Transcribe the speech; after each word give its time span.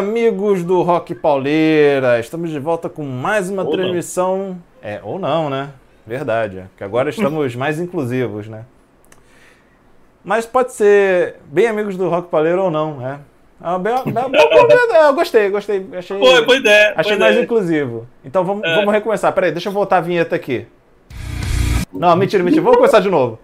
Amigos 0.00 0.64
do 0.64 0.80
Rock 0.80 1.14
Pauleira, 1.14 2.18
estamos 2.18 2.48
de 2.48 2.58
volta 2.58 2.88
com 2.88 3.04
mais 3.04 3.50
uma 3.50 3.62
Ou 3.64 3.70
transmissão. 3.70 4.56
É, 4.82 4.98
ou 5.04 5.18
não, 5.18 5.50
né? 5.50 5.68
Verdade, 6.06 6.60
é, 6.60 6.64
que 6.74 6.82
agora 6.82 7.10
estamos 7.12 7.54
mais 7.54 7.78
inclusivos, 7.78 8.48
né? 8.48 8.64
Mas 10.24 10.46
pode 10.46 10.72
ser 10.72 11.36
bem 11.44 11.66
amigos 11.66 11.98
do 11.98 12.08
Rock 12.08 12.30
Pauleira 12.30 12.62
ou 12.62 12.70
não, 12.70 13.06
é. 13.06 13.18
Ah, 13.60 13.76
bem, 13.78 13.92
bem, 14.06 14.22
eu 15.04 15.12
gostei, 15.12 15.50
gostei. 15.50 15.86
Achei, 15.92 16.18
Foi, 16.18 16.46
boa 16.46 16.56
ideia. 16.56 16.94
achei 16.96 17.18
mais 17.18 17.32
ideia. 17.32 17.44
inclusivo. 17.44 18.06
Então 18.24 18.42
vamos, 18.42 18.64
É. 18.64 18.76
vamos 18.76 18.94
recomeçar. 18.94 19.30
Peraí, 19.34 19.52
deixa 19.52 19.68
eu 19.68 19.72
voltar 19.74 19.98
a 19.98 20.00
vinheta 20.00 20.34
aqui. 20.34 20.66
Não, 21.92 22.16
mentira, 22.16 22.42
mentira. 22.42 22.62
Vamos 22.62 22.78
começar 22.78 23.00
de 23.00 23.10
novo. 23.10 23.38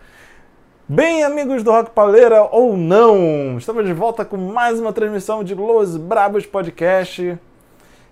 Bem, 0.89 1.25
amigos 1.25 1.65
do 1.65 1.73
Rock 1.73 1.91
Pauleira 1.91 2.45
ou 2.45 2.77
não, 2.77 3.59
estamos 3.59 3.85
de 3.85 3.93
volta 3.93 4.25
com 4.25 4.37
mais 4.37 4.79
uma 4.79 4.93
transmissão 4.93 5.43
de 5.43 5.53
Los 5.53 5.97
Brabos 5.97 6.47
Podcast. 6.47 7.37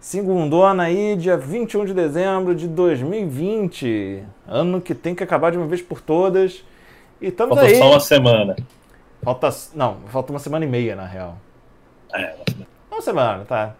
Segundona 0.01 0.83
aí, 0.83 1.15
dia 1.15 1.37
21 1.37 1.85
de 1.85 1.95
dezembro 1.95 2.53
de 2.53 2.67
2020. 2.67 4.25
Ano 4.49 4.81
que 4.81 4.93
tem 4.93 5.15
que 5.15 5.23
acabar 5.23 5.53
de 5.53 5.57
uma 5.57 5.69
vez 5.69 5.83
por 5.83 6.01
todas. 6.01 6.65
E 7.21 7.29
estamos 7.29 7.55
Falta 7.57 7.71
aí. 7.71 7.79
só 7.79 7.91
uma 7.93 8.01
semana. 8.01 8.57
Falta. 9.23 9.51
Não, 9.73 9.99
falta 10.09 10.33
uma 10.33 10.41
semana 10.41 10.65
e 10.65 10.69
meia, 10.69 10.97
na 10.97 11.07
real. 11.07 11.37
É, 12.13 12.35
uma 12.35 12.45
semana. 12.45 12.67
Uma 12.91 13.03
semana, 13.03 13.45
tá. 13.45 13.75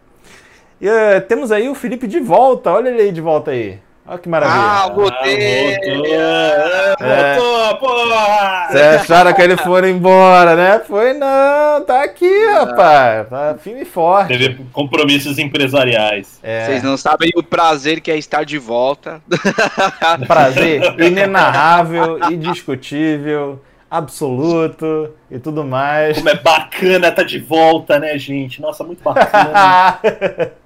E 0.81 0.87
eh, 0.87 1.21
temos 1.21 1.51
aí 1.51 1.69
o 1.69 1.75
Felipe 1.75 2.07
de 2.07 2.21
volta. 2.21 2.71
Olha 2.71 2.91
ele 2.91 3.03
aí 3.03 3.11
de 3.11 3.21
volta 3.21 3.51
aí. 3.51 3.81
Olha 4.07 4.19
que 4.19 4.29
maravilha. 4.29 4.61
Ah, 4.61 4.89
voltei! 4.95 5.75
Ah, 5.77 6.95
voltou, 6.99 7.07
É. 7.07 7.37
voltou, 7.39 7.77
porra! 7.79 8.67
Vocês 8.71 8.95
acharam 9.01 9.33
que 9.33 9.41
ele 9.41 9.57
foi 9.57 9.91
embora, 9.91 10.55
né? 10.55 10.81
Foi 10.87 11.15
não, 11.15 11.83
tá 11.87 12.03
aqui, 12.05 12.47
rapaz. 12.53 13.29
Tá 13.31 13.57
firme 13.59 13.81
e 13.81 13.85
forte. 13.87 14.29
Teve 14.29 14.63
compromissos 14.75 15.39
empresariais. 15.39 16.39
É, 16.43 16.67
Vocês 16.67 16.83
não 16.83 16.99
sabem 16.99 17.31
o 17.35 17.43
prazer 17.43 18.01
que 18.03 18.11
é 18.11 18.19
estar 18.19 18.45
de 18.45 18.59
volta. 18.59 19.23
prazer 20.29 20.83
inenarrável, 21.01 22.19
indiscutível, 22.31 23.59
absoluto 23.91 25.15
e 25.31 25.39
tudo 25.39 25.65
mais. 25.65 26.19
Como 26.19 26.29
é 26.29 26.35
bacana 26.35 27.11
tá 27.11 27.23
de 27.23 27.39
volta, 27.39 27.99
né, 27.99 28.19
gente? 28.19 28.61
Nossa, 28.61 28.85
muito 28.85 29.03
bacana. 29.03 29.99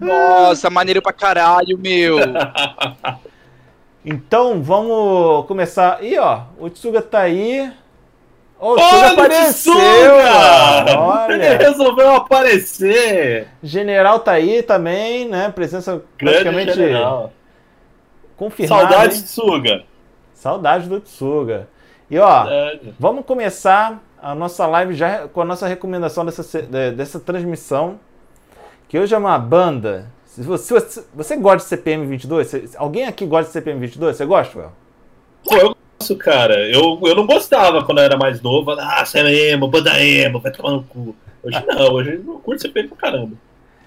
Nossa, 0.00 0.70
maneiro 0.70 1.00
pra 1.02 1.12
caralho, 1.12 1.78
meu. 1.78 2.18
então 4.04 4.62
vamos 4.62 5.46
começar. 5.46 6.02
Ih, 6.02 6.18
ó, 6.18 6.42
o 6.58 6.68
Tsuga 6.68 7.00
tá 7.02 7.20
aí. 7.20 7.72
O 8.58 8.68
Olha 8.68 8.82
Tsuga 8.82 9.06
o 9.06 9.12
apareceu! 9.12 9.74
Tsuga! 9.74 10.96
mano. 10.96 11.32
Ele 11.32 11.46
Olha, 11.46 11.58
resolveu 11.58 12.14
aparecer! 12.14 13.48
General 13.62 14.20
tá 14.20 14.32
aí 14.32 14.62
também, 14.62 15.28
né? 15.28 15.50
Presença 15.50 16.02
Grande 16.16 16.38
praticamente 16.38 16.72
general. 16.74 17.32
confirmada. 18.36 18.82
Saudades, 18.88 19.16
hein? 19.18 19.24
Tsuga. 19.24 19.82
Saudade 20.32 20.88
do 20.88 21.00
Tsuga. 21.00 21.68
E 22.10 22.18
ó, 22.18 22.44
Verdade. 22.44 22.94
Vamos 22.98 23.24
começar 23.24 24.02
a 24.20 24.34
nossa 24.34 24.66
live 24.66 24.94
já 24.94 25.28
com 25.28 25.40
a 25.40 25.44
nossa 25.44 25.66
recomendação 25.66 26.24
dessa, 26.24 26.62
dessa 26.92 27.20
transmissão. 27.20 27.98
Que 28.88 28.98
hoje 28.98 29.14
é 29.14 29.18
uma 29.18 29.38
banda. 29.38 30.10
Se 30.26 30.42
você, 30.42 30.80
se 30.80 31.04
você, 31.14 31.36
gosta 31.36 31.58
de 31.58 31.64
CPM 31.64 32.06
22? 32.06 32.46
Você- 32.48 32.68
alguém 32.76 33.06
aqui 33.06 33.24
gosta 33.24 33.46
de 33.46 33.52
CPM 33.52 33.80
22? 33.80 34.16
Você 34.16 34.26
gosta, 34.26 34.58
Well? 34.58 34.72
Pô, 35.44 35.56
eu 35.56 35.76
gosto, 35.98 36.16
cara. 36.16 36.68
Eu, 36.68 37.00
eu 37.04 37.14
não 37.14 37.26
gostava 37.26 37.84
quando 37.84 37.98
eu 37.98 38.04
era 38.04 38.16
mais 38.16 38.40
novo. 38.42 38.72
Ah, 38.72 39.04
você 39.04 39.20
é 39.20 39.50
emo, 39.52 39.68
banda 39.68 40.00
emo, 40.02 40.40
vai 40.40 40.50
tomar 40.52 40.72
no 40.72 40.82
cu. 40.82 41.14
Hoje 41.42 41.62
não, 41.66 41.92
hoje 41.92 42.22
eu 42.26 42.40
curto 42.40 42.62
CPM 42.62 42.88
pra 42.88 42.96
caramba. 42.96 43.36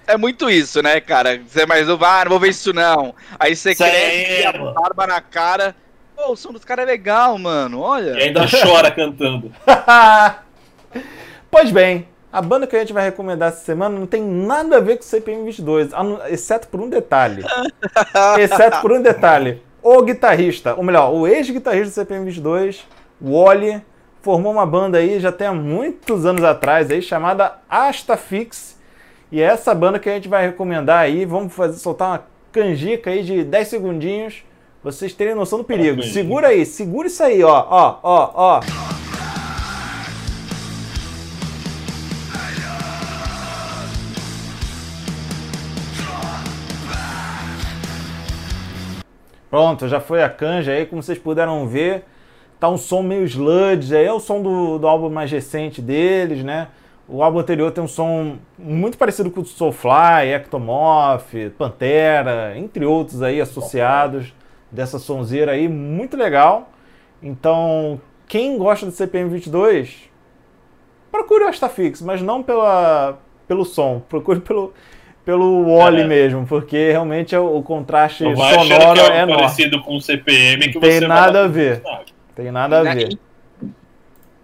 É 0.06 0.16
muito 0.16 0.50
isso, 0.50 0.82
né, 0.82 1.02
cara? 1.02 1.42
Você 1.46 1.64
é 1.64 1.66
mais 1.66 1.86
novo, 1.88 2.06
ah, 2.06 2.24
não 2.24 2.30
vou 2.32 2.40
ver 2.40 2.50
isso 2.50 2.72
não. 2.72 3.14
Aí 3.38 3.56
você 3.56 3.76
a 4.46 4.54
mano. 4.58 4.74
barba 4.74 5.06
na 5.06 5.20
cara. 5.20 5.76
Pô, 6.16 6.32
o 6.32 6.36
som 6.38 6.54
dos 6.54 6.64
caras 6.64 6.84
é 6.84 6.92
legal, 6.92 7.38
mano. 7.38 7.80
E 7.80 7.82
Olha. 7.82 8.16
ainda 8.16 8.46
chora 8.48 8.90
cantando. 8.90 9.52
pois 11.52 11.72
bem, 11.72 12.08
a 12.32 12.42
banda 12.42 12.68
que 12.68 12.76
a 12.76 12.80
gente 12.80 12.94
vai 12.94 13.06
recomendar 13.06 13.50
essa 13.50 13.64
semana 13.64 13.98
não 13.98 14.06
tem 14.08 14.22
nada 14.22 14.78
a 14.78 14.80
ver 14.82 14.98
com 14.98 15.04
CPM 15.04 15.44
22, 15.46 15.94
a 15.94 16.04
não- 16.04 16.28
exceto 16.28 16.68
por 16.68 16.80
um 16.82 16.90
detalhe. 16.90 17.44
exceto 18.40 18.82
por 18.82 18.92
um 18.92 19.02
detalhe. 19.02 19.62
O 19.82 20.02
guitarrista, 20.02 20.76
ou 20.76 20.84
melhor, 20.84 21.14
o 21.14 21.26
ex-guitarrista 21.28 21.90
do 21.90 21.94
CPM 21.94 22.26
22, 22.26 22.86
o 23.22 23.42
Wally, 23.44 23.82
formou 24.22 24.52
uma 24.52 24.66
banda 24.66 24.98
aí 24.98 25.20
já 25.20 25.32
tem 25.32 25.48
há 25.48 25.54
muitos 25.54 26.26
anos 26.26 26.44
atrás 26.44 26.92
aí 26.92 27.02
chamada 27.02 27.54
Astafix. 27.70 28.76
E 29.32 29.42
é 29.42 29.46
essa 29.46 29.74
banda 29.74 30.00
que 30.00 30.10
a 30.10 30.14
gente 30.14 30.28
vai 30.28 30.46
recomendar 30.46 31.00
aí. 31.00 31.26
Vamos 31.26 31.54
fazer, 31.54 31.78
soltar 31.80 32.10
uma 32.10 32.24
canjica 32.52 33.10
aí 33.10 33.24
de 33.24 33.44
10 33.44 33.68
segundinhos. 33.68 34.44
pra 34.82 34.92
Vocês 34.92 35.14
terem 35.14 35.36
noção 35.36 35.60
do 35.60 35.64
perigo. 35.66 36.02
Segura 36.04 36.48
aí, 36.50 36.66
segura 36.66 37.08
isso 37.08 37.24
aí, 37.24 37.44
ó, 37.44 37.66
ó, 37.70 38.00
ó, 38.04 38.32
ó. 38.34 38.60
Pronto, 49.50 49.88
já 49.88 50.00
foi 50.00 50.24
a 50.24 50.30
canja 50.30 50.72
aí, 50.72 50.86
como 50.86 51.02
vocês 51.02 51.18
puderam 51.18 51.68
ver. 51.68 52.04
Tá 52.60 52.70
um 52.70 52.78
som 52.78 53.04
meio 53.04 53.24
sludge, 53.26 53.96
aí 53.96 54.06
é 54.06 54.12
o 54.12 54.20
som 54.20 54.42
do, 54.42 54.80
do 54.80 54.88
álbum 54.88 55.10
mais 55.10 55.32
recente 55.32 55.82
deles, 55.82 56.44
né? 56.44 56.70
O 57.08 57.24
álbum 57.24 57.40
anterior 57.40 57.72
tem 57.72 57.84
um 57.84 57.88
som 57.88 58.38
muito 58.58 58.98
parecido 58.98 59.32
com 59.32 59.40
o 59.40 59.46
Soulfly, 59.46 60.34
Ectomorph, 60.34 61.34
Pantera, 61.58 62.58
entre 62.58 62.86
outros 62.86 63.22
aí 63.22 63.40
associados 63.40 64.34
dessa 64.70 65.00
sonzeira 65.00 65.54
aí, 65.54 65.70
muito 65.70 66.18
legal. 66.18 66.70
Então, 67.24 68.02
quem 68.28 68.58
gosta 68.58 68.86
do 68.86 68.92
CPM 68.92 69.30
22, 69.30 70.10
procure 71.10 71.46
o 71.46 71.48
Astafix, 71.48 72.02
mas 72.02 72.22
não 72.22 72.44
pela, 72.44 73.18
pelo 73.48 73.64
som, 73.64 74.02
procure 74.10 74.42
pelo, 74.42 74.74
pelo 75.28 75.66
Wally 75.78 76.04
É. 76.04 76.08
mesmo, 76.08 76.48
porque 76.48 76.90
realmente 76.92 77.36
é 77.36 77.40
o, 77.40 77.62
contraste 77.62 78.24
Não 78.24 78.34
vai 78.34 78.54
sonoro 78.54 78.94
que 78.94 79.00
é 79.02 79.04
é 79.10 79.22
enorme. 79.24 79.34
parecido 79.36 79.82
com 79.84 79.98
o 79.98 80.02
CPM 80.02 80.70
que 80.72 80.80
Tem 80.80 80.92
você 80.94 81.00
vai 81.02 81.08
nada 81.10 81.44
a 81.44 81.48
ver. 81.50 81.84
Tem 82.34 82.50
nada 82.50 82.80
a 82.80 82.94
ver. 82.94 83.10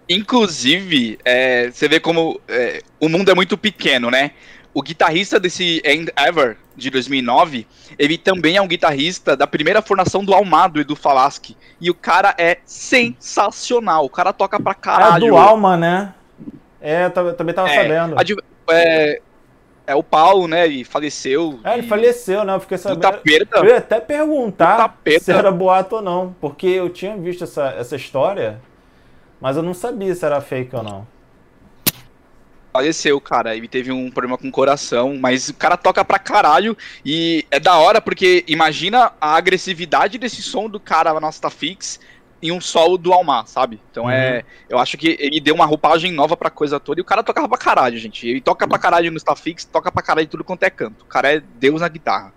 Inclusive, 0.06 1.18
é, 1.24 1.70
você 1.70 1.88
vê 1.88 1.98
como 1.98 2.38
é, 2.46 2.82
o 3.00 3.08
mundo 3.08 3.30
é 3.30 3.34
muito 3.34 3.56
pequeno, 3.56 4.10
né? 4.10 4.32
O 4.74 4.82
guitarrista 4.82 5.40
desse 5.40 5.80
End 5.86 6.12
Ever, 6.18 6.58
de 6.76 6.90
2009, 6.90 7.66
ele 7.98 8.18
também 8.18 8.56
é 8.56 8.60
um 8.60 8.68
guitarrista 8.68 9.34
da 9.34 9.46
primeira 9.46 9.80
formação 9.80 10.22
do 10.22 10.34
Almado 10.34 10.78
e 10.80 10.84
do 10.84 10.94
Falaschi. 10.94 11.56
E 11.80 11.88
o 11.88 11.94
cara 11.94 12.34
é 12.36 12.58
sensacional. 12.66 14.04
O 14.04 14.10
cara 14.10 14.34
toca 14.34 14.60
pra 14.60 14.72
É 14.72 14.74
caralho. 14.74 15.28
do 15.28 15.36
Alma, 15.38 15.78
né? 15.78 16.12
É, 16.78 17.08
também 17.08 17.54
tava 17.54 17.70
É, 17.70 17.74
sabendo. 17.74 18.16
é, 18.70 19.20
é 19.86 19.94
o 19.94 20.02
Paulo, 20.02 20.48
né? 20.48 20.64
Ele 20.64 20.84
faleceu. 20.84 21.60
É, 21.64 21.74
ele 21.74 21.86
e- 21.86 21.88
faleceu, 21.88 22.44
né? 22.44 22.54
Eu 22.54 22.60
fiquei 22.60 22.78
sabendo. 22.78 23.18
perda. 23.18 23.58
Eu 23.58 23.66
ia 23.66 23.78
até 23.78 24.00
perguntar 24.00 24.88
perda. 25.02 25.24
se 25.24 25.32
era 25.32 25.50
boato 25.50 25.96
ou 25.96 26.02
não, 26.02 26.34
porque 26.40 26.66
eu 26.66 26.88
tinha 26.88 27.16
visto 27.16 27.44
essa, 27.44 27.68
essa 27.78 27.96
história, 27.96 28.60
mas 29.40 29.56
eu 29.56 29.62
não 29.62 29.74
sabia 29.74 30.14
se 30.14 30.24
era 30.24 30.40
fake 30.40 30.74
ou 30.74 30.82
não. 30.82 31.14
Faleceu, 32.72 33.20
cara. 33.20 33.54
Ele 33.54 33.68
teve 33.68 33.92
um 33.92 34.10
problema 34.10 34.36
com 34.36 34.48
o 34.48 34.50
coração, 34.50 35.16
mas 35.16 35.48
o 35.48 35.54
cara 35.54 35.76
toca 35.76 36.04
pra 36.04 36.18
caralho 36.18 36.76
e 37.06 37.46
é 37.48 37.60
da 37.60 37.76
hora 37.78 38.00
porque 38.00 38.42
imagina 38.48 39.12
a 39.20 39.36
agressividade 39.36 40.18
desse 40.18 40.42
som 40.42 40.68
do 40.68 40.80
cara 40.80 41.14
na 41.14 41.20
nossa 41.20 41.48
fix 41.48 42.00
em 42.46 42.52
um 42.52 42.60
solo 42.60 42.98
do 42.98 43.12
Almar, 43.12 43.46
sabe? 43.46 43.80
Então 43.90 44.08
é, 44.10 44.44
eu 44.68 44.78
acho 44.78 44.98
que 44.98 45.16
ele 45.18 45.40
deu 45.40 45.54
uma 45.54 45.64
roupagem 45.64 46.12
nova 46.12 46.36
pra 46.36 46.50
coisa 46.50 46.78
toda 46.78 47.00
e 47.00 47.02
o 47.02 47.04
cara 47.04 47.22
tocava 47.22 47.48
pra 47.48 47.56
caralho, 47.58 47.96
gente. 47.96 48.28
Ele 48.28 48.40
toca 48.40 48.68
pra 48.68 48.78
caralho 48.78 49.10
no 49.10 49.18
Stafix, 49.18 49.64
toca 49.64 49.90
pra 49.90 50.02
caralho 50.02 50.24
em 50.26 50.28
tudo 50.28 50.44
quanto 50.44 50.62
é 50.62 50.70
canto. 50.70 51.02
O 51.02 51.06
cara 51.06 51.34
é 51.34 51.40
Deus 51.40 51.80
na 51.80 51.88
guitarra. 51.88 52.32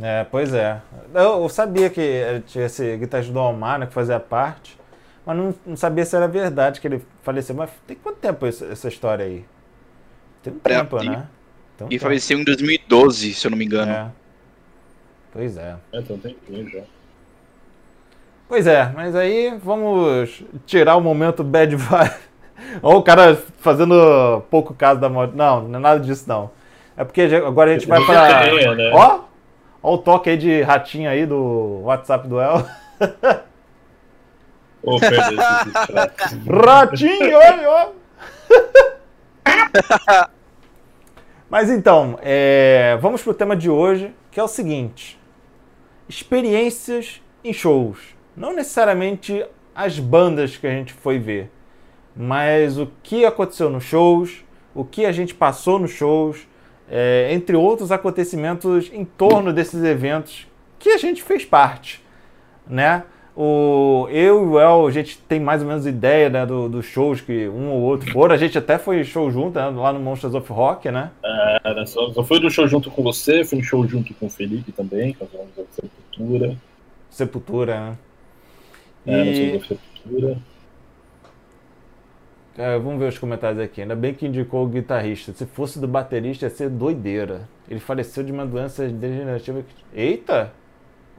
É, 0.00 0.24
pois 0.24 0.52
é. 0.52 0.80
Eu, 1.14 1.42
eu 1.42 1.48
sabia 1.48 1.88
que 1.90 2.42
tinha 2.46 2.66
esse 2.66 2.96
guitarrista 2.98 3.32
do 3.32 3.38
Almar, 3.40 3.78
né, 3.80 3.86
que 3.86 3.92
fazia 3.94 4.20
parte, 4.20 4.78
mas 5.26 5.36
não, 5.36 5.54
não 5.66 5.76
sabia 5.76 6.04
se 6.04 6.14
era 6.14 6.28
verdade 6.28 6.80
que 6.80 6.86
ele 6.86 7.02
faleceu. 7.22 7.54
Mas 7.56 7.70
tem 7.86 7.96
quanto 7.96 8.18
tempo 8.18 8.44
essa, 8.46 8.66
essa 8.66 8.86
história 8.88 9.24
aí? 9.24 9.44
Tem 10.42 10.52
um 10.52 10.60
É, 10.62 10.68
tempo, 10.78 11.02
e- 11.02 11.08
né? 11.08 11.26
Tem 11.76 11.86
um 11.86 11.88
E 11.88 11.90
tempo. 11.92 12.02
faleceu 12.02 12.38
em 12.38 12.44
2012, 12.44 13.32
se 13.34 13.46
eu 13.46 13.50
não 13.50 13.58
me 13.58 13.64
engano. 13.64 13.90
É. 13.90 14.08
Pois 15.32 15.56
é. 15.56 15.76
É, 15.92 16.02
tem 16.02 16.16
um 16.16 16.18
tempinho 16.20 16.68
já. 16.68 16.82
Pois 18.48 18.66
é, 18.66 18.90
mas 18.94 19.14
aí 19.14 19.58
vamos 19.62 20.42
tirar 20.64 20.96
o 20.96 21.00
momento 21.02 21.44
bad 21.44 21.76
vibe. 21.76 22.14
Ou 22.82 22.96
o 22.96 23.02
cara 23.02 23.36
fazendo 23.58 24.42
pouco 24.50 24.72
caso 24.74 24.98
da 24.98 25.08
morte. 25.08 25.36
Não, 25.36 25.68
não 25.68 25.78
é 25.78 25.82
nada 25.82 26.00
disso 26.00 26.24
não. 26.26 26.50
É 26.96 27.04
porque 27.04 27.22
agora 27.22 27.70
a 27.70 27.74
gente 27.74 27.86
vai 27.86 28.02
pra. 28.04 28.44
Tem, 28.44 28.74
né? 28.74 28.90
Ó! 28.94 29.20
Ó 29.82 29.94
o 29.94 29.98
toque 29.98 30.30
aí 30.30 30.36
de 30.36 30.62
ratinho 30.62 31.08
aí 31.08 31.26
do 31.26 31.82
WhatsApp 31.84 32.26
do 32.26 32.40
El. 32.40 32.66
Ô, 34.82 34.98
distrato. 34.98 36.16
Ratinho, 36.66 37.36
olha, 37.36 37.70
ó! 37.70 37.88
Mas 41.48 41.70
então, 41.70 42.18
é, 42.22 42.98
vamos 43.00 43.22
pro 43.22 43.32
tema 43.32 43.56
de 43.56 43.70
hoje, 43.70 44.14
que 44.30 44.40
é 44.40 44.42
o 44.42 44.48
seguinte: 44.48 45.18
experiências 46.08 47.22
em 47.44 47.52
shows. 47.52 48.17
Não 48.38 48.54
necessariamente 48.54 49.44
as 49.74 49.98
bandas 49.98 50.56
que 50.56 50.66
a 50.66 50.70
gente 50.70 50.92
foi 50.92 51.18
ver, 51.18 51.50
mas 52.14 52.78
o 52.78 52.88
que 53.02 53.24
aconteceu 53.24 53.68
nos 53.68 53.82
shows, 53.82 54.44
o 54.72 54.84
que 54.84 55.04
a 55.04 55.10
gente 55.10 55.34
passou 55.34 55.78
nos 55.78 55.90
shows, 55.90 56.46
é, 56.88 57.28
entre 57.32 57.56
outros 57.56 57.90
acontecimentos 57.90 58.90
em 58.92 59.04
torno 59.04 59.52
desses 59.52 59.82
eventos 59.82 60.46
que 60.78 60.90
a 60.90 60.98
gente 60.98 61.20
fez 61.20 61.44
parte, 61.44 62.00
né? 62.66 63.02
O, 63.36 64.08
eu 64.10 64.42
e 64.42 64.46
o 64.46 64.58
El, 64.58 64.86
a 64.86 64.90
gente 64.90 65.18
tem 65.18 65.38
mais 65.38 65.62
ou 65.62 65.68
menos 65.68 65.86
ideia 65.86 66.28
né, 66.28 66.44
dos 66.44 66.70
do 66.70 66.82
shows 66.82 67.20
que 67.20 67.48
um 67.48 67.70
ou 67.70 67.82
outro 67.82 68.10
foram. 68.10 68.34
A 68.34 68.38
gente 68.38 68.58
até 68.58 68.78
foi 68.78 69.04
show 69.04 69.30
junto 69.30 69.56
né, 69.56 69.68
lá 69.68 69.92
no 69.92 70.00
Monsters 70.00 70.34
of 70.34 70.52
Rock, 70.52 70.90
né? 70.90 71.10
É, 71.24 71.86
só, 71.86 72.12
só 72.12 72.24
foi 72.24 72.40
no 72.40 72.50
show 72.50 72.66
junto 72.66 72.90
com 72.90 73.00
você, 73.00 73.44
fui 73.44 73.58
no 73.58 73.64
show 73.64 73.86
junto 73.86 74.12
com 74.14 74.26
o 74.26 74.30
Felipe 74.30 74.72
também, 74.72 75.12
com 75.12 75.24
a 75.24 75.28
Sepultura. 75.70 76.56
Sepultura, 77.10 77.80
né? 77.80 77.98
É, 79.08 79.24
e... 79.24 79.62
É, 82.56 82.76
vamos 82.78 82.98
ver 82.98 83.08
os 83.08 83.18
comentários 83.18 83.60
aqui. 83.60 83.82
Ainda 83.82 83.94
bem 83.94 84.12
que 84.12 84.26
indicou 84.26 84.64
o 84.64 84.68
guitarrista. 84.68 85.32
Se 85.32 85.46
fosse 85.46 85.78
do 85.78 85.86
baterista, 85.86 86.46
ia 86.46 86.50
ser 86.50 86.68
doideira. 86.68 87.48
Ele 87.68 87.78
faleceu 87.78 88.24
de 88.24 88.32
uma 88.32 88.44
doença 88.44 88.86
degenerativa. 88.88 89.64
Eita! 89.94 90.52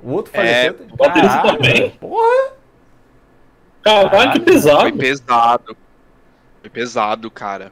O 0.03 0.11
outro 0.11 0.31
É, 0.35 0.65
faleceu. 0.73 0.87
O 0.91 0.97
baterista 0.97 1.41
também? 1.41 1.89
Porra! 1.91 2.51
Caralho, 3.81 4.33
que 4.33 4.39
pesado. 4.41 4.81
Foi 4.81 4.91
pesado. 4.91 5.77
Foi 6.61 6.69
pesado, 6.69 7.31
cara. 7.31 7.71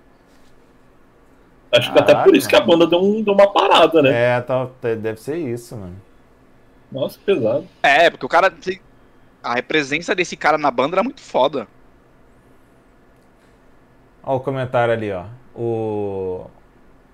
Acho 1.69 1.91
que 1.91 1.99
até 1.99 2.15
por 2.23 2.33
isso 2.33 2.47
que 2.47 2.55
a 2.55 2.61
banda 2.61 2.87
deu, 2.87 2.99
um- 3.03 3.21
deu 3.21 3.33
uma 3.33 3.51
parada, 3.51 4.01
né? 4.01 4.37
É, 4.37 4.41
tá, 4.41 4.67
tá- 4.81 4.95
deve 4.95 5.19
ser 5.19 5.35
isso, 5.35 5.75
mano. 5.75 5.95
Nossa, 6.89 7.19
que 7.19 7.25
pesado. 7.25 7.67
É, 7.83 8.09
porque 8.09 8.25
o 8.25 8.29
cara. 8.29 8.49
A 9.47 9.63
presença 9.63 10.13
desse 10.13 10.35
cara 10.35 10.57
na 10.57 10.69
banda 10.69 10.95
era 10.95 11.03
muito 11.03 11.21
foda. 11.21 11.67
Ó 14.21 14.35
o 14.35 14.39
comentário 14.41 14.93
ali, 14.93 15.09
ó. 15.09 15.23
O 15.55 16.47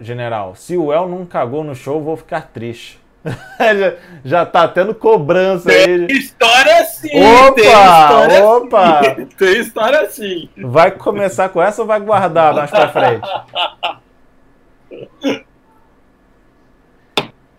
general, 0.02 0.56
se 0.56 0.76
o 0.76 0.92
El 0.92 1.08
não 1.08 1.28
cagou 1.28 1.64
no 1.64 1.76
show, 1.76 2.02
vou 2.02 2.18
ficar 2.18 2.50
triste. 2.52 3.00
já, 3.24 3.94
já 4.26 4.46
tá 4.46 4.68
tendo 4.68 4.96
cobrança 4.96 5.70
aí. 5.72 6.08
Tem 6.08 6.18
história 6.18 6.82
assim! 6.82 7.10
tem 7.10 7.24
Opa! 7.24 7.62
história 7.62 8.46
Opa! 8.46 9.00
assim. 9.00 9.26
Tem 9.38 9.60
história 9.60 10.02
assim. 10.02 10.50
Vai 10.58 10.90
começar 10.92 11.50
com 11.50 11.62
essa 11.62 11.84
ou 11.84 11.88
vai 11.88 12.00
guardar 12.00 12.56
mais 12.56 12.72
pra 12.72 12.90
frente? 12.90 13.30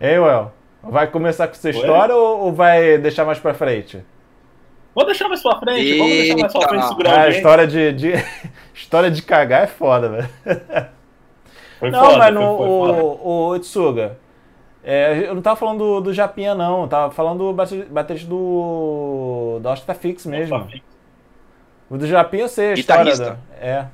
Ei, 0.01 0.19
Well, 0.19 0.51
vai 0.83 1.07
começar 1.07 1.47
com 1.47 1.53
essa 1.53 1.69
história 1.69 2.13
ou, 2.13 2.41
ou 2.41 2.53
vai 2.53 2.97
deixar 2.97 3.23
mais 3.23 3.39
pra 3.39 3.53
frente? 3.53 4.03
Vou 4.95 5.05
deixar 5.05 5.27
mais 5.27 5.41
pra 5.43 5.59
frente, 5.59 5.97
vamos 5.97 6.13
deixar 6.13 6.37
mais 6.37 6.51
pra 6.53 6.61
frente 6.61 6.75
Eita. 6.75 6.87
segurar 6.87 7.11
Ah, 7.11 7.15
a 7.15 7.23
alguém. 7.25 7.35
história 7.37 7.67
de, 7.67 7.91
de- 7.93 8.13
história 8.73 9.11
de 9.11 9.21
cagar 9.21 9.63
é 9.63 9.67
foda, 9.67 10.09
velho. 10.09 10.29
Foi 11.79 11.91
Não, 11.91 11.99
foda, 12.05 12.17
mas 12.17 12.33
foi- 12.33 12.43
no, 12.43 12.57
foi 12.57 12.67
foda. 12.67 13.03
o, 13.03 13.47
o 13.49 13.55
Itsuga, 13.57 14.17
é, 14.81 15.27
eu 15.27 15.35
não 15.35 15.41
tava 15.41 15.57
falando 15.57 15.79
do, 15.79 15.99
do 16.01 16.13
Japinha, 16.13 16.55
não. 16.55 16.83
Eu 16.83 16.87
tava 16.87 17.11
falando 17.11 17.39
do 17.39 17.53
bate- 17.53 17.83
baterista 17.83 18.29
do. 18.29 19.59
da 19.61 19.71
Oscar 19.71 19.95
Fix 19.97 20.25
mesmo. 20.25 20.65
O 21.89 21.97
do 21.97 22.07
Japinha 22.07 22.43
eu 22.43 22.47
sei 22.47 22.69
a 22.69 22.73
história. 22.75 23.17
Da, 23.17 23.35
é. 23.59 23.87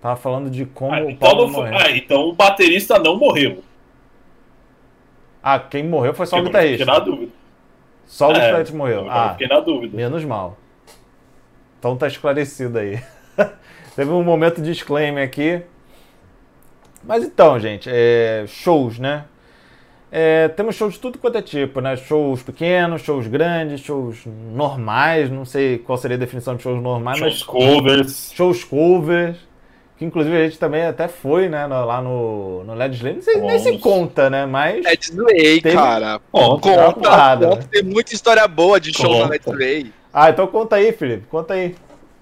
Tava 0.00 0.16
falando 0.16 0.48
de 0.48 0.64
como 0.64 0.94
Ah, 0.94 1.00
o 1.02 1.10
então, 1.10 1.28
Paulo 1.28 1.48
foi- 1.52 1.70
morreu. 1.70 1.78
ah, 1.78 1.90
então 1.90 2.20
o 2.28 2.32
baterista 2.32 2.98
não 2.98 3.18
morreu. 3.18 3.62
Ah, 5.42 5.58
quem 5.58 5.82
morreu 5.84 6.14
foi 6.14 6.24
só 6.26 6.36
o 6.36 6.38
Fiquei- 6.44 6.52
guitarrista. 6.52 6.84
Fiquei 6.86 6.94
na 6.94 7.00
dúvida. 7.00 7.32
Só 8.08 8.28
o 8.28 8.32
É, 8.32 8.34
guitarrista 8.46 8.76
morreu. 8.76 9.04
eu 9.04 9.10
Ah, 9.10 9.30
Fiquei 9.32 9.46
na 9.46 9.60
dúvida. 9.60 9.96
menos 9.96 10.24
mal. 10.24 10.56
Então 11.78 11.96
tá 11.96 12.08
esclarecido 12.08 12.78
aí. 12.78 13.00
Teve 13.94 14.10
um 14.10 14.24
momento 14.24 14.60
de 14.60 14.72
disclaimer 14.72 15.24
aqui. 15.24 15.62
Mas 17.04 17.22
então, 17.22 17.58
gente, 17.60 17.88
é, 17.92 18.44
shows, 18.48 18.98
né? 18.98 19.24
É, 20.10 20.48
temos 20.48 20.74
shows 20.74 20.94
de 20.94 21.00
tudo 21.00 21.18
quanto 21.18 21.36
é 21.38 21.42
tipo, 21.42 21.80
né? 21.80 21.94
Shows 21.94 22.42
pequenos, 22.42 23.02
shows 23.02 23.26
grandes, 23.26 23.80
shows 23.80 24.24
normais, 24.26 25.30
não 25.30 25.44
sei 25.44 25.78
qual 25.78 25.98
seria 25.98 26.16
a 26.16 26.20
definição 26.20 26.56
de 26.56 26.62
shows 26.62 26.82
normais, 26.82 27.18
Shows 27.18 27.32
mas 27.34 27.42
covers. 27.42 28.32
shows 28.34 28.64
covers, 28.64 29.36
que 29.98 30.04
inclusive 30.04 30.36
a 30.36 30.44
gente 30.44 30.58
também 30.58 30.84
até 30.84 31.08
foi, 31.08 31.48
né, 31.48 31.66
no- 31.66 31.84
lá 31.84 32.00
no, 32.00 32.62
no 32.64 32.74
Led 32.74 32.94
Slay, 32.96 33.14
não 33.14 33.22
sei 33.22 33.36
nem 33.40 33.58
se 33.58 33.78
conta, 33.78 34.30
né, 34.30 34.46
mas... 34.46 34.84
Let's 34.84 35.10
Play, 35.10 35.60
Teve- 35.60 35.74
cara. 35.76 36.20
Uma 36.32 36.48
Conta, 36.60 36.92
porrada, 36.92 37.46
conta, 37.48 37.60
né? 37.62 37.68
tem 37.72 37.82
muita 37.82 38.14
história 38.14 38.46
boa 38.46 38.78
de 38.80 38.96
show 38.96 39.10
Conta. 39.10 39.28
Let's 39.32 39.44
Play. 39.52 39.92
Ah, 40.12 40.30
então 40.30 40.46
conta 40.46 40.76
aí, 40.76 40.92
Felipe, 40.92 41.26
conta 41.28 41.54
aí. 41.54 41.74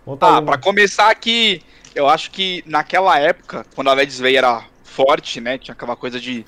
Conta 0.05 0.27
Ah, 0.27 0.39
aí. 0.39 0.45
pra 0.45 0.57
começar 0.59 1.11
aqui, 1.11 1.63
eu 1.95 2.09
acho 2.09 2.31
que 2.31 2.63
naquela 2.67 3.19
época, 3.19 3.65
quando 3.75 3.91
a 3.91 3.93
Let's 3.95 4.19
Play 4.21 4.37
era 4.37 4.65
forte, 4.83 5.41
né? 5.41 5.59
Tinha 5.59 5.73
aquela 5.75 5.95
coisa 5.97 6.19
de. 6.19 6.45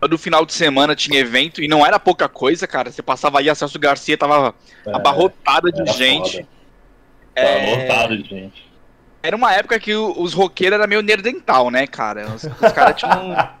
Todo 0.00 0.16
final 0.18 0.44
de 0.46 0.52
semana 0.52 0.94
tinha 0.94 1.18
evento, 1.18 1.60
e 1.62 1.66
não 1.66 1.84
era 1.84 1.98
pouca 1.98 2.28
coisa, 2.28 2.66
cara. 2.68 2.90
Você 2.92 3.02
passava 3.02 3.40
aí, 3.40 3.50
a 3.50 3.54
Celso 3.54 3.78
Garcia 3.80 4.16
tava 4.16 4.54
é, 4.86 4.94
abarrotada 4.94 5.72
de 5.72 5.80
era 5.80 5.92
gente. 5.92 6.36
foda. 6.36 6.46
É, 7.34 7.76
lotado 7.82 8.16
de 8.22 8.28
gente. 8.28 8.67
Era 9.22 9.36
uma 9.36 9.52
época 9.52 9.78
que 9.80 9.94
os 9.94 10.32
roqueiros 10.32 10.78
eram 10.78 10.88
meio 10.88 11.02
nerdental, 11.02 11.70
né, 11.70 11.86
cara? 11.86 12.26
Os, 12.28 12.44
os 12.44 12.72
caras 12.72 12.96
tinham. 12.96 13.36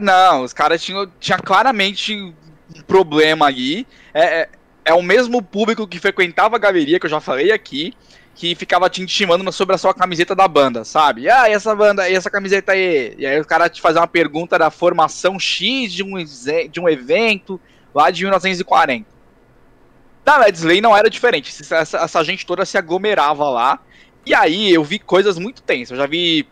Não, 0.00 0.42
os 0.42 0.52
caras 0.52 0.82
tinham 0.82 1.10
tinha 1.20 1.38
claramente 1.38 2.14
um 2.14 2.82
problema 2.86 3.48
aí. 3.48 3.86
É, 4.12 4.40
é, 4.40 4.48
é 4.86 4.94
o 4.94 5.02
mesmo 5.02 5.42
público 5.42 5.86
que 5.86 5.98
frequentava 5.98 6.56
a 6.56 6.58
galeria, 6.58 6.98
que 6.98 7.06
eu 7.06 7.10
já 7.10 7.20
falei 7.20 7.52
aqui, 7.52 7.94
que 8.34 8.54
ficava 8.54 8.90
te 8.90 9.02
intimando 9.02 9.50
sobre 9.52 9.74
a 9.74 9.78
sua 9.78 9.94
camiseta 9.94 10.34
da 10.34 10.46
banda, 10.46 10.84
sabe? 10.84 11.28
Ah, 11.28 11.48
e 11.48 11.52
essa 11.52 11.74
banda, 11.74 12.08
e 12.08 12.14
essa 12.14 12.30
camiseta 12.30 12.72
aí? 12.72 13.14
E 13.18 13.26
aí 13.26 13.40
o 13.40 13.44
cara 13.44 13.68
te 13.68 13.80
fazia 13.80 14.00
uma 14.00 14.06
pergunta 14.06 14.58
da 14.58 14.70
formação 14.70 15.38
X 15.38 15.92
de 15.92 16.02
um, 16.02 16.14
de 16.70 16.80
um 16.80 16.88
evento 16.88 17.60
lá 17.94 18.10
de 18.10 18.22
1940. 18.22 19.06
Na 20.24 20.36
Led 20.36 20.58
Slay 20.58 20.80
não 20.80 20.96
era 20.96 21.08
diferente. 21.08 21.50
Essa, 21.60 21.98
essa 21.98 22.24
gente 22.24 22.44
toda 22.44 22.64
se 22.64 22.76
aglomerava 22.76 23.48
lá. 23.48 23.80
E 24.28 24.34
aí 24.34 24.72
eu 24.72 24.84
vi 24.84 24.98
coisas 24.98 25.38
muito 25.38 25.62
tensas. 25.62 25.92
Eu 25.92 25.96
já 25.96 26.06
vi. 26.06 26.46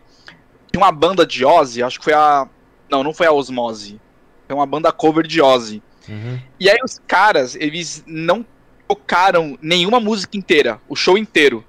Tinha 0.71 0.83
uma 0.83 0.91
banda 0.91 1.25
de 1.25 1.45
Ozzy, 1.45 1.83
acho 1.83 1.99
que 1.99 2.03
foi 2.05 2.13
a. 2.13 2.47
Não, 2.89 3.03
não 3.03 3.13
foi 3.13 3.27
a 3.27 3.31
Osmose. 3.31 3.99
Foi 4.47 4.55
uma 4.55 4.65
banda 4.65 4.91
cover 4.91 5.27
de 5.27 5.41
Ozzy. 5.41 5.81
Uhum. 6.09 6.39
E 6.59 6.69
aí 6.69 6.77
os 6.83 6.99
caras, 7.05 7.55
eles 7.55 8.03
não 8.07 8.45
tocaram 8.87 9.57
nenhuma 9.61 9.99
música 9.99 10.37
inteira, 10.37 10.79
o 10.89 10.95
show 10.95 11.17
inteiro. 11.17 11.63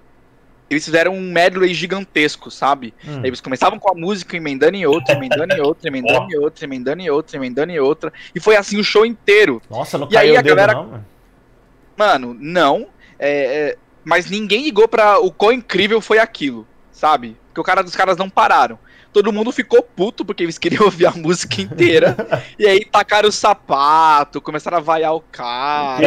Eles 0.71 0.85
fizeram 0.85 1.15
um 1.15 1.33
medley 1.33 1.73
gigantesco, 1.75 2.51
sabe? 2.51 2.93
Hum. 3.07 3.23
Eles 3.25 3.41
começavam 3.41 3.79
com 3.79 3.91
a 3.91 3.95
música, 3.95 4.37
emendando 4.37 4.77
em 4.77 4.85
outra, 4.87 5.15
emendando 5.15 5.55
em 5.55 5.61
outra, 5.61 5.89
emendando 5.89 6.31
em 6.31 6.37
outra, 6.39 6.65
emendando 6.65 7.03
em 7.03 7.11
outra, 7.11 7.37
emendando 7.37 7.73
em 7.73 7.79
outra. 7.81 8.13
E 8.35 8.39
foi 8.41 8.55
assim 8.55 8.79
o 8.79 8.85
show 8.85 9.05
inteiro. 9.07 9.61
Nossa, 9.71 9.97
não 9.99 10.07
E 10.11 10.17
aí 10.17 10.29
caiu 10.29 10.37
a 10.37 10.41
o 10.41 10.43
dedo 10.43 10.55
galera- 10.57 10.75
não, 10.75 10.87
mano. 10.87 11.07
Mano, 11.97 12.37
não. 12.39 12.87
é, 13.19 13.31
é, 13.71 13.79
mas 14.09 14.31
ninguém 14.31 14.65
ligou 14.65 14.89
pra 14.89 15.19
o 15.21 15.31
quão 15.31 15.53
incrível 15.53 16.01
foi 16.01 16.19
aquilo, 16.19 16.67
sabe? 16.91 17.37
Porque 17.49 17.61
o 17.61 17.65
cara 17.65 17.83
dos 17.83 17.95
caras 17.95 18.17
não 18.17 18.31
pararam. 18.31 18.79
Todo 19.13 19.33
mundo 19.33 19.51
ficou 19.53 19.83
puto 19.83 20.23
porque 20.25 20.43
eles 20.43 20.59
queriam 20.59 20.85
ouvir 20.89 21.07
a 21.07 21.11
música 21.13 21.61
inteira. 21.61 22.15
e 22.59 22.67
aí 22.67 22.85
tacaram 22.85 23.29
o 23.29 23.33
sapato, 23.33 24.41
começaram 24.41 24.79
a 24.79 24.81
vaiar 24.81 25.15
o 25.15 25.21
cara. 25.21 26.01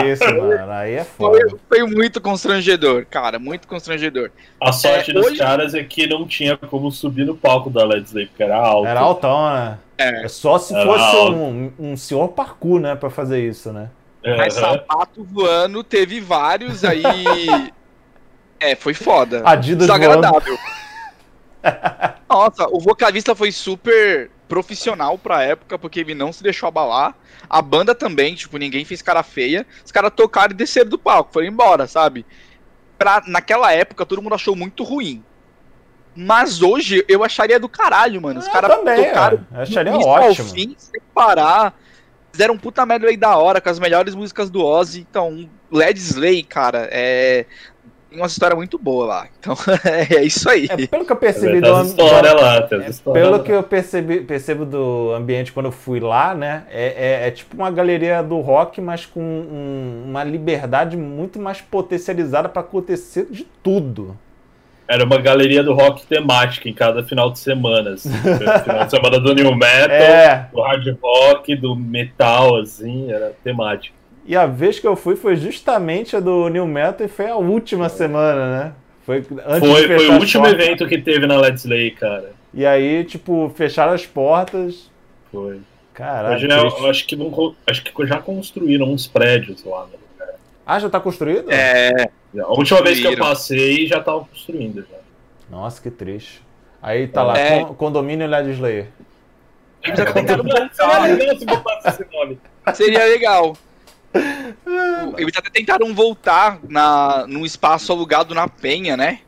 Que 0.00 0.06
isso, 0.06 0.24
mano. 0.24 0.70
Aí 0.72 0.94
é 0.94 1.04
foda. 1.04 1.38
Foi, 1.50 1.58
foi 1.68 1.86
muito 1.94 2.20
constrangedor, 2.20 3.06
cara, 3.10 3.38
muito 3.38 3.66
constrangedor. 3.68 4.30
A 4.60 4.72
sorte 4.72 5.10
É, 5.10 5.14
dos 5.14 5.26
hoje- 5.26 5.38
caras 5.38 5.74
é 5.74 5.82
que 5.84 6.06
não 6.08 6.26
tinha 6.26 6.56
como 6.56 6.90
subir 6.90 7.24
no 7.26 7.36
palco 7.36 7.70
da 7.70 7.84
Led 7.84 8.06
Zeppelin, 8.06 8.26
porque 8.28 8.42
era 8.42 8.56
alto. 8.56 8.86
Era 8.86 9.00
altão, 9.00 9.52
né? 9.54 9.78
É. 9.98 10.24
É 10.24 10.28
só 10.28 10.58
se 10.58 10.74
Era 10.74 10.84
fosse 10.86 11.16
um, 11.32 11.72
um 11.78 11.96
senhor 11.96 12.28
parkour, 12.28 12.80
né, 12.80 12.94
pra 12.96 13.10
fazer 13.10 13.46
isso, 13.48 13.72
né? 13.72 13.90
Mas 14.36 14.54
sapato 14.54 15.22
voando, 15.24 15.84
teve 15.84 16.20
vários 16.20 16.84
aí. 16.84 17.04
É, 18.58 18.74
foi 18.74 18.94
foda. 18.94 19.42
Adidas. 19.44 19.86
Desagradável. 19.86 20.56
Nossa, 22.28 22.66
o 22.68 22.80
vocalista 22.80 23.34
foi 23.34 23.52
super 23.52 24.30
profissional 24.48 25.18
pra 25.18 25.42
época, 25.42 25.78
porque 25.78 26.00
ele 26.00 26.14
não 26.14 26.32
se 26.32 26.42
deixou 26.42 26.68
abalar. 26.68 27.14
A 27.48 27.60
banda 27.60 27.94
também, 27.94 28.34
tipo, 28.34 28.56
ninguém 28.56 28.84
fez 28.84 29.02
cara 29.02 29.22
feia. 29.22 29.66
Os 29.84 29.92
caras 29.92 30.12
tocaram 30.14 30.52
e 30.52 30.56
desceram 30.56 30.90
do 30.90 30.98
palco, 30.98 31.32
foram 31.32 31.46
embora, 31.46 31.86
sabe? 31.86 32.24
Pra, 32.96 33.22
naquela 33.26 33.72
época, 33.72 34.06
todo 34.06 34.22
mundo 34.22 34.34
achou 34.34 34.56
muito 34.56 34.82
ruim. 34.84 35.22
Mas 36.16 36.62
hoje 36.62 37.04
eu 37.08 37.24
acharia 37.24 37.58
do 37.58 37.68
caralho, 37.68 38.22
mano. 38.22 38.38
Os 38.38 38.48
caras 38.48 38.70
também, 38.70 39.04
tocaram. 39.04 39.46
Eu 39.52 39.60
acharia 39.60 39.92
ao 39.92 40.00
ótimo. 40.00 40.48
fim, 40.48 40.74
sem 40.78 41.00
parar. 41.12 41.74
Fizeram 42.34 42.54
um 42.54 42.58
puta 42.58 42.84
medley 42.84 43.16
da 43.16 43.36
hora, 43.36 43.60
com 43.60 43.68
as 43.68 43.78
melhores 43.78 44.12
músicas 44.12 44.50
do 44.50 44.60
Ozzy. 44.60 45.06
Então, 45.08 45.48
Led 45.70 45.96
Slay, 45.96 46.42
cara, 46.42 46.88
é... 46.90 47.46
tem 48.10 48.18
uma 48.18 48.26
história 48.26 48.56
muito 48.56 48.76
boa 48.76 49.06
lá. 49.06 49.28
Então 49.38 49.54
é 50.10 50.24
isso 50.24 50.50
aí. 50.50 50.66
É, 50.68 50.84
pelo 50.88 51.04
que 51.04 51.12
eu 51.12 51.16
percebi 51.16 51.60
Tem 51.60 51.72
do 51.72 51.82
histórias 51.84 52.34
lá, 52.34 52.56
É, 52.56 53.12
Pelo 53.12 53.30
lá. 53.36 53.38
que 53.38 53.52
eu 53.52 53.62
percebi, 53.62 54.20
percebo 54.22 54.64
do 54.64 55.12
ambiente 55.12 55.52
quando 55.52 55.66
eu 55.66 55.72
fui 55.72 56.00
lá, 56.00 56.34
né? 56.34 56.64
É, 56.72 57.22
é- 57.24 57.28
é 57.28 57.30
tipo 57.30 57.56
uma 57.56 57.70
galeria 57.70 58.20
do 58.20 58.40
rock, 58.40 58.80
mas 58.80 59.06
com 59.06 59.20
um- 59.22 60.04
uma 60.08 60.24
liberdade 60.24 60.96
muito 60.96 61.38
mais 61.38 61.60
potencializada 61.60 62.48
para 62.48 62.62
acontecer 62.62 63.28
de 63.30 63.46
tudo. 63.62 64.18
Era 64.86 65.04
uma 65.04 65.18
galeria 65.18 65.62
do 65.62 65.72
rock 65.72 66.04
temática 66.06 66.68
em 66.68 66.74
cada 66.74 67.02
final 67.02 67.30
de 67.30 67.38
semana. 67.38 67.90
Assim. 67.94 68.10
final 68.64 68.84
de 68.84 68.90
semana 68.90 69.18
do 69.20 69.34
New 69.34 69.54
Metal, 69.54 69.90
É. 69.96 70.48
do 70.52 70.60
hard 70.60 70.96
rock, 71.02 71.56
do 71.56 71.74
metal, 71.74 72.56
assim, 72.60 73.10
era 73.10 73.32
temática. 73.42 73.94
E 74.26 74.36
a 74.36 74.46
vez 74.46 74.78
que 74.78 74.86
eu 74.86 74.96
fui 74.96 75.16
foi 75.16 75.36
justamente 75.36 76.16
a 76.16 76.20
do 76.20 76.48
New 76.48 76.66
Metal 76.66 77.06
e 77.06 77.08
foi 77.08 77.28
a 77.28 77.36
última 77.36 77.88
semana, 77.88 78.58
né? 78.64 78.72
Foi 79.04 79.18
antes 79.46 79.68
Foi, 79.68 79.82
de 79.88 79.94
foi 79.96 80.08
o 80.08 80.12
último 80.18 80.44
portas. 80.44 80.64
evento 80.64 80.86
que 80.88 80.98
teve 80.98 81.26
na 81.26 81.36
Let's 81.38 81.64
Lay, 81.66 81.90
cara. 81.90 82.32
E 82.54 82.64
aí, 82.64 83.04
tipo, 83.04 83.52
fecharam 83.54 83.92
as 83.92 84.06
portas. 84.06 84.90
Foi. 85.30 85.60
Caralho. 85.92 86.36
Hoje, 86.36 86.48
né, 86.48 86.56
eu 86.58 86.86
acho 86.90 87.06
que, 87.06 87.14
não 87.16 87.54
acho 87.66 87.82
que 87.84 88.06
já 88.06 88.18
construíram 88.18 88.86
uns 88.90 89.06
prédios 89.06 89.62
lá 89.64 89.82
lugar. 89.82 90.34
Ah, 90.66 90.78
já 90.78 90.88
tá 90.88 90.98
construído? 91.00 91.50
É, 91.52 92.08
A 92.40 92.48
última 92.52 92.82
vez 92.82 92.98
que 93.00 93.06
eu 93.06 93.16
passei 93.16 93.86
já 93.86 94.00
tava 94.00 94.20
construindo. 94.24 94.80
Já. 94.90 94.96
Nossa, 95.50 95.80
que 95.80 95.90
triste. 95.90 96.42
Aí 96.82 97.06
tá 97.08 97.22
lá, 97.22 97.38
É. 97.38 97.64
con- 97.64 97.74
condomínio 97.74 98.26
Led 98.26 98.50
Slayer. 98.50 98.88
eles 99.82 99.98
até 100.00 100.12
tentaram 100.12 100.42
Seria 100.44 100.66
voltar. 100.68 101.02
legal 101.16 101.38
se 101.38 101.44
botasse 101.46 101.88
esse 102.02 102.12
nome. 102.12 102.38
Seria 102.74 103.04
legal. 103.04 103.56
Eles 105.18 105.36
até 105.36 105.50
tentaram 105.50 105.94
voltar 105.94 106.58
na, 106.68 107.26
num 107.26 107.44
espaço 107.44 107.92
alugado 107.92 108.34
na 108.34 108.48
Penha, 108.48 108.96
né? 108.96 109.20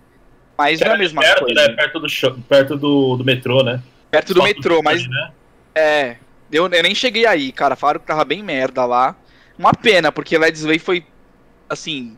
Mas 0.57 0.81
não 0.81 0.89
é 0.89 0.95
a 0.95 0.99
mesma 0.99 1.21
perto, 1.21 1.41
coisa. 1.45 1.55
né? 1.69 1.75
Perto, 1.75 2.01
do, 2.01 2.09
show- 2.09 2.37
perto 2.49 2.77
do, 2.77 3.17
do 3.17 3.25
metrô, 3.25 3.63
né? 3.63 3.83
Perto 4.11 4.33
do 4.33 4.41
Só 4.41 4.47
metrô, 4.47 4.83
mas 4.83 5.07
Né? 5.07 5.31
é. 5.75 6.17
Eu, 6.51 6.69
eu 6.69 6.83
nem 6.83 6.95
cheguei 6.95 7.27
aí, 7.27 7.53
cara. 7.53 7.77
Falaram 7.77 8.01
que 8.01 8.07
tava 8.07 8.25
bem 8.25 8.43
merda 8.43 8.85
lá. 8.87 9.15
Uma 9.59 9.73
pena, 9.75 10.11
porque 10.13 10.39
Led 10.39 10.57
Slay 10.57 10.79
foi. 10.79 11.05
Assim. 11.69 12.17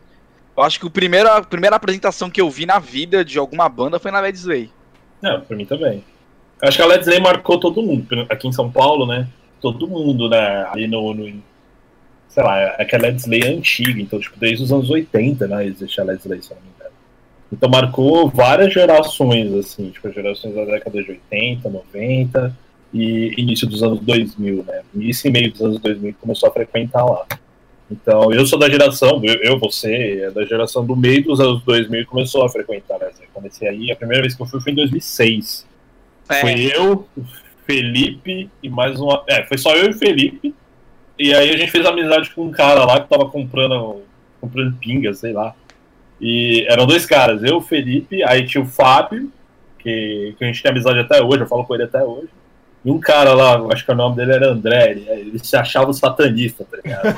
Eu 0.59 0.63
acho 0.65 0.77
que 0.77 0.85
o 0.85 0.89
primeiro, 0.89 1.29
a 1.31 1.41
primeira 1.41 1.77
apresentação 1.77 2.29
que 2.29 2.41
eu 2.41 2.49
vi 2.49 2.65
na 2.65 2.79
vida 2.79 3.23
de 3.23 3.39
alguma 3.39 3.69
banda 3.69 3.97
foi 3.97 4.11
na 4.11 4.19
Led 4.19 4.37
Slay. 4.37 4.69
Não, 5.21 5.39
pra 5.39 5.55
mim 5.55 5.63
também. 5.65 6.03
Acho 6.61 6.75
que 6.75 6.83
a 6.83 6.85
Let's 6.85 7.07
Lay 7.07 7.21
marcou 7.21 7.57
todo 7.57 7.81
mundo. 7.81 8.05
Aqui 8.29 8.45
em 8.45 8.51
São 8.51 8.69
Paulo, 8.69 9.05
né? 9.05 9.25
Todo 9.61 9.87
mundo, 9.87 10.27
né? 10.27 10.67
Ali 10.69 10.85
no. 10.85 11.13
no- 11.13 11.41
sei 12.27 12.43
lá, 12.43 12.59
é 12.77 12.83
que 12.83 12.93
a 12.93 12.99
Let's 12.99 13.25
Lay 13.25 13.39
é 13.41 13.47
antiga, 13.47 14.01
então, 14.01 14.19
tipo, 14.19 14.37
desde 14.37 14.61
os 14.65 14.73
anos 14.73 14.89
80, 14.89 15.47
né? 15.47 15.65
Existe 15.65 16.01
a 16.01 16.03
Let's 16.03 16.25
Lay, 16.25 16.41
se 16.41 16.51
eu 16.51 16.57
não 16.57 16.63
me 16.63 16.69
engano. 16.75 16.91
Então 17.53 17.69
marcou 17.69 18.27
várias 18.29 18.73
gerações, 18.73 19.53
assim, 19.53 19.89
tipo, 19.91 20.11
gerações 20.11 20.53
da 20.53 20.65
década 20.65 21.01
de 21.01 21.09
80, 21.09 21.69
90 21.69 22.53
e 22.93 23.33
início 23.41 23.65
dos 23.65 23.81
anos 23.81 24.01
2000, 24.01 24.65
né? 24.67 24.81
Início 24.93 25.29
e 25.29 25.31
meio 25.31 25.51
dos 25.53 25.61
anos 25.61 25.79
2000 25.79 26.13
que 26.15 26.19
começou 26.19 26.49
a 26.49 26.51
frequentar 26.51 27.05
lá. 27.05 27.25
Então, 27.91 28.31
eu 28.31 28.45
sou 28.45 28.59
da 28.59 28.69
geração, 28.69 29.21
eu, 29.23 29.57
você, 29.57 30.21
é 30.23 30.31
da 30.31 30.45
geração 30.45 30.85
do 30.85 30.95
meio 30.95 31.23
dos 31.23 31.39
anos 31.39 31.63
2000 31.63 32.01
e 32.01 32.05
começou 32.05 32.45
a 32.45 32.49
frequentar, 32.49 32.99
né? 32.99 33.09
Eu 33.19 33.27
comecei 33.33 33.67
aí, 33.67 33.91
a 33.91 33.95
primeira 33.95 34.21
vez 34.21 34.35
que 34.35 34.41
eu 34.41 34.45
fui 34.45 34.61
foi 34.61 34.71
em 34.71 34.75
2006. 34.75 35.67
É, 36.29 36.41
Foi 36.41 36.53
eu, 36.53 37.07
Felipe 37.65 38.49
e 38.61 38.69
mais 38.69 38.99
uma. 38.99 39.23
É, 39.27 39.43
foi 39.45 39.57
só 39.57 39.75
eu 39.75 39.87
e 39.87 39.89
o 39.89 39.93
Felipe. 39.93 40.53
E 41.17 41.33
aí 41.33 41.49
a 41.49 41.57
gente 41.57 41.71
fez 41.71 41.85
amizade 41.85 42.29
com 42.29 42.45
um 42.45 42.51
cara 42.51 42.85
lá 42.85 43.01
que 43.01 43.09
tava 43.09 43.27
comprando, 43.27 44.03
comprando 44.39 44.77
pinga, 44.77 45.13
sei 45.13 45.33
lá. 45.33 45.55
E 46.21 46.65
eram 46.69 46.85
dois 46.85 47.05
caras, 47.05 47.43
eu, 47.43 47.57
o 47.57 47.61
Felipe, 47.61 48.23
aí 48.23 48.45
tinha 48.45 48.63
o 48.63 48.67
Fábio, 48.67 49.31
que, 49.79 50.35
que 50.37 50.43
a 50.43 50.47
gente 50.47 50.61
tem 50.61 50.71
amizade 50.71 50.99
até 50.99 51.21
hoje, 51.21 51.41
eu 51.41 51.47
falo 51.47 51.65
com 51.65 51.73
ele 51.73 51.83
até 51.83 52.03
hoje. 52.03 52.29
E 52.85 52.89
um 52.91 52.99
cara 52.99 53.33
lá, 53.33 53.61
acho 53.73 53.85
que 53.85 53.91
o 53.91 53.95
nome 53.95 54.15
dele 54.15 54.33
era 54.33 54.51
André, 54.51 54.91
ele, 54.91 55.05
ele 55.09 55.39
se 55.39 55.55
achava 55.57 55.91
satanista, 55.91 56.65
tá 56.69 56.77
ligado? 56.83 57.17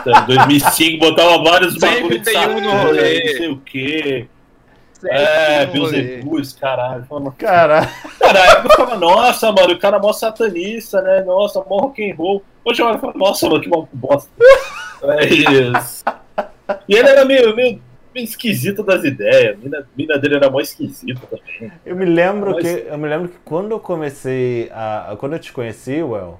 Então, 0.00 0.22
Em 0.22 0.26
2005 0.26 0.98
botava 0.98 1.42
vários 1.42 1.74
Sempre 1.74 1.88
bagulho 1.96 2.18
de 2.18 2.24
tem 2.24 2.38
um 2.48 2.60
no 2.60 2.70
satã, 2.70 2.82
rolê. 2.82 3.20
não 3.24 3.32
sei 3.38 3.48
o 3.48 3.56
quê. 3.60 4.26
sempre 5.00 5.16
É. 5.16 5.66
Beelzebub, 5.66 6.42
caralho. 6.60 7.04
Falando, 7.08 7.32
Caralho. 7.32 7.88
Cara, 8.20 8.32
na 8.34 8.44
época 8.46 8.66
eu 8.66 8.70
ficava, 8.70 8.96
nossa, 8.98 9.50
mano, 9.50 9.72
o 9.72 9.78
cara 9.78 9.96
é 9.96 10.00
mó 10.00 10.12
satanista, 10.12 11.00
né? 11.02 11.22
Nossa, 11.24 11.64
mó 11.68 11.78
rock 11.78 12.10
and 12.10 12.14
roll. 12.14 12.42
Hoje 12.64 12.82
eu 12.82 12.86
olho 12.86 12.98
e 12.98 13.00
falo, 13.00 13.14
nossa, 13.16 13.48
mano, 13.48 13.60
que 13.60 13.68
mal 13.68 13.88
bosta. 13.92 14.30
É 15.04 15.24
isso. 15.26 16.04
E 16.88 16.94
ele 16.94 17.08
era 17.08 17.24
meio, 17.24 17.56
meio, 17.56 17.82
meio 18.14 18.24
esquisito 18.24 18.82
das 18.82 19.04
ideias. 19.04 19.54
A 19.56 19.58
mina, 19.58 19.86
mina 19.96 20.18
dele 20.18 20.36
era 20.36 20.50
mó 20.50 20.60
esquisita 20.60 21.20
também. 21.26 21.72
Eu 21.84 21.96
me 21.96 22.04
lembro 22.04 22.52
Mas- 22.52 22.62
que 22.62 22.86
eu 22.88 22.98
me 22.98 23.08
lembro 23.08 23.28
que 23.28 23.36
quando 23.44 23.70
eu 23.72 23.80
comecei 23.80 24.70
a 24.72 25.14
quando 25.18 25.32
eu 25.34 25.38
te 25.38 25.52
conheci, 25.52 26.02
Well, 26.02 26.38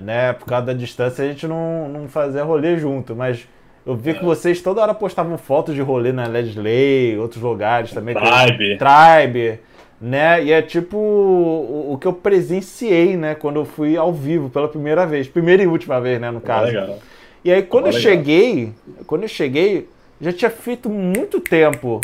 né, 0.00 0.32
por 0.32 0.46
causa 0.46 0.66
da 0.66 0.72
distância 0.72 1.24
a 1.24 1.28
gente 1.28 1.46
não, 1.46 1.88
não 1.88 2.08
fazia 2.08 2.42
rolê 2.44 2.76
junto, 2.78 3.14
mas 3.16 3.46
eu 3.86 3.96
vi 3.96 4.14
que 4.14 4.24
vocês 4.24 4.60
toda 4.60 4.82
hora 4.82 4.92
postavam 4.94 5.36
fotos 5.38 5.74
de 5.74 5.80
rolê 5.80 6.12
na 6.12 6.26
Led 6.26 6.50
Slay, 6.50 7.16
outros 7.18 7.42
lugares 7.42 7.90
também. 7.92 8.14
Tribe. 8.14 8.76
Tribe, 8.78 9.60
né? 10.00 10.44
E 10.44 10.52
é 10.52 10.60
tipo 10.62 10.96
o, 10.98 11.92
o 11.94 11.98
que 11.98 12.06
eu 12.06 12.12
presenciei, 12.12 13.16
né, 13.16 13.34
quando 13.34 13.56
eu 13.60 13.64
fui 13.64 13.96
ao 13.96 14.12
vivo 14.12 14.50
pela 14.50 14.68
primeira 14.68 15.06
vez, 15.06 15.26
primeira 15.26 15.62
e 15.62 15.66
última 15.66 16.00
vez, 16.00 16.20
né, 16.20 16.30
no 16.30 16.40
Tá 16.40 16.46
caso. 16.46 16.66
legal. 16.66 16.98
E 17.44 17.50
aí 17.52 17.62
quando 17.62 17.86
eu 17.86 17.92
Legal. 17.92 18.02
cheguei, 18.02 18.72
quando 19.06 19.22
eu 19.22 19.28
cheguei, 19.28 19.88
já 20.20 20.32
tinha 20.32 20.50
feito 20.50 20.88
muito 20.88 21.40
tempo 21.40 22.00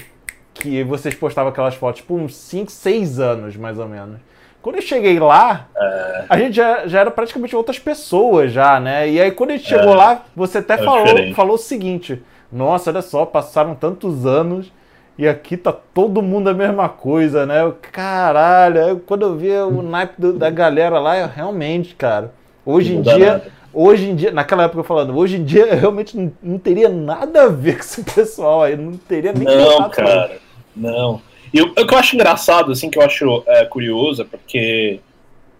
que 0.53 0.83
vocês 0.85 1.15
postavam 1.15 1.51
aquelas 1.51 1.75
fotos, 1.75 2.01
tipo 2.01 2.15
uns 2.15 2.35
5, 2.37 2.71
6 2.71 3.19
anos 3.19 3.57
mais 3.57 3.79
ou 3.79 3.89
menos. 3.89 4.19
Quando 4.63 4.77
eu 4.77 4.83
cheguei 4.83 5.19
lá, 5.19 5.67
É. 5.77 6.25
a 6.29 6.39
gente 6.39 6.55
já, 6.57 6.87
já 6.87 7.01
era 7.01 7.11
praticamente 7.11 7.55
outras 7.55 7.79
pessoas 7.79 8.51
já, 8.53 8.81
né? 8.81 9.09
E 9.09 9.21
aí 9.21 9.31
quando 9.31 9.51
a 9.51 9.57
gente 9.57 9.69
chegou 9.69 9.93
É. 9.93 9.97
lá, 9.97 10.23
você 10.35 10.59
até 10.59 10.75
É 10.75 10.79
falou, 10.79 11.05
diferente. 11.05 11.35
falou 11.35 11.55
o 11.57 11.59
seguinte: 11.59 12.23
Nossa, 12.51 12.91
olha 12.91 13.03
só, 13.03 13.27
passaram 13.27 13.75
tantos 13.75 14.25
anos 14.25 14.73
e 15.19 15.27
aqui 15.29 15.57
tá 15.57 15.73
todo 15.73 16.23
mundo 16.23 16.49
a 16.49 16.55
mesma 16.55 16.89
coisa, 16.89 17.45
né? 17.45 17.61
Eu, 17.63 17.77
Caralho, 17.93 18.85
aí 18.85 18.97
quando 19.07 19.23
eu 19.23 19.37
vi 19.37 19.51
o 19.51 19.83
naipe 19.83 20.15
do- 20.21 20.33
da 20.33 20.49
galera 20.51 20.99
lá, 20.99 21.19
eu, 21.19 21.27
realmente, 21.29 21.95
cara. 21.95 22.33
Hoje 22.65 22.95
em 22.95 23.03
dia, 23.03 23.33
nada. 23.33 23.45
Hoje 23.75 24.09
em 24.09 24.15
dia, 24.17 24.31
naquela 24.31 24.65
época 24.65 24.81
eu 24.81 24.85
falando, 24.85 25.17
hoje 25.17 25.37
em 25.37 25.45
dia 25.45 25.67
eu 25.67 25.79
realmente 25.81 26.17
não, 26.17 26.33
não 26.43 26.59
teria 26.59 26.89
nada 26.89 27.45
a 27.45 27.49
ver 27.49 27.75
com 27.79 27.81
esse 27.81 28.03
pessoal 28.03 28.63
aí, 28.63 28.77
não 28.77 28.97
teria 28.97 29.33
nem 29.33 29.45
Não, 29.45 29.91
cara, 29.91 30.39
não. 30.75 31.21
E 31.53 31.61
o, 31.61 31.67
o 31.67 31.75
que 31.87 31.95
eu 31.95 31.99
acho 31.99 32.15
engraçado, 32.15 32.73
assim, 32.73 32.91
que 32.91 32.99
eu 32.99 33.03
acho 33.03 33.43
é, 33.47 33.65
curioso, 33.65 34.23
é 34.23 34.25
porque 34.25 35.01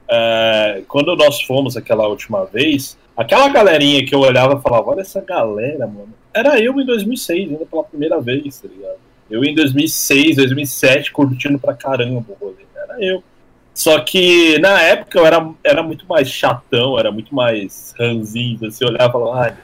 é, 0.09 0.83
quando 0.89 1.15
nós 1.17 1.43
fomos 1.43 1.77
aquela 1.77 2.09
última 2.09 2.45
vez, 2.45 2.97
aquela 3.17 3.49
galerinha 3.49 4.05
que 4.05 4.15
eu 4.15 4.21
olhava 4.21 4.55
e 4.55 4.63
falava, 4.63 4.91
olha 4.91 5.01
essa 5.01 5.21
galera, 5.21 5.87
mano. 5.87 6.13
Era 6.33 6.61
eu 6.61 6.81
em 6.81 6.85
2006, 6.85 7.51
ainda 7.51 7.65
pela 7.65 7.85
primeira 7.85 8.21
vez, 8.21 8.61
tá 8.61 8.69
ligado? 8.69 8.99
Eu 9.31 9.45
em 9.45 9.55
2006, 9.55 10.37
2007, 10.37 11.13
curtindo 11.13 11.59
pra 11.59 11.75
caramba 11.75 12.25
o 12.29 12.45
rolê. 12.45 12.65
Era 12.77 13.03
eu. 13.03 13.23
Só 13.75 13.99
que 14.01 14.59
na 14.61 14.81
época 14.81 15.19
eu 15.19 15.27
era, 15.27 15.51
era 15.65 15.83
muito 15.83 16.07
mais 16.07 16.29
chatão, 16.31 16.97
era 16.99 17.11
muito 17.11 17.35
mais 17.35 17.93
ranzinho. 17.99 18.59
Você 18.61 18.85
olhava 18.85 19.09
e 19.09 19.13
falava, 19.13 19.41
ai, 19.43 19.57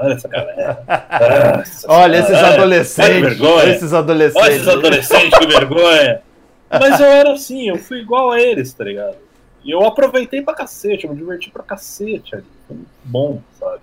olha 0.00 0.14
essa 0.14 0.28
galera. 0.28 0.84
Nossa 1.58 1.92
Olha 1.92 2.16
esses 2.16 2.38
adolescentes, 2.38 3.10
olha 3.10 3.14
que 3.14 3.36
vergonha. 3.36 3.74
esses 3.74 3.92
adolescentes. 3.92 4.42
Olha 4.42 4.54
esses 4.54 4.68
adolescentes, 4.68 5.38
que 5.38 5.46
vergonha. 5.46 6.22
Mas 6.70 7.00
eu 7.00 7.06
era 7.06 7.32
assim, 7.32 7.68
eu 7.68 7.76
fui 7.76 8.00
igual 8.00 8.30
a 8.30 8.40
eles, 8.40 8.72
tá 8.72 8.84
ligado? 8.84 9.16
E 9.62 9.70
eu 9.70 9.84
aproveitei 9.84 10.40
pra 10.40 10.54
cacete, 10.54 11.04
eu 11.04 11.10
me 11.10 11.16
diverti 11.16 11.50
pra 11.50 11.62
cacete 11.62 12.34
ali. 12.34 12.44
Foi 12.66 12.76
muito 12.76 12.88
bom, 13.04 13.42
sabe? 13.60 13.80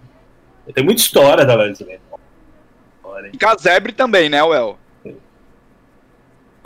Tem 0.73 0.83
muita 0.83 1.01
história 1.01 1.45
da 1.45 1.55
Leslie. 1.55 1.99
E 3.31 3.38
Casebre 3.38 3.91
também, 3.91 4.29
né, 4.29 4.41
Well? 4.43 4.77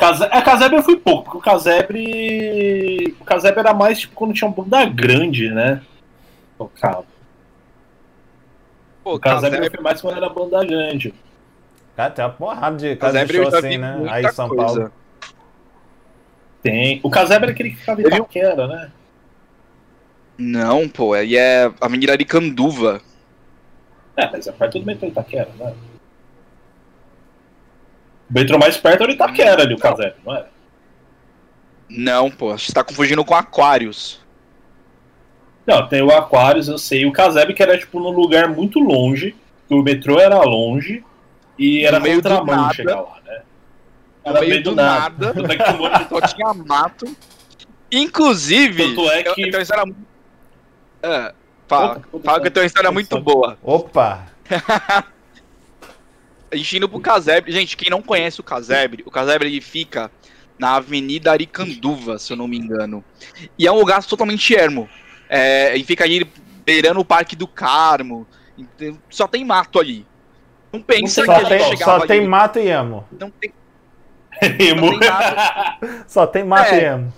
Case... 0.03 0.23
A 0.23 0.41
Casebre 0.41 0.77
eu 0.77 0.83
fui 0.83 0.97
pouco, 0.97 1.23
porque 1.23 1.37
o 1.37 1.41
Casebre. 1.41 3.15
O 3.19 3.23
Casebre 3.23 3.59
era 3.59 3.73
mais 3.73 3.99
tipo 3.99 4.15
quando 4.15 4.33
tinha 4.33 4.49
um 4.49 4.53
banda 4.53 4.83
grande, 4.85 5.49
né? 5.49 5.81
Tocava. 6.57 7.05
Pô, 9.03 9.15
O 9.15 9.19
Casebre 9.19 9.57
Casebre, 9.57 9.75
fui 9.75 9.83
mais 9.83 10.01
quando 10.01 10.17
era 10.17 10.29
banda 10.29 10.65
grande. 10.65 11.13
Cara, 11.95 12.11
tem 12.11 12.25
uma 12.25 12.31
porrada 12.31 12.77
de 12.77 12.95
Casebre 12.95 13.37
show 13.37 13.49
eu 13.49 13.57
assim, 13.57 13.77
né? 13.77 14.05
Aí 14.09 14.25
em 14.25 14.31
São 14.31 14.49
coisa. 14.49 14.63
Paulo. 14.63 14.91
Tem. 16.61 16.99
O 17.03 17.09
Casebre 17.09 17.45
era 17.45 17.51
aquele 17.53 17.69
que 17.71 17.77
ficava 17.77 18.01
em 18.01 18.05
Itaquera, 18.05 18.67
né? 18.67 18.91
Não, 20.37 20.89
pô, 20.89 21.13
aí 21.13 21.37
é 21.37 21.71
Avenida 21.79 22.11
Aricanduva. 22.11 23.01
É, 24.17 24.29
mas 24.29 24.47
é 24.47 24.51
perto 24.51 24.79
do 24.79 24.85
metrô 24.85 25.07
Itaquera, 25.07 25.49
né? 25.57 25.73
O 28.29 28.33
metrô 28.33 28.57
mais 28.57 28.77
perto 28.77 29.03
era 29.03 29.11
o 29.11 29.13
Itaquera 29.15 29.61
ali, 29.63 29.73
o 29.73 29.77
Casebre, 29.77 30.15
não 30.25 30.35
é? 30.35 30.45
Não, 31.89 32.31
pô, 32.31 32.57
você 32.57 32.71
tá 32.71 32.83
confundindo 32.83 33.23
com 33.23 33.35
Aquários. 33.35 34.19
Não, 35.65 35.87
tem 35.87 36.01
o 36.01 36.11
Aquarius, 36.11 36.67
eu 36.67 36.77
sei. 36.77 37.05
O 37.05 37.11
Casebre 37.11 37.53
que 37.53 37.61
era, 37.63 37.77
tipo, 37.77 37.99
num 37.99 38.09
lugar 38.09 38.49
muito 38.49 38.79
longe, 38.79 39.35
que 39.67 39.73
o 39.73 39.81
metrô 39.83 40.19
era 40.19 40.41
longe, 40.41 41.03
E 41.57 41.85
era 41.85 41.99
No 41.99 42.03
meio 42.03 42.19
do 42.19 42.27
contramão 42.27 42.55
nada. 42.63 42.73
chegar 42.73 42.99
lá, 42.99 43.17
né? 43.23 43.41
No 44.25 44.31
Era 44.31 44.39
meio 44.41 44.63
do 44.63 44.73
nada. 44.75 45.33
Tanto 45.35 45.51
é 45.51 45.55
que 45.55 45.63
tinha 45.63 45.75
um 45.75 45.77
monte 45.77 45.97
de- 46.03 46.09
Só 46.09 46.21
tinha 46.21 46.53
mato. 46.55 47.17
Inclusive. 47.91 48.87
Tanto 48.95 49.11
é 49.11 49.21
eu- 49.27 49.35
que- 49.35 49.41
eu 49.43 49.49
uma 49.53 49.61
história 49.61 49.85
muito. 49.85 49.99
É, 51.03 51.33
fala, 51.67 52.01
conta, 52.11 52.23
fala 52.25 52.41
que 52.41 52.47
eu 52.47 52.51
tenho 52.51 52.63
uma 52.63 52.67
história 52.67 52.91
muito 52.91 53.19
boa. 53.21 53.55
Opa! 53.61 54.25
A 56.53 56.55
gente 56.55 56.77
indo 56.77 56.87
pro 56.87 56.99
casebre. 56.99 57.51
Gente, 57.51 57.75
quem 57.75 57.89
não 57.89 58.01
conhece 58.01 58.39
o 58.39 58.43
casebre, 58.43 59.03
o 59.05 59.11
casebre 59.11 59.47
ele 59.49 59.59
fica 59.59 60.11
na 60.57 60.75
Avenida 60.75 61.31
Aricanduva, 61.31 62.19
se 62.19 62.31
eu 62.31 62.37
não 62.37 62.47
me 62.47 62.57
engano. 62.57 63.03
E 63.57 63.65
é 63.67 63.71
um 63.71 63.79
lugar 63.79 64.03
totalmente 64.03 64.53
ermo. 64.55 64.87
É, 65.27 65.75
e 65.75 65.83
fica 65.83 66.03
ali 66.03 66.29
beirando 66.63 66.99
o 66.99 67.05
Parque 67.05 67.35
do 67.35 67.47
Carmo. 67.47 68.27
Então, 68.57 68.97
só 69.09 69.27
tem 69.27 69.43
mato 69.43 69.79
ali. 69.79 70.05
Não 70.71 70.79
pensa 70.81 71.25
Não 71.25 71.33
que 71.33 71.39
Só 71.41 71.45
a 71.45 71.49
tem 71.49 71.57
gente 71.59 71.67
tem, 71.69 71.77
chegava 71.77 71.99
só 72.01 72.05
tem 72.07 72.19
ali. 72.19 72.27
mato 72.27 72.59
e 72.59 72.67
emo. 72.67 73.07
Não 73.19 73.29
tem, 73.31 73.53
Emo. 74.59 74.91
não 74.91 74.99
tem. 74.99 75.09
Só 76.07 76.27
tem 76.27 76.43
mato 76.43 76.71
É. 76.73 76.79
e 76.81 76.85
emo. 76.85 77.13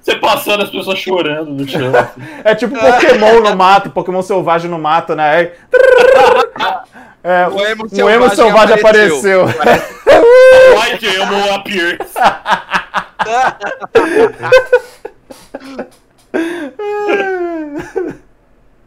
Você 0.00 0.16
passando 0.16 0.62
as 0.64 0.70
pessoas 0.70 0.98
chorando 0.98 1.50
no 1.50 1.68
chão. 1.68 1.92
assim. 1.94 2.20
É 2.44 2.54
tipo 2.54 2.74
Pokémon 2.74 3.40
no 3.42 3.54
mato, 3.56 3.90
Pokémon 3.90 4.22
selvagem 4.22 4.70
no 4.70 4.78
mato, 4.78 5.14
né? 5.14 5.52
É, 7.24 7.46
O 7.48 7.60
emo 7.66 7.86
o 7.90 8.10
emo 8.10 8.28
selvagem 8.34 8.74
apareceu. 8.74 9.46
Why 9.46 10.96
the 10.98 11.14
emo 11.14 11.54
appears? 11.54 12.12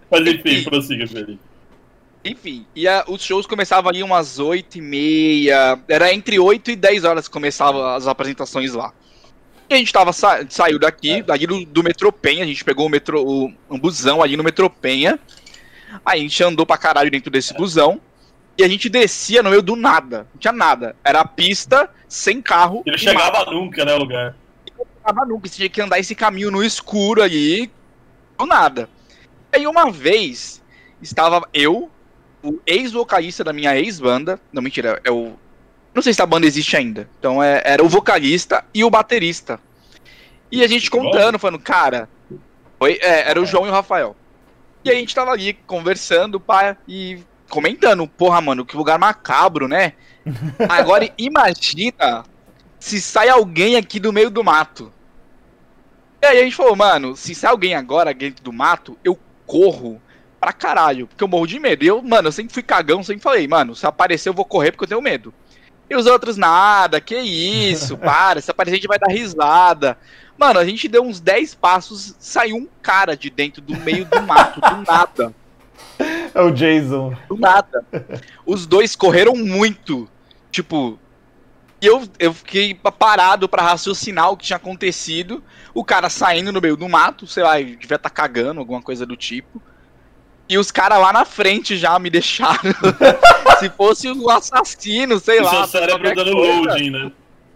Mas 0.10 0.28
enfim, 0.28 0.64
prossiga, 0.64 1.08
Felipe. 1.08 1.40
Enfim, 2.24 2.66
e 2.76 2.88
a- 2.88 3.04
os 3.08 3.22
shows 3.24 3.46
começavam 3.46 3.90
ali 3.90 4.02
umas 4.02 4.40
8 4.40 4.78
e 4.78 4.82
meia. 4.82 5.78
Era 5.88 6.12
entre 6.14 6.40
8 6.40 6.72
e 6.72 6.76
10 6.76 7.04
horas 7.04 7.28
que 7.28 7.34
começavam 7.34 7.86
as 7.86 8.08
apresentações 8.08 8.74
lá. 8.74 8.92
E 9.70 9.74
a 9.74 9.78
gente 9.78 9.92
tava 9.94 10.14
sa 10.14 10.44
saiu 10.50 10.80
daqui, 10.80 11.22
daqui 11.24 11.46
do, 11.48 11.66
do 11.66 11.84
metrô 11.84 12.12
Penha, 12.12 12.44
a 12.44 12.48
gente 12.48 12.64
pegou 12.64 12.86
o 12.86 12.90
metrô, 12.90 13.24
o, 13.24 13.54
um 13.70 13.80
busão 13.80 14.22
ali 14.24 14.38
no 14.38 14.44
metrô 14.44 14.70
Penha. 14.70 15.20
Aí 16.06 16.20
a 16.20 16.24
gente 16.24 16.44
andou 16.44 16.66
pra 16.66 16.78
caralho 16.78 17.10
dentro 17.12 17.30
desse 17.32 17.54
busão. 17.54 18.00
E 18.58 18.64
a 18.64 18.68
gente 18.68 18.88
descia 18.88 19.44
no 19.44 19.50
meio 19.50 19.62
do 19.62 19.76
nada. 19.76 20.28
Não 20.34 20.40
tinha 20.40 20.54
nada. 20.54 20.96
Era 21.04 21.22
a 21.22 21.28
pista, 21.28 21.90
sem 22.08 22.42
carro. 22.42 22.84
Ele 22.86 22.98
chegava 22.98 23.46
nunca, 23.52 23.84
né, 23.84 23.94
o 23.94 23.98
lugar. 23.98 24.36
chegava 25.06 25.26
nunca. 25.26 25.48
Você 25.48 25.56
tinha 25.56 25.70
que 25.70 25.82
andar 25.82 26.00
esse 26.00 26.16
caminho 26.16 26.52
no 26.52 26.64
escuro 26.64 27.22
ali, 27.22 27.70
do 28.38 28.46
nada. 28.46 28.90
Aí 29.54 29.68
uma 29.68 29.92
vez, 29.92 30.62
estava 31.02 31.48
eu, 31.54 31.90
o 32.42 32.60
ex-vocalista 32.66 33.44
da 33.44 33.52
minha 33.52 33.76
ex-banda, 33.78 34.40
não, 34.52 34.62
mentira, 34.62 35.02
é 35.04 35.12
o... 35.12 35.34
Não 35.94 36.02
sei 36.02 36.14
se 36.14 36.22
a 36.22 36.26
banda 36.26 36.46
existe 36.46 36.76
ainda. 36.76 37.10
Então 37.20 37.42
é- 37.42 37.62
era 37.66 37.84
o 37.84 37.90
vocalista 37.90 38.64
e 38.74 38.84
o 38.84 38.90
baterista. 38.90 39.60
E 40.52 40.64
a 40.64 40.68
gente 40.68 40.90
contando, 40.90 41.40
falando, 41.40 41.60
cara... 41.60 42.10
Foi, 42.78 43.00
é, 43.02 43.30
era 43.30 43.42
o 43.42 43.46
João 43.46 43.66
e 43.66 43.70
o 43.70 43.72
Rafael. 43.72 44.16
E 44.84 44.92
a 44.92 44.94
gente 44.94 45.16
tava 45.16 45.32
ali 45.32 45.54
conversando, 45.66 46.40
pá, 46.40 46.78
e 46.88 47.20
comentando, 47.56 48.06
porra, 48.06 48.42
mano, 48.42 48.66
que 48.66 48.76
lugar 48.76 49.00
macabro, 49.00 49.66
né? 49.66 49.94
Agora 50.68 51.10
imagina 51.18 52.26
se 52.78 53.00
sai 53.00 53.30
alguém 53.30 53.78
aqui 53.78 53.98
do 53.98 54.12
meio 54.12 54.30
do 54.30 54.44
mato. 54.44 54.92
E 56.22 56.26
aí 56.26 56.40
a 56.40 56.44
gente 56.44 56.56
falou, 56.56 56.76
mano, 56.76 57.16
se 57.16 57.34
sai 57.34 57.52
alguém 57.52 57.76
agora 57.76 58.14
dentro 58.14 58.44
do 58.44 58.52
mato, 58.52 58.98
eu 59.04 59.18
corro 59.46 60.02
pra 60.40 60.52
caralho, 60.52 61.08
porque 61.08 61.24
eu 61.24 61.28
morro 61.28 61.48
de 61.48 61.60
medo. 61.60 61.84
E 61.84 61.88
eu, 61.88 62.02
mano, 62.02 62.28
eu 62.28 62.32
sempre 62.32 62.54
fui 62.54 62.64
cagão, 62.64 63.04
sempre 63.04 63.24
falei, 63.24 63.48
mano, 63.48 63.76
se 63.76 63.86
aparecer 63.86 64.30
eu 64.30 64.34
vou 64.34 64.46
correr 64.46 64.72
porque 64.72 64.84
eu 64.84 64.90
tenho 64.90 65.02
medo. 65.02 65.34
E 65.90 65.96
os 65.96 66.06
outros, 66.08 66.36
nada, 66.36 67.00
que 67.00 67.16
isso, 67.16 67.96
para, 68.00 68.42
se 68.42 68.52
aparecer 68.52 68.76
a 68.76 68.78
gente 68.78 68.88
vai 68.88 69.00
dar 69.00 69.12
risada. 69.12 69.98
Mano, 70.38 70.60
a 70.60 70.66
gente 70.66 70.88
deu 70.88 71.04
uns 71.04 71.22
10 71.22 71.56
passos, 71.56 72.16
saiu 72.20 72.58
um 72.58 72.68
cara 72.82 73.16
de 73.16 73.30
dentro 73.30 73.62
do 73.62 73.76
meio 73.78 74.04
do 74.06 74.22
mato, 74.22 74.60
do 74.60 74.82
nada. 74.86 75.34
É 76.34 76.42
o 76.42 76.52
Jason. 76.52 77.16
Do 77.30 77.38
nada. 77.38 77.86
Os 78.46 78.66
dois 78.66 78.96
correram 78.96 79.36
muito. 79.36 80.08
Tipo. 80.52 81.00
E 81.82 81.86
eu, 81.88 82.04
eu 82.20 82.34
fiquei 82.34 82.74
parado 82.74 83.48
pra 83.48 83.62
raciocinar 83.62 84.32
o 84.32 84.38
que 84.38 84.46
tinha 84.46 84.58
acontecido. 84.58 85.44
O 85.74 85.84
cara 85.84 86.10
saindo 86.10 86.52
no 86.52 86.62
meio 86.62 86.76
do 86.76 86.88
mato, 86.90 87.28
sei 87.28 87.44
lá, 87.44 87.58
devia 87.58 87.96
estar 87.96 88.10
cagando, 88.10 88.60
alguma 88.60 88.82
coisa 88.82 89.06
do 89.06 89.16
tipo. 89.16 89.62
E 90.48 90.58
os 90.58 90.72
caras 90.72 91.00
lá 91.00 91.12
na 91.12 91.26
frente 91.26 91.76
já 91.78 91.98
me 92.00 92.10
deixaram. 92.10 92.60
Se 93.60 93.70
fosse 93.70 94.10
um 94.12 94.30
assassino, 94.30 95.20
sei 95.20 95.40
E 95.40 95.42
lá. 95.42 95.50
seu 95.52 95.68
cérebro 95.68 96.16
dando 96.16 96.32
coisa. 96.34 96.54
loading, 96.70 96.90
né? 96.92 97.12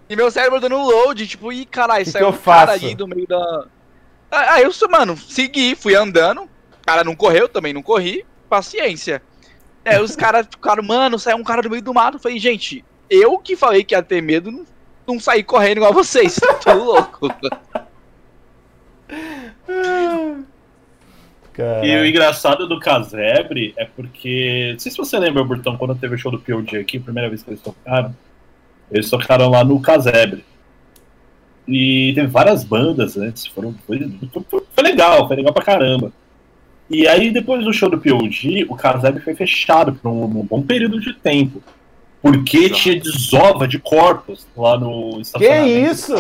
E 0.09 0.15
meu 0.15 0.31
cérebro 0.31 0.59
dando 0.59 0.77
load, 0.77 1.27
tipo, 1.27 1.51
ih, 1.51 1.65
caralho, 1.65 2.05
saiu 2.05 2.27
um 2.27 2.29
eu 2.29 2.33
cara 2.37 2.71
faço? 2.73 2.85
ali 2.85 2.95
do 2.95 3.07
meio 3.07 3.27
da. 3.27 3.65
Ah, 4.31 4.53
Aí 4.53 4.63
eu, 4.63 4.71
mano, 4.89 5.17
segui, 5.17 5.75
fui 5.75 5.95
andando. 5.95 6.41
O 6.43 6.49
cara 6.85 7.03
não 7.03 7.15
correu, 7.15 7.47
também 7.47 7.73
não 7.73 7.81
corri. 7.83 8.25
Paciência. 8.49 9.21
Aí 9.85 10.01
os 10.01 10.15
caras 10.15 10.47
ficaram, 10.49 10.83
mano, 10.83 11.17
saiu 11.17 11.37
um 11.37 11.43
cara 11.43 11.61
do 11.61 11.69
meio 11.69 11.81
do 11.81 11.93
mato. 11.93 12.17
Eu 12.17 12.21
falei, 12.21 12.37
gente, 12.39 12.83
eu 13.09 13.37
que 13.37 13.55
falei 13.55 13.83
que 13.83 13.95
ia 13.95 14.03
ter 14.03 14.21
medo, 14.21 14.51
não, 14.51 14.65
não 15.07 15.19
saí 15.19 15.43
correndo 15.43 15.77
igual 15.77 15.93
vocês. 15.93 16.39
Tô 16.63 16.73
louco. 16.73 17.29
Cara. 21.53 21.85
E 21.85 21.99
o 22.01 22.05
engraçado 22.05 22.67
do 22.67 22.79
Casebre 22.79 23.73
é 23.77 23.85
porque. 23.85 24.69
Não 24.73 24.79
sei 24.79 24.91
se 24.91 24.97
você 24.97 25.17
lembra, 25.19 25.43
Burtão, 25.43 25.75
quando 25.77 25.95
teve 25.95 26.15
o 26.15 26.17
show 26.17 26.31
do 26.31 26.39
POD 26.39 26.77
aqui, 26.77 26.97
a 26.97 27.01
primeira 27.01 27.29
vez 27.29 27.43
que 27.43 27.49
eles 27.49 27.61
tocaram. 27.61 28.15
Eles 28.91 29.09
tocaram 29.09 29.49
lá 29.49 29.63
no 29.63 29.79
Casebre. 29.81 30.45
E 31.67 32.11
teve 32.15 32.27
várias 32.27 32.63
bandas 32.63 33.17
antes. 33.17 33.45
Foram, 33.45 33.75
foi, 33.85 33.99
foi- 34.49 34.63
foi 34.73 34.83
legal, 34.83 35.27
foi 35.27 35.35
legal 35.35 35.53
pra 35.53 35.63
caramba. 35.63 36.11
E 36.89 37.07
aí, 37.07 37.31
depois 37.31 37.63
do 37.63 37.71
show 37.71 37.89
do 37.89 37.99
POD, 37.99 38.65
o 38.69 38.75
Casebre 38.75 39.21
foi 39.21 39.35
fechado 39.35 39.93
por 39.93 40.09
um, 40.09 40.23
um 40.23 40.43
bom 40.43 40.61
período 40.61 40.99
de 40.99 41.13
tempo. 41.13 41.61
Porque 42.21 42.57
Exato. 42.57 42.75
tinha 42.75 42.99
desova 42.99 43.67
de 43.67 43.77
corpos 43.79 44.47
lá 44.57 44.77
no 44.77 45.21
estacionamento. 45.21 45.67
do 45.85 45.91
isso? 45.91 46.13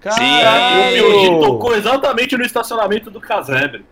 Caralho! 0.00 0.96
E 0.96 1.00
o 1.00 1.12
POD 1.40 1.46
tocou 1.46 1.74
exatamente 1.76 2.36
no 2.36 2.44
estacionamento 2.44 3.10
do 3.10 3.20
Casebre. 3.20 3.84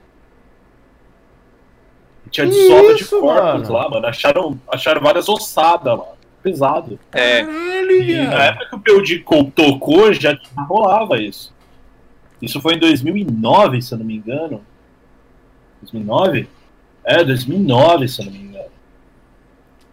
Tinha 2.31 2.47
Que 2.47 2.53
desova 2.53 2.95
de 2.95 3.03
isso, 3.03 3.21
corpos 3.21 3.63
mano? 3.69 3.73
lá, 3.73 3.89
mano. 3.91 4.07
Acharam, 4.07 4.59
acharam 4.73 5.01
várias 5.03 5.29
ossadas 5.29 5.99
lá. 5.99 6.05
Pesado. 6.43 6.99
É, 7.13 7.43
Caralho, 7.45 8.03
E 8.03 8.15
na 8.27 8.45
época 8.45 8.67
que 8.69 8.75
o 8.77 8.81
POD 8.81 9.19
co- 9.21 9.45
tocou, 9.55 10.13
já 10.13 10.39
rolava 10.69 11.19
isso. 11.21 11.53
Isso 12.41 12.61
foi 12.61 12.75
em 12.75 12.79
2009, 12.79 13.83
se 13.83 13.93
eu 13.93 13.99
não 13.99 14.07
me 14.07 14.17
engano. 14.17 14.63
2009? 15.81 16.49
É, 17.05 17.25
2009, 17.25 18.09
se 18.09 18.21
eu 18.21 18.27
não 18.27 18.33
me 18.33 18.39
engano. 18.39 18.71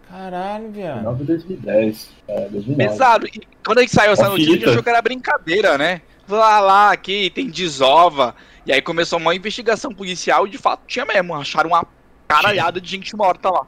Caralho, 0.10 0.72
viado. 0.72 1.04
2009 1.04 1.20
ou 1.20 1.26
2010. 1.26 2.10
É, 2.28 2.50
2009. 2.50 2.76
pesado. 2.76 3.28
E 3.28 3.42
quando 3.66 3.78
a 3.80 3.82
gente 3.82 3.94
saiu 3.94 4.12
essa 4.12 4.30
notícia, 4.30 4.52
a 4.52 4.56
gente 4.56 4.70
achou 4.70 4.84
que 4.84 4.90
era 4.90 5.02
brincadeira, 5.02 5.78
né? 5.78 6.02
Lá, 6.28 6.60
lá, 6.60 6.92
aqui 6.92 7.30
tem 7.30 7.50
desova. 7.50 8.36
E 8.66 8.72
aí 8.72 8.82
começou 8.82 9.18
uma 9.18 9.34
investigação 9.34 9.94
policial 9.94 10.46
e 10.46 10.50
de 10.50 10.58
fato 10.58 10.82
tinha 10.88 11.06
mesmo. 11.06 11.34
Acharam 11.36 11.70
uma 11.70 11.86
caralhada 12.28 12.82
de 12.82 12.90
gente 12.90 13.16
morta 13.16 13.50
lá. 13.50 13.66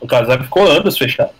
O 0.00 0.06
Casebre 0.06 0.44
ficou 0.44 0.66
anos 0.66 0.98
fechado. 0.98 1.32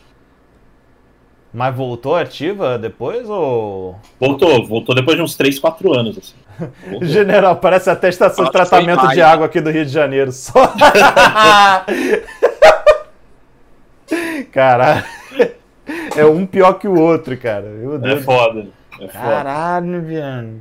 Mas 1.53 1.75
voltou 1.77 2.17
ativa 2.17 2.79
depois 2.79 3.29
ou. 3.29 4.01
Voltou, 4.19 4.67
voltou 4.67 4.95
depois 4.95 5.17
de 5.17 5.23
uns 5.23 5.37
3, 5.37 5.59
4 5.59 5.93
anos, 5.93 6.19
assim. 6.19 6.35
General, 7.03 7.57
parece 7.57 7.91
até 7.91 8.09
estação 8.09 8.45
de 8.45 8.53
tratamento 8.53 9.09
de 9.09 9.21
água 9.23 9.47
aqui 9.47 9.61
do 9.61 9.71
Rio 9.71 9.85
de 9.85 9.91
Janeiro. 9.93 10.31
Só. 10.33 10.53
Caralho. 14.53 15.05
É 16.17 16.25
um 16.25 16.47
pior 16.47 16.75
que 16.75 16.87
o 16.89 16.99
outro, 16.99 17.37
cara. 17.37 17.63
Meu 17.63 17.97
É 17.97 17.99
Deus. 17.99 18.25
foda. 18.25 18.69
É 19.01 19.09
foda. 19.09 19.13
Caralho, 19.13 20.03
viado. 20.03 20.61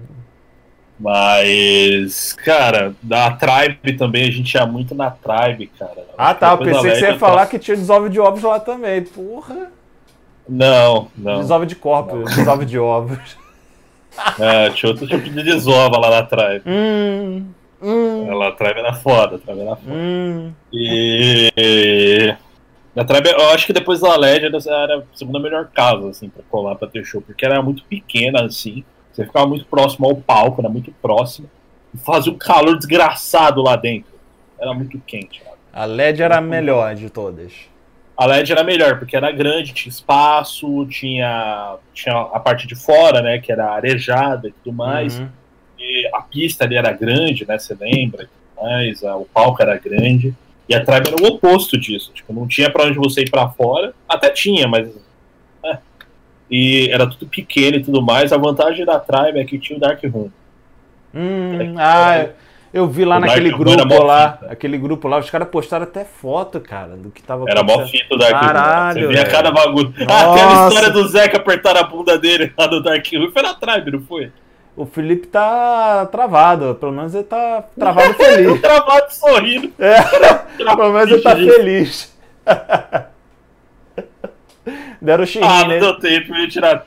Mas, 1.00 2.34
cara, 2.34 2.94
da 3.02 3.32
Tribe 3.32 3.94
também, 3.98 4.28
a 4.28 4.32
gente 4.32 4.54
ia 4.54 4.66
muito 4.66 4.96
na 4.96 5.12
Tribe, 5.12 5.68
cara. 5.78 6.06
Ah, 6.18 6.34
tá. 6.34 6.52
Eu 6.52 6.58
pensei 6.60 6.92
que 6.92 6.98
você 7.00 7.06
ia 7.08 7.20
falar 7.20 7.46
que 7.48 7.60
tinha 7.60 7.76
desove 7.76 8.10
de 8.10 8.20
ovos 8.20 8.44
lá 8.44 8.60
também. 8.60 9.02
Porra. 9.04 9.72
Não, 10.48 11.08
não. 11.18 11.40
Desove 11.40 11.66
de 11.66 11.76
corpos, 11.76 12.36
desove 12.36 12.66
de 12.66 12.78
ovos. 12.78 13.38
É, 14.40 14.70
tinha 14.72 14.92
outro 14.92 15.08
tipo 15.08 15.30
de 15.30 15.44
desova 15.44 15.98
lá 15.98 16.10
na 16.10 16.24
Tribe. 16.24 16.64
Hum. 16.66 17.48
Hum. 17.82 18.32
Ela, 18.32 18.50
a 18.50 18.52
Tribe 18.54 18.80
era 18.80 18.94
foda, 18.94 19.36
a 19.36 19.40
Tribe 19.40 19.62
era 19.62 19.76
foda. 19.76 19.94
Hum. 19.94 20.52
E. 20.72 22.36
A 22.96 23.04
Tribe, 23.04 23.30
eu 23.30 23.50
acho 23.50 23.66
que 23.66 23.74
depois 23.74 24.00
da 24.00 24.16
Legend 24.16 24.56
era 24.70 25.00
a 25.00 25.04
segunda 25.14 25.40
melhor 25.40 25.68
casa, 25.74 26.10
assim, 26.10 26.30
pra 26.30 26.44
colar 26.50 26.76
pra 26.76 26.88
ter 26.88 27.04
show, 27.04 27.22
porque 27.22 27.46
era 27.46 27.62
muito 27.62 27.84
pequena, 27.86 28.44
assim. 28.44 28.84
Você 29.12 29.26
ficava 29.26 29.48
muito 29.48 29.66
próximo 29.66 30.08
ao 30.08 30.16
palco, 30.16 30.62
era 30.62 30.70
muito 30.70 30.92
próximo. 31.02 31.50
E 31.94 31.98
fazia 31.98 32.32
um 32.32 32.38
calor 32.38 32.78
desgraçado 32.78 33.62
lá 33.62 33.76
dentro. 33.76 34.14
Era 34.60 34.74
muito 34.74 35.00
quente, 35.00 35.42
cara. 35.42 35.58
A 35.74 35.86
LED 35.86 36.22
era 36.22 36.38
a 36.38 36.42
melhor 36.42 36.96
de 36.96 37.10
todas. 37.10 37.52
A 38.18 38.26
LED 38.26 38.52
era 38.52 38.64
melhor, 38.64 39.00
porque 39.00 39.16
era 39.18 39.32
grande, 39.32 39.74
tinha 39.74 39.90
espaço, 39.92 40.86
tinha, 40.88 41.76
tinha 41.94 42.14
a 42.16 42.40
parte 42.40 42.68
de 42.68 42.76
fora, 42.76 43.22
né, 43.22 43.40
que 43.40 43.52
era 43.52 43.72
arejada 43.72 44.48
e 44.48 44.52
tudo 44.52 44.74
mais. 44.76 45.20
Uhum. 45.20 45.28
E 45.80 46.10
a 46.14 46.22
pista 46.22 46.64
ali 46.64 46.76
era 46.76 46.92
grande, 46.92 47.46
né, 47.48 47.58
você 47.58 47.76
lembra? 47.80 48.30
Mais, 48.62 49.04
a- 49.04 49.16
o 49.18 49.26
palco 49.26 49.62
era 49.62 49.78
grande. 49.78 50.34
E 50.70 50.74
a 50.76 50.86
Tribe 50.86 51.10
era 51.10 51.22
o 51.22 51.28
oposto 51.36 51.78
disso. 51.78 52.12
Tipo, 52.14 52.32
não 52.32 52.48
tinha 52.48 52.70
pra 52.70 52.86
onde 52.86 52.98
você 52.98 53.22
ir 53.22 53.30
pra 53.30 53.50
fora. 53.50 53.94
Até 54.08 54.30
tinha, 54.30 54.66
mas. 54.68 54.88
né. 55.62 55.80
E 56.50 56.88
era 56.90 57.06
tudo 57.10 57.26
pequeno 57.28 57.76
e 57.78 57.84
tudo 57.84 58.02
mais. 58.02 58.32
A 58.32 58.38
vantagem 58.38 58.86
da 58.86 58.98
Tribe 58.98 59.40
é 59.40 59.44
que 59.44 59.60
tinha 59.60 59.76
o 59.76 59.80
Dark 59.80 60.02
Room. 60.06 60.30
Hum, 61.14 61.76
ah, 61.78 62.30
eu 62.74 62.88
vi 62.88 63.06
lá 63.06 63.18
O 63.18 63.20
naquele 63.20 63.52
grupo 63.52 64.04
lá, 64.04 64.34
fita. 64.34 64.52
aquele 64.52 64.78
grupo 64.78 65.08
lá, 65.08 65.20
os 65.20 65.30
caras 65.30 65.48
postaram 65.50 65.84
até 65.84 66.04
foto, 66.04 66.60
cara, 66.60 66.96
do 66.98 67.12
que 67.12 67.22
tava 67.22 67.46
Era 67.48 67.62
mó 67.64 67.74
acontecendo. 67.74 68.02
fita 68.02 68.16
o 68.16 68.18
Dark 68.18 68.34
Room. 68.34 68.42
Caralho, 68.42 69.02
Você 69.02 69.08
via 69.14 69.26
cada 69.26 69.52
bagulho. 69.52 69.94
Ah, 70.10 70.32
aquela 70.34 70.54
Nossa. 70.56 70.68
história 70.76 70.90
do 70.90 71.08
Zeca 71.08 71.38
apertar 71.38 71.78
a 71.78 71.84
bunda 71.84 72.18
dele 72.18 72.52
lá 72.58 72.68
no 72.68 72.82
Dark 72.82 73.06
Room. 73.14 73.32
Foi 73.32 73.42
na 73.42 73.54
Tribe, 73.54 73.92
não 73.92 74.02
foi? 74.02 74.32
O 74.76 74.88
Felipe 74.88 75.28
tá 75.28 76.08
travado, 76.12 76.74
pelo 76.76 76.92
menos 76.92 77.14
ele 77.14 77.26
tá 77.26 77.64
travado 77.78 78.16
feliz. 78.16 78.58
Travado 78.62 79.06
sorrindo. 79.14 79.72
É, 79.78 80.02
pelo 80.58 80.92
menos 80.92 81.12
ele 81.12 81.22
tá 81.22 81.36
feliz. 81.36 82.12
Deram 85.02 85.24
o 85.24 85.28
xirrim 85.28 85.46
Ah, 85.48 85.62
não 85.62 85.68
nele. 85.68 85.80
deu 85.82 86.00
tempo, 86.00 86.34
eu 86.34 86.40
ia 86.40 86.48
tirar. 86.48 86.86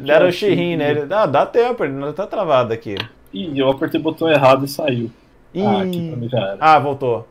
Deram 0.00 0.28
o 0.28 0.32
xirrim 0.32 0.76
nele. 0.76 1.06
Ah, 1.10 1.26
dá 1.26 1.46
tempo, 1.46 1.84
ele 1.84 1.92
não 1.94 2.12
tá 2.12 2.26
travado 2.26 2.72
aqui. 2.72 2.96
Ih, 3.34 3.58
eu 3.58 3.68
apertei 3.68 3.98
o 3.98 4.02
botão 4.02 4.28
errado 4.30 4.64
e 4.64 4.68
saiu. 4.68 5.10
Ih. 5.52 5.66
Ah, 5.66 5.82
aqui 5.82 6.08
pra 6.08 6.16
mim 6.16 6.28
já 6.28 6.38
era. 6.38 6.56
Ah, 6.60 6.78
voltou. 6.78 7.28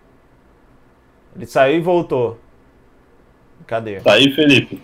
Ele 1.35 1.45
saiu 1.45 1.77
e 1.77 1.81
voltou. 1.81 2.37
Cadê? 3.65 4.01
Tá 4.01 4.13
aí, 4.13 4.29
Felipe. 4.33 4.81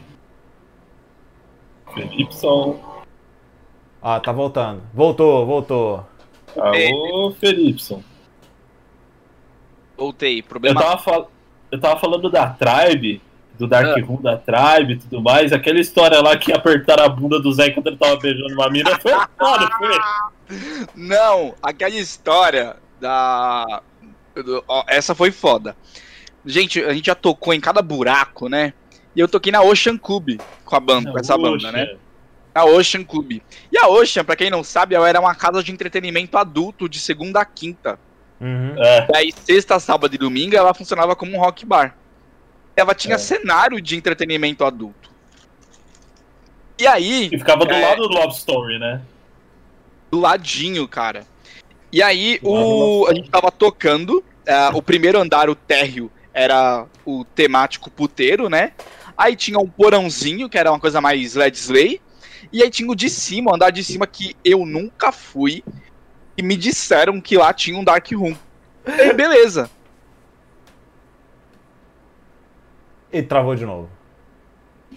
Felipson. 1.93 2.79
Ah, 4.01 4.19
tá 4.19 4.31
voltando. 4.31 4.81
Voltou, 4.93 5.45
voltou. 5.45 6.05
Alô, 6.57 7.31
Felipson. 7.39 8.01
Voltei. 9.97 10.39
Eu 10.39 10.43
Problema. 10.43 10.79
tava, 10.81 10.97
fal... 10.97 11.31
eu 11.69 11.79
tava 11.79 11.99
falando 11.99 12.29
da 12.29 12.47
Tribe, 12.51 13.21
do 13.57 13.67
Dark 13.67 13.97
Ah. 13.97 14.05
Room 14.05 14.21
da 14.21 14.37
Tribe 14.37 14.93
e 14.93 14.97
tudo 14.97 15.21
mais. 15.21 15.51
Aquela 15.51 15.79
história 15.79 16.21
lá 16.21 16.37
que 16.37 16.53
apertaram 16.53 17.03
a 17.03 17.09
bunda 17.09 17.39
do 17.41 17.51
Zé 17.51 17.71
quando 17.71 17.87
ele 17.87 17.97
tava 17.97 18.15
beijando 18.15 18.53
uma 18.53 18.69
mina 18.69 18.97
foi 19.01 19.11
foda, 19.11 19.69
foi. 19.77 19.99
Não, 20.95 21.55
aquela 21.61 21.95
história 21.95 22.75
da. 22.99 23.81
do- 24.35 24.63
ó, 24.67 24.83
essa 24.87 25.13
foi 25.13 25.31
foda. 25.31 25.75
Gente, 26.45 26.83
a 26.83 26.93
gente 26.93 27.05
já 27.07 27.15
tocou 27.15 27.53
em 27.53 27.59
cada 27.59 27.81
buraco, 27.81 28.47
né? 28.49 28.73
E 29.15 29.19
eu 29.19 29.27
toquei 29.27 29.51
na 29.51 29.61
Ocean 29.61 29.97
Club 29.97 30.39
com 30.65 30.75
a 30.75 30.79
banda, 30.79 31.11
com 31.11 31.19
essa 31.19 31.37
banda, 31.37 31.71
né? 31.71 31.95
A 32.55 32.65
Ocean 32.65 33.03
Club. 33.03 33.41
E 33.71 33.77
a 33.77 33.87
Ocean, 33.87 34.23
pra 34.23 34.35
quem 34.35 34.49
não 34.49 34.63
sabe, 34.63 34.95
ela 34.95 35.07
era 35.07 35.19
uma 35.19 35.35
casa 35.35 35.61
de 35.63 35.71
entretenimento 35.71 36.37
adulto 36.37 36.87
de 36.89 36.99
segunda 36.99 37.41
a 37.41 37.45
quinta. 37.45 37.99
Uhum. 38.39 38.73
É, 38.81 39.07
E 39.13 39.17
aí, 39.17 39.31
sexta, 39.31 39.79
sábado 39.79 40.15
e 40.15 40.17
domingo, 40.17 40.55
ela 40.55 40.73
funcionava 40.73 41.15
como 41.15 41.35
um 41.35 41.39
rock 41.39 41.65
bar. 41.65 41.95
Ela 42.75 42.95
tinha 42.95 43.15
É. 43.15 43.17
cenário 43.17 43.81
de 43.81 43.95
entretenimento 43.97 44.63
adulto. 44.63 45.09
E 46.79 46.87
aí, 46.87 47.25
e 47.31 47.37
ficava 47.37 47.65
do 47.65 47.73
É. 47.73 47.85
lado 47.89 48.07
do 48.07 48.13
Love 48.13 48.33
Story, 48.35 48.79
né? 48.79 49.01
Do 50.11 50.19
ladinho, 50.19 50.87
cara. 50.87 51.25
E 51.91 52.03
aí, 52.03 52.39
o, 52.43 53.07
a 53.07 53.13
gente 53.13 53.29
tava 53.29 53.51
tocando, 53.51 54.23
é, 54.45 54.69
o 54.69 54.81
primeiro 54.81 55.19
andar, 55.19 55.49
o 55.49 55.55
térreo, 55.55 56.11
era 56.33 56.85
o 57.05 57.25
temático 57.25 57.89
puteiro, 57.89 58.49
né? 58.49 58.73
Aí 59.17 59.35
tinha 59.35 59.59
um 59.59 59.67
porãozinho, 59.67 60.47
que 60.47 60.57
era 60.57 60.71
uma 60.71 60.79
coisa 60.79 61.01
mais 61.01 61.35
Led 61.35 61.57
Slay. 61.57 61.99
E 62.53 62.63
aí 62.63 62.69
tinha 62.69 62.89
o 62.89 62.95
de 62.95 63.09
cima, 63.09 63.51
o 63.51 63.55
andar 63.55 63.69
de 63.69 63.83
cima 63.83 64.07
que 64.07 64.35
eu 64.45 64.65
nunca 64.65 65.11
fui. 65.11 65.63
E 66.37 66.41
me 66.41 66.55
disseram 66.55 67.19
que 67.19 67.37
lá 67.37 67.51
tinha 67.51 67.77
um 67.77 67.83
Dark 67.83 68.09
Room. 68.11 68.35
E 68.85 69.13
beleza. 69.13 69.69
E 73.11 73.21
travou 73.21 73.55
de 73.55 73.65
novo. 73.65 73.89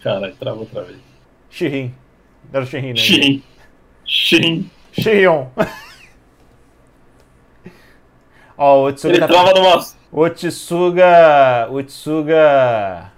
Caralho, 0.00 0.36
travou 0.36 0.60
outra 0.60 0.84
vez. 0.84 0.98
Xirrim. 1.50 1.94
Deram 2.44 2.66
xirrim 2.66 2.92
nele. 2.92 2.98
Shin. 2.98 3.42
Shin. 4.04 4.70
Xirrion. 4.92 5.46
Ó, 8.56 8.82
o 8.82 8.86
Otsuga 8.88 9.14
Ele 9.14 9.20
tá... 9.20 9.26
trava 9.26 9.52
numa. 9.54 9.84
O 10.12 10.20
Otsuga... 10.20 11.68
O 11.70 11.76
Otsuga... 11.76 13.10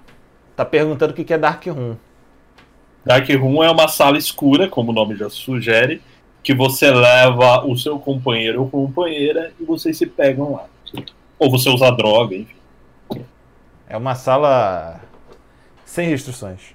Tá 0.57 0.65
perguntando 0.65 1.13
o 1.13 1.15
que 1.15 1.35
é 1.35 1.39
Dark 1.39 1.67
Room. 1.67 1.97
Dark 3.05 3.29
Room 3.29 3.63
é 3.63 3.71
uma 3.71 3.89
sala 3.89 4.17
escura, 4.17 4.69
como 4.69 4.93
o 4.93 4.95
nome 4.95 5.17
já 5.17 5.29
sugere, 5.29 6.01
que 6.43 6.55
você 6.55 6.91
leva 6.91 7.67
o 7.67 7.77
seu 7.77 7.99
companheiro 7.99 8.63
ou 8.63 8.71
companheira 8.71 9.53
e 9.61 9.65
vocês 9.65 9.99
se 9.99 10.07
pegam 10.07 10.53
lá. 10.53 10.67
Ou 11.39 11.51
você 11.51 11.69
usa 11.69 11.91
droga, 11.91 12.37
enfim. 12.37 12.55
É 13.89 13.97
uma 13.97 14.15
sala 14.15 15.01
sem 15.85 16.09
restrições. 16.09 16.75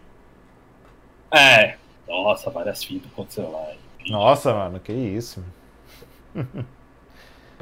É. 1.31 1.75
Nossa, 2.07 2.49
várias 2.49 2.83
fitas 2.83 3.09
aconteceram 3.11 3.51
lá. 3.51 3.63
enfim. 3.69 3.88
Nossa, 4.07 4.53
mano, 4.53 4.79
que 4.79 4.93
isso. 4.93 5.43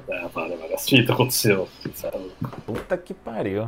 É, 0.09 0.25
várias, 0.27 0.59
várias 0.59 0.87
fitas 0.87 1.09
aconteceram. 1.09 1.67
sabe? 1.93 2.31
Puta 2.65 2.97
que 2.97 3.13
pariu. 3.13 3.67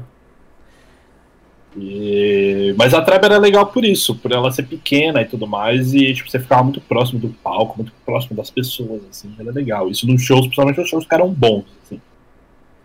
E... 1.75 2.73
Mas 2.77 2.93
a 2.93 3.01
Tribe 3.01 3.25
era 3.25 3.37
legal 3.37 3.67
por 3.67 3.83
isso, 3.83 4.15
por 4.15 4.31
ela 4.31 4.51
ser 4.51 4.63
pequena 4.63 5.21
e 5.21 5.25
tudo 5.25 5.45
mais, 5.45 5.93
e 5.93 6.13
tipo, 6.13 6.29
você 6.29 6.39
ficava 6.39 6.63
muito 6.63 6.81
próximo 6.81 7.19
do 7.19 7.29
palco, 7.29 7.77
muito 7.77 7.91
próximo 8.05 8.35
das 8.35 8.49
pessoas, 8.49 9.01
assim, 9.09 9.35
era 9.39 9.51
legal. 9.51 9.89
Isso 9.89 10.07
nos 10.07 10.21
shows, 10.21 10.41
principalmente 10.41 10.79
os 10.79 10.89
shows 10.89 11.05
eram 11.11 11.29
bons, 11.31 11.65
assim. 11.83 12.01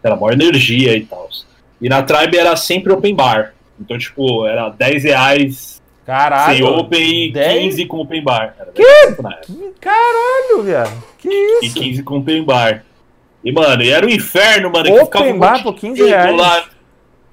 Era 0.03 0.17
maior 0.17 0.33
energia 0.33 0.97
e 0.97 1.07
tal. 1.07 1.29
E 1.81 1.89
na 1.89 2.03
Tribe 2.03 2.37
era 2.37 2.57
sempre 2.57 2.93
open 2.93 3.15
bar. 3.15 3.55
Então, 3.81 3.97
tipo, 3.99 4.47
era 4.47 4.69
10 4.69 5.05
reais 5.05 5.74
Caralho. 6.07 6.57
sem 6.57 6.65
open 6.67 7.25
e 7.29 7.33
10? 7.33 7.63
15 7.77 7.87
com 7.87 7.99
open 7.99 8.23
bar. 8.23 8.55
Era 8.59 8.73
que? 8.73 8.83
Caralho, 9.81 10.63
viado. 10.63 11.03
Que 11.19 11.29
E 11.29 11.67
isso? 11.67 11.81
15 11.81 12.03
com 12.03 12.19
open 12.19 12.45
bar. 12.45 12.85
E, 13.43 13.53
mano, 13.53 13.83
e 13.83 13.91
era 13.91 14.07
o 14.07 14.11
inferno, 14.11 14.71
mano. 14.71 14.85
que 14.85 14.91
Open 14.93 15.05
ficava 15.05 15.25
um 15.27 15.39
bar 15.39 15.53
monte 15.53 15.63
por 15.63 15.75
de 15.75 15.81
15 15.81 16.03
nego 16.03 16.09
reais. 16.15 16.37
Lá, 16.37 16.65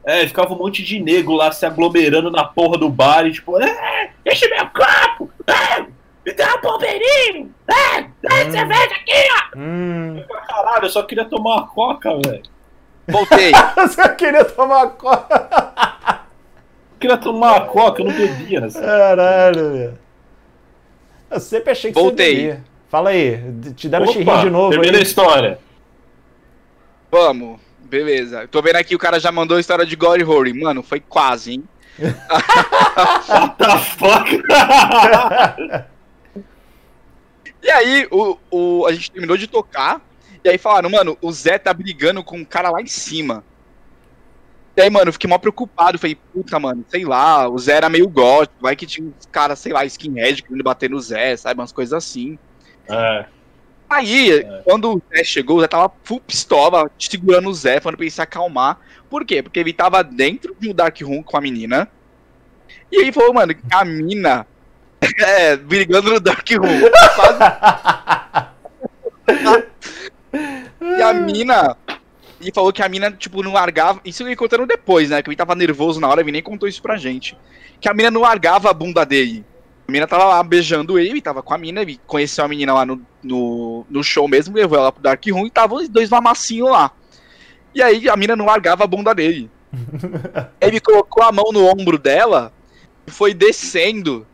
é, 0.03 0.27
ficava 0.27 0.53
um 0.53 0.57
monte 0.57 0.83
de 0.83 0.99
nego 0.99 1.33
lá 1.33 1.51
se 1.51 1.65
aglomerando 1.65 2.29
na 2.31 2.43
porra 2.43 2.77
do 2.77 2.89
bar 2.89 3.25
e 3.25 3.31
tipo, 3.31 3.61
é, 3.61 4.09
deixa 4.23 4.47
meu 4.49 4.65
copo! 4.67 5.29
É, 5.47 5.81
me 6.25 6.33
dá 6.33 6.55
um 6.55 6.59
pombeirinho! 6.59 7.53
É, 7.67 8.01
dá 8.01 8.35
Hum. 8.47 8.51
cerveja 8.51 8.95
aqui, 8.95 9.57
Hum. 9.57 10.23
ó! 10.29 10.35
Caralho, 10.47 10.85
eu 10.85 10.89
só 10.89 11.03
queria 11.03 11.25
tomar 11.25 11.55
uma 11.55 11.67
coca, 11.67 12.09
velho. 12.25 12.43
Voltei. 13.07 13.51
Eu 13.77 13.87
só 13.89 14.07
queria 14.09 14.45
tomar 14.45 14.87
coca. 14.91 16.21
Eu 17.01 17.09
queria 17.09 17.17
tomar 17.17 17.53
uma 17.53 17.65
coca, 17.65 18.03
eu 18.03 18.05
não 18.05 18.13
bebia 18.13 18.61
nessa. 18.61 18.79
Caralho, 18.79 19.71
velho. 19.71 19.99
Eu 21.31 21.39
sempre 21.39 21.71
achei 21.71 21.91
que 21.91 21.99
Voltei. 21.99 22.35
você 22.35 22.41
bebia. 22.41 22.63
Fala 22.89 23.09
aí, 23.09 23.41
te 23.75 23.89
deram 23.89 24.05
Opa, 24.05 24.13
xirrim 24.13 24.39
de 24.41 24.49
novo 24.51 24.69
termina 24.69 24.97
a 24.99 25.01
história. 25.01 25.59
Vamos. 27.09 27.59
Beleza. 27.79 28.47
Tô 28.47 28.61
vendo 28.61 28.75
aqui 28.75 28.95
o 28.95 28.99
cara 28.99 29.19
já 29.19 29.31
mandou 29.31 29.57
a 29.57 29.59
história 29.59 29.85
de 29.85 29.95
Glory 29.95 30.23
Hole. 30.23 30.53
Mano, 30.53 30.83
foi 30.83 30.99
quase, 30.99 31.53
hein? 31.53 31.63
What 31.99 33.55
the 33.57 33.77
fuck? 33.97 34.43
E 37.63 37.69
aí, 37.69 38.07
o, 38.09 38.37
o, 38.49 38.85
a 38.87 38.91
gente 38.91 39.11
terminou 39.11 39.37
de 39.37 39.45
tocar. 39.45 40.01
E 40.43 40.49
aí 40.49 40.57
falaram, 40.57 40.89
mano, 40.89 41.15
o 41.21 41.31
Zé 41.31 41.59
tá 41.59 41.71
brigando 41.71 42.23
com 42.23 42.37
um 42.37 42.43
cara 42.43 42.71
lá 42.71 42.81
em 42.81 42.87
cima. 42.87 43.43
E 44.81 44.85
aí, 44.85 44.89
mano, 44.89 45.09
eu 45.09 45.13
fiquei 45.13 45.29
mó 45.29 45.37
preocupado. 45.37 45.99
Falei, 45.99 46.17
puta, 46.33 46.57
mano, 46.59 46.83
sei 46.89 47.05
lá, 47.05 47.47
o 47.47 47.57
Zé 47.59 47.73
era 47.73 47.87
meio 47.89 48.07
gótico. 48.09 48.55
Vai 48.59 48.75
que 48.75 48.87
tinha 48.87 49.07
uns 49.07 49.27
caras, 49.31 49.59
sei 49.59 49.71
lá, 49.71 49.85
skinhead 49.85 50.41
querendo 50.41 50.63
bater 50.63 50.89
no 50.89 50.99
Zé, 50.99 51.37
sabe? 51.37 51.59
Umas 51.59 51.71
coisas 51.71 51.93
assim. 51.93 52.37
é, 52.89 53.25
Aí, 53.87 54.43
quando 54.63 54.95
o 54.95 55.01
Zé 55.15 55.23
chegou, 55.23 55.57
o 55.57 55.61
Zé 55.61 55.67
tava 55.67 55.91
full 56.03 56.19
pistola, 56.21 56.89
segurando 56.97 57.49
o 57.49 57.53
Zé, 57.53 57.79
falando 57.79 57.97
pra 57.97 58.05
ele 58.05 58.11
se 58.11 58.21
acalmar. 58.21 58.79
Por 59.09 59.23
quê? 59.23 59.43
Porque 59.43 59.59
ele 59.59 59.73
tava 59.73 60.03
dentro 60.03 60.55
do 60.59 60.73
Dark 60.73 60.99
Room 61.01 61.21
com 61.21 61.37
a 61.37 61.41
menina. 61.41 61.87
E 62.91 62.97
aí 63.03 63.11
falou, 63.11 63.33
mano, 63.33 63.53
que 63.53 63.61
a 63.71 63.85
mina. 63.85 64.47
É, 65.17 65.57
brigando 65.57 66.11
no 66.13 66.19
Dark 66.19 66.47
Room. 66.51 66.79
Quase- 67.15 68.51
e 70.81 71.01
a 71.01 71.13
mina. 71.13 71.75
E 72.41 72.51
falou 72.53 72.73
que 72.73 72.81
a 72.81 72.89
mina, 72.89 73.11
tipo, 73.11 73.43
não 73.43 73.53
largava. 73.53 74.01
Isso 74.03 74.23
ele 74.23 74.35
contando 74.35 74.65
depois, 74.65 75.09
né? 75.09 75.21
Que 75.21 75.29
ele 75.29 75.35
tava 75.35 75.55
nervoso 75.55 75.99
na 75.99 76.07
hora, 76.07 76.21
ele 76.21 76.31
nem 76.31 76.41
contou 76.41 76.67
isso 76.67 76.81
pra 76.81 76.97
gente. 76.97 77.37
Que 77.79 77.89
a 77.89 77.93
mina 77.93 78.09
não 78.09 78.21
largava 78.21 78.69
a 78.69 78.73
bunda 78.73 79.05
dele. 79.05 79.45
A 79.87 79.91
mina 79.91 80.07
tava 80.07 80.25
lá 80.25 80.43
beijando 80.43 80.97
ele, 80.97 81.21
tava 81.21 81.43
com 81.43 81.53
a 81.53 81.57
mina, 81.57 81.81
ele 81.81 81.99
conheceu 82.07 82.45
a 82.45 82.47
menina 82.47 82.73
lá 82.73 82.85
no, 82.85 83.01
no, 83.21 83.85
no 83.89 84.03
show 84.03 84.27
mesmo, 84.27 84.55
levou 84.55 84.77
ela 84.77 84.91
pro 84.91 85.03
Dark 85.03 85.23
Room 85.27 85.45
e 85.47 85.51
tava 85.51 85.75
os 85.75 85.89
dois 85.89 86.09
mamassinhos 86.09 86.69
lá. 86.69 86.91
E 87.73 87.81
aí 87.81 88.09
a 88.09 88.15
mina 88.15 88.35
não 88.35 88.45
largava 88.45 88.83
a 88.83 88.87
bunda 88.87 89.13
dele. 89.13 89.49
Ele 90.59 90.79
colocou 90.79 91.23
a 91.23 91.31
mão 91.31 91.51
no 91.51 91.65
ombro 91.65 91.97
dela 91.97 92.51
e 93.05 93.11
foi 93.11 93.33
descendo. 93.33 94.25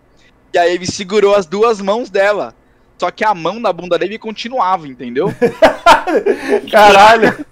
E 0.54 0.58
aí 0.58 0.74
ele 0.74 0.88
segurou 0.88 1.36
as 1.36 1.46
duas 1.46 1.80
mãos 1.82 2.10
dela. 2.10 2.56
Só 2.98 3.12
que 3.12 3.24
a 3.24 3.34
mão 3.34 3.60
na 3.60 3.72
bunda 3.72 3.98
dele 3.98 4.18
continuava, 4.18 4.88
entendeu? 4.88 5.34
Caralho! 6.72 7.46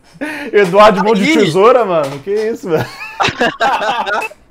Eduardo 0.52 1.04
mão 1.04 1.14
de 1.14 1.34
tesoura, 1.34 1.86
mano. 1.86 2.20
Que 2.20 2.32
isso, 2.32 2.70
velho? 2.70 2.86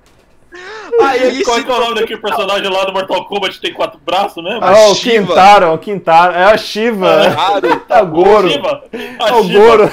Aí 1.02 1.42
Qual 1.42 1.62
que 1.62 1.70
é 1.70 1.74
o 1.74 1.80
nome 1.80 1.94
daquele 2.00 2.20
personagem 2.20 2.70
lá 2.70 2.85
do 2.85 2.92
Mortal 2.92 3.26
Kombat 3.26 3.57
que 3.57 3.61
tem 3.61 3.72
quatro 3.74 3.98
braços 4.04 4.42
mesmo? 4.42 4.62
A 4.62 4.70
Ah, 4.70 4.88
o. 4.88 4.94
Quintaro, 4.94 5.72
o 5.72 5.78
Quintaro. 5.78 6.33
É 6.35 6.44
a 6.44 6.57
Shiva. 6.57 7.33
Claro. 7.35 7.83
É 7.88 8.02
o 8.02 8.07
Goro. 8.07 8.48
Shiva. 8.50 8.85
É 8.92 9.33
o. 9.33 9.48
Goro. 9.48 9.90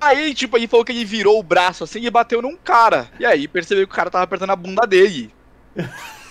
Aí, 0.00 0.32
tipo, 0.34 0.56
ele 0.56 0.66
falou 0.66 0.84
que 0.84 0.92
ele 0.92 1.04
virou 1.04 1.38
o 1.38 1.42
braço 1.42 1.84
assim 1.84 2.00
e 2.00 2.10
bateu 2.10 2.40
num 2.42 2.56
cara. 2.56 3.08
E 3.20 3.26
aí 3.26 3.46
percebeu 3.46 3.86
que 3.86 3.92
o 3.92 3.96
cara 3.96 4.10
tava 4.10 4.24
apertando 4.24 4.50
a 4.50 4.56
bunda 4.56 4.86
dele. 4.86 5.32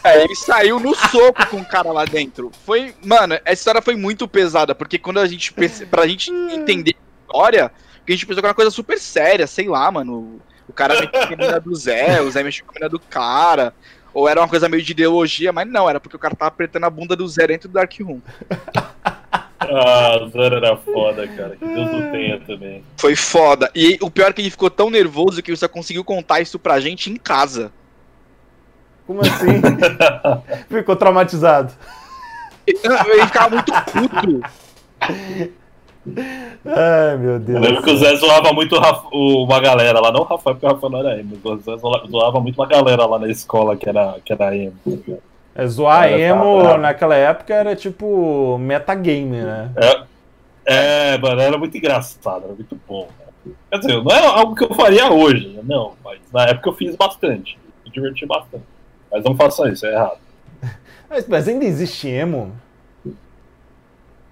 Aí 0.08 0.24
ele 0.24 0.36
saiu 0.36 0.80
no 0.80 0.94
soco 0.96 1.46
com 1.48 1.58
o 1.58 1.66
cara 1.66 1.92
lá 1.92 2.06
dentro. 2.06 2.52
Foi. 2.66 2.94
Mano, 3.04 3.36
essa 3.46 3.54
história 3.62 3.82
foi 3.82 3.96
muito 3.96 4.28
pesada, 4.28 4.74
porque 4.76 4.98
quando 4.98 5.20
a 5.20 5.28
gente. 5.28 5.54
perce- 5.54 5.86
Pra 5.86 6.08
gente 6.08 6.32
entender 6.32 6.96
a 6.96 7.28
história, 7.28 7.66
a 8.08 8.12
gente 8.12 8.26
pensou 8.26 8.42
que 8.42 8.46
era 8.46 8.50
uma 8.50 8.56
coisa 8.56 8.72
super 8.72 8.98
séria, 9.00 9.46
sei 9.48 9.68
lá, 9.68 9.90
mano. 9.92 10.40
O 10.68 10.74
cara 10.74 10.94
mexeu 10.96 11.10
com 11.12 11.34
a 11.34 11.38
mina 11.38 11.60
do 11.60 11.74
Zé, 11.76 12.22
o 12.22 12.30
Zé 12.32 12.44
mexeu 12.44 12.66
com 12.66 12.72
a 12.72 12.76
mina 12.76 12.90
do 12.90 13.00
cara. 13.00 13.74
Ou 14.14 14.28
era 14.28 14.40
uma 14.42 14.48
coisa 14.48 14.68
meio 14.68 14.82
de 14.82 14.92
ideologia, 14.94 15.54
mas 15.54 15.68
não, 15.68 15.90
era 15.90 16.00
porque 16.00 16.16
o 16.16 16.20
cara 16.20 16.36
tava 16.36 16.50
apertando 16.50 16.86
a 16.86 16.90
bunda 16.90 17.16
do 17.16 17.28
Zé 17.28 17.46
dentro 17.48 17.70
do 17.70 17.74
Dark 17.74 17.94
Room. 18.02 18.20
Ah, 19.60 20.20
o 20.24 20.30
Zero 20.30 20.56
era 20.56 20.76
foda, 20.78 21.28
cara. 21.28 21.56
Que 21.56 21.66
Deus 21.66 21.90
o 21.90 22.12
tenha 22.12 22.40
também. 22.42 22.84
Foi 22.96 23.16
foda. 23.16 23.70
E 23.76 23.98
o 24.02 24.10
pior 24.10 24.30
é 24.30 24.34
que 24.34 24.42
ele 24.42 24.50
ficou 24.52 24.70
tão 24.70 24.90
nervoso 24.90 25.42
que 25.42 25.50
ele 25.52 25.58
só 25.58 25.68
conseguiu 25.68 26.04
contar 26.04 26.40
isso 26.42 26.58
pra 26.60 26.80
gente 26.80 27.10
em 27.12 27.16
casa. 27.16 27.72
Como 29.08 29.22
assim? 29.22 29.62
Ficou 30.70 30.96
traumatizado. 30.96 31.74
Ele 32.68 33.26
ficava 33.26 33.50
muito 33.56 33.72
puto. 33.72 34.42
Ai, 36.66 37.18
meu 37.18 37.32
Eu 37.34 37.40
Deus. 37.40 37.62
lembro 37.62 37.84
que 37.84 37.92
o 37.92 37.98
Zé 37.98 38.16
zoava 38.16 38.54
muito 38.54 38.76
uma 39.14 39.60
galera 39.60 40.00
lá, 40.00 40.12
não 40.12 40.22
o 40.22 40.24
Rafael, 40.24 40.56
porque 40.56 40.66
o 40.66 40.70
Rafael 40.74 40.92
não 40.92 41.00
era 41.00 41.20
emo, 41.20 41.38
o 41.44 41.58
Zé 41.58 41.78
zoa- 41.78 42.04
zoava 42.10 42.40
muito 42.40 42.60
uma 42.60 42.68
galera 42.68 43.06
lá 43.06 43.20
na 43.20 43.28
escola 43.30 43.76
que 43.76 43.88
era, 43.90 44.16
que 44.24 44.32
era 44.34 44.56
emo. 44.56 44.74
tá? 44.86 45.14
É, 45.56 45.68
zoar 45.68 46.02
tá 46.04 46.12
emo 46.12 46.78
naquela 46.78 47.16
época 47.16 47.54
era 47.54 47.76
tipo 47.76 48.58
metagame, 48.60 49.42
né? 49.42 49.72
É, 49.76 51.14
é, 51.14 51.18
mano, 51.18 51.42
era 51.42 51.58
muito 51.58 51.78
engraçado, 51.78 52.46
era 52.46 52.54
muito 52.54 52.80
bom. 52.88 53.08
Cara. 53.18 53.56
Quer 53.72 53.78
dizer, 53.80 54.04
não 54.04 54.12
é 54.12 54.26
algo 54.26 54.56
que 54.56 54.64
eu 54.66 54.74
faria 54.76 55.12
hoje, 55.12 55.48
né? 55.50 55.62
não, 55.64 55.94
mas 56.04 56.20
na 56.34 56.44
época 56.46 56.70
eu 56.70 56.74
fiz 56.74 56.96
bastante, 56.96 57.58
me 57.86 57.92
diverti 57.92 58.26
bastante. 58.26 58.64
Mas 59.12 59.24
não 59.24 59.36
façam 59.36 59.68
isso, 59.68 59.86
é 59.86 59.94
errado. 59.94 60.18
Mas, 61.10 61.26
mas 61.28 61.48
ainda 61.48 61.64
existe 61.64 62.08
emo? 62.10 62.52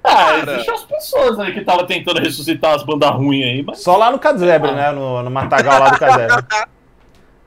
Ah, 0.03 0.09
Cara. 0.39 0.51
existem 0.53 0.73
as 0.73 0.83
pessoas 0.83 1.39
aí 1.39 1.53
que 1.53 1.59
estavam 1.59 1.85
tentando 1.87 2.19
ressuscitar 2.19 2.75
as 2.75 2.83
bandas 2.83 3.09
ruins 3.11 3.43
aí, 3.45 3.63
mas 3.63 3.79
Só 3.81 3.95
lá 3.97 4.11
no 4.11 4.19
Casebre, 4.19 4.71
né? 4.73 4.91
No, 4.91 5.23
no 5.23 5.31
Matagal 5.31 5.79
lá 5.79 5.89
do 5.89 5.97
Casebre. 5.97 6.45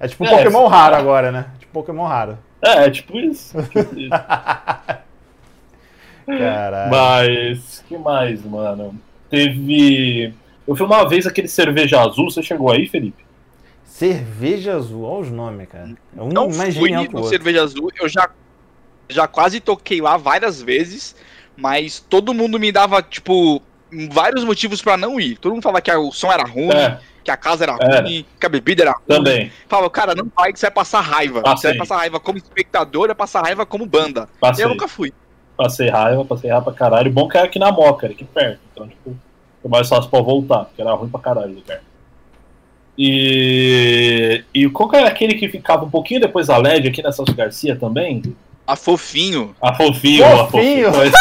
É 0.00 0.08
tipo 0.08 0.24
um 0.24 0.26
É, 0.26 0.36
Pokémon 0.38 0.64
sim. 0.66 0.70
raro 0.72 0.96
agora, 0.96 1.30
né? 1.30 1.46
Tipo 1.60 1.72
Pokémon 1.72 2.06
raro. 2.06 2.38
é, 2.62 2.86
é 2.86 2.90
tipo 2.90 3.16
isso. 3.18 3.62
Tipo 3.64 3.98
isso. 3.98 4.10
Caralho. 6.26 6.90
Mas, 6.90 7.84
que 7.88 7.96
mais, 7.96 8.44
mano? 8.44 8.94
Teve. 9.30 10.34
Eu 10.66 10.74
vi 10.74 10.82
uma 10.82 11.08
vez 11.08 11.26
aquele 11.26 11.48
cerveja 11.48 12.00
azul, 12.00 12.30
você 12.30 12.42
chegou 12.42 12.70
aí, 12.70 12.86
Felipe? 12.86 13.24
Cerveja 13.88 14.76
azul, 14.76 15.02
olha 15.02 15.20
os 15.22 15.30
nomes, 15.30 15.66
cara. 15.68 15.90
É 16.16 16.22
um 16.22 16.28
Não 16.28 16.48
mais 16.50 16.76
fui 16.76 16.94
o 16.94 17.10
no. 17.10 17.24
Cerveja 17.24 17.62
Azul, 17.64 17.90
eu 18.00 18.06
já, 18.08 18.28
já 19.08 19.26
quase 19.26 19.60
toquei 19.60 20.00
lá 20.00 20.16
várias 20.18 20.60
vezes, 20.60 21.16
mas 21.56 21.98
todo 21.98 22.34
mundo 22.34 22.58
me 22.60 22.70
dava, 22.70 23.00
tipo, 23.02 23.62
vários 24.10 24.44
motivos 24.44 24.82
pra 24.82 24.96
não 24.98 25.18
ir. 25.18 25.38
Todo 25.38 25.52
mundo 25.54 25.62
falava 25.62 25.80
que 25.80 25.90
o 25.90 26.12
som 26.12 26.30
era 26.30 26.44
ruim, 26.44 26.70
É, 26.70 27.00
que 27.24 27.30
a 27.30 27.36
casa 27.36 27.64
era 27.64 27.76
Era. 27.80 28.02
ruim, 28.02 28.26
que 28.38 28.44
a 28.46 28.48
bebida 28.50 28.82
era 28.82 28.92
ruim. 28.92 29.00
também. 29.06 29.52
Falava, 29.66 29.88
cara, 29.90 30.14
não 30.14 30.30
vai 30.36 30.52
que 30.52 30.60
você 30.60 30.66
vai 30.66 30.74
passar 30.74 31.00
raiva. 31.00 31.42
Ah, 31.46 31.56
você 31.56 31.68
vai 31.68 31.78
passar 31.78 31.96
raiva 31.96 32.20
como 32.20 32.36
espectador, 32.38 33.06
vai 33.06 33.16
passar 33.16 33.42
raiva 33.42 33.64
como 33.64 33.86
banda. 33.86 34.28
Passei. 34.38 34.64
Eu 34.64 34.68
nunca 34.68 34.86
fui. 34.86 35.12
Passei 35.56 35.88
raiva, 35.88 36.24
passei 36.26 36.50
raiva 36.50 36.64
pra 36.66 36.74
caralho. 36.74 37.10
Bom 37.10 37.26
que 37.26 37.38
era 37.38 37.46
aqui 37.46 37.58
na 37.58 37.72
Moca, 37.72 38.04
era 38.06 38.12
aqui 38.14 38.24
perto. 38.24 38.60
Então, 38.70 38.86
tipo, 38.86 39.16
foi 39.62 39.70
mais 39.70 39.88
fácil 39.88 40.10
pra 40.10 40.20
voltar, 40.20 40.66
porque 40.66 40.80
era 40.82 40.92
ruim 40.92 41.08
pra 41.08 41.18
caralho 41.20 41.52
o 41.52 41.54
lugar. 41.56 41.80
E. 42.98 44.44
E 44.52 44.68
qual 44.70 44.88
que 44.88 44.96
era 44.96 45.06
aquele 45.08 45.34
que 45.34 45.48
ficava 45.48 45.84
um 45.84 45.90
pouquinho 45.90 46.20
depois 46.20 46.48
da 46.48 46.56
LED 46.56 46.88
aqui 46.88 47.00
na 47.02 47.12
Celso 47.12 47.32
Garcia 47.34 47.76
também? 47.76 48.22
A 48.66 48.74
fofinho. 48.76 49.54
A 49.62 49.72
Fofinho, 49.74 50.24
Fofinho. 50.48 50.88
a 50.88 50.92
Fofinho. 50.92 51.12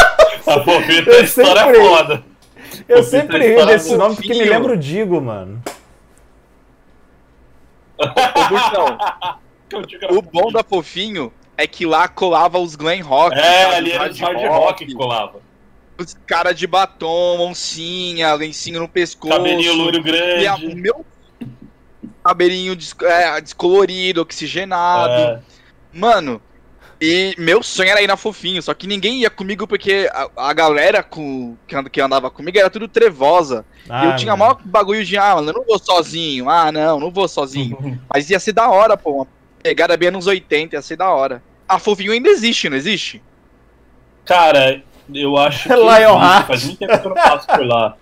A 0.47 0.63
Fofinho 0.63 1.05
tem 1.05 1.23
história 1.23 1.61
sempre- 1.63 1.79
foda. 1.87 2.23
Eu 2.89 3.03
Fofinho 3.03 3.21
sempre 3.21 3.55
ri 3.55 3.65
desse 3.65 3.95
nome 3.95 4.15
porque 4.15 4.29
me 4.29 4.35
fofinho. 4.35 4.53
lembra 4.53 4.73
o 4.73 4.77
Digo, 4.77 5.21
mano. 5.21 5.61
Ô, 7.97 8.49
Burtão, 8.49 8.97
o 10.17 10.21
bom 10.21 10.51
da 10.51 10.63
fofinho 10.63 11.31
é 11.57 11.65
que 11.65 11.85
lá 11.85 12.07
colava 12.07 12.59
os 12.59 12.75
glam 12.75 13.01
rock. 13.03 13.37
É, 13.37 13.75
ali 13.75 13.89
os 13.91 13.95
era 13.95 14.09
de 14.09 14.21
hard 14.21 14.41
rock 14.47 14.85
que 14.85 14.93
colava. 14.93 15.39
Os 15.97 16.13
cara 16.25 16.53
de 16.53 16.67
batom, 16.67 17.39
oncinha, 17.39 18.33
lencinho 18.35 18.79
no 18.79 18.87
pescoço. 18.87 19.33
Cabelinho 19.35 19.73
loiro 19.73 19.97
E 20.07 20.45
a- 20.45 20.55
o 20.55 20.57
grande. 20.59 20.75
meu 20.75 21.05
cabelinho 22.27 22.75
des- 22.75 22.95
é, 23.03 23.39
descolorido, 23.41 24.21
oxigenado. 24.21 25.11
É, 25.13 25.39
Mano, 25.93 26.41
e 27.01 27.33
meu 27.37 27.61
sonho 27.63 27.89
era 27.89 28.01
ir 28.01 28.07
na 28.07 28.17
fofinho, 28.17 28.61
só 28.61 28.73
que 28.73 28.85
ninguém 28.87 29.19
ia 29.21 29.29
comigo 29.29 29.67
porque 29.67 30.09
a, 30.13 30.29
a 30.49 30.53
galera 30.53 31.01
com, 31.03 31.55
que, 31.67 31.75
and- 31.75 31.89
que 31.89 32.01
andava 32.01 32.29
comigo 32.29 32.57
era 32.57 32.69
tudo 32.69 32.87
trevosa. 32.87 33.65
e 33.85 33.89
Ah, 33.89 34.05
eu 34.05 34.15
tinha 34.15 34.35
mano. 34.35 34.53
maior 34.55 34.59
bagulho 34.65 35.03
de, 35.05 35.17
ah, 35.17 35.35
mano, 35.35 35.49
eu 35.49 35.53
não 35.53 35.63
vou 35.65 35.79
sozinho. 35.79 36.49
Ah, 36.49 36.71
não, 36.71 36.99
não 36.99 37.09
vou 37.11 37.27
sozinho. 37.27 37.99
Mas 38.13 38.29
ia 38.29 38.39
ser 38.39 38.53
da 38.53 38.69
hora, 38.69 38.97
pô. 38.97 39.11
Uma 39.17 39.27
pegada 39.63 39.95
bem 39.97 40.09
anos 40.09 40.27
80, 40.27 40.75
ia 40.75 40.81
ser 40.81 40.95
da 40.97 41.09
hora. 41.09 41.41
A 41.67 41.79
fofinho 41.79 42.11
ainda 42.11 42.29
existe, 42.29 42.69
não 42.69 42.77
existe? 42.77 43.21
Cara, 44.25 44.81
eu 45.13 45.37
acho 45.37 45.63
que. 45.69 45.75
Lionheart. 45.75 46.47
Faz 46.47 46.63
muito 46.65 46.77
tempo 46.79 46.99
que 46.99 47.05
eu 47.07 47.09
não 47.09 47.15
passo 47.15 47.47
por 47.47 47.65
lá. 47.65 47.95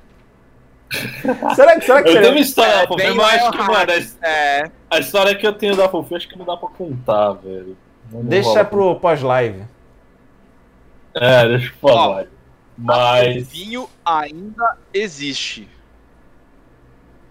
Será 1.56 1.82
será 1.82 2.04
que 2.04 2.10
Eu 2.10 2.22
tenho 2.22 2.32
uma 2.32 2.40
história 2.40 2.72
É, 2.72 2.82
da 2.82 2.88
Fofinho, 2.88 3.08
bem 3.10 3.18
mas 3.18 3.42
acho 3.42 3.52
que, 3.52 3.58
mano, 3.58 3.92
a 3.92 4.28
É. 4.28 4.72
a 4.90 5.00
história 5.00 5.36
que 5.36 5.46
eu 5.48 5.54
tenho 5.54 5.76
da 5.76 5.90
Fofinho, 5.90 6.18
acho 6.18 6.28
que 6.28 6.38
não 6.38 6.46
dá 6.46 6.56
pra 6.58 6.70
contar, 6.70 7.34
velho. 7.34 7.78
Não- 8.12 8.22
não 8.22 8.30
Deixa 8.30 8.50
rola. 8.50 8.66
pro 8.66 8.96
pós-live. 9.00 9.64
É, 11.14 11.48
deixa 11.48 11.74
falar. 11.82 12.22
A 12.24 12.26
Mas. 12.78 13.44
fofinho 13.46 13.90
ainda 14.06 14.78
existe. 14.94 15.68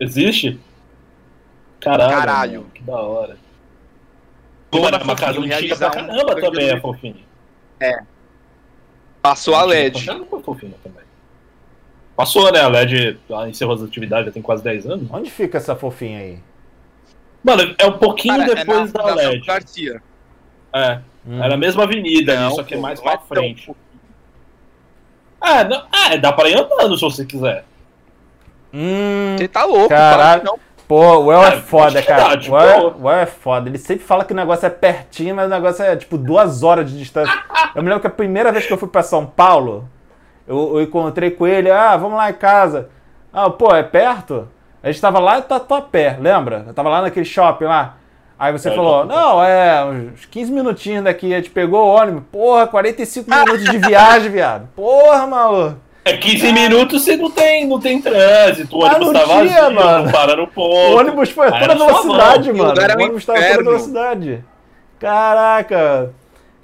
Existe? 0.01 0.59
Caralho. 1.81 2.11
Caralho. 2.17 2.61
mano, 2.61 2.71
que 2.73 2.83
da 2.83 2.97
hora. 2.99 3.37
Dona 4.71 4.97
é 4.97 5.03
uma 5.03 5.15
casa 5.15 5.39
antiga 5.39 5.77
pra 5.77 5.89
um 5.89 5.91
caramba 5.91 6.25
grande 6.35 6.41
também, 6.41 6.65
a 6.65 6.69
evento. 6.71 6.83
Fofinho. 6.83 7.25
Passou 9.23 9.55
a 9.55 9.59
Antiga 9.65 9.75
LED. 9.75 10.05
pra 10.05 10.15
caramba 10.15 10.37
a 10.37 10.41
Fofinho 10.43 10.75
também. 10.83 11.04
Passou, 12.17 12.53
né? 12.53 12.61
A 12.61 12.69
LED 12.69 13.19
ela 13.29 13.49
encerrou 13.49 13.75
as 13.75 13.83
atividades, 13.83 14.27
já 14.27 14.33
tem 14.33 14.43
quase 14.43 14.63
10 14.63 14.87
anos. 14.87 15.09
Onde 15.11 15.31
fica 15.31 15.59
essa 15.59 15.75
fofinha 15.75 16.19
aí? 16.19 16.39
Mano, 17.43 17.75
é 17.79 17.87
um 17.87 17.99
pouquinho 17.99 18.39
Cara, 18.39 18.55
depois 18.55 18.79
é 18.95 18.99
na 18.99 19.03
da 19.05 19.09
Fundação 19.11 19.31
LED. 19.31 19.47
Garcia. 19.47 20.03
É, 20.73 20.99
Hum. 21.27 21.43
é 21.43 21.49
na 21.49 21.57
mesma 21.57 21.85
avenida 21.85 22.35
Não, 22.37 22.47
ali, 22.49 22.55
só 22.57 22.63
que 22.63 22.75
é 22.75 22.77
pô, 22.77 22.83
mais 22.83 23.01
pra 23.01 23.13
é 23.13 23.17
tão 23.17 23.27
frente. 23.27 23.71
Ah, 25.41 25.65
não, 25.65 25.85
ah, 25.93 26.17
dá 26.17 26.33
pra 26.33 26.49
ir 26.49 26.55
andando 26.57 26.97
se 26.97 27.03
você 27.03 27.25
quiser. 27.25 27.65
Hum, 28.73 29.37
Você 29.39 29.49
tá 29.49 29.65
louco, 29.65 29.89
Caralho. 29.89 30.43
não. 30.45 30.59
pô, 30.89 31.19
o 31.19 31.33
El 31.33 31.43
é 31.45 31.49
Ah, 31.55 31.61
foda, 31.61 32.03
cara. 32.03 32.39
O 32.51 32.59
El, 32.59 32.97
o 33.01 33.11
El 33.11 33.19
é 33.21 33.27
foda. 33.27 33.69
Ele 33.69 33.79
sempre 33.79 34.05
fala 34.05 34.25
que 34.25 34.33
o 34.33 34.37
negócio 34.37 34.67
é 34.67 34.71
pertinho, 34.71 35.35
mas 35.35 35.47
o 35.47 35.51
negócio 35.51 35.83
é 35.85 35.97
tipo 35.97 36.17
duas 36.19 36.63
horas 36.63 36.91
de 36.91 36.99
distância. 36.99 37.33
Eu 37.75 37.83
me 37.83 37.89
lembro 37.89 38.01
que 38.01 38.07
a 38.07 38.11
primeira 38.11 38.51
vez 38.53 38.67
que 38.67 38.73
eu 38.73 38.79
fui 38.79 38.89
pra 38.89 39.03
São 39.03 39.25
Paulo, 39.27 39.89
eu, 40.47 40.73
eu 40.75 40.83
encontrei 40.83 41.31
com 41.31 41.47
ele, 41.47 41.71
ah, 41.71 41.97
vamos 41.97 42.17
lá 42.17 42.31
em 42.31 42.35
casa. 42.35 42.89
Ah, 43.33 43.51
pô, 43.51 43.75
é 43.75 43.83
perto? 43.83 44.49
A 44.83 44.89
gente 44.91 45.01
tava 45.01 45.19
lá 45.19 45.39
em 45.39 45.43
Tatuapé, 45.43 46.17
lembra? 46.21 46.65
Eu 46.67 46.75
tava 46.75 46.89
lá 46.89 47.03
naquele 47.03 47.25
shopping 47.25 47.65
lá. 47.65 47.97
Aí 48.39 48.53
você 48.53 48.69
É, 48.69 48.75
falou, 48.75 49.05
não, 49.05 49.43
é 49.43 49.85
uns 49.85 50.27
15 50.27 50.53
minutinhos 50.53 51.05
daqui. 51.05 51.33
A 51.33 51.37
gente 51.39 51.51
pegou 51.51 51.87
o 51.87 51.95
ônibus. 51.95 52.23
Porra, 52.31 52.67
45 52.67 53.31
minutos 53.35 53.65
de 53.65 53.79
viagem, 53.79 54.31
viado. 54.31 54.69
Porra, 54.77 55.27
maluco. 55.27 55.77
É 56.05 56.17
15 56.19 56.53
minutos 56.53 57.03
você 57.03 57.17
não 57.17 57.31
tem, 57.31 57.67
não 57.67 57.81
tem 57.81 57.99
trânsito, 58.03 58.77
o 58.77 58.85
Ah, 58.85 58.89
ônibus 58.89 59.07
não 59.07 59.13
tá 59.15 59.25
vazio, 59.27 59.49
tinha, 59.49 59.71
mano. 59.71 60.05
não 60.05 60.13
para 60.13 60.37
no 60.37 60.47
ponto. 60.49 60.69
O 60.93 60.99
ônibus 60.99 61.31
foi 61.31 61.49
a 61.49 61.53
toda 61.53 61.75
velocidade, 61.75 62.53
mano. 62.53 62.75
O 62.75 62.83
O 63.01 63.03
ônibus 63.05 63.25
tava 63.25 63.39
a 63.39 63.43
toda 63.53 63.63
velocidade. 63.65 64.45
Caraca. 65.01 66.11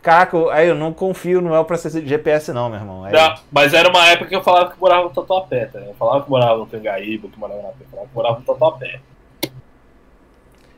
Caraca, 0.03 0.37
aí 0.53 0.67
eu 0.69 0.75
não 0.75 0.93
confio 0.95 1.43
no 1.43 1.55
El 1.55 1.65
pra 1.65 1.77
ser 1.77 1.91
GPS, 2.07 2.53
não, 2.53 2.71
meu 2.71 2.79
irmão. 2.79 3.05
Aí- 3.05 3.13
Não, 3.13 3.35
mas 3.53 3.75
era 3.75 3.89
uma 3.91 4.07
época 4.09 4.29
que 4.31 4.35
eu 4.37 4.43
falava 4.43 4.71
que 4.71 4.81
morava 4.81 5.05
no 5.05 5.11
Tatuapé, 5.11 5.67
tá? 5.67 5.79
Eu 5.79 5.95
falava 5.95 6.25
que 6.25 6.31
morava 6.31 6.57
no 6.59 6.67
Cangaíba, 6.67 7.29
que 7.29 7.39
morava 7.39 7.61
na 7.61 7.69
eu 7.69 7.75
falava 7.91 8.09
que 8.09 8.15
morava 8.15 8.39
no 8.39 8.45
Tatuapé. 8.45 9.01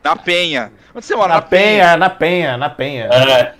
Na 0.03 0.15
Penha. 0.17 0.73
Onde 0.93 1.05
você 1.05 1.15
mora? 1.15 1.35
Na 1.35 1.41
Penha, 1.41 1.95
na 1.95 2.09
Penha, 2.09 2.57
na 2.57 2.69
Penha. 2.69 3.05
É, 3.05 3.53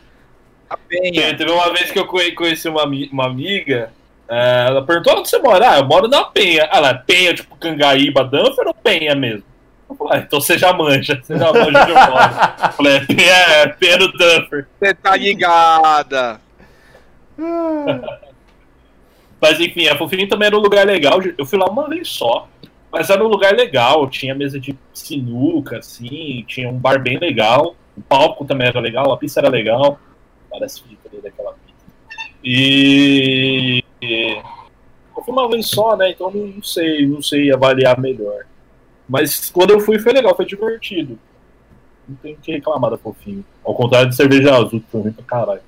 Na 0.70 0.78
Penha. 0.90 1.38
teve 1.38 1.50
uma 1.50 1.72
vez 1.72 1.90
que 1.92 2.00
eu 2.00 2.06
conhe- 2.08 2.34
conheci 2.34 2.68
uma, 2.68 2.84
uma 2.84 3.26
amiga, 3.28 3.92
é, 4.28 4.66
ela 4.68 4.86
perguntou 4.86 5.20
onde 5.20 5.30
você 5.30 5.40
mora? 5.40 5.72
Ah, 5.72 5.80
eu 5.80 5.86
moro 5.86 6.10
na 6.10 6.26
Penha. 6.26 6.68
Ah, 6.70 6.80
lá, 6.82 6.94
Penha, 6.94 7.34
tipo 7.34 7.56
Cangaíba, 7.56 8.26
Danfer 8.26 8.68
ou 8.68 8.74
Penha 8.74 9.16
mesmo? 9.16 9.46
Falei, 9.96 10.20
ah, 10.20 10.24
então 10.26 10.40
você 10.42 10.58
já 10.58 10.74
manja, 10.74 11.20
você 11.22 11.38
já 11.38 11.54
manja 11.54 11.72
moro. 11.72 12.64
Eu 12.64 12.72
falei, 12.74 12.94
é 12.96 13.62
é 13.64 13.68
Penha 13.68 13.98
no 13.98 14.12
Danfer. 14.14 14.68
Você 14.80 14.94
tá 14.94 15.16
ligada. 15.16 16.42
Mas 19.42 19.60
enfim, 19.60 19.88
a 19.90 19.98
Fofinho 19.98 20.30
também 20.30 20.48
era 20.48 20.58
um 20.58 20.62
lugar 20.62 20.86
legal. 20.88 21.20
Eu 21.38 21.46
fui 21.46 21.60
lá 21.60 21.66
uma 21.66 21.90
vez 21.90 22.08
só. 22.08 22.48
Mas 22.90 23.10
era 23.10 23.22
um 23.22 23.28
lugar 23.28 23.54
legal. 23.54 24.08
Tinha 24.10 24.34
mesa 24.34 24.60
de 24.60 24.74
sinuca, 24.94 25.80
assim. 25.80 26.46
Tinha 26.48 26.70
um 26.70 26.78
bar 26.78 27.02
bem 27.02 27.18
legal. 27.18 27.76
O 27.98 28.02
palco 28.02 28.46
também 28.46 28.68
era 28.68 28.80
legal. 28.80 29.12
A 29.12 29.18
pista 29.18 29.42
era 29.42 29.50
legal. 29.50 30.00
Parece 30.50 30.82
fita 30.84 31.10
ali 31.12 31.22
daquela 31.22 31.54
pista. 31.54 31.84
E. 32.42 33.84
Eu 34.02 35.24
fui 35.24 35.34
uma 35.34 35.50
vez 35.50 35.68
só, 35.68 35.98
né? 35.98 36.12
Então 36.12 36.32
não 36.32 36.64
sei, 36.64 37.06
não 37.06 37.22
sei 37.22 37.52
avaliar 37.52 38.00
melhor. 38.00 38.46
Mas 39.08 39.50
quando 39.50 39.72
eu 39.72 39.80
fui 39.80 40.00
foi 40.00 40.14
legal, 40.14 40.36
foi 40.36 40.46
divertido. 40.46 41.20
Não 42.08 42.16
tem 42.18 42.34
o 42.34 42.38
que 42.38 42.52
reclamar 42.52 42.92
da 42.92 42.98
Fofinho. 42.98 43.46
Ao 43.64 43.74
contrário 43.74 44.10
de 44.10 44.16
cerveja 44.16 44.54
azul, 44.56 44.82
que 44.82 44.86
foi 44.92 45.02
ruim 45.02 45.14
pra 45.14 45.24
caralho. 45.24 45.62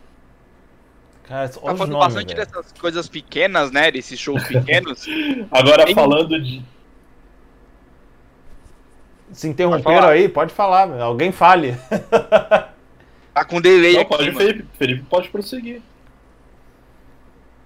Cara, 1.23 1.47
Tá 1.49 1.59
falando 1.59 1.79
nomes, 1.91 1.97
bastante 2.13 2.35
velho. 2.35 2.45
dessas 2.47 2.71
coisas 2.73 3.07
pequenas, 3.09 3.71
né? 3.71 3.89
Desses 3.91 4.19
shows 4.19 4.43
pequenos. 4.43 5.05
Agora 5.51 5.85
Tem- 5.85 5.95
falando 5.95 6.39
de. 6.41 6.61
Se 9.31 9.41
Pode 9.47 9.53
interromperam 9.53 10.01
falar. 10.01 10.11
aí, 10.13 10.29
pode 10.29 10.53
falar, 10.53 10.87
meu. 10.87 11.01
alguém 11.03 11.31
fale. 11.31 11.75
tá 13.33 13.43
com 13.47 13.59
delay 13.59 13.93
Não, 13.95 14.01
aqui. 14.01 14.09
pode, 14.09 14.31
mano. 14.31 14.37
Felipe, 14.39 14.67
Felipe 14.77 15.03
pode 15.09 15.29
prosseguir. 15.29 15.81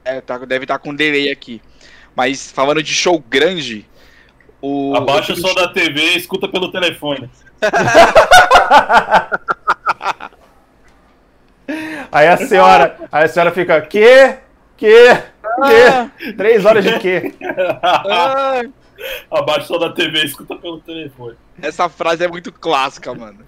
É, 0.06 0.22
tá- 0.22 0.38
deve 0.40 0.64
estar 0.64 0.80
com 0.80 0.96
delay 0.96 1.30
aqui. 1.30 1.62
Mas 2.16 2.52
falando 2.52 2.82
de 2.82 2.94
show 2.94 3.20
grande, 3.20 3.86
o. 4.62 4.96
Abaixa 4.96 5.34
o 5.34 5.36
som 5.36 5.54
da 5.54 5.68
TV 5.70 6.00
e 6.14 6.18
escuta 6.18 6.48
pelo 6.48 6.72
telefone. 6.72 7.30
Aí 12.12 12.28
a 12.28 12.38
senhora, 12.38 12.98
aí 13.12 13.26
a 13.26 13.28
senhora 13.28 13.52
fica, 13.52 13.80
que? 13.82 14.38
Que? 14.76 15.14
Que? 15.68 16.34
Três 16.34 16.66
horas 16.66 16.84
de 16.84 16.98
quê? 17.00 17.34
Ah, 17.84 18.62
Abaixa 19.32 19.66
o 19.66 19.68
som 19.68 19.78
da 19.80 19.92
TV 19.92 20.20
e 20.22 20.26
escuta 20.26 20.56
pelo 20.56 20.80
telefone. 20.82 21.36
essa 21.62 21.88
frase 21.88 22.26
é 22.26 22.28
muito 22.28 22.52
clássica, 22.52 23.14
mano. 23.14 23.40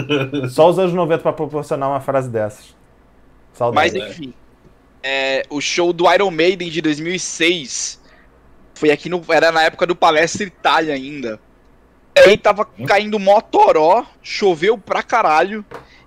Só 0.48 0.70
os 0.70 0.78
anos 0.78 0.94
90 0.94 1.22
pra 1.22 1.32
proporcionar 1.32 1.90
uma 1.90 2.00
frase 2.00 2.28
dessas. 2.30 2.74
Mas 3.72 3.92
Saudade. 3.92 3.98
enfim. 3.98 4.34
é, 5.02 5.42
o 5.50 5.60
show 5.60 5.92
do 5.92 6.10
Iron 6.12 6.30
Maiden 6.30 6.70
de 6.70 6.80
2006 6.80 8.00
foi 8.76 8.90
aqui 8.90 9.08
no. 9.08 9.24
Era 9.28 9.50
na 9.50 9.62
época 9.62 9.86
do 9.86 9.96
Palestra 9.96 10.44
Itália 10.46 10.94
ainda. 10.94 11.40
Aí 12.16 12.36
tava 12.36 12.64
caindo 12.86 13.18
motoró, 13.18 14.04
choveu 14.22 14.78
pra 14.78 15.02
caralho. 15.02 15.64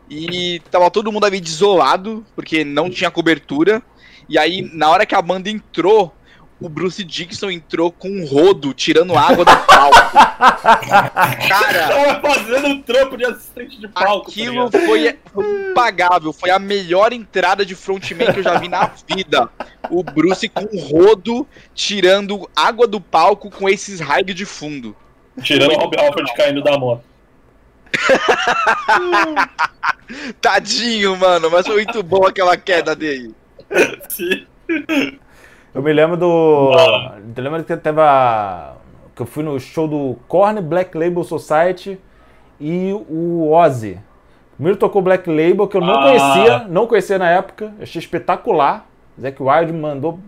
E 0.09 0.59
tava 0.71 0.89
todo 0.89 1.11
mundo 1.11 1.25
ali 1.25 1.39
desolado, 1.39 2.25
porque 2.35 2.63
não 2.63 2.89
tinha 2.89 3.11
cobertura. 3.11 3.81
E 4.27 4.37
aí, 4.37 4.61
na 4.73 4.89
hora 4.89 5.05
que 5.05 5.15
a 5.15 5.21
banda 5.21 5.49
entrou, 5.49 6.13
o 6.61 6.67
Bruce 6.67 7.03
Dixon 7.03 7.49
entrou 7.49 7.91
com 7.91 8.09
um 8.09 8.25
rodo, 8.25 8.73
tirando 8.73 9.17
água 9.17 9.45
do 9.45 9.57
palco. 9.65 10.11
Cara, 11.47 11.87
Tava 11.87 12.21
fazendo 12.21 12.67
um 12.67 12.81
trampo 12.81 13.15
de 13.15 13.25
assistente 13.25 13.79
de 13.79 13.87
palco. 13.87 14.25
tá 14.25 14.31
Aquilo 14.31 14.69
foi, 14.69 15.17
foi 15.33 15.69
impagável. 15.69 16.33
Foi 16.33 16.49
a 16.49 16.59
melhor 16.59 17.13
entrada 17.13 17.65
de 17.65 17.75
frontman 17.75 18.33
que 18.33 18.39
eu 18.39 18.43
já 18.43 18.59
vi 18.59 18.67
na 18.67 18.91
vida. 19.07 19.49
O 19.89 20.03
Bruce 20.03 20.49
com 20.49 20.67
um 20.75 20.79
rodo, 20.79 21.47
tirando 21.73 22.49
água 22.53 22.85
do 22.85 22.99
palco 22.99 23.49
com 23.49 23.69
esses 23.69 24.01
raios 24.01 24.35
de 24.35 24.45
fundo. 24.45 24.95
Tirando 25.41 25.71
o 25.71 25.79
Rob 25.79 25.97
Halford 25.97 26.33
caindo 26.35 26.61
da 26.61 26.77
moto. 26.77 27.03
Tadinho, 30.41 31.15
mano, 31.15 31.49
mas 31.49 31.65
foi 31.65 31.75
muito 31.75 32.03
bom 32.03 32.25
aquela 32.25 32.57
queda 32.57 32.95
dele. 32.95 33.33
Sim. 34.09 34.45
Eu 35.73 35.81
me 35.83 35.93
lembro 35.93 36.17
do. 36.17 36.71
Ah. 36.77 37.17
Eu 37.35 37.43
lembro 37.43 37.63
que 37.63 37.77
teve 37.77 38.01
a. 38.01 38.73
Que 39.15 39.21
eu 39.21 39.25
fui 39.25 39.43
no 39.43 39.59
show 39.59 39.87
do 39.87 40.17
Korn 40.27 40.61
Black 40.61 40.97
Label 40.97 41.23
Society 41.23 41.99
e 42.59 42.91
o 43.09 43.51
Ozzy. 43.51 43.99
Primeiro 44.55 44.77
tocou 44.77 45.01
Black 45.01 45.29
Label, 45.29 45.67
que 45.67 45.77
eu 45.77 45.81
não 45.81 45.93
Ah. 45.93 46.03
conhecia, 46.03 46.59
não 46.67 46.87
conhecia 46.87 47.17
na 47.17 47.29
época, 47.29 47.73
eu 47.77 47.83
achei 47.83 47.99
espetacular. 47.99 48.85
Zack 49.19 49.41
Wild 49.41 49.73
mandou 49.73 50.19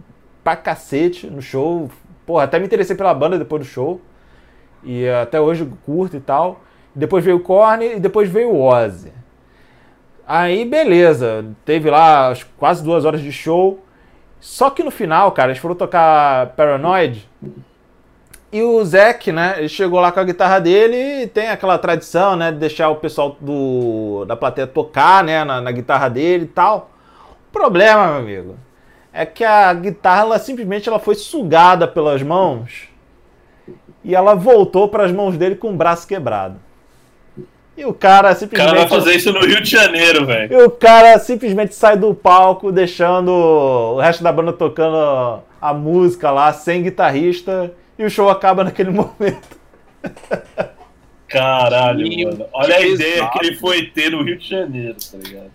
pra 0.43 0.55
cacete 0.55 1.27
no 1.27 1.41
show. 1.41 1.89
Porra, 2.25 2.43
até 2.43 2.59
me 2.59 2.65
interessei 2.65 2.95
pela 2.95 3.13
banda 3.13 3.37
depois 3.37 3.61
do 3.63 3.67
show. 3.67 3.99
E 4.83 5.07
até 5.07 5.39
hoje 5.39 5.69
curto 5.85 6.17
e 6.17 6.19
tal. 6.19 6.61
Depois 6.93 7.23
veio 7.23 7.37
o 7.37 7.41
Korn 7.41 7.85
e 7.95 7.99
depois 7.99 8.29
veio 8.29 8.51
o 8.51 8.61
Ozzy. 8.61 9.11
Aí, 10.27 10.65
beleza. 10.65 11.45
Teve 11.65 11.89
lá 11.89 12.29
as 12.29 12.43
quase 12.43 12.83
duas 12.83 13.05
horas 13.05 13.21
de 13.21 13.31
show. 13.31 13.79
Só 14.41 14.71
que 14.71 14.83
no 14.83 14.89
final, 14.89 15.31
cara, 15.31 15.51
eles 15.51 15.61
foram 15.61 15.75
tocar 15.75 16.47
Paranoid. 16.55 17.29
E 18.51 18.61
o 18.63 18.83
Zack, 18.83 19.31
né, 19.31 19.55
ele 19.59 19.69
chegou 19.69 19.99
lá 20.01 20.11
com 20.11 20.19
a 20.19 20.23
guitarra 20.23 20.59
dele 20.59 21.23
e 21.23 21.27
tem 21.27 21.47
aquela 21.47 21.77
tradição, 21.77 22.35
né, 22.35 22.51
de 22.51 22.57
deixar 22.57 22.89
o 22.89 22.97
pessoal 22.97 23.37
do, 23.39 24.25
da 24.25 24.35
plateia 24.35 24.67
tocar, 24.67 25.23
né, 25.23 25.43
na, 25.45 25.61
na 25.61 25.71
guitarra 25.71 26.09
dele 26.09 26.45
e 26.45 26.47
tal. 26.47 26.89
O 27.49 27.51
problema, 27.53 28.07
meu 28.07 28.17
amigo, 28.17 28.55
é 29.13 29.25
que 29.25 29.43
a 29.43 29.71
guitarra, 29.73 30.21
ela 30.21 30.39
simplesmente 30.39 30.89
ela 30.89 30.99
foi 30.99 31.15
sugada 31.15 31.87
pelas 31.87 32.21
mãos 32.23 32.89
e 34.03 34.15
ela 34.15 34.33
voltou 34.33 34.89
para 34.89 35.05
as 35.05 35.11
mãos 35.11 35.37
dele 35.37 35.55
com 35.55 35.69
o 35.69 35.77
braço 35.77 36.07
quebrado. 36.07 36.59
E 37.81 37.85
o 37.85 37.95
cara 37.95 38.31
O 38.31 38.35
simplesmente... 38.35 38.69
cara 38.69 38.79
vai 38.79 38.87
fazer 38.87 39.15
isso 39.15 39.33
no 39.33 39.39
Rio 39.39 39.59
de 39.59 39.71
Janeiro, 39.71 40.23
velho. 40.23 40.53
E 40.53 40.63
o 40.63 40.69
cara 40.69 41.17
simplesmente 41.17 41.73
sai 41.73 41.97
do 41.97 42.13
palco, 42.13 42.71
deixando 42.71 43.31
o 43.31 43.99
resto 43.99 44.23
da 44.23 44.31
banda 44.31 44.53
tocando 44.53 45.41
a 45.59 45.73
música 45.73 46.29
lá, 46.29 46.53
sem 46.53 46.83
guitarrista, 46.83 47.73
e 47.97 48.03
o 48.03 48.09
show 48.09 48.29
acaba 48.29 48.63
naquele 48.63 48.91
momento. 48.93 49.57
Caralho, 51.27 52.07
Que 52.07 52.23
mano. 52.25 52.45
Olha 52.53 52.75
a 52.75 52.81
ideia 52.81 53.27
que 53.29 53.39
ele 53.43 53.55
foi 53.55 53.87
ter 53.87 54.11
no 54.11 54.23
Rio 54.23 54.37
de 54.37 54.47
Janeiro, 54.47 54.97
tá 55.11 55.17
ligado? 55.17 55.51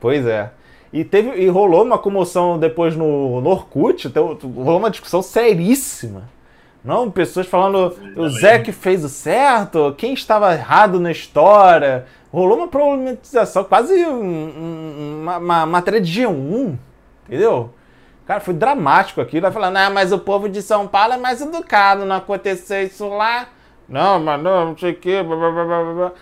Pois 0.00 0.26
é. 0.26 0.50
E, 0.92 1.04
teve, 1.04 1.40
e 1.40 1.46
rolou 1.48 1.84
uma 1.84 1.98
comoção 1.98 2.58
depois 2.58 2.96
no, 2.96 3.40
no 3.40 3.50
Orkut, 3.50 4.08
então, 4.08 4.36
rolou 4.56 4.78
uma 4.78 4.90
discussão 4.90 5.22
seríssima. 5.22 6.28
Não, 6.86 7.10
pessoas 7.10 7.46
falando 7.46 7.94
o 8.16 8.28
Zé 8.28 8.60
que 8.60 8.70
fez 8.70 9.04
o 9.04 9.08
certo, 9.08 9.92
quem 9.98 10.14
estava 10.14 10.52
errado 10.54 11.00
na 11.00 11.10
história. 11.10 12.06
Rolou 12.32 12.56
uma 12.58 12.68
problematização, 12.68 13.64
quase 13.64 13.92
um- 14.06 14.22
um- 14.22 15.18
uma, 15.22 15.36
uma 15.38 15.66
matéria 15.66 16.00
de 16.00 16.12
G1, 16.22 16.76
entendeu? 17.26 17.70
Cara, 18.26 18.40
foi 18.40 18.54
dramático 18.54 19.20
aquilo. 19.20 19.42
Vai 19.42 19.50
falando, 19.52 19.76
ah, 19.78 19.90
mas 19.90 20.12
o 20.12 20.18
povo 20.18 20.48
de 20.48 20.62
São 20.62 20.86
Paulo 20.86 21.14
é 21.14 21.16
mais 21.16 21.40
educado, 21.40 22.04
não 22.04 22.16
aconteceu 22.16 22.82
isso 22.84 23.08
lá. 23.08 23.48
Não, 23.88 24.20
mas 24.20 24.40
não, 24.42 24.66
não 24.66 24.78
sei 24.78 24.92
o 24.92 24.96
quê. 24.96 25.22
blá, 25.22 25.36
blá, 25.36 25.50
blá, 25.64 25.92
blá. 25.94 26.12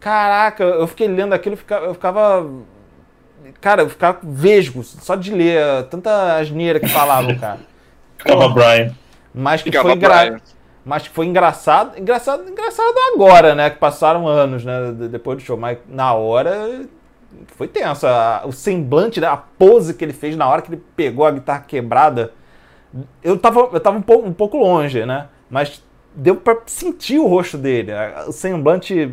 Caraca, 0.00 0.62
eu 0.64 0.86
fiquei 0.86 1.08
lendo 1.08 1.32
aquilo, 1.32 1.54
eu 1.54 1.58
ficava, 1.58 1.86
eu 1.86 1.94
ficava. 1.94 2.46
Cara, 3.60 3.82
eu 3.82 3.88
ficava 3.88 4.18
vesgo, 4.22 4.82
só 4.82 5.14
de 5.14 5.32
ler 5.32 5.84
tanta 5.90 6.36
asneira 6.36 6.78
que 6.80 6.88
falavam, 6.88 7.36
cara. 7.38 7.60
Ficava 8.18 8.48
Brian. 8.48 8.92
Mas 9.36 9.62
que 9.62 9.70
Ficava 9.70 9.88
foi 9.90 9.96
engra... 9.96 10.40
Mas 10.84 11.02
que 11.02 11.10
foi 11.10 11.26
engraçado, 11.26 11.98
engraçado, 11.98 12.48
engraçado 12.48 12.94
agora, 13.14 13.54
né? 13.54 13.68
Que 13.70 13.76
passaram 13.78 14.26
anos, 14.26 14.64
né? 14.64 14.92
de- 14.92 15.08
Depois 15.08 15.36
do 15.36 15.42
show. 15.44 15.56
Mas 15.56 15.78
na 15.88 16.12
hora 16.14 16.86
foi 17.56 17.66
tenso. 17.68 18.06
O 18.46 18.52
semblante, 18.52 19.20
né, 19.20 19.26
a 19.26 19.36
pose 19.36 19.94
que 19.94 20.04
ele 20.04 20.12
fez 20.12 20.36
na 20.36 20.48
hora 20.48 20.62
que 20.62 20.72
ele 20.72 20.82
pegou 20.96 21.26
a 21.26 21.30
guitarra 21.32 21.64
quebrada. 21.66 22.32
Eu 23.22 23.36
tava, 23.36 23.68
eu 23.72 23.80
tava 23.80 23.98
um, 23.98 24.02
pouco, 24.02 24.28
um 24.28 24.32
pouco 24.32 24.56
longe, 24.58 25.04
né? 25.04 25.26
Mas 25.50 25.82
deu 26.14 26.36
pra 26.36 26.56
sentir 26.66 27.18
o 27.18 27.26
rosto 27.26 27.58
dele. 27.58 27.90
O 28.28 28.32
semblante 28.32 29.12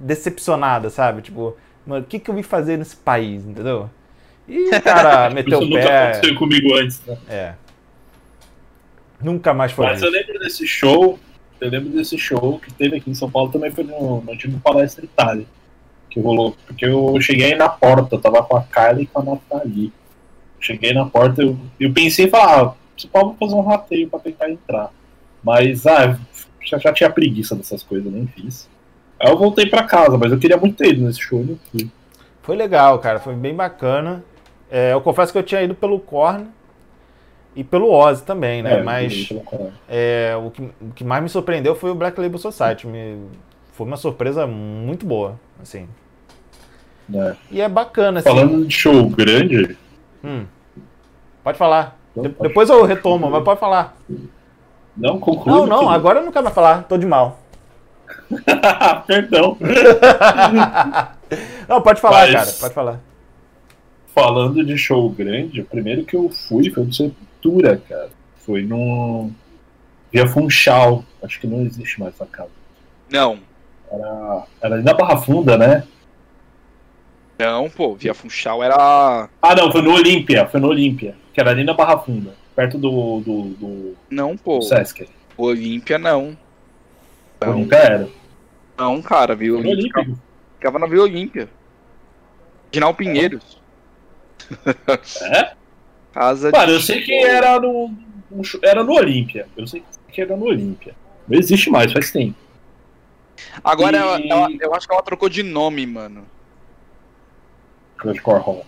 decepcionado, 0.00 0.88
sabe? 0.90 1.22
Tipo, 1.22 1.56
mano, 1.86 2.02
o 2.02 2.06
que, 2.06 2.18
que 2.18 2.30
eu 2.30 2.34
vim 2.34 2.42
fazer 2.42 2.76
nesse 2.76 2.96
país, 2.96 3.44
entendeu? 3.44 3.90
E 4.48 4.68
o 4.70 4.82
cara 4.82 5.30
meteu 5.34 5.58
Isso 5.60 5.68
o 5.68 5.70
nunca 5.70 5.88
pé. 5.88 6.10
aconteceu 6.12 6.34
comigo 6.36 6.74
antes, 6.74 7.02
né? 7.06 7.16
É. 7.28 7.52
Nunca 9.26 9.52
mais 9.52 9.72
foi 9.72 9.86
Mas 9.86 9.96
isso. 9.96 10.06
eu 10.06 10.12
lembro 10.12 10.38
desse 10.38 10.64
show, 10.68 11.18
eu 11.60 11.68
lembro 11.68 11.88
desse 11.88 12.16
show 12.16 12.60
que 12.60 12.72
teve 12.72 12.98
aqui 12.98 13.10
em 13.10 13.14
São 13.14 13.28
Paulo, 13.28 13.50
também 13.50 13.72
foi 13.72 13.82
no, 13.82 14.20
no 14.20 14.32
antigo 14.32 14.60
Palestra 14.60 15.04
Itália, 15.04 15.44
que 16.08 16.20
rolou. 16.20 16.56
Porque 16.64 16.86
eu 16.86 17.20
cheguei 17.20 17.56
na 17.56 17.68
porta, 17.68 18.14
eu 18.14 18.20
tava 18.20 18.40
com 18.44 18.56
a 18.56 18.62
Carla 18.62 19.02
e 19.02 19.06
com 19.06 19.18
a 19.18 19.24
Nathalie. 19.24 19.92
Cheguei 20.60 20.92
na 20.92 21.06
porta, 21.06 21.42
eu, 21.42 21.58
eu 21.80 21.92
pensei 21.92 22.26
em 22.26 22.30
falar, 22.30 22.62
ah, 22.62 22.74
você 22.96 23.08
pode 23.08 23.36
fazer 23.36 23.54
um 23.56 23.62
rateio 23.62 24.08
pra 24.08 24.20
tentar 24.20 24.48
entrar. 24.48 24.92
Mas, 25.42 25.84
ah, 25.88 26.16
já, 26.64 26.78
já 26.78 26.92
tinha 26.92 27.10
preguiça 27.10 27.56
dessas 27.56 27.82
coisas, 27.82 28.12
nem 28.12 28.28
fiz. 28.28 28.70
Aí 29.18 29.28
eu 29.28 29.36
voltei 29.36 29.66
pra 29.66 29.82
casa, 29.82 30.16
mas 30.16 30.30
eu 30.30 30.38
queria 30.38 30.56
muito 30.56 30.76
ter 30.76 30.90
ido 30.90 31.04
nesse 31.04 31.20
show, 31.20 31.44
não 31.44 31.58
fui. 31.72 31.90
Foi 32.42 32.54
legal, 32.54 33.00
cara. 33.00 33.18
Foi 33.18 33.34
bem 33.34 33.56
bacana. 33.56 34.24
É, 34.70 34.92
eu 34.92 35.00
confesso 35.00 35.32
que 35.32 35.38
eu 35.38 35.42
tinha 35.42 35.62
ido 35.62 35.74
pelo 35.74 35.98
Korn 35.98 36.46
e 37.56 37.64
pelo 37.64 37.90
Ozzy 37.90 38.22
também, 38.22 38.62
né? 38.62 38.78
É, 38.78 38.82
Mas 38.82 39.28
é, 39.88 40.36
o, 40.44 40.50
que, 40.50 40.62
o 40.62 40.92
que 40.94 41.02
mais 41.02 41.22
me 41.22 41.28
surpreendeu 41.28 41.74
foi 41.74 41.90
o 41.90 41.94
Black 41.94 42.20
Label 42.20 42.38
Society. 42.38 42.86
Me, 42.86 43.16
foi 43.72 43.86
uma 43.86 43.96
surpresa 43.96 44.46
muito 44.46 45.06
boa, 45.06 45.40
assim. 45.60 45.88
né? 47.08 47.36
E 47.50 47.60
é 47.60 47.68
bacana, 47.68 48.20
assim. 48.20 48.28
Falando 48.28 48.66
de 48.66 48.74
show 48.74 49.08
grande, 49.08 49.76
Hum. 50.22 50.44
Pode 51.42 51.56
falar. 51.58 51.96
Não, 52.14 52.24
De- 52.24 52.28
pode. 52.30 52.48
depois 52.48 52.68
eu 52.68 52.84
retomo, 52.84 53.30
mas 53.30 53.44
pode 53.44 53.60
falar. 53.60 53.96
não 54.96 55.18
conclui. 55.20 55.54
Não, 55.54 55.66
não, 55.66 55.90
agora 55.90 56.20
eu 56.20 56.24
não 56.24 56.32
quero 56.32 56.44
mais 56.44 56.54
falar. 56.54 56.82
Tô 56.84 56.96
de 56.98 57.06
mal. 57.06 57.38
Perdão. 59.06 59.56
não, 61.68 61.80
pode 61.82 62.00
falar, 62.00 62.26
Mas- 62.26 62.32
cara. 62.32 62.52
Pode 62.60 62.74
falar. 62.74 63.00
Falando 64.14 64.64
de 64.64 64.78
show 64.78 65.10
grande, 65.10 65.60
o 65.60 65.64
primeiro 65.64 66.04
que 66.04 66.16
eu 66.16 66.30
fui 66.30 66.70
foi 66.70 66.84
do 66.86 66.94
Sepultura, 67.46 67.82
cara. 67.88 68.10
Foi 68.36 68.62
no. 68.62 69.30
Via 70.12 70.26
Funchal. 70.26 71.04
Acho 71.22 71.40
que 71.40 71.46
não 71.46 71.62
existe 71.62 72.00
mais 72.00 72.14
essa 72.14 72.26
casa. 72.26 72.50
Não. 73.10 73.38
Era, 73.90 74.46
era 74.60 74.74
ali 74.74 74.84
na 74.84 74.94
Barra 74.94 75.16
Funda, 75.18 75.56
né? 75.56 75.86
Não, 77.38 77.68
pô, 77.68 77.94
Via 77.94 78.14
Funchal 78.14 78.62
era. 78.62 79.28
Ah, 79.42 79.54
não, 79.54 79.70
foi 79.70 79.82
no 79.82 79.92
Olímpia. 79.94 80.46
Foi 80.46 80.60
no 80.60 80.68
Olímpia. 80.68 81.16
Que 81.32 81.40
era 81.40 81.50
ali 81.50 81.64
na 81.64 81.74
Barra 81.74 81.98
Funda. 81.98 82.34
Perto 82.54 82.78
do, 82.78 83.20
do, 83.20 83.42
do, 83.50 83.96
Não, 84.10 84.36
pô. 84.36 84.58
do 84.58 84.64
Sesc. 84.64 85.08
Olímpia 85.36 85.98
não. 85.98 86.36
Não, 87.40 87.50
Olímpia 87.52 87.76
era. 87.76 88.08
não, 88.78 89.02
cara, 89.02 89.34
no 89.36 89.42
Olímpia. 89.42 89.70
Olímpia. 89.70 90.16
Ficava 90.54 90.78
na 90.78 90.86
Vila 90.86 91.02
Olímpia. 91.02 91.48
Ginal 92.72 92.94
Pinheiros. 92.94 93.60
É? 95.22 95.52
Casa 96.16 96.50
Cara, 96.50 96.70
eu 96.70 96.80
sei 96.80 97.02
que 97.02 97.12
era 97.12 97.60
no, 97.60 97.92
era 98.62 98.82
no 98.82 98.94
Olímpia. 98.94 99.46
Eu 99.54 99.66
sei 99.66 99.82
que 100.10 100.22
era 100.22 100.34
no 100.34 100.46
Olímpia. 100.46 100.94
Não 101.28 101.38
existe 101.38 101.68
mais, 101.68 101.92
faz 101.92 102.10
tempo. 102.10 102.34
Agora 103.62 103.98
ela- 103.98 104.18
E- 104.18 104.26
ela- 104.30 104.48
eu 104.58 104.74
acho 104.74 104.86
que 104.88 104.94
ela 104.94 105.02
trocou 105.02 105.28
de 105.28 105.42
nome, 105.42 105.86
mano. 105.86 106.24
Hardcore 107.98 108.40
Hall. 108.40 108.64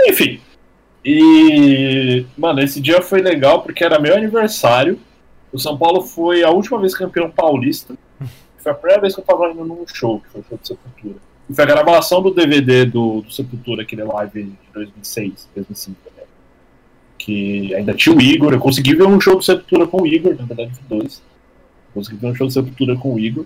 Enfim. 0.00 0.38
E. 1.02 2.26
Mano, 2.36 2.60
esse 2.60 2.78
dia 2.78 3.00
foi 3.00 3.22
legal 3.22 3.62
porque 3.62 3.82
era 3.82 3.98
meu 3.98 4.14
aniversário. 4.14 5.00
O 5.50 5.58
São 5.58 5.78
Paulo 5.78 6.02
foi 6.02 6.42
a 6.42 6.50
última 6.50 6.78
vez 6.78 6.94
campeão 6.94 7.30
paulista. 7.30 7.96
Foi 8.58 8.72
a 8.72 8.74
primeira 8.74 9.00
vez 9.00 9.14
que 9.14 9.20
eu 9.20 9.24
tava 9.24 9.48
indo 9.50 9.64
num 9.64 9.86
show, 9.86 10.20
que 10.20 10.28
foi 10.28 10.40
o 10.42 10.44
show 10.44 10.58
de 10.60 10.68
Sepultura. 10.68 11.16
Foi 11.52 11.64
a 11.64 11.66
gravação 11.66 12.22
do 12.22 12.32
DVD 12.32 12.84
do, 12.86 13.20
do 13.22 13.30
Sepultura, 13.30 13.82
aquele 13.82 14.02
live 14.04 14.44
de 14.44 14.56
2006, 14.72 15.48
2005, 15.54 15.98
né? 16.16 16.22
Que 17.18 17.74
ainda 17.74 17.92
tinha 17.94 18.14
o 18.16 18.20
Igor. 18.20 18.52
Eu 18.52 18.58
consegui 18.60 18.94
ver 18.94 19.06
um 19.06 19.20
show 19.20 19.36
do 19.36 19.42
Sepultura 19.42 19.86
com 19.86 20.02
o 20.02 20.06
Igor, 20.06 20.34
na 20.38 20.44
verdade, 20.46 20.72
dois. 20.88 21.22
Consegui 21.92 22.16
ver 22.16 22.28
um 22.28 22.34
show 22.34 22.46
do 22.46 22.52
Sepultura 22.52 22.96
com 22.96 23.14
o 23.14 23.18
Igor. 23.18 23.44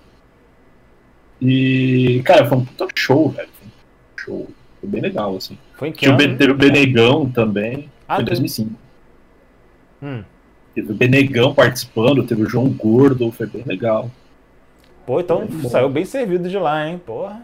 E, 1.41 2.23
cara, 2.25 2.47
foi 2.47 2.59
um 2.59 2.65
puta 2.65 2.87
show, 2.95 3.29
velho. 3.31 3.49
Foi 3.53 3.67
um 3.69 4.19
show. 4.19 4.49
Foi 4.81 4.89
bem 4.89 5.01
legal, 5.01 5.37
assim. 5.37 5.59
Foi 5.75 5.89
em 5.89 5.93
que 5.93 5.99
Tinha 6.01 6.13
ano? 6.13 6.37
Teve 6.37 6.53
o 6.53 6.57
Benegão 6.57 7.29
também. 7.31 7.89
Ah, 8.09 8.17
foi 8.17 8.23
em 8.23 8.27
teve- 8.27 8.41
2005. 8.41 8.71
Hum. 10.03 10.23
Teve 10.75 10.93
o 10.93 10.95
Benegão 10.95 11.53
participando, 11.55 12.25
teve 12.25 12.43
o 12.43 12.49
João 12.49 12.69
Gordo, 12.69 13.31
foi 13.33 13.47
bem 13.47 13.65
legal. 13.65 14.11
Pô, 15.05 15.21
então 15.21 15.49
saiu 15.69 15.89
bem 15.89 16.05
servido 16.05 16.49
de 16.49 16.57
lá, 16.59 16.89
hein? 16.89 17.01
Porra. 17.05 17.43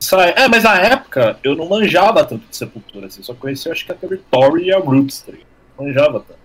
Sai- 0.00 0.32
É, 0.36 0.48
mas 0.48 0.64
na 0.64 0.78
época 0.80 1.38
eu 1.44 1.54
não 1.54 1.68
manjava 1.68 2.24
tanto 2.24 2.44
de 2.48 2.56
Sepultura, 2.56 3.06
assim. 3.06 3.22
Só 3.22 3.34
conhecia, 3.34 3.72
acho 3.72 3.84
que 3.84 3.92
a 3.92 3.94
Territory 3.94 4.64
e 4.64 4.72
a 4.72 4.78
Roots, 4.78 5.22
tá? 5.22 5.32
Não 5.78 5.86
manjava 5.86 6.20
tanto. 6.20 6.40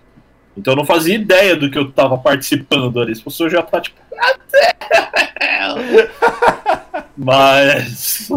Então 0.58 0.74
eu 0.74 0.78
não 0.78 0.86
fazia 0.86 1.16
ideia 1.16 1.56
do 1.56 1.70
que 1.70 1.78
eu 1.78 1.91
tava 1.91 2.18
participando 2.18 3.01
ali. 3.01 3.16
Se 3.16 3.24
fosse 3.24 3.43
eu 3.43 3.49
já 3.49 3.62
tá 3.62 3.82
tipo. 3.82 3.99
Mas. 7.18 8.30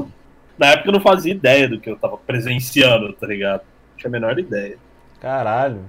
Na 0.58 0.66
época 0.68 0.88
eu 0.88 0.92
não 0.92 1.00
fazia 1.00 1.32
ideia 1.32 1.68
do 1.68 1.78
que 1.80 1.88
eu 1.88 1.96
tava 1.96 2.16
presenciando, 2.16 3.12
tá 3.12 3.26
ligado? 3.26 3.60
Não 3.62 3.96
tinha 3.96 4.08
a 4.08 4.12
menor 4.12 4.38
ideia. 4.38 4.76
Caralho. 5.20 5.82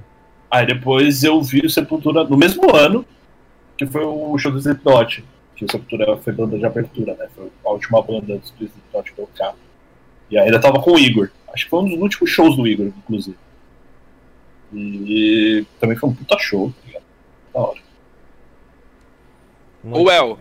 Aí 0.50 0.66
depois 0.66 1.24
eu 1.24 1.42
vi 1.42 1.66
o 1.66 1.70
Sepultura 1.70 2.24
no 2.24 2.38
mesmo 2.38 2.76
ano, 2.76 3.06
que 3.78 3.86
foi 3.88 4.04
o 4.04 4.38
show 4.38 4.52
do 4.52 4.60
Slipknot. 4.60 5.24
Que 5.60 5.66
o 5.66 5.72
Sepultura 5.72 6.16
foi 6.16 6.32
banda 6.32 6.58
de 6.58 6.66
abertura, 6.66 7.14
né? 7.16 7.28
Foi 7.36 7.52
a 7.66 7.70
última 7.72 8.02
banda 8.02 8.38
do 8.38 8.42
Slipknot 8.46 9.12
tocar. 9.14 9.54
E 10.32 10.38
ainda 10.40 10.58
tava 10.58 10.80
com 10.82 10.92
o 10.94 10.98
Igor. 10.98 11.30
Acho 11.54 11.66
que 11.66 11.70
foi 11.70 11.80
um 11.82 11.90
dos 11.90 12.00
últimos 12.00 12.30
shows 12.30 12.56
do 12.56 12.66
Igor, 12.66 12.86
inclusive. 12.88 13.36
E 14.74 15.66
também 15.78 15.98
foi 15.98 16.10
um 16.10 16.16
puta 16.16 16.38
show, 16.40 16.70
tá 16.72 16.88
ligado? 16.88 17.04
Da 17.54 17.60
hora. 17.60 17.80
Muito- 19.84 20.02
Ô, 20.08 20.10
El, 20.10 20.40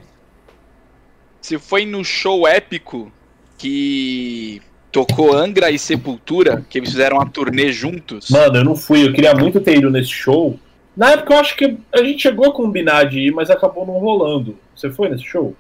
se 1.41 1.59
foi 1.59 1.85
no 1.85 2.05
show 2.05 2.47
épico 2.47 3.11
que 3.57 4.63
tocou 4.93 5.33
Angra 5.35 5.69
e 5.73 5.81
Sepultura, 5.81 6.65
que 6.71 6.79
eles 6.79 6.91
fizeram 6.91 7.17
uma 7.17 7.29
turnê 7.29 7.73
juntos. 7.73 8.31
Mano, 8.31 8.57
eu 8.59 8.65
não 8.65 8.77
fui, 8.77 9.05
eu 9.09 9.13
queria 9.13 9.35
muito 9.35 9.61
ter 9.61 9.79
ido 9.79 9.91
nesse 9.91 10.11
show. 10.11 10.57
Na 10.99 11.13
época 11.13 11.33
eu 11.33 11.39
acho 11.39 11.57
que 11.57 11.79
a 11.95 11.99
gente 12.03 12.21
chegou 12.23 12.47
a 12.47 12.53
combinar 12.53 13.05
de 13.05 13.21
ir, 13.21 13.31
mas 13.33 13.51
acabou 13.51 13.87
não 13.87 13.95
rolando. 13.99 14.59
Você 14.75 14.91
foi 14.91 15.09
nesse 15.09 15.23
show? 15.25 15.55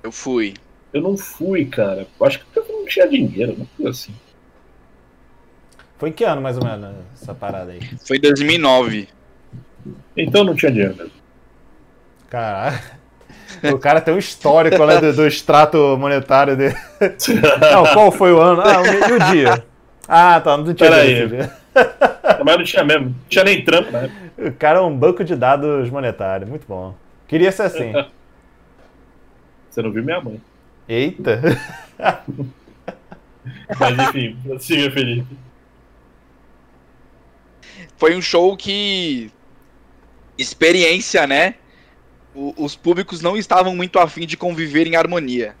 Eu 0.00 0.12
fui. 0.12 0.54
Eu 0.92 1.02
não 1.02 1.16
fui, 1.16 1.64
cara. 1.64 2.06
Eu 2.20 2.26
acho 2.26 2.38
que 2.38 2.44
eu 2.56 2.64
não 2.68 2.86
tinha 2.86 3.08
dinheiro, 3.08 3.56
não 3.58 3.66
foi 3.76 3.90
assim. 3.90 4.14
Foi 5.98 6.10
em 6.10 6.12
que 6.12 6.22
ano, 6.22 6.40
mais 6.40 6.56
ou 6.56 6.64
menos, 6.64 6.94
essa 7.20 7.34
parada 7.34 7.72
aí? 7.72 7.80
Foi 8.06 8.18
em 8.18 8.20
2009. 8.20 9.08
Então 10.16 10.44
não 10.44 10.54
tinha 10.54 10.70
dinheiro 10.70 10.94
mesmo. 10.94 11.12
Caralho. 12.28 12.78
O 13.74 13.78
cara 13.78 14.00
tem 14.00 14.14
um 14.14 14.18
histórico 14.18 14.86
né, 14.86 15.00
do, 15.00 15.12
do 15.12 15.26
extrato 15.26 15.96
monetário 15.98 16.56
dele. 16.56 16.76
Não, 17.72 17.84
qual 17.92 18.12
foi 18.12 18.32
o 18.32 18.38
ano? 18.40 18.62
Ah, 18.62 18.80
o- 18.80 18.86
e 18.86 19.12
o 19.12 19.18
dia? 19.32 19.66
Ah, 20.12 20.40
tá, 20.40 20.56
não 20.56 20.64
tinha 20.74 20.90
Pera 20.90 21.04
dia 21.06 21.16
aí. 21.16 21.22
esse 21.22 21.28
dia. 21.36 21.56
Mas 22.44 22.56
não 22.58 22.64
tinha 22.64 22.84
mesmo. 22.84 23.04
Não 23.10 23.14
tinha 23.28 23.44
nem 23.44 23.62
trampo, 23.64 23.92
né? 23.92 24.10
O 24.36 24.50
cara 24.52 24.78
é 24.80 24.82
um 24.82 24.96
banco 24.96 25.22
de 25.22 25.36
dados 25.36 25.88
monetário, 25.88 26.48
muito 26.48 26.66
bom. 26.66 26.96
Queria 27.28 27.52
ser 27.52 27.62
assim. 27.62 27.92
Você 29.70 29.80
não 29.82 29.92
viu 29.92 30.02
minha 30.02 30.20
mãe. 30.20 30.40
Eita. 30.88 31.40
Mas 33.78 33.98
enfim, 34.08 34.36
siga, 34.58 34.90
Felipe. 34.90 35.36
Foi 37.96 38.16
um 38.16 38.20
show 38.22 38.56
que. 38.56 39.30
Experiência, 40.36 41.26
né? 41.26 41.54
O- 42.34 42.54
os 42.64 42.74
públicos 42.74 43.20
não 43.20 43.36
estavam 43.36 43.76
muito 43.76 43.98
afim 43.98 44.26
de 44.26 44.36
conviver 44.36 44.86
em 44.86 44.96
harmonia. 44.96 45.54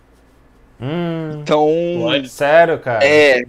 Hum, 0.80 1.40
Então. 1.42 1.68
Sério, 2.26 2.78
cara? 2.78 3.04
É. 3.04 3.44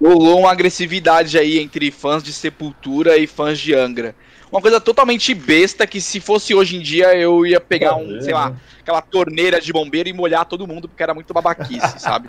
Rolou 0.00 0.40
uma 0.40 0.52
agressividade 0.52 1.38
aí 1.38 1.58
entre 1.58 1.90
fãs 1.90 2.22
de 2.22 2.32
Sepultura 2.32 3.16
e 3.16 3.26
fãs 3.26 3.58
de 3.58 3.74
Angra. 3.74 4.14
Uma 4.50 4.60
coisa 4.60 4.80
totalmente 4.80 5.34
besta 5.34 5.86
que 5.86 6.00
se 6.00 6.20
fosse 6.20 6.54
hoje 6.54 6.76
em 6.76 6.80
dia 6.80 7.14
eu 7.14 7.44
ia 7.44 7.60
pegar 7.60 7.96
um, 7.96 8.20
sei 8.20 8.32
lá, 8.32 8.56
aquela 8.80 9.02
torneira 9.02 9.60
de 9.60 9.72
bombeiro 9.72 10.08
e 10.08 10.12
molhar 10.12 10.46
todo 10.46 10.66
mundo 10.66 10.88
porque 10.88 11.02
era 11.02 11.12
muito 11.12 11.34
babaquice, 11.34 11.98
sabe? 12.00 12.28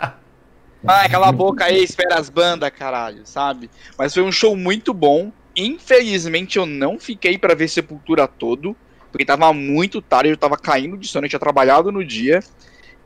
Ah, 0.86 1.08
cala 1.08 1.28
a 1.28 1.32
boca 1.32 1.64
aí, 1.64 1.82
espera 1.82 2.18
as 2.18 2.28
bandas, 2.28 2.70
caralho, 2.70 3.22
sabe? 3.24 3.70
Mas 3.96 4.12
foi 4.12 4.22
um 4.22 4.32
show 4.32 4.56
muito 4.56 4.92
bom. 4.92 5.32
Infelizmente 5.56 6.58
eu 6.58 6.66
não 6.66 6.98
fiquei 6.98 7.38
pra 7.38 7.54
ver 7.54 7.68
Sepultura 7.68 8.26
todo, 8.26 8.76
porque 9.10 9.24
tava 9.24 9.52
muito 9.52 10.02
tarde, 10.02 10.30
eu 10.30 10.36
tava 10.36 10.56
caindo 10.56 10.96
de 10.96 11.06
sono, 11.06 11.26
eu 11.26 11.30
tinha 11.30 11.40
trabalhado 11.40 11.92
no 11.92 12.04
dia. 12.04 12.40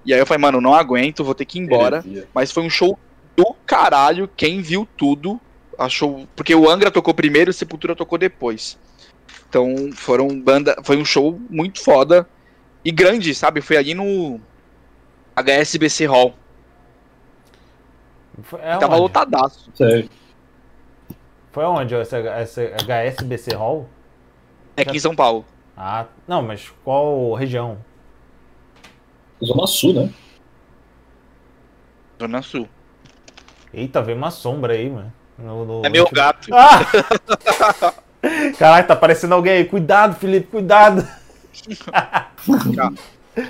E 0.04 0.12
aí 0.12 0.20
eu 0.20 0.26
falei, 0.26 0.40
mano, 0.40 0.60
não 0.60 0.74
aguento, 0.74 1.24
vou 1.24 1.34
ter 1.34 1.44
que 1.44 1.58
ir 1.58 1.62
embora. 1.62 2.04
Mas 2.34 2.52
foi 2.52 2.62
um 2.62 2.70
show 2.70 2.98
do 3.36 3.54
caralho. 3.66 4.28
Quem 4.36 4.60
viu 4.60 4.88
tudo 4.96 5.40
achou. 5.78 6.26
Porque 6.34 6.54
o 6.54 6.68
Angra 6.68 6.90
tocou 6.90 7.14
primeiro 7.14 7.50
e 7.50 7.52
o 7.52 7.54
Sepultura 7.54 7.94
tocou 7.96 8.18
depois. 8.18 8.78
Então 9.48 9.90
foram 9.92 10.28
banda. 10.40 10.76
Foi 10.82 10.96
um 10.96 11.04
show 11.04 11.40
muito 11.48 11.82
foda 11.82 12.28
e 12.84 12.90
grande, 12.90 13.34
sabe? 13.34 13.60
Foi 13.60 13.76
ali 13.76 13.94
no 13.94 14.40
HSBC 15.36 16.06
Hall. 16.06 16.34
Foi, 18.42 18.60
é 18.60 18.76
Tava 18.76 18.94
onde? 18.94 19.02
lotadaço. 19.02 19.70
Sério. 19.74 20.08
Foi 21.52 21.64
onde? 21.64 21.94
Esse, 21.94 22.16
esse 22.16 22.72
HSBC 22.84 23.54
Hall? 23.54 23.88
É 24.76 24.82
aqui 24.82 24.96
em 24.96 25.00
São 25.00 25.14
Paulo. 25.14 25.44
Ah, 25.76 26.06
não, 26.26 26.42
mas 26.42 26.72
qual 26.84 27.34
região? 27.34 27.78
Zona 29.42 29.66
Sul, 29.66 29.94
né? 29.94 30.12
Zona 32.20 32.42
Sul. 32.42 32.68
Eita, 33.74 34.00
veio 34.02 34.16
uma 34.16 34.30
sombra 34.30 34.72
aí, 34.74 34.88
mano. 34.88 35.12
No- 35.38 35.64
no- 35.64 35.86
É 35.86 35.88
meu 35.88 36.08
gato. 36.12 36.48
Ah! 36.52 36.80
Caralho, 38.58 38.86
tá 38.86 38.96
parecendo 38.96 39.34
alguém 39.34 39.52
aí. 39.54 39.64
Cuidado, 39.64 40.14
Felipe, 40.16 40.46
cuidado. 40.46 41.06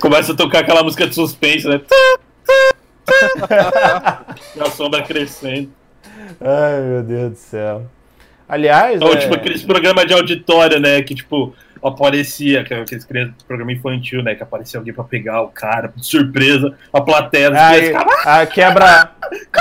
Começa 0.01 0.33
a 0.33 0.37
tocar 0.37 0.61
aquela 0.61 0.83
música 0.83 1.07
de 1.07 1.15
suspense, 1.15 1.69
né? 1.69 1.81
e 4.57 4.61
a 4.61 4.71
sombra 4.71 5.03
crescendo. 5.03 5.71
Ai, 6.41 6.81
meu 6.81 7.03
Deus 7.03 7.31
do 7.33 7.37
céu. 7.39 7.87
Aliás. 8.49 9.01
Ou 9.01 9.13
é... 9.13 9.17
tipo 9.17 9.35
aqueles 9.35 9.63
programas 9.63 10.07
de 10.07 10.15
auditório, 10.15 10.81
né? 10.81 11.03
Que 11.03 11.15
tipo, 11.15 11.55
aparecia, 11.89 12.65
que 12.65 12.73
é 12.73 12.81
aqueles 12.81 13.07
programa 13.47 13.73
infantil, 13.73 14.23
né? 14.23 14.35
Que 14.35 14.43
aparecia 14.43 14.79
alguém 14.79 14.95
pra 14.95 15.05
pegar 15.05 15.43
o 15.43 15.49
cara, 15.49 15.93
de 15.95 16.07
surpresa, 16.07 16.75
a 16.93 17.01
plateia. 17.01 17.51
Aí, 17.55 17.93
a 18.25 18.47
quebra. 18.47 19.11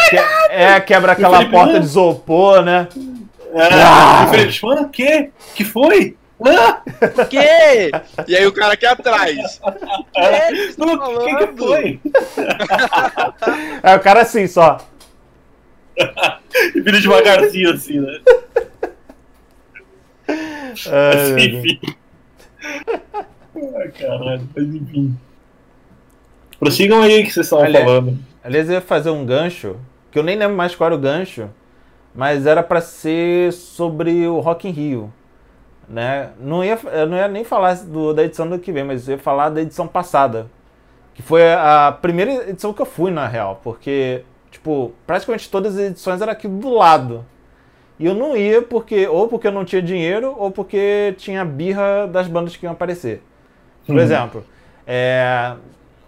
que, 0.09 0.17
é, 0.49 0.79
quebra 0.79 1.11
aquela 1.11 1.37
Felipe, 1.37 1.51
porta 1.51 1.79
de 1.79 1.85
isopor, 1.85 2.63
né? 2.63 2.87
É, 3.53 3.69
ah! 3.73 4.27
Felipe, 4.29 4.65
mano, 4.65 4.81
o 4.83 4.89
quê? 4.89 5.29
que 5.53 5.65
foi? 5.65 6.15
Ah! 6.45 6.81
Que? 7.29 7.91
E 8.27 8.35
aí 8.35 8.45
o 8.45 8.53
cara 8.53 8.73
aqui 8.73 8.85
atrás. 8.85 9.61
É, 10.15 10.47
que, 10.51 10.73
que, 10.73 11.35
que 11.35 11.57
foi? 11.57 11.99
É 13.83 13.95
o 13.95 13.99
cara 13.99 14.21
assim 14.21 14.47
só. 14.47 14.77
e 16.75 16.79
vira 16.81 16.99
devagarzinho 16.99 17.71
assim, 17.73 17.99
né? 17.99 18.21
Ai, 20.27 21.45
enfim. 21.45 21.79
Caralho, 23.99 24.49
mas 24.55 24.75
enfim. 24.75 25.15
Prossigam 26.59 27.01
aí 27.01 27.23
que 27.23 27.31
vocês 27.31 27.45
estavam 27.45 27.71
falando. 27.71 28.17
Aliás, 28.43 28.67
eu 28.67 28.75
ia 28.75 28.81
fazer 28.81 29.09
um 29.09 29.25
gancho, 29.25 29.77
que 30.11 30.17
eu 30.19 30.23
nem 30.23 30.37
lembro 30.37 30.55
mais 30.55 30.75
qual 30.75 30.87
era 30.87 30.95
o 30.95 30.99
gancho, 30.99 31.49
mas 32.13 32.45
era 32.45 32.61
para 32.61 32.81
ser 32.81 33.51
sobre 33.53 34.27
o 34.27 34.39
Rock 34.39 34.67
in 34.67 34.71
Rio. 34.71 35.13
Né? 35.87 36.29
Não, 36.39 36.63
ia, 36.63 36.79
eu 36.93 37.07
não 37.07 37.17
ia 37.17 37.27
nem 37.27 37.43
falar 37.43 37.75
do, 37.75 38.13
da 38.13 38.23
edição 38.23 38.47
do 38.47 38.59
que 38.59 38.71
vem, 38.71 38.83
mas 38.83 39.07
eu 39.07 39.15
ia 39.15 39.19
falar 39.19 39.49
da 39.49 39.61
edição 39.61 39.87
passada. 39.87 40.47
Que 41.13 41.21
foi 41.21 41.53
a 41.53 41.97
primeira 42.01 42.49
edição 42.49 42.73
que 42.73 42.81
eu 42.81 42.85
fui, 42.85 43.11
na 43.11 43.27
real. 43.27 43.59
Porque, 43.63 44.23
tipo, 44.49 44.91
praticamente 45.05 45.49
todas 45.49 45.75
as 45.75 45.81
edições 45.91 46.21
eram 46.21 46.31
aqui 46.31 46.47
do 46.47 46.69
lado. 46.69 47.25
E 47.99 48.05
eu 48.05 48.13
não 48.13 48.35
ia 48.35 48.61
porque, 48.61 49.07
ou 49.07 49.27
porque 49.27 49.47
eu 49.47 49.51
não 49.51 49.63
tinha 49.63 49.81
dinheiro, 49.81 50.35
ou 50.37 50.51
porque 50.51 51.13
tinha 51.17 51.45
birra 51.45 52.07
das 52.07 52.27
bandas 52.27 52.55
que 52.55 52.65
iam 52.65 52.73
aparecer. 52.73 53.21
Por 53.85 53.95
uhum. 53.95 54.01
exemplo, 54.01 54.45
é, 54.87 55.53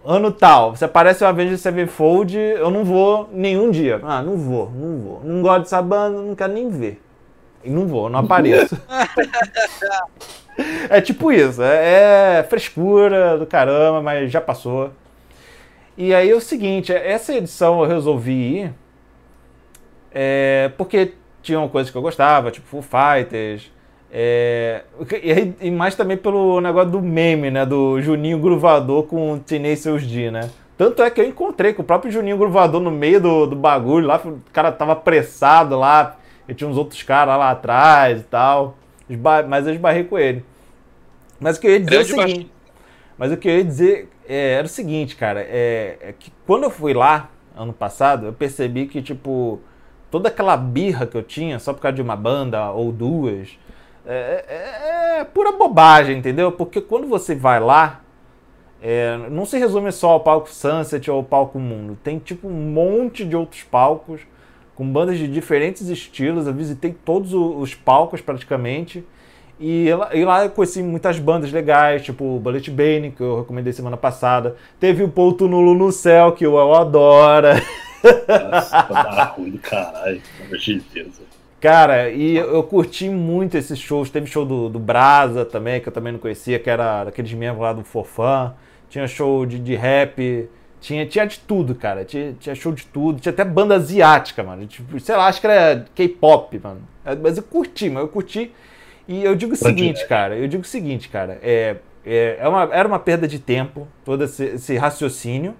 ano 0.04 0.32
tal, 0.32 0.74
você 0.74 0.84
aparece 0.84 1.24
uma 1.24 1.32
vez 1.32 1.50
de 1.50 1.58
Sevenfold, 1.58 2.36
eu 2.36 2.70
não 2.70 2.84
vou 2.84 3.28
nenhum 3.32 3.70
dia. 3.70 4.00
Ah, 4.02 4.22
não 4.22 4.36
vou, 4.36 4.70
não 4.70 4.98
vou. 4.98 5.20
Não 5.24 5.42
gosto 5.42 5.62
dessa 5.62 5.80
banda, 5.80 6.20
não 6.20 6.34
quero 6.34 6.52
nem 6.52 6.68
ver. 6.68 7.00
E 7.64 7.70
não 7.70 7.86
vou, 7.86 8.08
não 8.08 8.20
apareço. 8.20 8.76
é 10.88 11.00
tipo 11.00 11.32
isso, 11.32 11.62
é, 11.62 12.38
é, 12.38 12.42
frescura 12.42 13.38
do 13.38 13.46
caramba, 13.46 14.02
mas 14.02 14.30
já 14.30 14.40
passou. 14.40 14.90
E 15.96 16.14
aí 16.14 16.30
é 16.30 16.34
o 16.34 16.40
seguinte, 16.40 16.92
essa 16.92 17.34
edição 17.34 17.80
eu 17.80 17.88
resolvi 17.88 18.32
ir 18.32 18.74
é, 20.18 20.70
porque 20.78 21.12
tinham 21.46 21.68
coisas 21.68 21.90
que 21.90 21.96
eu 21.96 22.02
gostava, 22.02 22.50
tipo 22.50 22.66
Full 22.66 22.82
Fighters. 22.82 23.70
É, 24.12 24.82
e, 25.22 25.68
e, 25.68 25.70
mais 25.70 25.94
também 25.94 26.16
pelo 26.16 26.60
negócio 26.60 26.90
do 26.90 27.00
meme, 27.00 27.50
né? 27.50 27.64
Do 27.64 28.00
Juninho 28.00 28.38
Gruvador 28.38 29.04
com 29.04 29.32
o 29.32 29.38
Tenacious 29.38 30.04
D, 30.06 30.30
né? 30.30 30.50
Tanto 30.76 31.02
é 31.02 31.10
que 31.10 31.20
eu 31.20 31.24
encontrei 31.24 31.72
com 31.72 31.82
o 31.82 31.84
próprio 31.84 32.10
Juninho 32.10 32.36
Gruvador 32.36 32.80
no 32.80 32.90
meio 32.90 33.20
do, 33.20 33.46
do 33.46 33.56
bagulho 33.56 34.06
lá, 34.06 34.20
o 34.22 34.40
cara 34.52 34.70
tava 34.72 34.92
apressado 34.92 35.78
lá, 35.78 36.18
e 36.48 36.54
tinha 36.54 36.68
uns 36.68 36.76
outros 36.76 37.02
caras 37.02 37.38
lá 37.38 37.50
atrás 37.50 38.20
e 38.20 38.24
tal. 38.24 38.76
Esba 39.08 39.42
mas 39.44 39.66
eu 39.66 39.72
esbarrei 39.72 40.04
com 40.04 40.18
ele. 40.18 40.44
Mas 41.38 41.56
o 41.56 41.60
que 41.60 41.66
eu 41.66 41.72
ia 41.72 41.80
dizer 41.80 41.96
é 41.96 42.00
o 42.00 42.04
seguinte. 42.04 42.52
Mas 43.16 43.32
o 43.32 43.36
que 43.36 43.48
eu 43.48 43.56
ia 43.56 43.64
dizer 43.64 44.08
é, 44.28 44.54
era 44.54 44.66
o 44.66 44.68
seguinte, 44.68 45.16
cara, 45.16 45.40
é, 45.40 45.96
é 46.00 46.14
que 46.18 46.32
quando 46.46 46.64
eu 46.64 46.70
fui 46.70 46.92
lá, 46.92 47.30
ano 47.56 47.72
passado, 47.72 48.26
eu 48.26 48.32
percebi 48.32 48.86
que, 48.86 49.00
tipo, 49.00 49.60
toda 50.16 50.30
aquela 50.30 50.56
birra 50.56 51.06
que 51.06 51.14
eu 51.14 51.22
tinha 51.22 51.58
só 51.58 51.74
por 51.74 51.80
causa 51.80 51.96
de 51.96 52.00
uma 52.00 52.16
banda 52.16 52.70
ou 52.70 52.90
duas 52.90 53.58
é, 54.06 54.44
é, 54.48 55.18
é 55.20 55.24
pura 55.24 55.52
bobagem, 55.52 56.16
entendeu? 56.16 56.50
Porque 56.50 56.80
quando 56.80 57.06
você 57.06 57.34
vai 57.34 57.60
lá, 57.60 58.00
é, 58.80 59.18
não 59.30 59.44
se 59.44 59.58
resume 59.58 59.92
só 59.92 60.12
ao 60.12 60.20
palco 60.20 60.48
Sunset 60.48 61.10
ou 61.10 61.18
ao 61.18 61.22
palco 61.22 61.58
Mundo. 61.58 61.98
Tem 62.02 62.18
tipo 62.18 62.48
um 62.48 62.72
monte 62.72 63.26
de 63.26 63.36
outros 63.36 63.62
palcos 63.62 64.22
com 64.74 64.90
bandas 64.90 65.18
de 65.18 65.28
diferentes 65.28 65.86
estilos. 65.90 66.46
Eu 66.46 66.54
visitei 66.54 66.96
todos 67.04 67.34
os 67.34 67.74
palcos 67.74 68.22
praticamente. 68.22 69.04
E, 69.60 69.88
e 70.14 70.24
lá 70.24 70.44
eu 70.44 70.50
conheci 70.50 70.82
muitas 70.82 71.18
bandas 71.18 71.52
legais, 71.52 72.02
tipo 72.02 72.38
Bullet 72.38 72.70
Bane, 72.70 73.10
que 73.10 73.22
eu 73.22 73.40
recomendei 73.40 73.74
semana 73.74 73.98
passada. 73.98 74.56
Teve 74.80 75.02
o 75.02 75.10
Pouto 75.10 75.46
Nulo 75.46 75.74
no 75.74 75.92
Céu, 75.92 76.32
que 76.32 76.46
eu 76.46 76.74
adoro. 76.74 77.48
Nossa, 78.50 78.80
ruim 79.36 79.50
do 79.50 79.58
caralho, 79.58 80.20
pelo 80.38 80.48
amor 80.48 80.58
de 80.58 80.80
Deus. 80.92 81.26
Cara, 81.60 82.10
e 82.10 82.36
eu, 82.36 82.62
curti 82.62 83.08
muito 83.08 83.56
esses 83.56 83.78
shows. 83.78 84.10
Teve 84.10 84.26
show 84.26 84.44
do, 84.44 84.68
do 84.68 84.78
Brasa 84.78 85.44
também, 85.44 85.80
que 85.80 85.88
eu 85.88 85.92
também 85.92 86.12
não 86.12 86.20
conhecia, 86.20 86.58
que 86.58 86.68
era 86.68 87.04
daqueles 87.04 87.32
membros 87.32 87.62
lá 87.62 87.72
do 87.72 87.82
Forfã. 87.82 88.54
Tinha 88.88 89.08
show 89.08 89.46
de, 89.46 89.58
de 89.58 89.74
rap. 89.74 90.48
Tinha, 90.80 91.06
tinha 91.06 91.26
de 91.26 91.40
tudo, 91.40 91.74
cara. 91.74 92.04
Tinha, 92.04 92.34
tinha 92.38 92.54
show 92.54 92.72
de 92.72 92.86
tudo. 92.86 93.20
Tinha 93.20 93.32
até 93.32 93.44
banda 93.44 93.74
asiática, 93.74 94.44
mano. 94.44 94.66
Tipo, 94.66 95.00
sei 95.00 95.16
lá, 95.16 95.26
acho 95.26 95.40
que 95.40 95.46
era 95.46 95.84
K-pop, 95.94 96.60
mano. 96.62 96.82
Mas 97.22 97.38
eu 97.38 97.42
curti, 97.42 97.88
mas 97.88 98.02
eu 98.02 98.08
curti. 98.08 98.52
E 99.08 99.24
eu 99.24 99.34
digo 99.34 99.54
o 99.54 99.56
seguinte, 99.56 100.06
cara. 100.06 100.36
Eu 100.36 100.46
digo 100.46 100.62
o 100.62 100.66
seguinte, 100.66 101.08
cara. 101.08 101.38
É, 101.42 101.76
é, 102.04 102.36
é 102.38 102.48
uma, 102.48 102.68
era 102.72 102.86
uma 102.86 102.98
perda 102.98 103.26
de 103.26 103.38
tempo, 103.38 103.88
todo 104.04 104.22
esse, 104.24 104.44
esse 104.44 104.76
raciocínio. 104.76 105.56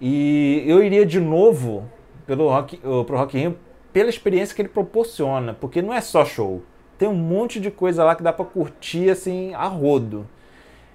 E 0.00 0.64
eu 0.66 0.82
iria 0.82 1.06
de 1.06 1.20
novo 1.20 1.84
pelo 2.26 2.48
Rock, 2.48 2.76
pro 2.76 3.16
Rock 3.16 3.36
in 3.36 3.40
Rio 3.40 3.58
pela 3.92 4.10
experiência 4.10 4.54
que 4.54 4.60
ele 4.60 4.68
proporciona, 4.68 5.54
porque 5.54 5.80
não 5.80 5.92
é 5.92 6.02
só 6.02 6.24
show. 6.24 6.62
Tem 6.98 7.08
um 7.08 7.14
monte 7.14 7.58
de 7.58 7.70
coisa 7.70 8.04
lá 8.04 8.14
que 8.14 8.22
dá 8.22 8.32
para 8.32 8.44
curtir 8.44 9.08
assim 9.08 9.54
a 9.54 9.66
rodo. 9.66 10.26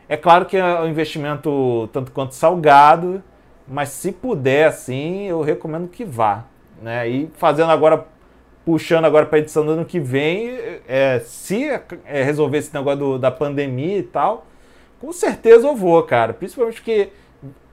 É 0.07 0.15
claro 0.15 0.45
que 0.45 0.57
é 0.57 0.81
um 0.81 0.87
investimento 0.87 1.89
tanto 1.91 2.11
quanto 2.11 2.35
salgado, 2.35 3.23
mas 3.67 3.89
se 3.89 4.11
puder 4.11 4.67
assim, 4.67 5.23
eu 5.23 5.41
recomendo 5.41 5.87
que 5.87 6.05
vá, 6.05 6.45
né? 6.81 7.09
E 7.09 7.29
fazendo 7.37 7.71
agora 7.71 8.05
puxando 8.63 9.05
agora 9.05 9.25
para 9.25 9.39
edição 9.39 9.65
do 9.65 9.71
ano 9.71 9.85
que 9.85 9.99
vem, 9.99 10.51
é, 10.87 11.19
se 11.25 11.69
é, 12.05 12.23
resolver 12.23 12.59
esse 12.59 12.73
negócio 12.73 12.99
do, 12.99 13.19
da 13.19 13.31
pandemia 13.31 13.97
e 13.97 14.03
tal, 14.03 14.45
com 14.99 15.11
certeza 15.11 15.67
eu 15.67 15.75
vou, 15.75 16.03
cara. 16.03 16.33
Principalmente 16.33 16.75
porque 16.75 17.09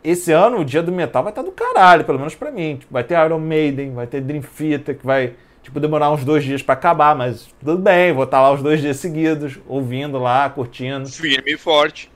esse 0.02 0.32
ano 0.32 0.60
o 0.60 0.64
dia 0.64 0.82
do 0.82 0.92
metal 0.92 1.22
vai 1.22 1.32
estar 1.32 1.42
do 1.42 1.52
caralho, 1.52 2.04
pelo 2.04 2.18
menos 2.18 2.34
para 2.34 2.50
mim. 2.50 2.76
Tipo, 2.76 2.92
vai 2.92 3.04
ter 3.04 3.14
Iron 3.24 3.38
Maiden, 3.38 3.94
vai 3.94 4.06
ter 4.06 4.20
Dream 4.20 4.42
Theater, 4.42 4.96
que 4.96 5.06
vai 5.06 5.34
tipo, 5.62 5.78
demorar 5.80 6.10
uns 6.10 6.24
dois 6.24 6.44
dias 6.44 6.62
para 6.62 6.74
acabar, 6.74 7.14
mas 7.14 7.48
tudo 7.60 7.76
bem, 7.76 8.12
vou 8.12 8.24
estar 8.24 8.40
lá 8.40 8.52
os 8.52 8.62
dois 8.62 8.80
dias 8.80 8.96
seguidos, 8.96 9.58
ouvindo 9.66 10.18
lá, 10.18 10.48
curtindo. 10.48 11.08
Firme 11.08 11.52
e 11.52 11.58
forte. 11.58 12.10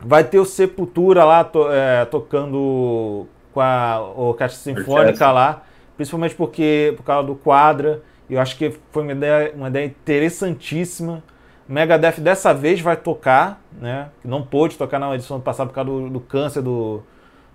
Vai 0.00 0.22
ter 0.22 0.38
o 0.38 0.44
Sepultura 0.44 1.24
lá 1.24 1.42
to, 1.42 1.70
é, 1.70 2.04
tocando 2.04 3.26
com 3.52 3.60
a 3.60 4.00
Orquestra 4.00 4.74
Sinfônica 4.74 5.30
lá, 5.32 5.62
principalmente 5.96 6.34
porque 6.34 6.92
por 6.96 7.02
causa 7.02 7.26
do 7.26 7.34
quadra. 7.34 8.02
Eu 8.28 8.40
acho 8.40 8.56
que 8.58 8.76
foi 8.92 9.02
uma 9.02 9.12
ideia, 9.12 9.52
uma 9.54 9.68
ideia 9.68 9.86
interessantíssima. 9.86 11.24
Megadeth 11.66 12.20
dessa 12.20 12.52
vez 12.52 12.80
vai 12.80 12.96
tocar, 12.96 13.60
né? 13.72 14.08
Não 14.24 14.42
pôde 14.42 14.76
tocar 14.76 14.98
na 14.98 15.14
edição 15.14 15.40
passada 15.40 15.68
por 15.68 15.74
causa 15.74 15.90
do, 15.90 16.10
do 16.10 16.20
câncer 16.20 16.62
do, 16.62 17.02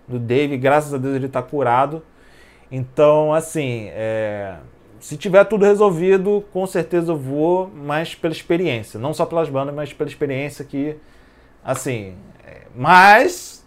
do 0.08 0.20
Dave, 0.20 0.58
graças 0.58 0.93
a 0.93 0.97
Deus 0.97 1.16
ele 1.16 1.28
está 1.28 1.41
curado. 1.41 2.04
Então, 2.72 3.34
assim, 3.34 3.88
é, 3.91 4.56
se 4.99 5.18
tiver 5.18 5.43
tudo 5.45 5.66
resolvido, 5.66 6.43
com 6.51 6.66
certeza 6.66 7.12
eu 7.12 7.18
vou, 7.18 7.70
mas 7.74 8.16
pela 8.16 8.34
experiência. 8.34 8.99
Não 8.99 9.14
só 9.14 9.26
pelas 9.26 9.49
bandas, 9.49 9.76
mas 9.76 9.93
pela 9.93 10.10
experiência 10.10 10.66
que, 10.66 10.95
assim... 11.64 12.16
É, 12.45 12.62
mas, 12.76 13.66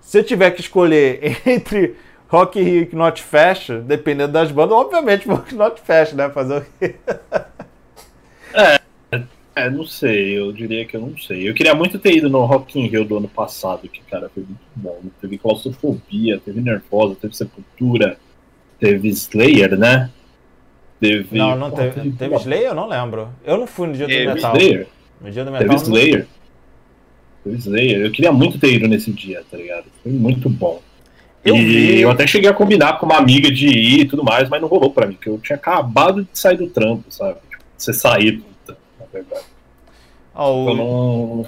se 0.00 0.18
eu 0.18 0.24
tiver 0.24 0.50
que 0.52 0.60
escolher 0.60 1.40
entre 1.46 1.96
Rock 2.28 2.60
Rio 2.60 2.88
e 2.90 2.96
Not 2.96 3.22
Fest, 3.22 3.70
dependendo 3.84 4.32
das 4.32 4.50
bandas, 4.50 4.76
obviamente 4.76 5.26
vou 5.26 5.42
Not 5.52 5.80
Fest, 5.80 6.14
né? 6.14 6.28
Fazer 6.30 6.58
o 6.58 6.66
quê? 6.78 6.96
É, 8.54 8.80
é, 9.56 9.70
não 9.70 9.86
sei, 9.86 10.38
eu 10.38 10.52
diria 10.52 10.84
que 10.84 10.94
eu 10.94 11.00
não 11.00 11.16
sei. 11.16 11.48
Eu 11.48 11.54
queria 11.54 11.74
muito 11.74 11.98
ter 11.98 12.14
ido 12.14 12.28
no 12.28 12.44
Rock 12.44 12.78
in 12.78 12.88
Rio 12.88 13.06
do 13.06 13.16
ano 13.16 13.26
passado, 13.26 13.88
que, 13.88 14.02
cara, 14.02 14.28
foi 14.28 14.42
muito 14.42 14.60
bom. 14.76 15.00
Teve 15.18 15.38
claustrofobia, 15.38 16.38
teve 16.44 16.60
nervosa, 16.60 17.16
teve 17.18 17.34
sepultura, 17.34 18.18
teve 18.78 19.08
Slayer, 19.08 19.78
né? 19.78 20.10
Teve. 21.00 21.38
Não, 21.38 21.56
não 21.56 21.70
teve. 21.70 21.92
Teve, 21.92 22.12
teve 22.12 22.34
Slayer? 22.34 22.68
Eu 22.68 22.74
não 22.74 22.86
lembro. 22.86 23.30
Eu 23.46 23.56
não 23.56 23.66
fui 23.66 23.86
no 23.86 23.94
dia 23.94 24.06
teve 24.06 24.26
do 24.26 24.34
metal. 24.34 24.56
Slayer. 24.56 24.86
No 25.22 25.30
dia 25.30 25.44
do 25.46 25.50
metal. 25.50 25.68
Teve 25.68 25.82
Slayer. 25.82 26.18
Não... 26.18 26.26
Teve 27.44 27.56
Slayer. 27.56 28.00
Eu 28.00 28.12
queria 28.12 28.32
muito 28.32 28.58
ter 28.58 28.74
ido 28.74 28.86
nesse 28.86 29.10
dia, 29.10 29.42
tá 29.50 29.56
ligado? 29.56 29.86
Foi 30.02 30.12
muito 30.12 30.50
bom. 30.50 30.82
Eu 31.42 31.56
e 31.56 31.64
vi. 31.64 32.00
eu 32.02 32.10
até 32.10 32.26
cheguei 32.26 32.50
a 32.50 32.52
combinar 32.52 32.98
com 32.98 33.06
uma 33.06 33.16
amiga 33.16 33.50
de 33.50 33.68
ir 33.68 34.00
e 34.00 34.04
tudo 34.04 34.22
mais, 34.22 34.50
mas 34.50 34.60
não 34.60 34.68
rolou 34.68 34.90
pra 34.90 35.06
mim, 35.06 35.14
porque 35.14 35.30
eu 35.30 35.38
tinha 35.38 35.56
acabado 35.56 36.24
de 36.24 36.38
sair 36.38 36.58
do 36.58 36.68
trampo, 36.68 37.04
sabe? 37.08 37.38
Tipo, 37.48 37.64
você 37.78 37.94
sair 37.94 38.42
verdade. 39.20 39.44
Ah, 40.34 40.48
o... 40.48 40.74
Não, 40.74 41.46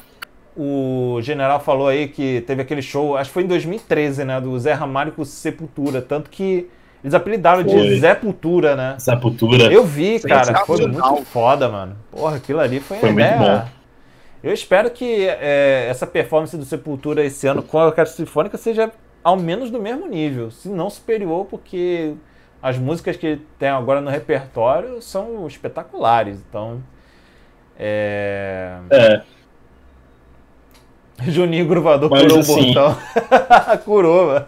o 0.57 1.21
general 1.23 1.61
falou 1.61 1.87
aí 1.87 2.09
que 2.09 2.43
teve 2.47 2.62
aquele 2.62 2.83
show, 2.83 3.16
acho 3.16 3.31
que 3.31 3.35
foi 3.35 3.45
em 3.45 3.47
2013, 3.47 4.25
né? 4.25 4.41
Do 4.41 4.59
Zé 4.59 4.73
Ramalho 4.73 5.12
com 5.12 5.25
Sepultura. 5.25 6.03
Tanto 6.03 6.29
que 6.29 6.69
eles 7.03 7.14
apelidaram 7.14 7.62
Foi. 7.62 7.81
de 7.81 8.01
Zé 8.01 8.14
Pultura, 8.14 8.75
né? 8.75 8.97
Sepultura. 8.99 9.73
Eu 9.73 9.85
vi, 9.85 10.19
cara. 10.21 10.64
Foi 10.64 10.87
muito 10.87 11.25
foda, 11.27 11.69
mano. 11.69 11.97
Porra, 12.11 12.37
aquilo 12.37 12.59
ali 12.59 12.81
foi, 12.81 12.99
Foi 12.99 13.11
uma 13.11 13.21
muito 13.21 13.39
bom. 13.39 13.69
Eu 14.43 14.53
espero 14.53 14.91
que 14.91 15.29
é, 15.29 15.87
essa 15.89 16.07
performance 16.07 16.57
do 16.57 16.64
Sepultura 16.64 17.25
esse 17.25 17.47
ano 17.47 17.62
com 17.62 17.79
a 17.79 17.87
Orquestra 17.87 18.16
Sinfônica 18.16 18.57
seja 18.57 18.91
ao 19.23 19.37
menos 19.37 19.71
do 19.71 19.81
mesmo 19.81 20.07
nível, 20.09 20.51
se 20.51 20.69
não 20.69 20.89
superior, 20.89 21.45
porque 21.47 22.14
as 22.62 22.79
músicas 22.79 23.16
que 23.16 23.41
tem 23.59 23.69
agora 23.69 24.01
no 24.01 24.11
repertório 24.11 25.03
são 25.03 25.47
espetaculares. 25.47 26.39
Então, 26.49 26.83
é... 27.79 28.79
É, 28.91 29.22
Juninho 31.26 31.66
Gruvador 31.66 32.11
Mas, 32.11 32.22
curou 32.22 32.39
assim- 32.39 32.70
o 32.70 32.74
botão. 32.74 32.97
curou, 33.85 34.26
mano. 34.26 34.47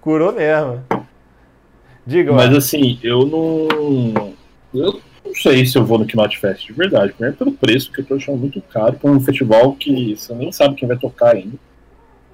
Curou 0.00 0.32
mesmo. 0.32 0.84
Diga, 2.06 2.32
mas 2.32 2.46
mano. 2.46 2.56
assim, 2.56 2.98
eu 3.02 3.26
não. 3.26 4.34
Eu 4.72 5.00
não 5.24 5.34
sei 5.34 5.66
se 5.66 5.76
eu 5.76 5.84
vou 5.84 5.98
no 5.98 6.06
Knot 6.06 6.38
Fest 6.38 6.66
de 6.66 6.72
verdade. 6.72 7.12
Primeiro 7.12 7.36
pelo 7.36 7.52
preço, 7.52 7.92
que 7.92 8.00
eu 8.00 8.06
tô 8.06 8.14
achando 8.14 8.38
muito 8.38 8.60
caro, 8.62 8.94
pra 8.94 9.10
um 9.10 9.20
festival 9.20 9.74
que 9.74 10.16
você 10.16 10.34
nem 10.34 10.50
sabe 10.50 10.74
quem 10.76 10.88
vai 10.88 10.96
tocar 10.96 11.34
ainda. 11.34 11.58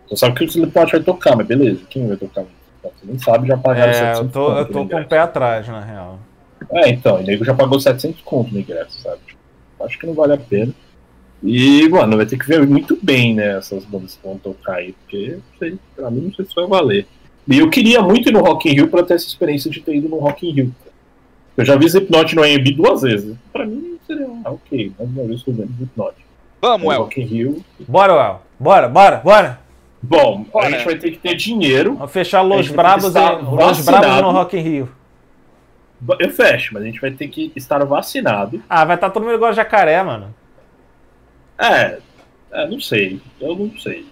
Você 0.09 0.17
sabe 0.17 0.37
que 0.37 0.45
o 0.45 0.47
Slipknot 0.47 0.93
vai 0.93 1.01
tocar, 1.01 1.35
mas 1.35 1.47
beleza, 1.47 1.81
quem 1.91 2.07
vai 2.07 2.17
tocar? 2.17 2.45
Você 2.83 3.05
nem 3.05 3.19
sabe, 3.19 3.49
já 3.49 3.57
pagaram 3.57 3.91
É, 3.91 3.95
700 3.95 4.21
eu 4.21 4.29
tô, 4.31 4.47
conto 4.47 4.59
eu 4.59 4.67
tô 4.67 4.87
com 4.87 5.01
o 5.01 5.09
pé 5.09 5.19
atrás, 5.19 5.67
na 5.67 5.81
real. 5.81 6.19
É, 6.71 6.91
então, 6.91 7.17
o 7.17 7.23
nego 7.23 7.45
já 7.45 7.55
pagou 7.55 7.81
700 7.81 8.21
conto 8.23 8.53
no 8.53 8.61
ingresso, 8.61 9.01
sabe? 9.01 9.34
Acho 9.85 9.99
que 9.99 10.07
não 10.07 10.15
vale 10.15 10.33
a 10.35 10.39
pena. 10.39 10.73
E, 11.43 11.87
mano, 11.89 12.17
vai 12.17 12.25
ter 12.25 12.39
que 12.39 12.47
ver 12.47 12.67
muito 12.67 12.99
bem, 13.03 13.35
né, 13.35 13.59
essas 13.59 13.85
bandas 13.85 14.17
que 14.17 14.27
vão 14.27 14.39
tocar 14.39 14.77
aí, 14.77 14.93
porque, 14.93 15.33
não 15.33 15.59
sei, 15.59 15.79
pra 15.95 16.11
mim 16.11 16.23
não 16.23 16.33
sei 16.35 16.47
se 16.47 16.55
vai 16.55 16.67
valer. 16.67 17.07
E 17.47 17.59
eu 17.59 17.69
queria 17.69 18.01
muito 18.01 18.31
ir 18.31 18.33
no 18.33 18.41
Rock 18.41 18.69
in 18.69 18.73
Rio 18.73 18.89
pra 18.89 19.03
ter 19.03 19.15
essa 19.15 19.27
experiência 19.27 19.71
de 19.71 19.81
ter 19.81 19.95
ido 19.95 20.09
no 20.09 20.19
Rock 20.19 20.49
in 20.49 20.53
Rio. 20.53 20.75
Eu 21.57 21.65
já 21.65 21.77
vi 21.77 21.85
Slipknot 21.87 22.35
no 22.35 22.43
AMB 22.43 22.71
duas 22.75 23.03
vezes. 23.03 23.37
Pra 23.53 23.67
mim 23.67 23.99
seria, 24.07 24.27
ah, 24.45 24.53
ok, 24.53 24.93
mais 24.99 25.11
uma 25.11 25.25
vez 25.25 25.43
tô 25.43 25.53
vendo 25.53 25.71
Slipknot. 25.73 26.15
Vamos, 26.63 26.87
No 26.87 26.93
El. 26.93 26.99
Rock 27.03 27.21
in 27.21 27.25
Rio. 27.27 27.65
Bora, 27.87 28.15
Well. 28.15 28.41
Bora, 28.59 28.89
bora, 28.89 29.17
bora. 29.19 29.61
Bom, 30.03 30.45
Bora. 30.51 30.67
a 30.67 30.71
gente 30.71 30.85
vai 30.85 30.97
ter 30.97 31.11
que 31.11 31.19
ter 31.19 31.35
dinheiro. 31.35 31.95
Vamos 31.95 32.11
fechar 32.11 32.43
Los 32.43 32.67
estar 32.67 32.99
em, 32.99 33.03
Los. 33.03 33.85
Brabos 33.85 34.21
no 34.23 34.31
Rock 34.31 34.57
in 34.57 34.63
Rio. 34.63 34.89
Eu 36.19 36.31
fecho, 36.31 36.75
mas 36.75 36.83
a 36.83 36.87
gente 36.87 37.01
vai 37.01 37.11
ter 37.11 37.29
que 37.29 37.53
estar 37.57 37.83
vacinado. 37.85 38.63
Ah, 38.69 38.85
vai 38.85 38.97
estar 38.97 39.11
todo 39.11 39.23
mundo 39.23 39.35
igual 39.35 39.51
a 39.51 39.55
jacaré, 39.55 40.03
mano. 40.03 40.35
É, 41.59 41.99
é, 42.53 42.69
não 42.69 42.81
sei. 42.81 43.21
Eu 43.41 43.55
não 43.57 43.77
sei. 43.79 44.07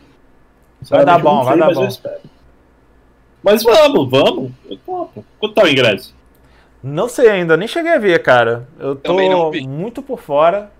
Vai 0.88 1.05
dar 1.05 1.18
bom, 1.18 1.45
vai 1.45 1.59
dar 1.59 1.66
mas 1.66 1.76
bom. 1.76 1.82
Eu 1.84 1.88
espero. 1.88 2.20
Mas 3.43 3.62
vamos, 3.62 4.09
vamos. 4.11 4.53
Eu 4.70 4.76
topo. 4.78 5.24
Quanto 5.38 5.55
tá 5.55 5.64
o 5.64 5.68
ingresso? 5.68 6.14
Não 6.82 7.09
sei 7.09 7.28
ainda, 7.28 7.57
nem 7.57 7.68
cheguei 7.68 7.93
a 7.93 7.99
ver, 7.99 8.20
cara. 8.22 8.66
Eu 8.78 8.97
tô 8.97 9.12
muito 9.68 10.03
por 10.03 10.20
fora. 10.20 10.70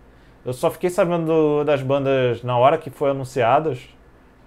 Eu 0.45 0.53
só 0.53 0.71
fiquei 0.71 0.91
sabendo 0.91 1.27
do- 1.27 1.65
das 1.65 1.83
bandas 1.83 2.43
na 2.43 2.57
hora 2.59 2.77
que 2.79 2.91
foi 2.91 3.11
anunciadas 3.11 3.79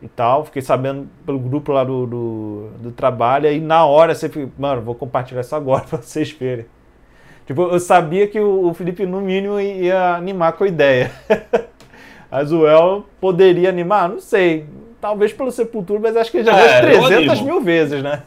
e 0.05 0.09
tal. 0.09 0.45
Fiquei 0.45 0.61
sabendo 0.61 1.07
pelo 1.25 1.39
grupo 1.39 1.71
lá 1.71 1.83
do, 1.83 2.05
do, 2.05 2.69
do 2.79 2.91
trabalho. 2.91 3.51
E 3.51 3.59
na 3.59 3.85
hora 3.85 4.15
você 4.15 4.29
fica, 4.29 4.49
mano, 4.57 4.81
vou 4.81 4.95
compartilhar 4.95 5.41
isso 5.41 5.55
agora 5.55 5.83
pra 5.89 6.01
vocês 6.01 6.31
verem. 6.31 6.65
Tipo, 7.45 7.63
eu 7.63 7.79
sabia 7.79 8.27
que 8.27 8.39
o, 8.39 8.69
o 8.69 8.73
Felipe, 8.73 9.05
no 9.05 9.21
mínimo, 9.21 9.59
ia 9.59 10.15
animar 10.15 10.53
com 10.53 10.63
a 10.63 10.67
ideia. 10.67 11.11
Mas 12.31 12.51
o 12.51 12.67
El 12.67 13.05
poderia 13.21 13.69
animar? 13.69 14.09
Não 14.09 14.19
sei. 14.19 14.65
Talvez 14.99 15.31
pelo 15.31 15.51
Sepultura, 15.51 15.99
mas 15.99 16.17
acho 16.17 16.31
que 16.31 16.37
ele 16.37 16.45
já 16.45 16.57
É, 16.57 16.81
viu 16.81 16.95
eu 16.95 17.03
300 17.03 17.29
animo. 17.33 17.45
mil 17.45 17.61
vezes, 17.61 18.01
né? 18.01 18.23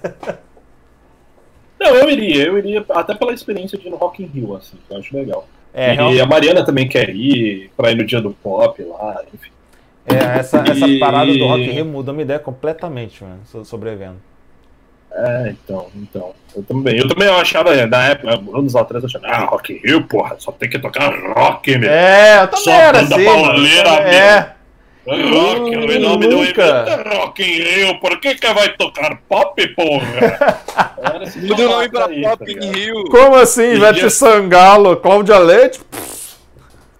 Não, 1.81 1.95
eu 1.95 2.09
iria. 2.11 2.47
Eu 2.47 2.59
iria 2.59 2.85
até 2.91 3.15
pela 3.15 3.33
experiência 3.33 3.77
de 3.79 3.87
ir 3.87 3.91
no 3.91 3.97
Rock 3.97 4.23
in 4.23 4.27
Rio, 4.27 4.55
assim. 4.57 4.77
que 4.87 4.95
Eu 4.95 4.99
acho 4.99 5.17
legal. 5.17 5.49
É, 5.75 5.93
e 5.93 5.97
realmente. 5.97 6.21
a 6.21 6.27
Mariana 6.27 6.65
também 6.65 6.89
quer 6.89 7.11
ir 7.11 7.71
pra 7.77 7.91
ir 7.91 7.97
no 7.97 8.05
dia 8.07 8.21
do 8.21 8.31
pop 8.33 8.81
lá, 8.83 9.23
enfim. 9.35 9.51
É, 10.11 10.39
essa, 10.39 10.59
essa 10.67 10.87
E- 10.87 10.99
parada 10.99 11.33
do 11.33 11.47
Rock 11.47 11.63
in 11.63 11.71
Rio 11.73 11.85
mudou 11.85 12.15
minha 12.15 12.25
ideia 12.25 12.39
completamente, 12.39 13.23
mano, 13.23 13.41
so- 13.45 13.65
sobre 13.65 13.89
o 13.91 13.93
evento. 13.93 14.17
É, 15.11 15.49
então, 15.51 15.87
então. 15.97 16.33
Eu 16.55 16.63
também. 16.63 16.99
Eu 16.99 17.09
também 17.09 17.29
achava, 17.29 17.75
né, 17.75 17.87
na 17.87 18.05
época, 18.09 18.35
anos 18.57 18.77
atrás, 18.77 19.03
eu 19.03 19.09
achava, 19.09 19.27
ah, 19.27 19.45
Rock 19.47 19.73
in 19.73 19.77
Rio, 19.79 20.03
porra, 20.07 20.37
só 20.39 20.53
tem 20.53 20.69
que 20.69 20.79
tocar 20.79 21.11
rock, 21.35 21.77
meu. 21.79 21.91
É, 21.91 22.43
eu 22.43 22.49
também 22.49 22.65
Só 22.65 22.71
era 22.73 23.03
banda 23.03 23.17
assim, 23.17 23.25
pauleira, 23.25 23.89
É, 23.91 24.53
Rock, 25.07 25.75
o 25.77 26.01
nome 26.01 26.27
do 26.29 26.43
evento 26.43 26.61
é 26.61 27.17
Rock 27.17 27.43
in 27.43 27.63
Rio, 27.63 27.99
por 28.01 28.21
que 28.21 28.35
que 28.35 28.53
vai 28.53 28.69
tocar 28.77 29.19
pop, 29.27 29.67
porra? 29.75 30.61
Muda 31.37 31.63
o 31.67 31.71
nome 31.71 31.89
pra 31.89 32.07
aí, 32.07 32.23
Pop 32.23 32.45
tá 32.45 32.67
in? 32.67 32.71
Rio. 32.73 33.05
como 33.11 33.35
assim, 33.37 33.73
Ivete 33.73 33.95
Podia- 33.95 34.11
Sangalo, 34.11 34.97
Cláudia 34.99 35.39
Leite? 35.39 35.81
Pff, 35.91 36.37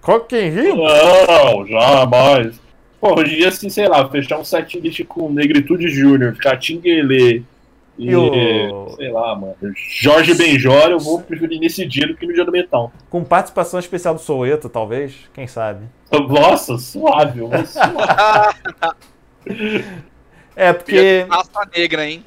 Rock 0.01 0.35
in 0.35 0.49
Rio? 0.49 0.75
Não, 0.77 1.67
jamais. 1.67 2.59
Pô, 2.99 3.19
hoje 3.19 3.33
em 3.33 3.37
dia, 3.37 3.47
assim, 3.49 3.69
sei 3.69 3.87
lá, 3.87 4.07
fechar 4.09 4.37
um 4.39 4.43
set 4.43 4.79
list 4.79 5.03
com 5.05 5.31
Negritude 5.31 5.87
Júnior, 5.87 6.35
Catinguele 6.37 7.45
e, 7.97 8.09
E 8.11 8.15
o- 8.15 8.93
sei 8.95 9.11
lá, 9.11 9.35
mano, 9.35 9.55
Jorge 10.01 10.33
Benjor, 10.35 10.89
eu 10.89 10.99
vou 10.99 11.21
preferir 11.21 11.59
nesse 11.59 11.85
dia 11.85 12.07
do 12.07 12.15
que 12.15 12.25
no 12.25 12.33
dia 12.33 12.43
do 12.45 12.51
metal. 12.51 12.91
Com 13.09 13.23
participação 13.23 13.79
especial 13.79 14.13
do 14.15 14.19
Soueto, 14.21 14.67
talvez, 14.69 15.13
quem 15.33 15.47
sabe. 15.47 15.85
Nossa, 16.11 16.77
suave, 16.77 17.39
eu 17.39 17.47
vou 17.49 17.65
suave. 17.65 18.59
É, 20.55 20.73
porque... 20.73 21.25
Raça 21.29 21.69
negra, 21.75 22.05
hein? 22.05 22.23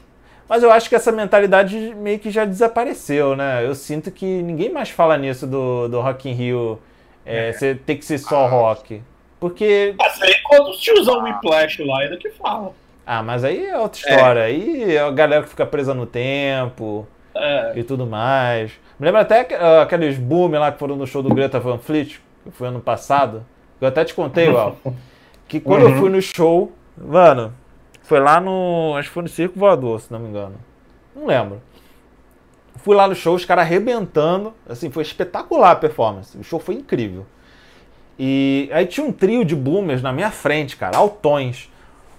Mas 0.48 0.62
eu 0.62 0.70
acho 0.72 0.88
que 0.88 0.94
essa 0.94 1.12
mentalidade 1.12 1.94
meio 1.96 2.18
que 2.18 2.30
já 2.30 2.44
desapareceu, 2.44 3.36
né? 3.36 3.64
Eu 3.66 3.74
sinto 3.74 4.10
que 4.10 4.24
ninguém 4.42 4.72
mais 4.72 4.88
fala 4.90 5.16
nisso 5.18 5.46
do, 5.46 5.88
do 5.88 6.00
Rock 6.00 6.28
in 6.28 6.32
Rio, 6.32 6.78
é, 7.26 7.52
ser- 7.52 7.78
ter 7.80 7.96
que 7.96 8.04
ser 8.04 8.18
só 8.18 8.46
rock. 8.46 9.02
Porque 9.42 9.92
Mas 9.98 10.22
aí 10.22 10.34
quando 10.44 10.70
os 10.70 10.78
tiozão 10.78 11.24
Whiplash 11.24 11.82
lá 11.84 11.98
ainda 12.02 12.16
que 12.16 12.30
fala. 12.30 12.72
Ah, 13.04 13.24
mas 13.24 13.42
aí 13.42 13.66
é 13.66 13.76
outra 13.76 13.98
história. 13.98 14.42
Aí 14.44 14.94
é 14.94 15.00
a 15.00 15.10
galera 15.10 15.42
que 15.42 15.48
fica 15.48 15.66
presa 15.66 15.92
no 15.92 16.06
tempo 16.06 17.04
É, 17.34 17.72
e 17.74 17.82
tudo 17.82 18.06
mais. 18.06 18.70
Me 19.00 19.06
lembra 19.06 19.22
até 19.22 19.48
ah, 19.56 19.82
aqueles 19.82 20.16
boom 20.16 20.48
lá 20.52 20.70
que 20.70 20.78
foram 20.78 20.94
no 20.94 21.08
show 21.08 21.24
do 21.24 21.34
Greta 21.34 21.58
Van 21.58 21.76
Fleet, 21.78 22.20
que 22.44 22.50
foi 22.52 22.68
ano 22.68 22.78
passado. 22.80 23.44
Eu 23.80 23.88
até 23.88 24.04
te 24.04 24.14
contei, 24.14 24.48
Val. 24.48 24.76
Que 25.48 25.58
quando 25.58 25.82
eu 25.82 25.88
Uhum. 25.88 25.98
fui 25.98 26.08
no 26.08 26.22
show, 26.22 26.72
mano, 26.96 27.52
foi 28.02 28.20
lá 28.20 28.40
no. 28.40 28.94
Acho 28.96 29.08
que 29.08 29.14
foi 29.14 29.24
no 29.24 29.28
Circo 29.28 29.58
Voador, 29.58 30.00
se 30.00 30.10
não 30.12 30.20
me 30.20 30.28
engano. 30.28 30.54
Não 31.16 31.26
lembro. 31.26 31.60
Fui 32.76 32.94
lá 32.96 33.06
no 33.08 33.14
show, 33.16 33.34
os 33.34 33.44
caras 33.44 33.64
arrebentando. 33.64 34.54
Assim, 34.68 34.88
foi 34.88 35.02
espetacular 35.02 35.72
a 35.72 35.76
performance. 35.76 36.38
O 36.38 36.44
show 36.44 36.58
foi 36.60 36.76
incrível. 36.76 37.26
E 38.18 38.68
aí 38.72 38.86
tinha 38.86 39.06
um 39.06 39.12
trio 39.12 39.44
de 39.44 39.56
boomers 39.56 40.02
na 40.02 40.12
minha 40.12 40.30
frente, 40.30 40.76
cara, 40.76 40.96
altões. 40.98 41.68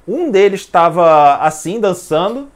Um 0.08 0.30
deles 0.32 0.62
estava 0.62 1.36
assim, 1.38 1.80
dançando. 1.80 2.48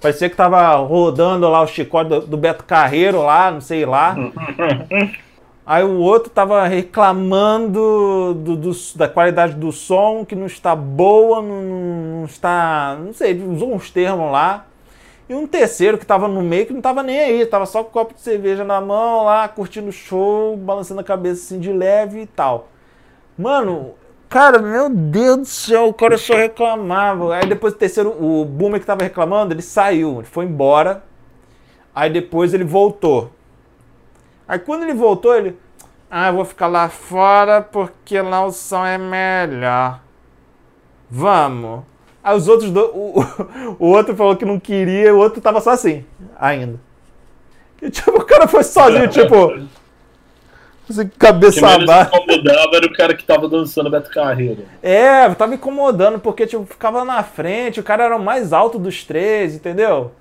Parecia 0.00 0.30
que 0.30 0.36
tava 0.36 0.74
rodando 0.76 1.48
lá 1.50 1.60
o 1.60 1.66
chicote 1.66 2.08
do, 2.08 2.20
do 2.22 2.36
Beto 2.36 2.64
Carreiro 2.64 3.22
lá, 3.22 3.50
não 3.50 3.60
sei 3.60 3.84
lá. 3.84 4.16
Aí 5.66 5.82
o 5.82 5.98
outro 5.98 6.28
tava 6.30 6.66
reclamando 6.66 8.34
do- 8.34 8.56
do- 8.56 8.70
da 8.96 9.08
qualidade 9.08 9.54
do 9.54 9.72
som, 9.72 10.22
que 10.24 10.34
não 10.36 10.46
está 10.46 10.76
boa, 10.76 11.40
não, 11.40 11.62
não- 11.62 12.24
está. 12.26 12.96
Não 13.00 13.12
sei, 13.14 13.34
usou 13.42 13.74
uns 13.74 13.90
termos 13.90 14.30
lá. 14.30 14.66
E 15.26 15.34
um 15.34 15.46
terceiro 15.46 15.96
que 15.96 16.04
tava 16.04 16.28
no 16.28 16.42
meio 16.42 16.66
que 16.66 16.72
não 16.74 16.82
tava 16.82 17.02
nem 17.02 17.18
aí, 17.18 17.46
tava 17.46 17.64
só 17.64 17.82
com 17.82 17.88
um 17.88 17.92
copo 17.92 18.12
de 18.14 18.20
cerveja 18.20 18.62
na 18.62 18.78
mão 18.78 19.24
lá, 19.24 19.48
curtindo 19.48 19.88
o 19.88 19.92
show, 19.92 20.54
balançando 20.54 21.00
a 21.00 21.04
cabeça 21.04 21.40
assim 21.42 21.58
de 21.58 21.72
leve 21.72 22.20
e 22.20 22.26
tal. 22.26 22.68
Mano, 23.36 23.94
cara, 24.28 24.58
meu 24.60 24.88
Deus 24.88 25.36
do 25.38 25.44
céu, 25.46 25.88
o 25.88 25.94
cara 25.94 26.16
só 26.18 26.34
reclamava. 26.34 27.34
Aí 27.34 27.46
depois 27.46 27.74
o 27.74 27.76
terceiro, 27.76 28.10
o 28.10 28.44
Boomer 28.44 28.80
que 28.80 28.86
tava 28.86 29.02
reclamando, 29.02 29.52
ele 29.52 29.62
saiu, 29.62 30.18
ele 30.18 30.26
foi 30.26 30.44
embora. 30.44 31.02
Aí 31.94 32.10
depois 32.10 32.52
ele 32.54 32.64
voltou. 32.64 33.30
Aí 34.46 34.58
quando 34.58 34.82
ele 34.82 34.94
voltou, 34.94 35.34
ele. 35.34 35.58
Ah, 36.10 36.28
eu 36.28 36.34
vou 36.34 36.44
ficar 36.44 36.66
lá 36.68 36.88
fora 36.88 37.60
porque 37.60 38.20
lá 38.20 38.44
o 38.44 38.52
som 38.52 38.84
é 38.86 38.96
melhor. 38.98 40.00
Vamos. 41.10 41.82
Aí 42.22 42.36
os 42.36 42.46
outros 42.48 42.70
dois. 42.70 42.90
O, 42.94 43.20
o- 43.20 43.76
o 43.86 43.86
outro 43.88 44.14
falou 44.16 44.36
que 44.36 44.44
não 44.44 44.58
queria, 44.60 45.14
o 45.14 45.18
outro 45.18 45.40
tava 45.40 45.60
só 45.60 45.70
assim, 45.70 46.04
ainda. 46.38 46.78
E 47.82 47.90
tipo, 47.90 48.12
o 48.12 48.24
cara 48.24 48.46
foi 48.46 48.62
sozinho, 48.62 49.08
tipo. 49.10 49.34
O 50.88 50.94
que 51.08 51.18
cabeça 51.18 51.66
abaixo. 51.66 52.10
incomodava 52.14 52.76
era 52.76 52.86
o 52.86 52.92
cara 52.92 53.14
que 53.14 53.24
tava 53.24 53.48
dançando 53.48 53.90
Beto 53.90 54.10
Carreiro. 54.10 54.64
É, 54.82 55.28
tava 55.30 55.48
me 55.50 55.56
incomodando, 55.56 56.18
porque, 56.20 56.46
tipo, 56.46 56.64
ficava 56.66 57.04
na 57.04 57.22
frente, 57.22 57.80
o 57.80 57.82
cara 57.82 58.04
era 58.04 58.16
o 58.16 58.22
mais 58.22 58.52
alto 58.52 58.78
dos 58.78 59.04
três, 59.04 59.54
entendeu? 59.54 60.12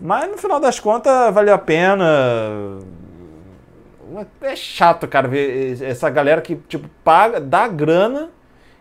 Mas 0.00 0.30
no 0.30 0.38
final 0.38 0.58
das 0.60 0.80
contas, 0.80 1.12
valeu 1.34 1.54
a 1.54 1.58
pena. 1.58 2.78
É 4.40 4.56
chato, 4.56 5.06
cara, 5.06 5.28
ver 5.28 5.82
essa 5.82 6.08
galera 6.08 6.40
que, 6.40 6.56
tipo, 6.68 6.88
paga, 7.04 7.40
dá 7.40 7.68
grana 7.68 8.30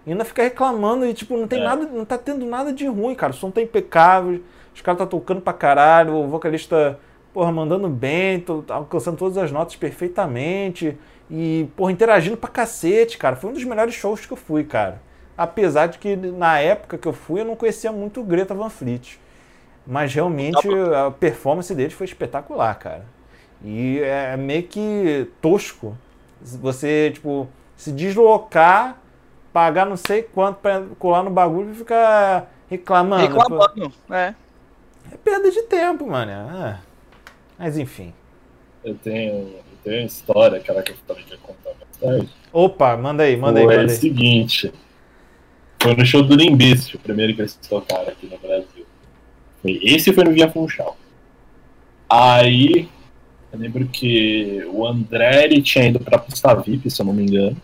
E 0.05 0.11
ainda 0.11 0.23
fica 0.23 0.41
reclamando 0.41 1.05
e, 1.05 1.13
tipo, 1.13 1.35
não 1.35 1.47
tem 1.47 1.59
É. 1.59 1.63
nada, 1.65 1.85
não 1.85 2.05
tá 2.05 2.17
tendo 2.17 2.45
nada 2.45 2.71
de 2.71 2.87
ruim, 2.87 3.13
cara. 3.13 3.33
O 3.33 3.35
som 3.35 3.51
tá 3.51 3.61
impecável, 3.61 4.41
os 4.73 4.79
caras 4.81 4.99
tá 4.99 5.05
tocando 5.05 5.41
pra 5.41 5.51
caralho, 5.51 6.13
o 6.15 6.27
vocalista, 6.29 6.97
porra, 7.33 7.51
mandando 7.51 7.89
bem, 7.89 8.39
tô, 8.39 8.61
tá 8.61 8.75
alcançando 8.75 9.17
todas 9.17 9.37
as 9.37 9.51
notas 9.51 9.75
perfeitamente. 9.75 10.97
E, 11.29 11.67
porra, 11.75 11.91
interagindo 11.91 12.37
pra 12.37 12.49
cacete, 12.49 13.17
cara. 13.17 13.35
Foi 13.35 13.49
um 13.49 13.53
dos 13.53 13.63
melhores 13.63 13.93
shows 13.93 14.25
que 14.25 14.33
eu 14.33 14.37
fui, 14.37 14.63
cara. 14.63 15.01
Apesar 15.37 15.87
de 15.87 15.97
que 15.99 16.15
na 16.15 16.59
época 16.59 16.97
que 16.97 17.07
eu 17.07 17.13
fui 17.13 17.41
eu 17.41 17.45
não 17.45 17.55
conhecia 17.55 17.91
muito 17.91 18.21
o 18.21 18.23
Greta 18.23 18.53
Van 18.53 18.69
Fleet. 18.69 19.19
Mas 19.85 20.13
realmente 20.13 20.67
a 20.95 21.11
performance 21.11 21.73
deles 21.73 21.93
foi 21.93 22.05
espetacular, 22.05 22.77
cara. 22.79 23.05
E 23.63 23.99
é 23.99 24.35
meio 24.35 24.63
que 24.63 25.29
tosco 25.41 25.97
você, 26.41 27.11
tipo, 27.13 27.47
se 27.75 27.91
deslocar, 27.91 28.97
pagar 29.51 29.85
não 29.85 29.97
sei 29.97 30.23
quanto 30.23 30.57
pra 30.57 30.83
colar 30.99 31.23
no 31.23 31.29
bagulho 31.29 31.71
e 31.71 31.75
ficar 31.75 32.51
reclamando. 32.69 33.23
Reclamando. 33.23 33.93
É. 34.09 34.33
É 35.11 35.17
perda 35.23 35.49
de 35.49 35.61
tempo, 35.63 36.05
mano. 36.05 36.31
É. 36.31 36.79
Mas 37.57 37.77
enfim. 37.77 38.13
Eu 38.83 38.95
tenho, 38.95 39.55
tenho 39.87 40.01
uma 40.01 40.05
história, 40.05 40.57
aquela 40.57 40.81
que 40.81 40.91
eu 40.91 40.97
também 41.07 41.23
ia 41.29 41.37
contar 41.37 41.71
mais 41.71 41.97
tarde. 41.99 42.29
Opa, 42.51 42.97
manda 42.97 43.23
aí, 43.23 43.37
manda 43.37 43.59
aí, 43.59 43.65
Foi 43.65 43.77
manda 43.77 43.91
o 43.91 43.95
seguinte. 43.95 44.71
Foi 45.81 45.95
no 45.95 46.05
show 46.05 46.21
do 46.21 46.35
Limbist, 46.35 46.95
o 46.95 46.99
primeiro 46.99 47.33
que 47.33 47.41
eles 47.41 47.55
tocaram 47.55 48.09
aqui 48.09 48.27
no 48.27 48.37
Brasil. 48.37 48.85
Esse 49.63 50.11
foi 50.13 50.23
no 50.23 50.31
Via 50.31 50.49
Funchal. 50.49 50.97
Aí, 52.09 52.89
eu 53.51 53.59
lembro 53.59 53.87
que 53.87 54.65
o 54.71 54.85
André 54.85 55.45
ele 55.45 55.61
tinha 55.61 55.85
ido 55.85 55.99
pra 55.99 56.17
pista 56.17 56.53
VIP, 56.55 56.89
se 56.89 57.01
eu 57.01 57.05
não 57.05 57.13
me 57.13 57.23
engano. 57.23 57.57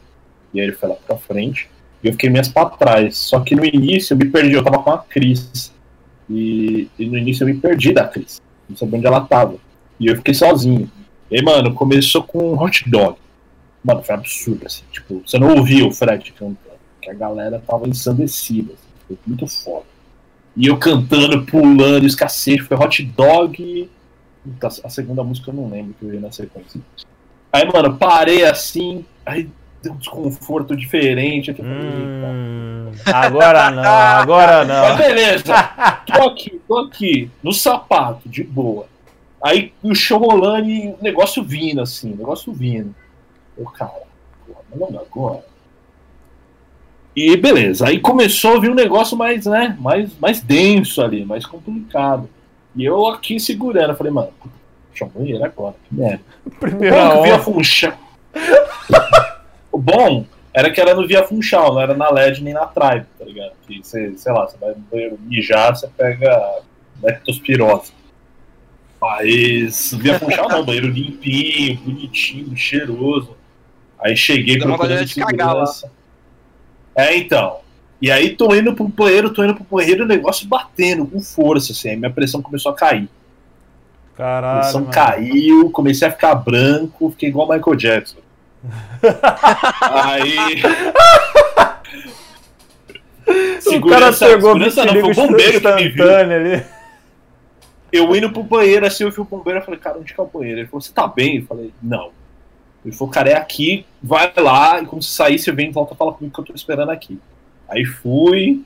E 0.53 0.59
aí 0.59 0.67
ele 0.67 0.75
foi 0.75 0.89
lá 0.89 0.95
pra 0.95 1.17
frente. 1.17 1.69
E 2.03 2.07
eu 2.07 2.13
fiquei 2.13 2.29
minhas 2.29 2.47
pra 2.47 2.65
trás. 2.65 3.17
Só 3.17 3.39
que 3.39 3.55
no 3.55 3.65
início 3.65 4.13
eu 4.13 4.17
me 4.17 4.25
perdi, 4.25 4.53
eu 4.53 4.63
tava 4.63 4.79
com 4.79 4.91
a 4.91 4.97
Cris. 4.99 5.73
E, 6.29 6.87
e 6.97 7.05
no 7.05 7.17
início 7.17 7.43
eu 7.43 7.47
me 7.47 7.59
perdi 7.59 7.93
da 7.93 8.07
Cris. 8.07 8.41
Não 8.69 8.75
sabia 8.75 8.97
onde 8.97 9.07
ela 9.07 9.21
tava. 9.21 9.55
E 9.99 10.07
eu 10.07 10.15
fiquei 10.17 10.33
sozinho. 10.33 10.89
E 11.33 11.41
mano, 11.41 11.73
começou 11.73 12.23
com 12.23 12.53
hot 12.57 12.87
dog. 12.89 13.17
Mano, 13.83 14.03
foi 14.03 14.15
absurdo, 14.15 14.65
assim. 14.65 14.83
Tipo, 14.91 15.21
você 15.25 15.37
não 15.37 15.55
ouvia 15.57 15.85
o 15.85 15.91
Fred 15.91 16.31
cantando. 16.31 16.57
Que 17.01 17.09
a 17.09 17.13
galera 17.13 17.61
tava 17.67 17.87
ensandecida. 17.87 18.73
Assim, 18.73 18.87
foi 19.07 19.17
muito 19.27 19.47
foda. 19.47 19.85
E 20.55 20.67
eu 20.67 20.77
cantando, 20.77 21.43
pulando, 21.45 22.07
e 22.07 22.15
cacete. 22.15 22.61
Foi 22.61 22.77
hot 22.77 23.03
dog. 23.03 23.89
A 24.83 24.89
segunda 24.89 25.23
música 25.23 25.49
eu 25.49 25.55
não 25.55 25.69
lembro 25.69 25.95
que 25.99 26.05
eu 26.05 26.09
vi 26.11 26.19
na 26.19 26.31
sequência. 26.31 26.79
Aí, 27.51 27.65
mano, 27.71 27.97
parei 27.97 28.45
assim. 28.45 29.03
Aí 29.25 29.49
deu 29.81 29.93
um 29.93 29.97
desconforto 29.97 30.75
diferente. 30.75 31.51
Aqui, 31.51 31.61
eu 31.61 31.65
falei, 31.65 31.81
"Eita, 31.87 32.27
Hum, 32.27 32.91
agora 33.05 33.71
não, 33.71 33.83
agora 33.83 34.63
mas 34.65 34.89
não. 34.89 34.97
beleza, 34.97 35.43
tô 36.05 36.29
aqui, 36.29 36.61
tô 36.67 36.77
aqui, 36.79 37.31
no 37.43 37.51
sapato, 37.51 38.27
de 38.29 38.43
boa. 38.43 38.87
Aí 39.43 39.73
o 39.83 39.93
show 39.93 40.19
rolando 40.19 40.69
e 40.69 40.87
o 40.87 40.97
negócio 41.01 41.43
vindo, 41.43 41.81
assim, 41.81 42.13
o 42.13 42.15
negócio 42.15 42.53
vindo. 42.53 42.95
Ô, 43.57 43.65
cara, 43.65 43.91
porra, 44.47 44.61
não 44.73 44.99
agora. 45.01 45.43
E 47.13 47.35
beleza, 47.35 47.87
aí 47.87 47.99
começou 47.99 48.55
a 48.55 48.59
vir 48.61 48.71
um 48.71 48.75
negócio 48.75 49.17
mais, 49.17 49.45
né, 49.45 49.77
mais, 49.79 50.17
mais 50.17 50.41
denso 50.41 51.01
ali, 51.01 51.25
mais 51.25 51.45
complicado. 51.45 52.29
E 52.73 52.85
eu 52.85 53.05
aqui 53.07 53.37
segurando, 53.37 53.89
eu 53.89 53.95
falei, 53.95 54.13
mano, 54.13 54.31
puxa, 54.89 55.05
banheiro 55.13 55.43
agora, 55.43 55.75
que 55.87 55.93
merda. 55.93 56.23
Primeira 56.59 57.15
Bom, 57.15 57.23
via. 57.23 57.39
Funchal. 57.39 57.93
o 59.71 59.77
bom 59.77 60.25
era 60.53 60.71
que 60.71 60.79
era 60.79 60.95
no 60.95 61.05
Via 61.05 61.23
Funchal, 61.23 61.73
não 61.73 61.81
era 61.81 61.93
na 61.93 62.09
LED 62.09 62.43
nem 62.43 62.53
na 62.53 62.65
Tribe, 62.65 63.05
tá 63.19 63.25
ligado? 63.25 63.51
Que 63.67 63.83
você, 63.83 64.13
sei 64.15 64.31
lá, 64.31 64.47
você 64.47 64.57
vai 64.57 64.69
no 64.69 64.79
banheiro 64.91 65.19
mijar, 65.21 65.75
você 65.75 65.87
pega 65.87 66.61
leptospirose. 67.01 67.91
Mas 69.03 69.93
Via 69.99 70.17
Funchal 70.17 70.47
não, 70.47 70.63
banheiro 70.63 70.87
limpinho, 70.87 71.77
bonitinho, 71.79 72.55
cheiroso. 72.55 73.35
Aí 73.99 74.15
cheguei 74.15 74.57
Dá 74.57 74.63
pro 74.63 74.71
vontade 74.77 74.93
plano 74.93 75.05
de 75.05 75.15
cagar 75.15 75.53
lá. 75.53 75.65
É, 76.95 77.17
então. 77.17 77.57
E 78.01 78.09
aí 78.09 78.29
tô 78.29 78.55
indo 78.55 78.73
pro 78.73 78.87
banheiro, 78.87 79.29
tô 79.29 79.43
indo 79.43 79.55
pro 79.55 79.65
banheiro, 79.69 80.05
o 80.05 80.07
negócio 80.07 80.47
batendo 80.47 81.05
com 81.05 81.19
força, 81.19 81.73
assim, 81.73 81.89
aí 81.89 81.97
minha 81.97 82.11
pressão 82.11 82.41
começou 82.41 82.71
a 82.71 82.75
cair. 82.75 83.09
A 84.13 84.17
Caralho. 84.17 84.61
pressão 84.61 84.81
mano. 84.81 84.93
caiu, 84.93 85.69
comecei 85.69 86.07
a 86.07 86.11
ficar 86.11 86.35
branco, 86.35 87.11
fiquei 87.11 87.27
igual 87.27 87.49
o 87.49 87.53
Michael 87.53 87.75
Jackson. 87.75 88.19
Aí. 89.81 90.63
O 93.65 93.85
cara 93.87 94.13
pegou 94.13 94.55
o 94.55 94.69
segurança 94.69 94.85
não, 94.85 94.93
foi 94.93 95.11
o 95.11 95.13
bombeiro 95.13 95.59
que 95.59 95.73
me 95.73 95.89
viu. 95.89 96.15
ali. 96.15 96.63
Eu 97.93 98.15
indo 98.15 98.31
pro 98.31 98.41
banheiro, 98.41 98.87
assim, 98.87 99.03
eu 99.03 99.11
vi 99.11 99.21
o 99.21 99.23
bombeiro, 99.23 99.59
eu 99.59 99.63
falei, 99.63 99.79
cara, 99.79 99.99
onde 99.99 100.11
que 100.11 100.19
é 100.19 100.23
o 100.23 100.25
banheiro? 100.25 100.61
Ele 100.61 100.67
falou, 100.67 100.81
você 100.81 100.91
tá 100.91 101.07
bem? 101.07 101.37
Eu 101.37 101.45
falei, 101.45 101.71
não. 101.79 102.09
Ele 102.83 102.95
falou, 102.95 103.13
cara, 103.13 103.29
é 103.29 103.35
aqui, 103.35 103.85
vai 104.01 104.33
lá, 104.35 104.81
e 104.81 104.85
quando 104.87 105.03
você 105.03 105.11
sair, 105.11 105.37
você 105.37 105.51
vem 105.51 105.69
e 105.69 105.71
volta 105.71 105.93
fala 105.93 106.11
comigo 106.11 106.33
que 106.33 106.39
eu 106.41 106.45
tô 106.45 106.53
esperando 106.55 106.89
aqui. 106.89 107.19
Aí 107.69 107.85
fui, 107.85 108.65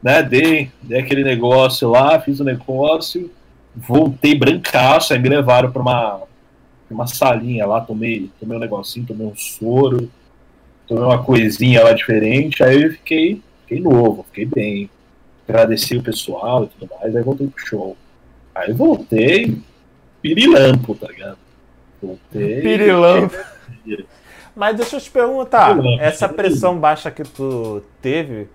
né, 0.00 0.22
dei, 0.22 0.70
dei 0.80 1.00
aquele 1.00 1.24
negócio 1.24 1.90
lá, 1.90 2.20
fiz 2.20 2.38
o 2.38 2.44
negócio, 2.44 3.32
voltei 3.74 4.36
brancaço, 4.36 5.12
aí 5.12 5.18
me 5.18 5.28
levaram 5.28 5.72
pra 5.72 5.82
uma, 5.82 6.22
uma 6.88 7.08
salinha 7.08 7.66
lá, 7.66 7.80
tomei, 7.80 8.30
tomei 8.38 8.56
um 8.56 8.60
negocinho, 8.60 9.06
tomei 9.06 9.26
um 9.26 9.34
soro, 9.34 10.08
tomei 10.86 11.02
uma 11.02 11.20
coisinha 11.20 11.82
lá 11.82 11.92
diferente, 11.92 12.62
aí 12.62 12.80
eu 12.80 12.92
fiquei, 12.92 13.42
fiquei 13.62 13.80
novo, 13.80 14.24
fiquei 14.28 14.46
bem. 14.46 14.88
Agradeci 15.48 15.96
o 15.96 16.02
pessoal 16.02 16.64
e 16.64 16.68
tudo 16.68 16.90
mais, 16.94 17.14
aí 17.14 17.22
voltei 17.22 17.48
pro 17.48 17.66
show. 17.66 17.96
Aí 18.54 18.72
voltei, 18.72 19.58
pirilampo, 20.22 20.94
tá 20.94 21.08
ligado? 21.08 21.38
Voltei. 22.02 22.60
Pirilampo. 22.60 23.34
Mas 24.54 24.76
deixa 24.76 24.96
eu 24.96 25.00
te 25.00 25.10
perguntar, 25.10 25.74
Pirilampo. 25.74 26.02
essa 26.02 26.28
pressão 26.28 26.78
baixa 26.78 27.10
que 27.10 27.24
tu 27.24 27.82
teve 28.00 28.48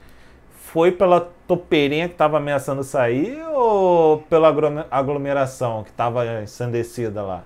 foi 0.61 0.91
pela 0.91 1.19
topeirinha 1.47 2.07
que 2.07 2.15
tava 2.15 2.37
ameaçando 2.37 2.83
sair 2.83 3.37
ou 3.53 4.19
pela 4.29 4.47
aglo- 4.47 4.85
aglomeração 4.89 5.83
que 5.83 5.91
tava 5.91 6.41
ensandecida 6.43 7.21
lá? 7.21 7.43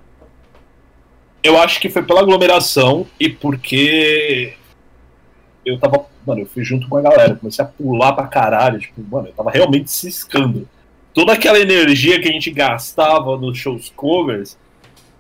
Eu 1.42 1.60
acho 1.60 1.80
que 1.80 1.90
foi 1.90 2.04
pela 2.04 2.22
aglomeração 2.22 3.08
e 3.20 3.28
porque 3.30 4.54
eu 5.66 5.80
tava. 5.80 6.06
Mano, 6.26 6.42
eu 6.42 6.46
fui 6.46 6.64
junto 6.64 6.88
com 6.88 6.98
a 6.98 7.02
galera, 7.02 7.36
comecei 7.36 7.66
a 7.66 7.68
pular 7.68 8.14
pra 8.14 8.28
caralho. 8.28 8.80
Tipo, 8.80 9.02
mano, 9.02 9.28
eu 9.28 9.34
tava 9.34 9.52
realmente 9.52 9.90
ciscando. 9.92 10.68
Toda 11.14 11.34
aquela 11.34 11.60
energia 11.60 12.20
que 12.20 12.28
a 12.28 12.32
gente 12.32 12.50
gastava 12.50 13.38
nos 13.38 13.58
shows 13.58 13.92
covers, 13.96 14.58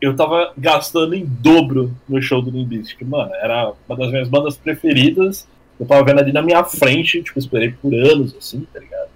eu 0.01 0.15
tava 0.15 0.51
gastando 0.57 1.13
em 1.13 1.23
dobro 1.23 1.95
no 2.09 2.21
show 2.21 2.41
do 2.41 2.49
Limbistic. 2.49 3.01
Mano, 3.03 3.31
era 3.35 3.71
uma 3.87 3.97
das 3.97 4.09
minhas 4.09 4.27
bandas 4.27 4.57
preferidas. 4.57 5.47
Eu 5.79 5.85
tava 5.85 6.03
vendo 6.03 6.19
ali 6.19 6.33
na 6.33 6.41
minha 6.41 6.63
frente, 6.63 7.21
tipo, 7.21 7.37
esperei 7.37 7.71
por 7.71 7.93
anos, 7.93 8.35
assim, 8.35 8.67
tá 8.73 8.79
ligado? 8.79 9.09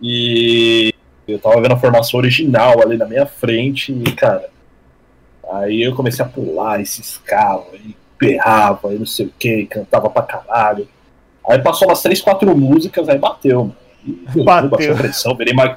E 0.00 0.94
eu 1.28 1.38
tava 1.38 1.60
vendo 1.60 1.72
a 1.72 1.78
formação 1.78 2.18
original 2.18 2.82
ali 2.82 2.96
na 2.96 3.06
minha 3.06 3.26
frente 3.26 3.92
e, 3.92 4.12
cara. 4.12 4.48
Aí 5.52 5.82
eu 5.82 5.94
comecei 5.94 6.24
a 6.24 6.28
pular 6.28 6.80
e 6.80 6.86
ciscava, 6.86 7.66
e 7.74 7.94
berrava, 8.18 8.92
e 8.92 8.98
não 8.98 9.06
sei 9.06 9.26
o 9.26 9.32
que, 9.38 9.66
cantava 9.66 10.10
pra 10.10 10.22
caralho. 10.22 10.88
Aí 11.48 11.60
passou 11.60 11.88
umas 11.88 12.02
três, 12.02 12.20
quatro 12.20 12.56
músicas, 12.56 13.08
aí 13.08 13.18
bateu, 13.18 13.60
mano. 13.60 13.85
Bateu. 14.44 14.94
A 14.94 14.96
pressão, 14.96 15.36
virei, 15.36 15.52
Ma- 15.54 15.76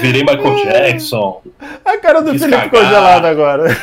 virei 0.00 0.22
Michael 0.22 0.56
Jackson. 0.64 1.42
A 1.84 1.98
cara 1.98 2.20
do 2.22 2.30
Felipe 2.38 2.50
cagar. 2.50 2.70
congelado 2.70 3.24
agora. 3.26 3.64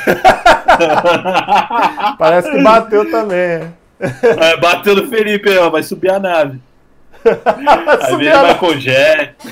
Parece 2.19 2.51
que 2.51 2.61
bateu 2.63 3.09
também. 3.11 3.71
É, 3.99 4.57
bateu 4.59 4.95
no 4.95 5.07
Felipe, 5.07 5.55
ó, 5.57 5.69
vai 5.69 5.83
subir 5.83 6.09
a 6.11 6.19
nave. 6.19 6.59
Aí 7.25 8.01
Subiu 8.09 8.17
virei 8.17 8.33
a- 8.33 8.43
Michael 8.53 8.79
Jackson. 8.79 9.49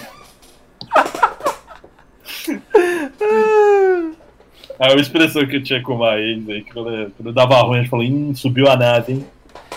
Aí 4.80 4.92
uma 4.92 5.02
expressão 5.02 5.46
que 5.46 5.58
eu 5.58 5.64
tinha 5.64 5.82
com 5.82 5.94
uma 5.96 6.18
ex 6.20 6.48
aí, 6.50 6.62
que 6.64 6.72
quando, 6.74 7.12
quando 7.16 7.28
eu 7.28 7.34
dava 7.34 7.56
ruim, 7.62 7.80
a 7.80 7.82
gente 7.82 7.90
falou, 7.90 8.36
subiu 8.36 8.68
a 8.70 8.76
nave, 8.76 9.14
hein? 9.14 9.26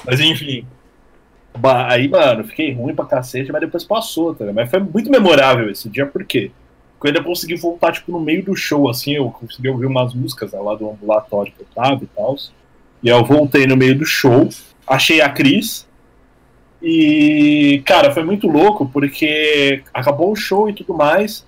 Mas 0.04 0.20
enfim. 0.20 0.66
Aí, 1.88 2.08
mano, 2.08 2.44
fiquei 2.44 2.72
ruim 2.72 2.94
pra 2.94 3.04
cacete, 3.04 3.50
mas 3.52 3.60
depois 3.60 3.84
passou, 3.84 4.34
tá 4.34 4.44
ligado? 4.44 4.56
Mas 4.56 4.70
foi 4.70 4.80
muito 4.80 5.10
memorável 5.10 5.70
esse 5.70 5.88
dia, 5.88 6.06
por 6.06 6.24
quê? 6.24 6.50
Porque 6.98 7.08
eu 7.08 7.10
ainda 7.14 7.22
consegui 7.22 7.56
voltar, 7.56 7.92
tipo, 7.92 8.10
no 8.10 8.20
meio 8.20 8.44
do 8.44 8.56
show, 8.56 8.88
assim, 8.88 9.12
eu 9.14 9.30
consegui 9.30 9.68
ouvir 9.68 9.86
umas 9.86 10.14
músicas 10.14 10.52
né, 10.52 10.58
lá 10.58 10.74
do 10.74 10.88
ambulatório 10.90 11.52
que 11.52 11.60
eu 11.60 11.66
tava 11.74 12.02
e 12.02 12.06
tal. 12.06 12.36
E 13.02 13.10
aí 13.10 13.18
eu 13.18 13.24
voltei 13.24 13.66
no 13.66 13.76
meio 13.76 13.96
do 13.98 14.04
show, 14.04 14.48
achei 14.86 15.20
a 15.20 15.28
Cris. 15.28 15.86
E, 16.82 17.82
cara, 17.84 18.10
foi 18.12 18.22
muito 18.24 18.46
louco, 18.46 18.86
porque 18.86 19.82
acabou 19.92 20.30
o 20.32 20.36
show 20.36 20.68
e 20.68 20.72
tudo 20.72 20.94
mais. 20.94 21.46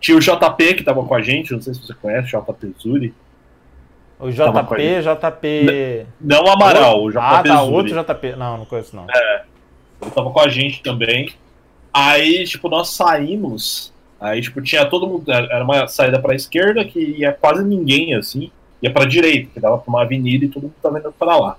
Tinha 0.00 0.16
o 0.16 0.20
JP 0.20 0.74
que 0.74 0.84
tava 0.84 1.04
com 1.04 1.14
a 1.14 1.20
gente, 1.20 1.52
não 1.52 1.60
sei 1.60 1.74
se 1.74 1.80
você 1.82 1.94
conhece, 1.94 2.34
o 2.36 2.40
JP 2.40 2.74
Zuri. 2.80 3.14
O 4.20 4.30
JP, 4.30 5.02
JP. 5.02 6.06
Não 6.20 6.44
o 6.44 6.48
Amaral, 6.48 7.04
o 7.04 7.10
JP 7.10 7.20
Ah, 7.22 7.42
tá, 7.42 7.56
Zuri. 7.64 7.74
outro 7.74 8.02
JP. 8.02 8.36
Não, 8.36 8.58
não 8.58 8.64
conheço 8.64 8.96
não. 8.96 9.06
Ele 10.00 10.10
tava 10.10 10.30
com 10.30 10.40
a 10.40 10.48
gente 10.48 10.82
também. 10.82 11.32
Aí, 11.92 12.44
tipo, 12.44 12.68
nós 12.68 12.90
saímos. 12.90 13.92
Aí, 14.20 14.40
tipo, 14.40 14.62
tinha 14.62 14.86
todo 14.86 15.06
mundo. 15.06 15.30
Era 15.30 15.64
uma 15.64 15.86
saída 15.88 16.20
pra 16.20 16.34
esquerda 16.34 16.84
que 16.84 16.98
ia 16.98 17.32
quase 17.32 17.64
ninguém, 17.64 18.14
assim. 18.14 18.50
Ia 18.82 18.92
pra 18.92 19.04
direita, 19.04 19.50
que 19.52 19.60
dava 19.60 19.78
pra 19.78 19.88
uma 19.88 20.02
avenida 20.02 20.44
e 20.44 20.48
todo 20.48 20.64
mundo 20.64 20.74
tava 20.80 20.98
indo 20.98 21.12
pra 21.12 21.36
lá. 21.36 21.58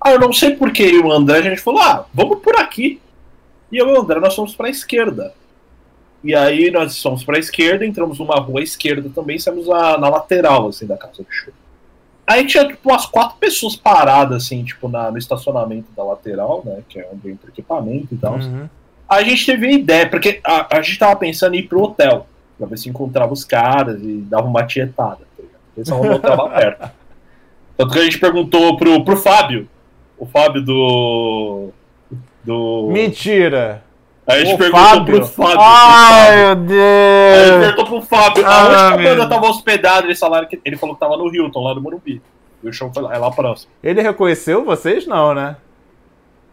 Aí 0.00 0.14
eu 0.14 0.20
não 0.20 0.32
sei 0.32 0.54
por 0.54 0.72
que 0.72 0.98
o 0.98 1.12
André, 1.12 1.38
a 1.38 1.42
gente 1.42 1.60
falou, 1.60 1.80
ah, 1.80 2.06
vamos 2.14 2.38
por 2.38 2.56
aqui. 2.56 3.00
E 3.70 3.76
eu 3.76 3.88
e 3.88 3.92
o 3.92 4.00
André, 4.00 4.20
nós 4.20 4.34
fomos 4.34 4.54
pra 4.54 4.70
esquerda. 4.70 5.34
E 6.22 6.34
aí 6.34 6.70
nós 6.70 7.00
fomos 7.02 7.24
pra 7.24 7.38
esquerda, 7.38 7.84
entramos 7.84 8.18
numa 8.18 8.38
rua 8.38 8.62
esquerda 8.62 9.10
também, 9.14 9.38
saímos 9.38 9.66
na 9.66 10.08
lateral, 10.08 10.68
assim, 10.68 10.86
da 10.86 10.96
casa 10.96 11.22
do 11.22 11.26
show. 11.30 11.52
Aí 12.30 12.46
tinha, 12.46 12.64
tipo, 12.64 12.88
umas 12.88 13.06
quatro 13.06 13.38
pessoas 13.40 13.74
paradas, 13.74 14.44
assim, 14.44 14.62
tipo, 14.62 14.88
na, 14.88 15.10
no 15.10 15.18
estacionamento 15.18 15.90
da 15.96 16.04
lateral, 16.04 16.62
né, 16.64 16.80
que 16.88 17.00
é 17.00 17.08
onde 17.12 17.28
entra 17.28 17.50
equipamento 17.50 18.14
e 18.14 18.16
tal. 18.16 18.34
Uhum. 18.34 18.68
A 19.08 19.20
gente 19.24 19.44
teve 19.44 19.66
a 19.66 19.72
ideia, 19.72 20.08
porque 20.08 20.40
a, 20.44 20.76
a 20.76 20.80
gente 20.80 20.96
tava 20.96 21.16
pensando 21.16 21.56
em 21.56 21.58
ir 21.58 21.62
pro 21.64 21.82
hotel, 21.82 22.28
pra 22.56 22.68
ver 22.68 22.78
se 22.78 22.88
encontrava 22.88 23.32
os 23.32 23.44
caras 23.44 24.00
e 24.00 24.18
dava 24.18 24.46
uma 24.46 24.64
tietada, 24.64 25.18
tá 25.36 25.42
ligado? 25.42 25.60
Esse 25.76 25.92
hotel 25.92 26.20
tava 26.20 26.48
perto. 26.50 26.90
Tanto 27.76 27.92
que 27.92 27.98
a 27.98 28.04
gente 28.04 28.20
perguntou 28.20 28.76
pro, 28.76 29.04
pro 29.04 29.16
Fábio, 29.16 29.68
o 30.16 30.24
Fábio 30.24 30.64
do. 30.64 31.70
do. 32.44 32.90
Mentira! 32.92 33.82
Aí 34.26 34.42
a 34.42 34.44
gente 34.44 34.54
O 34.54 34.58
perguntou 34.58 34.86
Fábio? 34.86 35.16
pro 35.16 35.26
Fábio. 35.26 35.58
Ai, 35.60 36.36
meu 36.36 36.46
Aí 36.46 36.52
a 36.52 36.54
gente 36.54 36.66
Deus! 36.66 37.64
perguntou 37.66 37.86
pro 37.86 38.02
Fábio 38.02 38.46
Ah, 38.46 38.88
a 38.88 38.96
meu 38.96 39.10
banda 39.16 39.28
tava 39.28 39.46
hospedada. 39.48 40.06
Eles 40.06 40.18
falaram 40.18 40.46
que 40.46 40.60
ele 40.64 40.76
falou 40.76 40.94
que 40.94 41.00
tava 41.00 41.16
no 41.16 41.34
Hilton, 41.34 41.62
lá 41.62 41.74
no 41.74 41.80
Morumbi. 41.80 42.22
E 42.62 42.68
o 42.68 42.72
show 42.72 42.90
foi 42.92 43.02
lá, 43.02 43.14
é 43.14 43.18
lá 43.18 43.30
próximo. 43.30 43.72
Ele 43.82 44.02
reconheceu 44.02 44.64
vocês? 44.64 45.06
Não, 45.06 45.34
né? 45.34 45.56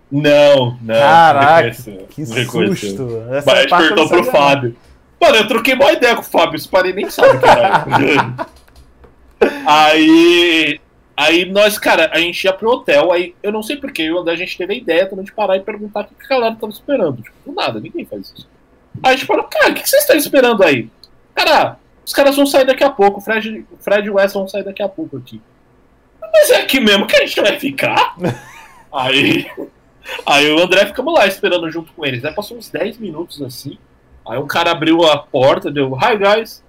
Não, 0.10 0.78
não. 0.82 0.96
Caraca, 0.96 1.68
não 1.88 2.06
que 2.08 2.26
susto. 2.26 3.24
Mas 3.28 3.38
Essa 3.38 3.52
a 3.52 3.56
gente 3.62 3.70
perguntou 3.78 4.08
pro. 4.08 4.24
Fábio. 4.24 4.76
Mano, 5.20 5.36
eu 5.36 5.48
troquei 5.48 5.74
uma 5.74 5.92
ideia 5.92 6.16
com 6.16 6.22
o 6.22 6.26
Fábio, 6.26 6.56
esse 6.56 6.68
parei 6.70 6.94
nem 6.94 7.10
sabe, 7.10 7.40
caralho. 7.40 7.86
aí. 9.68 10.80
Aí 11.18 11.46
nós, 11.46 11.80
cara, 11.80 12.12
a 12.14 12.20
gente 12.20 12.44
ia 12.44 12.54
pro 12.54 12.70
hotel, 12.70 13.12
aí 13.12 13.34
eu 13.42 13.52
não 13.52 13.64
sei 13.64 13.76
porquê, 13.76 14.04
eu 14.04 14.30
a 14.30 14.36
gente 14.36 14.56
teve 14.56 14.76
a 14.76 14.78
ideia 14.78 15.08
também 15.08 15.26
de 15.26 15.32
parar 15.32 15.58
e 15.58 15.62
perguntar 15.62 16.02
o 16.02 16.06
que 16.06 16.26
a 16.26 16.38
galera 16.38 16.56
tava 16.56 16.72
esperando. 16.72 17.24
Tipo, 17.24 17.36
do 17.44 17.56
nada, 17.56 17.80
ninguém 17.80 18.06
faz 18.06 18.32
isso. 18.38 18.48
Aí 19.02 19.14
a 19.14 19.18
gente 19.18 19.26
falou, 19.26 19.44
cara, 19.46 19.72
o 19.72 19.74
que 19.74 19.90
vocês 19.90 20.04
estão 20.04 20.16
esperando 20.16 20.64
aí? 20.64 20.92
Cara, 21.34 21.80
os 22.06 22.14
caras 22.14 22.36
vão 22.36 22.46
sair 22.46 22.66
daqui 22.66 22.84
a 22.84 22.92
pouco, 22.92 23.20
o 23.20 23.22
Fred, 23.22 23.66
o 23.72 23.78
Fred 23.78 24.08
e 24.08 24.12
o 24.12 24.16
Wes 24.16 24.32
vão 24.32 24.48
sair 24.48 24.64
daqui 24.64 24.84
a 24.84 24.88
pouco 24.88 25.18
aqui. 25.18 25.42
Mas 26.22 26.52
é 26.52 26.62
aqui 26.62 26.80
mesmo 26.80 27.08
que 27.08 27.16
a 27.16 27.26
gente 27.26 27.42
vai 27.42 27.60
ficar? 27.60 28.16
aí. 28.94 29.50
Aí 30.24 30.52
o 30.52 30.62
André 30.62 30.86
ficamos 30.86 31.14
lá 31.16 31.26
esperando 31.26 31.70
junto 31.72 31.92
com 31.94 32.06
eles. 32.06 32.24
Aí 32.24 32.34
passou 32.34 32.58
uns 32.58 32.70
10 32.70 33.00
minutos 33.00 33.42
assim. 33.42 33.80
Aí 34.28 34.38
um 34.38 34.46
cara 34.46 34.70
abriu 34.70 35.04
a 35.04 35.18
porta, 35.18 35.72
deu 35.72 35.96
Hi 35.96 36.16
guys. 36.16 36.64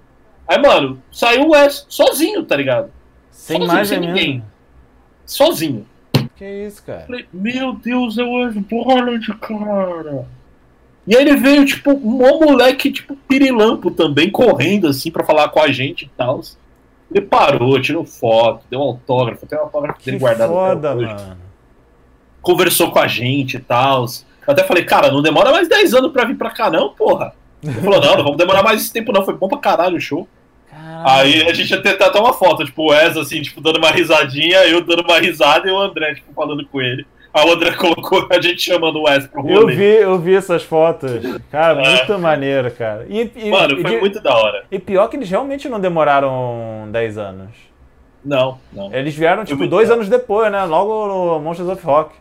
Aí, 0.47 0.59
mano, 0.59 1.03
saiu 1.13 1.43
o 1.43 1.51
Wes 1.51 1.85
sozinho, 1.89 2.43
tá 2.45 2.57
ligado? 2.57 2.91
Sem 3.39 3.57
Sozinho, 3.57 3.73
mais 3.73 3.89
sem 3.89 4.01
ninguém. 4.01 4.29
menos. 4.31 4.45
Sozinho. 5.25 5.87
Que 6.35 6.67
isso, 6.67 6.83
cara? 6.83 7.07
Falei, 7.07 7.25
meu 7.33 7.73
Deus, 7.73 8.19
é 8.19 8.23
o 8.25 8.33
Wes 8.45 8.55
Borland, 8.57 9.33
cara. 9.39 10.27
E 11.07 11.17
aí 11.17 11.23
ele 11.23 11.37
veio, 11.37 11.65
tipo, 11.65 11.93
um 11.93 12.19
moleque, 12.45 12.91
tipo, 12.91 13.15
pirilampo 13.29 13.93
também, 13.93 14.29
correndo 14.29 14.89
assim 14.89 15.11
pra 15.11 15.25
falar 15.25 15.49
com 15.51 15.61
a 15.61 15.71
gente 15.71 16.05
e 16.07 16.11
tal. 16.17 16.41
Ele 17.11 17.25
parou, 17.25 17.81
tirou 17.81 18.05
foto, 18.05 18.65
deu 18.69 18.81
um 18.81 18.83
autógrafo, 18.83 19.47
tem 19.47 19.57
um 19.57 19.63
autógrafo 19.63 20.05
dele 20.05 20.19
guardado 20.19 20.53
foda, 20.53 20.95
mano. 20.97 21.37
conversou 22.43 22.91
com 22.91 22.99
a 22.99 23.07
gente 23.07 23.57
e 23.57 23.61
tal. 23.61 24.05
Eu 24.47 24.53
até 24.53 24.65
falei, 24.65 24.85
cara, 24.85 25.13
não 25.13 25.23
demora 25.23 25.53
mais 25.53 25.69
10 25.69 25.95
anos 25.95 26.13
pra 26.13 26.25
vir 26.25 26.37
pra 26.37 26.51
cá, 26.51 26.69
não, 26.71 26.91
porra. 26.91 27.33
Ele 27.63 27.73
falou, 27.75 28.01
não, 28.01 28.17
não 28.17 28.25
vamos 28.25 28.37
demorar 28.37 28.63
mais 28.65 28.83
esse 28.83 28.93
tempo, 28.93 29.13
não. 29.13 29.25
Foi 29.25 29.35
bom 29.35 29.49
pra 29.49 29.59
caralho 29.59 29.97
o 29.97 30.01
show. 30.01 30.29
Caralho. 31.05 31.21
Aí 31.29 31.49
a 31.49 31.53
gente 31.55 31.71
ia 31.71 31.83
tentar 31.83 32.07
até 32.07 32.19
uma 32.19 32.33
foto, 32.33 32.65
tipo, 32.65 32.83
o 32.83 32.91
Wes, 32.91 33.17
assim, 33.17 33.41
tipo, 33.43 33.61
dando 33.61 33.79
uma 33.79 33.91
risadinha, 33.91 34.59
eu 34.67 34.81
dando 34.83 35.03
uma 35.03 35.19
risada 35.19 35.69
e 35.69 35.71
o 35.73 35.79
André, 35.79 36.15
tipo, 36.15 36.33
falando 36.35 36.67
com 36.67 36.81
ele. 36.81 37.07
Aí 37.33 37.47
o 37.49 37.53
André 37.53 37.73
colocou 37.77 38.27
a 38.31 38.41
gente 38.41 38.63
chamando 38.63 38.97
o 38.97 39.03
Wes 39.05 39.27
pro 39.27 39.43
rolê. 39.43 39.55
Eu 39.57 39.67
vi, 39.67 39.85
eu 40.03 40.19
vi 40.19 40.35
essas 40.35 40.63
fotos. 40.63 41.11
Cara, 41.51 41.83
É. 41.83 41.91
muito 41.97 42.19
maneiro, 42.19 42.71
cara. 42.71 43.07
E, 43.09 43.31
e- 43.37 43.51
Mano, 43.51 43.79
e 43.79 43.83
foi 43.83 43.91
de- 43.93 43.97
muito 43.99 44.21
da 44.23 44.35
hora. 44.37 44.65
e 44.73 44.79
pior 44.79 45.09
que 45.09 45.17
eles 45.17 45.29
realmente 45.31 45.69
não 45.69 45.79
demoraram 45.79 46.89
10 46.91 47.19
anos. 47.19 47.51
Não, 48.25 48.59
não. 48.73 48.93
Eles 48.93 49.15
vieram, 49.15 49.45
tipo, 49.45 49.67
dois 49.67 49.91
anos 49.91 50.09
depois, 50.09 50.51
né? 50.51 50.65
Logo 50.65 51.07
no 51.07 51.39
Monsters 51.41 51.69
of 51.69 51.85
Rock. 51.85 52.15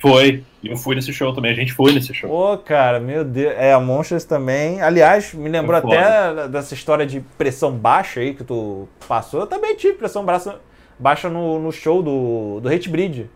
Foi. 0.00 0.42
E 0.62 0.68
eu 0.68 0.76
fui 0.76 0.94
nesse 0.94 1.12
show 1.12 1.32
também, 1.34 1.52
a 1.52 1.54
gente 1.54 1.72
foi 1.72 1.92
nesse 1.92 2.12
show. 2.12 2.28
Pô, 2.28 2.58
cara, 2.58 3.00
meu 3.00 3.24
Deus. 3.24 3.54
É, 3.56 3.72
a 3.72 3.80
Monsters 3.80 4.24
também. 4.24 4.80
Aliás, 4.80 5.32
me 5.32 5.48
lembrou 5.48 5.80
Foi 5.80 5.96
até 5.96 6.48
dessa 6.48 6.74
história 6.74 7.06
de 7.06 7.20
pressão 7.38 7.72
baixa 7.72 8.20
aí 8.20 8.34
que 8.34 8.44
tu 8.44 8.88
passou. 9.08 9.40
Eu 9.40 9.46
também 9.46 9.74
tive 9.74 9.94
pressão 9.94 10.24
baixa, 10.24 10.56
baixa 10.98 11.28
no, 11.28 11.58
no 11.58 11.72
show 11.72 12.02
do, 12.02 12.60
do 12.60 12.68
Hate 12.68 12.88
Breed. 12.88 13.26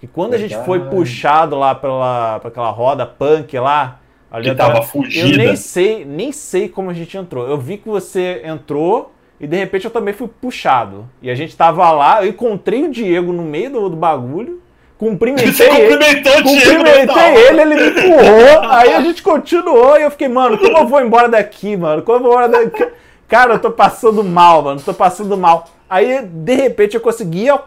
Que 0.00 0.06
quando 0.06 0.32
a 0.34 0.38
gente 0.38 0.56
foi 0.64 0.78
Verdade. 0.78 0.96
puxado 0.96 1.58
lá 1.58 1.74
pela, 1.74 2.38
pra 2.40 2.48
aquela 2.48 2.70
roda 2.70 3.04
punk 3.04 3.58
lá. 3.58 4.00
Ali 4.30 4.48
Que 4.48 4.54
tava 4.54 4.78
Eu 4.78 4.82
fugida. 4.84 5.36
nem 5.36 5.56
sei, 5.56 6.04
nem 6.04 6.32
sei 6.32 6.68
como 6.68 6.88
a 6.88 6.94
gente 6.94 7.16
entrou. 7.16 7.46
Eu 7.48 7.58
vi 7.58 7.76
que 7.76 7.88
você 7.88 8.40
entrou 8.44 9.12
e 9.40 9.46
de 9.46 9.56
repente 9.56 9.84
eu 9.84 9.90
também 9.90 10.14
fui 10.14 10.28
puxado. 10.28 11.08
E 11.20 11.30
a 11.30 11.34
gente 11.34 11.56
tava 11.56 11.90
lá, 11.90 12.24
eu 12.24 12.30
encontrei 12.30 12.84
o 12.84 12.90
Diego 12.90 13.32
no 13.32 13.42
meio 13.42 13.70
do, 13.70 13.88
do 13.90 13.96
bagulho, 13.96 14.62
cumprimentei 15.00 15.50
Você 15.50 15.64
ele. 15.64 15.96
cumprimentou 15.96 16.32
né, 16.34 16.42
Cumprimentei 16.42 17.34
ele, 17.48 17.60
ele 17.62 17.74
me 17.74 17.88
empurrou, 17.88 18.70
aí 18.70 18.92
a 18.92 19.00
gente 19.00 19.22
continuou 19.22 19.98
e 19.98 20.02
eu 20.02 20.10
fiquei, 20.10 20.28
mano, 20.28 20.58
como 20.58 20.76
eu 20.76 20.86
vou 20.86 21.00
embora 21.00 21.26
daqui, 21.26 21.74
mano? 21.74 22.02
Como 22.02 22.18
eu 22.18 22.22
vou 22.22 22.32
embora 22.32 22.48
daqui? 22.50 22.86
Cara, 23.26 23.54
eu 23.54 23.58
tô 23.58 23.70
passando 23.70 24.22
mal, 24.22 24.60
mano, 24.60 24.80
tô 24.80 24.92
passando 24.92 25.36
mal. 25.38 25.68
Aí, 25.88 26.22
de 26.22 26.54
repente, 26.54 26.94
eu 26.94 27.00
consegui, 27.00 27.46
eu, 27.46 27.58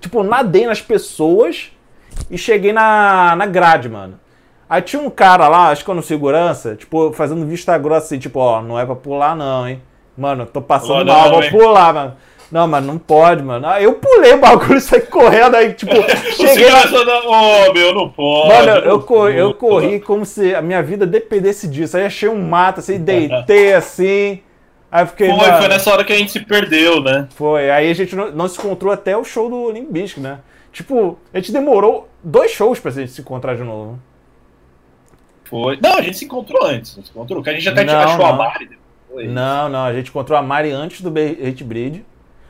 tipo, 0.00 0.22
nadei 0.22 0.64
nas 0.66 0.80
pessoas 0.80 1.70
e 2.30 2.38
cheguei 2.38 2.72
na, 2.72 3.36
na 3.36 3.44
grade, 3.44 3.88
mano. 3.88 4.18
Aí 4.70 4.80
tinha 4.80 5.02
um 5.02 5.10
cara 5.10 5.46
lá, 5.48 5.68
acho 5.68 5.84
que 5.84 5.92
no 5.92 6.02
segurança, 6.02 6.74
tipo, 6.74 7.12
fazendo 7.12 7.44
vista 7.44 7.76
grossa 7.76 8.06
assim, 8.06 8.18
tipo, 8.18 8.38
ó, 8.40 8.62
não 8.62 8.78
é 8.78 8.86
pra 8.86 8.94
pular 8.94 9.36
não, 9.36 9.68
hein? 9.68 9.82
Mano, 10.16 10.42
eu 10.42 10.46
tô 10.46 10.62
passando 10.62 11.04
Não, 11.04 11.14
mal, 11.14 11.24
não, 11.24 11.32
vou 11.32 11.42
hein? 11.42 11.50
pular, 11.50 11.94
mano. 11.94 12.16
Não, 12.50 12.66
mas 12.66 12.82
não 12.82 12.98
pode, 12.98 13.42
mano. 13.42 13.66
Aí 13.66 13.84
eu 13.84 13.94
pulei 13.94 14.32
o 14.32 14.38
bagulho, 14.38 14.80
saí 14.80 15.02
correndo, 15.02 15.54
aí, 15.54 15.74
tipo, 15.74 15.94
cheguei 15.94 16.70
na, 16.70 16.80
segurança 16.80 17.04
da... 17.04 17.20
Ô, 17.20 17.72
meu, 17.72 17.94
não 17.94 18.08
pode. 18.08 18.48
Mano, 18.48 18.70
eu, 18.70 18.98
não 18.98 19.02
corri, 19.02 19.36
eu 19.36 19.54
corri 19.54 20.00
como 20.00 20.24
se 20.24 20.54
a 20.54 20.62
minha 20.62 20.82
vida 20.82 21.06
dependesse 21.06 21.68
disso. 21.68 21.96
Aí 21.96 22.06
achei 22.06 22.28
um 22.28 22.42
mato, 22.42 22.80
assim, 22.80 22.98
deitei 22.98 23.74
assim. 23.74 24.40
Aí 24.90 25.02
eu 25.02 25.06
fiquei. 25.06 25.28
Foi, 25.28 25.36
mano, 25.36 25.58
foi 25.58 25.68
nessa 25.68 25.92
hora 25.92 26.04
que 26.04 26.12
a 26.12 26.16
gente 26.16 26.32
se 26.32 26.40
perdeu, 26.40 27.02
né? 27.02 27.28
foi. 27.34 27.70
Aí 27.70 27.90
a 27.90 27.94
gente 27.94 28.16
não, 28.16 28.30
não 28.30 28.48
se 28.48 28.58
encontrou 28.58 28.92
até 28.92 29.16
o 29.16 29.24
show 29.24 29.50
do 29.50 29.70
Limp 29.70 29.90
Bizkit, 29.90 30.20
né? 30.20 30.38
Tipo, 30.72 31.18
a 31.32 31.38
gente 31.38 31.52
demorou 31.52 32.08
dois 32.22 32.50
shows 32.50 32.80
pra 32.80 32.90
gente 32.90 33.12
se 33.12 33.20
encontrar 33.20 33.56
de 33.56 33.64
novo. 33.64 33.98
Foi. 35.44 35.78
Não, 35.82 35.96
a 35.96 36.02
gente 36.02 36.16
se 36.16 36.24
encontrou 36.24 36.64
antes. 36.64 36.96
Não 36.96 37.04
se 37.04 37.10
encontrou. 37.10 37.42
Que 37.42 37.50
a 37.50 37.52
gente 37.54 37.68
até 37.68 37.84
Não, 37.84 37.98
achou 37.98 38.24
a 38.24 38.30
não. 38.30 38.38
Mari 38.38 38.68
depois. 38.68 39.30
Não, 39.30 39.68
não, 39.68 39.84
a 39.84 39.92
gente 39.92 40.08
encontrou 40.08 40.38
a 40.38 40.42
Mari 40.42 40.70
antes 40.70 41.00
do 41.00 41.08
Hate 41.08 41.64
Breed. 41.64 42.04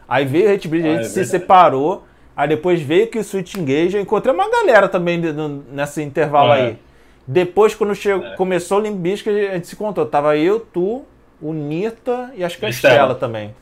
Aí 0.09 0.25
veio 0.25 0.49
o 0.51 0.55
Hate 0.55 0.67
Breed, 0.69 0.85
a 0.87 0.89
Ah, 0.89 0.91
gente 0.93 1.01
é 1.01 1.05
se 1.09 1.15
verdade. 1.17 1.31
separou. 1.31 2.05
Aí 2.37 2.49
depois 2.49 2.81
veio 2.81 3.09
que 3.09 3.19
o 3.19 3.25
Switch 3.25 3.55
Engage. 3.57 3.97
Eu 3.97 4.03
encontrei 4.03 4.33
uma 4.35 4.49
galera 4.51 4.89
também 4.89 5.21
de- 5.21 5.33
nesse 5.71 6.03
intervalo 6.03 6.53
É. 6.53 6.61
aí. 6.69 6.79
Depois, 7.27 7.75
quando 7.75 7.95
chegou, 7.95 8.27
É. 8.27 8.37
começou 8.37 8.79
o 8.79 8.81
Limp 8.81 8.97
Bizkit, 8.97 9.29
a 9.29 9.55
gente 9.55 9.67
se 9.67 9.75
encontrou. 9.75 10.07
Tava 10.07 10.37
eu, 10.37 10.61
tu, 10.61 11.05
o 11.43 11.53
Nita 11.53 12.31
e 12.35 12.43
acho 12.43 12.57
que 12.59 12.65
a 12.65 12.69
Estela. 12.71 12.95
Estela 12.95 13.15
também. 13.17 13.55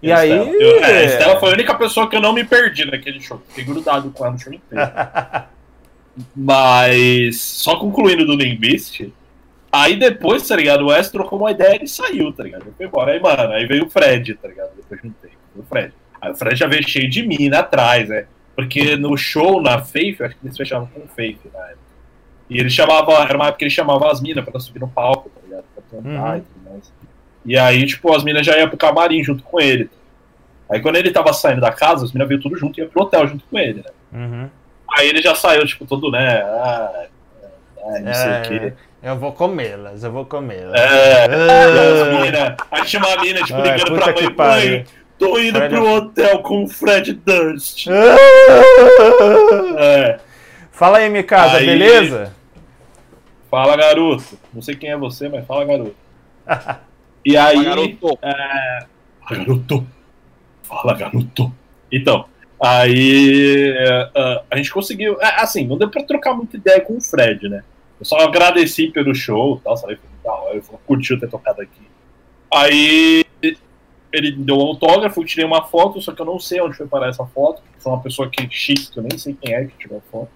E, 0.00 0.12
a 0.12 0.18
aí. 0.18 0.30
Estela. 0.30 0.50
Eu, 0.62 0.84
é, 0.84 0.98
a 0.98 1.04
Estela 1.04 1.40
foi 1.40 1.50
a 1.50 1.52
única 1.54 1.74
pessoa 1.74 2.08
que 2.08 2.14
eu 2.14 2.20
não 2.20 2.32
me 2.32 2.44
perdi 2.44 2.84
naquele 2.84 3.20
show. 3.20 3.42
Fiquei 3.48 3.64
grudado 3.64 4.08
com 4.10 4.24
ela 4.24 4.32
no 4.34 4.38
show 4.38 4.52
inteiro. 4.52 4.84
Mas, 6.36 7.40
só 7.40 7.76
concluindo 7.76 8.26
do 8.26 8.34
Limbist, 8.36 9.10
aí 9.72 9.96
depois, 9.96 10.46
tá 10.46 10.54
ligado? 10.56 10.82
O 10.84 10.88
Wes 10.88 11.10
trocou 11.10 11.38
uma 11.38 11.50
ideia 11.50 11.82
e 11.82 11.88
saiu, 11.88 12.32
tá 12.32 12.42
ligado? 12.44 12.66
Foi 12.76 12.86
embora. 12.86 13.12
Aí, 13.12 13.20
mano, 13.20 13.52
aí 13.52 13.66
veio 13.66 13.86
o 13.86 13.90
Fred, 13.90 14.34
tá 14.34 14.46
ligado? 14.48 14.70
Depois 14.76 15.00
de 15.00 15.08
um 15.08 15.12
tempo. 15.12 15.31
O 15.56 15.62
Fred. 15.62 15.92
Aí 16.20 16.30
o 16.30 16.34
Fred 16.36 16.56
já 16.56 16.66
veio 16.66 16.86
cheio 16.88 17.08
de 17.10 17.26
mina 17.26 17.60
atrás, 17.60 18.08
né? 18.08 18.26
Porque 18.54 18.96
no 18.96 19.16
show, 19.16 19.60
na 19.62 19.78
Faith, 19.78 20.20
eu 20.20 20.26
acho 20.26 20.36
que 20.36 20.46
eles 20.46 20.56
fechavam 20.56 20.86
com 20.86 21.06
Faith 21.08 21.38
na 21.52 21.60
época. 21.66 21.78
E 22.50 22.58
ele 22.58 22.68
chamava, 22.70 23.12
era 23.22 23.34
uma 23.36 23.46
época 23.46 23.58
que 23.58 23.64
ele 23.64 23.70
chamava 23.70 24.10
as 24.10 24.20
minas 24.20 24.44
pra 24.44 24.60
subir 24.60 24.78
no 24.80 24.88
palco, 24.88 25.30
tá 25.30 25.40
ligado? 25.42 25.64
Pra 25.74 25.82
cantar 25.90 26.30
Uhum. 26.32 26.36
e 26.36 26.40
tudo 26.40 26.70
mais. 26.70 26.92
E 27.44 27.58
aí, 27.58 27.86
tipo, 27.86 28.14
as 28.14 28.22
minas 28.22 28.46
já 28.46 28.56
iam 28.58 28.68
pro 28.68 28.76
camarim 28.76 29.22
junto 29.24 29.42
com 29.42 29.60
ele. 29.60 29.90
Aí 30.70 30.80
quando 30.80 30.96
ele 30.96 31.10
tava 31.10 31.32
saindo 31.32 31.60
da 31.60 31.72
casa, 31.72 32.04
as 32.04 32.12
minas 32.12 32.28
veio 32.28 32.40
tudo 32.40 32.56
junto 32.56 32.78
e 32.78 32.82
ia 32.82 32.88
pro 32.88 33.02
hotel 33.02 33.26
junto 33.26 33.44
com 33.50 33.58
ele, 33.58 33.82
né? 33.82 33.90
Uhum. 34.12 34.48
Aí 34.96 35.08
ele 35.08 35.20
já 35.22 35.34
saiu, 35.34 35.66
tipo, 35.66 35.86
todo, 35.86 36.10
né? 36.10 36.40
Ah, 36.42 37.04
ah, 37.84 37.98
não 38.00 38.14
sei 38.14 38.30
o 38.32 38.42
quê. 38.42 38.72
Eu 39.02 39.16
vou 39.18 39.32
comê-las, 39.32 40.04
eu 40.04 40.12
vou 40.12 40.24
comê-las. 40.26 40.78
É, 40.80 41.26
e 41.26 41.32
as 41.32 42.02
Ah. 42.02 42.20
mina, 42.22 42.56
aí 42.70 42.84
tinha 42.84 43.02
uma 43.02 43.20
mina, 43.20 43.42
tipo, 43.42 43.58
Ai, 43.58 43.62
ligando 43.72 43.88
puta 43.98 44.12
pra 44.12 44.46
mãe, 44.54 44.66
mãe, 44.68 44.84
tô 45.26 45.38
indo 45.38 45.58
Fred 45.58 45.74
pro 45.74 45.86
é- 45.86 45.90
hotel 45.92 46.38
com 46.40 46.64
o 46.64 46.68
Fred 46.68 47.12
Durst. 47.14 47.86
Ah. 47.88 48.16
É, 49.78 50.20
Fala 50.70 50.98
aí, 50.98 51.08
Mikasa, 51.10 51.58
Aí- 51.58 51.66
beleza? 51.66 52.34
Fala, 53.50 53.76
garoto. 53.76 54.38
Não 54.52 54.62
sei 54.62 54.74
quem 54.74 54.90
é 54.90 54.96
você, 54.96 55.28
mas 55.28 55.46
fala, 55.46 55.64
garoto. 55.64 55.94
E 57.24 57.36
aí. 57.36 57.54
Fala, 57.56 57.64
garoto. 57.64 58.18
É... 58.22 58.86
Fala, 59.28 59.38
garoto. 59.44 59.86
Fala, 60.62 60.94
garoto. 60.94 61.52
Então, 61.92 62.24
aí. 62.60 63.74
é, 63.78 64.42
a 64.50 64.56
gente 64.56 64.72
conseguiu. 64.72 65.18
é, 65.20 65.40
assim, 65.40 65.66
não 65.66 65.78
deu 65.78 65.88
pra 65.88 66.02
trocar 66.02 66.34
muita 66.34 66.56
ideia 66.56 66.80
com 66.80 66.96
o 66.96 67.00
Fred, 67.00 67.48
né? 67.48 67.62
Eu 68.00 68.04
só 68.06 68.16
agradeci 68.18 68.88
pelo 68.90 69.14
show 69.14 69.58
e 69.58 69.60
tal, 69.64 69.76
sabe? 69.76 70.00
Da 70.24 70.32
hora, 70.32 70.56
Eu 70.56 70.62
curtiu 70.86 71.20
ter 71.20 71.28
tocado 71.28 71.60
aqui. 71.62 71.82
Aí. 72.52 73.24
Ele 74.12 74.32
deu 74.32 74.56
um 74.56 74.60
autógrafo, 74.60 75.20
eu 75.20 75.24
tirei 75.24 75.44
uma 75.44 75.62
foto, 75.62 76.00
só 76.02 76.12
que 76.12 76.20
eu 76.20 76.26
não 76.26 76.38
sei 76.38 76.60
onde 76.60 76.76
foi 76.76 76.86
parar 76.86 77.08
essa 77.08 77.24
foto. 77.24 77.62
Foi 77.78 77.92
uma 77.92 78.00
pessoa 78.00 78.28
que 78.28 78.46
X, 78.50 78.88
que 78.90 78.98
eu 78.98 79.02
nem 79.02 79.16
sei 79.16 79.34
quem 79.40 79.54
é 79.54 79.64
que 79.64 79.72
tirou 79.78 79.98
a 79.98 80.10
foto. 80.12 80.28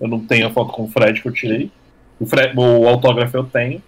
Eu 0.00 0.08
não 0.08 0.20
tenho 0.20 0.46
a 0.46 0.50
foto 0.50 0.72
com 0.72 0.84
o 0.84 0.88
Fred 0.88 1.20
que 1.20 1.28
eu 1.28 1.32
tirei. 1.32 1.70
O, 2.20 2.26
Fred, 2.26 2.52
o 2.56 2.88
autógrafo 2.88 3.36
eu 3.36 3.44
tenho. 3.44 3.82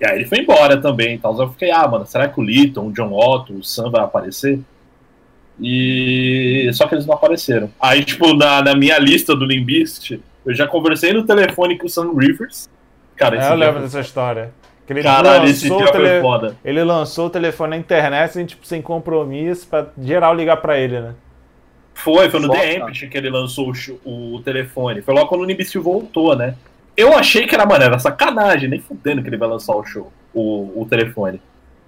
E 0.00 0.04
aí 0.04 0.16
ele 0.16 0.26
foi 0.26 0.38
embora 0.38 0.76
também. 0.80 1.14
Então 1.14 1.36
eu 1.40 1.50
fiquei, 1.50 1.70
ah, 1.70 1.86
mano, 1.86 2.06
será 2.06 2.28
que 2.28 2.38
o 2.40 2.42
Liton, 2.42 2.88
o 2.88 2.92
John 2.92 3.12
Otto, 3.12 3.54
o 3.54 3.64
Sam 3.64 3.90
vai 3.90 4.02
aparecer? 4.02 4.60
E 5.60 6.70
só 6.72 6.86
que 6.86 6.94
eles 6.94 7.06
não 7.06 7.14
apareceram. 7.14 7.70
Aí, 7.80 8.04
tipo, 8.04 8.34
na, 8.34 8.62
na 8.62 8.74
minha 8.74 8.98
lista 8.98 9.34
do 9.36 9.44
Limbist, 9.44 10.18
eu 10.44 10.54
já 10.54 10.66
conversei 10.66 11.12
no 11.12 11.24
telefone 11.24 11.78
com 11.78 11.86
o 11.86 11.90
Sam 11.90 12.12
Rivers. 12.16 12.68
Cara, 13.16 13.36
É, 13.36 13.50
eu 13.50 13.54
lembro 13.54 13.80
dessa 13.80 14.00
história. 14.00 14.52
Que 14.86 14.92
ele 14.92 15.02
Caralho, 15.02 15.44
esse 15.48 15.68
lançou 15.68 15.78
dia 15.84 15.86
o 15.86 15.96
foi 15.96 16.04
tele- 16.06 16.20
foda. 16.20 16.56
Ele 16.64 16.82
lançou 16.84 17.26
o 17.26 17.30
telefone 17.30 17.70
na 17.70 17.76
internet, 17.76 18.30
assim, 18.30 18.44
tipo, 18.44 18.66
sem 18.66 18.82
compromisso, 18.82 19.66
pra 19.68 19.86
geral 20.00 20.34
ligar 20.34 20.56
pra 20.56 20.78
ele, 20.78 21.00
né? 21.00 21.14
Foi, 21.94 22.28
foi 22.30 22.40
no 22.40 22.46
Foda. 22.48 22.58
The 22.58 22.76
Amped 22.78 23.06
que 23.08 23.16
ele 23.18 23.30
lançou 23.30 23.72
o, 24.04 24.34
o 24.36 24.42
telefone. 24.42 25.02
Foi 25.02 25.14
logo 25.14 25.28
quando 25.28 25.42
o 25.42 25.44
Nimbist 25.44 25.76
voltou, 25.78 26.34
né? 26.34 26.54
Eu 26.96 27.16
achei 27.16 27.46
que 27.46 27.54
era, 27.54 27.64
mano, 27.64 27.84
era 27.84 27.98
sacanagem, 27.98 28.68
nem 28.68 28.80
fudendo 28.80 29.22
que 29.22 29.28
ele 29.28 29.36
vai 29.36 29.48
lançar 29.48 29.74
o 29.76 29.84
show, 29.84 30.12
o, 30.34 30.82
o 30.82 30.86
telefone. 30.86 31.40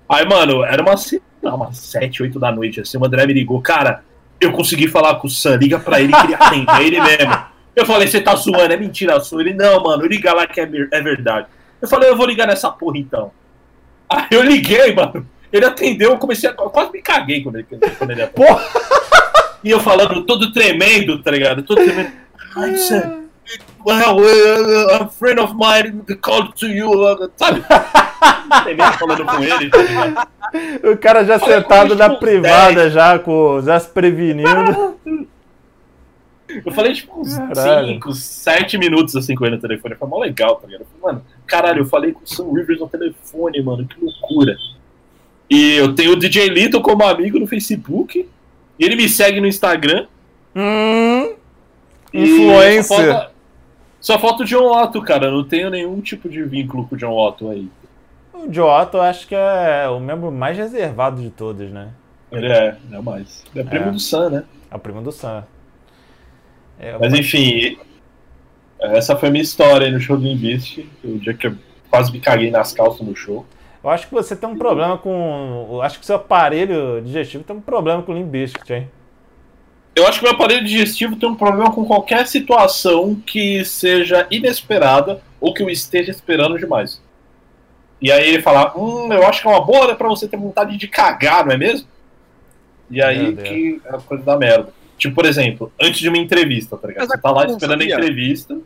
Aí, 0.09 0.27
mano, 0.27 0.65
era 0.65 0.83
umas, 0.83 1.11
umas 1.43 1.77
7, 1.79 2.23
8 2.23 2.39
da 2.39 2.53
noite, 2.53 2.81
assim, 2.81 2.97
o 2.99 3.05
André 3.05 3.27
me 3.27 3.33
ligou, 3.33 3.61
cara, 3.61 4.03
eu 4.41 4.53
consegui 4.53 4.89
falar 4.89 5.17
com 5.17 5.27
o 5.27 5.31
Sam, 5.31 5.57
liga 5.57 5.79
pra 5.79 6.01
ele 6.01 6.13
que 6.13 6.27
ele 6.27 6.35
atende, 6.35 6.71
é 6.71 6.83
ele 6.87 7.01
mesmo. 7.01 7.35
Eu 7.75 7.85
falei, 7.85 8.07
você 8.07 8.21
tá 8.21 8.35
zoando, 8.37 8.73
é 8.73 8.77
mentira 8.77 9.19
sua. 9.21 9.41
Ele, 9.41 9.53
não, 9.53 9.83
mano, 9.83 10.07
liga 10.07 10.33
lá 10.33 10.47
que 10.47 10.61
é, 10.61 10.69
é 10.93 11.01
verdade. 11.01 11.47
Eu 11.85 11.89
falei, 11.89 12.09
eu 12.09 12.17
vou 12.17 12.27
ligar 12.27 12.47
nessa 12.47 12.71
porra 12.71 12.97
então. 12.97 13.31
Aí 14.09 14.27
eu 14.31 14.43
liguei, 14.43 14.95
mano. 14.95 15.29
Ele 15.53 15.67
atendeu, 15.67 16.13
eu 16.13 16.19
comecei 16.19 16.49
a. 16.49 16.53
eu 16.53 16.71
quase 16.71 16.91
me 16.91 17.03
caguei 17.03 17.43
quando 17.43 17.57
ele, 17.57 17.67
quando 17.99 18.11
ele 18.11 18.23
atendeu. 18.23 18.47
Porra! 18.47 18.65
E 19.63 19.71
eu 19.71 19.79
falando 19.81 20.25
todo 20.25 20.51
tremendo, 20.51 21.23
tá 21.23 21.31
ligado? 21.31 21.63
Todo 21.63 21.85
tremendo. 21.85 22.11
Hi, 22.57 22.77
Sam. 22.77 23.25
Well, 23.85 24.19
uh, 24.19 25.03
a 25.03 25.09
friend 25.09 25.39
of 25.39 25.55
mine 25.55 26.03
called 26.23 26.55
to 26.55 26.67
you, 26.67 26.91
uh, 26.91 27.31
sabe? 27.37 27.63
Tremendo 28.63 28.93
falando 28.99 29.25
com 29.27 29.45
ele, 29.45 29.69
tá? 29.71 30.29
O 30.91 30.97
cara 30.97 31.23
já 31.25 31.35
Olha 31.35 31.45
sentado 31.45 31.95
na 31.95 32.11
privada, 32.17 32.89
já, 32.89 33.19
com, 33.19 33.61
já 33.61 33.79
se 33.79 33.89
prevenindo. 33.89 34.97
Eu 36.65 36.73
falei, 36.73 36.95
tipo, 36.95 37.21
uns 37.21 37.37
Caralho. 37.37 37.89
5, 37.89 38.13
7 38.13 38.79
minutos 38.79 39.17
assim 39.17 39.35
com 39.35 39.45
ele 39.45 39.57
no 39.57 39.61
telefone. 39.61 39.95
Foi 39.97 40.09
mó 40.09 40.19
legal, 40.19 40.57
tá 40.57 40.67
ligado? 40.67 40.87
Falei, 41.01 41.17
mano, 41.17 41.27
caralho, 41.47 41.81
eu 41.83 41.87
falei 41.87 42.13
com 42.13 42.23
o 42.23 42.27
Sam 42.27 42.53
Rivers 42.53 42.81
no 42.81 42.89
telefone, 42.89 43.63
mano, 43.63 43.87
que 43.87 43.97
loucura. 44.03 44.57
E 45.51 45.73
eu 45.77 45.95
tenho 45.95 46.13
o 46.13 46.17
DJ 46.17 46.49
Lito 46.49 46.81
como 46.81 47.05
amigo 47.05 47.39
no 47.39 47.47
Facebook. 47.47 48.29
E 48.79 48.85
ele 48.85 48.97
me 48.97 49.09
segue 49.09 49.41
no 49.41 49.47
Instagram. 49.47 50.07
Hum, 50.57 51.35
Influencer. 52.13 52.85
Só 52.85 52.97
falta, 53.13 53.31
só 54.01 54.19
falta 54.19 54.43
o 54.43 54.47
John 54.47 54.71
Otto, 54.83 55.03
cara. 55.03 55.27
Eu 55.27 55.33
não 55.33 55.45
tenho 55.45 55.71
nenhum 55.71 56.01
tipo 56.01 56.29
de 56.29 56.43
vínculo 56.43 56.87
com 56.87 56.95
o 56.95 56.99
John 56.99 57.13
Otto 57.17 57.49
aí. 57.51 57.69
o 58.33 58.53
Giotto 58.53 58.97
eu 58.99 59.03
acho 59.03 59.27
que 59.27 59.35
é 59.35 59.89
o 59.89 59.99
membro 60.01 60.31
mais 60.33 60.57
reservado 60.57 61.21
de 61.23 61.31
todos, 61.31 61.71
né? 61.71 61.89
Ele 62.33 62.47
é, 62.49 62.77
não 62.91 62.99
é 62.99 63.03
mais. 63.03 63.45
Ele 63.55 63.65
é 63.65 63.69
primo 63.71 63.87
É. 63.89 63.91
do 63.93 64.01
Sam, 64.01 64.31
né? 64.31 64.45
É 64.71 64.77
o 64.77 64.79
primo 64.79 65.03
do 65.03 65.13
Sam. 65.13 65.45
É, 66.79 66.99
Mas 66.99 67.15
enfim, 67.15 67.79
essa 68.93 69.17
foi 69.17 69.29
a 69.29 69.33
minha 69.33 69.43
história 69.43 69.87
aí 69.87 69.93
no 69.93 70.01
show 70.01 70.17
do 70.17 70.27
Invest. 70.27 70.89
O 71.03 71.19
dia 71.19 71.35
que 71.35 71.47
eu 71.47 71.57
quase 71.91 72.13
me 72.13 72.21
caguei 72.21 72.51
nas 72.51 72.73
calças 72.73 73.07
no 73.07 73.15
show. 73.15 73.47
eu 73.83 73.91
acho 73.91 74.09
que 74.09 74.15
você 74.15 74.35
tem 74.35 74.49
um 74.49 74.57
problema 74.57 74.99
com. 74.99 75.69
eu 75.71 75.83
Acho 75.83 75.99
que 75.99 76.07
seu 76.07 76.17
aparelho 76.17 77.01
digestivo 77.03 77.45
tem 77.45 77.55
um 77.55 77.61
problema 77.61 78.03
com 78.03 78.13
o 78.13 78.15
Limp 78.15 78.29
Bizkit, 78.29 78.73
hein? 78.73 78.91
Eu 79.95 80.07
acho 80.09 80.19
que 80.19 80.25
meu 80.25 80.35
aparelho 80.35 80.65
digestivo 80.65 81.15
tem 81.15 81.29
um 81.29 81.37
problema 81.37 81.73
com 81.73 81.85
qualquer 81.85 82.27
situação 82.27 83.15
que 83.15 83.65
seja 83.65 84.27
inesperada 84.29 85.23
ou 85.41 85.55
que 85.55 85.63
eu 85.63 85.71
esteja 85.71 86.11
esperando 86.11 86.59
demais. 86.59 87.01
E 88.03 88.11
aí 88.11 88.29
ele 88.29 88.43
fala, 88.43 88.77
hum, 88.77 89.13
eu 89.13 89.25
acho 89.25 89.41
que 89.41 89.49
é 89.49 89.51
uma 89.51 89.65
boa 89.65 89.85
hora 89.85 89.95
pra 89.95 90.09
você 90.09 90.27
ter 90.27 90.37
vontade 90.37 90.77
de 90.77 90.89
cagar, 90.89 91.47
não 91.47 91.53
é 91.53 91.57
mesmo? 91.57 91.87
E 92.91 93.01
aí 93.01 93.37
que 93.37 93.81
é 93.85 93.95
a 93.95 93.99
coisa 93.99 94.25
da 94.25 94.37
merda. 94.37 94.75
Tipo, 94.99 95.15
por 95.15 95.27
exemplo, 95.27 95.73
antes 95.81 96.01
de 96.01 96.09
uma 96.09 96.19
entrevista, 96.19 96.77
tá 96.77 96.89
ligado? 96.89 97.07
Você 97.07 97.19
tá 97.19 97.31
lá 97.31 97.47
esperando 97.47 97.83
a 97.83 97.85
entrevista. 97.85 98.59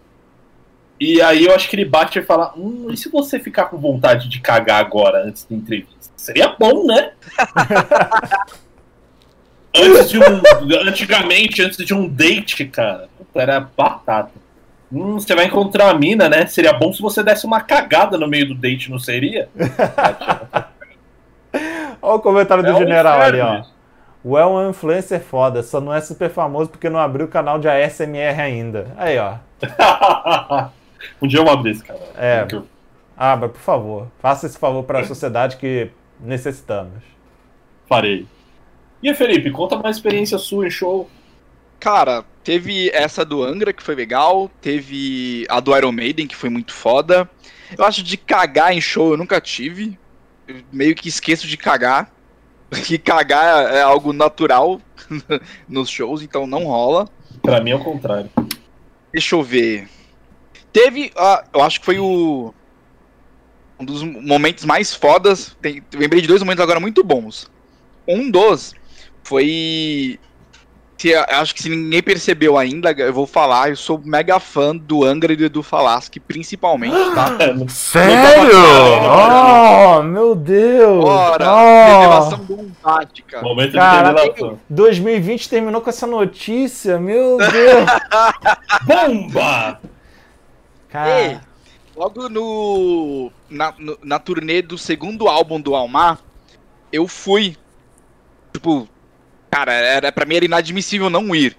E 1.00 1.22
aí 1.22 1.44
eu 1.44 1.54
acho 1.54 1.68
que 1.68 1.76
ele 1.76 1.84
bate 1.84 2.18
e 2.18 2.22
fala, 2.22 2.52
hum, 2.56 2.88
e 2.90 2.96
se 2.96 3.08
você 3.08 3.38
ficar 3.38 3.66
com 3.66 3.78
vontade 3.78 4.28
de 4.28 4.40
cagar 4.40 4.80
agora, 4.80 5.24
antes 5.24 5.44
da 5.44 5.54
entrevista? 5.54 5.96
Seria 6.16 6.48
bom, 6.58 6.84
né? 6.84 7.12
antes 9.74 10.10
de 10.10 10.18
um. 10.18 10.42
Antigamente, 10.88 11.62
antes 11.62 11.78
de 11.86 11.94
um 11.94 12.08
date, 12.08 12.64
cara, 12.64 13.08
era 13.34 13.60
batata. 13.60 14.32
Hum, 14.92 15.14
você 15.14 15.34
vai 15.34 15.44
encontrar 15.44 15.90
a 15.90 15.94
mina, 15.94 16.28
né? 16.28 16.46
Seria 16.46 16.72
bom 16.72 16.92
se 16.92 17.00
você 17.00 17.22
desse 17.22 17.46
uma 17.46 17.60
cagada 17.60 18.18
no 18.18 18.26
meio 18.26 18.48
do 18.48 18.54
date, 18.54 18.90
não 18.90 18.98
seria? 18.98 19.48
Olha 22.02 22.14
o 22.14 22.20
comentário 22.20 22.64
do 22.64 22.70
É 22.70 22.74
um 22.74 22.78
general 22.78 23.20
ali, 23.20 23.38
inferno 23.38 23.66
ó. 23.74 23.78
O 24.24 24.36
é 24.36 24.44
um 24.44 24.70
influencer 24.70 25.20
foda, 25.20 25.62
só 25.62 25.80
não 25.80 25.94
é 25.94 26.00
super 26.00 26.28
famoso 26.28 26.70
porque 26.70 26.90
não 26.90 26.98
abriu 26.98 27.26
o 27.26 27.30
canal 27.30 27.58
de 27.58 27.68
ASMR 27.68 28.40
ainda. 28.40 28.88
Aí, 28.96 29.16
ó. 29.18 29.34
um 31.22 31.26
dia 31.26 31.40
eu 31.40 31.48
abro 31.48 31.70
esse 31.70 31.82
canal. 31.82 32.12
É. 32.16 32.40
Porque 32.40 32.56
eu 32.56 32.66
Abra, 33.18 33.48
por 33.48 33.60
favor. 33.60 34.06
Faça 34.20 34.46
esse 34.46 34.56
favor 34.56 34.84
para 34.84 35.00
a 35.00 35.04
sociedade 35.04 35.56
que 35.56 35.90
necessitamos. 36.20 37.02
farei. 37.88 38.28
E 39.02 39.08
aí, 39.08 39.14
Felipe, 39.14 39.50
conta 39.50 39.74
uma 39.74 39.90
experiência 39.90 40.38
sua 40.38 40.68
em 40.68 40.70
show. 40.70 41.10
Cara, 41.80 42.24
teve 42.44 42.90
essa 42.90 43.24
do 43.24 43.42
Angra, 43.42 43.72
que 43.72 43.82
foi 43.82 43.96
legal. 43.96 44.48
Teve 44.60 45.44
a 45.48 45.58
do 45.58 45.76
Iron 45.76 45.90
Maiden, 45.90 46.28
que 46.28 46.36
foi 46.36 46.48
muito 46.48 46.72
foda. 46.72 47.28
Eu 47.76 47.84
acho 47.84 48.04
de 48.04 48.16
cagar 48.16 48.72
em 48.72 48.80
show 48.80 49.10
eu 49.10 49.16
nunca 49.16 49.40
tive. 49.40 49.98
Eu 50.46 50.56
meio 50.72 50.94
que 50.94 51.08
esqueço 51.08 51.48
de 51.48 51.56
cagar. 51.56 52.12
Que 52.84 52.98
cagar 52.98 53.74
é 53.74 53.82
algo 53.82 54.12
natural 54.12 54.80
nos 55.68 55.90
shows, 55.90 56.22
então 56.22 56.46
não 56.46 56.66
rola. 56.66 57.08
Pra 57.42 57.60
mim 57.60 57.70
é 57.70 57.76
o 57.76 57.82
contrário. 57.82 58.30
Deixa 59.12 59.34
eu 59.34 59.42
ver. 59.42 59.88
Teve, 60.72 61.10
ah, 61.16 61.44
eu 61.52 61.62
acho 61.62 61.80
que 61.80 61.86
foi 61.86 61.98
o 61.98 62.52
um 63.80 63.84
dos 63.84 64.02
momentos 64.02 64.64
mais 64.64 64.94
fodas. 64.94 65.56
Tem, 65.62 65.82
eu 65.92 66.00
lembrei 66.00 66.20
de 66.20 66.28
dois 66.28 66.42
momentos 66.42 66.62
agora 66.62 66.80
muito 66.80 67.02
bons. 67.04 67.50
Um 68.06 68.30
dos 68.30 68.74
foi 69.22 70.18
se, 70.98 71.10
eu 71.10 71.24
acho 71.28 71.54
que 71.54 71.62
se 71.62 71.68
ninguém 71.68 72.02
percebeu 72.02 72.58
ainda, 72.58 72.90
eu 72.90 73.12
vou 73.12 73.24
falar, 73.24 73.70
eu 73.70 73.76
sou 73.76 74.02
mega 74.04 74.40
fã 74.40 74.74
do 74.76 75.04
Angra 75.04 75.32
e 75.32 75.36
do 75.36 75.44
Edu 75.44 75.62
Falaschi, 75.62 76.18
principalmente, 76.18 76.96
tá? 77.14 77.36
Sério? 77.70 78.58
Oh, 79.08 80.02
meu 80.02 80.34
Deus! 80.34 81.04
Ora, 81.04 81.46
Oh. 81.48 82.00
revelação 82.00 82.46
cara. 83.28 83.42
Momento 83.44 83.72
Caraca. 83.74 84.14
de 84.14 84.20
revelação. 84.22 84.58
2020 84.68 85.48
terminou 85.48 85.80
com 85.80 85.88
essa 85.88 86.06
notícia, 86.06 86.98
meu 86.98 87.38
Deus! 87.38 87.86
Bomba! 88.84 89.80
Cara, 91.04 91.40
logo 91.96 92.28
no 92.28 93.30
na, 93.48 93.72
no- 93.78 93.98
na 94.02 94.18
turnê 94.18 94.62
do 94.62 94.76
segundo 94.78 95.28
álbum 95.28 95.60
do 95.60 95.74
Almar, 95.74 96.20
eu 96.92 97.06
fui. 97.08 97.56
Tipo, 98.52 98.88
cara, 99.50 99.72
era, 99.72 100.12
pra 100.12 100.26
mim 100.26 100.36
era 100.36 100.44
inadmissível 100.46 101.10
não 101.10 101.34
ir. 101.34 101.56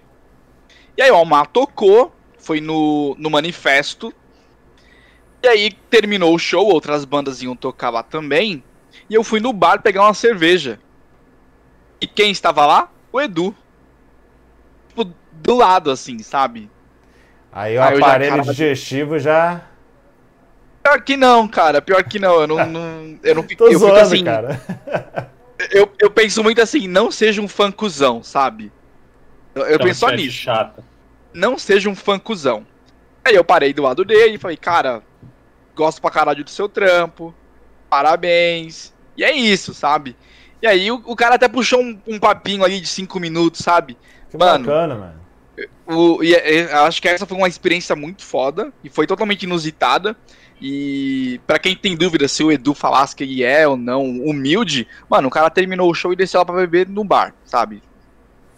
E 0.98 1.02
aí 1.02 1.12
o 1.12 1.16
Almar 1.16 1.48
tocou, 1.48 2.14
foi 2.38 2.62
no, 2.62 3.16
no 3.18 3.30
manifesto. 3.30 4.14
E 5.42 5.48
aí 5.48 5.72
terminou 5.90 6.34
o 6.36 6.40
show, 6.40 6.66
outras 6.68 7.06
bandas 7.06 7.42
iam 7.42 7.56
tocar 7.56 7.90
lá 7.90 8.04
também. 8.04 8.64
E 9.10 9.14
eu 9.14 9.24
fui 9.24 9.40
no 9.40 9.54
bar 9.54 9.82
pegar 9.82 10.04
uma 10.04 10.14
cerveja. 10.14 10.80
E 12.02 12.08
quem 12.08 12.32
estava 12.32 12.66
lá? 12.66 12.90
O 13.12 13.20
Edu. 13.22 13.56
Tipo, 14.90 15.06
do 15.32 15.56
lado, 15.56 15.92
assim, 15.92 16.20
sabe? 16.20 16.70
Aí 17.52 17.78
o 17.78 17.82
Ah, 17.82 17.92
eu 17.92 18.00
já- 18.00 18.06
aparelho 18.06 18.32
caralho. 18.32 18.50
digestivo 18.52 19.20
já. 19.20 19.62
Pior 20.84 21.02
que 21.02 21.18
não, 21.18 21.48
cara. 21.48 21.82
Pior 21.82 22.04
que 22.04 22.20
não. 22.20 22.42
Eu 22.42 22.48
não. 22.48 22.66
não- 22.66 23.20
eu 23.24 23.36
não 23.36 23.44
fico, 23.48 23.64
Tô 23.66 23.70
eu 23.72 23.80
zoando, 23.80 24.00
assim. 24.00 24.24
cara. 24.24 24.60
Eu, 25.72 25.92
eu 26.00 26.10
penso 26.10 26.42
muito 26.42 26.62
assim, 26.62 26.88
não 26.88 27.12
seja 27.12 27.42
um 27.42 27.48
fã 27.48 27.70
cuzão, 27.70 28.24
sabe? 28.24 28.72
Eu, 29.54 29.64
eu 29.64 29.68
Aquela 29.76 29.84
penso 29.90 30.00
só 30.00 30.10
nisso. 30.10 30.38
Chata. 30.38 30.82
Não 31.34 31.58
seja 31.60 31.90
um 31.90 31.96
fã 31.96 32.18
cuzão. 32.18 32.66
Aí 33.26 33.36
eu 33.36 33.44
parei 33.44 33.74
do 33.74 33.84
lado 33.84 34.06
dele 34.06 34.36
e 34.36 34.38
falei, 34.38 34.56
cara, 34.56 35.04
gosto 35.76 36.02
pra 36.02 36.10
caralho 36.12 36.46
do 36.46 36.50
seu 36.50 36.70
trampo, 36.70 37.36
parabéns. 37.90 38.94
E 39.18 39.24
é 39.24 39.34
isso, 39.34 39.74
sabe? 39.74 40.16
E 40.62 40.68
aí 40.68 40.90
o, 40.92 41.02
o 41.06 41.14
cara 41.14 41.36
até 41.36 41.50
puxou 41.50 41.82
um, 41.82 42.00
um 42.08 42.18
papinho 42.18 42.64
ali 42.64 42.80
de 42.80 42.88
cinco 42.88 43.20
minutos, 43.20 43.60
sabe? 43.60 43.98
Que 44.32 44.38
Mano, 44.38 44.66
bacana, 44.66 44.96
mano. 44.96 45.20
O, 45.88 46.24
e, 46.24 46.34
e, 46.34 46.62
acho 46.72 47.02
que 47.02 47.08
essa 47.08 47.26
foi 47.26 47.38
uma 47.38 47.48
experiência 47.48 47.96
muito 47.96 48.24
foda 48.24 48.72
e 48.84 48.90
foi 48.90 49.08
totalmente 49.08 49.44
inusitada. 49.44 50.16
E 50.62 51.40
pra 51.48 51.58
quem 51.58 51.76
tem 51.76 51.96
dúvida 51.96 52.28
se 52.28 52.44
o 52.44 52.52
Edu 52.52 52.74
falasse 52.74 53.16
que 53.16 53.24
ele 53.24 53.44
é 53.44 53.68
ou 53.68 53.78
não 53.78 54.04
humilde, 54.04 54.88
mano, 55.10 55.30
o 55.30 55.32
cara 55.32 55.50
terminou 55.50 55.90
o 55.90 55.94
show 55.94 56.12
e 56.12 56.18
desceu 56.18 56.40
lá 56.40 56.46
pra 56.46 56.56
beber 56.56 56.88
no 56.88 57.04
bar, 57.04 57.34
sabe? 57.46 57.82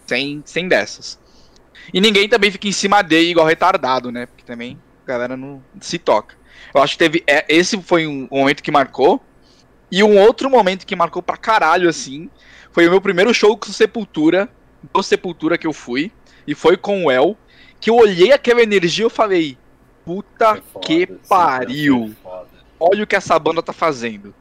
Sem, 0.08 0.42
sem 0.46 0.68
dessas. 0.68 1.20
E 1.94 2.02
ninguém 2.02 2.28
também 2.28 2.50
fica 2.50 2.68
em 2.68 2.72
cima 2.72 3.02
dele 3.02 3.32
igual 3.32 3.46
retardado, 3.46 4.12
né? 4.12 4.26
Porque 4.26 4.44
também 4.44 4.80
a 5.04 5.08
galera 5.08 5.38
não 5.38 5.64
se 5.80 6.00
toca. 6.00 6.36
Eu 6.74 6.82
acho 6.82 6.94
que 6.94 7.00
teve. 7.00 7.24
é, 7.28 7.46
esse 7.50 7.82
foi 7.82 8.08
um 8.08 8.28
momento 8.32 8.64
que 8.64 8.72
marcou. 8.72 9.22
E 9.92 10.04
um 10.04 10.18
outro 10.18 10.50
momento 10.50 10.86
que 10.86 10.96
marcou 10.96 11.22
pra 11.22 11.36
caralho, 11.36 11.90
assim, 11.90 12.30
foi 12.72 12.88
o 12.88 12.90
meu 12.90 13.02
primeiro 13.02 13.34
show 13.34 13.58
com 13.58 13.72
Sepultura, 13.72 14.50
do 14.94 15.04
Sepultura 15.04 15.58
que 15.58 15.68
eu 15.68 15.74
fui. 15.74 16.12
E 16.46 16.56
foi 16.56 16.78
com 16.78 17.06
o 17.06 17.12
El. 17.12 17.38
Que 17.80 17.90
eu 17.90 17.96
olhei 17.96 18.32
aquela 18.32 18.62
energia 18.62 19.04
e 19.04 19.08
eu 19.08 19.10
falei, 19.10 19.58
puta 20.06 20.54
Foi 20.54 20.62
foda, 20.62 20.86
que 20.86 21.08
pariu. 21.28 22.16
foda. 22.22 22.48
Olha 22.80 23.04
o 23.04 23.08
que 23.08 23.16
essa 23.16 23.38
banda 23.40 23.64
tá 23.64 23.74
fazendo. 23.74 24.34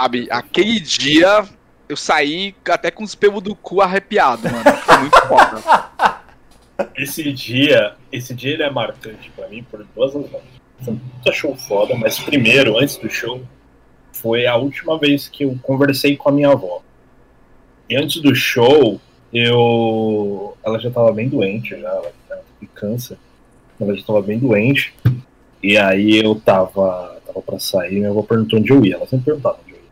Sabe, 0.00 0.28
aquele 0.30 0.78
dia 0.80 1.44
eu 1.88 1.96
saí 1.96 2.54
até 2.68 2.90
com 2.90 3.04
os 3.04 3.14
pelos 3.14 3.42
do 3.42 3.54
cu 3.54 3.80
arrepiado, 3.80 4.48
mano. 4.50 4.64
Foi 4.78 4.96
muito 4.98 5.20
foda. 5.26 6.22
Esse 6.96 7.32
dia, 7.32 7.94
esse 8.10 8.34
dia 8.34 8.54
ele 8.54 8.62
é 8.62 8.70
marcante 8.70 9.30
pra 9.36 9.46
mim 9.46 9.62
por 9.62 9.84
duas 9.94 10.14
razões. 10.14 10.42
Foi 10.80 10.94
um 10.94 10.98
puta 10.98 11.32
show 11.32 11.54
foda, 11.54 11.94
mas 11.94 12.18
primeiro, 12.18 12.76
antes 12.78 12.96
do 12.96 13.08
show, 13.08 13.42
foi 14.12 14.46
a 14.46 14.56
última 14.56 14.98
vez 14.98 15.28
que 15.28 15.44
eu 15.44 15.56
conversei 15.62 16.16
com 16.16 16.28
a 16.28 16.32
minha 16.32 16.50
avó. 16.50 16.82
E 17.88 17.96
antes 17.96 18.20
do 18.20 18.34
show, 18.34 19.00
eu. 19.32 20.56
Ela 20.64 20.78
já 20.78 20.90
tava 20.90 21.12
bem 21.12 21.28
doente, 21.28 21.70
já, 21.70 21.88
ela 21.88 22.12
ela 22.30 22.42
teve 22.60 22.70
câncer. 22.74 23.18
Ela 23.80 23.94
já 23.96 24.02
tava 24.04 24.22
bem 24.22 24.38
doente. 24.38 24.94
E 25.62 25.76
aí 25.78 26.18
eu 26.22 26.34
tava, 26.34 27.20
tava 27.26 27.40
pra 27.42 27.58
sair, 27.58 27.94
minha 27.96 28.10
avó 28.10 28.22
perguntou 28.22 28.58
onde 28.58 28.72
eu 28.72 28.84
ia. 28.84 28.96
Ela 28.96 29.06
sempre 29.06 29.26
perguntava 29.26 29.58
onde 29.62 29.72
eu 29.72 29.76
ia. 29.78 29.82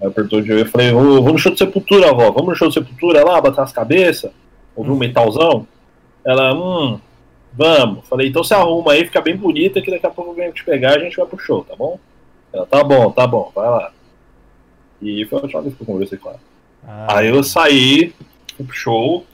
Aí 0.00 0.06
eu 0.06 0.12
perguntou 0.12 0.38
onde 0.38 0.50
eu 0.50 0.58
ia, 0.58 0.64
eu 0.64 0.68
falei, 0.68 0.92
"Ô, 0.92 1.14
vamos 1.22 1.32
no 1.32 1.38
show 1.38 1.52
de 1.52 1.58
Sepultura, 1.58 2.10
avó, 2.10 2.30
vamos 2.30 2.48
no 2.50 2.54
show 2.54 2.68
de 2.68 2.74
Sepultura 2.74 3.24
lá, 3.24 3.40
bater 3.40 3.60
as 3.60 3.72
cabeças, 3.72 4.30
ouvir 4.76 4.90
um 4.90 4.96
metalzão. 4.96 5.66
Ela, 6.24 6.54
hum, 6.54 7.00
vamos. 7.52 8.06
Falei, 8.08 8.28
então 8.28 8.44
você 8.44 8.54
arruma 8.54 8.92
aí, 8.92 9.04
fica 9.04 9.20
bem 9.20 9.36
bonita, 9.36 9.80
que 9.80 9.90
daqui 9.90 10.06
a 10.06 10.10
pouco 10.10 10.30
eu 10.32 10.34
venho 10.34 10.52
te 10.52 10.64
pegar 10.64 10.92
e 10.92 11.00
a 11.00 11.04
gente 11.04 11.16
vai 11.16 11.26
pro 11.26 11.38
show, 11.38 11.64
tá 11.64 11.74
bom? 11.74 11.98
Ela, 12.52 12.66
tá 12.66 12.84
bom, 12.84 13.10
tá 13.10 13.26
bom, 13.26 13.50
vai 13.54 13.68
lá. 13.68 13.92
E 15.00 15.24
foi 15.26 15.38
a 15.38 15.42
última 15.42 15.62
vez 15.62 15.74
que 15.74 15.82
eu 15.82 15.86
conversei 15.86 16.18
com 16.18 16.28
ela. 16.28 16.40
Ah, 16.86 17.18
Aí 17.18 17.28
eu 17.28 17.42
saí, 17.42 18.14
fui 18.56 18.64
pro 18.66 18.74
show, 18.74 19.26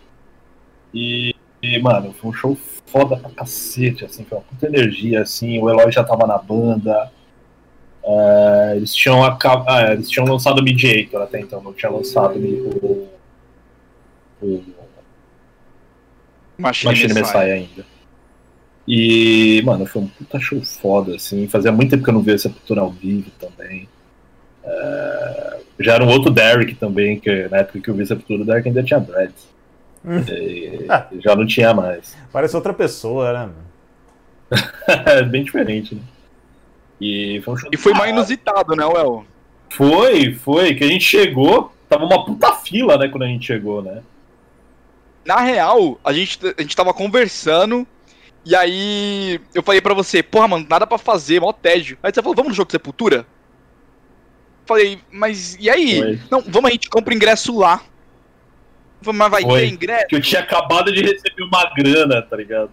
e, 0.95 1.35
e, 1.63 1.79
mano, 1.79 2.13
foi 2.15 2.31
um 2.31 2.33
show 2.33 2.57
foda 2.87 3.17
pra 3.17 3.31
cacete, 3.31 4.05
assim, 4.05 4.25
foi 4.25 4.39
uma 4.39 4.45
puta 4.45 4.67
energia, 4.67 5.23
assim, 5.23 5.61
o 5.61 5.69
Eloy 5.69 5.91
já 5.93 6.03
tava 6.05 6.27
na 6.27 6.39
banda. 6.39 7.11
é, 8.03 8.73
eles, 8.77 8.95
tinham 8.95 9.23
aca- 9.23 9.65
ah, 9.69 9.93
eles 9.93 10.09
tinham 10.09 10.27
lançado 10.27 10.61
o 10.61 10.63
Mediator 10.63 11.21
até 11.23 11.41
então, 11.41 11.63
não 11.63 11.75
tinha 11.75 11.91
lançado 11.93 12.39
o, 12.39 13.09
o 14.41 14.65
Machine, 16.57 16.91
Machine 16.93 17.15
Messiah. 17.15 17.21
Messiah 17.21 17.55
ainda. 17.55 17.87
E, 18.87 19.61
mano, 19.67 19.85
foi 19.85 20.03
um 20.03 20.07
puta 20.09 20.41
show 20.41 20.61
foda, 20.63 21.15
assim. 21.17 21.47
Fazia 21.47 21.71
muito 21.71 21.91
tempo 21.91 22.03
que 22.03 22.09
eu 22.09 22.15
não 22.15 22.23
via 22.23 22.39
Sepultura 22.39 22.81
ao 22.81 22.91
vivo 22.91 23.31
também. 23.39 23.87
É, 24.71 25.59
Já 25.81 25.95
era 25.95 26.05
um 26.05 26.09
outro 26.09 26.31
Derek 26.31 26.75
também, 26.75 27.19
que 27.19 27.49
na 27.49 27.59
época 27.59 27.81
que 27.81 27.89
eu 27.89 27.95
vi 27.95 28.07
Sepultura, 28.07 28.43
o 28.43 28.45
Derek 28.45 28.69
ainda 28.69 28.83
tinha 28.83 29.01
dreads. 29.01 29.49
Hum. 30.05 30.21
E 30.29 30.87
já 31.25 31.35
não 31.35 31.47
tinha 31.47 31.73
mais. 31.73 32.17
Parece 32.33 32.55
outra 32.55 32.75
pessoa, 32.75 33.33
né? 33.33 33.51
É 35.07 35.23
bem 35.27 35.43
diferente, 35.45 35.95
né? 35.95 36.01
E 37.01 37.41
foi 37.45 37.55
um 37.55 37.57
show 37.57 37.71
E 37.73 37.77
foi 37.77 37.93
mais 37.93 38.05
caralho. 38.07 38.19
inusitado, 38.19 38.77
né, 38.77 38.85
Well? 38.85 39.25
Foi, 39.71 40.35
foi. 40.35 40.75
Que 40.75 40.85
a 40.85 40.89
gente 40.89 41.05
chegou, 41.05 41.73
tava 41.89 42.05
uma 42.05 42.25
puta 42.25 42.53
fila, 42.55 42.97
né, 42.99 43.09
quando 43.09 43.23
a 43.25 43.29
gente 43.29 43.47
chegou, 43.47 43.83
né? 43.83 44.03
Na 45.25 45.41
real, 45.41 45.99
a 46.03 46.13
gente, 46.13 46.39
a 46.57 46.63
gente 46.63 46.75
tava 46.75 46.93
conversando. 46.95 47.87
E 48.45 48.57
aí 48.57 49.39
eu 49.55 49.63
falei 49.63 49.81
pra 49.81 49.93
você, 49.93 50.23
porra, 50.23 50.49
mano, 50.49 50.67
nada 50.69 50.87
pra 50.87 50.97
fazer, 50.97 51.41
mó 51.41 51.53
tédio. 51.53 51.99
Aí 52.03 52.13
você 52.13 52.23
falou, 52.23 52.35
vamos 52.35 52.51
no 52.51 52.55
jogo 52.57 52.69
de 52.69 52.73
Sepultura? 52.73 53.27
Falei, 54.69 55.01
mas 55.11 55.57
e 55.59 55.71
aí? 55.71 55.97
Foi. 55.99 56.21
Não, 56.31 56.43
vamos, 56.43 56.69
a 56.69 56.73
gente 56.73 56.91
compra 56.91 57.15
ingresso 57.15 57.59
lá. 57.59 57.81
Mas 59.03 59.31
vai 59.31 59.43
Foi. 59.43 59.61
ter 59.61 59.69
ingresso? 59.69 60.07
Que 60.09 60.17
eu 60.17 60.21
tinha 60.21 60.43
acabado 60.43 60.93
de 60.93 61.01
receber 61.01 61.43
uma 61.43 61.73
grana, 61.75 62.21
tá 62.21 62.37
ligado? 62.37 62.71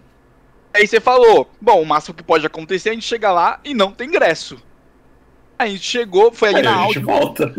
Aí 0.74 0.86
você 0.86 1.00
falou, 1.00 1.50
bom, 1.62 1.82
o 1.82 1.86
máximo 1.86 2.14
que 2.14 2.22
pode 2.22 2.46
acontecer 2.46 2.89
é 2.89 2.91
a 2.91 2.96
gente 2.96 3.08
chegar 3.08 3.32
lá 3.32 3.62
e 3.64 3.74
não 3.74 3.93
ter 3.93 4.04
ingresso. 4.04 4.58
Aí 5.58 5.70
a 5.70 5.72
gente 5.72 5.86
chegou, 5.86 6.34
foi 6.34 6.50
ali 6.50 6.58
Aí 6.58 6.64
na 6.64 6.72
a 6.72 6.88
gente 6.88 6.98
áudio. 6.98 7.06
volta. 7.06 7.56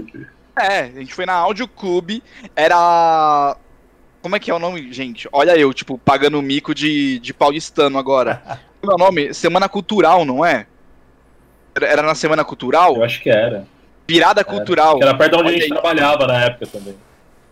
É, 0.60 0.80
a 0.80 0.98
gente 0.98 1.14
foi 1.14 1.24
na 1.24 1.32
Audio 1.32 1.66
Clube, 1.66 2.22
era. 2.54 3.56
Como 4.20 4.36
é 4.36 4.38
que 4.38 4.50
é 4.50 4.54
o 4.54 4.58
nome, 4.58 4.92
gente? 4.92 5.26
Olha 5.32 5.56
eu, 5.56 5.72
tipo, 5.72 5.96
pagando 5.96 6.42
mico 6.42 6.74
de, 6.74 7.18
de 7.20 7.32
paulistano 7.32 7.96
agora. 7.96 8.42
Como 8.82 8.92
é 8.92 8.94
o 8.96 8.98
nome? 8.98 9.32
Semana 9.32 9.66
Cultural, 9.66 10.26
não 10.26 10.44
é? 10.44 10.66
Era 11.74 12.02
na 12.02 12.14
Semana 12.14 12.44
Cultural? 12.44 12.96
Eu 12.96 13.04
acho 13.04 13.22
que 13.22 13.30
era. 13.30 13.66
Virada 14.08 14.44
Cultural. 14.44 14.98
Que 14.98 15.04
era 15.04 15.14
perto 15.14 15.32
de 15.32 15.42
onde 15.42 15.48
a 15.48 15.52
gente 15.52 15.62
aí. 15.64 15.68
trabalhava 15.68 16.26
na 16.26 16.44
época 16.44 16.66
também. 16.66 16.94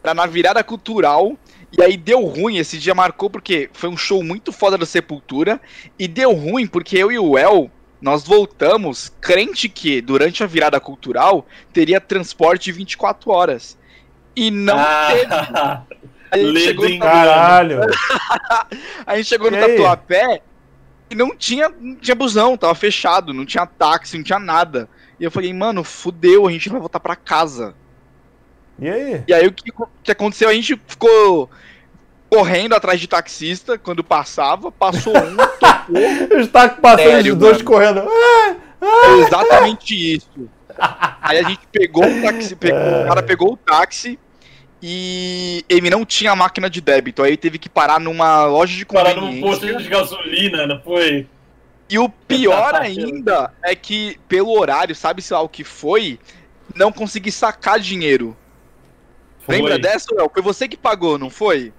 Era 0.02 0.14
na 0.14 0.26
virada 0.26 0.62
cultural. 0.62 1.32
E 1.76 1.82
aí 1.82 1.96
deu 1.96 2.24
ruim, 2.24 2.58
esse 2.58 2.78
dia 2.78 2.94
marcou 2.94 3.28
porque 3.28 3.68
foi 3.72 3.88
um 3.88 3.96
show 3.96 4.22
muito 4.22 4.52
foda 4.52 4.78
da 4.78 4.86
Sepultura. 4.86 5.60
E 5.98 6.06
deu 6.06 6.32
ruim 6.32 6.66
porque 6.66 6.96
eu 6.96 7.10
e 7.10 7.18
o 7.18 7.36
El, 7.36 7.70
nós 8.00 8.24
voltamos 8.24 9.12
crente 9.20 9.68
que 9.68 10.00
durante 10.00 10.44
a 10.44 10.46
virada 10.46 10.78
cultural 10.78 11.46
teria 11.72 12.00
transporte 12.00 12.70
24 12.70 13.30
horas. 13.30 13.78
E 14.36 14.50
não 14.50 14.76
teve. 15.08 15.32
ah, 15.32 15.82
A 16.30 16.36
gente, 16.36 16.46
Ledo 16.50 16.66
chegou, 16.66 16.88
engano. 16.88 17.12
Caralho! 17.12 17.80
a 19.06 19.16
gente 19.16 19.28
chegou 19.28 19.50
no? 19.50 19.56
Tatuapé 19.56 20.42
e 21.08 21.14
não 21.14 21.36
tinha, 21.36 21.68
não 21.68 21.94
tinha 21.94 22.14
busão, 22.14 22.56
tava 22.56 22.74
fechado, 22.74 23.32
não 23.32 23.46
tinha 23.46 23.64
táxi, 23.64 24.16
não 24.16 24.24
tinha 24.24 24.40
nada. 24.40 24.88
E 25.18 25.24
eu 25.24 25.30
falei, 25.30 25.52
mano, 25.52 25.84
fudeu, 25.84 26.46
a 26.46 26.50
gente 26.50 26.68
vai 26.68 26.80
voltar 26.80 27.00
pra 27.00 27.14
casa. 27.16 27.74
E 28.78 28.88
aí? 28.88 29.22
E 29.28 29.32
aí 29.34 29.46
o 29.46 29.52
que, 29.52 29.70
que 30.02 30.10
aconteceu? 30.12 30.48
A 30.48 30.54
gente 30.54 30.78
ficou 30.86 31.48
correndo 32.28 32.74
atrás 32.74 32.98
de 32.98 33.06
taxista 33.06 33.78
quando 33.78 34.02
passava, 34.02 34.72
passou 34.72 35.16
um, 35.16 35.36
tocou. 35.60 36.38
Os 36.40 36.48
tacos 36.48 36.80
passando 36.80 37.06
Sério, 37.06 37.32
os 37.34 37.38
dois 37.38 37.52
mano. 37.58 37.64
correndo. 37.64 38.00
Ah, 38.00 38.56
É 38.82 39.18
exatamente 39.20 40.14
isso. 40.16 40.50
Aí 41.22 41.38
a 41.38 41.42
gente 41.48 41.60
pegou 41.70 42.04
o 42.04 42.22
táxi, 42.22 42.56
pegou- 42.56 42.80
o 42.80 43.06
cara 43.08 43.22
pegou 43.22 43.52
o 43.52 43.56
táxi 43.56 44.18
e 44.82 45.64
ele 45.68 45.88
não 45.88 46.04
tinha 46.04 46.34
máquina 46.34 46.68
de 46.68 46.80
débito. 46.80 47.22
Aí 47.22 47.36
teve 47.36 47.56
que 47.58 47.68
parar 47.68 48.00
numa 48.00 48.44
loja 48.46 48.76
de 48.76 48.84
Parar 48.84 49.14
num 49.14 49.20
conveniência. 49.40 49.68
posto 49.70 49.82
de 49.82 49.88
gasolina, 49.88 50.66
não 50.66 50.80
foi? 50.82 51.28
E 51.88 51.98
o 51.98 52.08
pior 52.08 52.74
ainda 52.74 53.52
é 53.62 53.74
que, 53.74 54.18
pelo 54.26 54.58
horário, 54.58 54.94
sabe-se 54.94 55.32
lá 55.32 55.40
o 55.40 55.48
que 55.48 55.64
foi, 55.64 56.18
não 56.74 56.90
consegui 56.90 57.30
sacar 57.30 57.78
dinheiro. 57.78 58.36
Foi. 59.40 59.56
Lembra 59.56 59.78
dessa, 59.78 60.14
Léo? 60.14 60.30
Foi 60.32 60.42
você 60.42 60.66
que 60.66 60.76
pagou, 60.76 61.18
não 61.18 61.28
foi? 61.28 61.72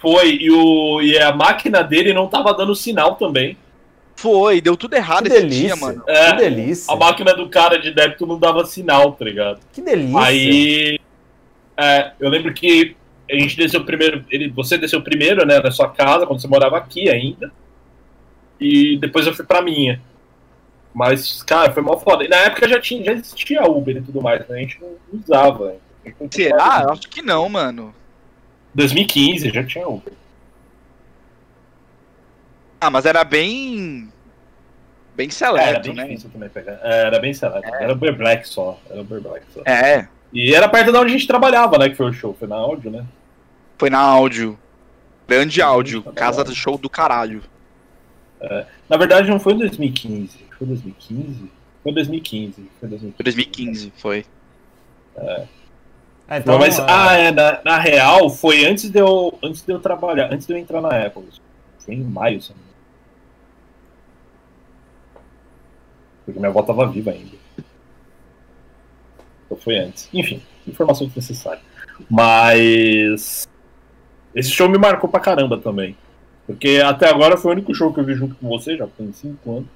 Foi, 0.00 0.36
e, 0.40 0.50
o, 0.50 1.00
e 1.00 1.18
a 1.18 1.34
máquina 1.34 1.82
dele 1.82 2.12
não 2.12 2.28
tava 2.28 2.54
dando 2.54 2.74
sinal 2.74 3.16
também. 3.16 3.56
Foi, 4.16 4.60
deu 4.60 4.76
tudo 4.76 4.94
errado 4.94 5.24
que 5.24 5.32
esse 5.32 5.40
delícia. 5.40 5.66
dia, 5.66 5.76
mano. 5.76 6.02
É. 6.06 6.30
Que 6.30 6.36
delícia. 6.38 6.92
A 6.92 6.96
máquina 6.96 7.34
do 7.34 7.48
cara 7.48 7.78
de 7.78 7.92
débito 7.92 8.26
não 8.26 8.38
dava 8.38 8.64
sinal, 8.64 9.12
tá 9.12 9.24
ligado? 9.24 9.60
Que 9.72 9.80
delícia. 9.80 10.20
Aí. 10.20 11.00
é, 11.76 12.12
eu 12.20 12.28
lembro 12.28 12.52
que 12.52 12.96
a 13.30 13.34
gente 13.34 13.56
desceu 13.56 13.84
primeiro. 13.84 14.24
Ele, 14.30 14.48
você 14.48 14.76
desceu 14.78 15.02
primeiro, 15.02 15.44
né, 15.46 15.58
na 15.60 15.70
sua 15.70 15.88
casa, 15.88 16.26
quando 16.26 16.40
você 16.40 16.48
morava 16.48 16.76
aqui 16.76 17.08
ainda. 17.08 17.52
E 18.62 18.96
depois 18.98 19.26
eu 19.26 19.34
fui 19.34 19.44
pra 19.44 19.62
minha. 19.62 20.00
Mas, 20.94 21.42
cara, 21.42 21.72
foi 21.72 21.82
mal 21.82 21.98
foda. 21.98 22.24
E 22.24 22.28
na 22.28 22.36
época 22.36 22.68
já, 22.68 22.78
tinha, 22.80 23.02
já 23.04 23.12
existia 23.12 23.62
Uber 23.64 23.96
e 23.96 24.02
tudo 24.02 24.20
mais, 24.20 24.46
né? 24.48 24.56
A 24.56 24.60
gente 24.60 24.78
não 24.80 24.90
usava. 25.12 25.76
Gente 26.04 26.16
não 26.20 26.28
Será? 26.30 26.90
Acho 26.92 27.08
que 27.08 27.22
não, 27.22 27.48
mano. 27.48 27.94
2015 28.74 29.50
já 29.50 29.64
tinha 29.64 29.88
Uber. 29.88 30.12
Ah, 32.80 32.90
mas 32.90 33.06
era 33.06 33.24
bem. 33.24 34.12
Bem 35.14 35.28
É, 35.28 35.44
era 35.44 35.56
seleto, 35.56 35.82
bem 35.88 35.94
né? 35.94 36.04
difícil 36.04 36.30
também 36.30 36.48
pegar. 36.48 36.78
É, 36.82 37.06
era 37.06 37.18
bem 37.18 37.32
seleto. 37.32 37.66
Era 37.74 37.92
Uber 37.92 38.16
Black 38.16 38.48
só. 38.48 38.78
Era 38.90 39.00
Uber 39.00 39.20
Black 39.20 39.46
só. 39.52 39.60
É, 39.64 40.08
E 40.32 40.54
era 40.54 40.68
perto 40.68 40.90
de 40.90 40.98
onde 40.98 41.10
a 41.10 41.16
gente 41.16 41.26
trabalhava, 41.26 41.78
né? 41.78 41.88
Que 41.90 41.94
foi 41.94 42.06
o 42.10 42.12
show. 42.12 42.34
Foi 42.38 42.48
na 42.48 42.56
áudio, 42.56 42.90
né? 42.90 43.04
foi 43.78 43.90
na 43.90 43.98
áudio. 43.98 44.58
Grande 45.26 45.60
áudio. 45.60 46.02
tá 46.02 46.12
Casa 46.12 46.44
do 46.44 46.54
show 46.54 46.78
do 46.78 46.88
caralho. 46.88 47.42
Na 48.88 48.96
verdade, 48.96 49.30
não 49.30 49.38
foi 49.38 49.54
em 49.54 49.58
2015. 49.58 50.38
Foi 50.58 50.66
em 50.66 50.70
2015? 50.70 51.50
Foi 51.82 51.92
2015. 51.92 52.70
Foi 52.78 52.88
2015, 52.88 53.22
2015 53.22 53.92
foi. 53.96 54.24
Ah, 55.16 56.40
Não, 56.46 56.58
mas, 56.58 56.78
ah, 56.78 57.10
ah, 57.10 57.16
é, 57.16 57.30
na, 57.30 57.60
na 57.64 57.78
real, 57.78 58.30
foi 58.30 58.64
antes 58.64 58.88
de, 58.90 58.98
eu, 58.98 59.38
antes 59.42 59.62
de 59.62 59.72
eu 59.72 59.80
trabalhar, 59.80 60.32
antes 60.32 60.46
de 60.46 60.52
eu 60.52 60.56
entrar 60.56 60.80
na 60.80 60.88
Apple. 60.88 61.24
Foi 61.78 61.94
em 61.94 62.02
maio, 62.02 62.40
se 62.40 62.50
não 62.50 62.58
me. 62.58 62.72
Porque 66.24 66.38
minha 66.38 66.50
avó 66.50 66.62
tava 66.62 66.86
viva 66.86 67.10
ainda. 67.10 67.36
Então 69.46 69.58
foi 69.58 69.76
antes. 69.76 70.08
Enfim, 70.12 70.40
informação 70.66 71.06
desnecessária. 71.06 71.60
Mas. 72.08 73.46
Esse 74.34 74.50
show 74.50 74.68
me 74.68 74.78
marcou 74.78 75.10
pra 75.10 75.20
caramba 75.20 75.58
também. 75.58 75.96
Porque 76.52 76.82
até 76.84 77.08
agora 77.08 77.36
foi 77.36 77.50
o 77.50 77.54
único 77.54 77.74
show 77.74 77.92
que 77.92 78.00
eu 78.00 78.04
vi 78.04 78.14
junto 78.14 78.34
com 78.34 78.48
você, 78.48 78.76
já 78.76 78.86
tem 78.86 79.12
5 79.12 79.50
anos. 79.50 79.66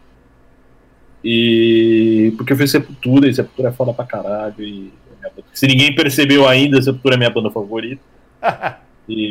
E. 1.24 2.32
Porque 2.36 2.52
eu 2.52 2.56
fiz 2.56 2.70
Sepultura, 2.70 3.28
e 3.28 3.34
Sepultura 3.34 3.68
é 3.70 3.72
foda 3.72 3.92
pra 3.92 4.04
caralho. 4.04 4.54
E... 4.58 4.92
Se 5.52 5.66
ninguém 5.66 5.94
percebeu 5.94 6.46
ainda, 6.46 6.80
Sepultura 6.80 7.14
é 7.14 7.18
minha 7.18 7.30
banda 7.30 7.50
favorita. 7.50 8.02
E. 9.08 9.30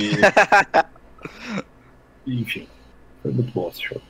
Enfim, 2.25 2.65
foi 3.21 3.29
muito 3.29 3.51
bom 3.53 3.69
esse 3.69 3.83
show. 3.83 4.01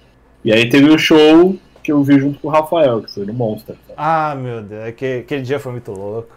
E 0.44 0.54
aí 0.54 0.70
teve 0.70 0.88
o 0.92 0.98
show 1.00 1.58
que 1.82 1.92
eu 1.92 2.04
vi 2.04 2.20
junto 2.20 2.40
com 2.40 2.50
o 2.50 2.52
Rafael, 2.52 3.02
que 3.02 3.12
foi 3.12 3.26
no 3.26 3.34
Monster. 3.34 3.76
Ah, 3.98 4.36
meu 4.36 4.62
Deus, 4.62 4.84
aquele, 4.84 5.22
aquele 5.22 5.42
dia 5.42 5.60
foi 5.60 5.72
muito 5.72 5.92
louco. 5.92 6.36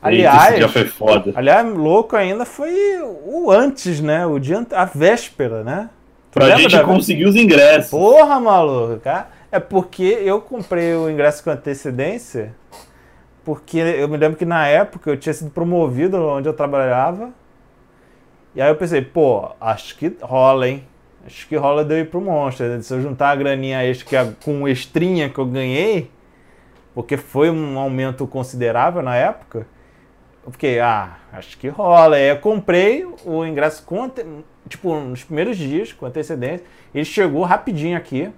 Aliás, 0.00 0.50
esse 0.50 0.56
dia 0.58 0.68
foi 0.68 0.84
foda. 0.86 1.32
aliás, 1.34 1.72
louco 1.72 2.16
ainda 2.16 2.44
foi 2.44 3.00
o 3.00 3.50
antes, 3.50 4.00
né? 4.00 4.26
O 4.26 4.38
dia, 4.38 4.66
a 4.72 4.84
véspera, 4.84 5.62
né? 5.62 5.90
Pra 6.30 6.46
lembra 6.46 6.68
gente 6.68 6.82
conseguir 6.84 7.24
os 7.24 7.36
ingressos. 7.36 7.90
Porra, 7.90 8.38
maluco, 8.38 9.00
cara. 9.00 9.28
É 9.50 9.58
porque 9.58 10.04
eu 10.04 10.40
comprei 10.40 10.94
o 10.94 11.08
ingresso 11.08 11.42
com 11.42 11.50
antecedência, 11.50 12.54
porque 13.44 13.78
eu 13.78 14.06
me 14.08 14.16
lembro 14.16 14.36
que 14.36 14.44
na 14.44 14.66
época 14.66 15.10
eu 15.10 15.16
tinha 15.16 15.32
sido 15.32 15.50
promovido 15.50 16.22
onde 16.22 16.48
eu 16.48 16.52
trabalhava. 16.52 17.30
E 18.54 18.60
aí 18.60 18.68
eu 18.68 18.76
pensei, 18.76 19.00
pô, 19.00 19.50
acho 19.60 19.96
que 19.96 20.14
rola, 20.20 20.68
hein? 20.68 20.84
Acho 21.24 21.46
que 21.48 21.56
rola 21.56 21.84
de 21.84 21.94
eu 21.94 21.98
ir 21.98 22.10
pro 22.10 22.20
Monster. 22.20 22.82
Se 22.82 22.92
eu 22.92 23.00
juntar 23.00 23.30
a 23.30 23.36
graninha 23.36 23.84
extra 23.84 24.34
com 24.44 24.68
extrinha 24.68 25.28
que 25.28 25.38
eu 25.38 25.46
ganhei, 25.46 26.10
porque 26.94 27.16
foi 27.16 27.50
um 27.50 27.78
aumento 27.78 28.26
considerável 28.26 29.02
na 29.02 29.14
época, 29.14 29.66
eu 30.48 30.52
fiquei, 30.52 30.80
ah, 30.80 31.16
acho 31.32 31.58
que 31.58 31.68
rola. 31.68 32.16
Aí 32.16 32.30
eu 32.30 32.38
comprei 32.38 33.06
o 33.24 33.44
ingresso 33.44 33.82
com, 33.84 34.10
tipo, 34.68 34.94
nos 34.98 35.22
primeiros 35.22 35.56
dias, 35.58 35.92
com 35.92 36.06
antecedência. 36.06 36.64
Ele 36.94 37.04
chegou 37.04 37.44
rapidinho 37.44 37.96
aqui. 37.98 38.30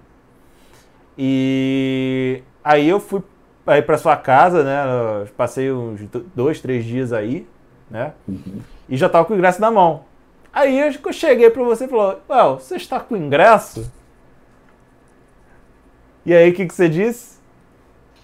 E 1.16 2.42
aí 2.64 2.88
eu 2.88 2.98
fui 2.98 3.22
aí 3.66 3.80
para 3.80 3.96
sua 3.96 4.16
casa, 4.16 4.64
né? 4.64 4.84
eu 5.22 5.28
Passei 5.36 5.70
uns 5.70 6.00
do- 6.08 6.26
dois, 6.34 6.60
três 6.60 6.84
dias 6.84 7.12
aí, 7.12 7.46
né? 7.90 8.12
E 8.88 8.96
já 8.96 9.08
tava 9.08 9.24
com 9.24 9.34
o 9.34 9.36
ingresso 9.36 9.60
na 9.60 9.70
mão. 9.70 10.04
Aí 10.52 10.80
eu 10.80 10.92
eu 11.06 11.12
cheguei 11.12 11.48
para 11.48 11.62
você 11.62 11.84
e 11.84 11.88
falou: 11.88 12.20
Well, 12.28 12.58
você 12.58 12.74
está 12.74 12.98
com 12.98 13.14
o 13.14 13.18
ingresso? 13.18 13.90
E 16.26 16.34
aí, 16.34 16.50
o 16.50 16.54
que, 16.54 16.66
que 16.66 16.74
você 16.74 16.88
disse? 16.88 17.38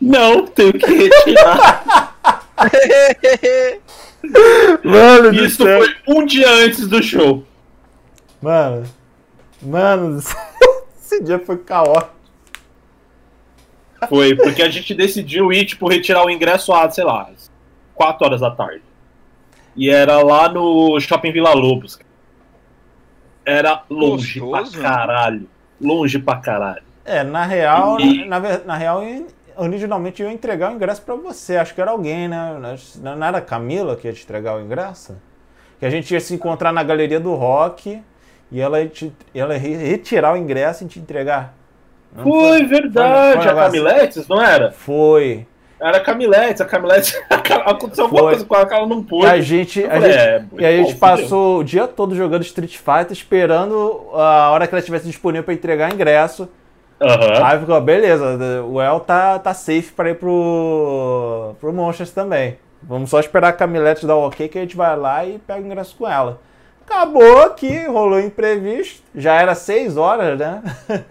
Não, 0.00 0.46
tenho 0.46 0.72
que 0.72 0.86
retirar. 0.86 2.16
Mano 4.84 5.32
Isso 5.34 5.62
foi 5.62 5.94
um 6.08 6.24
dia 6.24 6.50
antes 6.64 6.86
do 6.88 7.02
show. 7.02 7.44
Mano, 8.40 8.84
mano, 9.62 10.18
esse 11.00 11.22
dia 11.22 11.38
foi 11.38 11.58
caótico. 11.58 12.14
Foi, 14.08 14.34
porque 14.36 14.62
a 14.62 14.68
gente 14.68 14.94
decidiu 14.94 15.52
ir, 15.52 15.64
tipo, 15.64 15.88
retirar 15.88 16.24
o 16.24 16.30
ingresso 16.30 16.72
a, 16.72 16.88
sei 16.90 17.02
lá, 17.04 17.30
4 17.94 18.26
horas 18.26 18.40
da 18.40 18.50
tarde. 18.50 18.82
E 19.74 19.90
era 19.90 20.22
lá 20.22 20.48
no 20.48 20.98
Shopping 21.00 21.32
Vila 21.32 21.52
Lobos. 21.54 21.98
Era 23.44 23.82
longe 23.88 24.38
Gostoso, 24.40 24.72
pra 24.72 24.82
caralho. 24.82 25.48
Longe 25.80 26.18
pra 26.18 26.36
caralho. 26.36 26.82
É, 27.04 27.22
na 27.22 27.44
real, 27.44 27.98
E- 28.00 28.24
na, 28.26 28.38
na, 28.40 28.58
na 28.58 28.76
real, 28.76 29.02
originalmente 29.56 30.22
eu 30.22 30.28
ia 30.28 30.34
entregar 30.34 30.70
o 30.72 30.74
ingresso 30.74 31.02
pra 31.02 31.14
você. 31.14 31.56
Acho 31.56 31.74
que 31.74 31.80
era 31.80 31.90
alguém, 31.90 32.28
né? 32.28 32.56
Não 33.00 33.26
era 33.26 33.38
a 33.38 33.42
Camila 33.42 33.96
que 33.96 34.06
ia 34.06 34.12
te 34.12 34.22
entregar 34.24 34.56
o 34.56 34.60
ingresso? 34.60 35.16
Que 35.78 35.86
a 35.86 35.90
gente 35.90 36.12
ia 36.12 36.20
se 36.20 36.34
encontrar 36.34 36.72
na 36.72 36.82
galeria 36.82 37.20
do 37.20 37.34
rock 37.34 38.00
e 38.50 38.60
ela 38.60 38.80
ia, 38.80 38.88
te, 38.88 39.12
ela 39.34 39.54
ia 39.54 39.60
re- 39.60 39.76
retirar 39.76 40.32
o 40.34 40.36
ingresso 40.36 40.84
e 40.84 40.86
te 40.86 40.98
entregar. 40.98 41.54
Não 42.14 42.22
Foi 42.24 42.62
verdade, 42.64 43.42
foi 43.42 43.46
um 43.46 43.58
a 43.58 43.62
Camiletes, 43.64 44.28
não 44.28 44.42
era? 44.42 44.72
Foi. 44.72 45.46
Era 45.78 45.98
a 45.98 46.00
Camiletes, 46.00 46.62
a 46.62 46.64
Camiletes. 46.64 47.20
Aconteceu 47.66 48.04
alguma 48.04 48.22
Foi. 48.22 48.30
coisa 48.32 48.46
com 48.46 48.56
ela 48.56 48.66
que 48.66 48.74
ela 48.74 48.86
não 48.86 49.02
pôde. 49.02 49.26
a 49.26 49.38
gente, 49.42 49.84
a 49.84 49.90
falei, 49.90 50.12
gente, 50.12 50.22
é, 50.22 50.44
e 50.58 50.64
a 50.64 50.76
gente 50.78 50.94
passou 50.94 51.58
o 51.58 51.64
dia 51.64 51.86
todo 51.86 52.14
jogando 52.16 52.42
Street 52.42 52.76
Fighter, 52.78 53.12
esperando 53.12 54.06
a 54.14 54.50
hora 54.50 54.66
que 54.66 54.74
ela 54.74 54.78
estivesse 54.78 55.06
disponível 55.06 55.44
pra 55.44 55.52
entregar 55.52 55.92
ingresso. 55.92 56.48
Aham. 57.00 57.44
Aí 57.44 57.58
ficou, 57.60 57.80
beleza, 57.80 58.62
o 58.64 58.80
El 58.80 59.00
tá, 59.00 59.38
tá 59.38 59.52
safe 59.52 59.92
pra 59.92 60.10
ir 60.10 60.14
pro, 60.18 61.54
pro 61.60 61.72
Monsters 61.72 62.10
também. 62.10 62.56
Vamos 62.82 63.10
só 63.10 63.20
esperar 63.20 63.48
a 63.48 63.52
Camilete 63.52 64.06
dar 64.06 64.16
o 64.16 64.26
ok 64.26 64.48
que 64.48 64.58
a 64.58 64.62
gente 64.62 64.76
vai 64.76 64.96
lá 64.96 65.24
e 65.26 65.38
pega 65.38 65.60
o 65.60 65.66
ingresso 65.66 65.96
com 65.96 66.08
ela. 66.08 66.40
Acabou 66.86 67.50
que 67.50 67.84
rolou 67.86 68.20
imprevisto, 68.20 69.02
já 69.14 69.34
era 69.34 69.54
6 69.54 69.96
horas, 69.96 70.38
né? 70.38 70.62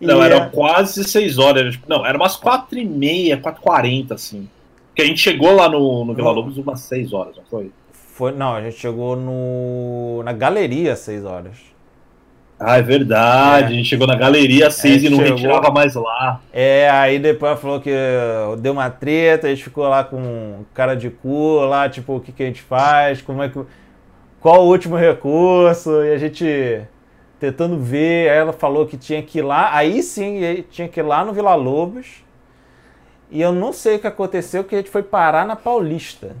Não, 0.00 0.22
é- 0.22 0.26
eram 0.26 0.50
quase 0.50 1.02
6 1.02 1.38
horas. 1.38 1.72
tipo, 1.74 1.88
Não, 1.88 2.04
era 2.04 2.16
umas 2.16 2.36
4 2.36 2.78
e 2.78 2.84
meia, 2.84 3.38
4 3.38 3.60
e 3.60 3.64
40, 3.64 4.14
assim. 4.14 4.48
Porque 4.88 5.02
a 5.02 5.06
gente 5.06 5.20
chegou 5.20 5.54
lá 5.54 5.68
no, 5.68 6.04
no 6.04 6.14
Vila. 6.14 6.30
Lobos 6.30 6.58
umas 6.58 6.80
6 6.80 7.12
horas, 7.12 7.36
não 7.36 7.44
foi? 7.50 7.72
Foi, 7.92 8.30
não, 8.32 8.54
a 8.54 8.60
gente 8.62 8.76
chegou 8.78 9.16
no, 9.16 10.22
na 10.22 10.32
galeria 10.32 10.92
às 10.92 11.00
6 11.00 11.24
horas. 11.24 11.56
Ah, 12.66 12.78
é 12.78 12.82
verdade. 12.82 13.64
É. 13.64 13.66
A 13.74 13.76
gente 13.78 13.88
chegou 13.88 14.06
na 14.06 14.16
galeria 14.16 14.68
às 14.68 14.74
6 14.74 15.04
É, 15.04 15.06
e 15.06 15.10
não 15.10 15.18
chegou. 15.18 15.34
retirava 15.36 15.70
mais 15.70 15.94
lá. 15.94 16.40
É, 16.52 16.88
aí 16.90 17.18
depois 17.18 17.50
ela 17.52 17.60
falou 17.60 17.80
que 17.80 17.90
deu 18.58 18.72
uma 18.72 18.90
treta, 18.90 19.46
a 19.46 19.50
gente 19.50 19.64
ficou 19.64 19.88
lá 19.88 20.04
com 20.04 20.64
cara 20.74 20.94
de 20.94 21.10
cu, 21.10 21.60
lá, 21.60 21.88
tipo, 21.88 22.16
o 22.16 22.20
que, 22.20 22.32
que 22.32 22.42
a 22.42 22.46
gente 22.46 22.62
faz, 22.62 23.20
como 23.22 23.42
é 23.42 23.48
que. 23.48 23.60
Qual 24.40 24.64
o 24.64 24.68
último 24.68 24.96
recurso? 24.96 26.02
E 26.04 26.12
a 26.12 26.18
gente 26.18 26.82
tentando 27.40 27.78
ver, 27.78 28.30
aí 28.30 28.38
ela 28.38 28.52
falou 28.52 28.86
que 28.86 28.96
tinha 28.96 29.22
que 29.22 29.38
ir 29.38 29.42
lá, 29.42 29.74
aí 29.74 30.02
sim, 30.02 30.64
tinha 30.70 30.88
que 30.88 31.00
ir 31.00 31.02
lá 31.02 31.24
no 31.24 31.32
Vila 31.32 31.54
Lobos. 31.54 32.22
E 33.30 33.40
eu 33.40 33.52
não 33.52 33.72
sei 33.72 33.96
o 33.96 33.98
que 33.98 34.06
aconteceu, 34.06 34.62
que 34.64 34.74
a 34.74 34.78
gente 34.78 34.90
foi 34.90 35.02
parar 35.02 35.46
na 35.46 35.56
Paulista. 35.56 36.36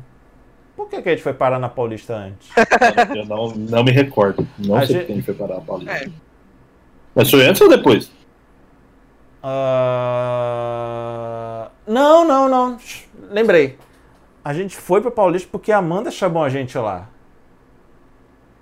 Por 0.76 0.88
que, 0.88 1.00
que 1.02 1.08
a 1.08 1.12
gente 1.12 1.22
foi 1.22 1.32
parar 1.32 1.58
na 1.58 1.68
Paulista 1.68 2.14
antes? 2.16 2.48
Eu 3.16 3.24
não, 3.26 3.48
não 3.54 3.84
me 3.84 3.90
recordo. 3.92 4.46
Não 4.58 4.76
A 4.76 4.80
sei 4.86 4.86
gente- 4.88 4.98
porque 5.00 5.12
a 5.12 5.16
gente 5.16 5.24
foi 5.26 5.34
parar 5.34 5.56
a 5.58 5.60
Paulista. 5.60 5.92
É. 5.94 6.08
Mas 7.14 7.30
foi 7.30 7.46
antes 7.46 7.60
ou 7.60 7.68
depois? 7.68 8.10
Ah, 10.36 11.68
Não, 11.86 12.24
não, 12.26 12.48
não. 12.48 12.76
Lembrei. 13.30 13.78
A 14.44 14.52
gente 14.52 14.76
foi 14.76 15.00
pra 15.00 15.10
Paulista 15.10 15.48
porque 15.50 15.70
a 15.72 15.78
Amanda 15.78 16.10
chamou 16.10 16.42
a 16.42 16.48
gente 16.48 16.76
lá. 16.76 17.08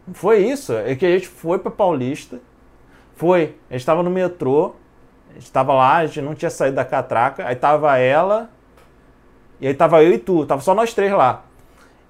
Não 0.06 0.14
foi 0.14 0.44
isso? 0.46 0.72
É 0.74 0.94
que 0.94 1.06
a 1.06 1.10
gente 1.10 1.26
foi 1.28 1.58
pra 1.58 1.70
Paulista. 1.70 2.40
Foi. 3.16 3.56
A 3.70 3.74
gente 3.74 3.86
tava 3.86 4.02
no 4.02 4.10
metrô. 4.10 4.74
A 5.30 5.34
gente 5.34 5.50
tava 5.50 5.72
lá, 5.72 5.96
a 5.98 6.06
gente 6.06 6.20
não 6.20 6.34
tinha 6.34 6.50
saído 6.50 6.76
da 6.76 6.84
catraca. 6.84 7.46
Aí 7.46 7.56
tava 7.56 7.96
ela. 7.98 8.50
E 9.60 9.66
aí 9.66 9.74
tava 9.74 10.02
eu 10.02 10.12
e 10.12 10.18
tu. 10.18 10.44
Tava 10.46 10.60
só 10.60 10.74
nós 10.74 10.92
três 10.92 11.12
lá. 11.12 11.44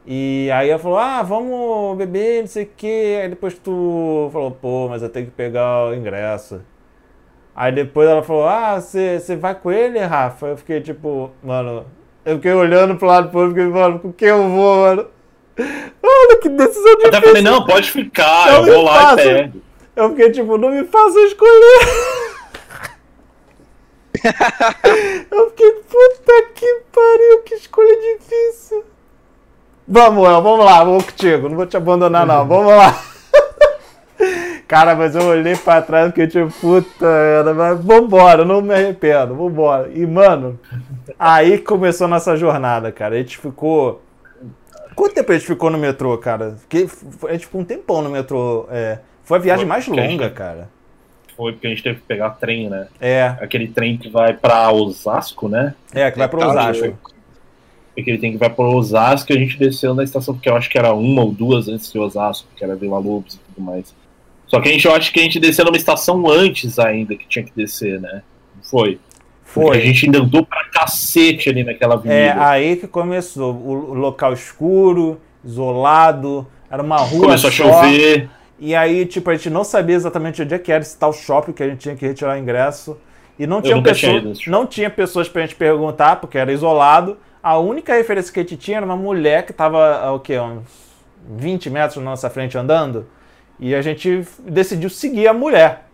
E 0.04 0.50
aí 0.52 0.68
ela 0.68 0.78
falou, 0.78 0.98
ah, 0.98 1.22
vamos 1.22 1.96
beber, 1.96 2.40
não 2.40 2.48
sei 2.48 2.64
o 2.64 2.70
quê. 2.76 3.20
Aí 3.22 3.28
depois 3.28 3.56
tu 3.58 4.28
falou, 4.32 4.50
pô, 4.50 4.88
mas 4.88 5.02
eu 5.02 5.08
tenho 5.08 5.26
que 5.26 5.32
pegar 5.32 5.86
o 5.86 5.94
ingresso. 5.94 6.60
Aí 7.54 7.70
depois 7.70 8.08
ela 8.08 8.22
falou, 8.22 8.46
ah, 8.46 8.80
você 8.80 9.36
vai 9.36 9.54
com 9.54 9.70
ele, 9.70 9.98
Rafa? 10.00 10.46
Eu 10.46 10.56
fiquei 10.56 10.80
tipo, 10.80 11.30
mano, 11.42 11.86
eu 12.24 12.36
fiquei 12.36 12.52
olhando 12.52 12.96
pro 12.96 13.06
lado 13.06 13.28
pro 13.30 13.40
outro, 13.40 13.54
fiquei, 13.54 13.68
mano, 13.70 13.98
com 14.00 14.12
quem 14.12 14.28
eu 14.28 14.48
vou, 14.48 14.76
mano? 14.76 15.06
Olha 16.02 16.38
que 16.40 16.48
decisão 16.48 16.92
Eu 16.92 16.94
até 16.94 17.10
difícil. 17.10 17.28
falei, 17.28 17.42
não, 17.42 17.66
pode 17.66 17.90
ficar, 17.90 18.46
Não 18.52 18.66
eu 18.66 18.74
vou 18.74 18.82
lá 18.82 19.12
e 19.12 19.16
pego. 19.16 19.62
Eu 19.94 20.10
fiquei 20.10 20.30
tipo, 20.32 20.56
não 20.56 20.70
me 20.70 20.84
faça 20.84 21.20
escolher. 21.20 21.78
eu 25.30 25.50
fiquei, 25.50 25.72
puta 25.72 26.42
que 26.54 26.82
pariu, 26.90 27.42
que 27.44 27.54
escolha 27.54 27.94
difícil. 28.18 28.84
Vamos, 29.86 30.28
El, 30.28 30.42
vamos 30.42 30.64
lá, 30.64 30.84
vou 30.84 31.02
contigo, 31.02 31.48
não 31.48 31.56
vou 31.56 31.66
te 31.66 31.76
abandonar 31.76 32.24
não, 32.26 32.46
vamos 32.46 32.72
lá. 32.72 32.94
Cara, 34.68 34.94
mas 34.94 35.14
eu 35.14 35.22
olhei 35.26 35.54
pra 35.56 35.82
trás 35.82 36.06
e 36.06 36.08
fiquei 36.10 36.26
tipo, 36.28 36.50
puta, 36.60 37.04
merda, 37.06 37.52
mas 37.52 37.84
vambora, 37.84 38.44
não 38.44 38.62
me 38.62 38.72
arrependo, 38.72 39.34
vambora. 39.34 39.90
E, 39.92 40.06
mano, 40.06 40.58
aí 41.18 41.58
começou 41.58 42.06
a 42.06 42.08
nossa 42.08 42.36
jornada, 42.36 42.90
cara. 42.90 43.14
A 43.16 43.18
gente 43.18 43.36
ficou. 43.36 44.00
Quanto 44.94 45.14
tempo 45.14 45.30
a 45.30 45.34
gente 45.34 45.46
ficou 45.46 45.68
no 45.70 45.76
metrô, 45.78 46.16
cara? 46.16 46.56
Porque 46.60 46.86
a 47.28 47.32
gente 47.32 47.46
ficou 47.46 47.60
um 47.60 47.64
tempão 47.64 48.00
no 48.02 48.08
metrô. 48.10 48.66
é. 48.70 48.98
Foi 49.24 49.38
a 49.38 49.40
viagem 49.40 49.64
Foi, 49.64 49.68
mais 49.68 49.84
porque 49.84 50.00
longa, 50.00 50.24
gente- 50.24 50.34
cara. 50.34 50.68
Foi 51.36 51.52
porque 51.52 51.66
a 51.66 51.70
gente 51.70 51.82
teve 51.82 51.96
que 52.00 52.06
pegar 52.06 52.30
trem, 52.30 52.68
né? 52.68 52.88
É, 53.00 53.36
Aquele 53.40 53.68
trem 53.68 53.96
que 53.96 54.08
vai 54.10 54.32
pra 54.34 54.70
Osasco, 54.72 55.48
né? 55.48 55.74
é, 55.94 56.10
que 56.10 56.18
vai 56.18 56.28
pro 56.28 56.40
Cara, 56.40 56.52
Osasco. 57.92 58.00
Aquele 58.00 58.18
trem 58.18 58.32
que 58.32 58.38
vai 58.38 58.50
pra 58.50 58.64
Osasco 58.64 59.32
e 59.32 59.36
a 59.36 59.38
gente 59.38 59.58
desceu 59.58 59.94
na 59.94 60.02
estação, 60.02 60.34
porque 60.34 60.48
eu 60.48 60.56
acho 60.56 60.70
que 60.70 60.78
era 60.78 60.92
uma 60.94 61.22
ou 61.22 61.32
duas 61.32 61.68
antes 61.68 61.92
de 61.92 61.98
Osasco, 61.98 62.48
que 62.56 62.64
era 62.64 62.74
Vila 62.74 62.98
Lobos 62.98 63.34
e 63.34 63.38
tudo 63.38 63.64
mais. 63.64 63.94
Só 64.46 64.60
que 64.60 64.68
a 64.68 64.72
gente, 64.72 64.86
eu 64.86 64.94
acho 64.94 65.12
que 65.12 65.20
a 65.20 65.22
gente 65.22 65.40
desceu 65.40 65.64
numa 65.64 65.76
estação 65.76 66.28
antes 66.28 66.78
ainda 66.78 67.14
que 67.16 67.26
tinha 67.26 67.44
que 67.44 67.52
descer, 67.56 68.00
né? 68.00 68.22
Não 68.56 68.62
Foi. 68.62 68.98
Porque 69.52 69.68
Foi. 69.68 69.78
a 69.78 69.80
gente 69.80 70.06
ainda 70.06 70.20
andou 70.20 70.44
pra 70.44 70.64
cacete 70.64 71.48
ali 71.50 71.62
naquela 71.62 71.94
avenida. 71.94 72.14
É 72.14 72.38
aí 72.38 72.76
que 72.76 72.86
começou. 72.86 73.54
O, 73.54 73.94
local 73.94 74.32
escuro, 74.32 75.20
isolado, 75.44 76.46
era 76.70 76.82
uma 76.82 76.96
rua 76.96 77.26
Começou 77.26 77.48
a 77.48 77.52
só. 77.52 77.64
chover. 77.64 78.30
E 78.58 78.74
aí, 78.74 79.04
tipo, 79.04 79.28
a 79.28 79.34
gente 79.34 79.50
não 79.50 79.64
sabia 79.64 79.96
exatamente 79.96 80.40
onde 80.40 80.54
é 80.54 80.58
que 80.58 80.70
era 80.70 80.82
esse 80.82 80.96
tal 80.96 81.12
shopping 81.12 81.52
que 81.52 81.62
a 81.62 81.68
gente 81.68 81.80
tinha 81.80 81.96
que 81.96 82.06
retirar 82.06 82.36
o 82.36 82.38
ingresso. 82.38 82.96
E 83.38 83.46
não 83.46 83.60
tinha, 83.60 83.74
tinha 83.74 83.82
pessoa, 83.82 84.20
nesse 84.20 84.50
não 84.50 84.66
tinha 84.66 84.88
pessoas 84.90 85.28
pra 85.28 85.42
gente 85.42 85.54
perguntar, 85.54 86.16
porque 86.16 86.38
era 86.38 86.52
isolado. 86.52 87.16
A 87.42 87.58
única 87.58 87.94
referência 87.94 88.32
que 88.32 88.40
a 88.40 88.42
gente 88.42 88.56
tinha 88.56 88.76
era 88.78 88.86
uma 88.86 88.96
mulher 88.96 89.44
que 89.44 89.52
tava, 89.52 89.96
a, 90.00 90.12
o 90.12 90.20
quê, 90.20 90.38
uns 90.38 90.62
20 91.36 91.70
metros 91.70 91.96
na 92.02 92.10
nossa 92.10 92.30
frente 92.30 92.56
andando. 92.56 93.06
E 93.58 93.74
a 93.74 93.82
gente 93.82 94.24
decidiu 94.40 94.88
seguir 94.90 95.26
a 95.28 95.32
mulher. 95.32 95.84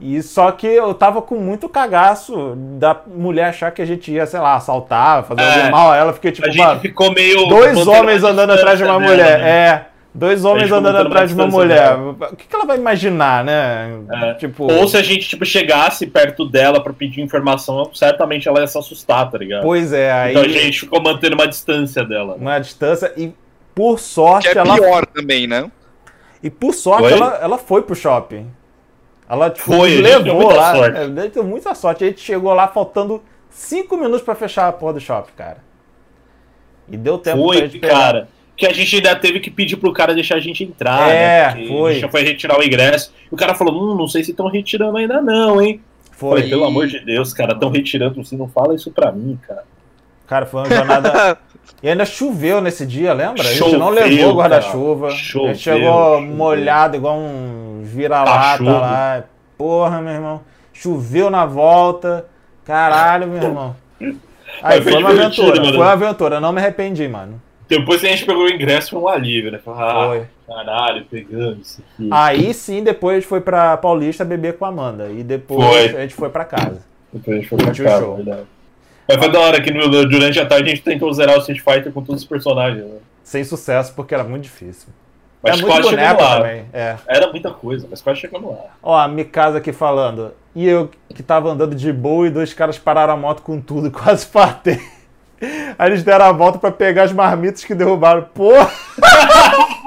E 0.00 0.22
só 0.22 0.52
que 0.52 0.66
eu 0.66 0.94
tava 0.94 1.20
com 1.20 1.34
muito 1.36 1.68
cagaço 1.68 2.54
da 2.78 2.96
mulher 3.06 3.46
achar 3.46 3.72
que 3.72 3.82
a 3.82 3.84
gente 3.84 4.12
ia, 4.12 4.24
sei 4.26 4.38
lá, 4.38 4.54
assaltar, 4.54 5.24
fazer 5.24 5.40
É. 5.42 5.58
algum 5.62 5.70
mal 5.72 5.90
a 5.92 5.96
ela. 5.96 6.12
Fiquei 6.12 6.30
tipo, 6.30 6.46
A 6.46 6.50
gente 6.50 6.62
mano, 6.64 6.80
ficou 6.80 7.12
meio. 7.12 7.46
dois 7.48 7.84
homens 7.86 8.22
andando 8.22 8.50
atrás 8.52 8.78
de 8.78 8.84
uma 8.84 9.00
mulher. 9.00 9.16
dela, 9.16 9.38
né? 9.38 9.50
É. 9.50 9.86
Dois 10.18 10.44
homens 10.44 10.72
andando 10.72 10.96
atrás 10.98 11.28
de 11.28 11.34
uma 11.36 11.46
mulher. 11.46 11.96
O 11.96 12.34
que, 12.36 12.46
que 12.48 12.54
ela 12.56 12.64
vai 12.66 12.76
imaginar, 12.76 13.44
né? 13.44 14.00
É. 14.10 14.34
Tipo, 14.34 14.64
Ou 14.72 14.88
se 14.88 14.96
a 14.96 15.02
gente 15.02 15.28
tipo, 15.28 15.44
chegasse 15.44 16.06
perto 16.08 16.44
dela 16.44 16.82
pra 16.82 16.92
pedir 16.92 17.20
informação, 17.20 17.88
certamente 17.94 18.48
ela 18.48 18.60
ia 18.60 18.66
se 18.66 18.76
assustar, 18.76 19.30
tá 19.30 19.38
ligado? 19.38 19.62
pois 19.62 19.92
é, 19.92 20.10
aí 20.10 20.30
Então 20.32 20.42
a 20.42 20.48
gente 20.48 20.80
ficou 20.80 21.00
mantendo 21.00 21.34
uma 21.36 21.46
distância 21.46 22.04
dela. 22.04 22.34
uma 22.34 22.58
distância 22.58 23.12
e 23.16 23.32
por 23.74 24.00
sorte 24.00 24.50
Que 24.50 24.58
é 24.58 24.60
ela 24.60 24.74
pior 24.74 25.06
também, 25.06 25.46
né? 25.46 25.70
e 26.42 26.50
por 26.50 26.74
sorte 26.74 27.12
ela, 27.12 27.38
ela 27.40 27.56
foi 27.58 27.82
pro 27.82 27.94
shopping. 27.94 28.50
Ela 29.30 29.50
tipo, 29.50 29.66
Foi, 29.66 29.90
nos 29.98 30.04
a 30.06 30.12
gente 30.14 30.22
deu 30.24 30.34
levou 30.34 30.42
muita 30.42 30.60
lá. 30.60 30.74
sorte. 30.74 30.98
É, 30.98 31.28
deu 31.28 31.44
muita 31.44 31.74
sorte. 31.74 32.04
A 32.04 32.06
gente 32.08 32.20
chegou 32.20 32.52
lá 32.54 32.66
faltando 32.66 33.22
cinco 33.50 33.96
minutos 33.96 34.22
pra 34.22 34.34
fechar 34.34 34.66
a 34.68 34.72
porra 34.72 34.94
do 34.94 35.00
shopping, 35.00 35.32
cara. 35.36 35.58
E 36.90 36.96
deu 36.96 37.18
tempo 37.18 37.36
pra 37.36 37.46
Foi, 37.46 37.56
gente 37.58 37.78
pegar. 37.78 37.94
cara. 37.94 38.28
Que 38.58 38.66
a 38.66 38.72
gente 38.72 38.96
ainda 38.96 39.14
teve 39.14 39.38
que 39.38 39.50
pedir 39.50 39.76
pro 39.76 39.92
cara 39.92 40.12
deixar 40.12 40.34
a 40.34 40.40
gente 40.40 40.64
entrar, 40.64 41.08
É, 41.10 41.54
né? 41.54 41.66
Foi. 41.68 41.90
A 41.90 41.94
gente 41.94 42.02
já 42.02 42.08
foi 42.10 42.22
retirar 42.24 42.58
o 42.58 42.62
ingresso. 42.62 43.14
E 43.30 43.34
o 43.34 43.38
cara 43.38 43.54
falou: 43.54 43.72
hum, 43.72 43.96
não 43.96 44.08
sei 44.08 44.24
se 44.24 44.32
estão 44.32 44.48
retirando 44.48 44.96
ainda, 44.98 45.22
não, 45.22 45.62
hein? 45.62 45.80
Foi. 46.10 46.30
Falei, 46.40 46.50
pelo 46.50 46.64
amor 46.64 46.88
de 46.88 46.98
Deus, 47.04 47.32
cara, 47.32 47.52
estão 47.52 47.70
retirando 47.70 48.20
assim, 48.20 48.36
não 48.36 48.48
fala 48.48 48.74
isso 48.74 48.90
pra 48.90 49.12
mim, 49.12 49.38
cara. 49.46 49.62
Cara, 50.26 50.44
foi 50.44 50.60
uma 50.62 50.68
jornada. 50.76 51.38
E 51.82 51.88
ainda 51.88 52.04
choveu 52.04 52.60
nesse 52.60 52.84
dia, 52.84 53.12
lembra? 53.12 53.42
A 53.42 53.52
gente 53.52 53.60
não 53.76 53.88
Choveu, 53.94 54.06
levou 54.08 54.34
guarda-chuva. 54.34 55.08
A 55.08 55.10
Choveu, 55.10 55.48
gente 55.48 55.58
chegou 55.62 56.14
choveu. 56.16 56.20
molhado, 56.22 56.96
igual 56.96 57.16
um 57.16 57.82
vira-lata 57.84 58.62
lá. 58.64 59.24
Porra, 59.56 60.00
meu 60.00 60.12
irmão. 60.14 60.40
Choveu 60.72 61.30
na 61.30 61.44
volta. 61.46 62.24
Caralho, 62.64 63.28
meu 63.28 63.42
irmão. 63.42 63.76
Aí 64.62 64.80
foi 64.82 64.92
foi 64.92 65.00
uma 65.02 65.10
aventura. 65.10 65.60
mano. 65.60 65.66
Foi 65.68 65.76
uma 65.76 65.92
aventura. 65.92 66.40
Não 66.40 66.52
me 66.52 66.60
arrependi, 66.60 67.06
mano. 67.06 67.40
Depois 67.68 68.02
a 68.02 68.08
gente 68.08 68.24
pegou 68.24 68.44
o 68.44 68.48
ingresso, 68.50 68.90
foi 68.90 68.98
um 69.00 69.08
alívio, 69.08 69.50
né? 69.52 69.60
Ah, 69.66 70.06
Foi. 70.08 70.22
caralho, 70.46 71.04
pegando 71.04 71.60
isso 71.60 71.82
aqui. 71.94 72.08
Aí 72.10 72.54
sim, 72.54 72.82
depois 72.82 73.16
a 73.16 73.20
gente 73.20 73.28
foi 73.28 73.40
pra 73.42 73.76
Paulista 73.76 74.24
beber 74.24 74.56
com 74.56 74.64
a 74.64 74.68
Amanda. 74.68 75.08
E 75.10 75.22
depois 75.22 75.62
Foi. 75.90 75.96
a 75.96 76.00
gente 76.02 76.14
foi 76.14 76.30
pra 76.30 76.44
casa. 76.46 76.82
Depois 77.12 77.36
a 77.36 77.40
gente 77.40 77.48
foi 77.48 77.58
pra 77.58 77.66
Curtiu 77.66 77.84
casa, 77.84 78.04
show. 78.04 78.16
verdade. 78.16 78.42
Mas 79.06 79.16
foi 79.18 79.30
da 79.32 79.40
hora 79.40 79.60
que 79.62 79.70
no- 79.70 79.88
durante 80.06 80.38
a 80.40 80.46
tarde 80.46 80.64
a 80.70 80.74
gente 80.74 80.82
tentou 80.82 81.12
zerar 81.12 81.36
o 81.36 81.38
Street 81.40 81.60
Fighter 81.60 81.92
com 81.92 82.02
todos 82.02 82.22
os 82.22 82.28
personagens. 82.28 82.84
Né? 82.84 82.96
Sem 83.22 83.44
sucesso, 83.44 83.92
porque 83.94 84.14
era 84.14 84.24
muito 84.24 84.44
difícil. 84.44 84.88
Mas 85.42 85.60
muito 85.60 85.72
quase 85.72 85.88
chegamos 85.90 86.22
lá. 86.22 86.36
também. 86.38 86.64
É. 86.72 86.96
Era 87.06 87.30
muita 87.30 87.50
coisa, 87.50 87.86
mas 87.90 88.02
quase 88.02 88.20
chegamos 88.20 88.50
lá. 88.50 88.64
Ó, 88.82 88.96
a 88.96 89.06
Mikasa 89.06 89.58
aqui 89.58 89.72
falando. 89.72 90.32
E 90.54 90.66
eu 90.66 90.90
que 91.14 91.22
tava 91.22 91.48
andando 91.50 91.74
de 91.76 91.92
boa 91.92 92.26
e 92.26 92.30
dois 92.30 92.52
caras 92.52 92.76
pararam 92.78 93.12
a 93.14 93.16
moto 93.16 93.42
com 93.42 93.60
tudo, 93.60 93.88
quase 93.92 94.26
partei. 94.26 94.80
Aí 95.78 95.90
eles 95.90 96.02
deram 96.02 96.26
a 96.26 96.32
volta 96.32 96.58
pra 96.58 96.70
pegar 96.70 97.04
as 97.04 97.12
marmitas 97.12 97.64
que 97.64 97.74
derrubaram. 97.74 98.28
Porra! 98.34 98.70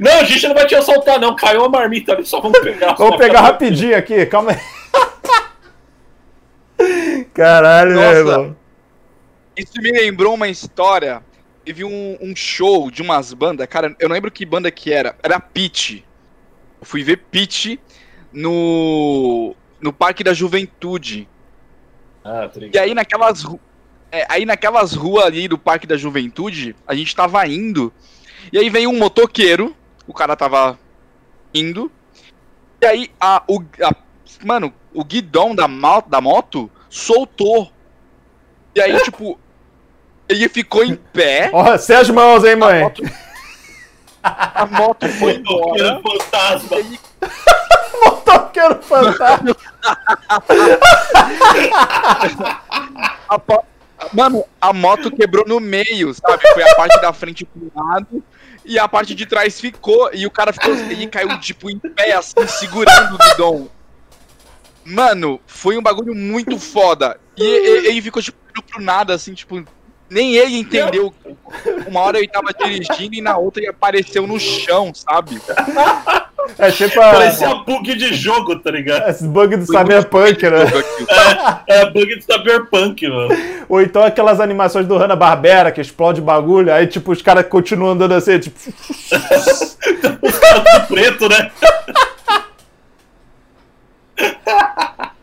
Não, 0.00 0.20
a 0.20 0.24
gente 0.24 0.46
não 0.46 0.54
vai 0.54 0.66
te 0.66 0.74
assaltar, 0.74 1.18
não. 1.18 1.36
Caiu 1.36 1.64
a 1.64 1.68
marmita 1.68 2.12
ali, 2.12 2.24
só 2.24 2.40
vamos 2.40 2.58
pegar. 2.60 2.94
Vamos 2.94 3.16
pegar 3.16 3.40
rapidinho 3.40 3.96
aqui, 3.96 4.24
calma 4.26 4.52
aí. 4.52 4.58
Caralho, 7.34 7.94
Nossa. 7.94 8.08
meu 8.08 8.18
irmão. 8.18 8.56
Isso 9.56 9.80
me 9.80 9.90
lembrou 9.90 10.34
uma 10.34 10.48
história. 10.48 11.22
Teve 11.64 11.84
um, 11.84 12.16
um 12.20 12.34
show 12.34 12.90
de 12.90 13.02
umas 13.02 13.32
bandas, 13.34 13.66
cara, 13.66 13.94
eu 14.00 14.08
não 14.08 14.14
lembro 14.14 14.30
que 14.30 14.46
banda 14.46 14.70
que 14.70 14.92
era. 14.92 15.14
Era 15.22 15.38
Pitch. 15.38 16.02
Eu 16.80 16.86
fui 16.86 17.02
ver 17.02 17.18
Pitch 17.30 17.76
no, 18.32 19.54
no 19.80 19.92
Parque 19.92 20.24
da 20.24 20.32
Juventude. 20.32 21.28
Ah, 22.30 22.48
E 22.72 22.78
aí 22.78 22.94
naquelas, 22.94 23.44
é, 24.12 24.24
aí 24.28 24.44
naquelas 24.46 24.92
ruas 24.94 25.24
ali 25.26 25.48
do 25.48 25.58
Parque 25.58 25.86
da 25.86 25.96
Juventude, 25.96 26.76
a 26.86 26.94
gente 26.94 27.14
tava 27.16 27.44
indo. 27.46 27.92
E 28.52 28.58
aí 28.58 28.70
veio 28.70 28.88
um 28.90 28.98
motoqueiro, 28.98 29.74
o 30.06 30.14
cara 30.14 30.36
tava 30.36 30.78
indo. 31.52 31.90
E 32.80 32.86
aí 32.86 33.10
a, 33.20 33.42
o, 33.48 33.60
a- 33.82 33.94
mano, 34.44 34.72
o 34.94 35.04
guidão 35.04 35.54
da, 35.54 35.66
mal- 35.66 36.04
da 36.06 36.20
moto 36.20 36.70
soltou. 36.88 37.72
E 38.74 38.80
aí, 38.80 38.98
tipo, 39.02 39.38
ele 40.28 40.48
ficou 40.48 40.84
em 40.84 40.94
pé. 40.94 41.50
Ó, 41.52 41.76
Sérgio 41.76 42.14
Mãos, 42.14 42.44
hein, 42.44 42.52
A 42.52 42.56
mãe? 42.56 42.80
moto, 42.82 43.02
a 44.22 44.66
moto 44.66 45.08
foi 45.08 45.34
embora. 45.36 45.94
Motoqueiro 45.94 46.02
fantasma. 46.02 46.76
Ele 46.78 46.98
Toqueiro 48.24 48.82
fantasma. 48.82 49.56
Mano, 54.12 54.44
a 54.60 54.72
moto 54.72 55.10
quebrou 55.10 55.44
no 55.46 55.60
meio, 55.60 56.14
sabe? 56.14 56.42
Foi 56.54 56.62
a 56.62 56.74
parte 56.74 57.00
da 57.00 57.12
frente 57.12 57.44
pro 57.44 57.70
lado 57.74 58.22
e 58.64 58.78
a 58.78 58.88
parte 58.88 59.14
de 59.14 59.26
trás 59.26 59.60
ficou. 59.60 60.10
E 60.12 60.26
o 60.26 60.30
cara 60.30 60.52
ficou. 60.52 60.72
Ele 60.74 61.06
caiu, 61.06 61.38
tipo, 61.38 61.70
em 61.70 61.78
pé, 61.78 62.12
assim, 62.14 62.46
segurando 62.46 63.14
o 63.14 63.18
guidão. 63.18 63.70
Mano, 64.84 65.38
foi 65.46 65.76
um 65.76 65.82
bagulho 65.82 66.14
muito 66.14 66.58
foda. 66.58 67.20
E, 67.36 67.44
e- 67.44 67.86
ele 67.88 68.00
ficou, 68.02 68.22
tipo, 68.22 68.38
pro 68.70 68.82
nada, 68.82 69.14
assim, 69.14 69.34
tipo. 69.34 69.62
Nem 70.08 70.34
ele 70.34 70.56
entendeu. 70.58 71.14
Uma 71.86 72.00
hora 72.00 72.18
ele 72.18 72.26
tava 72.26 72.48
dirigindo 72.52 73.14
e 73.14 73.20
na 73.20 73.36
outra 73.36 73.62
ele 73.62 73.70
apareceu 73.70 74.26
no 74.26 74.40
chão, 74.40 74.92
sabe? 74.92 75.40
É 76.58 76.70
tipo 76.70 77.00
a, 77.00 77.10
Parecia 77.10 77.54
bug 77.54 77.94
de 77.94 78.14
jogo, 78.14 78.56
tá 78.56 78.70
ligado? 78.70 79.08
esse 79.08 79.26
bug 79.26 79.56
do 79.56 79.66
Cyberpunk, 79.66 80.42
né? 80.48 80.62
aquilo. 80.62 81.06
É 81.66 81.90
bug 81.90 82.18
de 82.18 82.24
Cyberpunk, 82.24 83.08
mano. 83.08 83.30
Ou 83.68 83.80
então 83.80 84.02
aquelas 84.02 84.40
animações 84.40 84.86
do 84.86 84.96
Hanna-Barbera 84.96 85.72
que 85.72 85.80
explode 85.80 86.20
bagulho, 86.20 86.72
aí 86.72 86.86
tipo 86.86 87.12
os 87.12 87.22
caras 87.22 87.46
continuam 87.46 87.92
andando 87.92 88.12
assim, 88.12 88.38
tipo... 88.38 88.58
Os 90.22 90.38
caras 90.38 90.64
tudo 90.64 90.86
preto, 90.86 91.28
né? 91.28 91.50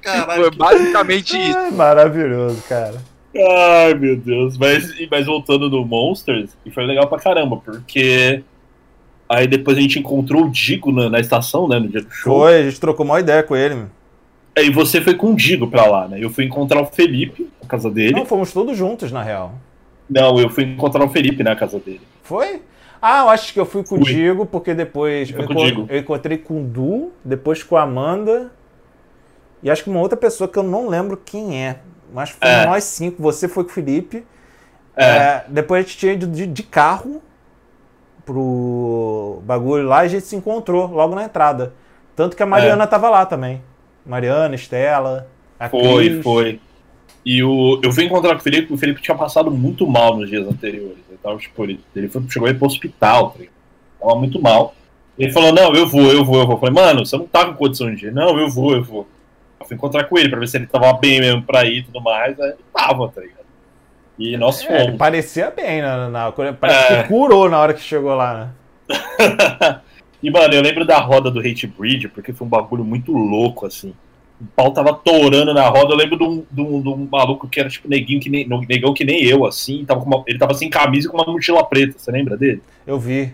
Caralho. 0.01 0.41
Foi 0.43 0.51
basicamente 0.51 1.37
isso. 1.37 1.57
É 1.57 1.71
maravilhoso, 1.71 2.63
cara. 2.67 2.95
Ai, 3.35 3.93
meu 3.93 4.15
Deus. 4.15 4.57
Mas, 4.57 4.93
mas 5.11 5.25
voltando 5.25 5.69
no 5.69 5.85
Monsters, 5.85 6.51
e 6.65 6.71
foi 6.71 6.85
legal 6.85 7.07
pra 7.07 7.19
caramba, 7.19 7.57
porque 7.57 8.43
aí 9.29 9.47
depois 9.47 9.77
a 9.77 9.81
gente 9.81 9.99
encontrou 9.99 10.45
o 10.45 10.49
Digo 10.49 10.91
na, 10.91 11.09
na 11.09 11.19
estação, 11.19 11.67
né, 11.67 11.79
no 11.79 11.87
dia 11.87 12.01
do 12.01 12.11
show. 12.11 12.39
Foi, 12.39 12.55
a 12.61 12.63
gente 12.63 12.79
trocou 12.79 13.05
uma 13.05 13.19
ideia 13.19 13.43
com 13.43 13.55
ele. 13.55 13.75
meu. 13.75 13.87
Aí 14.57 14.69
você 14.71 14.99
foi 15.01 15.13
com 15.13 15.31
o 15.31 15.35
Digo 15.35 15.67
pra 15.67 15.85
lá, 15.85 16.07
né? 16.07 16.17
Eu 16.19 16.29
fui 16.31 16.43
encontrar 16.45 16.81
o 16.81 16.85
Felipe 16.85 17.47
na 17.61 17.67
casa 17.67 17.89
dele. 17.91 18.13
Não, 18.13 18.25
fomos 18.25 18.51
todos 18.51 18.75
juntos, 18.75 19.11
na 19.11 19.21
real. 19.21 19.53
Não, 20.09 20.39
eu 20.39 20.49
fui 20.49 20.63
encontrar 20.63 21.03
o 21.05 21.09
Felipe 21.09 21.43
na 21.43 21.55
casa 21.55 21.77
dele. 21.79 22.01
Foi? 22.23 22.61
Ah, 22.99 23.19
eu 23.23 23.29
acho 23.29 23.53
que 23.53 23.59
eu 23.59 23.65
fui 23.65 23.83
com 23.83 23.95
o. 23.95 23.99
Digo, 24.03 24.45
porque 24.47 24.73
depois 24.73 25.29
eu, 25.29 25.35
com 25.35 25.41
o 25.41 25.45
encon- 25.53 25.65
Digo. 25.65 25.85
eu 25.89 25.99
encontrei 25.99 26.37
com 26.39 26.61
o 26.61 26.63
Du, 26.65 27.11
depois 27.23 27.61
com 27.61 27.77
a 27.77 27.83
Amanda 27.83 28.51
e 29.61 29.69
acho 29.69 29.83
que 29.83 29.89
uma 29.89 29.99
outra 29.99 30.17
pessoa 30.17 30.47
que 30.47 30.57
eu 30.57 30.63
não 30.63 30.87
lembro 30.87 31.17
quem 31.17 31.63
é. 31.63 31.77
Mas 32.11 32.29
foi 32.31 32.47
É. 32.49 32.65
nós 32.65 32.83
cinco. 32.85 33.21
Você 33.21 33.47
foi 33.47 33.63
com 33.63 33.69
o 33.69 33.73
Felipe. 33.73 34.23
É, 34.95 35.05
É, 35.05 35.45
depois 35.49 35.83
a 35.85 35.87
gente 35.87 35.97
tinha 35.99 36.13
ido 36.13 36.25
de, 36.25 36.47
de 36.47 36.63
carro 36.63 37.21
pro 38.27 39.41
bagulho 39.45 39.87
lá 39.87 40.03
e 40.03 40.07
a 40.07 40.09
gente 40.09 40.25
se 40.25 40.35
encontrou 40.35 40.87
logo 40.87 41.15
na 41.15 41.23
entrada. 41.23 41.73
Tanto 42.13 42.35
que 42.35 42.43
a 42.43 42.45
Mariana 42.45 42.85
tava 42.85 43.09
lá 43.09 43.25
também. 43.25 43.61
Mariana, 44.05 44.53
Estela, 44.53 45.27
a 45.57 45.69
foi, 45.69 46.09
Cris. 46.09 46.23
foi. 46.23 46.59
E 47.25 47.41
o, 47.41 47.79
eu 47.81 47.91
fui 47.91 48.03
encontrar 48.03 48.33
com 48.33 48.39
o 48.39 48.43
Felipe, 48.43 48.73
o 48.73 48.77
Felipe 48.77 49.01
tinha 49.01 49.15
passado 49.15 49.49
muito 49.49 49.87
mal 49.87 50.17
nos 50.17 50.29
dias 50.29 50.45
anteriores. 50.45 50.97
Ele, 51.09 51.17
tava, 51.21 51.37
tipo, 51.37 51.63
ele, 51.63 51.79
ele 51.95 52.09
foi, 52.09 52.21
chegou 52.29 52.47
aí 52.47 52.53
pro 52.53 52.67
hospital, 52.67 53.31
tá? 53.31 53.45
Tava 53.99 54.15
muito 54.15 54.41
mal. 54.41 54.75
Ele 55.17 55.31
falou, 55.31 55.53
não, 55.53 55.73
eu 55.73 55.87
vou, 55.87 56.11
eu 56.11 56.23
vou, 56.23 56.39
eu 56.39 56.45
vou. 56.45 56.55
Eu 56.55 56.59
falei, 56.59 56.75
mano, 56.75 57.05
você 57.05 57.17
não 57.17 57.27
tá 57.27 57.45
com 57.45 57.53
condição 57.53 57.93
de 57.93 58.07
ir. 58.07 58.13
Não, 58.13 58.37
eu 58.37 58.49
vou, 58.49 58.73
eu 58.73 58.83
vou. 58.83 59.07
Eu 59.59 59.65
fui 59.65 59.75
encontrar 59.75 60.03
com 60.03 60.17
ele 60.17 60.29
pra 60.29 60.39
ver 60.39 60.47
se 60.47 60.57
ele 60.57 60.67
tava 60.67 60.93
bem 60.93 61.19
mesmo 61.19 61.43
pra 61.43 61.65
ir 61.65 61.79
e 61.79 61.83
tudo 61.83 62.01
mais. 62.01 62.39
Aí 62.39 62.49
ele 62.49 62.57
tava, 62.73 63.09
tá 63.09 63.21
ligado? 63.21 63.46
E 64.17 64.35
nós 64.37 64.61
É, 64.63 64.73
ele 64.73 64.83
fomos. 64.85 64.97
parecia 64.97 65.51
bem, 65.51 65.81
na, 65.81 66.09
na- 66.09 66.31
parece 66.59 66.93
É. 66.93 67.03
que 67.03 67.09
curou 67.09 67.49
na 67.49 67.59
hora 67.59 67.73
que 67.73 67.81
chegou 67.81 68.15
lá, 68.15 68.33
né? 68.33 68.49
e, 70.23 70.31
mano, 70.31 70.53
eu 70.53 70.61
lembro 70.61 70.85
da 70.85 70.97
roda 70.99 71.29
do 71.29 71.39
Hate 71.39 71.67
Bridge, 71.67 72.07
porque 72.07 72.33
foi 72.33 72.45
um 72.47 72.49
bagulho 72.49 72.83
muito 72.83 73.11
louco, 73.11 73.65
assim. 73.65 73.93
O 74.39 74.45
pau 74.55 74.71
tava 74.71 74.93
torando 74.93 75.53
na 75.53 75.67
roda. 75.67 75.93
Eu 75.93 75.97
lembro 75.97 76.17
de 76.17 76.23
um, 76.23 76.43
de 76.51 76.61
um- 76.61 76.81
de 76.81 76.89
um 76.89 77.07
maluco 77.11 77.47
que 77.47 77.59
era 77.59 77.69
tipo 77.69 77.87
neguinho 77.89 78.19
que 78.19 78.29
nem, 78.29 78.47
negão 78.69 78.93
que 78.93 79.03
nem 79.03 79.23
eu, 79.23 79.45
assim. 79.45 79.83
Tava 79.85 79.99
com 80.01 80.07
uma- 80.07 80.23
ele 80.27 80.37
tava 80.37 80.53
sem 80.53 80.69
camisa 80.69 81.07
e 81.07 81.11
com 81.11 81.17
uma 81.17 81.31
mochila 81.31 81.63
preta. 81.63 81.97
Você 81.97 82.11
lembra 82.11 82.37
dele? 82.37 82.61
Eu 82.85 82.99
vi. 82.99 83.33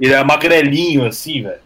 Ele 0.00 0.12
era 0.12 0.24
magrelinho, 0.24 1.04
assim, 1.06 1.42
velho. 1.42 1.60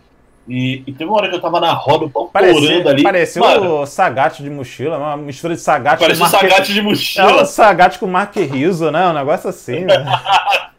E, 0.48 0.82
e 0.86 0.93
teve 0.93 1.05
uma 1.05 1.16
hora 1.16 1.28
que 1.28 1.35
eu 1.35 1.40
tava 1.40 1.59
na 1.60 1.73
roda, 1.73 2.05
o 2.05 2.10
pau 2.10 2.31
torando 2.32 2.89
ali. 2.89 3.02
parecia 3.02 3.43
Mano, 3.43 3.81
o 3.81 3.86
Sagat 3.86 4.40
de 4.40 4.48
mochila, 4.48 4.97
uma 4.97 5.16
mistura 5.16 5.55
de 5.55 5.60
Sagat 5.60 5.98
Parece 5.98 6.20
um 6.20 6.24
Mark- 6.24 6.40
sagate 6.40 6.73
de 6.73 6.78
É 6.78 6.82
o 6.82 6.85
mochila. 6.85 7.44
Sagat 7.44 7.98
com 7.98 8.06
Mark 8.06 8.36
Rizzo, 8.36 8.90
né? 8.90 9.09
Um 9.09 9.12
negócio 9.12 9.48
assim, 9.51 9.81
né? 9.81 10.05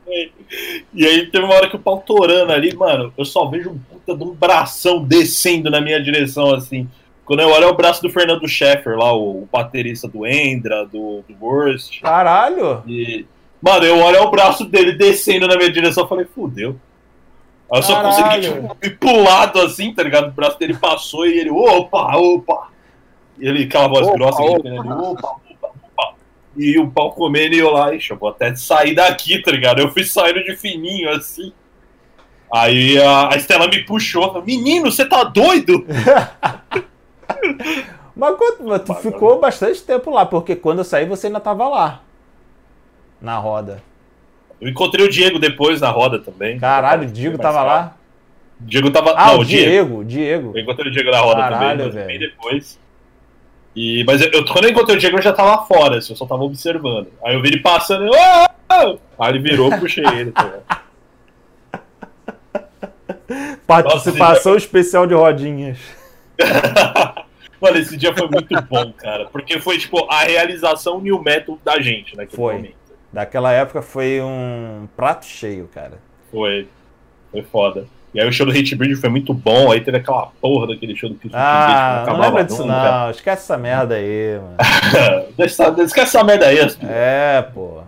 E 0.94 1.06
aí 1.06 1.26
teve 1.27 1.44
uma 1.44 1.53
hora 1.53 1.69
que 1.69 1.76
o 1.76 1.80
pau 1.80 1.99
torando 1.99 2.53
ali, 2.53 2.73
mano, 2.76 3.14
eu 3.18 3.26
só 3.26 3.45
vejo 3.45 3.72
um 3.72 3.77
puta 3.77 4.15
de 4.15 4.23
um 4.23 4.34
bração 4.34 5.03
descendo 5.03 5.69
na 5.69 5.81
minha 5.81 6.02
direção, 6.02 6.56
assim. 6.56 6.88
Quando 7.26 7.41
eu 7.41 7.49
olho 7.49 7.65
é 7.65 7.68
o 7.68 7.76
braço 7.76 8.02
do 8.02 8.10
Fernando 8.10 8.48
Scheffer 8.48 8.98
lá, 8.98 9.14
o, 9.14 9.44
o 9.44 9.49
baterista 9.52 10.07
do 10.07 10.26
Endra, 10.26 10.85
do, 10.85 11.23
do 11.27 11.35
Worst. 11.41 11.99
Caralho! 12.02 12.81
E, 12.88 13.26
mano, 13.61 13.84
eu 13.85 13.99
olho 13.99 14.15
é 14.15 14.22
o 14.22 14.31
braço 14.31 14.64
dele 14.64 14.94
descendo 14.94 15.45
na 15.48 15.57
minha 15.57 15.69
direção, 15.69 16.06
eu 16.06 16.07
falei, 16.07 16.26
fudeu. 16.34 16.77
Eu 17.73 17.84
só 17.84 17.95
Caralho. 17.95 18.15
consegui, 18.26 18.41
tipo, 18.53 18.77
ir 18.85 18.98
pro 18.98 19.23
lado 19.23 19.60
assim, 19.61 19.94
tá 19.94 20.02
ligado? 20.03 20.30
O 20.30 20.31
braço 20.31 20.57
dele 20.57 20.77
passou 20.77 21.26
e 21.27 21.38
ele, 21.38 21.49
opa, 21.49 22.15
opa. 22.18 22.69
E 23.38 23.48
ele, 23.48 23.64
aquela 23.65 23.88
voz 23.88 24.07
Opa, 24.07 24.15
grossa, 24.18 24.41
opa. 24.41 24.68
ele, 24.68 24.80
opa, 24.80 25.35
opa, 25.52 25.69
opa. 25.84 26.14
E 26.56 26.80
o 26.80 26.89
pau 26.89 27.11
comendo 27.11 27.56
e 27.56 27.60
eu 27.60 27.69
lá, 27.72 27.94
ixi, 27.94 28.11
eu 28.11 28.18
vou 28.18 28.30
até 28.30 28.56
sair 28.56 28.95
daqui, 28.95 29.41
tá 29.41 29.52
ligado? 29.52 29.80
Eu 29.80 29.91
fui 29.91 30.03
saindo 30.06 30.44
de 30.44 30.56
fininho 30.56 31.10
assim. 31.10 31.52
Aí 32.53 32.98
a, 32.98 33.34
a 33.34 33.35
Estela 33.35 33.68
me 33.68 33.84
puxou, 33.84 34.27
falou, 34.27 34.44
menino, 34.45 34.89
você 34.89 35.06
tá 35.06 35.23
doido? 35.26 35.85
Mas, 38.15 38.35
mas 38.61 38.81
tu 38.81 38.95
ficou 38.95 39.39
bastante 39.39 39.84
tempo 39.84 40.10
lá, 40.10 40.26
porque 40.26 40.56
quando 40.56 40.80
eu 40.80 40.84
saí 40.84 41.06
você 41.06 41.27
ainda 41.27 41.39
tava 41.39 41.69
lá. 41.69 42.02
Na 43.22 43.38
roda. 43.38 43.84
Eu 44.59 44.69
encontrei 44.69 45.05
o 45.05 45.09
Diego 45.09 45.38
depois 45.39 45.81
na 45.81 45.89
roda 45.89 46.19
também. 46.19 46.57
Caralho, 46.59 47.03
o 47.03 47.11
Diego 47.11 47.38
tava 47.38 47.63
lá? 47.63 47.95
Diego 48.59 48.89
tava. 48.89 49.13
Ah, 49.15 49.34
não, 49.34 49.39
o 49.39 49.45
Diego, 49.45 50.03
Diego. 50.03 50.51
Eu 50.55 50.61
encontrei 50.63 50.89
o 50.89 50.93
Diego 50.93 51.11
na 51.11 51.19
roda 51.19 51.41
Caralho, 51.41 51.59
também, 51.69 51.85
mas 51.85 51.93
velho. 51.93 52.07
bem 52.07 52.19
depois. 52.19 52.79
E, 53.75 54.03
mas 54.05 54.21
eu, 54.21 54.43
quando 54.45 54.65
eu 54.65 54.71
encontrei 54.71 54.97
o 54.97 54.99
Diego, 54.99 55.17
eu 55.17 55.21
já 55.21 55.31
tava 55.31 55.63
fora, 55.67 55.97
assim, 55.97 56.11
eu 56.13 56.17
só 56.17 56.25
tava 56.25 56.43
observando. 56.43 57.09
Aí 57.23 57.35
eu 57.35 57.41
vi 57.43 57.49
ele 57.49 57.59
passando, 57.59 58.05
eu, 58.07 58.13
"Ah, 58.15 58.49
ah!" 58.67 58.95
aí 59.19 59.29
ele 59.34 59.39
virou, 59.39 59.69
puxei 59.77 60.03
ele. 60.03 60.31
Tá? 60.31 60.81
Participação 63.67 64.55
especial 64.55 65.05
de 65.05 65.13
rodinhas. 65.13 65.77
Mano, 67.61 67.77
esse 67.77 67.97
dia 67.97 68.13
foi 68.15 68.27
muito 68.27 68.59
bom, 68.63 68.91
cara. 68.93 69.25
Porque 69.25 69.59
foi, 69.59 69.77
tipo, 69.77 70.05
a 70.11 70.21
realização 70.21 70.99
new 71.01 71.21
metal 71.21 71.57
da 71.63 71.79
gente 71.79 72.15
naquele 72.15 72.35
Foi. 72.38 72.53
momento. 72.55 72.86
Daquela 73.11 73.51
época 73.51 73.81
foi 73.81 74.21
um 74.21 74.88
prato 74.95 75.25
cheio, 75.25 75.69
cara. 75.73 75.99
Foi. 76.31 76.67
Foi 77.31 77.41
foda. 77.43 77.85
E 78.13 78.19
aí 78.21 78.27
o 78.27 78.31
show 78.31 78.45
do 78.45 78.51
Hate 78.51 78.73
Bridge 78.75 78.95
foi 78.95 79.09
muito 79.09 79.34
bom, 79.34 79.71
aí 79.71 79.81
teve 79.81 79.97
aquela 79.97 80.27
porra 80.41 80.67
daquele 80.67 80.95
show 80.95 81.09
do 81.09 81.15
Kiss 81.15 81.34
Ah, 81.35 82.03
não 82.07 82.19
lembra 82.19 82.43
disso 82.43 82.65
não. 82.65 83.11
Esquece 83.11 83.43
essa 83.43 83.57
merda 83.57 83.95
aí, 83.95 84.39
mano. 84.39 84.55
Esquece 85.84 86.01
essa 86.01 86.23
merda 86.23 86.47
aí. 86.47 86.59
as- 86.59 86.77
É, 86.81 87.41
pô. 87.53 87.81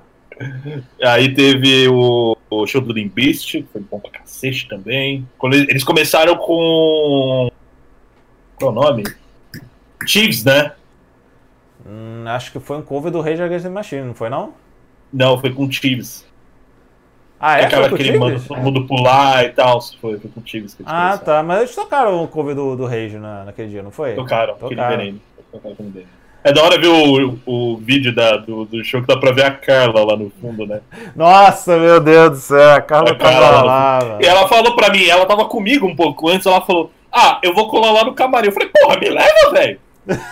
Aí 1.03 1.33
teve 1.33 1.87
o, 1.89 2.37
o 2.49 2.67
show 2.67 2.79
do 2.81 2.93
Limp 2.93 3.13
Bizkit, 3.13 3.63
que 3.63 3.69
foi 3.73 3.81
bom 3.81 3.99
pra 3.99 4.11
cacete 4.11 4.67
também. 4.69 5.27
Quando 5.37 5.53
eles, 5.55 5.69
eles 5.69 5.83
começaram 5.83 6.35
com. 6.37 7.49
Qual 8.57 8.69
é 8.71 8.73
o 8.73 8.75
nome? 8.75 9.03
Chiefs, 10.05 10.43
né? 10.43 10.73
Hum, 11.85 12.23
acho 12.27 12.51
que 12.51 12.59
foi 12.59 12.77
um 12.77 12.81
cover 12.81 13.11
do 13.11 13.21
Rage 13.21 13.41
Against 13.41 13.63
the 13.63 13.69
Machine, 13.69 14.01
não 14.03 14.13
foi 14.13 14.29
não? 14.29 14.53
Não, 15.11 15.37
foi 15.37 15.51
com 15.51 15.69
Chiefs. 15.71 16.25
Ah, 17.39 17.59
é? 17.59 17.65
Aquela 17.65 17.87
Foi 17.89 17.97
que 17.97 18.03
ele 18.09 18.17
manda 18.19 18.39
todo 18.39 18.57
mundo 18.59 18.85
pular 18.85 19.45
e 19.45 19.49
tal. 19.49 19.81
Foi, 20.01 20.19
foi 20.19 20.29
com 20.29 20.41
Chiefs 20.45 20.73
que 20.73 20.81
eles 20.81 20.91
Ah, 20.93 21.17
tá. 21.17 21.41
Mas 21.41 21.59
eles 21.59 21.75
tocaram 21.75 22.21
o 22.23 22.27
cover 22.27 22.53
do, 22.53 22.75
do 22.75 22.85
Rage 22.85 23.17
na, 23.17 23.45
naquele 23.45 23.69
dia, 23.69 23.81
não 23.81 23.91
foi? 23.91 24.13
Tocaram, 24.13 24.53
aquele 24.55 24.75
Tocaram. 24.75 24.97
veneno. 24.97 25.21
Tocaram 25.51 25.73
aquele 25.73 25.89
veneno. 25.89 26.09
É 26.41 26.53
da 26.53 26.63
hora 26.63 26.79
ver 26.79 26.87
o, 26.87 27.37
o 27.45 27.77
vídeo 27.77 28.13
da, 28.15 28.37
do, 28.37 28.63
do 28.65 28.83
show 28.83 29.01
que 29.01 29.07
dá 29.07 29.17
pra 29.17 29.31
ver 29.31 29.45
a 29.45 29.51
Carla 29.51 30.03
lá 30.05 30.15
no 30.17 30.29
fundo, 30.41 30.65
né? 30.65 30.79
Nossa, 31.15 31.77
meu 31.77 31.99
Deus 31.99 32.29
do 32.31 32.37
céu. 32.37 32.75
A 32.75 32.81
Carla 32.81 33.11
A 33.11 33.15
tava 33.15 33.31
Carla- 33.31 33.61
lá, 33.63 33.99
mano. 34.03 34.21
E 34.21 34.25
ela 34.25 34.47
falou 34.47 34.75
pra 34.75 34.89
mim, 34.89 35.05
ela 35.05 35.25
tava 35.25 35.45
comigo 35.45 35.85
um 35.87 35.95
pouco 35.95 36.29
antes, 36.29 36.45
ela 36.45 36.61
falou, 36.61 36.91
ah, 37.11 37.39
eu 37.43 37.53
vou 37.53 37.67
colar 37.69 37.91
lá 37.91 38.03
no 38.05 38.13
camarim. 38.13 38.47
Eu 38.47 38.53
falei, 38.53 38.69
porra, 38.69 38.97
me 38.99 39.09
leva, 39.09 39.51
velho. 39.51 39.79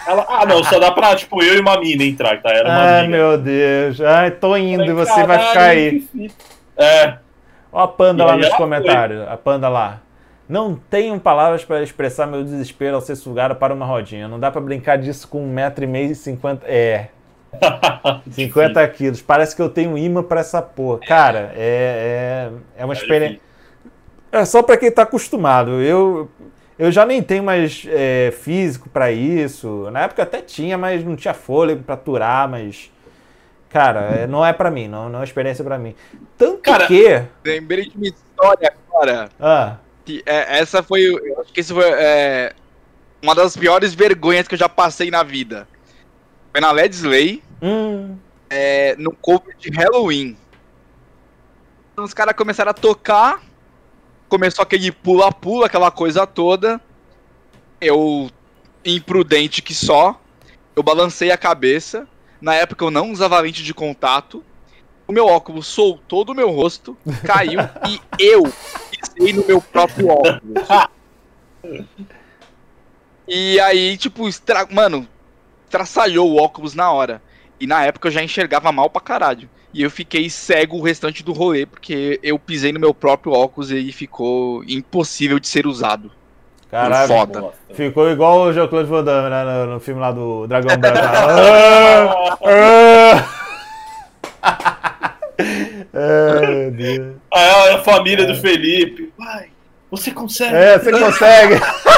Ela, 0.07 0.25
ah, 0.27 0.45
não, 0.45 0.63
só 0.63 0.79
dá 0.79 0.91
pra, 0.91 1.15
tipo, 1.15 1.41
eu 1.43 1.55
e 1.55 1.59
uma 1.59 1.79
mina 1.79 2.03
entrar, 2.03 2.41
tá? 2.41 2.49
Era 2.49 2.67
uma 2.69 2.79
Ai, 2.81 2.99
amiga. 3.05 3.17
meu 3.17 3.37
Deus. 3.37 4.01
Ai, 4.01 4.31
tô 4.31 4.55
indo 4.57 4.83
e 4.85 4.93
você 4.93 5.23
vai 5.25 5.37
"Caralho, 5.37 5.47
ficar 5.49 5.63
aí. 5.65 5.91
que 5.91 6.07
fita." 6.07 6.35
É, 6.77 7.17
Ó 7.71 7.81
a 7.83 7.87
panda 7.87 8.25
lá 8.25 8.37
nos 8.37 8.49
comentários. 8.49 9.27
A 9.27 9.37
panda 9.37 9.67
lá. 9.69 10.01
Não 10.47 10.75
tenho 10.89 11.19
palavras 11.19 11.65
para 11.65 11.83
expressar 11.83 12.25
meu 12.25 12.43
desespero 12.43 12.95
ao 12.95 13.01
ser 13.01 13.15
sugada 13.17 13.53
para 13.53 13.73
uma 13.73 13.85
rodinha. 13.85 14.27
Não 14.27 14.39
dá 14.39 14.49
para 14.49 14.61
brincar 14.61 14.97
disso 14.97 15.27
com 15.27 15.43
um 15.43 15.51
metro 15.51 15.83
e 15.83 15.87
meio 15.87 16.11
e 16.11 16.15
cinquenta... 16.15 16.65
É, 16.65 17.07
50 18.31 18.87
quilos. 18.89 19.21
Parece 19.21 19.55
que 19.55 19.61
eu 19.61 19.69
tenho 19.69 19.97
imã 19.97 20.23
para 20.23 20.39
essa 20.39 20.61
porra. 20.61 20.99
Cara, 20.99 21.51
é, 21.55 22.49
é, 22.77 22.81
é 22.81 22.85
uma 22.85 22.93
experiência... 22.93 23.39
É 24.31 24.45
só 24.45 24.61
para 24.63 24.77
quem 24.77 24.91
tá 24.91 25.03
acostumado. 25.03 25.81
Eu, 25.81 26.29
eu 26.77 26.91
já 26.91 27.05
nem 27.05 27.21
tenho 27.21 27.43
mais 27.43 27.85
é, 27.89 28.31
físico 28.31 28.89
para 28.89 29.11
isso. 29.11 29.89
Na 29.91 30.01
época 30.01 30.23
até 30.23 30.41
tinha, 30.41 30.77
mas 30.77 31.03
não 31.03 31.15
tinha 31.15 31.33
fôlego 31.33 31.83
para 31.83 31.95
aturar, 31.95 32.47
mas... 32.47 32.91
Cara, 33.69 33.99
é, 34.01 34.27
não 34.27 34.45
é 34.45 34.53
para 34.53 34.71
mim, 34.71 34.87
não, 34.87 35.09
não 35.09 35.15
é 35.15 35.17
uma 35.19 35.23
experiência 35.25 35.63
para 35.63 35.77
mim. 35.77 35.93
Tanto 36.37 36.61
Cara- 36.61 36.87
que... 36.87 37.21
Lembrei 37.43 37.89
de 37.89 37.97
uma 37.97 38.07
história, 38.07 38.73
cara. 38.91 39.29
Ah, 39.39 39.75
Que, 40.05 40.23
é, 40.25 40.59
essa 40.59 40.81
foi. 40.81 41.01
Eu 41.03 41.41
acho 41.41 41.51
que 41.51 41.59
isso 41.59 41.73
foi 41.73 41.83
é, 41.85 42.53
uma 43.21 43.35
das 43.35 43.57
piores 43.57 43.93
vergonhas 43.93 44.47
que 44.47 44.55
eu 44.55 44.59
já 44.59 44.69
passei 44.69 45.11
na 45.11 45.21
vida. 45.21 45.67
Foi 46.51 46.61
na 46.61 46.71
Led 46.71 46.95
Slay, 46.95 47.43
hum, 47.61 48.15
é, 48.49 48.95
no 48.97 49.11
cover 49.11 49.55
de 49.57 49.69
Halloween. 49.69 50.37
Então, 51.91 52.05
os 52.05 52.13
caras 52.13 52.35
começaram 52.35 52.71
a 52.71 52.73
tocar. 52.73 53.41
Começou 54.29 54.63
aquele 54.63 54.91
pula-pula, 54.91 55.67
aquela 55.67 55.89
coisa 55.89 56.27
toda. 56.27 56.81
Eu, 57.79 58.29
imprudente 58.83 59.61
que 59.61 59.73
só, 59.73 60.19
eu 60.75 60.83
balancei 60.83 61.31
a 61.31 61.37
cabeça. 61.37 62.07
Na 62.41 62.53
época 62.55 62.85
eu 62.85 62.91
não 62.91 63.11
usava 63.11 63.39
lente 63.39 63.63
de 63.63 63.73
contato. 63.73 64.43
O 65.07 65.13
meu 65.13 65.25
óculos 65.25 65.67
soltou 65.67 66.25
do 66.25 66.35
meu 66.35 66.51
rosto, 66.51 66.97
caiu 67.23 67.61
e 67.87 68.01
eu 68.19 68.43
pisei 68.91 69.31
no 69.31 69.45
meu 69.45 69.61
próprio 69.61 70.09
óculos. 70.09 70.67
E 73.27 73.59
aí, 73.59 73.97
tipo, 73.97 74.27
estra... 74.27 74.67
mano, 74.69 75.07
traçalhou 75.69 76.31
o 76.31 76.37
óculos 76.37 76.73
na 76.73 76.91
hora. 76.91 77.21
E 77.59 77.65
na 77.65 77.83
época 77.83 78.07
eu 78.07 78.11
já 78.11 78.23
enxergava 78.23 78.71
mal 78.71 78.89
pra 78.89 79.01
caralho. 79.01 79.49
E 79.77 79.83
eu 79.83 79.91
fiquei 79.91 80.27
cego 80.27 80.77
o 80.77 80.81
restante 80.81 81.23
do 81.23 81.31
rolê, 81.31 81.67
porque 81.67 82.19
eu 82.23 82.39
pisei 82.39 82.73
no 82.73 82.79
meu 82.79 82.95
próprio 82.95 83.31
óculos 83.31 83.71
e 83.71 83.91
ficou 83.91 84.63
impossível 84.63 85.39
de 85.39 85.47
ser 85.47 85.67
usado. 85.67 86.09
caralho. 86.71 87.07
Foda. 87.07 87.51
Ficou 87.75 88.09
igual 88.09 88.39
o 88.39 88.53
Jean-Claude 88.53 88.89
Van 88.89 89.03
Damme, 89.03 89.29
né? 89.29 89.43
No, 89.43 89.73
no 89.73 89.79
filme 89.79 90.01
lá 90.01 90.11
do 90.11 90.47
Dragão 90.47 90.75
Branco. 90.75 90.97
Ah, 94.43 94.51
ah. 94.51 95.13
Meu 95.93 96.71
Deus. 96.73 97.15
Aí 97.31 97.75
a 97.75 97.83
família 97.83 98.25
do 98.25 98.33
Felipe, 98.33 99.13
vai, 99.15 99.49
você 99.91 100.09
consegue. 100.09 100.55
É, 100.55 100.79
você 100.79 100.91
consegue. 100.91 101.61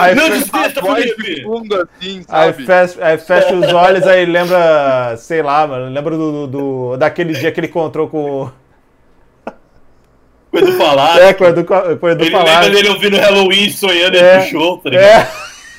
Aí, 0.00 0.14
Não 0.14 0.28
desista, 0.28 0.82
Felipe. 0.82 1.42
fundo 1.42 1.74
assim, 1.74 2.24
aí, 2.28 2.52
fecha, 2.52 3.04
aí 3.04 3.18
fecha 3.18 3.54
os 3.54 3.72
olhos, 3.72 4.06
aí 4.06 4.24
lembra, 4.26 5.16
sei 5.16 5.42
lá, 5.42 5.66
mano, 5.66 5.92
lembra 5.92 6.16
do, 6.16 6.32
do- 6.32 6.46
do- 6.46 6.96
daquele 6.96 7.32
dia 7.34 7.50
que 7.52 7.60
ele 7.60 7.66
encontrou 7.66 8.08
com, 8.08 8.50
Com 10.50 10.56
o 10.56 10.58
Edu 10.58 10.72
falar. 10.72 11.18
é, 11.20 11.32
com 11.34 11.44
o 11.44 11.46
Edu, 11.48 11.64
com 11.64 11.74
o 11.74 12.08
Edu 12.08 12.24
Ele 12.24 12.30
falar. 12.30 12.60
lembra 12.60 12.70
dele 12.70 12.88
ouvindo 12.88 13.16
Halloween 13.16 13.70
sonhando 13.70 14.16
É. 14.16 14.36
é. 14.36 14.46
show, 14.46 14.78
tá 14.78 14.90
ligado? 14.90 15.06
É. 15.06 15.28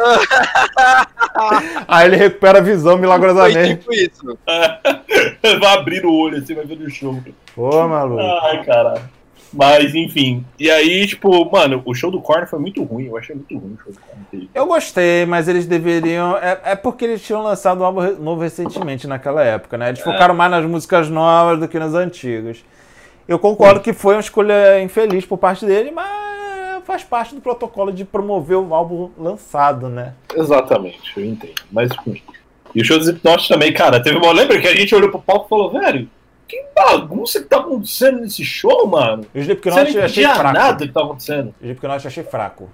aí 1.87 2.05
ele 2.07 2.15
recupera 2.15 2.57
a 2.57 2.61
visão 2.61 2.93
Foi 2.93 3.01
milagrosamente. 3.01 3.77
tipo 3.81 3.93
isso. 3.93 4.37
Vai 5.59 5.73
abrir 5.77 6.05
o 6.05 6.13
olho 6.13 6.37
assim, 6.39 6.55
vai 6.55 6.65
ver 6.65 6.77
no 6.77 6.89
show. 6.89 7.21
Pô, 7.55 7.87
maluco. 7.87 8.21
Ai, 8.21 8.63
caralho. 8.63 9.01
Mas, 9.53 9.93
enfim. 9.93 10.45
E 10.59 10.71
aí, 10.71 11.05
tipo, 11.05 11.49
mano, 11.51 11.81
o 11.85 11.93
show 11.93 12.09
do 12.09 12.21
Korn 12.21 12.45
foi 12.47 12.59
muito 12.59 12.83
ruim. 12.83 13.07
Eu 13.07 13.17
achei 13.17 13.35
muito 13.35 13.57
ruim 13.57 13.73
o 13.73 13.83
show 13.83 13.91
do 13.91 13.99
Korn. 13.99 14.49
Eu 14.53 14.65
gostei, 14.65 15.25
mas 15.25 15.47
eles 15.47 15.65
deveriam. 15.65 16.37
É, 16.37 16.59
é 16.63 16.75
porque 16.75 17.05
eles 17.05 17.21
tinham 17.21 17.43
lançado 17.43 17.81
um 17.81 17.85
álbum 17.85 18.15
novo 18.19 18.41
recentemente 18.41 19.07
naquela 19.07 19.43
época, 19.43 19.77
né? 19.77 19.89
Eles 19.89 19.99
focaram 19.99 20.33
mais 20.33 20.51
nas 20.51 20.65
músicas 20.65 21.09
novas 21.09 21.59
do 21.59 21.67
que 21.67 21.77
nas 21.77 21.93
antigas. 21.93 22.63
Eu 23.27 23.37
concordo 23.39 23.79
que 23.79 23.93
foi 23.93 24.15
uma 24.15 24.21
escolha 24.21 24.81
infeliz 24.81 25.25
por 25.25 25.37
parte 25.37 25.65
dele, 25.65 25.91
mas 25.91 26.83
faz 26.85 27.03
parte 27.03 27.35
do 27.35 27.41
protocolo 27.41 27.91
de 27.91 28.03
promover 28.03 28.57
o 28.57 28.73
álbum 28.73 29.09
lançado, 29.17 29.87
né? 29.87 30.13
Exatamente, 30.35 30.99
eu 31.15 31.25
entendo. 31.25 31.61
Mas, 31.71 31.91
enfim. 32.05 32.21
E 32.73 32.81
o 32.81 32.85
show 32.85 32.97
do 32.97 33.03
Slipknot 33.03 33.47
também, 33.47 33.73
cara, 33.73 34.01
teve 34.01 34.17
uma. 34.17 34.31
Lembra 34.31 34.59
que 34.59 34.67
a 34.67 34.75
gente 34.75 34.93
olhou 34.95 35.09
pro 35.09 35.21
palco 35.21 35.45
e 35.45 35.49
falou, 35.49 35.71
velho, 35.71 36.09
que 36.51 36.65
bagunça 36.75 37.41
que 37.41 37.47
tá 37.47 37.57
acontecendo 37.59 38.19
nesse 38.19 38.43
show, 38.43 38.85
mano? 38.87 39.25
O 39.33 39.37
Slipknot 39.39 39.95
eu 39.95 40.03
achei 40.03 40.23
fraco. 40.25 40.53
nada 40.53 40.85
que 40.87 40.93
tá 40.93 41.01
acontecendo. 41.01 41.55
O 41.61 41.63
Slipknot 41.63 42.03
eu 42.03 42.07
achei 42.09 42.23
fraco. 42.23 42.69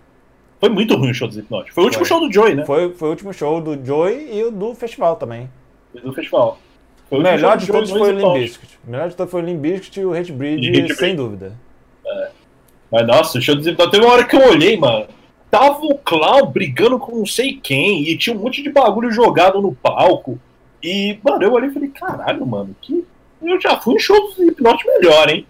Foi 0.59 0.69
muito 0.69 0.95
ruim 0.95 1.11
o 1.11 1.13
show 1.13 1.27
do 1.27 1.31
Slipknot. 1.33 1.71
Foi 1.71 1.83
o 1.83 1.85
último 1.85 2.03
Foi. 2.05 2.17
show 2.17 2.27
do 2.27 2.33
Joey, 2.33 2.55
né? 2.55 2.65
Foi, 2.65 2.93
foi 2.93 3.07
o 3.07 3.11
último 3.11 3.31
show 3.33 3.61
do 3.61 3.85
Joey 3.85 4.29
e 4.35 4.43
o 4.43 4.51
do 4.51 4.73
festival 4.73 5.15
também. 5.15 5.49
Do 5.93 6.11
festival. 6.13 6.57
Foi 7.09 7.19
O 7.19 7.21
melhor 7.21 7.55
de 7.57 7.67
todos 7.67 7.89
foi 7.91 8.21
o 8.21 8.33
Bizkit. 8.33 8.79
O 8.85 8.89
melhor 8.91 9.09
de 9.09 9.15
todos 9.15 9.31
foi 9.31 9.41
o 9.41 9.45
Limp 9.45 9.59
Bizkit 9.61 9.99
e 9.99 10.05
o 10.05 10.13
Hatebreed, 10.13 10.63
E 10.65 10.69
Hatebreed. 10.69 10.95
sem 10.95 11.15
dúvida. 11.15 11.53
Mas 12.91 13.05
nossa, 13.05 13.37
o 13.37 13.41
show 13.41 13.53
do 13.55 13.61
Slipknot 13.61 13.91
teve 13.91 14.03
uma 14.05 14.13
hora 14.13 14.23
que 14.25 14.35
eu 14.35 14.41
olhei, 14.49 14.75
mano. 14.77 15.05
Tava 15.51 15.79
o 15.85 15.95
Clown 15.99 16.47
brigando 16.47 16.97
com 16.99 17.15
não 17.19 17.25
sei 17.25 17.53
quem, 17.61 18.03
e 18.09 18.17
tinha 18.17 18.35
um 18.35 18.39
monte 18.39 18.61
de 18.63 18.69
bagulho 18.69 19.11
jogado 19.11 19.61
no 19.61 19.73
palco. 19.73 20.39
E, 20.83 21.17
mano, 21.23 21.43
eu 21.43 21.53
olhei 21.53 21.69
e 21.69 21.73
falei, 21.73 21.89
caralho, 21.89 22.45
mano, 22.45 22.75
que. 22.81 23.05
Eu 23.41 23.59
já 23.61 23.77
fui 23.80 23.95
em 23.95 23.99
show 23.99 24.19
do 24.19 24.31
Slipknot 24.31 24.85
melhor, 24.85 25.30
hein? 25.30 25.45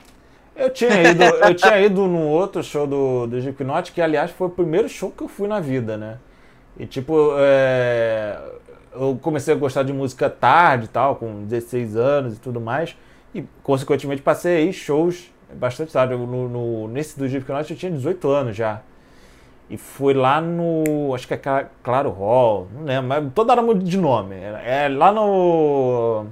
Eu 0.56 0.70
tinha 0.72 1.04
ido, 1.12 1.24
eu 1.24 1.54
tinha 1.56 1.80
ido 1.80 2.08
num 2.08 2.28
outro 2.28 2.64
show 2.64 2.88
do, 2.88 3.28
do 3.28 3.38
Slipknot, 3.38 3.92
que 3.92 4.02
aliás 4.02 4.32
foi 4.32 4.48
o 4.48 4.50
primeiro 4.50 4.90
show 4.90 5.12
que 5.12 5.24
eu 5.24 5.28
fui 5.28 5.48
na 5.48 5.60
vida, 5.60 5.96
né? 5.98 6.18
E 6.80 6.86
tipo, 6.86 7.32
é, 7.38 8.38
eu 8.94 9.18
comecei 9.22 9.54
a 9.54 9.58
gostar 9.58 9.84
de 9.84 9.94
música 9.94 10.30
tarde 10.30 10.86
e 10.86 10.88
tal, 10.88 11.16
com 11.16 11.44
16 11.46 11.96
anos 11.96 12.38
e 12.38 12.40
tudo 12.40 12.60
mais. 12.60 12.96
E 13.34 13.44
consequentemente 13.64 14.22
passei 14.22 14.58
aí 14.58 14.74
shows 14.74 15.32
bastante 15.54 15.92
tarde. 15.94 16.16
No, 16.16 16.50
no- 16.50 16.88
nesse 16.88 17.18
do 17.18 17.26
Slipknot 17.26 17.70
eu 17.72 17.78
tinha 17.78 17.92
18 17.92 18.28
anos 18.30 18.56
já. 18.56 18.82
E 19.70 19.78
foi 19.78 20.14
lá 20.14 20.40
no. 20.42 21.14
Acho 21.14 21.28
que 21.28 21.34
é 21.34 21.38
Cla- 21.38 21.66
Claro 21.84 22.10
Hall, 22.10 22.68
não 22.74 22.84
lembro, 22.86 23.08
mas 23.10 23.34
toda 23.36 23.52
hora 23.54 23.62
muda 23.62 23.84
de 23.84 23.98
nome. 23.98 24.36
É, 24.36 24.86
é 24.86 24.90
lá 24.90 25.12
no. 25.12 26.26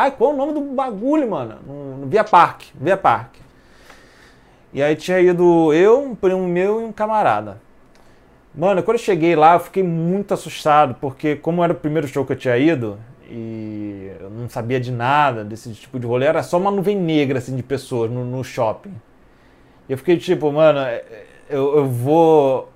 Ai, 0.00 0.12
qual 0.12 0.30
é 0.30 0.34
o 0.34 0.36
nome 0.36 0.52
do 0.52 0.60
bagulho, 0.60 1.28
mano? 1.28 1.56
No, 1.66 1.96
no 1.98 2.06
Via 2.06 2.22
Park. 2.22 2.66
Via 2.80 2.96
Park. 2.96 3.34
E 4.72 4.80
aí 4.80 4.94
tinha 4.94 5.18
ido 5.18 5.72
eu, 5.72 6.04
um 6.04 6.14
primo 6.14 6.46
meu 6.46 6.80
e 6.80 6.84
um 6.84 6.92
camarada. 6.92 7.60
Mano, 8.54 8.80
quando 8.84 8.96
eu 8.96 9.02
cheguei 9.02 9.34
lá, 9.34 9.54
eu 9.54 9.60
fiquei 9.60 9.82
muito 9.82 10.32
assustado, 10.32 10.94
porque 11.00 11.34
como 11.34 11.64
era 11.64 11.72
o 11.72 11.76
primeiro 11.76 12.06
show 12.06 12.24
que 12.24 12.32
eu 12.32 12.36
tinha 12.36 12.56
ido, 12.56 12.96
e 13.28 14.12
eu 14.20 14.30
não 14.30 14.48
sabia 14.48 14.78
de 14.78 14.92
nada 14.92 15.44
desse 15.44 15.72
tipo 15.72 15.98
de 15.98 16.06
rolê, 16.06 16.26
era 16.26 16.44
só 16.44 16.58
uma 16.58 16.70
nuvem 16.70 16.96
negra, 16.96 17.38
assim, 17.38 17.56
de 17.56 17.62
pessoas 17.64 18.08
no, 18.08 18.24
no 18.24 18.44
shopping. 18.44 18.94
E 19.88 19.92
eu 19.92 19.98
fiquei 19.98 20.16
tipo, 20.16 20.52
mano, 20.52 20.78
é, 20.78 21.02
eu, 21.50 21.78
eu 21.78 21.86
vou 21.86 22.68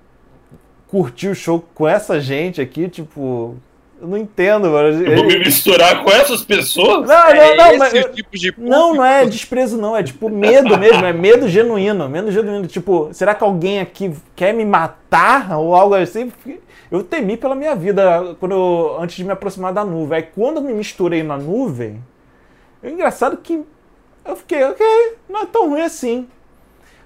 curtir 0.89 1.29
o 1.29 1.35
show 1.35 1.63
com 1.73 1.87
essa 1.87 2.19
gente 2.19 2.59
aqui, 2.59 2.89
tipo, 2.89 3.55
eu 4.03 4.07
não 4.09 4.17
entendo, 4.17 4.69
mano. 4.69 5.01
Eu 5.03 5.15
vou 5.15 5.25
me 5.25 5.39
misturar 5.39 6.03
com 6.03 6.09
essas 6.11 6.43
pessoas? 6.43 7.07
Não, 7.07 7.27
é 7.27 7.55
não, 7.55 7.55
não, 7.57 7.67
esse 7.69 7.77
mas 7.79 7.93
eu- 7.93 8.11
tipo 8.11 8.37
de 8.37 8.53
não, 8.57 8.93
não 8.95 9.03
é 9.05 9.25
desprezo, 9.25 9.77
não. 9.77 9.95
É 9.95 10.03
tipo 10.03 10.29
medo 10.29 10.77
mesmo. 10.77 11.05
É 11.05 11.13
medo 11.13 11.47
genuíno. 11.47 12.07
Medo 12.09 12.31
genuíno. 12.31 12.67
Tipo, 12.67 13.09
será 13.13 13.33
que 13.33 13.43
alguém 13.43 13.79
aqui 13.79 14.13
quer 14.35 14.53
me 14.53 14.65
matar 14.65 15.57
ou 15.57 15.73
algo 15.75 15.95
assim? 15.95 16.31
Eu 16.91 17.01
temi 17.03 17.37
pela 17.37 17.55
minha 17.55 17.75
vida 17.75 18.35
quando 18.39 18.51
eu- 18.51 18.97
antes 18.99 19.15
de 19.15 19.23
me 19.23 19.31
aproximar 19.31 19.73
da 19.73 19.83
nuvem. 19.83 20.17
Aí 20.17 20.23
quando 20.23 20.57
eu 20.57 20.61
me 20.63 20.73
misturei 20.73 21.23
na 21.23 21.37
nuvem, 21.37 22.03
é 22.83 22.89
engraçado 22.91 23.37
que 23.37 23.61
eu 24.25 24.35
fiquei, 24.35 24.63
ok, 24.63 24.85
não 25.29 25.41
é 25.41 25.45
tão 25.45 25.69
ruim 25.69 25.81
assim. 25.81 26.27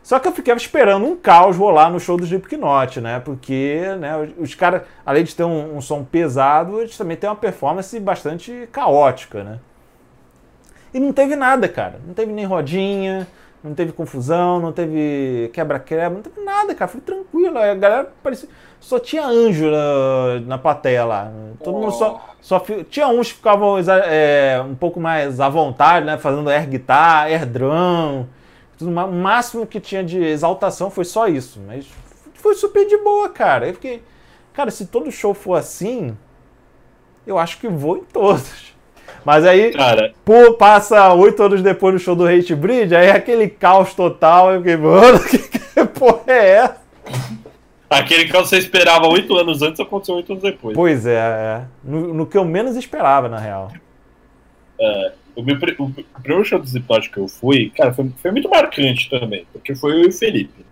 Só 0.08 0.20
que 0.20 0.28
eu 0.30 0.32
ficava 0.32 0.58
esperando 0.58 1.06
um 1.06 1.18
caos 1.18 1.58
rolar 1.58 1.90
no 1.90 2.00
show 2.00 2.16
do 2.16 2.24
Slipknot, 2.24 3.02
né? 3.02 3.20
Porque 3.20 3.82
né, 4.00 4.14
os 4.38 4.56
caras, 4.56 4.84
além 5.06 5.26
de 5.26 5.36
ter 5.36 5.44
um, 5.44 5.76
um 5.76 5.82
som 5.82 6.02
pesado, 6.02 6.80
eles 6.80 6.98
também 6.98 7.18
têm 7.18 7.30
uma 7.30 7.36
performance 7.36 8.00
bastante 8.00 8.70
caótica, 8.72 9.44
né? 9.44 9.60
E 10.94 11.00
não 11.02 11.12
teve 11.12 11.36
nada, 11.36 11.68
cara. 11.68 12.00
Não 12.08 12.14
teve 12.14 12.32
nem 12.32 12.46
rodinha, 12.46 13.28
não 13.62 13.74
teve 13.74 13.92
confusão, 13.92 14.62
não 14.62 14.72
teve 14.72 15.52
quebra-quebra, 15.52 16.10
não 16.10 16.22
teve 16.22 16.40
nada, 16.40 16.74
cara. 16.74 16.88
Foi 16.88 17.02
tranquilo. 17.02 17.58
A 17.58 17.76
galera 17.76 18.10
parecia. 18.24 18.48
Só 18.80 19.00
tinha 19.00 19.26
anjo 19.26 19.70
na, 19.70 20.40
na 20.46 20.58
plateia 20.58 21.04
lá. 21.04 21.30
Todo 21.62 21.80
mundo 21.80 21.92
só. 21.92 22.34
só 22.40 22.64
Tinha 22.90 23.10
uns 23.10 23.34
que 23.34 23.40
ficavam 23.40 23.76
é, 24.06 24.64
um 24.66 24.74
pouco 24.74 25.02
mais 25.02 25.42
à 25.42 25.50
vontade, 25.50 26.06
né? 26.06 26.18
Fazendo 26.18 26.50
air 26.50 26.66
guitar, 26.66 27.26
air 27.26 27.46
drum. 27.46 28.26
O 28.82 28.90
máximo 28.90 29.66
que 29.66 29.80
tinha 29.80 30.04
de 30.04 30.24
exaltação 30.24 30.90
foi 30.90 31.06
só 31.06 31.28
isso. 31.28 31.60
Mas 31.66 31.88
foi 32.36 32.56
super 32.56 32.86
de 32.86 32.98
boa, 32.98 33.30
cara. 33.30 33.68
Eu 33.68 33.74
fiquei. 33.74 34.04
Cara, 34.54 34.72
se 34.72 34.88
todo 34.88 35.12
show 35.12 35.34
for 35.34 35.56
assim, 35.56 36.18
eu 37.26 37.38
acho 37.38 37.60
que 37.60 37.68
vou 37.68 37.98
em 37.98 38.04
todos. 38.04 38.76
Mas 39.24 39.46
aí, 39.46 39.72
Cara, 39.72 40.14
Pô, 40.24 40.54
passa 40.54 41.14
oito 41.14 41.42
anos 41.44 41.62
depois 41.62 41.94
do 41.94 42.00
show 42.00 42.16
do 42.16 42.26
Hate 42.26 42.56
Bridge, 42.56 42.96
aí 42.96 43.08
é 43.08 43.12
aquele 43.12 43.48
caos 43.50 43.94
total. 43.94 44.52
Eu 44.52 44.60
fiquei, 44.60 44.78
mano, 44.78 45.20
que, 45.28 45.38
que 45.40 45.86
porra 45.86 46.22
é 46.28 46.50
essa? 46.50 46.88
aquele 47.90 48.26
que 48.26 48.34
você 48.34 48.58
esperava 48.58 49.08
oito 49.08 49.36
anos 49.38 49.62
antes 49.62 49.80
aconteceu 49.80 50.16
oito 50.16 50.32
anos 50.32 50.44
depois. 50.44 50.76
Pois 50.76 51.06
é, 51.06 51.16
é. 51.16 51.62
No, 51.84 52.14
no 52.14 52.26
que 52.26 52.38
eu 52.38 52.46
menos 52.46 52.76
esperava, 52.76 53.30
na 53.30 53.40
real. 53.40 53.72
O, 55.38 55.44
meu, 55.44 55.58
pri- 55.60 55.76
o 55.78 55.90
primeiro 56.22 56.44
show 56.44 56.60
do 56.60 56.66
Slipknot 56.66 57.10
que 57.12 57.18
eu 57.18 57.28
fui, 57.28 57.70
cara, 57.78 57.94
foi, 57.94 58.10
foi 58.18 58.32
muito 58.32 58.50
marcante 58.50 59.10
também, 59.10 59.46
porque 59.54 59.76
foi 59.76 60.08
o 60.08 60.12
Felipe. 60.12 60.66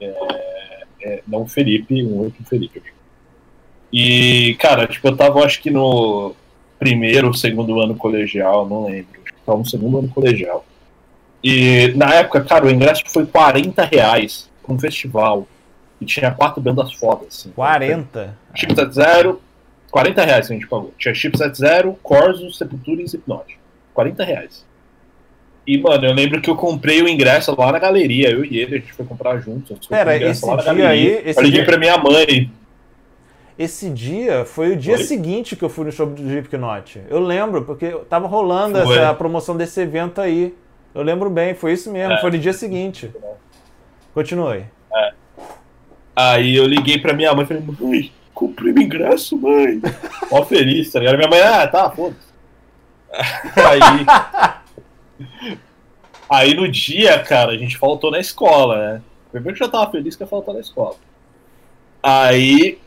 É, 0.00 0.84
é, 1.02 1.22
não 1.26 1.42
o 1.42 1.48
Felipe, 1.48 2.02
um 2.04 2.18
outro 2.18 2.44
Felipe. 2.44 2.82
E, 3.92 4.54
cara, 4.60 4.86
tipo, 4.86 5.08
eu 5.08 5.16
tava, 5.16 5.44
acho 5.44 5.60
que 5.60 5.70
no 5.70 6.34
primeiro 6.78 7.28
ou 7.28 7.34
segundo 7.34 7.80
ano 7.80 7.96
colegial, 7.96 8.68
não 8.68 8.84
lembro. 8.86 9.20
Acho 9.24 9.34
que 9.34 9.40
tava 9.44 9.58
no 9.58 9.66
segundo 9.66 9.98
ano 9.98 10.08
colegial. 10.08 10.64
E, 11.42 11.88
na 11.96 12.14
época, 12.14 12.42
cara, 12.44 12.66
o 12.66 12.70
ingresso 12.70 13.02
foi 13.08 13.26
40 13.26 13.84
reais 13.84 14.48
pra 14.62 14.74
um 14.74 14.78
festival. 14.78 15.46
E 16.00 16.04
tinha 16.04 16.30
quatro 16.30 16.60
bandas 16.62 16.92
fodas, 16.94 17.28
assim. 17.28 17.50
40. 17.50 18.36
Chipset 18.54 18.94
Zero, 18.94 19.40
40 19.90 20.24
reais 20.24 20.46
que 20.46 20.52
a 20.52 20.56
gente 20.56 20.68
pagou. 20.68 20.94
Tinha 20.98 21.14
Chipset 21.14 21.56
Zero, 21.56 21.98
Corso, 22.02 22.50
Sepultura 22.52 23.02
e 23.02 23.04
Slipknot. 23.04 23.58
40 24.00 24.24
reais. 24.24 24.66
E, 25.66 25.78
mano, 25.78 26.04
eu 26.06 26.12
lembro 26.14 26.40
que 26.40 26.50
eu 26.50 26.56
comprei 26.56 27.02
o 27.02 27.08
ingresso 27.08 27.54
lá 27.56 27.70
na 27.70 27.78
galeria. 27.78 28.30
Eu 28.30 28.44
e 28.44 28.58
ele, 28.58 28.76
a 28.76 28.78
gente 28.78 28.92
foi 28.92 29.04
comprar 29.04 29.38
juntos. 29.38 29.86
Pera, 29.86 30.10
o 30.10 30.14
esse 30.14 30.44
dia 30.46 30.56
galeria. 30.56 30.88
aí- 30.88 31.22
esse 31.26 31.38
eu 31.38 31.44
liguei 31.44 31.60
dia- 31.60 31.64
pra 31.66 31.78
minha 31.78 31.96
mãe. 31.98 32.50
Esse 33.58 33.90
dia 33.90 34.46
foi 34.46 34.72
o 34.72 34.76
dia 34.76 34.96
Foi? 34.96 35.04
seguinte 35.04 35.54
que 35.54 35.62
eu 35.62 35.68
fui 35.68 35.84
no 35.84 35.92
show 35.92 36.06
do 36.06 36.20
Slipknot. 36.22 37.02
Eu 37.10 37.20
lembro, 37.20 37.62
porque 37.62 37.90
tava 38.08 38.26
rolando 38.26 38.80
Foi. 38.82 38.96
essa 38.96 39.12
promoção 39.12 39.54
desse 39.54 39.78
evento 39.82 40.18
aí. 40.20 40.54
Eu 40.94 41.02
lembro 41.02 41.28
bem, 41.28 41.52
foi 41.54 41.74
isso 41.74 41.92
mesmo, 41.92 42.14
É. 42.14 42.20
foi 42.22 42.30
no 42.30 42.38
dia 42.38 42.54
seguinte. 42.54 43.10
Continue. 44.14 44.64
Aí 46.16 46.56
eu 46.56 46.64
liguei 46.66 46.98
pra 46.98 47.12
minha 47.12 47.32
mãe 47.34 47.44
e 47.44 47.48
falei, 47.48 47.62
mãe, 47.80 48.12
comprei 48.34 48.72
meu 48.72 48.82
ingresso, 48.82 49.36
mãe. 49.36 49.80
Ó, 50.32 50.42
feliz, 50.44 50.90
tá 50.90 50.98
ligado? 50.98 51.16
Minha 51.18 51.28
mãe, 51.28 51.40
ah, 51.42 51.66
tá, 51.68 51.90
foda-se. 51.90 52.29
Aí. 53.12 54.06
Aí 56.28 56.54
no 56.54 56.68
dia, 56.70 57.18
cara, 57.22 57.52
a 57.52 57.56
gente 57.56 57.76
faltou 57.76 58.10
na 58.10 58.18
escola, 58.20 58.76
né? 58.94 59.02
Primeiro 59.32 59.56
que 59.56 59.62
eu 59.62 59.66
já 59.66 59.72
tava 59.72 59.90
feliz 59.90 60.14
que 60.16 60.22
eu 60.22 60.26
faltou 60.26 60.54
na 60.54 60.60
escola. 60.60 60.94
Aí, 62.02 62.78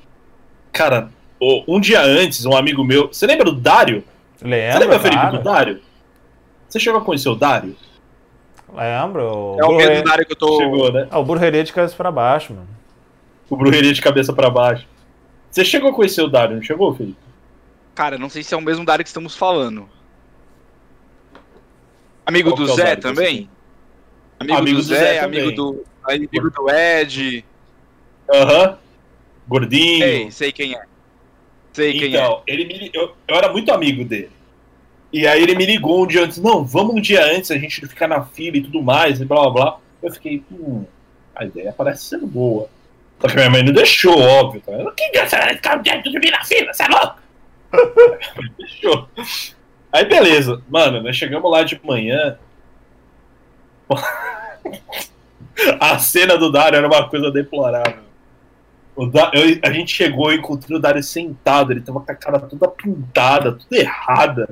cara, 0.71 1.09
um 1.67 1.79
dia 1.79 2.01
antes, 2.01 2.45
um 2.45 2.55
amigo 2.55 2.83
meu. 2.83 3.07
Você 3.09 3.25
lembra 3.27 3.45
do 3.45 3.53
Dário? 3.53 4.03
Você 4.37 4.45
Lembra, 4.47 4.99
Felipe, 4.99 5.21
claro. 5.21 5.37
do 5.37 5.43
Dário? 5.43 5.81
Você 6.67 6.79
chegou 6.79 6.99
a 6.99 7.03
conhecer 7.03 7.29
o 7.29 7.35
Dário? 7.35 7.75
Lembro. 8.73 9.57
É 9.59 9.63
o 9.63 9.67
Burre- 9.67 9.87
mesmo 9.87 10.11
área 10.11 10.25
que 10.25 10.31
eu 10.33 10.37
tô. 10.37 10.57
Chegou, 10.57 10.91
né? 10.91 11.07
Ah, 11.11 11.19
o 11.19 11.23
Burreria 11.23 11.63
de 11.63 11.71
cabeça 11.71 11.95
pra 11.95 12.11
baixo, 12.11 12.53
mano. 12.53 12.67
O 13.49 13.55
Brujeria 13.55 13.93
de 13.93 14.01
cabeça 14.01 14.33
pra 14.33 14.49
baixo. 14.49 14.87
Você 15.51 15.63
chegou 15.63 15.91
a 15.91 15.93
conhecer 15.93 16.23
o 16.23 16.27
Dário, 16.27 16.55
não 16.55 16.63
chegou, 16.63 16.95
Felipe? 16.95 17.17
Cara, 17.93 18.17
não 18.17 18.29
sei 18.29 18.41
se 18.41 18.55
é 18.55 18.57
o 18.57 18.61
mesmo 18.61 18.83
Dário 18.83 19.03
que 19.03 19.09
estamos 19.09 19.35
falando. 19.35 19.87
Amigo 22.25 22.51
Qual 22.51 22.65
do 22.65 22.71
é 22.71 22.75
Zé 22.75 22.95
também? 22.95 23.49
Amigo, 24.39 24.57
Amigo 24.57 24.77
do 24.77 24.81
do 24.81 24.87
Zé, 24.87 24.99
Zé 24.99 25.19
amigo 25.19 25.51
do. 25.51 25.85
Amigo 26.03 26.49
do 26.49 26.69
Ed. 26.69 27.45
Aham. 28.31 28.77
Gordinho. 29.47 29.99
Sei, 29.99 30.31
sei 30.31 30.51
quem 30.51 30.75
é. 30.75 30.83
Sei 31.73 31.93
quem 31.93 32.15
é. 32.15 32.19
Então, 32.19 32.41
ele 32.47 32.65
me, 32.65 32.91
eu, 32.93 33.15
eu 33.27 33.35
era 33.35 33.51
muito 33.51 33.71
amigo 33.71 34.05
dele. 34.05 34.31
E 35.11 35.27
aí 35.27 35.43
ele 35.43 35.55
me 35.55 35.65
ligou 35.65 36.03
um 36.03 36.07
dia 36.07 36.23
antes, 36.23 36.39
não, 36.39 36.65
vamos 36.65 36.95
um 36.95 37.01
dia 37.01 37.23
antes, 37.23 37.51
a 37.51 37.57
gente 37.57 37.85
ficar 37.87 38.07
na 38.07 38.23
fila 38.23 38.57
e 38.57 38.61
tudo 38.63 38.81
mais, 38.81 39.21
e 39.21 39.25
blá 39.25 39.41
blá 39.41 39.49
blá. 39.51 39.79
Eu 40.01 40.11
fiquei, 40.11 40.43
hum, 40.51 40.83
a 41.35 41.45
ideia 41.45 41.71
parece 41.71 42.05
ser 42.05 42.19
boa. 42.19 42.67
Só 43.19 43.27
que 43.27 43.35
minha 43.35 43.49
mãe 43.49 43.63
não 43.63 43.71
deixou, 43.71 44.19
óbvio. 44.19 44.61
Tá? 44.61 44.73
Que 44.97 45.25
você 45.25 45.37
vai 45.37 45.55
ficar 45.55 45.75
dentro 45.77 46.11
de 46.11 46.19
mim 46.19 46.31
na 46.31 46.43
fila? 46.43 46.73
Você 46.73 46.83
é 46.83 46.87
louco? 46.87 47.19
deixou. 48.57 49.07
Aí 49.93 50.05
beleza, 50.05 50.59
mano, 50.67 51.01
nós 51.03 51.15
chegamos 51.15 51.49
lá 51.51 51.61
de 51.63 51.79
manhã. 51.83 52.37
A 55.79 55.99
cena 55.99 56.37
do 56.37 56.51
Dario 56.51 56.77
era 56.77 56.87
uma 56.87 57.07
coisa 57.09 57.29
deplorável. 57.31 58.01
O 58.95 59.05
da... 59.05 59.31
eu, 59.33 59.59
a 59.63 59.71
gente 59.71 59.93
chegou 59.93 60.31
e 60.31 60.37
encontrei 60.37 60.75
o 60.77 60.81
Dario 60.81 61.01
sentado, 61.03 61.71
ele 61.71 61.81
tava 61.81 61.99
com 61.99 62.11
a 62.11 62.15
cara 62.15 62.39
toda 62.39 62.67
pintada, 62.67 63.51
tudo 63.53 63.73
errada, 63.73 64.49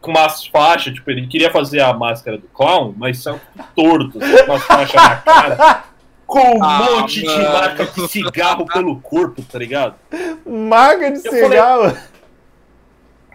com 0.00 0.10
umas 0.10 0.46
faixas, 0.46 0.94
tipo, 0.94 1.10
ele 1.10 1.26
queria 1.26 1.50
fazer 1.50 1.80
a 1.80 1.92
máscara 1.92 2.38
do 2.38 2.48
clown, 2.48 2.94
mas 2.96 3.22
saiu 3.22 3.40
torto, 3.74 4.18
assim, 4.22 4.36
com 4.44 4.52
umas 4.52 4.62
faixas 4.64 4.94
na 5.02 5.16
cara, 5.16 5.84
com 6.26 6.58
um 6.58 6.64
Ah, 6.64 6.88
monte 6.90 7.20
de 7.20 7.26
mano. 7.26 7.52
marca 7.52 7.84
de 7.86 8.08
cigarro 8.08 8.66
pelo 8.66 8.98
corpo, 9.00 9.42
tá 9.42 9.58
ligado? 9.58 9.94
Marca 10.46 11.10
de 11.10 11.18
Eu 11.18 11.22
falei- 11.32 11.44
cigarro. 11.48 11.82
Eu 11.84 11.96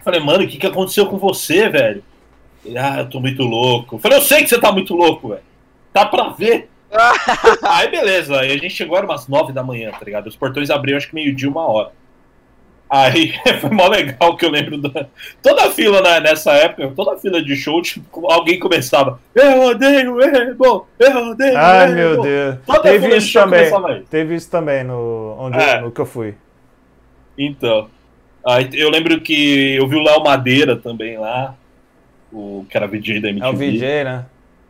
falei, 0.04 0.20
mano, 0.20 0.44
o 0.44 0.48
que, 0.48 0.58
que 0.58 0.68
aconteceu 0.68 1.06
com 1.08 1.18
você, 1.18 1.70
velho? 1.70 2.04
Ele, 2.66 2.78
ah, 2.78 2.98
eu 3.00 3.10
tô 3.10 3.20
muito 3.20 3.44
louco. 3.44 3.96
Eu 3.96 4.00
falei, 4.00 4.18
eu 4.18 4.22
sei 4.22 4.44
que 4.44 4.50
você 4.50 4.60
tá 4.60 4.72
muito 4.72 4.96
louco, 4.96 5.30
velho. 5.30 5.42
Dá 5.94 6.06
pra 6.06 6.30
ver. 6.30 6.70
aí 7.64 7.90
beleza, 7.90 8.38
aí 8.42 8.52
a 8.52 8.58
gente 8.58 8.72
chegou 8.72 8.98
era 8.98 9.06
umas 9.06 9.26
nove 9.28 9.54
da 9.54 9.64
manhã, 9.64 9.92
tá 9.92 10.04
ligado? 10.04 10.28
Os 10.28 10.36
portões 10.36 10.70
abriam 10.70 10.98
acho 10.98 11.08
que 11.08 11.16
meio-dia, 11.16 11.50
uma 11.50 11.66
hora. 11.66 11.92
Aí 12.90 13.34
foi 13.62 13.70
mó 13.70 13.88
legal 13.88 14.36
que 14.36 14.46
eu 14.46 14.50
lembro 14.50 14.78
da. 14.78 15.06
Toda 15.42 15.68
a 15.68 15.72
fila 15.72 16.02
né, 16.02 16.20
nessa 16.20 16.52
época, 16.52 16.92
toda 16.94 17.14
a 17.14 17.18
fila 17.18 17.42
de 17.42 17.56
show, 17.56 17.82
tipo, 17.82 18.30
alguém 18.30 18.60
começava. 18.60 19.22
Eu 19.34 19.62
odeio 19.62 20.22
Emo! 20.22 20.86
Eu 21.00 21.30
odeio 21.30 21.58
Ai, 21.58 21.86
Emo!" 21.86 21.96
meu 21.96 22.22
Deus. 22.22 22.58
Toda 22.66 22.82
Teve 22.82 23.16
isso 23.16 23.34
também. 23.34 24.04
Teve 24.10 24.36
isso 24.36 24.52
também 24.52 24.84
no, 24.84 25.38
onde 25.40 25.58
É. 25.58 25.78
eu, 25.78 25.84
no 25.84 25.92
que 25.92 26.02
eu 26.02 26.06
fui. 26.06 26.36
Então. 27.38 27.88
Aí 28.46 28.70
eu 28.74 28.90
lembro 28.90 29.20
que 29.22 29.76
eu 29.76 29.88
vi 29.88 29.96
o 29.96 30.04
Léo 30.04 30.24
Madeira 30.24 30.76
também 30.76 31.18
lá. 31.18 31.56
O 32.32 32.66
que 32.70 32.78
era 32.78 32.88
VJ 32.88 33.20
da 33.20 33.30
MTV. 33.30 33.46
É 33.46 33.50
o 33.50 33.56
VJ, 33.56 34.04
né? 34.04 34.26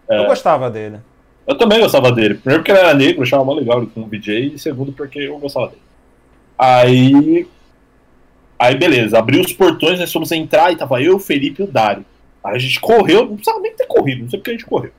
É. 0.09 0.17
Eu 0.19 0.25
gostava 0.25 0.69
dele. 0.69 0.97
Eu 1.47 1.57
também 1.57 1.79
gostava 1.79 2.11
dele. 2.11 2.35
Primeiro 2.35 2.61
porque 2.61 2.71
ele 2.71 2.79
era 2.79 2.93
negro, 2.93 3.19
eu 3.19 3.23
achava 3.23 3.43
mó 3.43 3.53
legal 3.53 3.79
ele 3.79 3.91
como 3.93 4.07
VJ, 4.07 4.53
e 4.55 4.59
segundo 4.59 4.91
porque 4.91 5.19
eu 5.19 5.37
gostava 5.37 5.67
dele. 5.67 5.81
Aí. 6.57 7.47
Aí 8.59 8.75
beleza, 8.75 9.17
abriu 9.17 9.41
os 9.41 9.53
portões, 9.53 9.99
nós 9.99 10.11
fomos 10.11 10.31
entrar 10.31 10.71
e 10.71 10.75
tava 10.75 11.01
eu, 11.01 11.15
o 11.15 11.19
Felipe 11.19 11.61
e 11.61 11.65
o 11.65 11.67
Dário. 11.67 12.05
Aí 12.43 12.55
a 12.55 12.59
gente 12.59 12.79
correu, 12.79 13.25
não 13.25 13.35
precisava 13.35 13.59
nem 13.59 13.75
ter 13.75 13.87
corrido, 13.87 14.21
não 14.21 14.29
sei 14.29 14.37
porque 14.37 14.51
a 14.51 14.53
gente 14.53 14.65
correu. 14.65 14.91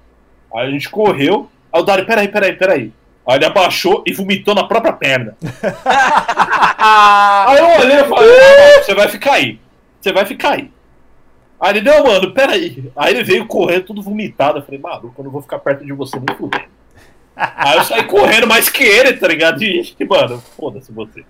Aí 0.52 0.66
a 0.66 0.70
gente 0.70 0.90
correu, 0.90 1.48
aí 1.72 1.80
o 1.80 1.84
Dário, 1.84 2.04
peraí, 2.04 2.26
peraí, 2.26 2.52
peraí. 2.54 2.92
Aí 3.26 3.36
ele 3.36 3.44
abaixou 3.44 4.02
e 4.06 4.12
vomitou 4.12 4.54
na 4.54 4.64
própria 4.64 4.92
perna. 4.92 5.36
Aí 6.78 7.58
eu 7.58 7.80
olhei 7.80 8.00
e 8.00 8.04
falei, 8.04 8.30
"Ah, 8.30 8.82
você 8.82 8.94
vai 8.94 9.08
ficar 9.08 9.34
aí. 9.34 9.60
Você 10.00 10.12
vai 10.12 10.26
ficar 10.26 10.54
aí. 10.54 10.70
Aí 11.60 11.76
ele, 11.76 11.88
não, 11.88 12.02
mano, 12.02 12.32
peraí. 12.32 12.90
Aí 12.96 13.14
ele 13.14 13.22
veio 13.22 13.46
correndo, 13.46 13.84
tudo 13.84 14.02
vomitado. 14.02 14.58
Eu 14.58 14.62
falei, 14.64 14.80
maluco, 14.80 15.14
eu 15.16 15.24
não 15.24 15.30
vou 15.30 15.40
ficar 15.40 15.60
perto 15.60 15.84
de 15.84 15.92
você 15.92 16.18
nem 16.18 16.36
fudendo. 16.36 16.64
Aí 17.36 17.78
eu 17.78 17.84
saí 17.84 18.02
correndo 18.04 18.48
mais 18.48 18.68
que 18.68 18.82
ele, 18.82 19.12
tá 19.12 19.28
ligado? 19.28 19.62
E, 19.62 19.94
mano, 20.04 20.42
foda-se 20.56 20.90
você. 20.90 21.24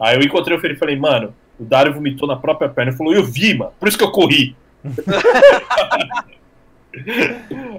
Aí 0.00 0.16
eu 0.16 0.22
encontrei 0.22 0.56
o 0.56 0.60
Felipe 0.60 0.78
e 0.78 0.80
falei, 0.80 0.96
mano, 0.96 1.32
o 1.60 1.64
Dário 1.64 1.94
vomitou 1.94 2.26
na 2.26 2.34
própria 2.34 2.68
perna. 2.68 2.90
Ele 2.90 2.98
falou, 2.98 3.14
eu 3.14 3.22
vi, 3.22 3.56
mano, 3.56 3.72
por 3.78 3.86
isso 3.86 3.96
que 3.96 4.02
eu 4.02 4.10
corri. 4.10 4.56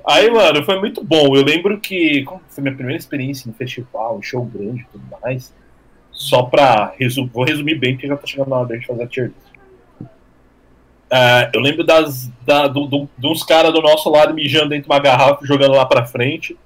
Aí, 0.08 0.30
mano, 0.32 0.64
foi 0.64 0.80
muito 0.80 1.04
bom. 1.04 1.36
Eu 1.36 1.44
lembro 1.44 1.80
que, 1.80 2.26
foi 2.50 2.64
minha 2.64 2.76
primeira 2.76 3.00
experiência 3.00 3.50
em 3.50 3.54
festival, 3.54 4.22
show 4.22 4.44
grande 4.44 4.82
e 4.82 4.86
tudo 4.92 5.04
mais, 5.22 5.54
só 6.12 6.44
pra 6.44 6.94
resumir, 6.98 7.30
vou 7.34 7.44
resumir 7.44 7.76
bem, 7.76 7.94
porque 7.94 8.08
já 8.08 8.18
tá 8.18 8.26
chegando 8.26 8.50
na 8.50 8.58
hora 8.58 8.68
da 8.68 8.76
gente 8.76 8.88
fazer 8.88 9.04
a 9.04 9.08
tier 9.08 9.28
list. 9.28 10.10
É, 11.12 11.52
eu 11.54 11.62
lembro 11.62 11.84
das, 11.84 12.28
da, 12.44 12.68
do, 12.68 12.88
do, 12.88 13.10
de 13.18 13.28
uns 13.28 13.44
caras 13.44 13.72
do 13.72 13.82
nosso 13.82 14.10
lado 14.10 14.34
mijando 14.34 14.70
dentro 14.70 14.90
de 14.90 14.90
uma 14.90 15.00
garrafa, 15.00 15.46
jogando 15.46 15.76
lá 15.76 15.86
pra 15.86 16.06
frente. 16.06 16.58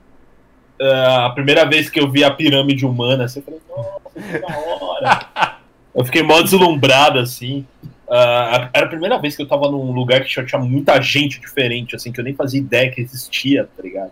É, 0.80 1.26
a 1.26 1.30
primeira 1.32 1.66
vez 1.66 1.90
que 1.90 2.00
eu 2.00 2.10
vi 2.10 2.24
a 2.24 2.32
pirâmide 2.32 2.86
humana, 2.86 3.26
assim, 3.26 3.40
eu 3.40 3.44
falei, 3.44 3.60
nossa, 3.70 4.10
que 4.14 4.40
da 4.40 4.58
hora. 4.58 5.58
eu 5.94 6.06
fiquei 6.06 6.24
mó 6.24 6.42
deslumbrado, 6.42 7.20
assim. 7.20 7.66
Ah, 8.10 8.70
era 8.74 8.86
a 8.86 8.90
primeira 8.90 9.18
vez 9.18 9.36
que 9.36 9.42
eu 9.42 9.48
tava 9.48 9.70
num 9.70 9.92
lugar 9.92 10.24
que 10.24 10.46
tinha, 10.46 10.60
muita 10.60 11.02
gente 11.02 11.42
diferente, 11.42 11.96
assim, 11.96 12.12
que 12.12 12.20
eu 12.20 12.24
nem 12.24 12.34
fazia 12.34 12.60
ideia 12.60 12.92
que 12.92 13.02
existia, 13.02 13.70
tá 13.76 13.84
ligado? 13.84 14.12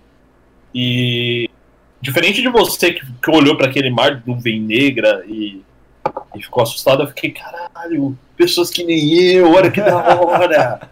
E 0.73 1.49
diferente 2.01 2.41
de 2.41 2.49
você 2.49 2.91
que, 2.91 3.01
que 3.05 3.31
olhou 3.31 3.57
para 3.57 3.67
aquele 3.67 3.89
mar 3.89 4.19
de 4.19 4.27
nuvem 4.27 4.59
negra 4.59 5.23
e, 5.27 5.61
e 6.35 6.43
ficou 6.43 6.61
assustado, 6.61 7.03
eu 7.03 7.07
fiquei, 7.07 7.31
caralho, 7.31 8.17
pessoas 8.35 8.69
que 8.69 8.83
nem 8.83 9.13
eu, 9.13 9.51
olha 9.51 9.71
que 9.71 9.81
da 9.81 9.95
hora! 10.19 10.89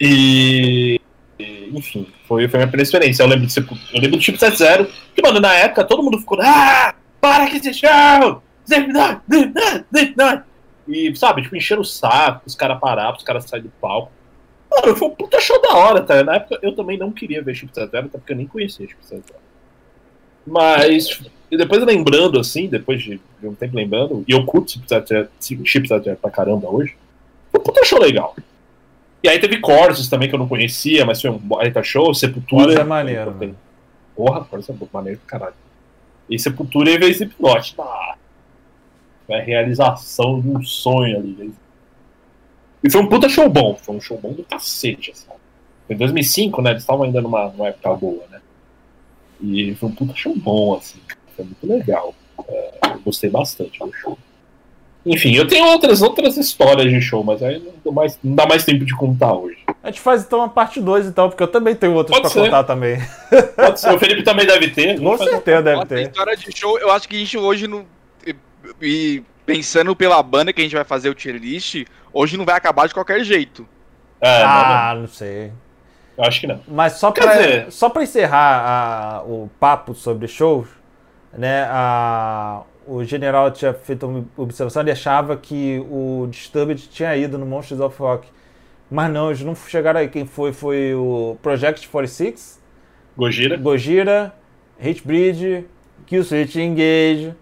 E. 0.00 1.00
e, 1.38 1.70
Enfim, 1.72 2.06
foi, 2.26 2.46
foi 2.46 2.58
a 2.58 2.60
minha 2.60 2.68
primeira 2.68 2.82
experiência. 2.82 3.22
Eu 3.22 3.26
lembro, 3.26 3.46
de, 3.46 3.58
eu 3.58 4.00
lembro 4.00 4.18
do 4.18 4.22
Chip 4.22 4.38
70, 4.38 4.88
que, 5.14 5.22
mano, 5.22 5.40
na 5.40 5.54
época 5.54 5.84
todo 5.84 6.02
mundo 6.02 6.18
ficou, 6.18 6.38
ah, 6.40 6.94
para 7.20 7.46
que 7.46 7.56
esse 7.56 7.72
show! 7.74 8.42
Slipknot, 8.66 9.22
Slipknot, 9.28 9.84
Slipknot!" 9.90 10.47
E, 10.88 11.14
sabe, 11.14 11.42
tipo, 11.42 11.54
encheram 11.54 11.82
o 11.82 11.84
saco, 11.84 12.42
os 12.46 12.54
caras 12.54 12.80
pararam, 12.80 13.16
os 13.16 13.22
caras 13.22 13.44
saírem 13.44 13.68
do 13.68 13.72
palco. 13.80 14.10
Mano, 14.70 14.96
foi 14.96 15.08
um 15.08 15.14
puta 15.14 15.40
show 15.40 15.60
da 15.60 15.74
hora, 15.74 16.02
tá? 16.02 16.22
Na 16.24 16.36
época 16.36 16.58
eu 16.62 16.74
também 16.74 16.98
não 16.98 17.12
queria 17.12 17.42
ver 17.42 17.54
Chip 17.54 17.72
70, 17.72 17.98
até 17.98 18.18
porque 18.18 18.32
eu 18.32 18.36
nem 18.36 18.46
conhecia 18.46 18.86
Chip 18.86 19.04
70. 19.04 19.34
Mas, 20.46 21.20
e 21.50 21.56
depois 21.56 21.82
lembrando, 21.84 22.38
assim, 22.38 22.68
depois 22.68 23.02
de, 23.02 23.20
um 23.42 23.54
tempo 23.54 23.76
lembrando, 23.76 24.24
e 24.26 24.32
eu 24.32 24.44
curto 24.44 24.72
Chip 24.72 24.88
70, 24.88 25.30
Chip 25.40 25.88
70 25.88 26.16
pra 26.16 26.30
caramba 26.30 26.68
hoje, 26.68 26.96
foi 27.50 27.60
um 27.60 27.64
puta 27.64 27.84
show 27.84 28.00
legal. 28.00 28.34
E 29.22 29.28
aí 29.28 29.38
teve 29.38 29.58
Corsos 29.58 30.08
também 30.08 30.28
que 30.28 30.34
eu 30.34 30.38
não 30.38 30.48
conhecia, 30.48 31.04
mas 31.04 31.20
foi 31.20 31.30
um 31.30 31.38
baita 31.38 31.82
show, 31.82 32.14
Sepultura. 32.14 32.64
Corsos 32.64 32.80
é 32.80 32.84
maneiro, 32.84 33.34
mano. 33.34 33.56
Porra, 34.14 34.44
Corsos 34.44 34.70
é 34.70 34.86
maneiro 34.92 35.20
pra 35.26 35.38
caralho. 35.38 35.56
E 36.30 36.38
Sepultura 36.38 36.90
e 36.90 36.98
veio 36.98 37.10
Slipknot. 37.10 37.74
Ah, 37.78 38.14
foi 39.28 39.36
a 39.36 39.42
realização 39.42 40.40
de 40.40 40.48
um 40.48 40.62
sonho 40.62 41.18
ali. 41.18 41.36
né? 41.38 41.50
E 42.82 42.90
foi 42.90 43.02
um 43.02 43.06
puta 43.08 43.28
show 43.28 43.46
bom, 43.48 43.76
foi 43.76 43.94
um 43.94 44.00
show 44.00 44.16
bom 44.18 44.32
do 44.32 44.42
cacete, 44.42 45.10
assim. 45.10 45.26
Foi 45.86 45.94
em 45.94 45.98
2005, 45.98 46.62
né? 46.62 46.70
Eles 46.70 46.82
estavam 46.82 47.04
ainda 47.04 47.20
numa, 47.20 47.48
numa 47.50 47.68
época 47.68 47.92
boa, 47.94 48.24
né? 48.30 48.40
E 49.42 49.74
foi 49.74 49.90
um 49.90 49.94
puta 49.94 50.14
show 50.16 50.34
bom, 50.34 50.76
assim. 50.76 50.98
Foi 51.36 51.44
muito 51.44 51.66
legal. 51.66 52.14
É, 52.48 52.78
eu 52.94 53.00
gostei 53.00 53.28
bastante 53.28 53.78
do 53.78 53.92
show. 53.92 54.18
Enfim, 55.04 55.34
eu 55.34 55.46
tenho 55.46 55.66
outras, 55.66 56.02
outras 56.02 56.36
histórias 56.36 56.90
de 56.90 57.00
show, 57.00 57.22
mas 57.22 57.42
aí 57.42 57.62
não, 57.84 57.92
mais, 57.92 58.18
não 58.22 58.34
dá 58.34 58.46
mais 58.46 58.64
tempo 58.64 58.84
de 58.84 58.94
contar 58.96 59.34
hoje. 59.34 59.58
A 59.82 59.90
gente 59.90 60.00
faz 60.00 60.24
então 60.24 60.38
uma 60.40 60.48
parte 60.48 60.80
2 60.80 61.06
então, 61.06 61.28
porque 61.28 61.42
eu 61.42 61.48
também 61.48 61.74
tenho 61.74 61.94
outras 61.94 62.18
Pode 62.18 62.32
pra 62.32 62.42
ser. 62.42 62.48
contar 62.48 62.64
também. 62.64 62.98
Pode 63.56 63.80
ser, 63.80 63.94
o 63.94 63.98
Felipe 63.98 64.22
também 64.22 64.46
deve 64.46 64.68
ter. 64.70 65.00
Com 65.00 65.16
certeza 65.18 65.62
deve 65.62 65.76
Nossa, 65.76 65.94
a 65.94 65.96
ter. 65.96 66.02
história 66.08 66.36
de 66.36 66.56
show, 66.56 66.78
eu 66.78 66.90
acho 66.90 67.08
que 67.08 67.16
a 67.16 67.18
gente 67.18 67.38
hoje 67.38 67.66
não. 67.66 67.84
E- 68.80 69.22
pensando 69.46 69.96
pela 69.96 70.22
banda 70.22 70.52
que 70.52 70.60
a 70.60 70.64
gente 70.64 70.74
vai 70.74 70.84
fazer 70.84 71.08
o 71.08 71.14
tier 71.14 71.36
list, 71.36 71.84
hoje 72.12 72.36
não 72.36 72.44
vai 72.44 72.54
acabar 72.56 72.86
de 72.86 72.94
qualquer 72.94 73.24
jeito. 73.24 73.66
É, 74.20 74.42
não, 74.42 74.48
Ah, 74.50 74.94
não 75.00 75.06
sei. 75.08 75.46
não, 76.16 76.24
eu 76.24 76.24
acho 76.24 76.40
que 76.40 76.46
não. 76.46 76.60
Mas 76.68 76.94
só 76.94 77.10
Quer 77.12 77.22
pra, 77.22 77.32
dizer- 77.36 77.72
só 77.72 77.88
pra 77.88 78.02
encerrar 78.02 79.18
a- 79.18 79.22
o 79.22 79.48
papo 79.58 79.94
sobre 79.94 80.28
shows, 80.28 80.68
né, 81.32 81.64
a- 81.70 82.62
o 82.86 83.02
general 83.04 83.50
tinha 83.50 83.72
feito 83.72 84.06
uma 84.06 84.24
observação, 84.36 84.82
ele 84.82 84.90
achava 84.90 85.36
que 85.36 85.78
o 85.90 86.26
Disturbed 86.30 86.88
tinha 86.88 87.16
ido 87.16 87.38
no 87.38 87.46
Monsters 87.46 87.80
of 87.80 87.98
Rock. 87.98 88.28
Mas 88.90 89.10
não, 89.12 89.28
eles 89.28 89.42
não 89.42 89.54
chegaram 89.54 90.00
aí. 90.00 90.08
Quem 90.08 90.24
foi 90.26 90.52
foi 90.52 90.94
o 90.94 91.36
Project 91.42 91.86
46, 91.88 92.58
Gojira. 93.16 93.56
Gojira, 93.58 94.34
Hatebreed, 94.80 95.66
Killswitch 96.06 96.56
Engage, 96.56 97.34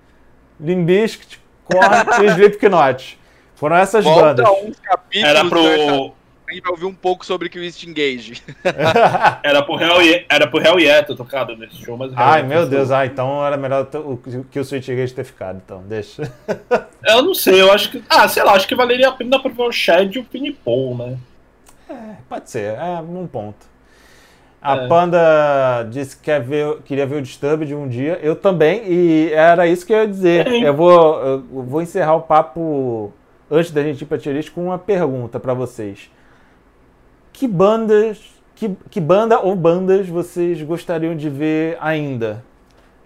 Limbiskit, 0.60 1.40
Korn 1.64 2.24
e 2.24 2.26
Slipknot. 2.32 3.18
Foram 3.54 3.76
essas 3.76 4.04
Volta 4.04 4.42
bandas. 4.42 4.48
uns 4.64 4.78
capítulos 4.80 5.28
Era 5.28 5.42
dessa- 5.42 5.48
pro, 5.50 6.12
a 6.48 6.52
gente 6.52 6.62
vai 6.62 6.70
ouvir 6.72 6.84
um 6.84 6.94
pouco 6.94 7.24
sobre 7.26 7.48
o 7.58 7.64
East 7.64 7.82
Engage. 7.84 8.42
era 9.42 9.62
pro 9.62 9.80
Hell 9.80 10.02
Ye- 10.02 10.26
era 10.28 10.46
pro 10.46 10.60
Hell 10.62 10.78
Yeah 10.78 11.04
ter 11.06 11.16
tocado 11.16 11.56
nesse 11.56 11.76
show, 11.82 11.96
mas 11.96 12.12
Ai, 12.14 12.42
meu. 12.42 12.68
Deus, 12.68 12.90
ah, 12.90 13.04
então 13.06 13.44
era 13.44 13.56
melhor 13.56 13.88
o 13.94 14.16
que 14.50 14.58
o 14.60 14.64
Switch 14.64 14.86
Engage 14.88 15.14
ter 15.14 15.24
ficado, 15.24 15.60
então, 15.64 15.82
deixa. 15.86 16.30
Eu 17.04 17.22
não 17.22 17.34
sei, 17.34 17.60
eu 17.60 17.72
acho 17.72 17.90
que. 17.90 18.02
Ah, 18.08 18.28
sei 18.28 18.42
lá, 18.42 18.52
acho 18.54 18.66
que 18.68 18.74
valeria 18.74 19.08
a 19.08 19.12
pena 19.12 19.38
pra 19.40 19.50
ver 19.50 19.62
o 19.62 19.70
Shed 19.72 20.16
e 20.16 20.18
o 20.18 20.24
Pini 20.24 20.52
Paul, 20.52 20.96
né? 20.96 21.16
Pode 22.28 22.50
ser, 22.50 22.74
é 22.76 23.00
um 23.00 23.26
ponto. 23.28 23.64
A 24.66 24.76
É. 24.76 24.88
Panda 24.88 25.86
disse 25.90 26.16
que 26.16 26.24
quer 26.24 26.42
ver, 26.42 26.78
queria 26.84 27.06
ver 27.06 27.16
o 27.16 27.22
Disturbed 27.22 27.72
um 27.74 27.86
dia, 27.88 28.18
eu 28.22 28.34
também, 28.34 28.82
e 28.84 29.30
era 29.32 29.66
isso 29.66 29.86
que 29.86 29.92
eu 29.92 29.98
ia 29.98 30.08
dizer. 30.08 30.46
Eu 30.46 30.74
vou, 30.74 31.20
eu 31.20 31.42
vou 31.62 31.80
encerrar 31.80 32.14
o 32.16 32.22
papo 32.22 33.12
antes 33.50 33.70
da 33.70 33.82
gente 33.82 34.02
ir 34.02 34.06
pra 34.06 34.18
tier 34.18 34.34
list 34.34 34.50
com 34.50 34.64
uma 34.64 34.78
pergunta 34.78 35.38
pra 35.38 35.54
vocês. 35.54 36.10
Que 37.32 37.46
bandas 37.46 38.18
que, 38.56 38.74
que 38.90 39.00
banda 39.00 39.38
ou 39.38 39.54
bandas 39.54 40.08
vocês 40.08 40.60
gostariam 40.62 41.14
de 41.14 41.28
ver 41.28 41.76
ainda? 41.80 42.42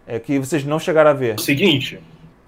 É 0.07 0.19
que 0.19 0.39
vocês 0.39 0.65
não 0.65 0.79
chegaram 0.79 1.11
a 1.11 1.13
ver. 1.13 1.35
O 1.35 1.41
seguinte, 1.41 2.01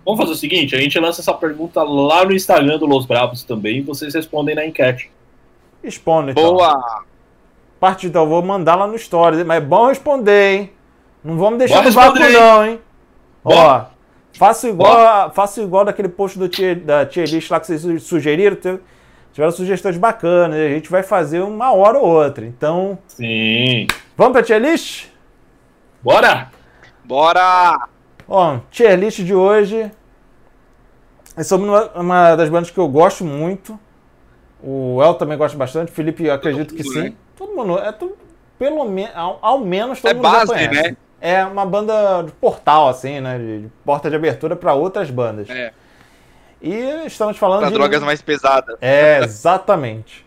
vamos 0.06 0.20
fazer 0.20 0.32
o 0.32 0.36
seguinte, 0.36 0.74
a 0.74 0.80
gente 0.80 0.98
lança 0.98 1.20
essa 1.20 1.34
pergunta 1.34 1.82
lá 1.82 2.24
no 2.24 2.32
Instagram 2.32 2.78
do 2.78 2.86
Los 2.86 3.04
Bravos 3.04 3.42
também, 3.42 3.78
e 3.78 3.80
vocês 3.82 4.14
respondem 4.14 4.54
na 4.54 4.64
enquete. 4.64 5.10
Responda 5.82 6.30
então. 6.30 6.54
Boa! 6.54 7.04
Parte 7.82 8.06
então, 8.06 8.22
eu 8.22 8.28
vou 8.28 8.40
mandar 8.44 8.76
lá 8.76 8.86
no 8.86 8.96
Stories, 8.96 9.44
mas 9.44 9.56
é 9.56 9.60
bom 9.60 9.88
responder, 9.88 10.52
hein? 10.52 10.72
Não 11.24 11.36
vamos 11.36 11.58
deixar 11.58 11.78
Bora 11.78 11.88
no 11.88 11.92
vácuo 11.96 12.18
não, 12.32 12.64
hein? 12.64 12.80
Ó, 13.42 13.84
faço 14.38 14.68
igual, 14.68 15.32
faço 15.32 15.60
igual 15.60 15.84
daquele 15.84 16.08
post 16.08 16.38
do 16.38 16.48
tier, 16.48 16.78
da 16.78 17.04
tier 17.04 17.28
list 17.28 17.50
lá 17.50 17.58
que 17.58 17.66
vocês 17.66 17.80
su- 17.82 17.98
sugeriram, 17.98 18.56
tiveram 19.32 19.50
sugestões 19.50 19.96
bacanas, 19.96 20.60
a 20.60 20.68
gente 20.68 20.88
vai 20.88 21.02
fazer 21.02 21.40
uma 21.40 21.72
hora 21.72 21.98
ou 21.98 22.06
outra. 22.06 22.46
Então, 22.46 22.96
Sim. 23.08 23.88
vamos 24.16 24.32
pra 24.34 24.44
tier 24.44 24.60
list? 24.62 25.08
Bora! 26.00 26.52
Bora! 27.04 27.88
Ó, 28.28 28.58
tier 28.70 28.96
list 28.96 29.24
de 29.24 29.34
hoje. 29.34 29.90
É 31.36 31.42
sobre 31.42 31.66
uma, 31.68 31.90
uma 31.96 32.36
das 32.36 32.48
bandas 32.48 32.70
que 32.70 32.78
eu 32.78 32.86
gosto 32.86 33.24
muito. 33.24 33.76
O 34.62 35.02
El 35.02 35.14
também 35.14 35.36
gosta 35.36 35.58
bastante. 35.58 35.90
O 35.90 35.94
Felipe, 35.96 36.24
eu 36.24 36.32
acredito 36.32 36.76
que 36.76 36.84
mundo, 36.84 36.92
sim. 36.92 37.16
Todo 37.46 37.56
mundo. 37.56 37.78
É 37.78 37.92
tudo, 37.92 38.16
pelo 38.58 38.84
menos, 38.84 39.12
ao, 39.16 39.38
ao 39.42 39.58
menos 39.58 40.00
todo 40.00 40.10
É 40.10 40.14
mundo 40.14 40.24
já 40.24 40.30
base, 40.30 40.46
conhece. 40.52 40.82
né? 40.90 40.96
É 41.20 41.44
uma 41.44 41.64
banda 41.66 42.22
de 42.22 42.32
portal, 42.32 42.88
assim, 42.88 43.20
né? 43.20 43.38
De, 43.38 43.62
de 43.62 43.68
porta 43.84 44.08
de 44.10 44.16
abertura 44.16 44.56
para 44.56 44.74
outras 44.74 45.10
bandas. 45.10 45.48
É, 45.50 45.72
E 46.60 47.04
estamos 47.06 47.36
falando 47.36 47.60
pra 47.60 47.68
de. 47.68 47.74
drogas 47.74 48.02
mais 48.02 48.20
pesadas. 48.22 48.76
É, 48.80 49.20
exatamente. 49.22 50.24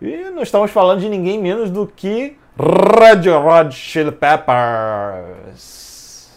E 0.00 0.30
não 0.30 0.42
estamos 0.42 0.70
falando 0.70 1.00
de 1.00 1.08
ninguém 1.08 1.38
menos 1.40 1.70
do 1.70 1.86
que 1.86 2.36
Red 2.58 3.28
Hot 3.30 3.74
Chili 3.74 4.10
Peppers. 4.12 6.28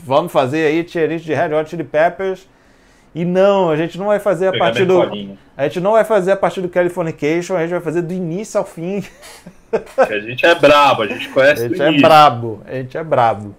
Vamos 0.00 0.32
fazer 0.32 0.66
aí 0.66 0.82
tier 0.84 1.08
list 1.08 1.24
de 1.24 1.34
Red 1.34 1.54
Hot 1.54 1.68
Chili 1.70 1.84
Peppers. 1.84 2.48
E 3.14 3.24
não, 3.24 3.70
a 3.70 3.76
gente 3.76 3.98
não 3.98 4.06
vai 4.06 4.20
fazer 4.20 4.48
a 4.48 4.58
partir 4.58 4.84
do. 4.84 5.00
A 5.56 5.64
gente 5.64 5.80
não 5.80 5.92
vai 5.92 6.04
fazer 6.04 6.32
a 6.32 6.36
partir 6.36 6.60
do 6.60 6.68
Californication, 6.68 7.56
a 7.56 7.60
gente 7.62 7.70
vai 7.70 7.80
fazer 7.80 8.02
do 8.02 8.12
início 8.14 8.58
ao 8.58 8.64
fim. 8.64 9.04
Que 10.06 10.12
a 10.14 10.20
gente 10.20 10.44
é 10.46 10.54
brabo, 10.54 11.02
a 11.02 11.06
gente 11.06 11.28
A 11.28 11.32
conhece 11.32 11.68
gente 11.68 11.76
do 11.76 11.82
é 11.82 12.00
brabo, 12.00 12.62
a 12.66 12.72
gente 12.74 12.96
é 12.98 13.04
brabo. 13.04 13.54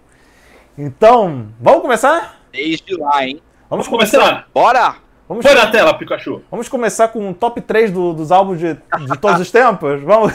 Então, 0.78 1.48
vamos 1.60 1.82
começar? 1.82 2.40
Desde 2.52 2.96
lá, 2.98 3.26
hein? 3.26 3.42
Vamos 3.70 3.88
Vamos 3.88 3.88
começar. 3.88 4.48
Bora! 4.54 4.96
Vamos, 5.28 5.46
Põe 5.46 5.56
na 5.56 5.68
tela, 5.72 5.94
Pikachu. 5.98 6.42
vamos 6.52 6.68
começar 6.68 7.08
com 7.08 7.30
o 7.30 7.34
top 7.34 7.62
3 7.62 7.90
do- 7.92 8.14
dos 8.14 8.32
álbuns 8.34 8.60
de, 8.60 8.74
de 8.74 9.18
todos 9.20 9.40
os 9.40 9.50
tempos? 9.50 10.02
Vamos. 10.04 10.34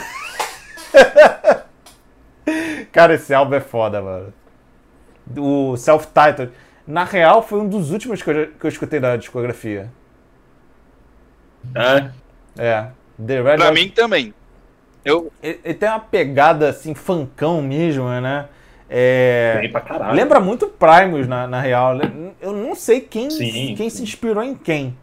Cara, 2.91 3.13
esse 3.15 3.33
álbum 3.33 3.55
é 3.55 3.59
foda, 3.59 4.01
mano. 4.01 4.33
O 5.37 5.75
Self-Titled. 5.77 6.51
Na 6.87 7.03
real, 7.03 7.43
foi 7.43 7.59
um 7.59 7.67
dos 7.67 7.91
últimos 7.91 8.21
que 8.23 8.29
eu, 8.29 8.47
que 8.59 8.65
eu 8.65 8.69
escutei 8.69 8.99
da 8.99 9.17
discografia. 9.17 9.91
É. 11.75 12.09
É. 12.57 12.87
The 13.23 13.41
Red 13.41 13.57
Pra 13.57 13.69
Hot- 13.69 13.73
mim 13.73 13.89
também. 13.89 14.33
Eu, 15.07 15.31
Ele, 15.41 15.59
ele 15.63 15.73
tem 15.73 15.89
uma 15.89 15.99
pegada 15.99 16.69
assim, 16.69 16.93
funkão 16.93 17.61
mesmo, 17.61 18.07
né? 18.09 18.47
É, 18.89 19.57
Bem 19.61 19.71
pra 19.71 19.81
caralho. 19.81 20.15
Lembra 20.15 20.39
muito 20.39 20.67
Primus, 20.67 21.27
na, 21.27 21.47
na 21.47 21.59
real. 21.61 21.97
Eu 22.41 22.53
não 22.53 22.73
sei 22.75 23.01
quem, 23.01 23.29
Sim, 23.29 23.75
quem 23.75 23.89
sim. 23.89 23.97
se 23.97 24.03
inspirou 24.03 24.43
em 24.43 24.55
quem. 24.55 24.95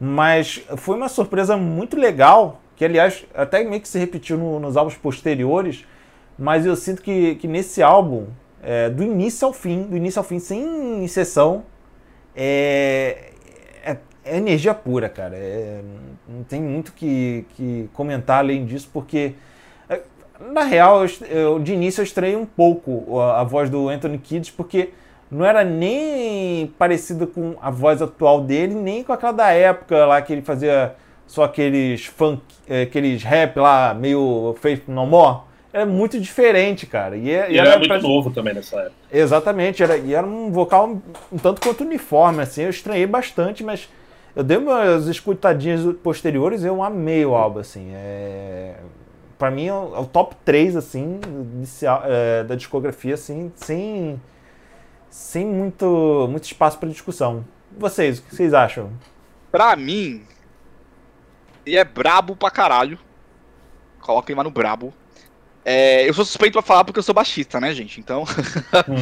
Mas 0.00 0.62
foi 0.76 0.96
uma 0.96 1.08
surpresa 1.08 1.56
muito 1.56 1.96
legal, 1.98 2.60
que 2.76 2.84
aliás 2.84 3.24
até 3.34 3.64
meio 3.64 3.80
que 3.82 3.88
se 3.88 3.98
repetiu 3.98 4.36
no- 4.38 4.60
nos 4.60 4.76
álbuns 4.76 4.94
posteriores, 4.96 5.84
mas 6.38 6.64
eu 6.64 6.76
sinto 6.76 7.02
que, 7.02 7.34
que 7.36 7.48
nesse 7.48 7.82
álbum, 7.82 8.26
é, 8.62 8.88
do 8.90 9.02
início 9.02 9.46
ao 9.46 9.52
fim, 9.52 9.82
do 9.84 9.96
início 9.96 10.20
ao 10.20 10.24
fim, 10.24 10.38
sem 10.38 11.04
exceção, 11.04 11.64
é, 12.36 13.27
é- 14.28 14.34
é 14.34 14.36
energia 14.36 14.74
pura, 14.74 15.08
cara. 15.08 15.36
É, 15.36 15.80
não 16.28 16.42
tem 16.44 16.60
muito 16.60 16.92
que, 16.92 17.44
que 17.56 17.88
comentar 17.92 18.38
além 18.38 18.64
disso, 18.64 18.88
porque 18.92 19.34
é, 19.88 20.00
na 20.52 20.62
real, 20.64 21.04
eu, 21.04 21.10
eu- 21.28 21.58
de 21.58 21.72
início 21.72 22.00
eu 22.00 22.04
estranhei 22.04 22.36
um 22.36 22.46
pouco 22.46 23.18
a, 23.20 23.40
a 23.40 23.44
voz 23.44 23.68
do 23.70 23.88
Anthony 23.88 24.18
Kidd, 24.18 24.52
porque 24.52 24.90
não 25.30 25.44
era 25.44 25.62
nem 25.64 26.66
parecida 26.78 27.26
com 27.26 27.54
a 27.60 27.70
voz 27.70 28.00
atual 28.00 28.40
dele, 28.40 28.74
nem 28.74 29.02
com 29.04 29.12
aquela 29.12 29.32
da 29.32 29.50
época 29.50 30.06
lá 30.06 30.20
que 30.22 30.32
ele 30.32 30.42
fazia 30.42 30.94
só 31.26 31.44
aqueles 31.44 32.06
funk, 32.06 32.40
eh, 32.66 32.82
aqueles 32.82 33.22
rap 33.22 33.58
lá, 33.58 33.92
meio 33.92 34.56
Faith 34.62 34.84
No 34.88 35.04
More. 35.06 35.40
Era 35.70 35.84
muito 35.84 36.18
diferente, 36.18 36.86
cara. 36.86 37.14
E, 37.14 37.30
é- 37.30 37.50
e 37.50 37.54
E 37.56 37.58
ele 37.58 37.68
era 37.68 37.76
muito 37.76 37.88
pra- 37.88 38.00
novo 38.00 38.30
também 38.30 38.54
nessa 38.54 38.76
época. 38.80 38.92
Exatamente, 39.12 39.82
era, 39.82 39.98
e 39.98 40.14
era 40.14 40.26
um 40.26 40.50
vocal 40.50 40.96
um 41.30 41.36
tanto 41.36 41.60
quanto 41.60 41.84
uniforme, 41.84 42.40
assim, 42.42 42.62
eu 42.62 42.70
estranhei 42.70 43.06
bastante, 43.06 43.62
mas 43.62 43.86
eu 44.38 44.44
dei 44.44 44.56
umas 44.56 45.06
escutadinhas 45.08 45.82
posteriores 45.96 46.62
e 46.62 46.66
eu 46.66 46.82
amei 46.82 47.26
o 47.26 47.34
álbum, 47.34 47.58
assim, 47.58 47.90
é... 47.92 48.76
Pra 49.36 49.50
mim 49.50 49.66
é 49.66 49.74
o, 49.74 50.00
é 50.00 50.04
top 50.06 50.36
3, 50.44 50.76
assim, 50.76 51.20
inicial, 51.26 52.02
é, 52.04 52.44
da 52.44 52.54
discografia, 52.54 53.14
assim, 53.14 53.52
sem, 53.56 54.20
sem 55.10 55.44
muito, 55.44 56.26
muito 56.30 56.44
espaço 56.44 56.78
para 56.78 56.88
discussão. 56.88 57.44
Vocês, 57.76 58.18
o 58.18 58.22
que 58.22 58.34
vocês 58.34 58.54
acham? 58.54 58.90
pra 59.50 59.74
mim, 59.74 60.22
ele 61.66 61.76
é 61.76 61.84
brabo 61.84 62.36
pra 62.36 62.50
caralho. 62.50 62.98
Coloca 64.00 64.30
ele 64.30 64.38
lá 64.38 64.44
no 64.44 64.50
brabo. 64.50 64.94
É, 65.64 66.08
eu 66.08 66.14
sou 66.14 66.24
suspeito 66.24 66.52
pra 66.52 66.62
falar 66.62 66.84
porque 66.84 66.98
eu 66.98 67.02
sou 67.02 67.14
baixista, 67.14 67.60
né, 67.60 67.74
gente? 67.74 68.00
Então, 68.00 68.24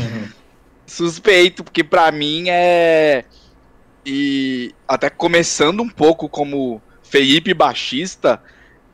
suspeito, 0.86 1.62
porque 1.62 1.84
pra 1.84 2.10
mim 2.10 2.48
é. 2.48 3.24
E 4.08 4.72
até 4.86 5.10
começando 5.10 5.82
um 5.82 5.88
pouco 5.88 6.28
como 6.28 6.80
Felipe 7.02 7.52
baixista, 7.52 8.40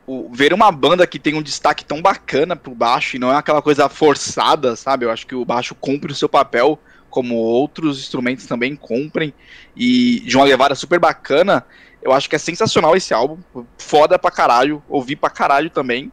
o- 0.07 0.27
ver 0.33 0.53
uma 0.53 0.71
banda 0.71 1.05
que 1.05 1.19
tem 1.19 1.35
um 1.35 1.41
destaque 1.41 1.85
tão 1.85 2.01
bacana 2.01 2.55
pro 2.55 2.73
baixo 2.73 3.15
e 3.15 3.19
não 3.19 3.31
é 3.31 3.35
aquela 3.35 3.61
coisa 3.61 3.87
forçada, 3.87 4.75
sabe? 4.75 5.05
Eu 5.05 5.11
acho 5.11 5.27
que 5.27 5.35
o 5.35 5.45
baixo 5.45 5.75
cumpre 5.75 6.11
o 6.11 6.15
seu 6.15 6.27
papel, 6.27 6.79
como 7.11 7.35
outros 7.35 7.99
instrumentos 7.99 8.47
também 8.47 8.75
cumprem, 8.75 9.31
e 9.75 10.19
de 10.21 10.35
uma 10.35 10.45
levada 10.45 10.73
super 10.73 10.99
bacana. 10.99 11.63
Eu 12.01 12.11
acho 12.11 12.27
que 12.27 12.35
é 12.35 12.39
sensacional 12.39 12.95
esse 12.95 13.13
álbum, 13.13 13.37
foda 13.77 14.17
pra 14.17 14.31
caralho, 14.31 14.83
ouvi 14.89 15.15
pra 15.15 15.29
caralho 15.29 15.69
também. 15.69 16.11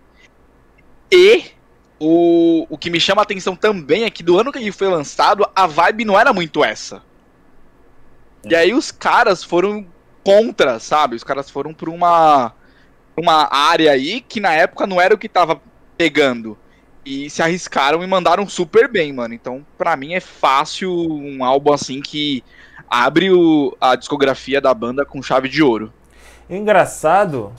E 1.11 1.45
o, 1.99 2.67
o 2.69 2.77
que 2.77 2.91
me 2.91 3.01
chama 3.01 3.23
a 3.23 3.25
atenção 3.25 3.57
também 3.57 4.05
é 4.05 4.11
que 4.11 4.23
do 4.23 4.39
ano 4.39 4.53
que 4.53 4.59
ele 4.59 4.71
foi 4.73 4.89
lançado, 4.89 5.49
a 5.57 5.67
vibe 5.67 6.05
não 6.05 6.21
era 6.21 6.35
muito 6.35 6.63
essa. 6.63 7.03
E 8.49 8.55
aí 8.55 8.73
os 8.75 8.91
caras 8.91 9.45
foram 9.45 9.87
contra, 10.25 10.79
sabe? 10.79 11.17
Os 11.17 11.25
caras 11.25 11.51
foram 11.51 11.73
pra 11.75 11.91
uma, 11.91 12.55
uma 13.17 13.49
área 13.55 13.93
aí 13.93 14.21
que 14.23 14.41
na 14.41 14.55
época 14.55 14.87
não 14.87 15.01
era 15.01 15.15
o 15.15 15.19
que 15.19 15.29
tava 15.29 15.63
pegando. 15.97 16.59
E 17.05 17.31
se 17.31 17.43
arriscaram 17.43 18.03
e 18.05 18.07
mandaram 18.07 18.49
super 18.49 18.89
bem, 18.91 19.13
mano. 19.13 19.35
Então, 19.35 19.67
pra 19.79 19.97
mim 19.97 20.15
é 20.15 20.21
fácil 20.21 20.93
um 20.93 21.45
álbum 21.45 21.73
assim 21.73 22.03
que 22.03 22.45
abre 22.89 23.33
o- 23.33 23.77
a 23.81 23.97
discografia 23.97 24.61
da 24.61 24.75
banda 24.75 25.07
com 25.07 25.23
chave 25.23 25.49
de 25.49 25.63
ouro. 25.63 25.95
E 26.49 26.55
o 26.55 26.57
engraçado, 26.57 27.53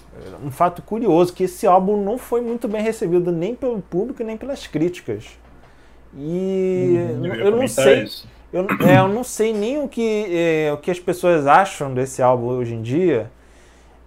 um 0.44 0.52
fato 0.52 0.82
curioso, 0.82 1.34
que 1.34 1.44
esse 1.44 1.66
álbum 1.66 2.04
não 2.04 2.18
foi 2.18 2.42
muito 2.42 2.68
bem 2.68 2.82
recebido 2.82 3.32
nem 3.32 3.56
pelo 3.56 3.82
público 3.82 4.24
nem 4.24 4.38
pelas 4.38 4.68
críticas. 4.68 5.26
E 6.16 6.20
Uhum, 6.76 7.26
ia 7.26 7.36
eu 7.36 7.52
não 7.52 7.68
sei, 7.68 8.04
isso. 8.04 8.28
Eu, 8.54 8.68
é, 8.88 9.00
eu 9.00 9.08
não 9.08 9.24
sei 9.24 9.54
nem 9.54 9.82
o 9.82 9.88
que, 9.88 10.26
é, 10.30 10.74
o 10.74 10.78
que 10.78 10.92
as 10.92 11.00
pessoas 11.00 11.48
acham 11.48 11.94
desse 11.94 12.22
álbum 12.22 12.48
hoje 12.48 12.74
em 12.76 12.82
dia. 12.82 13.32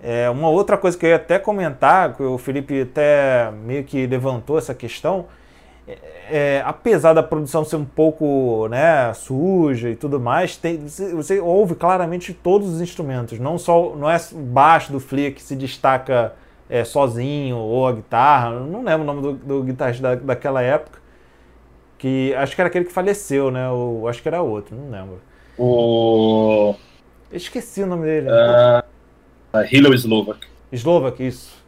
É, 0.03 0.29
uma 0.29 0.49
outra 0.51 0.77
coisa 0.77 0.99
que 0.99 1.07
eu 1.07 1.11
ia 1.11 1.17
até 1.17 1.39
comentar, 1.39 2.15
que 2.15 2.23
o 2.23 2.37
Felipe 2.37 2.83
até 2.83 3.51
meio 3.65 3.85
que 3.85 4.07
levantou 4.07 4.59
essa 4.59 4.75
questão, 4.75 5.25
é, 5.89 5.99
é, 6.31 6.63
apesar 6.65 7.15
da 7.15 7.23
produção 7.23 7.65
ser 7.65 7.77
um 7.77 7.85
pouco 7.87 8.69
né, 8.69 9.13
suja 9.15 9.89
e 9.91 9.97
tudo 9.97 10.21
mais, 10.21 10.57
tem- 10.57 10.79
você, 10.89 11.15
você 11.15 11.41
ouve 11.41 11.75
claramente 11.75 12.35
todos 12.35 12.69
os 12.69 12.81
instrumentos, 12.83 13.39
não 13.39 13.57
só 13.59 13.95
não 13.97 14.11
é 14.11 14.17
o 14.33 14.37
baixo 14.37 14.93
do 14.93 15.01
Flea 15.01 15.31
que 15.31 15.43
se 15.43 15.57
destaca 15.57 16.35
é, 16.69 16.85
sozinho 16.85 17.57
ou 17.57 17.87
a 17.87 17.93
guitarra, 17.93 18.51
não 18.61 18.83
lembro 18.83 19.03
o 19.03 19.05
nome 19.05 19.23
do, 19.23 19.33
do 19.33 19.63
guitarrista 19.63 20.03
da, 20.03 20.15
daquela 20.17 20.61
época, 20.63 20.99
que 22.05 22.35
acho 22.35 22.55
que 22.55 22.61
era 22.61 22.69
aquele 22.69 22.85
que 22.85 22.93
faleceu, 22.93 23.51
né? 23.51 23.71
Ou 23.71 24.07
acho 24.07 24.21
que 24.21 24.29
era 24.29 24.43
outro, 24.43 24.77
não 24.77 24.91
lembro. 24.91 25.23
O. 25.57 26.75
Eu 27.31 27.37
esqueci 27.39 27.83
o 27.83 27.87
nome 27.87 28.05
dele. 28.05 28.29
Uh, 28.29 29.65
Hilo 29.73 29.95
Slovak. 29.95 30.47
Slovak, 30.71 31.27
isso. 31.27 31.65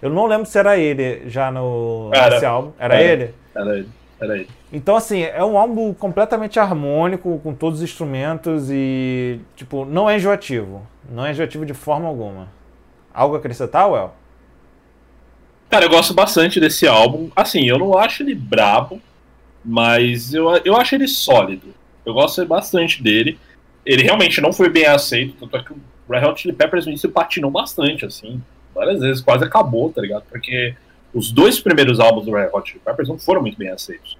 Eu 0.00 0.10
não 0.10 0.26
lembro 0.26 0.46
se 0.46 0.58
era 0.58 0.76
ele 0.76 1.30
já 1.30 1.52
no 1.52 2.10
Era. 2.12 2.30
nesse 2.34 2.44
álbum. 2.44 2.72
Era, 2.76 2.96
Era. 2.96 3.04
ele? 3.04 3.34
Era 3.54 3.78
ele. 3.78 3.88
Era 4.20 4.34
ele. 4.34 4.48
Então, 4.72 4.96
assim, 4.96 5.22
é 5.22 5.44
um 5.44 5.56
álbum 5.56 5.94
completamente 5.94 6.58
harmônico, 6.58 7.38
com 7.40 7.54
todos 7.54 7.78
os 7.78 7.84
instrumentos 7.84 8.68
e, 8.68 9.38
tipo, 9.54 9.84
não 9.84 10.10
é 10.10 10.16
enjoativo. 10.16 10.84
Não 11.08 11.24
é 11.24 11.30
enjoativo 11.30 11.64
de 11.64 11.74
forma 11.74 12.08
alguma. 12.08 12.48
Algo 13.14 13.36
a 13.36 13.38
acrescentar, 13.38 13.88
Well? 13.88 14.12
Cara, 15.70 15.84
eu 15.84 15.90
gosto 15.90 16.12
bastante 16.12 16.58
desse 16.58 16.84
álbum. 16.84 17.30
Assim, 17.36 17.68
eu 17.68 17.78
não 17.78 17.96
acho 17.96 18.24
ele 18.24 18.34
brabo, 18.34 19.00
mas 19.64 20.32
eu, 20.34 20.48
eu 20.64 20.76
acho 20.76 20.94
ele 20.94 21.08
sólido. 21.08 21.74
Eu 22.04 22.14
gosto 22.14 22.44
bastante 22.46 23.02
dele. 23.02 23.38
Ele 23.84 24.02
realmente 24.02 24.40
não 24.40 24.52
foi 24.52 24.68
bem 24.68 24.86
aceito, 24.86 25.34
tanto 25.40 25.56
é 25.56 25.62
que 25.62 25.72
o 25.72 25.76
Red 26.08 26.24
Hot 26.26 26.40
Chili 26.40 26.54
Peppers 26.54 26.84
no 26.84 26.92
início 26.92 27.10
patinou 27.10 27.50
bastante, 27.50 28.04
assim. 28.04 28.40
Várias 28.74 29.00
vezes, 29.00 29.22
quase 29.22 29.44
acabou, 29.44 29.92
tá 29.92 30.00
ligado? 30.00 30.24
Porque 30.30 30.74
os 31.12 31.30
dois 31.30 31.60
primeiros 31.60 31.98
álbuns 32.00 32.24
do 32.24 32.32
Red 32.32 32.48
Hot 32.52 32.68
Chili 32.68 32.82
Peppers 32.84 33.08
não 33.08 33.18
foram 33.18 33.40
muito 33.42 33.58
bem 33.58 33.68
aceitos. 33.68 34.16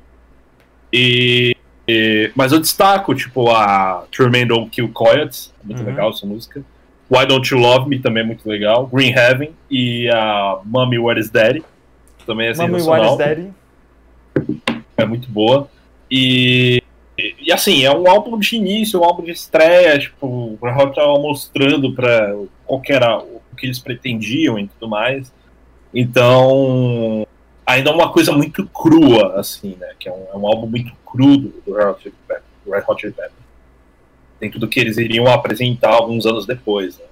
E, 0.93 1.57
e 1.87 2.31
mas 2.35 2.53
eu 2.53 2.59
destaco, 2.61 3.15
tipo, 3.15 3.51
a 3.51 4.05
Tremaine 4.11 4.47
Don't 4.49 4.71
Kill 4.71 4.89
Coyotes, 4.93 5.53
muito 5.65 5.81
Uhum. 5.81 5.87
legal 5.87 6.11
essa 6.11 6.27
música. 6.27 6.63
Why 7.11 7.27
Don't 7.27 7.53
You 7.53 7.61
Love 7.61 7.89
Me 7.89 7.99
também 7.99 8.23
é 8.23 8.27
muito 8.27 8.49
legal. 8.49 8.87
Green 8.87 9.13
Heaven 9.13 9.53
e 9.71 10.09
a 10.09 10.61
Mommy 10.65 10.99
What 10.99 11.21
Is 11.21 11.31
Daddy 11.31 11.63
também 12.27 12.49
é 12.49 12.55
Mommy 12.55 12.81
What 12.83 13.07
is 13.07 13.19
Daddy? 13.19 13.53
É 15.03 15.07
muito 15.07 15.29
boa. 15.31 15.69
E, 16.11 16.83
e 17.39 17.53
assim, 17.53 17.85
é 17.85 17.91
um 17.91 18.09
álbum 18.09 18.39
de 18.39 18.57
início, 18.57 19.01
um 19.01 19.05
álbum 19.05 19.25
de 19.25 19.33
estreia, 19.33 19.99
tipo, 19.99 20.27
o 20.27 20.59
Hot 20.63 20.95
tava 20.95 21.19
mostrando 21.19 21.95
para 21.95 22.35
qual 22.67 22.81
que 22.81 22.93
era 22.93 23.19
o 23.19 23.57
que 23.57 23.67
eles 23.67 23.79
pretendiam 23.79 24.59
e 24.59 24.69
tudo 24.69 24.89
mais. 24.89 25.33
Então, 25.95 27.27
ainda 27.67 27.91
é 27.91 27.93
uma 27.93 28.11
coisa 28.11 28.33
muito 28.33 28.67
crua, 28.67 29.39
assim, 29.39 29.77
né? 29.79 29.89
Que 29.99 30.09
é 30.09 30.13
um, 30.13 30.27
é 30.33 30.37
um 30.37 30.47
álbum 30.47 30.67
muito 30.67 30.93
crudo 31.05 31.53
do 31.67 31.75
Red 31.75 31.91
Hot 31.91 32.03
Chili 32.03 32.15
Red 32.67 32.85
Hot 32.87 33.01
Chili 33.01 33.13
Peppers. 33.13 33.33
Dentro 34.41 34.59
do 34.59 34.69
que 34.69 34.81
eles 34.81 34.97
iriam 34.97 35.27
apresentar 35.27 35.93
alguns 35.93 36.27
anos 36.27 36.47
depois. 36.47 36.99
Né? 36.99 37.05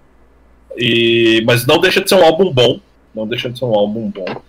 E, 0.76 1.42
mas 1.46 1.66
não 1.66 1.78
deixa 1.78 2.00
de 2.00 2.08
ser 2.08 2.16
um 2.16 2.24
álbum 2.24 2.52
bom. 2.52 2.80
Não 3.14 3.26
deixa 3.26 3.50
de 3.50 3.58
ser 3.58 3.64
um 3.64 3.74
álbum 3.74 4.10
bom. 4.10 4.42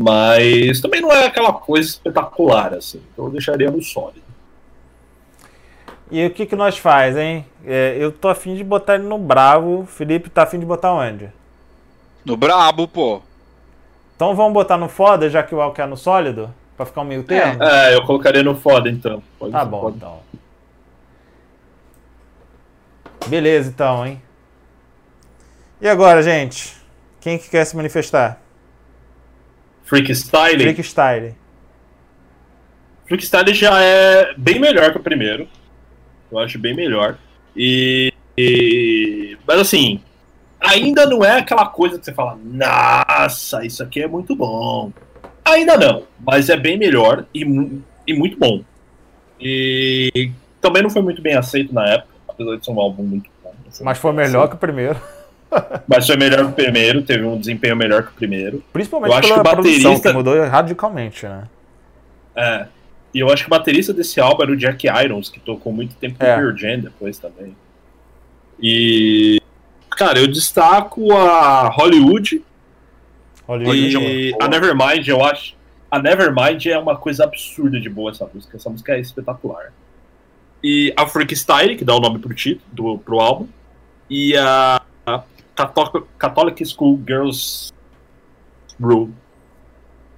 Mas 0.00 0.80
também 0.80 1.00
não 1.00 1.10
é 1.10 1.26
aquela 1.26 1.52
coisa 1.52 1.88
espetacular, 1.88 2.72
assim. 2.74 3.02
Então 3.12 3.24
eu 3.24 3.30
deixaria 3.32 3.68
no 3.70 3.82
sólido. 3.82 4.22
E 6.10 6.24
o 6.24 6.30
que, 6.30 6.46
que 6.46 6.54
nós 6.54 6.78
faz, 6.78 7.16
hein? 7.16 7.44
É, 7.66 7.96
eu 7.98 8.12
tô 8.12 8.28
afim 8.28 8.54
de 8.54 8.62
botar 8.62 8.94
ele 8.94 9.04
no 9.04 9.18
bravo. 9.18 9.80
O 9.80 9.86
Felipe 9.86 10.30
tá 10.30 10.44
afim 10.44 10.58
de 10.60 10.64
botar 10.64 10.92
onde? 10.92 11.28
No 12.24 12.36
brabo, 12.36 12.86
pô. 12.86 13.20
Então 14.14 14.34
vamos 14.36 14.52
botar 14.52 14.76
no 14.76 14.88
foda, 14.88 15.28
já 15.28 15.42
que 15.42 15.54
o 15.54 15.60
Al 15.60 15.72
quer 15.72 15.88
no 15.88 15.96
sólido? 15.96 16.54
Pra 16.76 16.86
ficar 16.86 17.00
um 17.00 17.04
meio 17.04 17.24
termo? 17.24 17.60
É, 17.62 17.94
eu 17.94 18.04
colocaria 18.04 18.42
no 18.42 18.54
foda, 18.54 18.88
então. 18.88 19.20
Pode 19.38 19.50
Tá 19.52 19.64
bom, 19.64 19.80
pode. 19.80 19.96
então. 19.96 20.20
Beleza, 23.26 23.68
então, 23.68 24.06
hein? 24.06 24.22
E 25.80 25.88
agora, 25.88 26.22
gente? 26.22 26.76
Quem 27.20 27.36
que 27.36 27.50
quer 27.50 27.64
se 27.64 27.76
manifestar? 27.76 28.40
Freak 29.88 30.14
Style. 30.14 30.60
Freak 30.62 30.80
Style. 30.82 31.34
Freak 33.06 33.24
Style 33.24 33.54
já 33.54 33.82
é 33.82 34.34
bem 34.36 34.58
melhor 34.60 34.92
que 34.92 34.98
o 34.98 35.02
primeiro. 35.02 35.48
Eu 36.30 36.38
acho 36.38 36.58
bem 36.58 36.74
melhor. 36.74 37.16
E, 37.56 38.12
e- 38.36 39.36
Mas 39.46 39.60
assim, 39.60 40.00
ainda 40.60 41.06
não 41.06 41.24
é 41.24 41.38
aquela 41.38 41.66
coisa 41.66 41.98
que 41.98 42.04
você 42.04 42.12
fala, 42.12 42.38
nossa, 42.44 43.64
isso 43.64 43.82
aqui 43.82 44.02
é 44.02 44.06
muito 44.06 44.36
bom. 44.36 44.92
Ainda 45.44 45.78
não, 45.78 46.02
mas 46.20 46.50
é 46.50 46.56
bem 46.56 46.76
melhor 46.76 47.24
e, 47.34 47.40
e 48.06 48.12
muito 48.14 48.38
bom. 48.38 48.62
E 49.40 50.30
também 50.60 50.82
não 50.82 50.90
foi 50.90 51.00
muito 51.00 51.22
bem 51.22 51.34
aceito 51.34 51.72
na 51.72 51.86
época, 51.88 52.12
apesar 52.28 52.56
de 52.56 52.64
ser 52.66 52.70
um 52.72 52.80
álbum 52.80 53.02
muito 53.04 53.30
bom. 53.42 53.54
Mas 53.80 53.96
foi 53.96 54.12
melhor 54.12 54.48
que 54.48 54.54
o 54.56 54.58
primeiro. 54.58 55.00
Mas 55.88 56.06
foi 56.06 56.16
melhor 56.16 56.38
que 56.44 56.50
o 56.50 56.52
primeiro, 56.52 57.02
teve 57.02 57.24
um 57.24 57.38
desempenho 57.38 57.76
melhor 57.76 58.02
que 58.04 58.10
o 58.10 58.14
primeiro. 58.14 58.62
Principalmente 58.72 59.12
Eu 59.12 59.18
acho 59.18 59.32
que 59.34 59.40
o 59.40 59.42
baterista- 59.42 60.12
mudou 60.12 60.42
radicalmente, 60.46 61.26
né? 61.26 61.44
É. 62.36 62.66
E 63.14 63.20
eu 63.20 63.30
acho 63.32 63.44
que 63.44 63.48
o 63.48 63.50
baterista 63.50 63.92
desse 63.92 64.20
álbum 64.20 64.42
era 64.42 64.52
o 64.52 64.56
Jack 64.56 64.86
Irons, 64.86 65.28
que 65.30 65.40
tocou 65.40 65.72
muito 65.72 65.94
tempo 65.96 66.18
com 66.18 66.24
É. 66.26 66.34
o 66.34 66.36
Pearl 66.38 66.56
Jam 66.56 66.80
depois 66.80 67.18
também. 67.18 67.56
E. 68.60 69.40
Cara, 69.90 70.18
eu 70.20 70.28
destaco 70.28 71.12
a 71.12 71.68
Hollywood 71.68 72.44
Hollywood. 73.46 73.96
e 73.98 74.34
a 74.40 74.46
Nevermind, 74.48 75.08
eu 75.08 75.24
acho. 75.24 75.54
A 75.90 75.98
Nevermind 75.98 76.66
é 76.66 76.78
uma 76.78 76.96
coisa 76.96 77.24
absurda 77.24 77.80
de 77.80 77.88
boa 77.88 78.10
essa 78.10 78.28
música. 78.32 78.56
Essa 78.56 78.68
música 78.70 78.92
é 78.94 79.00
espetacular. 79.00 79.72
E 80.62 80.92
a 80.96 81.06
Freak 81.06 81.34
Style, 81.34 81.76
que 81.76 81.84
dá 81.84 81.94
o 81.94 82.00
nome 82.00 82.18
pro 82.18 82.34
título, 82.34 82.64
do, 82.72 82.98
pro 82.98 83.18
álbum. 83.20 83.48
E 84.10 84.36
a 84.36 84.80
Catholic, 85.58 86.06
Catholic 86.18 86.64
School 86.66 87.00
Girls 87.06 87.72
Rule. 88.80 89.10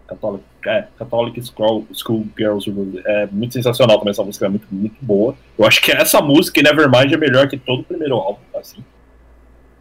Catholic, 0.06 0.44
é, 0.66 0.86
Catholic 0.98 1.40
School, 1.42 1.86
School 1.94 2.26
Girls 2.36 2.68
Rule. 2.70 3.00
É 3.06 3.26
muito 3.26 3.54
sensacional 3.54 3.96
também 3.98 4.10
essa 4.10 4.22
música, 4.22 4.46
é 4.46 4.48
muito, 4.48 4.66
muito 4.70 4.96
boa. 5.00 5.34
Eu 5.58 5.64
acho 5.66 5.80
que 5.80 5.90
essa 5.92 6.20
música, 6.20 6.60
Nevermind, 6.60 7.12
é 7.12 7.16
melhor 7.16 7.48
que 7.48 7.56
todo 7.56 7.80
o 7.80 7.84
primeiro 7.84 8.16
álbum, 8.16 8.40
assim. 8.54 8.84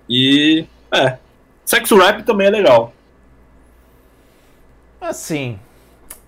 E. 0.07 0.65
É. 0.91 1.17
Sexo 1.65 1.97
Rap 1.97 2.23
também 2.23 2.47
é 2.47 2.51
legal. 2.51 2.93
Assim, 5.01 5.59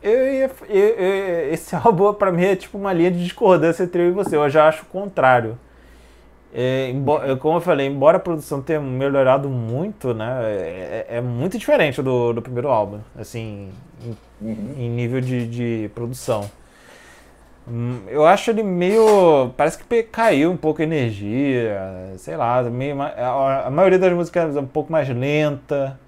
eu 0.01 0.11
eu- 0.17 0.49
eu- 0.69 1.53
esse 1.53 1.73
álbum 1.75 2.13
pra 2.13 2.31
mim 2.31 2.43
é 2.43 2.55
tipo 2.55 2.77
uma 2.77 2.93
linha 2.93 3.11
de 3.11 3.23
discordância 3.23 3.83
entre 3.83 4.01
eu 4.03 4.07
e 4.09 4.11
você. 4.11 4.35
Eu 4.35 4.49
já 4.49 4.67
acho 4.67 4.83
o 4.83 4.85
contrário. 4.85 5.57
É, 6.53 6.89
embo- 6.89 7.19
eu- 7.19 7.37
como 7.37 7.57
eu 7.57 7.61
falei, 7.61 7.87
embora 7.87 8.17
a 8.17 8.19
produção 8.19 8.61
tenha 8.61 8.79
melhorado 8.81 9.49
muito, 9.49 10.13
né, 10.13 10.25
é, 10.51 11.05
é 11.17 11.21
muito 11.21 11.57
diferente 11.57 12.01
do, 12.01 12.33
do 12.33 12.41
primeiro 12.41 12.67
álbum, 12.69 12.99
assim, 13.17 13.69
em, 14.41 14.51
em 14.85 14.89
nível 14.89 15.21
de, 15.21 15.47
de 15.47 15.89
produção. 15.95 16.49
Hum, 17.67 18.01
Eu 18.07 18.25
acho 18.25 18.49
ele 18.49 18.63
meio. 18.63 19.49
Parece 19.55 19.77
que 19.83 20.03
caiu 20.03 20.51
um 20.51 20.57
pouco 20.57 20.81
a 20.81 20.83
energia, 20.83 21.79
sei 22.17 22.35
lá, 22.35 22.61
meio, 22.63 22.99
a, 23.01 23.67
a 23.67 23.69
maioria 23.69 23.99
das 23.99 24.11
músicas 24.13 24.55
é 24.55 24.59
um 24.59 24.65
pouco 24.65 24.91
mais 24.91 25.07
lenta. 25.09 25.99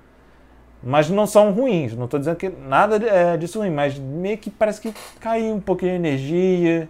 Mas 0.84 1.10
não 1.10 1.26
são 1.28 1.52
ruins, 1.52 1.96
não 1.96 2.08
tô 2.08 2.20
dizendo 2.20 2.36
que 2.38 2.50
nada 2.50 2.98
é 3.08 3.38
disso 3.38 3.60
ruim, 3.60 3.72
mas 3.72 3.98
meio 3.98 4.38
que 4.38 4.50
parece 4.52 4.82
que 4.82 4.94
caiu 5.20 5.56
um 5.56 5.60
pouquinho 5.62 5.94
a 5.94 5.96
energia. 5.96 6.90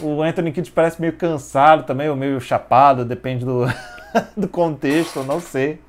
O 0.00 0.22
Anthony 0.22 0.52
Kidd 0.52 0.70
parece 0.72 1.00
meio 1.00 1.12
cansado 1.14 1.84
também, 1.84 2.08
ou 2.08 2.16
meio 2.16 2.40
chapado, 2.40 3.04
depende 3.04 3.44
do, 3.44 3.64
do 4.36 4.48
contexto, 4.48 5.22
não 5.24 5.40
sei. 5.40 5.80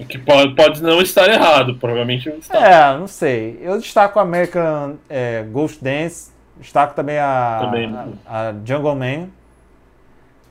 O 0.00 0.04
que 0.04 0.16
pode, 0.18 0.54
pode 0.54 0.82
não 0.82 1.00
estar 1.02 1.28
errado, 1.28 1.74
provavelmente 1.74 2.28
não 2.28 2.38
está. 2.38 2.56
É, 2.66 2.96
não 2.96 3.06
sei. 3.08 3.58
Eu 3.60 3.78
destaco 3.78 4.18
a 4.18 4.22
American 4.22 4.96
é, 5.08 5.42
Ghost 5.50 5.82
Dance, 5.82 6.30
destaco 6.58 6.94
também 6.94 7.18
a, 7.18 7.58
Também. 7.60 7.92
a, 8.24 8.48
a 8.50 8.54
Jungle 8.64 8.94
Man, 8.94 9.28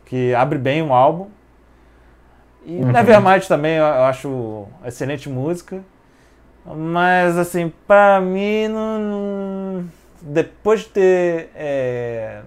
que 0.06 0.34
abre 0.36 0.58
bem 0.58 0.82
o 0.82 0.94
álbum. 0.94 1.30
E 2.66 2.78
Uhum. 2.82 2.92
Nevermind 2.92 3.46
também 3.48 3.76
eu 3.78 3.86
eu 3.86 4.04
acho 4.04 4.68
excelente 4.86 5.30
música. 5.30 5.82
Mas, 6.66 7.38
assim, 7.38 7.72
pra 7.88 8.20
mim, 8.20 8.68
não, 8.68 9.00
não- 9.00 9.86
depois 10.22 10.82
de 10.82 10.88
ter. 10.90 11.50
é, 11.56 12.42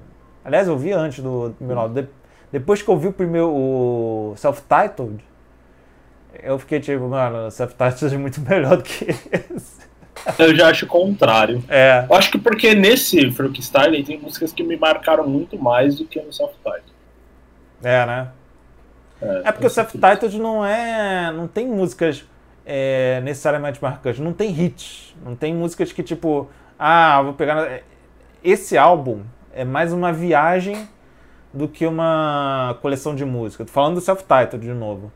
Aliás, 0.44 0.66
eu 0.68 0.76
vi 0.78 0.92
antes 0.92 1.22
do 1.22 1.54
primeiro 1.56 1.80
álbum. 1.80 1.94
De- 1.94 2.08
Depois 2.52 2.82
que 2.82 2.88
eu 2.88 2.96
vi 2.96 3.08
o 3.08 3.12
primeiro, 3.12 3.48
o 3.48 4.34
Self-Titled, 4.36 5.22
eu 6.42 6.58
fiquei 6.58 6.80
tipo, 6.80 7.08
mano, 7.08 7.46
o 7.46 7.50
Self-Titled 7.50 8.14
é 8.14 8.18
muito 8.18 8.40
melhor 8.40 8.76
do 8.76 8.82
que 8.82 9.04
esse. 9.10 9.88
Eu 10.38 10.54
já 10.54 10.68
acho 10.68 10.84
o 10.84 10.88
contrário. 10.88 11.62
É. 11.68 12.04
Eu 12.08 12.14
acho 12.14 12.30
que 12.30 12.38
porque 12.38 12.74
nesse 12.74 13.30
Freak 13.30 13.62
Style 13.62 14.02
tem 14.04 14.18
músicas 14.18 14.52
que 14.52 14.62
me 14.62 14.76
marcaram 14.76 15.26
muito 15.26 15.58
mais 15.58 15.96
do 15.96 16.04
que 16.04 16.20
no 16.20 16.32
Soft 16.32 16.56
Title. 16.56 16.94
É, 17.82 18.04
né? 18.04 18.28
É 19.44 19.52
porque 19.52 19.66
o 19.66 19.70
Self-Titled 19.70 20.38
não 20.38 20.64
é. 20.64 21.30
não 21.32 21.46
tem 21.48 21.66
músicas 21.66 22.24
é, 22.66 23.20
necessariamente 23.22 23.82
marcantes, 23.82 24.20
não 24.20 24.32
tem 24.32 24.50
hits. 24.58 25.14
Não 25.24 25.34
tem 25.34 25.54
músicas 25.54 25.90
que, 25.92 26.02
tipo, 26.02 26.48
ah, 26.78 27.20
vou 27.22 27.32
pegar. 27.34 27.54
na- 27.54 27.78
Esse 28.44 28.76
álbum 28.76 29.22
é 29.52 29.64
mais 29.64 29.92
uma 29.92 30.12
viagem 30.12 30.88
do 31.52 31.66
que 31.66 31.86
uma 31.86 32.76
coleção 32.80 33.14
de 33.14 33.24
música. 33.24 33.64
Tô 33.64 33.72
falando 33.72 33.94
do 33.94 34.00
Self-Titled 34.00 34.60
de 34.60 34.72
novo. 34.72 35.12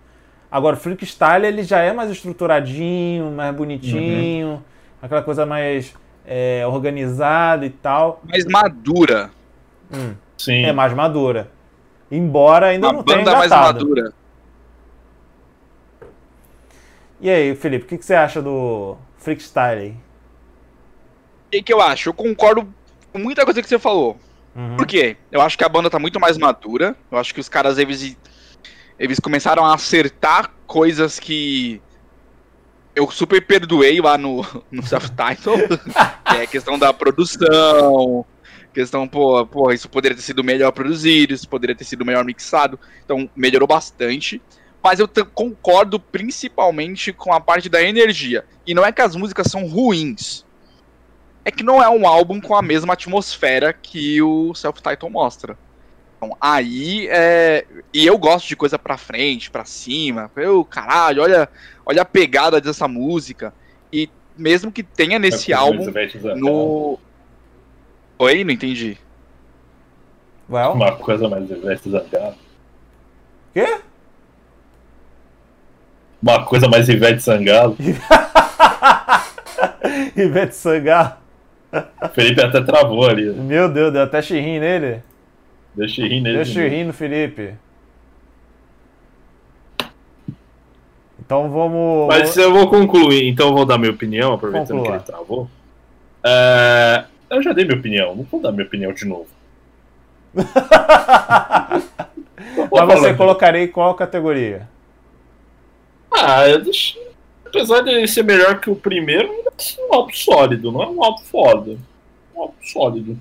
Agora, 0.51 0.77
o 0.77 0.79
Freakstyle 0.79 1.47
ele 1.47 1.63
já 1.63 1.81
é 1.81 1.93
mais 1.93 2.11
estruturadinho, 2.11 3.31
mais 3.31 3.55
bonitinho, 3.55 4.63
aquela 5.03 5.23
coisa 5.23 5.45
mais 5.45 5.95
é, 6.25 6.65
organizada 6.67 7.67
e 7.67 7.71
tal. 7.71 8.21
Mais 8.25 8.45
madura. 8.47 9.31
Hum, 9.93 10.15
Sim. 10.37 10.65
é 10.65 10.73
mais 10.73 10.93
madura. 10.93 11.51
Embora 12.11 12.67
ainda 12.67 12.89
Uma 12.89 12.93
não 12.95 13.03
tenha 13.03 13.19
banda 13.19 13.37
mais 13.37 13.51
madura. 13.51 14.13
E 17.21 17.31
aí, 17.31 17.55
Felipe, 17.55 17.85
o 17.85 17.89
que, 17.89 17.99
que 17.99 18.05
você 18.05 18.15
acha 18.15 18.43
do 18.43 18.97
Freakstyle? 19.19 19.97
O 21.47 21.51
que, 21.51 21.63
que 21.63 21.73
eu 21.73 21.81
acho? 21.81 22.11
Eu 22.11 22.15
concordo 22.15 22.73
muita 23.19 23.45
coisa 23.45 23.63
que 23.63 23.69
você 23.69 23.79
falou. 23.79 24.19
Uhum. 24.55 24.77
Por 24.77 24.87
quê? 24.87 25.17
Eu 25.31 25.41
acho 25.41 25.59
que 25.59 25.65
a 25.65 25.69
banda 25.69 25.91
tá 25.91 25.99
muito 25.99 26.21
mais 26.21 26.39
madura. 26.39 26.97
Eu 27.11 27.19
acho 27.19 27.35
que 27.35 27.41
os 27.41 27.49
caras, 27.49 27.79
eles, 27.79 28.17
eles 28.99 29.19
começaram 29.19 29.65
a 29.65 29.75
acertar 29.75 30.53
coisas 30.67 31.19
que 31.19 31.81
eu 32.95 33.11
super 33.11 33.45
perdoei 33.45 34.01
lá 34.01 34.17
no, 34.17 34.47
no 34.71 34.83
self-title, 34.87 35.57
que 36.31 36.37
é 36.37 36.47
questão 36.47 36.79
da 36.79 36.93
produção, 36.93 38.25
questão, 38.73 39.09
pô, 39.09 39.45
pô, 39.47 39.73
isso 39.73 39.89
poderia 39.89 40.17
ter 40.17 40.23
sido 40.23 40.45
melhor 40.45 40.71
produzido, 40.73 41.35
isso 41.35 41.49
poderia 41.49 41.75
ter 41.75 41.85
sido 41.85 42.05
melhor 42.05 42.25
mixado, 42.25 42.79
então 43.05 43.29
melhorou 43.35 43.67
bastante. 43.67 44.41
Mas 44.83 45.01
eu 45.01 45.09
concordo 45.33 45.99
principalmente 45.99 47.11
com 47.11 47.33
a 47.33 47.41
parte 47.41 47.71
da 47.71 47.83
energia. 47.83 48.45
E 48.67 48.75
não 48.75 48.85
é 48.85 48.93
que 48.93 49.01
as 49.01 49.17
músicas 49.17 49.47
são 49.47 49.67
ruins. 49.67 50.44
É 51.45 51.51
que 51.51 51.63
não 51.63 51.83
é 51.83 51.89
um 51.89 52.07
álbum 52.07 52.41
com 52.41 52.55
a 52.55 52.63
mesma 52.63 52.95
atmosfera 52.95 53.73
que 53.73 54.23
o 54.23 54.55
self-title 54.55 55.11
mostra. 55.11 55.59
Então, 56.17 56.37
aí 56.41 57.07
é. 57.11 57.67
E 57.93 58.07
eu 58.07 58.17
gosto 58.17 58.49
de 58.49 58.57
coisa 58.57 58.79
pra 58.79 58.97
frente, 58.97 59.51
pra 59.51 59.65
cima. 59.65 60.31
Eu, 60.37 60.65
caralho, 60.65 61.23
olha, 61.23 61.49
olha 61.85 62.03
a 62.03 62.07
pegada 62.07 62.61
dessa 62.61 62.89
música. 62.89 63.53
E 63.93 64.09
mesmo 64.37 64.73
que 64.73 64.83
tenha 64.83 65.19
nesse 65.19 65.53
é 65.53 65.55
álbum. 65.55 65.87
No. 66.37 66.99
Oi, 68.19 68.43
não 68.43 68.53
entendi. 68.53 68.97
Well. 70.49 70.73
Uma 70.73 70.97
coisa 70.97 71.29
mais 71.29 71.51
Ivete 71.51 71.91
Zangado. 71.91 72.37
Quê? 73.53 73.81
Uma 76.23 76.45
coisa 76.45 76.69
mais 76.69 76.89
Ivete 76.89 77.23
Sangalo. 77.23 77.77
Ivete 80.17 80.55
Sangalo. 80.55 81.24
Felipe 82.15 82.41
até 82.43 82.61
travou 82.63 83.09
ali. 83.09 83.31
Meu 83.33 83.69
Deus, 83.69 83.93
deu 83.93 84.03
até 84.03 84.23
xirrim 84.23 84.59
nele. 84.61 85.03
Deixa 85.75 86.03
eu 86.03 86.09
rir 86.09 86.21
nele. 86.21 86.37
Deixa 86.37 86.61
eu 86.61 86.69
rir 86.69 86.85
no 86.85 86.93
Felipe. 86.93 87.55
Então 91.25 91.51
vamos. 91.51 92.07
Mas 92.09 92.37
eu 92.37 92.53
vou 92.53 92.69
concluir, 92.69 93.27
então 93.29 93.49
eu 93.49 93.55
vou 93.55 93.65
dar 93.65 93.79
minha 93.79 93.91
opinião, 93.91 94.35
aproveitando 94.35 94.79
Conclua. 94.79 94.99
que 94.99 95.05
ele 95.05 95.05
travou. 95.05 95.49
É... 96.23 97.05
Eu 97.31 97.43
já 97.43 97.53
dei 97.53 97.65
minha 97.65 97.79
opinião, 97.79 98.15
não 98.15 98.25
vou 98.25 98.41
dar 98.41 98.53
minha 98.53 98.67
opinião 98.67 98.93
de 98.93 99.07
novo. 99.07 99.27
Mas 102.71 103.01
você 103.01 103.15
colocaria 103.15 103.63
em 103.63 103.69
qual 103.69 103.95
categoria? 103.95 104.69
Ah, 106.13 106.49
eu 106.49 106.63
deixo... 106.63 106.99
apesar 107.55 107.83
de 107.83 108.07
ser 108.09 108.25
melhor 108.25 108.61
que 108.61 108.69
o 108.71 108.77
primeiro, 108.77 109.29
é 109.47 109.83
um 109.89 109.95
álbum 109.95 110.13
sólido, 110.13 110.73
não 110.73 110.83
é 110.83 110.89
um 110.89 111.03
álbum 111.03 111.23
foda. 111.25 111.73
É 111.73 112.39
um 112.39 112.43
álbum 112.43 112.55
sólido. 112.63 113.21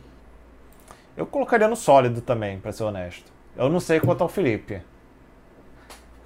Eu 1.15 1.25
colocaria 1.25 1.67
no 1.67 1.75
sólido 1.75 2.21
também, 2.21 2.59
para 2.59 2.71
ser 2.71 2.83
honesto. 2.83 3.31
Eu 3.55 3.69
não 3.69 3.79
sei 3.79 3.99
quanto 3.99 4.21
ao 4.21 4.29
Felipe. 4.29 4.81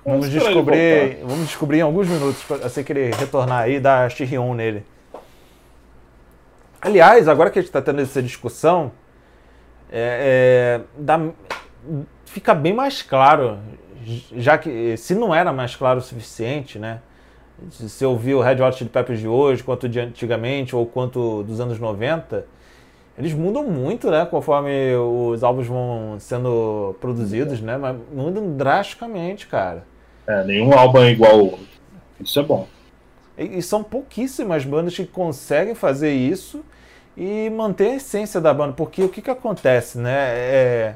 Vamos 0.05 0.29
descobrir, 0.29 1.17
vamos 1.21 1.47
descobrir 1.47 1.79
em 1.79 1.81
alguns 1.81 2.07
minutos, 2.07 2.41
assim 2.63 2.81
que 2.81 2.93
ele 2.93 3.11
retornar 3.11 3.63
aí, 3.63 3.77
dar 3.77 4.09
Chirion 4.09 4.53
nele. 4.53 4.85
Aliás, 6.79 7.27
agora 7.27 7.49
que 7.49 7.59
a 7.59 7.61
gente 7.61 7.67
está 7.69 7.81
tendo 7.81 7.99
essa 7.99 8.23
discussão, 8.23 8.93
é, 9.91 10.79
é, 10.79 10.81
dá, 10.97 11.19
fica 12.25 12.53
bem 12.53 12.71
mais 12.71 13.01
claro, 13.01 13.59
já 14.37 14.57
que 14.57 14.95
se 14.95 15.13
não 15.13 15.35
era 15.35 15.51
mais 15.51 15.75
claro 15.75 15.99
o 15.99 16.01
suficiente, 16.01 16.79
né? 16.79 17.01
Se 17.71 18.05
ouvir 18.05 18.35
o 18.35 18.41
Red 18.41 18.61
Hot 18.61 18.77
Chili 18.77 18.89
Peppers 18.89 19.19
de 19.19 19.27
hoje, 19.27 19.63
quanto 19.63 19.89
de 19.89 19.99
antigamente 19.99 20.75
ou 20.75 20.85
quanto 20.85 21.43
dos 21.43 21.59
anos 21.59 21.79
90, 21.79 22.45
eles 23.17 23.33
mudam 23.33 23.63
muito, 23.63 24.11
né? 24.11 24.25
Conforme 24.29 24.95
os 24.95 25.43
álbuns 25.43 25.65
vão 25.65 26.17
sendo 26.19 26.95
produzidos, 27.01 27.59
né? 27.59 27.75
Mas 27.75 27.97
mudam 28.13 28.55
drasticamente, 28.55 29.47
cara. 29.47 29.83
É, 30.27 30.43
nenhum 30.43 30.71
álbum 30.77 30.99
é 30.99 31.11
igual. 31.11 31.57
Isso 32.19 32.39
é 32.39 32.43
bom. 32.43 32.67
E, 33.35 33.57
e 33.57 33.61
são 33.61 33.83
pouquíssimas 33.83 34.63
bandas 34.63 34.95
que 34.95 35.07
conseguem 35.07 35.73
fazer 35.73 36.11
isso 36.11 36.63
e 37.15 37.49
manter 37.49 37.89
a 37.89 37.95
essência 37.95 38.39
da 38.39 38.53
banda. 38.53 38.73
Porque 38.73 39.01
o 39.01 39.09
que, 39.09 39.21
que 39.21 39.31
acontece, 39.31 39.97
né? 39.97 40.29
É, 40.29 40.95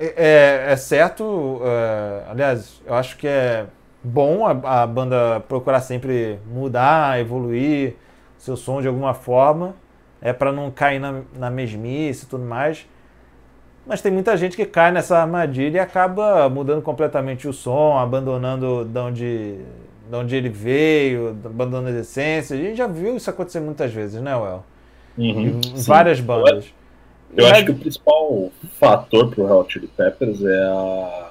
é, 0.00 0.06
é, 0.16 0.72
é 0.72 0.76
certo, 0.76 1.60
é, 1.62 2.30
aliás, 2.30 2.80
eu 2.84 2.94
acho 2.94 3.16
que 3.16 3.26
é 3.28 3.66
bom 4.02 4.46
a, 4.46 4.82
a 4.82 4.86
banda 4.86 5.40
procurar 5.48 5.80
sempre 5.80 6.38
mudar, 6.46 7.20
evoluir 7.20 7.94
seu 8.38 8.56
som 8.56 8.80
de 8.80 8.88
alguma 8.88 9.14
forma 9.14 9.74
é 10.20 10.32
para 10.32 10.52
não 10.52 10.70
cair 10.70 10.98
na, 10.98 11.22
na 11.36 11.50
mesmice 11.50 12.24
e 12.24 12.28
tudo 12.28 12.44
mais. 12.44 12.86
Mas 13.86 14.02
tem 14.02 14.12
muita 14.12 14.36
gente 14.36 14.56
que 14.56 14.66
cai 14.66 14.92
nessa 14.92 15.18
armadilha 15.18 15.78
e 15.78 15.80
acaba 15.80 16.48
mudando 16.48 16.82
completamente 16.82 17.48
o 17.48 17.52
som, 17.52 17.96
abandonando 17.96 18.84
de 18.84 18.98
onde, 18.98 19.58
de 20.10 20.16
onde 20.16 20.36
ele 20.36 20.50
veio, 20.50 21.30
abandonando 21.44 21.96
a 21.96 22.00
essência. 22.00 22.54
A 22.54 22.60
gente 22.60 22.76
já 22.76 22.86
viu 22.86 23.16
isso 23.16 23.30
acontecer 23.30 23.60
muitas 23.60 23.92
vezes, 23.92 24.20
né, 24.20 24.36
Well? 24.36 24.64
Uhum, 25.16 25.60
várias 25.86 26.20
bandas. 26.20 26.66
Eu, 27.34 27.46
eu 27.46 27.50
acho 27.50 27.64
que 27.64 27.70
o 27.70 27.78
principal 27.78 28.50
fator 28.78 29.30
pro 29.30 29.50
Hot 29.50 29.72
Chili 29.72 29.88
Peppers 29.88 30.44
é 30.44 30.62
a, 30.64 31.27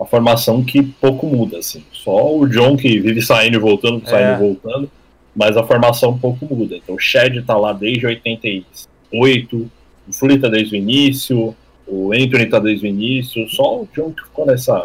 a 0.00 0.04
formação 0.04 0.64
que 0.64 0.82
pouco 0.82 1.26
muda, 1.26 1.58
assim. 1.58 1.84
Só 1.92 2.36
o 2.36 2.46
John 2.46 2.76
que 2.76 2.98
vive 3.00 3.20
saindo 3.22 3.56
e 3.56 3.60
voltando, 3.60 4.02
saindo 4.08 4.30
e 4.30 4.34
é. 4.34 4.38
voltando 4.38 4.90
mas 5.34 5.56
a 5.56 5.64
formação 5.64 6.18
pouco 6.18 6.46
muda. 6.54 6.76
Então 6.76 6.94
o 6.94 6.98
Shed 6.98 7.38
está 7.38 7.56
lá 7.56 7.72
desde 7.72 8.06
88, 8.06 9.70
o 10.08 10.12
Fully 10.12 10.38
tá 10.38 10.48
desde 10.48 10.74
o 10.74 10.76
início, 10.76 11.56
o 11.86 12.12
Anthony 12.12 12.44
está 12.44 12.58
desde 12.58 12.86
o 12.86 12.88
início, 12.88 13.48
só 13.48 13.80
o 13.80 13.88
John 13.94 14.12
que 14.12 14.22
ficou 14.22 14.46
nessa. 14.46 14.84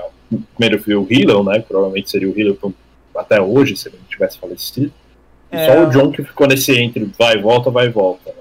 Primeiro 0.55 0.83
foi 0.83 0.95
o 0.95 1.07
Hilo, 1.09 1.43
né? 1.43 1.59
Provavelmente 1.59 2.09
seria 2.09 2.29
o 2.29 2.37
Hilo 2.37 2.57
até 3.15 3.41
hoje, 3.41 3.75
se 3.75 3.87
ele 3.87 3.97
não 3.97 4.07
tivesse 4.07 4.37
falecido. 4.37 4.91
É... 5.49 5.65
Só 5.65 5.83
o 5.83 5.89
John 5.89 6.11
que 6.11 6.23
ficou 6.23 6.47
nesse 6.47 6.77
entre 6.77 7.09
vai 7.17 7.35
e 7.37 7.41
volta, 7.41 7.71
vai 7.71 7.87
e 7.87 7.89
volta. 7.89 8.33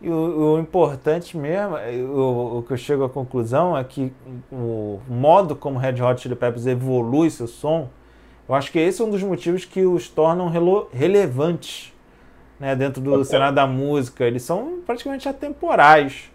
E 0.00 0.10
o, 0.10 0.54
o, 0.54 0.58
importante 0.58 1.36
mesmo, 1.36 1.76
o, 1.76 2.58
o, 2.58 2.62
que 2.62 2.72
eu 2.72 2.76
chego 2.76 3.04
à 3.04 3.08
conclusão 3.08 3.76
é 3.76 3.82
que 3.82 4.12
o 4.52 5.00
modo 5.08 5.56
como 5.56 5.78
Red 5.78 6.02
Hot 6.02 6.20
Chili 6.20 6.36
Peppers 6.36 6.66
evolui 6.66 7.30
seu 7.30 7.46
som 7.46 7.88
eu 8.48 8.54
acho 8.54 8.70
que 8.70 8.78
esse 8.78 9.02
é 9.02 9.04
um 9.04 9.10
dos 9.10 9.22
motivos 9.22 9.64
que 9.64 9.84
os 9.84 10.08
tornam 10.08 10.48
relevantes 10.92 11.92
né, 12.60 12.76
dentro 12.76 13.02
do 13.02 13.24
cenário 13.24 13.54
da 13.54 13.66
música. 13.66 14.24
Eles 14.24 14.42
são 14.42 14.80
praticamente 14.86 15.28
atemporais. 15.28 16.30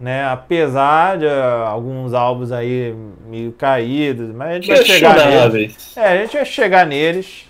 Né? 0.00 0.24
Apesar 0.26 1.18
de 1.18 1.26
uh, 1.26 1.66
alguns 1.66 2.14
álbuns 2.14 2.52
aí 2.52 2.94
meio 3.28 3.52
caídos, 3.52 4.34
mas 4.34 4.50
a 4.50 4.54
gente 4.54 4.68
vai 4.68 4.84
chegar 4.84 5.26
neles. 5.26 5.96
É, 5.96 6.08
a 6.08 6.22
gente 6.22 6.32
vai 6.36 6.44
chegar 6.44 6.86
neles. 6.86 7.46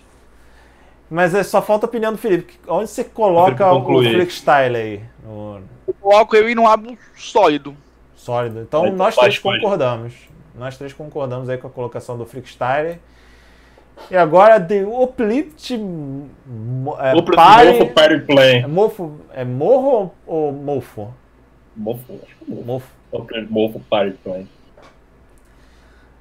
Mas 1.08 1.34
é, 1.34 1.44
só 1.44 1.62
falta 1.62 1.86
a 1.86 1.88
opinião 1.88 2.10
do 2.10 2.18
Felipe. 2.18 2.54
Onde 2.66 2.90
você 2.90 3.04
coloca 3.04 3.72
o 3.72 4.02
freestyle 4.02 4.76
aí? 4.76 5.00
No... 5.27 5.61
Eu 5.89 5.94
coloco 5.94 6.36
ele 6.36 6.55
num 6.55 6.66
álbum 6.66 6.97
sólido. 7.16 7.77
Sólido. 8.15 8.61
Então 8.61 8.93
nós 8.93 9.16
três 9.16 9.39
concordamos. 9.39 10.15
Nós 10.55 10.78
três 10.78 10.93
concordamos 10.93 11.48
aí 11.48 11.59
com 11.59 11.66
a 11.66 11.70
colocação 11.70 12.16
do 12.16 12.24
freestyle. 12.24 13.01
E 14.11 14.16
agora 14.16 14.61
The 14.61 14.85
Uplift. 14.85 15.74
É, 15.74 17.12
Uplift 17.12 17.35
party, 17.35 17.78
Mofo 17.78 17.93
Party 17.93 18.20
Play. 18.20 18.57
É, 18.59 18.66
mofo, 18.66 19.20
é 19.32 19.44
morro 19.44 20.15
ou 20.27 20.53
mofo? 20.53 21.12
Mofo, 21.74 22.20
acho 22.23 22.36
que 22.36 22.53
é 22.53 22.55
mofo. 22.55 22.89
Mofo, 23.12 23.27
mofo 23.51 23.81
Party 23.90 24.16
Play. 24.23 24.47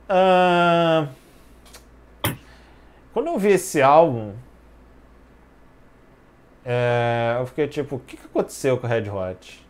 Uh, 0.10 1.08
quando 3.14 3.28
eu 3.28 3.38
vi 3.38 3.50
esse 3.50 3.82
álbum, 3.82 4.34
é, 6.66 7.38
eu 7.40 7.46
fiquei 7.46 7.68
tipo, 7.68 7.98
o 7.98 8.00
que, 8.00 8.18
que 8.18 8.26
aconteceu 8.26 8.78
com 8.78 8.88
o 8.88 8.90
Red 8.90 9.10
Hot? 9.10 9.66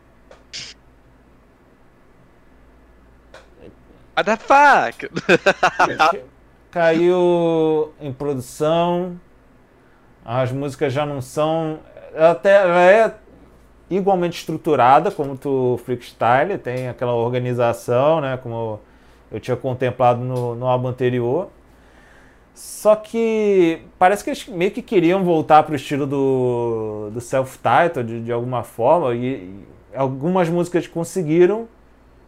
What 4.15 4.23
the 4.23 4.37
fuck? 4.37 5.09
caiu 6.71 7.93
em 7.99 8.13
produção, 8.13 9.19
as 10.23 10.51
músicas 10.51 10.91
já 10.93 11.05
não 11.05 11.21
são. 11.21 11.79
Até 12.15 12.61
ela 12.63 12.81
é 12.81 13.15
igualmente 13.89 14.39
estruturada 14.39 15.11
como 15.11 15.37
o 15.43 15.77
freestyle, 15.77 16.57
tem 16.57 16.87
aquela 16.87 17.13
organização, 17.13 18.21
né? 18.21 18.37
Como 18.37 18.79
eu 19.31 19.39
tinha 19.39 19.57
contemplado 19.57 20.21
no, 20.21 20.55
no 20.55 20.65
álbum 20.65 20.87
anterior. 20.87 21.49
Só 22.55 22.95
que 22.95 23.81
parece 23.99 24.23
que 24.23 24.29
eles 24.29 24.47
meio 24.47 24.71
que 24.71 24.81
queriam 24.81 25.25
voltar 25.25 25.63
para 25.63 25.73
o 25.73 25.75
estilo 25.75 26.07
do, 26.07 27.09
do 27.11 27.19
self-title 27.19 28.01
de, 28.01 28.21
de 28.21 28.31
alguma 28.31 28.63
forma. 28.63 29.13
E, 29.13 29.25
e 29.25 29.65
algumas 29.93 30.47
músicas 30.47 30.87
conseguiram 30.87 31.67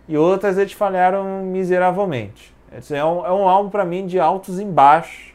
e 0.06 0.18
outras 0.18 0.58
eles 0.58 0.74
falharam 0.74 1.44
miseravelmente. 1.44 2.54
É 2.92 3.04
um, 3.06 3.26
é 3.26 3.32
um 3.32 3.48
álbum 3.48 3.70
para 3.70 3.86
mim 3.86 4.06
de 4.06 4.20
altos 4.20 4.60
e 4.60 4.66
baixos. 4.66 5.34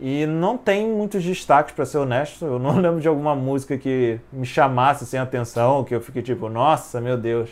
E 0.00 0.26
não 0.26 0.56
tem 0.58 0.88
muitos 0.88 1.22
destaques, 1.22 1.72
para 1.72 1.86
ser 1.86 1.98
honesto. 1.98 2.44
Eu 2.44 2.58
não 2.58 2.74
lembro 2.80 3.00
de 3.00 3.06
alguma 3.06 3.36
música 3.36 3.78
que 3.78 4.18
me 4.32 4.46
chamasse 4.46 5.06
sem 5.06 5.20
atenção, 5.20 5.84
que 5.84 5.94
eu 5.94 6.00
fiquei 6.00 6.22
tipo, 6.22 6.48
nossa, 6.48 7.00
meu 7.00 7.16
Deus, 7.16 7.50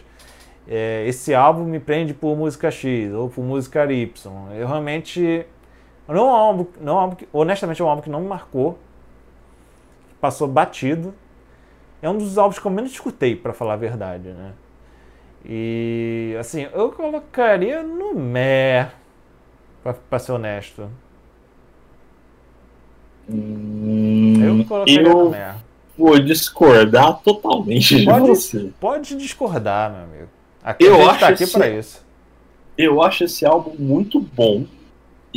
é, 0.66 1.04
esse 1.06 1.32
álbum 1.32 1.64
me 1.64 1.78
prende 1.78 2.12
por 2.12 2.36
música 2.36 2.72
X 2.72 3.12
ou 3.12 3.28
por 3.28 3.44
música 3.44 3.84
Y. 3.84 4.10
Eu 4.56 4.66
realmente 4.66 5.46
Não 6.08 6.16
é 6.16 6.22
um 6.22 6.30
álbum, 6.30 6.66
não 6.80 6.92
é 6.92 6.96
um 6.96 6.98
álbum 7.00 7.16
que, 7.16 7.28
honestamente, 7.32 7.82
é 7.82 7.84
um 7.84 7.88
álbum 7.88 8.02
que 8.02 8.10
não 8.10 8.20
me 8.22 8.26
marcou. 8.28 8.78
Passou 10.20 10.48
batido. 10.48 11.14
É 12.00 12.08
um 12.08 12.16
dos 12.16 12.38
álbuns 12.38 12.58
que 12.58 12.66
eu 12.66 12.70
menos 12.70 12.90
escutei, 12.92 13.36
pra 13.36 13.52
falar 13.52 13.74
a 13.74 13.76
verdade, 13.76 14.28
né? 14.28 14.52
E, 15.44 16.34
assim, 16.40 16.66
eu 16.72 16.90
colocaria 16.92 17.82
no 17.82 18.14
Mé, 18.14 18.90
pra, 19.82 19.94
pra 19.94 20.18
ser 20.18 20.32
honesto. 20.32 20.88
Hum, 23.28 24.34
Eu 24.60 24.64
colocaria 24.64 25.02
no 25.02 25.08
eu 25.20 25.30
Mé. 25.30 25.54
vou 25.96 26.18
discordar 26.18 27.20
totalmente 27.22 27.96
de 27.96 28.04
Pode- 28.04 28.26
você. 28.26 28.70
Pode 28.80 29.16
discordar, 29.16 29.90
meu 29.92 30.02
amigo. 30.04 30.28
Aqui 30.62 30.84
Eu 30.84 31.08
acho 31.08 31.20
tá 31.20 31.28
aqui 31.28 31.42
esse- 31.44 31.52
pra 31.52 31.68
isso. 31.68 32.04
Eu 32.76 33.02
acho 33.02 33.24
esse 33.24 33.44
álbum 33.44 33.74
muito 33.78 34.20
bom. 34.20 34.64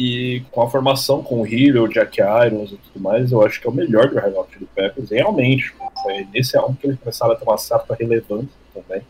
E 0.04 0.44
com 0.52 0.64
a 0.64 0.70
formação 0.70 1.22
com 1.22 1.42
o 1.42 1.46
Hero, 1.46 1.88
Jack 1.88 2.20
Irons 2.20 2.72
e 2.72 2.78
tudo 2.78 3.00
mais, 3.00 3.32
eu 3.32 3.46
acho 3.46 3.62
que 3.62 3.68
é 3.68 3.70
o 3.70 3.74
melhor 3.74 4.10
do 4.10 4.16
Red 4.16 4.32
Hot 4.32 4.52
Chili 4.52 4.68
Peppers. 4.74 5.12
Realmente, 5.12 5.72
foi 6.02 6.28
nesse 6.34 6.58
álbum 6.58 6.74
que 6.74 6.88
eles 6.88 6.98
começaram 7.00 7.34
a 7.34 7.36
ter 7.36 7.44
uma 7.44 7.58
certa 7.60 7.94
relevância 7.94 8.50
também. 8.74 9.04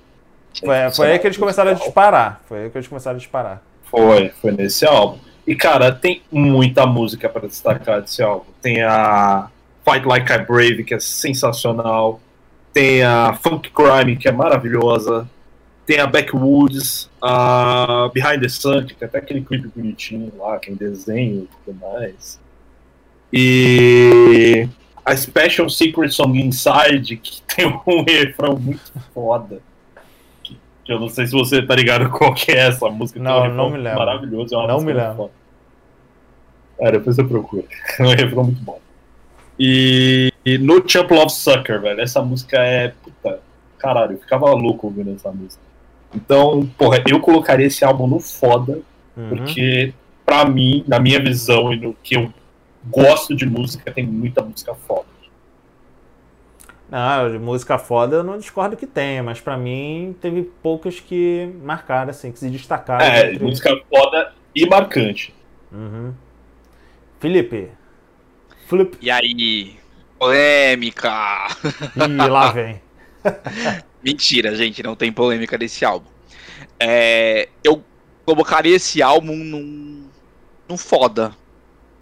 Foi, 0.60 0.92
foi 0.94 1.12
aí 1.14 1.20
que 1.20 1.28
eles 1.28 1.38
começaram 1.38 1.72
a 1.72 1.76
disparar. 1.76 2.42
Foi 2.46 2.64
aí 2.64 2.70
que 2.70 2.78
eles 2.78 2.90
começaram 2.90 3.16
a 3.16 3.20
disparar. 3.20 3.64
Foi, 3.84 4.34
foi 4.42 4.52
nesse 4.52 4.86
álbum. 4.86 5.18
E, 5.48 5.56
cara, 5.56 5.94
tem 5.94 6.22
muita 6.30 6.86
música 6.86 7.30
pra 7.30 7.48
destacar 7.48 8.02
desse 8.02 8.22
álbum. 8.22 8.48
Tem 8.62 8.82
a 8.82 9.50
Fight 9.90 10.06
Like 10.06 10.30
I 10.30 10.40
Brave, 10.40 10.84
que 10.84 10.94
é 10.94 11.00
sensacional. 11.00 12.20
Tem 12.74 13.02
a 13.02 13.34
Funk 13.42 13.72
Crime, 13.72 14.18
que 14.18 14.28
é 14.28 14.32
maravilhosa. 14.34 15.26
Tem 15.86 16.00
a 16.00 16.08
Backwoods, 16.08 17.10
a 17.22 18.10
Behind 18.14 18.42
the 18.42 18.48
Sun, 18.50 18.86
que 18.86 18.94
tem 18.96 19.08
até 19.08 19.18
aquele 19.18 19.42
clipe 19.42 19.68
bonitinho 19.76 20.32
lá, 20.38 20.58
que 20.60 20.70
é 20.70 20.74
em 20.74 20.76
desenho 20.76 21.44
e 21.44 21.50
tudo 21.66 21.78
mais. 21.80 22.40
E 23.34 24.68
a 25.06 25.16
Special 25.16 25.70
Secret 25.70 26.10
Song 26.12 26.40
Inside, 26.40 27.18
que 27.18 27.42
tem 27.56 27.66
um 27.66 28.04
refrão 28.04 28.58
muito 28.58 28.92
foda. 29.14 29.60
Que, 30.44 30.58
que 30.86 30.94
eu 30.94 31.00
não 31.00 31.10
sei 31.10 31.26
se 31.26 31.32
você 31.34 31.62
tá 31.62 31.76
ligado 31.76 32.10
qual 32.12 32.34
que 32.34 32.52
é 32.52 32.68
essa 32.68 32.90
música. 32.90 33.20
tem 33.20 33.24
Não, 33.28 33.44
um 33.46 33.54
não 33.56 33.70
me 33.70 33.78
lembro. 33.78 34.00
Maravilhoso, 34.00 34.54
é 34.54 34.58
uma 34.58 34.68
Não 34.68 34.82
me 34.82 34.94
lembro. 34.94 35.16
foda. 35.16 35.32
É, 36.80 36.92
depois 36.92 37.16
você 37.16 37.24
procura. 37.24 37.64
É 38.00 38.04
um 38.04 38.10
refrão 38.10 38.44
muito 38.46 38.62
bom. 38.62 38.80
E, 39.60 40.32
e 40.46 40.58
no 40.58 40.88
Champ 40.88 41.10
Love 41.12 41.32
Sucker, 41.32 41.82
velho, 41.82 42.02
essa 42.02 42.22
música 42.22 42.58
é. 42.60 42.90
Puta, 43.04 43.40
caralho, 43.78 44.14
eu 44.14 44.20
ficava 44.20 44.50
louco 44.52 44.88
ouvindo 44.88 45.14
essa 45.14 45.32
música. 45.32 45.62
Então, 46.14 46.66
porra, 46.78 47.04
eu 47.10 47.20
colocaria 47.20 47.68
esse 47.68 47.84
álbum 47.86 48.08
no 48.08 48.20
foda, 48.20 48.82
Uhum. 49.16 49.30
porque, 49.30 49.94
pra 50.26 50.46
mim, 50.46 50.84
na 50.88 51.00
minha 51.00 51.20
visão 51.22 51.72
e 51.74 51.78
no 51.80 51.94
que 52.04 52.16
eu 52.16 52.32
gosto 52.86 53.36
de 53.36 53.46
música, 53.46 53.92
tem 53.92 54.06
muita 54.06 54.42
música 54.42 54.74
foda. 54.74 55.06
Não, 56.90 57.32
de 57.32 57.40
música 57.40 57.78
foda 57.78 58.18
eu 58.18 58.24
não 58.24 58.38
discordo 58.38 58.76
que 58.76 58.86
tenha, 58.86 59.24
mas 59.24 59.40
pra 59.40 59.56
mim 59.56 60.14
teve 60.20 60.42
poucas 60.62 61.00
que 61.00 61.50
marcaram, 61.64 62.10
assim, 62.10 62.32
que 62.34 62.40
se 62.40 62.50
destacaram. 62.50 63.06
É, 63.06 63.32
entre- 63.32 63.46
música 63.46 63.80
foda 63.90 64.34
e 64.54 64.66
marcante. 64.68 65.34
Uhum. 65.72 66.14
Felipe. 67.20 67.70
Flip. 68.68 68.98
E 69.02 69.10
aí, 69.10 69.78
polêmica. 70.20 71.48
Ih, 71.96 72.28
lá 72.30 72.52
vem. 72.54 72.82
Mentira, 74.04 74.56
gente, 74.56 74.82
não 74.82 74.96
tem 74.96 75.12
polêmica 75.12 75.58
desse 75.58 75.86
álbum. 75.86 76.10
É, 76.80 77.50
eu 77.64 77.84
colocaria 78.26 78.76
esse 78.76 79.02
álbum 79.02 79.36
num, 79.36 80.10
num 80.68 80.78
foda. 80.78 81.36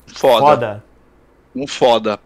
Foda. 0.08 0.46
Foda. 0.46 0.86
Um 1.56 1.68
foda. 1.68 2.20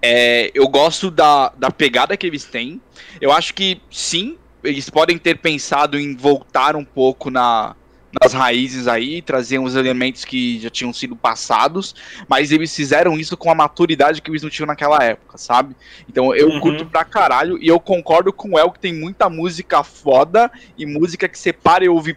É, 0.00 0.50
eu 0.54 0.68
gosto 0.68 1.10
da, 1.10 1.48
da 1.56 1.70
pegada 1.70 2.16
que 2.16 2.26
eles 2.26 2.44
têm. 2.44 2.80
Eu 3.20 3.32
acho 3.32 3.54
que 3.54 3.80
sim, 3.90 4.38
eles 4.62 4.88
podem 4.90 5.18
ter 5.18 5.38
pensado 5.38 5.98
em 5.98 6.14
voltar 6.14 6.76
um 6.76 6.84
pouco 6.84 7.30
na, 7.30 7.74
nas 8.22 8.32
raízes 8.32 8.88
aí, 8.88 9.20
trazer 9.20 9.58
uns 9.58 9.74
elementos 9.74 10.24
que 10.24 10.58
já 10.60 10.70
tinham 10.70 10.92
sido 10.92 11.14
passados, 11.16 11.94
mas 12.28 12.50
eles 12.52 12.74
fizeram 12.74 13.18
isso 13.18 13.36
com 13.36 13.50
a 13.50 13.54
maturidade 13.54 14.22
que 14.22 14.30
eles 14.30 14.42
não 14.42 14.50
tinham 14.50 14.66
naquela 14.66 15.02
época, 15.02 15.36
sabe? 15.38 15.76
Então 16.08 16.34
eu 16.34 16.48
Uhum. 16.48 16.60
curto 16.60 16.86
pra 16.86 17.04
caralho 17.04 17.58
e 17.62 17.68
eu 17.68 17.78
concordo 17.78 18.32
com 18.32 18.52
o 18.52 18.58
El 18.58 18.70
que 18.72 18.80
tem 18.80 18.94
muita 18.94 19.28
música 19.28 19.82
foda 19.82 20.50
e 20.76 20.86
música 20.86 21.28
que 21.28 21.38
você 21.38 21.52
para 21.52 21.84
e 21.84 21.88
ouve. 21.88 22.16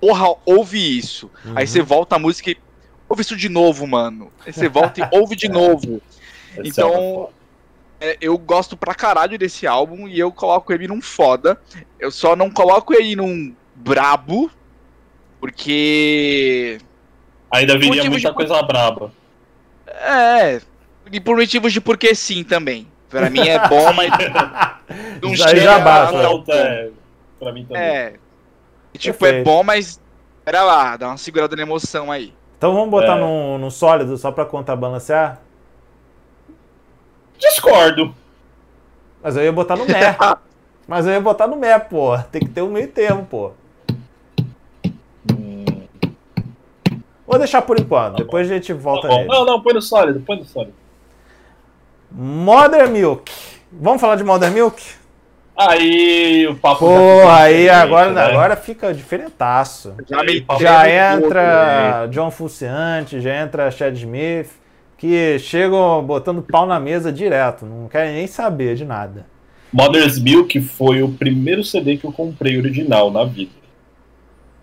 Porra, 0.00 0.26
ouve 0.44 0.98
isso. 0.98 1.30
Aí 1.54 1.64
Uhum. 1.64 1.66
você 1.66 1.82
volta 1.82 2.16
a 2.16 2.18
música 2.18 2.50
e 2.50 2.56
ouve 3.08 3.22
isso 3.22 3.36
de 3.36 3.48
novo, 3.48 3.86
mano. 3.86 4.30
Aí 4.44 4.52
você 4.52 4.68
volta 4.68 5.00
e 5.00 5.08
ouve 5.16 5.36
de 5.36 5.48
novo. 5.48 6.02
Então, 6.64 6.90
é 6.90 7.14
foda. 7.14 7.34
É, 8.00 8.18
eu 8.20 8.36
gosto 8.36 8.76
pra 8.76 8.94
caralho 8.94 9.38
desse 9.38 9.66
álbum 9.66 10.08
e 10.08 10.18
eu 10.18 10.30
coloco 10.32 10.72
ele 10.72 10.88
num 10.88 11.00
foda. 11.00 11.58
Eu 11.98 12.10
só 12.10 12.34
não 12.36 12.50
coloco 12.50 12.92
ele 12.92 13.16
num 13.16 13.54
brabo, 13.74 14.50
porque. 15.44 16.78
Ainda 17.50 17.76
viria 17.78 18.08
muita 18.10 18.30
de- 18.30 18.34
coisa 18.34 18.62
braba. 18.62 19.12
É. 19.86 20.60
E 21.12 21.20
por 21.20 21.36
motivos 21.36 21.70
de 21.72 21.80
porque 21.82 22.14
sim 22.14 22.42
também. 22.42 22.88
Pra 23.10 23.28
mim 23.28 23.46
é 23.46 23.68
bom, 23.68 23.92
mas 23.92 24.10
não 25.22 25.32
Isso 25.34 25.44
aí 25.44 25.50
chega 25.50 25.60
já 25.62 25.76
a 25.76 25.78
basta. 25.80 26.52
é, 26.52 26.90
pra 27.38 27.52
mim 27.52 27.64
também. 27.66 27.82
É. 27.82 28.14
E, 28.94 28.98
tipo, 28.98 29.18
Perfeito. 29.18 29.42
é 29.48 29.52
bom, 29.52 29.62
mas. 29.62 30.00
Pera 30.44 30.62
lá, 30.62 30.96
dá 30.96 31.08
uma 31.08 31.16
segurada 31.18 31.54
na 31.54 31.62
emoção 31.62 32.10
aí. 32.10 32.32
Então 32.58 32.72
vamos 32.74 32.90
botar 32.90 33.16
É. 33.16 33.20
num, 33.20 33.58
num 33.58 33.70
sólido 33.70 34.16
só 34.16 34.32
pra 34.32 34.44
contrabalancear? 34.46 35.40
Discordo. 37.38 38.14
Mas 39.22 39.36
eu 39.36 39.42
ia 39.44 39.52
botar 39.52 39.76
no 39.76 39.86
Mé. 39.86 40.16
Mas 40.88 41.06
eu 41.06 41.12
ia 41.12 41.20
botar 41.20 41.46
no 41.46 41.56
Mé, 41.56 41.78
pô. 41.78 42.16
Tem 42.30 42.42
que 42.42 42.48
ter 42.48 42.62
um 42.62 42.70
meio 42.70 42.88
termo, 42.88 43.24
pô. 43.26 43.52
Vou 47.26 47.38
deixar 47.38 47.62
por 47.62 47.78
enquanto. 47.78 48.16
Tá 48.16 48.22
Depois 48.22 48.50
a 48.50 48.54
gente 48.54 48.72
tá 48.72 48.78
volta 48.78 49.08
bom. 49.08 49.16
nele. 49.16 49.28
Não, 49.28 49.44
não, 49.44 49.60
põe 49.60 49.74
no 49.74 49.82
sólido, 49.82 50.20
põe 50.20 50.38
no 50.38 50.44
sólido. 50.44 50.74
Modern 52.10 52.92
Milk. 52.92 53.32
Vamos 53.72 54.00
falar 54.00 54.16
de 54.16 54.24
Modern 54.24 54.52
Milk? 54.52 54.82
Aí 55.56 56.46
o 56.48 56.56
papo. 56.56 56.86
Pô, 56.86 57.28
aí 57.28 57.68
agora, 57.68 58.10
né? 58.12 58.22
agora 58.22 58.56
fica 58.56 58.92
diferentaço. 58.92 59.94
Já 60.08 60.58
Já 60.58 61.16
entra 61.16 62.06
John 62.10 62.30
Fulciante, 62.30 63.20
já 63.20 63.40
entra 63.42 63.70
Chad 63.70 63.96
Smith, 63.96 64.50
que 64.98 65.38
chegam 65.38 66.02
botando 66.02 66.42
pau 66.42 66.66
na 66.66 66.80
mesa 66.80 67.12
direto, 67.12 67.64
não 67.64 67.88
querem 67.88 68.14
nem 68.14 68.26
saber 68.26 68.74
de 68.74 68.84
nada. 68.84 69.26
Mother's 69.72 70.20
Milk 70.20 70.60
foi 70.60 71.02
o 71.02 71.08
primeiro 71.10 71.64
CD 71.64 71.96
que 71.96 72.04
eu 72.04 72.12
comprei 72.12 72.56
original 72.58 73.10
na 73.10 73.24
vida. 73.24 73.63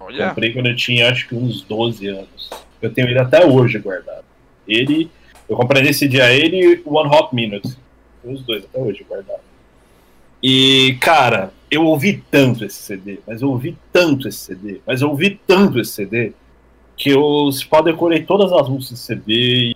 Olha. 0.06 0.30
Comprei 0.30 0.54
quando 0.54 0.68
eu 0.68 0.76
tinha 0.76 1.10
acho 1.10 1.28
que 1.28 1.36
uns 1.36 1.62
12 1.62 2.08
anos. 2.08 2.50
Eu 2.82 2.92
tenho 2.94 3.08
ele 3.08 3.20
até 3.20 3.46
hoje 3.46 3.80
guardado. 3.80 4.26
Ele. 4.68 5.10
Eu 5.48 5.56
comprei 5.56 5.84
nesse 5.84 6.08
dia 6.08 6.32
ele 6.32 6.58
e 6.58 6.82
o 6.86 6.96
One 6.96 7.10
Hot 7.10 7.34
Minute. 7.34 7.78
Os 8.24 8.42
dois 8.44 8.64
até 8.64 8.80
hoje 8.80 9.06
guardados. 9.08 9.52
E, 10.44 10.98
cara, 11.00 11.52
eu 11.70 11.86
ouvi 11.86 12.24
tanto 12.32 12.66
esse 12.66 12.82
CD, 12.82 13.20
mas 13.28 13.42
eu 13.42 13.50
ouvi 13.50 13.78
tanto 13.94 14.28
esse 14.28 14.40
CD, 14.40 14.82
mas 14.86 15.02
eu 15.02 15.10
ouvi 15.10 15.40
tanto 15.46 15.80
esse 15.80 15.92
CD, 15.92 16.34
que 16.98 17.10
eu 17.10 17.52
se 17.52 17.66
pá, 17.66 17.82
decorei 17.82 18.24
todas 18.24 18.52
as 18.52 18.68
músicas 18.68 18.92
desse 18.92 19.06
CD. 19.06 19.34
e 19.34 19.76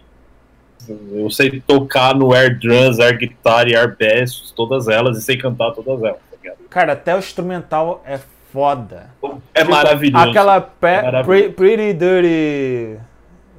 Eu 1.12 1.30
sei 1.30 1.62
tocar 1.62 2.16
no 2.16 2.34
air 2.34 2.60
drums, 2.60 3.00
air 3.00 3.18
guitar 3.18 3.68
e 3.68 3.76
air 3.76 3.96
bass, 3.98 4.52
todas 4.56 4.88
elas, 4.88 5.18
e 5.18 5.22
sei 5.22 5.38
cantar 5.38 5.72
todas 5.72 6.04
elas, 6.04 6.20
tá 6.32 6.38
ligado? 6.42 6.58
Cara, 6.70 6.94
até 6.94 7.16
o 7.16 7.20
instrumental 7.20 8.04
é 8.06 8.20
foda. 8.56 9.10
É 9.54 9.64
maravilhoso. 9.64 10.30
Aquela 10.30 10.62
pe- 10.62 11.02
Maravilhoso. 11.02 11.26
Pre- 11.26 11.50
Pretty 11.50 11.94
Dirty. 11.94 13.00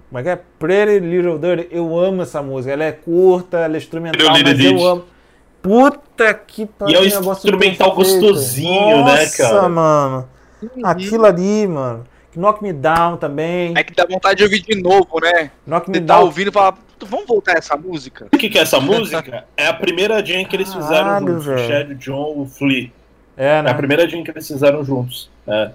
Como 0.08 0.18
é 0.18 0.22
que 0.22 0.28
é? 0.30 0.38
Pretty 0.58 0.98
Little 1.00 1.38
Dirty. 1.38 1.68
Eu 1.70 1.98
amo 1.98 2.22
essa 2.22 2.42
música. 2.42 2.72
Ela 2.72 2.84
é 2.84 2.92
curta, 2.92 3.58
ela 3.58 3.74
é 3.74 3.78
instrumental, 3.78 4.26
mas 4.30 4.42
Little 4.42 4.80
eu 4.80 4.86
amo. 4.86 5.04
Puta 5.62 6.32
que 6.32 6.64
pariu. 6.66 6.94
E 6.94 6.96
é 6.96 7.00
um 7.00 7.20
negócio 7.20 7.46
instrumental 7.46 7.94
gostosinho, 7.94 9.04
né, 9.04 9.20
Nossa, 9.20 9.42
cara? 9.50 9.68
mano. 9.68 10.28
Aquilo 10.84 11.26
ali, 11.26 11.66
mano. 11.66 12.04
Knock 12.34 12.62
Me 12.62 12.72
Down 12.72 13.16
também. 13.16 13.72
É 13.76 13.82
que 13.82 13.94
dá 13.94 14.06
vontade 14.08 14.36
de 14.38 14.44
ouvir 14.44 14.60
de 14.60 14.80
novo, 14.80 15.18
né? 15.22 15.50
Knock 15.66 15.88
Me 15.88 15.94
Você 15.98 16.04
tá 16.04 16.14
Down. 16.16 16.24
ouvindo 16.26 16.48
e 16.48 16.52
fala, 16.52 16.72
"Puta, 16.72 17.06
vamos 17.06 17.26
voltar 17.26 17.54
a 17.54 17.58
essa 17.58 17.76
música? 17.76 18.26
O 18.32 18.36
que, 18.38 18.48
que 18.50 18.58
é 18.58 18.62
essa 18.62 18.78
música? 18.78 19.44
É 19.56 19.66
a 19.66 19.72
primeira 19.74 20.24
jam 20.24 20.44
que 20.44 20.54
eles 20.54 20.72
fizeram 20.72 21.04
Caralho. 21.08 21.36
O 21.36 21.40
velho. 21.40 21.66
Chad, 21.68 21.90
o 21.90 21.94
John, 21.94 22.34
o 22.42 22.46
Flea. 22.46 22.90
É, 23.36 23.58
É 23.58 23.62
né? 23.62 23.70
a 23.70 23.74
primeira 23.74 24.08
jam 24.08 24.22
que 24.24 24.30
eles 24.30 24.46
fizeram 24.46 24.84
juntos. 24.84 25.30
É. 25.46 25.70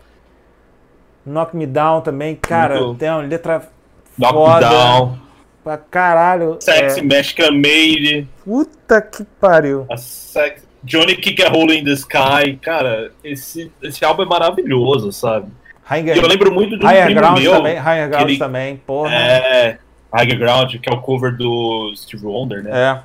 Knock 1.25 1.55
Me 1.55 1.67
Down 1.67 2.01
também. 2.01 2.35
Cara, 2.35 2.79
Muito. 2.81 2.97
tem 2.99 3.09
uma 3.09 3.21
letra 3.21 3.69
Knock 4.17 4.33
foda 4.33 4.69
Down, 4.69 5.19
pra 5.63 5.77
caralho. 5.77 6.57
Sexy 6.59 6.99
É, 6.99 7.03
Mexican 7.03 7.51
Made, 7.51 8.27
puta 8.43 9.01
que 9.01 9.23
pariu. 9.39 9.85
a 9.89 9.97
sex... 9.97 10.63
Johnny 10.83 11.15
Kick 11.15 11.43
a 11.43 11.49
Hole 11.51 11.77
in 11.77 11.83
the 11.85 11.91
Sky. 11.91 12.57
Cara, 12.59 13.11
esse, 13.23 13.71
esse 13.83 14.03
álbum 14.03 14.23
é 14.23 14.25
maravilhoso, 14.25 15.11
sabe? 15.11 15.45
Higher, 15.87 16.17
eu 16.17 16.27
lembro 16.27 16.51
muito 16.51 16.75
de 16.79 16.83
um 16.83 16.89
Higher 16.89 17.05
primo 17.05 17.31
meu. 17.33 17.51
também. 17.51 17.77
Higher 17.77 18.09
Ground 18.09 18.29
ele- 18.29 18.39
também, 18.39 18.77
porra. 18.77 19.13
É, 19.13 19.77
High 20.11 20.25
Ground, 20.35 20.75
que 20.79 20.89
é 20.89 20.93
o 20.93 20.99
cover 21.01 21.37
do 21.37 21.93
Steve 21.95 22.25
Wonder, 22.25 22.63
né? 22.63 22.71
É. 22.73 22.99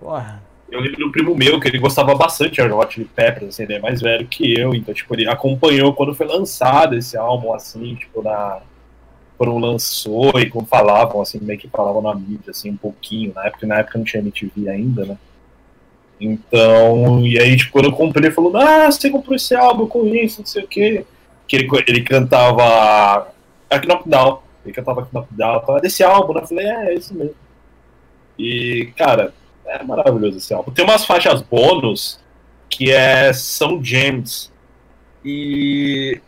Porra. 0.00 0.42
Eu 0.70 0.80
lembro 0.80 1.06
do 1.06 1.12
primo 1.12 1.34
meu 1.34 1.58
que 1.58 1.66
ele 1.66 1.78
gostava 1.78 2.14
bastante 2.14 2.62
de 2.62 2.72
Hot 2.72 2.94
Chili 2.94 3.06
Peppers, 3.06 3.48
assim, 3.48 3.64
ele 3.64 3.74
é 3.74 3.80
mais 3.80 4.00
velho 4.00 4.26
que 4.26 4.58
eu, 4.58 4.74
então, 4.74 4.94
tipo, 4.94 5.12
ele 5.14 5.28
acompanhou 5.28 5.92
quando 5.94 6.14
foi 6.14 6.26
lançado 6.26 6.94
esse 6.96 7.16
álbum, 7.16 7.52
assim, 7.52 7.96
tipo, 7.96 8.22
na. 8.22 8.60
Quando 9.36 9.56
lançou 9.58 10.38
e 10.38 10.50
como 10.50 10.66
falavam, 10.66 11.20
assim, 11.22 11.38
meio 11.40 11.58
que 11.58 11.66
falavam 11.68 12.02
na 12.02 12.14
mídia, 12.14 12.50
assim, 12.50 12.70
um 12.70 12.76
pouquinho, 12.76 13.32
na 13.34 13.46
época, 13.46 13.66
na 13.66 13.78
época 13.78 13.98
não 13.98 14.04
tinha 14.04 14.22
MTV 14.22 14.68
ainda, 14.68 15.06
né? 15.06 15.18
Então, 16.20 17.26
e 17.26 17.40
aí, 17.40 17.56
tipo, 17.56 17.72
quando 17.72 17.86
eu 17.86 17.92
comprei, 17.92 18.26
ele 18.26 18.34
falou, 18.34 18.54
ah, 18.56 18.90
você 18.90 19.08
comprou 19.08 19.34
esse 19.34 19.54
álbum 19.54 19.86
com 19.86 20.06
isso, 20.14 20.40
não 20.40 20.46
sei 20.46 20.62
o 20.62 20.68
quê. 20.68 21.06
Que 21.48 21.56
ele, 21.56 21.68
ele 21.86 22.02
cantava 22.02 23.28
Aqui 23.70 23.88
Knockdown. 23.88 24.42
Ele 24.64 24.74
cantava 24.74 25.00
Aqui 25.00 25.14
Knockdown, 25.14 25.80
desse 25.80 26.04
álbum, 26.04 26.34
né? 26.34 26.42
Eu 26.42 26.46
falei, 26.46 26.66
é, 26.66 26.92
é 26.92 26.94
isso 26.94 27.14
mesmo. 27.14 27.34
E, 28.38 28.92
cara, 28.96 29.32
é 29.70 29.84
maravilhoso 29.84 30.38
esse 30.38 30.52
álbum. 30.52 30.72
Tem 30.72 30.84
umas 30.84 31.04
faixas 31.04 31.42
bônus 31.42 32.18
que 32.68 32.90
é, 32.90 33.32
são 33.32 33.82
gems. 33.82 34.50
E. 35.24 36.20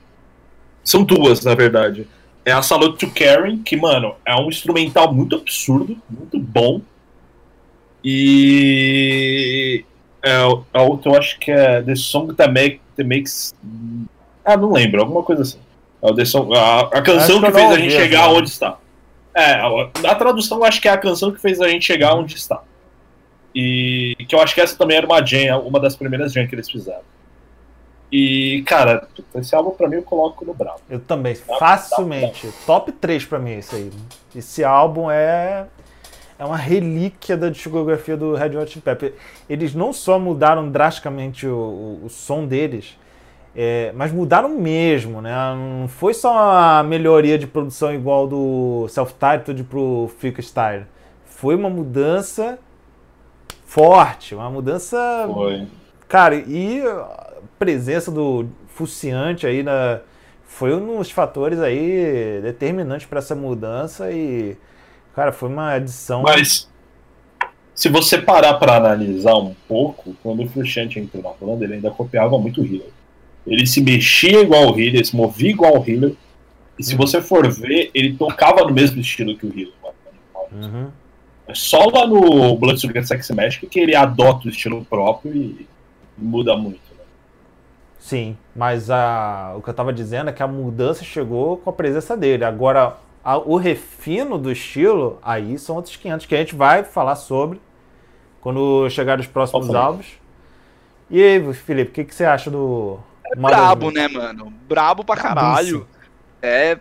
São 0.85 1.03
duas, 1.05 1.45
na 1.45 1.55
verdade. 1.55 2.07
É 2.45 2.53
a 2.53 2.61
Salute 2.61 3.07
to 3.07 3.13
Karen, 3.15 3.59
que, 3.59 3.77
mano, 3.77 4.17
é 4.27 4.35
um 4.35 4.49
instrumental 4.49 5.13
muito 5.13 5.37
absurdo, 5.37 5.97
muito 6.11 6.39
bom. 6.39 6.81
E. 8.05 9.85
É, 10.25 10.37
a 10.73 10.83
outra 10.83 11.11
eu 11.11 11.17
acho 11.17 11.39
que 11.39 11.51
é 11.51 11.83
The 11.83 11.97
Song 11.97 12.33
That, 12.35 12.53
make, 12.53 12.81
that 12.97 13.09
Makes. 13.09 13.55
Ah, 14.45 14.57
não 14.57 14.73
lembro, 14.73 15.01
alguma 15.01 15.23
coisa 15.23 15.43
assim. 15.43 15.59
É 16.01 16.13
The 16.13 16.25
Song, 16.25 16.55
a, 16.57 16.81
a 16.81 17.03
canção 17.03 17.41
que, 17.41 17.47
que 17.47 17.53
fez 17.53 17.71
a 17.71 17.77
gente 17.77 17.93
chegar 17.93 18.29
né? 18.29 18.35
onde 18.35 18.49
está. 18.49 18.79
É, 19.35 19.55
a, 19.55 19.69
a 20.11 20.15
tradução 20.15 20.59
eu 20.59 20.65
acho 20.65 20.81
que 20.81 20.89
é 20.89 20.93
a 20.93 20.99
canção 20.99 21.33
que 21.33 21.41
fez 21.41 21.61
a 21.61 21.69
gente 21.69 21.85
chegar 21.85 22.15
onde 22.15 22.35
está. 22.37 22.63
E 23.55 24.17
que 24.29 24.35
eu 24.35 24.41
acho 24.41 24.55
que 24.55 24.61
essa 24.61 24.77
também 24.77 24.97
era 24.97 25.07
uma 25.07 25.25
jam, 25.25 25.61
uma 25.61 25.79
das 25.79 25.95
primeiras 25.95 26.33
jam 26.33 26.47
que 26.47 26.55
eles 26.55 26.71
fizeram. 26.71 27.03
E, 28.11 28.63
cara, 28.67 29.09
esse 29.35 29.55
álbum 29.55 29.71
pra 29.71 29.89
mim 29.89 29.97
eu 29.97 30.03
coloco 30.03 30.45
no 30.45 30.53
Bravo. 30.53 30.81
Eu 30.89 31.01
também, 31.01 31.35
facilmente. 31.35 32.53
Top 32.67 32.93
3 32.93 33.25
pra 33.25 33.39
mim 33.39 33.53
esse 33.53 33.75
aí. 33.75 33.91
Esse 34.35 34.63
álbum 34.63 35.11
é 35.11 35.67
é 36.39 36.45
uma 36.45 36.57
relíquia 36.57 37.37
da 37.37 37.49
discografia 37.49 38.17
do 38.17 38.35
Red 38.35 38.57
Hot 38.57 38.69
Chili 38.71 38.83
Peppers. 38.83 39.15
Eles 39.49 39.75
não 39.75 39.93
só 39.93 40.19
mudaram 40.19 40.69
drasticamente 40.69 41.47
o, 41.47 42.01
o, 42.03 42.07
o 42.07 42.11
som 42.11 42.45
deles, 42.45 42.99
é, 43.55 43.93
mas 43.95 44.11
mudaram 44.11 44.49
mesmo, 44.49 45.21
né? 45.21 45.33
Não 45.55 45.87
foi 45.87 46.13
só 46.13 46.33
uma 46.33 46.83
melhoria 46.83 47.39
de 47.39 47.47
produção 47.47 47.95
igual 47.95 48.27
do 48.27 48.89
Self-Titled 48.89 49.63
pro 49.65 50.11
Freakstyle. 50.19 50.85
Foi 51.25 51.55
uma 51.55 51.71
mudança 51.71 52.59
forte, 53.73 54.35
uma 54.35 54.51
mudança. 54.51 55.29
Foi. 55.33 55.67
Cara, 56.09 56.37
e 56.37 56.81
a 56.83 57.27
presença 57.59 58.11
do 58.11 58.47
Fuciante 58.69 59.47
aí 59.47 59.63
na, 59.63 60.01
foi 60.45 60.75
um 60.75 60.99
dos 60.99 61.11
fatores 61.11 61.61
aí 61.61 62.41
determinantes 62.43 63.07
para 63.07 63.19
essa 63.19 63.35
mudança 63.35 64.11
e 64.11 64.57
Cara, 65.15 65.31
foi 65.31 65.49
uma 65.49 65.77
edição. 65.77 66.23
Mas 66.23 66.69
se 67.75 67.89
você 67.89 68.19
parar 68.19 68.55
para 68.55 68.77
analisar 68.77 69.35
um 69.37 69.55
pouco, 69.69 70.17
quando 70.23 70.43
o 70.43 70.49
Frusciante 70.49 70.99
entrou 70.99 71.23
na 71.23 71.33
banda, 71.33 71.65
ele 71.65 71.75
ainda 71.75 71.91
copiava 71.91 72.39
muito 72.39 72.63
o 72.63 72.65
Hiller. 72.65 72.89
Ele 73.47 73.67
se 73.67 73.81
mexia 73.81 74.41
igual 74.41 74.73
o 74.73 74.79
Hiller, 74.79 75.05
se 75.05 75.15
movia 75.15 75.51
igual 75.51 75.79
o 75.79 75.85
Hiller. 75.89 76.15
E 76.79 76.85
se 76.85 76.93
uhum. 76.93 76.99
você 76.99 77.21
for 77.21 77.51
ver, 77.51 77.91
ele 77.93 78.15
tocava 78.15 78.65
no 78.65 78.73
mesmo 78.73 79.01
estilo 79.01 79.37
que 79.37 79.47
o 79.47 79.51
Hiller. 79.51 79.75
Uhum. 80.53 80.91
É 81.53 81.55
só 81.55 81.85
lá 81.85 82.07
no 82.07 82.57
Blood 82.57 82.81
Sugar 82.81 83.05
Sex 83.05 83.31
Magic 83.31 83.67
que 83.67 83.79
ele 83.79 83.95
adota 83.95 84.47
o 84.47 84.51
estilo 84.51 84.85
próprio 84.87 85.35
e, 85.35 85.69
muda 86.17 86.57
muito. 86.57 86.81
Né? 86.97 87.05
Sim, 87.99 88.37
mas 88.57 88.91
a, 88.91 89.53
o 89.57 89.61
que 89.61 89.69
eu 89.69 89.75
tava 89.75 89.93
dizendo 89.93 90.31
é 90.31 90.33
que 90.33 90.43
a 90.43 90.49
mudança 90.49 91.05
chegou 91.05 91.59
com 91.59 91.69
a 91.69 91.73
presença 91.73 92.17
dele. 92.17 92.45
Agora, 92.45 92.97
a, 93.23 93.37
o 93.37 93.57
refino 93.57 94.39
do 94.39 94.51
estilo, 94.51 95.19
aí 95.23 95.59
são 95.59 95.77
outros 95.77 95.97
500 95.97 96.27
que 96.27 96.35
a 96.35 96.39
gente 96.39 96.55
vai 96.55 96.85
falar 96.85 97.17
sobre 97.17 97.61
quando 98.41 98.89
chegar 98.89 99.21
os 99.21 99.27
próximos 99.27 99.69
Opa. 99.69 99.79
álbuns. 99.79 100.07
E 101.11 101.23
aí, 101.23 101.53
Felipe, 101.53 101.91
o 101.91 101.95
que, 101.95 102.05
que 102.05 102.15
você 102.15 102.25
acha 102.25 102.51
do. 102.51 102.99
É 103.27 103.37
brabo, 103.37 103.91
né, 103.91 104.09
mano? 104.09 104.53
Brabo 104.67 105.05
pra 105.05 105.17
caralho. 105.17 105.87
É. 106.41 106.79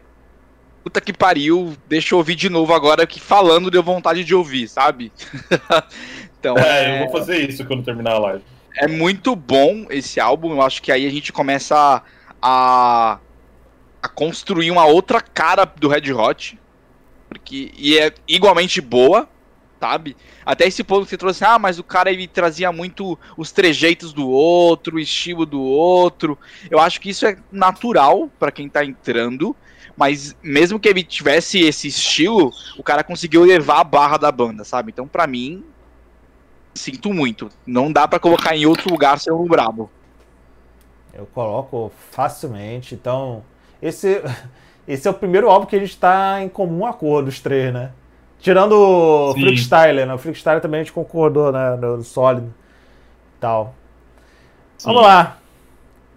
Puta 0.83 0.99
que 0.99 1.13
pariu, 1.13 1.75
deixa 1.87 2.15
eu 2.15 2.17
ouvir 2.17 2.35
de 2.35 2.49
novo 2.49 2.73
agora 2.73 3.05
que 3.05 3.19
falando 3.19 3.69
deu 3.69 3.83
vontade 3.83 4.23
de 4.23 4.33
ouvir, 4.33 4.67
sabe? 4.67 5.11
então, 6.39 6.57
é, 6.57 6.85
é, 6.85 6.95
eu 6.95 7.05
vou 7.05 7.19
fazer 7.19 7.47
isso 7.47 7.65
quando 7.65 7.83
terminar 7.83 8.13
a 8.13 8.19
live. 8.19 8.43
É 8.75 8.87
muito 8.87 9.35
bom 9.35 9.85
esse 9.89 10.19
álbum, 10.19 10.53
eu 10.53 10.61
acho 10.61 10.81
que 10.81 10.91
aí 10.91 11.05
a 11.05 11.11
gente 11.11 11.31
começa 11.31 12.01
a 12.41 13.19
a 14.01 14.07
construir 14.07 14.71
uma 14.71 14.85
outra 14.85 15.21
cara 15.21 15.65
do 15.65 15.87
Red 15.87 16.11
Hot. 16.11 16.59
Porque, 17.29 17.71
e 17.77 17.97
é 17.97 18.11
igualmente 18.27 18.81
boa, 18.81 19.29
sabe? 19.79 20.17
Até 20.45 20.65
esse 20.65 20.83
ponto 20.83 21.03
que 21.03 21.11
você 21.11 21.17
trouxe, 21.17 21.45
ah, 21.45 21.59
mas 21.59 21.79
o 21.79 21.83
cara 21.83 22.11
ele 22.11 22.27
trazia 22.27 22.71
muito 22.71 23.17
os 23.37 23.51
trejeitos 23.51 24.11
do 24.11 24.27
outro, 24.27 24.97
o 24.97 24.99
estilo 24.99 25.45
do 25.45 25.61
outro. 25.61 26.37
Eu 26.69 26.79
acho 26.79 26.99
que 26.99 27.09
isso 27.09 27.25
é 27.25 27.37
natural 27.51 28.29
para 28.39 28.51
quem 28.51 28.67
tá 28.67 28.83
entrando, 28.83 29.55
mas 30.01 30.35
mesmo 30.41 30.79
que 30.79 30.89
ele 30.89 31.03
tivesse 31.03 31.59
esse 31.59 31.87
estilo, 31.87 32.51
o 32.75 32.81
cara 32.81 33.03
conseguiu 33.03 33.43
levar 33.43 33.81
a 33.81 33.83
barra 33.83 34.17
da 34.17 34.31
banda, 34.31 34.63
sabe? 34.63 34.91
Então, 34.91 35.07
para 35.07 35.27
mim, 35.27 35.63
sinto 36.73 37.13
muito. 37.13 37.49
Não 37.67 37.91
dá 37.91 38.07
para 38.07 38.19
colocar 38.19 38.55
em 38.57 38.65
outro 38.65 38.89
lugar 38.89 39.19
ser 39.19 39.31
um 39.31 39.45
brabo. 39.45 39.91
Eu 41.13 41.27
coloco 41.27 41.91
facilmente, 42.09 42.95
então 42.95 43.43
esse, 43.79 44.23
esse 44.87 45.07
é 45.07 45.11
o 45.11 45.13
primeiro 45.13 45.47
álbum 45.47 45.67
que 45.67 45.75
a 45.75 45.79
gente 45.79 45.91
está 45.91 46.41
em 46.41 46.49
comum 46.49 46.83
acordo, 46.83 47.27
os 47.27 47.39
três, 47.39 47.71
né? 47.71 47.91
Tirando 48.39 48.71
o 48.71 49.33
Freakstyler, 49.33 50.07
né? 50.07 50.15
O 50.15 50.17
Freakstyler 50.17 50.61
também 50.61 50.79
a 50.79 50.83
gente 50.83 50.93
concordou, 50.93 51.51
né? 51.51 51.75
No 51.75 52.01
sólido 52.01 52.51
tal. 53.39 53.75
Sim. 54.79 54.87
Vamos 54.87 55.03
lá. 55.03 55.37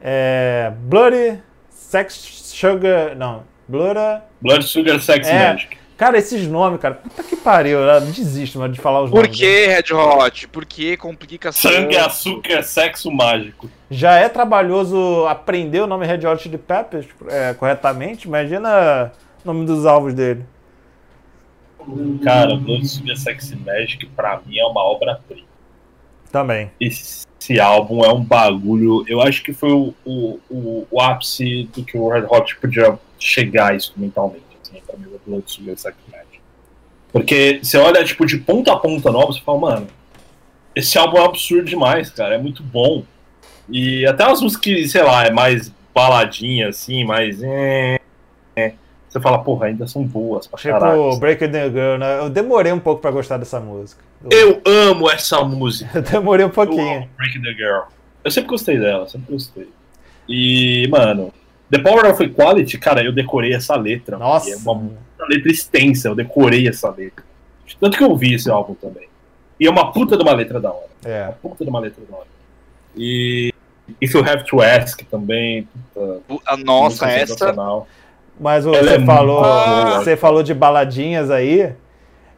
É, 0.00 0.72
Bloody 0.74 1.38
Sex 1.68 2.14
Sugar. 2.14 3.14
Não. 3.14 3.52
Blood. 3.68 4.22
Blood 4.40 4.64
Sugar 4.64 5.00
Sex 5.00 5.26
é, 5.26 5.50
Magic. 5.50 5.76
Cara, 5.96 6.18
esses 6.18 6.48
nomes, 6.48 6.80
cara, 6.80 6.94
puta 6.96 7.22
que 7.22 7.36
pariu, 7.36 7.78
eu 7.78 8.00
desisto 8.00 8.58
mano, 8.58 8.74
de 8.74 8.80
falar 8.80 9.02
os 9.02 9.10
Por 9.10 9.22
nomes. 9.22 9.30
Por 9.30 9.36
que 9.38 9.66
Red 9.66 9.94
Hot? 9.94 10.48
Por 10.48 10.64
que 10.64 10.96
complicação? 10.96 11.70
Sangue, 11.70 11.96
açúcar, 11.96 12.62
sexo 12.64 13.12
mágico. 13.12 13.70
Já 13.88 14.16
é 14.16 14.28
trabalhoso 14.28 15.24
aprender 15.28 15.80
o 15.80 15.86
nome 15.86 16.04
Red 16.04 16.26
Hot 16.26 16.42
Chili 16.42 16.58
Peppers 16.58 17.06
é, 17.28 17.54
corretamente, 17.54 18.26
imagina 18.26 19.12
o 19.44 19.46
nome 19.46 19.64
dos 19.66 19.86
alvos 19.86 20.14
dele. 20.14 20.44
Cara, 22.24 22.56
Blood 22.56 22.88
Sugar 22.88 23.16
Sex 23.16 23.54
Magic 23.64 24.04
pra 24.16 24.40
mim 24.44 24.58
é 24.58 24.64
uma 24.64 24.82
obra-prima. 24.82 25.46
Também. 26.32 26.72
Esse, 26.80 27.24
esse, 27.40 27.60
álbum 27.60 28.04
é 28.04 28.12
um 28.12 28.24
bagulho. 28.24 29.04
Eu 29.06 29.20
acho 29.20 29.44
que 29.44 29.52
foi 29.52 29.70
o, 29.70 29.94
o, 30.04 30.40
o, 30.50 30.86
o 30.90 31.00
ápice 31.00 31.68
do 31.72 31.84
que 31.84 31.96
o 31.96 32.08
Red 32.08 32.26
Hot 32.28 32.56
podia 32.56 32.98
chegar 33.18 33.74
instrumentalmente 33.74 34.44
pra 34.86 34.96
mim, 34.96 35.06
o 35.06 35.20
Blood 35.26 35.50
Sugar 35.50 35.76
Sex 35.76 35.96
Magic. 36.10 36.40
Porque 37.12 37.60
você 37.62 37.78
olha, 37.78 38.04
tipo, 38.04 38.26
de 38.26 38.38
ponta 38.38 38.72
a 38.72 38.76
ponta 38.76 39.10
nova, 39.10 39.32
você 39.32 39.40
fala, 39.40 39.58
mano, 39.58 39.86
esse 40.74 40.98
álbum 40.98 41.18
é 41.18 41.24
absurdo 41.24 41.68
demais, 41.68 42.10
cara, 42.10 42.34
é 42.34 42.38
muito 42.38 42.62
bom. 42.62 43.04
E 43.68 44.04
até 44.06 44.24
as 44.24 44.40
músicas 44.40 44.62
que, 44.62 44.88
sei 44.88 45.02
lá, 45.02 45.24
é 45.24 45.30
mais 45.30 45.72
baladinha, 45.94 46.68
assim, 46.68 47.04
mais. 47.04 47.42
É, 47.42 48.00
é, 48.56 48.74
você 49.08 49.20
fala, 49.20 49.38
porra, 49.38 49.66
ainda 49.66 49.86
são 49.86 50.02
boas 50.02 50.46
pra 50.46 50.58
tipo, 50.58 50.72
caralho. 50.72 51.16
Break 51.18 51.48
the 51.48 51.70
Girl, 51.70 51.98
né? 51.98 52.18
Eu 52.18 52.28
demorei 52.28 52.72
um 52.72 52.80
pouco 52.80 53.00
pra 53.00 53.12
gostar 53.12 53.38
dessa 53.38 53.60
música. 53.60 54.02
Eu, 54.28 54.60
eu 54.64 54.90
amo 54.90 55.08
essa 55.08 55.42
música. 55.44 55.90
Eu 55.98 56.02
demorei 56.02 56.44
um 56.44 56.50
pouquinho. 56.50 57.08
Break 57.16 57.40
the 57.40 57.52
Girl. 57.52 57.82
Eu 58.24 58.30
sempre 58.30 58.50
gostei 58.50 58.78
dela, 58.78 59.06
sempre 59.06 59.32
gostei. 59.32 59.68
E, 60.28 60.88
mano, 60.88 61.32
The 61.74 61.82
Power 61.82 62.06
of 62.06 62.22
Equality, 62.22 62.78
cara, 62.78 63.02
eu 63.02 63.12
decorei 63.12 63.52
essa 63.52 63.74
letra. 63.74 64.16
Nossa. 64.16 64.48
É 64.48 64.56
uma, 64.56 64.72
uma, 64.72 64.92
letra 65.28 65.50
extensa, 65.50 66.06
eu 66.06 66.14
decorei 66.14 66.68
essa 66.68 66.88
letra. 66.88 67.24
Tanto 67.80 67.98
que 67.98 68.04
eu 68.04 68.10
ouvi 68.10 68.34
esse 68.34 68.48
álbum 68.48 68.74
também. 68.74 69.08
E 69.58 69.66
é 69.66 69.70
uma 69.70 69.92
puta 69.92 70.16
de 70.16 70.22
uma 70.22 70.32
letra 70.32 70.60
da 70.60 70.70
hora. 70.70 70.88
É. 71.04 71.24
Uma 71.24 71.32
puta 71.50 71.64
de 71.64 71.70
uma 71.70 71.80
letra 71.80 72.04
da 72.08 72.16
hora. 72.16 72.26
E 72.96 73.52
If 74.00 74.14
You 74.14 74.20
Have 74.20 74.44
to 74.44 74.60
Ask 74.62 75.02
também. 75.10 75.68
Puta, 76.28 76.56
Nossa, 76.58 77.10
essa. 77.10 77.52
Mas 78.38 78.64
você 78.64 78.94
é 78.94 79.00
falou, 79.00 79.42
você 79.96 80.16
falou 80.16 80.42
de 80.44 80.54
baladinhas 80.54 81.28
aí. 81.28 81.72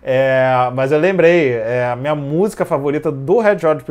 É, 0.03 0.71
mas 0.73 0.93
eu 0.93 0.99
lembrei, 0.99 1.51
é, 1.53 1.91
a 1.93 1.97
minha 1.97 2.15
música 2.15 2.65
favorita 2.65 3.11
do 3.11 3.41
Red 3.41 3.59
Hot, 3.67 3.85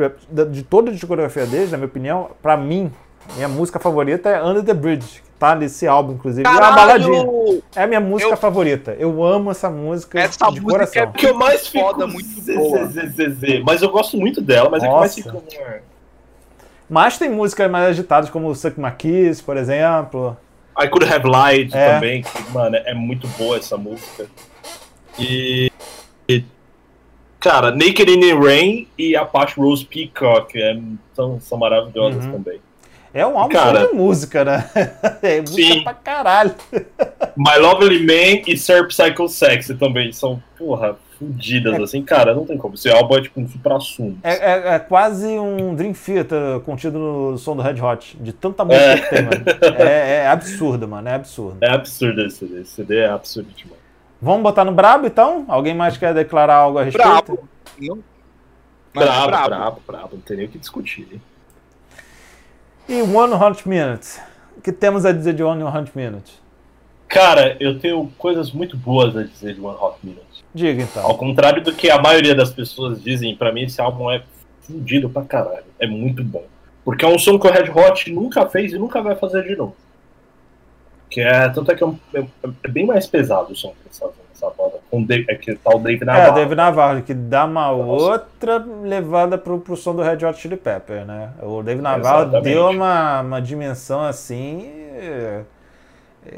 de 0.50 0.62
toda 0.62 0.90
a 0.90 0.94
discografia 0.94 1.44
deles, 1.44 1.70
na 1.70 1.76
minha 1.76 1.86
opinião, 1.86 2.30
pra 2.40 2.56
mim, 2.56 2.90
minha 3.34 3.48
música 3.48 3.78
favorita 3.78 4.30
é 4.30 4.42
Under 4.42 4.64
the 4.64 4.72
Bridge, 4.72 5.22
tá 5.38 5.54
nesse 5.54 5.86
álbum, 5.86 6.14
inclusive. 6.14 6.46
é 6.46 6.50
uma 6.50 6.58
Caralho! 6.60 6.76
baladinha. 6.76 7.62
É 7.74 7.82
a 7.82 7.86
minha 7.86 8.00
música 8.00 8.32
Eu- 8.32 8.36
favorita. 8.36 8.96
Eu 8.98 9.22
amo 9.24 9.50
essa 9.50 9.68
música 9.70 10.18
Essa 10.20 10.46
de 10.50 10.60
música 10.60 10.70
coração. 10.70 11.02
é 11.02 11.06
O 11.06 11.12
que 11.12 11.26
eu 11.26 11.34
mais 11.34 11.66
fico 11.68 11.84
Foda, 11.84 12.06
muito 12.06 12.40
boa. 12.54 12.90
Mas 13.64 13.82
eu 13.82 13.90
gosto 13.90 14.16
muito 14.16 14.40
dela, 14.40 14.68
mas 14.70 14.82
é 14.82 14.86
que 14.88 14.92
mais 14.94 15.16
Nossa. 15.16 15.38
fico. 15.40 15.42
Mas 16.88 17.18
tem 17.18 17.28
músicas 17.30 17.70
mais 17.70 17.88
agitadas, 17.88 18.30
como 18.30 18.48
o 18.48 18.54
Suck 18.54 18.78
My 18.80 18.92
Kiss, 18.92 19.42
por 19.42 19.56
exemplo. 19.56 20.36
I 20.80 20.88
Could 20.88 21.10
Have 21.12 21.24
Lied 21.26 21.74
É. 21.74 21.94
também, 21.94 22.22
que, 22.22 22.52
mano, 22.52 22.76
é 22.76 22.94
muito 22.94 23.26
boa 23.28 23.56
essa 23.56 23.76
música. 23.76 24.26
E. 25.18 25.70
e, 26.28 26.44
cara, 27.40 27.70
Naked 27.70 28.10
in 28.10 28.20
the 28.20 28.34
Rain 28.34 28.86
e 28.98 29.16
Apache 29.16 29.58
Rose 29.58 29.84
Peacock 29.84 30.60
é, 30.60 30.78
são, 31.14 31.40
são 31.40 31.56
maravilhosas 31.58 32.24
Uhum. 32.26 32.32
também. 32.32 32.60
É 33.16 33.26
um 33.26 33.38
álbum 33.38 33.52
Cara. 33.54 33.86
de 33.86 33.94
música, 33.94 34.44
né? 34.44 34.68
É 35.22 35.40
música 35.40 35.62
Sim. 35.74 35.82
pra 35.82 35.94
caralho. 35.94 36.54
My 37.36 37.56
Lovely 37.58 38.04
Man 38.06 38.42
e 38.46 38.56
Sir 38.56 38.86
Psycho 38.88 39.28
Sexy 39.28 39.74
também 39.74 40.12
são, 40.12 40.42
porra, 40.58 40.96
fudidas, 41.18 41.80
assim. 41.80 42.02
Cara, 42.02 42.34
não 42.34 42.44
tem 42.44 42.58
como. 42.58 42.74
Esse 42.74 42.90
álbum 42.90 43.16
é 43.16 43.22
tipo 43.22 43.40
um 43.40 43.48
supra-sumo. 43.48 44.18
É, 44.22 44.34
é- 44.34 44.74
é 44.74 44.78
quase 44.78 45.26
um 45.26 45.74
Dream 45.74 45.92
Theater 45.94 46.60
contido 46.60 46.98
no 46.98 47.38
som 47.38 47.56
do 47.56 47.62
Red 47.62 47.80
Hot. 47.80 48.16
De 48.20 48.32
tanta 48.32 48.64
música 48.64 48.84
É. 48.84 48.96
que 48.98 49.08
tem, 49.08 49.22
mano. 49.22 49.44
É, 49.78 50.16
é 50.24 50.28
absurdo, 50.28 50.86
mano. 50.86 51.08
É 51.08 51.14
absurdo. 51.14 51.56
É 51.62 51.70
absurdo 51.72 52.20
esse 52.22 52.36
CD. 52.38 52.60
Esse 52.60 52.70
CD 52.72 52.98
é 52.98 53.08
absurdo 53.08 53.48
demais. 53.56 53.80
Vamos 54.20 54.42
botar 54.42 54.64
no 54.64 54.72
Brabo, 54.72 55.06
então? 55.06 55.44
Alguém 55.48 55.74
mais 55.74 55.96
quer 55.96 56.12
declarar 56.14 56.56
algo 56.56 56.78
a 56.78 56.82
respeito? 56.84 57.06
Brabo. 57.08 57.48
Não. 57.78 57.98
Brabo, 58.94 59.26
brabo. 59.26 59.48
brabo, 59.48 59.80
brabo. 59.86 60.08
Não 60.14 60.20
tem 60.20 60.36
nem 60.36 60.46
o 60.46 60.48
que 60.48 60.58
discutir. 60.58 61.06
hein? 61.12 61.20
E 62.88 63.02
One 63.02 63.34
Hot 63.34 63.68
Minute. 63.68 64.20
O 64.56 64.60
que 64.60 64.72
temos 64.72 65.04
a 65.04 65.12
dizer 65.12 65.34
de 65.34 65.42
One 65.42 65.62
Hot 65.62 65.90
Minute? 65.94 66.32
Cara, 67.08 67.56
eu 67.60 67.78
tenho 67.78 68.10
coisas 68.18 68.50
muito 68.52 68.76
boas 68.76 69.16
a 69.16 69.22
dizer 69.22 69.54
de 69.54 69.60
One 69.60 69.76
Hot 69.80 69.98
Minute. 70.02 70.44
Diga 70.54 70.82
então. 70.82 71.04
Ao 71.04 71.16
contrário 71.16 71.62
do 71.62 71.72
que 71.72 71.90
a 71.90 72.00
maioria 72.00 72.34
das 72.34 72.52
pessoas 72.52 73.02
dizem, 73.02 73.36
pra 73.36 73.52
mim 73.52 73.62
esse 73.62 73.80
álbum 73.80 74.10
é 74.10 74.22
fudido 74.62 75.08
pra 75.08 75.22
caralho. 75.22 75.64
É 75.78 75.86
muito 75.86 76.22
bom. 76.24 76.44
Porque 76.84 77.04
é 77.04 77.08
um 77.08 77.18
som 77.18 77.38
que 77.38 77.46
o 77.46 77.50
Red 77.50 77.70
Hot 77.70 78.10
nunca 78.12 78.46
fez 78.46 78.72
e 78.72 78.78
nunca 78.78 79.02
vai 79.02 79.14
fazer 79.16 79.42
de 79.44 79.56
novo. 79.56 79.76
Que 81.10 81.20
é, 81.20 81.48
tanto 81.48 81.70
é 81.70 81.74
que 81.74 81.82
é, 81.82 81.86
um- 81.86 81.98
é- 82.14 82.26
é 82.64 82.68
bem 82.68 82.86
mais 82.86 83.06
pesado 83.06 83.52
o 83.52 83.56
som 83.56 83.70
que 83.70 83.76
eles 83.86 83.98
fazem 83.98 84.14
nessa 84.40 84.50
banda. 84.56 84.76
Com 84.90 85.00
o 85.02 85.06
Dave, 85.06 85.24
é 85.28 85.34
que 85.34 85.54
tá 85.54 85.74
o 85.74 85.78
Dave 85.78 86.02
É, 86.02 86.04
Navarro. 86.04 86.30
o 86.30 86.34
Dave 86.34 86.54
Navarro, 86.54 87.02
que 87.02 87.14
dá 87.14 87.44
uma 87.44 87.72
Nossa. 87.72 87.82
outra 88.12 88.58
levada 88.82 89.36
pro, 89.38 89.58
pro 89.60 89.76
som 89.76 89.94
do 89.94 90.02
Red 90.02 90.24
Hot 90.24 90.38
Chili 90.38 90.56
Pepper, 90.56 91.04
né? 91.04 91.30
O 91.42 91.62
Dave 91.62 91.80
Navarro 91.80 92.22
Exatamente. 92.22 92.44
deu 92.44 92.68
uma, 92.70 93.20
uma 93.22 93.40
dimensão 93.40 94.02
assim. 94.04 94.70
é, 94.94 95.42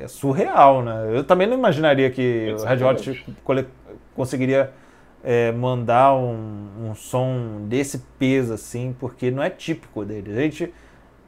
é 0.03 0.09
surreal, 0.09 0.83
né? 0.83 1.11
Eu 1.15 1.25
também 1.25 1.47
não 1.47 1.55
imaginaria 1.57 2.11
que 2.11 2.55
o 2.59 2.65
Red 2.65 2.85
Hot 2.85 3.11
Exatamente. 3.11 3.69
conseguiria 4.15 4.71
é, 5.25 5.51
mandar 5.53 6.15
um, 6.15 6.89
um 6.91 6.95
som 6.95 7.63
desse 7.69 7.99
peso 8.19 8.53
assim, 8.55 8.95
porque 8.99 9.31
não 9.31 9.43
é 9.43 9.51
típico 9.51 10.05
deles. 10.05 10.37
A 10.37 10.41
gente. 10.41 10.73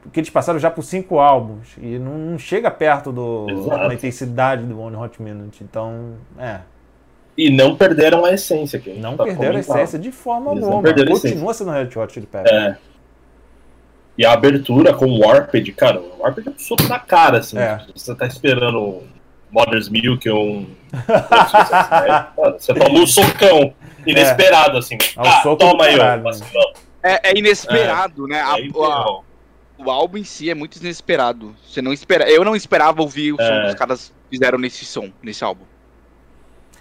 Porque 0.03 0.21
eles 0.21 0.31
passaram 0.31 0.59
já 0.59 0.71
por 0.71 0.83
cinco 0.83 1.19
álbuns 1.21 1.69
e 1.79 1.99
não, 1.99 2.17
não 2.17 2.39
chega 2.39 2.71
perto 2.71 3.13
do, 3.13 3.47
Exato. 3.51 3.89
da 3.89 3.95
intensidade 3.95 4.65
do 4.65 4.81
One 4.81 4.97
Hot 4.97 5.21
Minute. 5.23 5.63
Então, 5.63 6.15
é. 6.39 6.61
E 7.37 7.51
não 7.51 7.77
perderam 7.77 8.25
a 8.25 8.33
essência. 8.33 8.79
Que 8.81 8.91
a 8.91 8.95
gente 8.95 9.03
Não 9.03 9.17
tá 9.17 9.25
perderam 9.25 9.51
a 9.51 9.63
comentando. 9.63 9.77
essência 9.77 9.99
de 9.99 10.11
forma 10.11 10.53
Eles 10.53 10.65
alguma. 10.65 10.89
a 10.91 11.07
Continua 11.07 11.55
sendo 11.55 11.71
Red 11.71 11.91
Hot 11.97 12.13
Chili 12.13 12.27
Peppers. 12.27 12.51
É. 12.51 12.77
E 14.19 14.25
a 14.27 14.33
abertura 14.33 14.93
com 14.93 15.07
o 15.07 15.21
Warped, 15.21 15.73
cara, 15.73 16.01
o 16.01 16.19
Warped 16.21 16.49
é 16.49 16.51
um 16.51 16.59
soco 16.59 16.83
na 16.89 16.99
cara, 16.99 17.39
assim. 17.39 17.57
É. 17.59 17.81
Você 17.95 18.15
tá 18.15 18.27
esperando 18.27 19.03
Mother's 19.51 19.89
Milk 19.89 20.29
ou 20.29 20.45
um. 20.47 20.67
Você 22.59 22.75
toma 22.75 22.99
um 22.99 23.07
socão 23.07 23.73
inesperado, 24.07 24.77
assim. 24.79 24.97
É 25.17 25.21
o 25.21 25.27
Ah, 25.27 25.43
soco 25.43 25.57
toma 25.57 25.85
aí, 25.85 25.99
ó. 25.99 26.17
né? 26.17 26.33
É, 27.03 27.31
é 27.31 27.39
inesperado, 27.39 28.27
né? 28.27 28.41
A- 28.41 28.55
Aí, 28.55 28.69
a- 28.69 28.73
ferrou. 28.73 29.25
O 29.85 29.90
álbum 29.90 30.19
em 30.19 30.24
si 30.24 30.51
é 30.51 30.55
muito 30.55 30.77
inesperado. 30.77 31.55
Você 31.66 31.81
não 31.82 31.93
espera. 31.93 32.28
Eu 32.31 32.44
não 32.44 32.55
esperava 32.57 33.01
ouvir 33.02 33.32
o 33.32 33.36
som 33.36 33.43
É. 33.43 33.62
que 33.62 33.69
os 33.69 33.74
caras 33.74 34.12
fizeram 34.31 34.59
nesse 34.59 34.85
som, 34.85 35.11
nesse 35.23 35.43
álbum. 35.44 35.65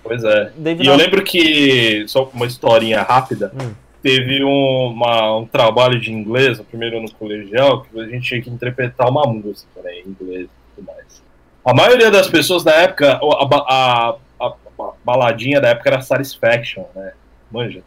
Pois 0.04 0.24
é. 0.24 0.52
David 0.56 0.84
E 0.84 0.88
eu 0.88 0.94
Nav- 0.96 1.06
lembro 1.06 1.24
que, 1.24 2.06
só 2.08 2.30
uma 2.34 2.46
historinha 2.46 3.02
rápida, 3.02 3.52
Hum. 3.54 3.74
teve 4.02 4.44
um, 4.44 4.88
uma- 4.94 5.38
um 5.38 5.46
trabalho 5.46 6.00
de 6.00 6.12
inglês, 6.12 6.58
no 6.58 6.64
primeiro 6.64 6.98
ano 7.00 7.12
colegial, 7.12 7.82
que 7.84 8.00
a 8.00 8.06
gente 8.08 8.28
tinha 8.28 8.42
que 8.42 8.50
interpretar 8.50 9.10
uma 9.10 9.24
música 9.24 9.82
né, 9.84 10.00
em 10.00 10.08
inglês 10.10 10.46
e 10.46 10.76
tudo 10.76 10.86
mais. 10.88 11.22
A 11.66 11.74
maioria 11.74 12.10
das 12.10 12.28
pessoas 12.28 12.64
na 12.64 12.72
época, 12.74 13.20
a, 13.22 13.56
a- 13.56 14.16
a- 14.40 14.54
a 14.80 14.92
baladinha 15.04 15.60
da 15.60 15.70
época 15.70 15.90
era 15.90 16.02
Satisfaction, 16.02 16.86
né? 16.96 17.12
Manja. 17.52 17.82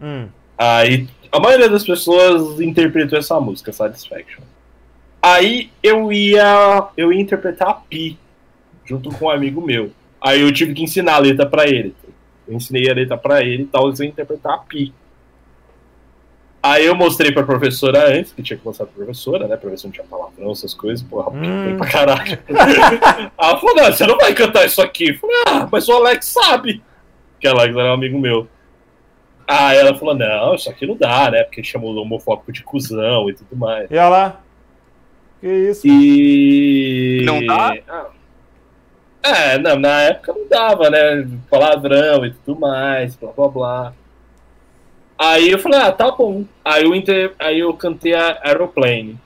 Hum. 0.00 0.26
Aí 0.58 1.06
a 1.36 1.40
maioria 1.40 1.68
das 1.68 1.84
pessoas 1.84 2.60
interpretou 2.60 3.18
essa 3.18 3.38
música, 3.40 3.72
Satisfaction. 3.72 4.42
Aí 5.22 5.70
eu 5.82 6.12
ia, 6.12 6.88
eu 6.96 7.12
ia 7.12 7.20
interpretar 7.20 7.68
a 7.68 7.74
Pi, 7.74 8.18
junto 8.84 9.10
com 9.10 9.26
um 9.26 9.30
amigo 9.30 9.60
meu. 9.60 9.90
Aí 10.20 10.40
eu 10.40 10.52
tive 10.52 10.72
que 10.74 10.82
ensinar 10.82 11.14
a 11.14 11.18
letra 11.18 11.46
pra 11.46 11.66
ele. 11.66 11.94
Eu 12.46 12.54
ensinei 12.54 12.88
a 12.90 12.94
letra 12.94 13.16
pra 13.16 13.42
ele 13.42 13.64
e 13.64 13.66
tal, 13.66 13.88
eu 13.88 13.94
ia 13.98 14.06
interpretar 14.06 14.54
a 14.54 14.58
Pi. 14.58 14.92
Aí 16.62 16.84
eu 16.86 16.96
mostrei 16.96 17.30
pra 17.30 17.44
professora 17.44 18.08
antes, 18.12 18.32
que 18.32 18.42
tinha 18.42 18.58
que 18.58 18.64
mostrar 18.64 18.86
pra 18.86 18.94
professora, 18.96 19.46
né? 19.46 19.56
Pra 19.56 19.70
ver 19.70 19.78
se 19.78 19.84
não 19.84 19.92
tinha 19.92 20.04
palavrão, 20.06 20.50
essas 20.50 20.74
coisas. 20.74 21.00
Porra, 21.06 21.30
Hum. 21.30 21.64
tem 21.64 21.76
pra 21.76 21.86
caralho. 21.88 22.38
Ela 23.38 23.56
falou, 23.60 23.76
não, 23.76 23.84
você 23.92 24.04
não 24.06 24.16
vai 24.16 24.34
cantar 24.34 24.66
isso 24.66 24.82
aqui. 24.82 25.10
Eu 25.10 25.14
falei, 25.18 25.36
ah, 25.46 25.68
mas 25.70 25.88
o 25.88 25.92
Alex 25.92 26.26
sabe. 26.26 26.82
Que 27.38 27.46
Alex 27.46 27.76
era 27.76 27.90
um 27.90 27.94
amigo 27.94 28.18
meu. 28.18 28.48
Aí 29.48 29.78
ela 29.78 29.96
falou, 29.96 30.14
não, 30.14 30.54
isso 30.54 30.68
aqui 30.68 30.86
não 30.86 30.96
dá, 30.96 31.30
né? 31.30 31.44
Porque 31.44 31.62
chamou 31.62 31.94
o 31.94 32.00
homofóbico 32.00 32.50
de 32.50 32.64
cuzão 32.64 33.30
e 33.30 33.34
tudo 33.34 33.56
mais. 33.56 33.88
E 33.90 33.94
olha 33.94 34.08
lá. 34.08 34.40
Que 35.40 35.48
isso? 35.48 35.86
E. 35.86 37.22
Não 37.24 37.44
dá? 37.44 37.76
Ah. 37.88 38.06
É, 39.22 39.58
não, 39.58 39.76
na 39.76 40.02
época 40.02 40.32
não 40.32 40.48
dava, 40.48 40.90
né? 40.90 41.28
Palavrão 41.50 42.24
e 42.24 42.32
tudo 42.32 42.60
mais, 42.60 43.16
blá 43.16 43.32
blá 43.32 43.48
blá. 43.48 43.92
Aí 45.18 45.50
eu 45.50 45.58
falei, 45.58 45.80
ah, 45.80 45.92
tá 45.92 46.10
bom. 46.10 46.44
Aí 46.64 46.84
eu, 46.84 46.94
inter... 46.94 47.32
Aí 47.38 47.60
eu 47.60 47.72
cantei 47.74 48.14
a 48.14 48.38
Aeroplane. 48.44 49.18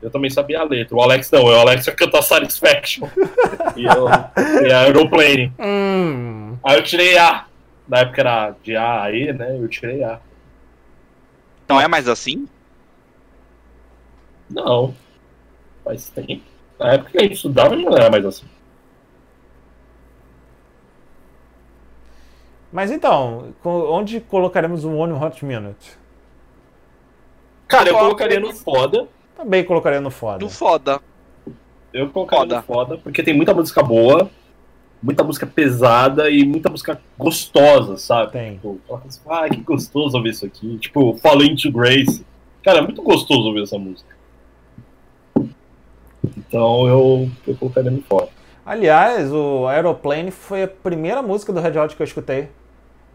Eu 0.00 0.10
também 0.10 0.30
sabia 0.30 0.60
a 0.60 0.64
letra. 0.64 0.96
O 0.96 1.02
Alex 1.02 1.30
não, 1.30 1.44
o 1.44 1.50
Alex 1.50 1.86
ia 1.86 1.92
cantar 1.92 2.22
Satisfaction. 2.22 3.08
e 3.76 3.84
eu 3.84 4.08
e 4.66 4.72
a 4.72 4.80
Aeroplane. 4.80 5.52
Hum. 5.58 6.56
Aí 6.64 6.76
eu 6.76 6.82
tirei 6.82 7.18
A. 7.18 7.44
Na 7.88 7.98
época 8.00 8.20
era 8.20 8.50
de 8.62 8.76
A 8.76 9.02
a 9.02 9.12
E, 9.12 9.32
né? 9.32 9.56
Eu 9.56 9.68
tirei 9.68 10.02
A. 10.02 10.20
Não 11.68 11.80
é 11.80 11.88
mais 11.88 12.08
assim? 12.08 12.48
Não. 14.50 14.94
Faz 15.84 16.08
tempo. 16.10 16.42
Na 16.78 16.94
época 16.94 17.10
que 17.12 17.18
a 17.18 17.22
gente 17.22 17.34
estudava 17.34 17.74
não 17.76 17.96
era 17.96 18.10
mais 18.10 18.24
assim. 18.24 18.46
Mas 22.72 22.90
então, 22.90 23.54
onde 23.64 24.20
colocaremos 24.20 24.84
o 24.84 24.92
One 24.92 25.12
Hot 25.12 25.44
Minute? 25.44 25.96
Cara, 27.68 27.88
eu 27.88 27.98
colocaria 27.98 28.38
no 28.38 28.52
foda. 28.52 29.08
Também 29.36 29.64
colocaria 29.64 30.00
no 30.00 30.10
foda. 30.10 30.38
Do 30.38 30.48
foda. 30.50 31.00
Eu 31.92 32.10
colocaria 32.10 32.42
Foda. 32.42 32.56
no 32.56 32.62
foda, 32.62 32.98
porque 32.98 33.22
tem 33.22 33.34
muita 33.34 33.54
música 33.54 33.82
boa, 33.82 34.30
muita 35.02 35.22
música 35.24 35.46
pesada 35.46 36.28
e 36.30 36.44
muita 36.44 36.68
música 36.70 37.00
gostosa, 37.18 37.96
sabe? 37.96 38.32
Tem. 38.32 38.54
Tipo, 38.54 38.80
ah, 39.28 39.48
que 39.48 39.56
gostoso 39.60 40.16
ouvir 40.16 40.30
isso 40.30 40.44
aqui. 40.46 40.78
Tipo, 40.78 41.14
Falling 41.18 41.54
to 41.56 41.70
Grace. 41.70 42.24
Cara, 42.62 42.78
é 42.78 42.82
muito 42.82 43.02
gostoso 43.02 43.42
ouvir 43.46 43.62
essa 43.62 43.78
música. 43.78 44.14
Então 46.36 46.86
eu, 46.88 47.30
eu 47.46 47.54
colocaria 47.56 47.90
no 47.90 48.02
foda. 48.02 48.28
Aliás, 48.64 49.32
o 49.32 49.66
Aeroplane 49.68 50.30
foi 50.30 50.64
a 50.64 50.68
primeira 50.68 51.22
música 51.22 51.52
do 51.52 51.60
Red 51.60 51.78
Hot 51.78 51.94
que 51.94 52.02
eu 52.02 52.06
escutei. 52.06 52.48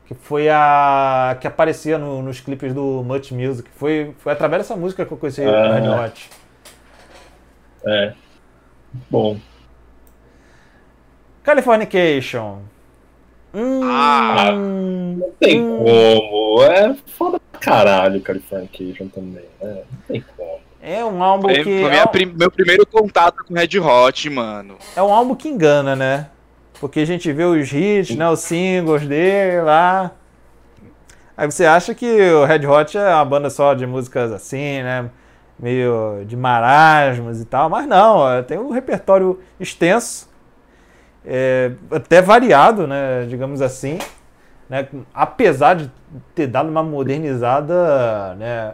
Que 0.06 0.14
foi 0.14 0.50
a 0.50 1.38
que 1.40 1.48
aparecia 1.48 1.98
no- 1.98 2.22
nos 2.22 2.40
clipes 2.40 2.74
do 2.74 3.04
Much 3.04 3.32
Music. 3.32 3.70
Foi, 3.76 4.14
foi 4.20 4.32
através 4.34 4.62
dessa 4.64 4.76
música 4.76 5.06
que 5.06 5.12
eu 5.12 5.18
conheci 5.18 5.42
o 5.42 5.50
Ah. 5.50 5.74
Red 5.76 5.88
Hot. 6.08 6.30
É. 7.86 8.14
Bom. 9.10 9.38
Californication. 11.44 12.60
Hum, 13.54 13.82
Ah, 13.84 14.52
Não 14.54 15.30
tem 15.40 15.62
Hum. 15.62 15.78
como. 15.78 16.64
É 16.64 16.96
foda 17.18 17.40
pra 17.52 17.60
caralho 17.60 18.22
Californication 18.22 19.08
também, 19.08 19.44
né? 19.62 19.82
Não 19.92 19.98
tem 20.08 20.24
como. 20.38 20.60
é 20.82 21.04
um 21.06 21.22
álbum 21.22 21.50
Foi, 21.50 21.64
que. 21.64 21.82
foi 21.82 21.96
É, 21.96 22.04
um- 22.04 22.08
prim- 22.08 22.34
meu 22.38 22.50
primeiro 22.52 22.86
contato 22.88 23.44
com 23.46 23.54
Red 23.54 23.78
Hot, 23.80 24.30
mano. 24.30 24.78
é 24.96 25.02
um 25.04 25.14
álbum 25.14 25.36
que 25.36 25.50
engana, 25.50 25.96
né? 25.96 26.28
Porque 26.80 27.02
a 27.02 27.06
gente 27.06 27.32
vê 27.32 27.44
os 27.44 27.72
hits, 27.72 28.16
né? 28.16 28.28
Os 28.30 28.40
singles 28.40 29.06
dele 29.06 29.62
lá. 29.62 30.12
Aí 31.38 31.50
você 31.50 31.66
acha 31.66 31.94
que 31.94 32.06
o 32.32 32.46
Red 32.46 32.66
Hot 32.66 32.98
é 32.98 33.14
uma 33.16 33.26
banda 33.26 33.50
só 33.50 33.74
de 33.74 33.86
músicas 33.86 34.32
assim, 34.32 34.82
né? 34.84 35.10
meio 35.60 36.24
de 36.26 36.36
marasmos 36.36 37.40
e 37.40 37.46
tal, 37.46 37.70
mas 37.70 37.86
não, 37.86 38.42
tem 38.48 38.58
um 38.58 38.72
repertório 38.72 39.40
extenso, 39.60 40.28
é, 41.26 41.72
até 41.90 42.22
variado, 42.22 42.88
né, 42.88 43.26
digamos 43.28 43.62
assim, 43.62 44.00
né, 44.70 44.88
apesar 45.14 45.76
de 45.76 45.92
ter 46.34 46.48
dado 46.48 46.70
uma 46.70 46.84
modernizada 46.84 48.36
né, 48.36 48.74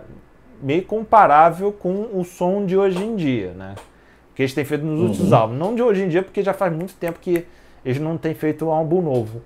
meio 0.61 0.84
comparável 0.84 1.72
com 1.72 2.10
o 2.14 2.24
som 2.24 2.65
de 2.65 2.78
hoje 2.78 3.03
em 3.03 3.15
dia, 3.15 3.52
né, 3.52 3.76
que 4.34 4.44
eles 4.44 4.53
têm 4.53 4.64
feito 4.64 4.86
nos 4.86 4.99
uhum. 4.99 5.07
últimos 5.07 5.34
álbuns. 5.34 5.60
Não 5.60 5.76
de 5.76 5.82
hoje 5.82 6.03
em 6.03 6.07
dia, 6.07 6.22
porque 6.22 6.44
já 6.44 6.53
faz 6.53 6.72
muito 6.72 6.94
tempo 6.94 7.19
que 7.19 7.45
eles 7.84 7.99
não 7.99 8.18
têm 8.18 8.36
feito 8.36 8.65
um 8.65 8.72
álbum 8.72 9.02
novo. 9.02 9.41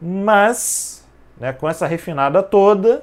Mas, 0.00 1.06
né, 1.40 1.52
com 1.52 1.68
essa 1.68 1.86
refinada 1.86 2.42
toda 2.42 3.02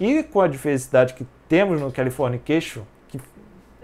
e 0.00 0.22
com 0.24 0.40
a 0.40 0.48
diversidade 0.48 1.14
que 1.14 1.24
temos 1.48 1.80
no 1.80 1.92
Californication, 1.92 2.82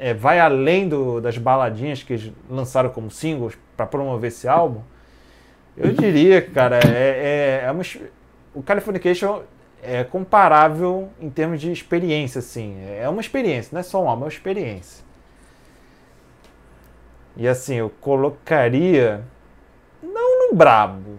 é, 0.01 0.15
vai 0.15 0.41
além 0.41 0.89
do, 0.89 1.21
das 1.21 1.37
baladinhas 1.37 2.03
que 2.03 2.15
eles 2.15 2.33
lançaram 2.49 2.89
como 2.89 3.11
singles 3.11 3.57
para 3.77 3.87
promover 3.87 4.29
esse 4.29 4.49
álbum, 4.49 4.81
eu 5.77 5.93
diria, 5.93 6.41
cara, 6.43 6.81
é, 6.83 7.61
é, 7.63 7.65
é 7.67 7.71
uma, 7.71 7.83
o 8.55 8.63
Californication 8.63 9.43
é 9.83 10.03
comparável 10.03 11.11
em 11.21 11.29
termos 11.29 11.61
de 11.61 11.71
experiência, 11.71 12.39
assim. 12.39 12.83
É 12.99 13.09
uma 13.09 13.21
experiência, 13.21 13.71
não 13.73 13.81
é 13.81 13.83
só 13.83 14.03
um 14.03 14.09
álbum, 14.09 14.23
é 14.23 14.25
uma 14.25 14.31
experiência. 14.31 15.05
E 17.37 17.47
assim, 17.47 17.77
eu 17.77 17.91
colocaria. 18.01 19.23
Não 20.03 20.49
no 20.49 20.55
brabo. 20.57 21.19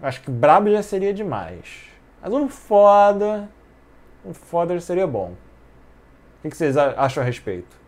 Acho 0.00 0.22
que 0.22 0.30
brabo 0.30 0.70
já 0.70 0.82
seria 0.82 1.12
demais. 1.12 1.84
Mas 2.22 2.32
um 2.32 2.48
foda. 2.48 3.48
Um 4.24 4.32
foda 4.32 4.74
já 4.74 4.80
seria 4.80 5.06
bom. 5.06 5.34
O 6.42 6.48
que 6.48 6.56
vocês 6.56 6.76
acham 6.76 7.22
a 7.22 7.26
respeito? 7.26 7.79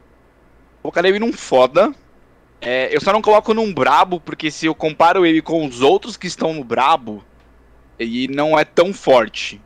Colocaria 0.82 1.10
ele 1.10 1.18
num 1.18 1.32
foda. 1.32 1.94
É, 2.60 2.94
eu 2.94 3.00
só 3.00 3.12
não 3.12 3.22
coloco 3.22 3.54
num 3.54 3.72
brabo, 3.72 4.20
porque 4.20 4.50
se 4.50 4.66
eu 4.66 4.74
comparo 4.74 5.24
ele 5.24 5.40
com 5.40 5.64
os 5.64 5.80
outros 5.80 6.16
que 6.16 6.26
estão 6.26 6.52
no 6.52 6.62
brabo, 6.62 7.24
ele 7.98 8.28
não 8.28 8.58
é 8.58 8.64
tão 8.64 8.92
forte. 8.92 9.60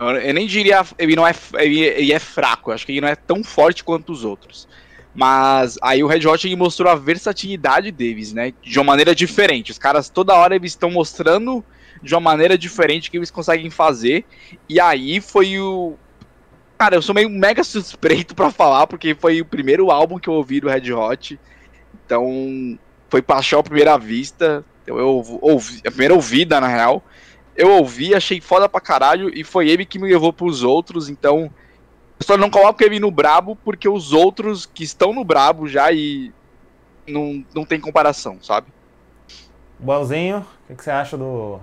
Eu 0.00 0.34
nem 0.34 0.46
diria 0.46 0.84
ele 0.98 1.14
não 1.14 1.26
é 1.26 1.32
ele, 1.54 1.80
ele 1.80 2.12
é 2.12 2.18
fraco, 2.18 2.72
acho 2.72 2.84
que 2.84 2.92
ele 2.92 3.00
não 3.00 3.08
é 3.08 3.14
tão 3.14 3.42
forte 3.44 3.84
quanto 3.84 4.12
os 4.12 4.24
outros. 4.24 4.68
Mas 5.14 5.78
aí 5.80 6.02
o 6.02 6.08
Red 6.08 6.26
Hot 6.26 6.56
mostrou 6.56 6.90
a 6.90 6.96
versatilidade 6.96 7.92
deles, 7.92 8.32
né? 8.32 8.52
De 8.60 8.78
uma 8.78 8.84
maneira 8.84 9.14
diferente. 9.14 9.70
Os 9.70 9.78
caras 9.78 10.08
toda 10.08 10.34
hora 10.34 10.56
eles 10.56 10.72
estão 10.72 10.90
mostrando 10.90 11.64
de 12.02 12.14
uma 12.14 12.20
maneira 12.20 12.58
diferente 12.58 13.10
que 13.10 13.16
eles 13.16 13.30
conseguem 13.30 13.70
fazer. 13.70 14.24
E 14.68 14.80
aí 14.80 15.20
foi 15.20 15.58
o. 15.58 15.94
Cara, 16.84 16.96
eu 16.96 17.00
sou 17.00 17.14
meio 17.14 17.30
mega 17.30 17.64
suspeito 17.64 18.34
para 18.34 18.50
falar, 18.50 18.86
porque 18.86 19.14
foi 19.14 19.40
o 19.40 19.44
primeiro 19.46 19.90
álbum 19.90 20.18
que 20.18 20.28
eu 20.28 20.34
ouvi 20.34 20.60
do 20.60 20.68
Red 20.68 20.92
Hot. 20.92 21.40
Então, 22.04 22.78
foi 23.08 23.22
paixão 23.22 23.60
à 23.60 23.62
primeira 23.62 23.96
vista. 23.96 24.62
Eu 24.86 24.98
ouvi, 25.40 25.78
a 25.78 25.90
primeira 25.90 26.12
ouvida, 26.12 26.60
na 26.60 26.68
real. 26.68 27.02
Eu 27.56 27.70
ouvi, 27.70 28.14
achei 28.14 28.38
foda 28.38 28.68
pra 28.68 28.82
caralho, 28.82 29.30
e 29.34 29.42
foi 29.42 29.70
ele 29.70 29.86
que 29.86 29.98
me 29.98 30.12
levou 30.12 30.30
pros 30.30 30.62
outros, 30.62 31.08
então 31.08 31.50
eu 32.20 32.26
só 32.26 32.36
não 32.36 32.50
coloco 32.50 32.84
ele 32.84 33.00
no 33.00 33.10
brabo 33.10 33.56
porque 33.64 33.88
os 33.88 34.12
outros 34.12 34.66
que 34.66 34.84
estão 34.84 35.14
no 35.14 35.24
brabo 35.24 35.66
já 35.66 35.90
e 35.90 36.34
não, 37.08 37.42
não 37.54 37.64
tem 37.64 37.80
comparação, 37.80 38.36
sabe? 38.42 38.66
Boelzinho, 39.78 40.40
o 40.40 40.66
que, 40.66 40.74
que, 40.74 40.84
você 40.84 40.90
acha 40.90 41.16
do 41.16 41.60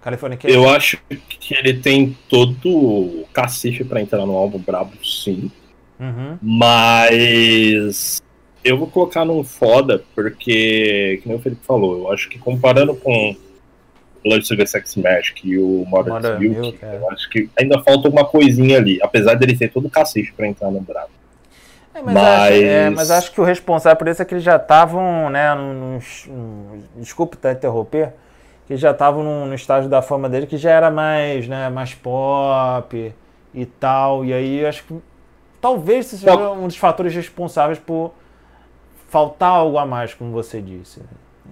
California 0.00 0.38
Eu 0.44 0.68
acho 0.68 0.98
que 1.28 1.54
ele 1.54 1.74
tem 1.74 2.16
todo 2.28 2.68
o 2.68 3.26
cacife 3.32 3.84
para 3.84 4.00
entrar 4.00 4.24
no 4.24 4.36
álbum 4.36 4.58
brabo, 4.58 4.92
sim. 5.04 5.50
Uhum. 5.98 6.38
Mas 6.40 8.22
eu 8.64 8.78
vou 8.78 8.88
colocar 8.88 9.24
num 9.24 9.44
foda, 9.44 10.02
porque, 10.14 11.20
como 11.22 11.36
o 11.36 11.38
Felipe 11.38 11.64
falou, 11.66 11.98
eu 11.98 12.12
acho 12.12 12.28
que 12.28 12.38
comparando 12.38 12.94
com 12.94 13.36
Blood 14.22 14.46
Silver 14.46 14.68
Sex 14.68 14.96
Magic 14.96 15.48
e 15.48 15.58
o 15.58 15.84
Modern, 15.86 16.14
Modern 16.14 16.38
Milk, 16.38 16.60
Milk 16.60 16.84
é. 16.84 16.96
eu 16.96 17.10
acho 17.10 17.28
que 17.30 17.48
ainda 17.58 17.82
falta 17.82 18.08
uma 18.08 18.24
coisinha 18.24 18.76
ali, 18.76 18.98
apesar 19.02 19.34
dele 19.34 19.56
ter 19.56 19.68
todo 19.68 19.86
o 19.86 19.90
cacete 19.90 20.32
pra 20.32 20.46
entrar 20.46 20.70
no 20.70 20.80
Bravo. 20.80 21.10
É, 21.94 22.02
mas, 22.02 22.14
mas... 22.14 22.26
Acho, 22.26 22.62
é, 22.62 22.90
mas... 22.90 23.10
acho, 23.10 23.32
que 23.32 23.40
o 23.40 23.44
responsável 23.44 23.96
por 23.96 24.08
isso 24.08 24.22
é 24.22 24.24
que 24.24 24.34
eles 24.34 24.44
já 24.44 24.56
estavam, 24.56 25.30
né, 25.30 25.54
nos, 25.54 26.28
desculpe 26.96 27.36
tá, 27.36 27.52
interromper, 27.52 28.12
que 28.70 28.76
já 28.76 28.92
estavam 28.92 29.24
no, 29.24 29.46
no, 29.46 29.54
estágio 29.54 29.90
da 29.90 30.00
fama 30.00 30.28
dele 30.28 30.46
que 30.46 30.56
já 30.56 30.70
era 30.70 30.92
mais, 30.92 31.48
né, 31.48 31.68
mais 31.70 31.92
pop 31.92 33.12
e 33.52 33.66
tal, 33.66 34.24
e 34.24 34.32
aí 34.32 34.64
acho 34.64 34.84
que 34.84 34.94
talvez 35.60 36.06
isso 36.06 36.18
seja 36.18 36.52
um 36.52 36.68
dos 36.68 36.76
fatores 36.76 37.12
responsáveis 37.12 37.80
por 37.80 38.14
faltar 39.08 39.50
algo 39.50 39.76
a 39.76 39.84
mais, 39.84 40.14
como 40.14 40.30
você 40.30 40.62
disse. 40.62 41.02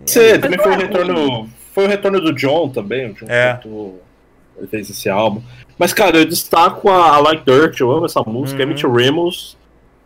Você 0.07 0.39
também 0.39 0.61
foi 0.61 0.70
o 0.70 0.77
retorno 0.77 1.49
foi 1.73 1.86
o 1.86 1.89
retorno 1.89 2.20
do 2.20 2.32
John 2.32 2.69
também. 2.69 3.11
O 3.11 3.15
John 3.15 3.27
é. 3.28 3.55
Cantou, 3.55 4.01
ele 4.57 4.69
fez 4.69 4.89
esse 4.89 5.09
álbum. 5.09 5.43
Mas, 5.77 5.93
cara, 5.93 6.19
eu 6.19 6.24
destaco 6.24 6.89
a, 6.89 7.16
a 7.16 7.19
Like 7.19 7.43
Dirt, 7.45 7.81
eu 7.81 7.90
amo 7.90 8.07
essa 8.07 8.23
música, 8.23 8.62
uhum. 8.62 8.70
Emmett 8.70 8.86
Ramos 8.86 9.57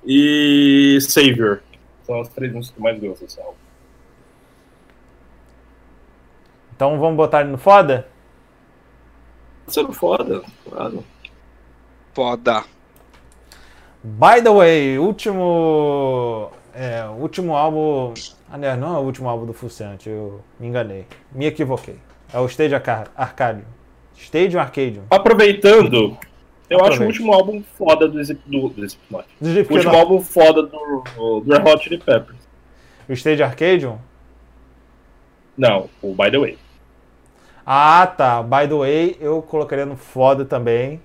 e 0.06 0.97
Savior. 1.02 1.60
São 2.06 2.22
as 2.22 2.28
três 2.28 2.51
músicas 2.55 2.74
que 2.74 2.80
eu 2.80 2.82
mais 2.82 2.98
gosto 2.98 3.22
desse 3.22 3.39
álbum. 3.39 3.61
Então 6.82 6.98
vamos 6.98 7.16
botar 7.16 7.42
ele 7.42 7.50
no 7.50 7.59
foda? 7.59 8.09
Sendo 9.68 9.92
foda, 9.92 10.42
claro. 10.68 11.04
Foda. 12.12 12.64
By 14.02 14.42
the 14.42 14.50
way, 14.50 14.98
último. 14.98 16.50
É, 16.74 17.04
último 17.04 17.54
álbum 17.54 18.12
Aliás, 18.50 18.76
não 18.80 18.96
é 18.96 18.98
o 18.98 19.02
último 19.02 19.28
álbum 19.28 19.46
do 19.46 19.52
Fuciante, 19.52 20.09
eu 20.09 20.40
me 20.59 20.66
enganei. 20.66 21.06
Me 21.30 21.46
equivoquei. 21.46 21.98
É 22.34 22.40
o 22.40 22.46
Stage 22.46 22.74
Arcadium. 22.74 23.64
Stage 24.16 24.59
Arcadium. 24.59 25.04
Aproveitando, 25.09 26.18
eu 26.68 26.78
Aproveite. 26.78 26.94
acho 26.94 27.02
o 27.04 27.06
último 27.06 27.32
álbum 27.32 27.62
foda 27.78 28.09
do 28.09 28.20
do, 28.20 28.68
do 28.70 28.84
Slipknot. 28.84 29.28
O 29.40 29.46
último 29.46 29.92
não... 29.92 30.00
álbum 30.00 30.20
foda 30.20 30.64
do, 30.64 31.04
do 31.14 31.44
Red 31.46 31.62
Hot 31.62 31.84
Chili 31.84 31.98
Peppers. 31.98 32.40
O 33.09 33.12
Stage 33.12 33.40
Arcadium? 33.40 34.00
Não, 35.56 35.88
o 36.02 36.14
By 36.14 36.30
The 36.30 36.38
Way. 36.38 36.59
Ah, 37.66 38.06
tá. 38.06 38.43
By 38.43 38.68
The 38.68 38.74
Way 38.74 39.16
eu 39.20 39.43
colocaria 39.43 39.86
no 39.86 39.97
foda 39.97 40.44
também. 40.44 41.01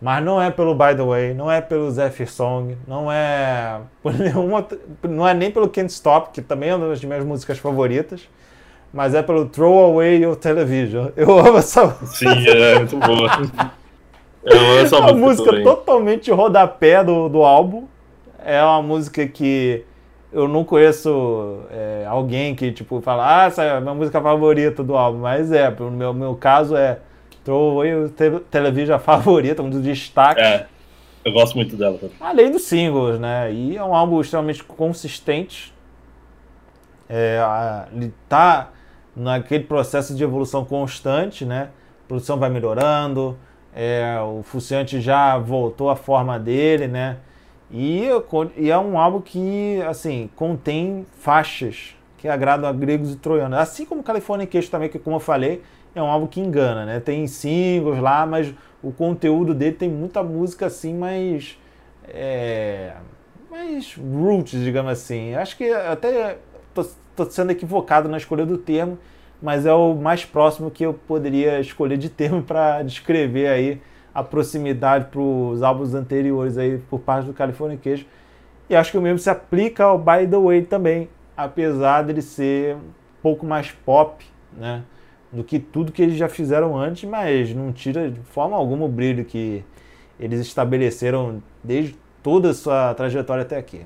Mas 0.00 0.24
não 0.24 0.40
é 0.40 0.48
pelo 0.50 0.74
By 0.74 0.94
the 0.96 1.02
Way, 1.02 1.34
não 1.34 1.50
é 1.50 1.60
pelo 1.60 1.90
Zephyr 1.90 2.30
Song, 2.30 2.76
não 2.86 3.10
é 3.10 3.80
por 4.00 4.14
nenhuma, 4.14 4.64
não 5.02 5.26
é 5.26 5.34
nem 5.34 5.50
pelo 5.50 5.68
Can't 5.68 5.92
Stop, 5.92 6.30
que 6.32 6.40
também 6.40 6.70
é 6.70 6.76
uma 6.76 6.88
das 6.88 7.02
minhas 7.02 7.24
músicas 7.24 7.58
favoritas, 7.58 8.28
mas 8.92 9.12
é 9.12 9.22
pelo 9.22 9.46
Throw 9.46 9.86
Away 9.86 10.22
Your 10.22 10.36
Television. 10.36 11.08
Eu 11.16 11.36
amo 11.36 11.58
essa 11.58 11.90
Sim, 12.06 12.28
é 12.28 12.78
muito 12.78 12.96
boa. 12.96 13.28
Eu 14.44 14.56
amo 14.56 14.78
essa 14.78 14.96
é 14.96 14.98
uma 15.00 15.12
música 15.14 15.50
também. 15.50 15.64
totalmente 15.64 16.30
rodapé 16.30 17.02
do, 17.02 17.28
do 17.28 17.42
álbum. 17.42 17.86
É 18.44 18.62
uma 18.62 18.80
música 18.80 19.26
que 19.26 19.84
eu 20.32 20.46
não 20.46 20.64
conheço 20.64 21.62
é, 21.70 22.04
alguém 22.06 22.54
que 22.54 22.70
tipo 22.70 23.00
fala, 23.00 23.44
ah, 23.44 23.46
essa 23.46 23.62
é 23.62 23.70
a 23.72 23.80
minha 23.80 23.94
música 23.94 24.20
favorita 24.20 24.82
do 24.82 24.96
álbum, 24.96 25.20
mas 25.20 25.50
é, 25.52 25.70
no 25.70 25.90
meu, 25.90 26.12
meu 26.12 26.34
caso 26.34 26.76
é 26.76 26.98
Throwaway 27.44 28.08
te 28.10 28.40
televisão 28.50 28.98
favorita, 29.00 29.62
um 29.62 29.70
dos 29.70 29.82
destaques. 29.82 30.44
É, 30.44 30.66
eu 31.24 31.32
gosto 31.32 31.54
muito 31.56 31.76
dela 31.76 31.96
também. 31.98 32.16
Além 32.20 32.50
dos 32.50 32.62
singles, 32.62 33.18
né? 33.18 33.52
E 33.52 33.76
é 33.76 33.82
um 33.82 33.94
álbum 33.94 34.20
extremamente 34.20 34.62
consistente. 34.62 35.72
É, 37.08 37.40
ele 37.92 38.12
tá 38.28 38.70
naquele 39.16 39.64
processo 39.64 40.14
de 40.14 40.22
evolução 40.22 40.64
constante, 40.64 41.44
né? 41.44 41.70
A 42.04 42.08
produção 42.08 42.38
vai 42.38 42.50
melhorando, 42.50 43.36
é, 43.74 44.18
o 44.20 44.42
Fuciante 44.42 45.00
já 45.00 45.38
voltou 45.38 45.90
à 45.90 45.96
forma 45.96 46.38
dele, 46.38 46.86
né? 46.86 47.16
E, 47.70 48.08
e, 48.56 48.70
é 48.70 48.78
um 48.78 48.98
álbum 48.98 49.20
que, 49.20 49.80
assim, 49.82 50.30
contém 50.34 51.04
faixas 51.18 51.94
que 52.16 52.26
agradam 52.26 52.68
a 52.68 52.72
gregos 52.72 53.12
e 53.12 53.16
troianos. 53.16 53.58
Assim 53.58 53.84
como 53.84 54.02
California 54.02 54.46
Queixo 54.46 54.70
também, 54.70 54.88
que 54.88 54.98
como 54.98 55.16
eu 55.16 55.20
falei, 55.20 55.62
é 55.94 56.02
um 56.02 56.06
álbum 56.06 56.26
que 56.26 56.40
engana, 56.40 56.84
né? 56.84 57.00
Tem 57.00 57.26
singles 57.26 58.00
lá, 58.00 58.26
mas 58.26 58.54
o 58.82 58.90
conteúdo 58.92 59.54
dele 59.54 59.76
tem 59.76 59.88
muita 59.88 60.22
música 60.22 60.66
assim, 60.66 60.94
mais. 60.94 61.58
É, 62.08 62.94
mais 63.50 63.94
roots, 63.94 64.60
digamos 64.62 64.92
assim. 64.92 65.34
Acho 65.34 65.56
que 65.56 65.70
até 65.70 66.38
tô, 66.74 66.84
tô 67.14 67.30
sendo 67.30 67.50
equivocado 67.50 68.08
na 68.08 68.16
escolha 68.16 68.46
do 68.46 68.56
termo, 68.56 68.98
mas 69.42 69.66
é 69.66 69.72
o 69.72 69.94
mais 69.94 70.24
próximo 70.24 70.70
que 70.70 70.84
eu 70.84 70.94
poderia 70.94 71.60
escolher 71.60 71.98
de 71.98 72.08
termo 72.08 72.42
para 72.44 72.82
descrever 72.82 73.48
aí 73.48 73.80
a 74.14 74.22
proximidade 74.22 75.06
para 75.06 75.20
os 75.20 75.62
álbuns 75.62 75.94
anteriores 75.94 76.58
aí 76.58 76.78
por 76.90 77.00
parte 77.00 77.26
do 77.26 77.32
California 77.32 77.76
Queijo. 77.76 78.06
E 78.68 78.76
acho 78.76 78.90
que 78.90 78.98
o 78.98 79.02
mesmo 79.02 79.18
se 79.18 79.30
aplica 79.30 79.84
ao 79.84 79.98
By 79.98 80.26
the 80.28 80.36
Way 80.36 80.62
também, 80.62 81.08
apesar 81.36 82.02
dele 82.02 82.22
ser 82.22 82.76
um 82.76 82.90
pouco 83.22 83.46
mais 83.46 83.70
pop, 83.70 84.24
né? 84.56 84.82
do 85.32 85.44
que 85.44 85.58
tudo 85.58 85.92
que 85.92 86.02
eles 86.02 86.16
já 86.16 86.28
fizeram 86.28 86.76
antes, 86.76 87.08
mas 87.08 87.54
não 87.54 87.72
tira 87.72 88.10
de 88.10 88.20
forma 88.20 88.56
alguma 88.56 88.86
o 88.86 88.88
brilho 88.88 89.24
que 89.24 89.62
eles 90.18 90.40
estabeleceram 90.40 91.42
desde 91.62 91.96
toda 92.22 92.50
a 92.50 92.54
sua 92.54 92.94
trajetória 92.94 93.42
até 93.42 93.56
aqui. 93.56 93.82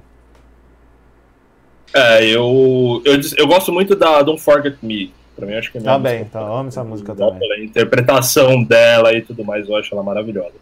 É, 1.94 2.24
eu, 2.24 3.02
eu, 3.04 3.20
eu 3.36 3.46
gosto 3.46 3.70
muito 3.70 3.94
da 3.94 4.22
Don't 4.22 4.40
Forget 4.40 4.78
Me. 4.82 5.12
Pra 5.34 5.46
mim, 5.46 5.54
acho 5.54 5.72
que 5.72 5.78
é 5.78 5.80
Tá 5.80 5.98
bem, 5.98 6.20
então 6.22 6.54
amo 6.56 6.68
essa 6.68 6.84
música 6.84 7.14
também. 7.14 7.38
Pela 7.38 7.59
interpretação 7.60 8.62
dela 8.62 9.12
e 9.12 9.22
tudo 9.22 9.44
mais, 9.44 9.68
eu 9.68 9.76
acho 9.76 9.94
ela 9.94 10.02
maravilhosa. 10.02 10.52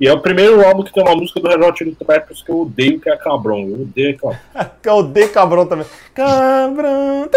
E 0.00 0.08
é 0.08 0.12
o 0.12 0.18
primeiro 0.20 0.64
álbum 0.66 0.82
que 0.82 0.92
tem 0.92 1.04
uma 1.04 1.14
música 1.14 1.38
do 1.38 1.48
Red 1.48 1.64
Hot 1.64 1.78
Chili 1.78 1.94
Peppers 1.94 2.42
que 2.42 2.50
eu 2.50 2.62
odeio, 2.62 2.98
que 3.00 3.08
é 3.08 3.12
a 3.12 3.16
Cabron. 3.16 3.68
Eu 3.68 3.82
odeio 3.82 4.10
aquela. 4.16 4.40
eu 4.84 4.94
odeio 4.96 5.28
Cabron 5.30 5.66
também. 5.66 5.86
Cabron. 6.12 7.28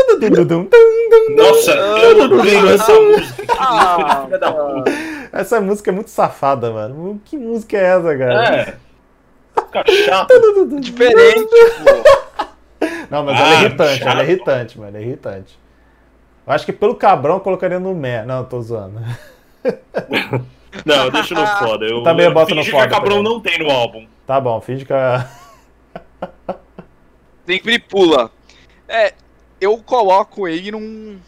Nossa, 1.35 1.72
eu 1.72 2.23
odeio 2.23 2.69
essa 2.69 2.99
música. 2.99 3.43
Que 3.45 3.53
música 3.53 4.15
de 4.15 4.26
filha 4.26 4.38
da 4.39 4.51
puta. 4.51 4.91
Essa 5.34 5.61
música 5.61 5.91
é 5.91 5.93
muito 5.93 6.09
safada, 6.09 6.72
mano. 6.72 7.22
Que 7.26 7.38
música 7.38 7.77
é 7.77 7.84
essa, 7.84 8.18
cara? 8.18 8.55
É. 8.55 8.73
Fica 9.53 9.84
chato. 10.05 10.80
Diferente, 10.80 11.55
pô. 11.84 12.88
Não, 13.11 13.23
mas 13.23 13.39
Ah, 13.39 13.43
ela 13.45 13.53
é 13.53 13.65
irritante, 13.65 13.99
chato. 13.99 14.07
ela 14.09 14.22
é 14.22 14.23
irritante, 14.26 14.80
mano. 14.80 14.97
É 14.97 15.01
irritante. 15.01 15.59
Eu 16.48 16.53
acho 16.53 16.65
que 16.65 16.72
pelo 16.74 16.95
Cabrão 16.95 17.36
eu 17.36 17.40
colocaria 17.41 17.80
no 17.80 17.94
Mé. 17.94 18.26
Não, 18.26 18.45
tô 18.45 18.61
zoando. 18.61 18.99
Não, 20.86 21.06
eu 21.06 21.11
deixo 21.11 21.34
no 21.34 21.45
foda. 21.45 21.86
Eu, 21.86 22.03
Também 22.03 22.26
eu 22.26 22.34
boto 22.34 22.56
no 22.56 22.64
foda 22.64 22.88
que 22.88 22.94
a 22.94 22.98
Cabron 22.98 23.18
também. 23.18 23.24
não 23.24 23.40
tem 23.41 23.60
no 23.60 23.69
álbum. 23.69 24.07
Tá 24.26 24.40
bom, 24.40 24.61
finge 24.61 24.86
que 24.86 24.94
a. 24.94 25.28
Sempre 27.45 27.80
pula. 27.80 28.32
É, 28.88 29.14
eu 29.60 29.78
coloco 29.80 30.48
ele 30.48 30.72
num. 30.72 31.19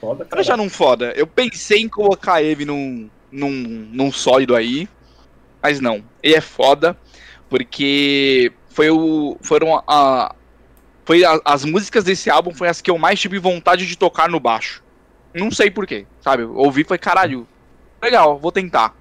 Foda, 0.00 0.24
Cara, 0.24 0.42
já 0.42 0.56
não 0.56 0.68
foda. 0.68 1.12
Eu 1.14 1.26
pensei 1.26 1.80
em 1.80 1.88
colocar 1.88 2.42
ele 2.42 2.64
num, 2.64 3.08
num, 3.30 3.50
num 3.92 4.10
sólido 4.10 4.56
aí, 4.56 4.88
mas 5.62 5.78
não. 5.80 6.02
Ele 6.22 6.34
é 6.34 6.40
foda, 6.40 6.96
porque 7.48 8.52
foi 8.68 8.90
o, 8.90 9.36
foram 9.42 9.80
a- 9.86 10.34
foi 11.04 11.24
a- 11.24 11.40
as 11.44 11.64
músicas 11.64 12.04
desse 12.04 12.30
álbum 12.30 12.54
foi 12.54 12.68
as 12.68 12.80
que 12.80 12.90
eu 12.90 12.98
mais 12.98 13.20
tive 13.20 13.38
vontade 13.38 13.86
de 13.86 13.96
tocar 13.96 14.28
no 14.28 14.40
baixo. 14.40 14.82
Não 15.34 15.50
sei 15.50 15.70
porquê, 15.70 16.06
sabe? 16.20 16.42
Eu 16.42 16.54
ouvi 16.54 16.84
falei, 16.84 16.98
caralho, 16.98 17.48
legal, 18.02 18.38
vou 18.38 18.52
tentar. 18.52 18.94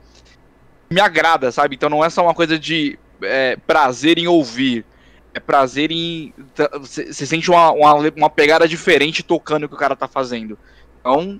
Me 0.89 0.99
agrada, 0.99 1.51
sabe? 1.51 1.75
Então 1.75 1.89
não 1.89 2.03
é 2.03 2.09
só 2.09 2.23
uma 2.23 2.33
coisa 2.33 2.57
de 2.57 2.97
é, 3.21 3.55
prazer 3.67 4.17
em 4.17 4.27
ouvir. 4.27 4.85
É 5.33 5.39
prazer 5.39 5.91
em. 5.91 6.33
Você 6.81 7.25
sente 7.25 7.49
uma, 7.49 7.71
uma, 7.71 7.93
uma 8.17 8.29
pegada 8.29 8.67
diferente 8.67 9.23
tocando 9.23 9.63
o 9.63 9.69
que 9.69 9.75
o 9.75 9.77
cara 9.77 9.95
tá 9.95 10.05
fazendo. 10.07 10.59
Então, 10.99 11.39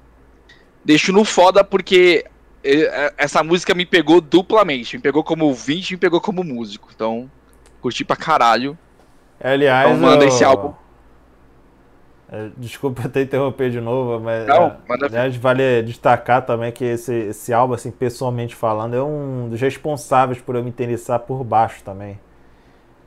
deixo 0.86 1.12
no 1.12 1.26
foda 1.26 1.62
porque 1.62 2.24
eh, 2.64 3.14
essa 3.18 3.44
música 3.44 3.74
me 3.76 3.86
pegou 3.86 4.22
duplamente. 4.22 4.96
Me 4.96 5.04
pegou 5.04 5.24
como 5.26 5.46
ouvinte 5.46 5.92
e 5.92 5.96
me 5.98 6.00
pegou 6.00 6.22
como 6.22 6.42
músico. 6.42 6.90
Então, 6.96 7.30
curti 7.82 8.06
pra 8.06 8.16
caralho. 8.16 8.78
Aliás. 9.44 9.90
Então 9.98 10.02
manda 10.10 10.24
eu- 10.24 10.28
esse 10.28 10.44
álbum. 10.44 10.74
É, 12.32 12.50
Desculpa 12.58 13.04
até 13.08 13.22
interromper 13.22 13.70
de 13.70 13.82
novo, 13.82 14.20
mas. 14.24 14.48
Não, 14.48 14.68
é, 14.68 14.78
aliás, 15.06 15.36
vale 15.36 15.82
destacar 15.84 16.46
também 16.46 16.72
que 16.72 16.84
esse, 16.86 17.14
esse 17.14 17.54
álbum, 17.54 17.74
assim, 17.74 17.92
pessoalmente 17.92 18.56
falando, 18.56 18.96
é 18.96 19.04
um 19.04 19.50
dos 19.50 19.60
responsáveis 19.60 20.40
por 20.42 20.56
eu 20.56 20.64
me 20.64 20.70
interessar 20.70 21.20
por 21.20 21.44
baixo 21.44 21.84
também. 21.84 22.20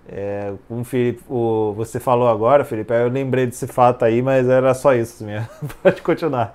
É, 0.06 0.52
como 0.68 0.84
Felipe, 0.84 1.22
o- 1.28 1.72
você 1.74 1.98
falou 1.98 2.28
agora, 2.28 2.64
Felipe, 2.64 2.92
eu 2.92 3.08
lembrei 3.08 3.46
desse 3.46 3.66
fato 3.66 4.04
aí, 4.04 4.20
mas 4.20 4.46
era 4.48 4.74
só 4.74 4.94
isso 4.94 5.24
mesmo. 5.24 5.48
Pode 5.82 6.02
continuar. 6.02 6.54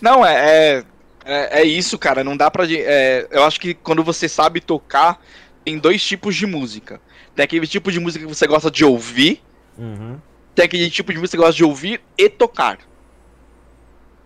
Não, 0.00 0.24
é, 0.24 0.78
é, 0.78 0.84
é, 1.24 1.60
é 1.60 1.64
isso, 1.64 1.98
cara. 1.98 2.24
Não 2.24 2.36
dá 2.36 2.50
pra. 2.50 2.64
é, 2.70 3.26
eu 3.30 3.44
acho 3.44 3.60
que 3.60 3.74
quando 3.74 4.02
você 4.02 4.28
sabe 4.28 4.60
tocar, 4.60 5.20
tem 5.64 5.78
dois 5.78 6.02
tipos 6.02 6.34
de 6.34 6.46
música. 6.46 7.00
Tem 7.38 7.44
aquele 7.44 7.68
tipo 7.68 7.92
de 7.92 8.00
música 8.00 8.26
que 8.26 8.34
você 8.34 8.48
gosta 8.48 8.68
de 8.68 8.84
ouvir, 8.84 9.40
Uhum. 9.78 10.18
tem 10.56 10.64
aquele 10.64 10.90
tipo 10.90 11.12
de 11.12 11.20
música 11.20 11.36
que 11.36 11.40
você 11.40 11.46
gosta 11.46 11.56
de 11.56 11.62
ouvir 11.62 12.00
e 12.18 12.28
tocar. 12.28 12.78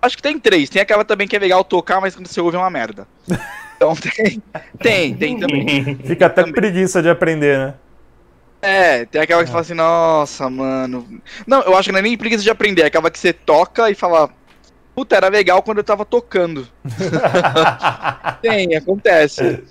Acho 0.01 0.17
que 0.17 0.23
tem 0.23 0.39
três. 0.41 0.71
Tem 0.71 0.81
aquela 0.81 1.05
também 1.05 1.29
que 1.29 1.37
é 1.37 1.39
legal 1.39 1.63
tocar, 1.63 2.01
mas 2.01 2.15
quando 2.17 2.27
você 2.27 2.41
ouve 2.41 2.57
é 2.57 2.61
uma 2.61 2.71
merda. 2.71 3.07
Então 3.77 3.97
tem. 3.97 4.41
Tem, 4.79 5.15
tem 5.17 5.39
também. 5.41 5.97
Fica 6.07 6.27
até 6.27 6.43
Também. 6.43 6.53
preguiça 6.55 7.03
de 7.03 7.09
aprender, 7.11 7.59
né? 7.59 7.75
É, 8.63 9.05
tem 9.07 9.21
aquela 9.21 9.43
que 9.43 9.51
fala 9.51 9.63
assim, 9.63 9.75
nossa, 9.75 10.49
mano. 10.49 11.21
Não, 11.45 11.63
eu 11.63 11.77
acho 11.77 11.89
que 11.89 11.93
não 11.93 11.99
é 11.99 12.03
nem 12.03 12.17
preguiça 12.17 12.45
de 12.45 12.51
aprender, 12.51 12.83
é 12.83 12.87
aquela 12.87 13.11
que 13.11 13.19
você 13.19 13.33
toca 13.33 13.91
e 13.91 13.95
fala. 13.97 14.31
Puta, 14.95 15.17
era 15.17 15.27
legal 15.29 15.65
quando 15.65 15.79
eu 15.79 15.85
tava 15.85 16.05
tocando. 16.05 16.69
Tem, 18.41 18.77
acontece. 18.77 19.65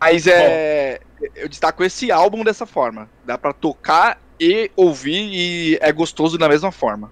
Mas 0.00 0.26
é. 0.26 1.00
Eu 1.34 1.48
destaco 1.48 1.82
esse 1.84 2.10
álbum 2.10 2.44
dessa 2.44 2.66
forma. 2.66 3.08
Dá 3.24 3.36
pra 3.38 3.52
tocar 3.52 4.18
e 4.38 4.70
ouvir 4.76 5.28
e 5.32 5.78
é 5.80 5.90
gostoso 5.92 6.36
da 6.36 6.48
mesma 6.48 6.70
forma. 6.70 7.10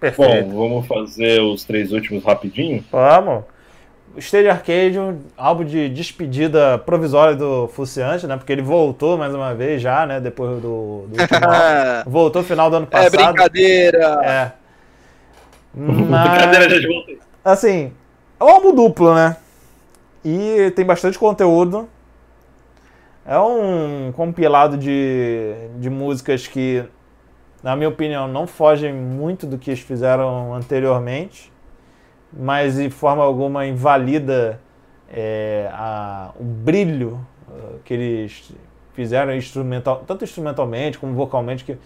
Perfeito. 0.00 0.48
Bom, 0.48 0.68
vamos 0.68 0.86
fazer 0.86 1.40
os 1.40 1.62
três 1.64 1.92
últimos 1.92 2.24
rapidinho. 2.24 2.84
Vamos. 2.90 3.44
Stage 4.18 4.48
Arcade, 4.48 4.98
um 4.98 5.20
álbum 5.36 5.64
de 5.64 5.88
despedida 5.88 6.78
provisória 6.78 7.36
do 7.36 7.68
Fuciante, 7.68 8.26
né? 8.26 8.36
Porque 8.36 8.50
ele 8.52 8.62
voltou 8.62 9.16
mais 9.16 9.32
uma 9.32 9.54
vez 9.54 9.80
já, 9.80 10.04
né? 10.04 10.18
Depois 10.20 10.60
do, 10.60 11.06
do 11.06 11.20
último 11.20 11.38
álbum. 11.46 12.10
Voltou 12.10 12.42
no 12.42 12.48
final 12.48 12.68
do 12.70 12.76
ano 12.76 12.88
é 12.90 12.90
passado. 12.90 13.34
brincadeira. 13.34 14.20
É. 14.24 14.52
Brincadeira, 15.72 16.68
Mas, 16.68 16.82
já 16.82 16.88
voltei. 16.88 17.18
assim, 17.44 17.92
é 18.40 18.44
um 18.44 18.48
álbum 18.48 18.74
duplo, 18.74 19.14
né? 19.14 19.36
E 20.24 20.72
tem 20.74 20.84
bastante 20.84 21.16
conteúdo. 21.16 21.88
É 23.24 23.38
um 23.38 24.12
compilado 24.12 24.76
de, 24.76 25.54
de 25.78 25.90
músicas 25.90 26.46
que, 26.46 26.84
na 27.62 27.76
minha 27.76 27.88
opinião, 27.88 28.26
não 28.26 28.46
fogem 28.46 28.92
muito 28.92 29.46
do 29.46 29.58
que 29.58 29.70
eles 29.70 29.80
fizeram 29.80 30.54
anteriormente, 30.54 31.52
mas 32.32 32.76
de 32.76 32.88
forma 32.90 33.22
alguma 33.22 33.66
invalida 33.66 34.60
é, 35.10 35.68
a, 35.72 36.30
o 36.38 36.44
brilho 36.44 37.24
uh, 37.48 37.78
que 37.84 37.92
eles 37.92 38.52
fizeram 38.94 39.34
instrumental, 39.34 40.04
tanto 40.06 40.24
instrumentalmente 40.24 40.98
como 40.98 41.14
vocalmente, 41.14 41.64
que 41.64 41.76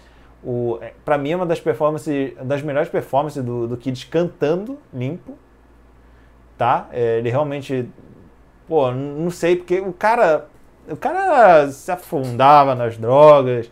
o, 0.43 0.79
é, 0.81 0.93
pra 1.05 1.17
mim 1.17 1.33
é 1.33 1.37
uma 1.37 1.47
das 1.47 1.61
performances, 1.61 2.35
das 2.43 2.63
melhores 2.63 2.89
performances 2.89 3.43
do, 3.43 3.67
do 3.67 3.77
Kids 3.77 4.05
cantando 4.05 4.79
limpo, 4.93 5.39
tá? 6.59 6.89
É, 6.93 7.19
ele 7.19 7.31
realmente, 7.31 7.89
pô, 8.69 8.91
não 8.93 9.31
sei, 9.31 9.57
porque 9.57 9.81
o 9.81 9.93
cara, 9.93 10.49
o 10.89 10.97
cara 10.97 11.71
se 11.71 11.91
afundava 11.91 12.75
nas 12.75 12.97
drogas 12.97 13.71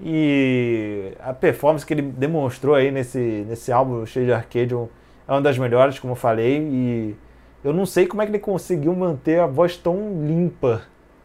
e 0.00 1.12
a 1.20 1.32
performance 1.32 1.84
que 1.86 1.94
ele 1.94 2.02
demonstrou 2.02 2.74
aí 2.74 2.90
nesse, 2.90 3.18
nesse 3.48 3.70
álbum 3.72 4.04
cheio 4.04 4.26
de 4.26 4.32
arcade 4.32 4.74
é 4.74 5.32
uma 5.32 5.40
das 5.40 5.56
melhores, 5.56 5.98
como 5.98 6.12
eu 6.12 6.16
falei, 6.16 6.58
e 6.58 7.16
eu 7.62 7.72
não 7.72 7.86
sei 7.86 8.06
como 8.06 8.20
é 8.22 8.26
que 8.26 8.32
ele 8.32 8.38
conseguiu 8.40 8.94
manter 8.94 9.40
a 9.40 9.46
voz 9.46 9.76
tão 9.76 10.24
limpa 10.26 10.82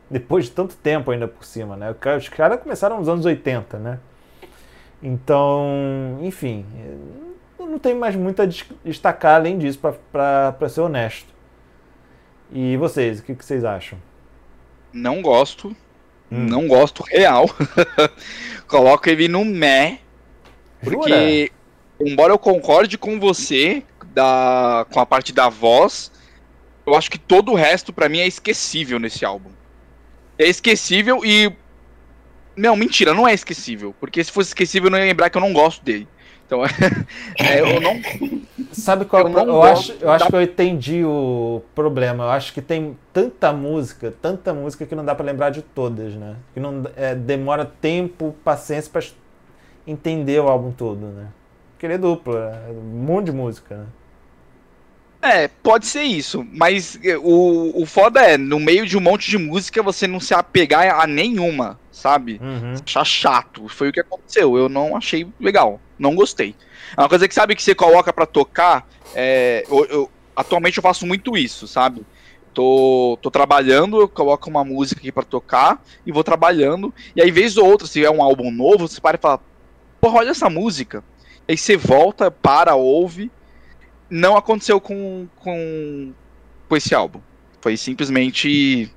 depois 0.09 0.45
de 0.45 0.51
tanto 0.51 0.75
tempo 0.75 1.11
ainda 1.11 1.27
por 1.27 1.43
cima, 1.43 1.75
né? 1.75 1.93
Os 2.17 2.29
caras 2.29 2.61
começaram 2.61 2.97
nos 2.99 3.09
anos 3.09 3.25
80, 3.25 3.77
né? 3.79 3.99
Então, 5.01 6.19
enfim, 6.21 6.65
não 7.59 7.77
tenho 7.79 7.99
mais 7.99 8.15
muito 8.15 8.41
a 8.41 8.45
des- 8.45 8.65
destacar 8.83 9.35
além 9.35 9.57
disso, 9.57 9.79
para 10.11 10.69
ser 10.69 10.81
honesto. 10.81 11.33
E 12.51 12.77
vocês, 12.77 13.19
o 13.19 13.23
que, 13.23 13.35
que 13.35 13.43
vocês 13.43 13.65
acham? 13.65 13.99
Não 14.91 15.21
gosto. 15.21 15.75
Hum. 16.31 16.45
Não 16.45 16.67
gosto 16.67 17.03
real. 17.03 17.49
Coloco 18.67 19.09
ele 19.09 19.27
no 19.27 19.45
meh. 19.45 19.99
Porque, 20.81 21.51
embora 21.99 22.33
eu 22.33 22.39
concorde 22.39 22.97
com 22.97 23.19
você 23.19 23.83
da, 24.13 24.85
com 24.91 24.99
a 24.99 25.05
parte 25.05 25.33
da 25.33 25.49
voz, 25.49 26.11
eu 26.85 26.95
acho 26.95 27.09
que 27.09 27.17
todo 27.17 27.51
o 27.51 27.55
resto 27.55 27.91
pra 27.91 28.09
mim 28.09 28.19
é 28.19 28.27
esquecível 28.27 28.99
nesse 28.99 29.25
álbum. 29.25 29.49
É 30.37 30.47
esquecível 30.47 31.21
e. 31.25 31.51
Não, 32.55 32.75
mentira, 32.75 33.13
não 33.13 33.27
é 33.27 33.33
esquecível. 33.33 33.93
Porque 33.99 34.23
se 34.23 34.31
fosse 34.31 34.49
esquecível, 34.49 34.87
eu 34.87 34.91
não 34.91 34.97
ia 34.99 35.05
lembrar 35.05 35.29
que 35.29 35.37
eu 35.37 35.41
não 35.41 35.53
gosto 35.53 35.83
dele. 35.83 36.07
Então, 36.47 36.63
é, 37.39 37.59
eu 37.59 37.79
não. 37.81 37.99
Sabe 38.71 39.05
qual 39.05 39.23
Eu 39.23 39.27
é 39.27 39.31
não 39.45 39.55
eu 39.55 39.63
acho, 39.63 39.91
eu 39.99 40.09
acho 40.09 40.25
da- 40.25 40.29
que 40.29 40.35
eu 40.35 40.41
entendi 40.41 41.03
o 41.03 41.61
problema. 41.75 42.23
Eu 42.23 42.29
acho 42.29 42.53
que 42.53 42.61
tem 42.61 42.97
tanta 43.13 43.51
música, 43.53 44.13
tanta 44.21 44.53
música 44.53 44.85
que 44.85 44.95
não 44.95 45.03
dá 45.03 45.13
pra 45.13 45.25
lembrar 45.25 45.49
de 45.49 45.61
todas, 45.61 46.13
né? 46.15 46.37
Que 46.53 46.59
não 46.59 46.83
é, 46.95 47.13
demora 47.13 47.65
tempo, 47.65 48.35
paciência 48.43 48.89
pra 48.91 49.01
entender 49.85 50.39
o 50.39 50.47
álbum 50.47 50.71
todo, 50.71 51.05
né? 51.07 51.27
Porque 51.73 51.85
ele 51.85 51.93
é 51.93 51.97
duplo, 51.97 52.35
é 52.37 52.69
um 52.71 52.81
monte 53.05 53.25
de 53.25 53.31
música, 53.33 53.75
né? 53.77 53.85
É, 55.21 55.47
pode 55.47 55.87
ser 55.87 56.03
isso, 56.03 56.45
mas 56.53 56.97
é, 57.03 57.17
o, 57.17 57.71
o 57.75 57.85
foda 57.85 58.21
é, 58.21 58.37
no 58.37 58.59
meio 58.59 58.85
de 58.85 58.95
um 58.97 59.01
monte 59.01 59.29
de 59.29 59.37
música, 59.37 59.81
você 59.81 60.05
não 60.07 60.19
se 60.19 60.33
apegar 60.33 60.99
a 61.01 61.07
nenhuma, 61.07 61.79
sabe? 61.91 62.39
Uhum. 62.41 62.75
achar 62.85 63.03
chato. 63.03 63.67
Foi 63.67 63.89
o 63.89 63.91
que 63.91 63.99
aconteceu. 63.99 64.55
Eu 64.57 64.69
não 64.69 64.95
achei 64.95 65.27
legal. 65.39 65.81
Não 65.97 66.15
gostei. 66.15 66.55
É 66.95 67.01
uma 67.01 67.09
coisa 67.09 67.27
que 67.27 67.33
sabe 67.33 67.55
que 67.55 67.63
você 67.63 67.73
coloca 67.75 68.11
pra 68.13 68.25
tocar. 68.25 68.87
é, 69.15 69.63
eu- 69.69 69.85
eu- 69.85 70.11
atualmente 70.35 70.77
eu 70.77 70.83
faço 70.83 71.05
muito 71.07 71.37
isso, 71.37 71.67
sabe? 71.67 72.05
tô, 72.53 73.19
tô 73.21 73.29
trabalhando, 73.29 73.99
eu 74.01 74.09
coloco 74.09 74.49
uma 74.49 74.63
música 74.65 74.99
aqui 74.99 75.11
pra 75.11 75.21
tocar 75.21 75.79
e 76.03 76.11
vou 76.11 76.23
trabalhando. 76.23 76.91
E 77.15 77.21
aí, 77.21 77.29
vez 77.29 77.55
ou 77.55 77.67
outra, 77.67 77.85
se 77.87 78.03
é 78.03 78.09
um 78.09 78.21
álbum 78.23 78.49
novo, 78.49 78.87
você 78.87 78.99
para 78.99 79.15
e 79.15 79.21
fala, 79.21 79.39
porra, 80.01 80.17
olha 80.19 80.31
essa 80.31 80.49
música. 80.49 81.03
Aí 81.47 81.55
você 81.55 81.77
volta, 81.77 82.31
para, 82.31 82.73
ouve. 82.75 83.29
Não 84.09 84.35
aconteceu 84.35 84.81
com, 84.81 85.27
com, 85.35 86.11
com 86.67 86.75
esse 86.75 86.95
álbum. 86.95 87.19
Foi 87.61 87.77
simplesmente 87.77 88.91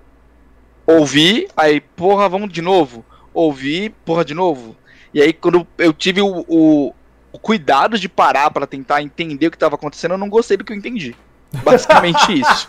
ouvir, 0.87 1.49
aí, 1.57 1.81
porra, 1.81 2.29
vamos 2.31 2.51
de 2.51 2.63
novo. 2.63 3.05
Ouvir, 3.33 3.91
porra, 4.07 4.25
de 4.25 4.33
novo. 4.33 4.75
E 5.13 5.21
aí, 5.21 5.33
quando 5.33 5.67
eu 5.79 5.93
tive 5.93 6.21
o, 6.21 6.45
o, 6.49 6.95
o 7.33 7.39
cuidado 7.39 7.99
de 7.99 8.09
parar 8.09 8.51
para 8.51 8.67
tentar 8.67 9.03
entender 9.03 9.49
o 9.49 9.51
que 9.51 9.57
estava 9.57 9.75
acontecendo, 9.75 10.13
eu 10.13 10.19
não 10.19 10.29
gostei 10.29 10.57
do 10.57 10.65
que 10.65 10.73
eu 10.73 10.77
entendi. 10.77 11.15
Basicamente 11.65 12.33
isso. 12.41 12.69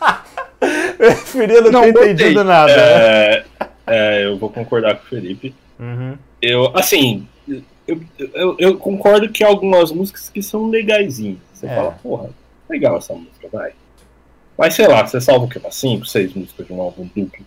Preferia 0.97 1.61
não, 1.61 1.71
não 1.71 1.81
ter 1.81 1.93
gostei. 1.93 2.11
entendido 2.11 2.43
nada. 2.43 2.71
É, 2.71 3.45
é, 3.87 4.25
eu 4.25 4.37
vou 4.37 4.49
concordar 4.49 4.95
com 4.95 5.05
o 5.05 5.09
Felipe. 5.09 5.55
Uhum. 5.79 6.17
Eu, 6.41 6.75
assim, 6.75 7.27
eu, 7.87 8.01
eu, 8.33 8.55
eu, 8.57 8.77
concordo 8.77 9.29
que 9.29 9.43
algumas 9.43 9.91
músicas 9.91 10.29
que 10.29 10.41
são 10.41 10.69
legaisinhas. 10.69 11.39
Você 11.53 11.67
é. 11.67 11.75
fala, 11.75 11.91
porra, 11.91 12.29
legal 12.69 12.97
essa 12.97 13.13
música, 13.13 13.47
vai. 13.51 13.73
Mas 14.57 14.75
sei 14.75 14.87
lá, 14.87 15.05
você 15.05 15.19
salva 15.19 15.45
o? 15.45 15.59
Umas 15.59 15.75
5, 15.75 16.05
6 16.05 16.33
músicas 16.33 16.67
de 16.67 16.73
um 16.73 16.81
álbum 16.81 17.09
duplo. 17.15 17.45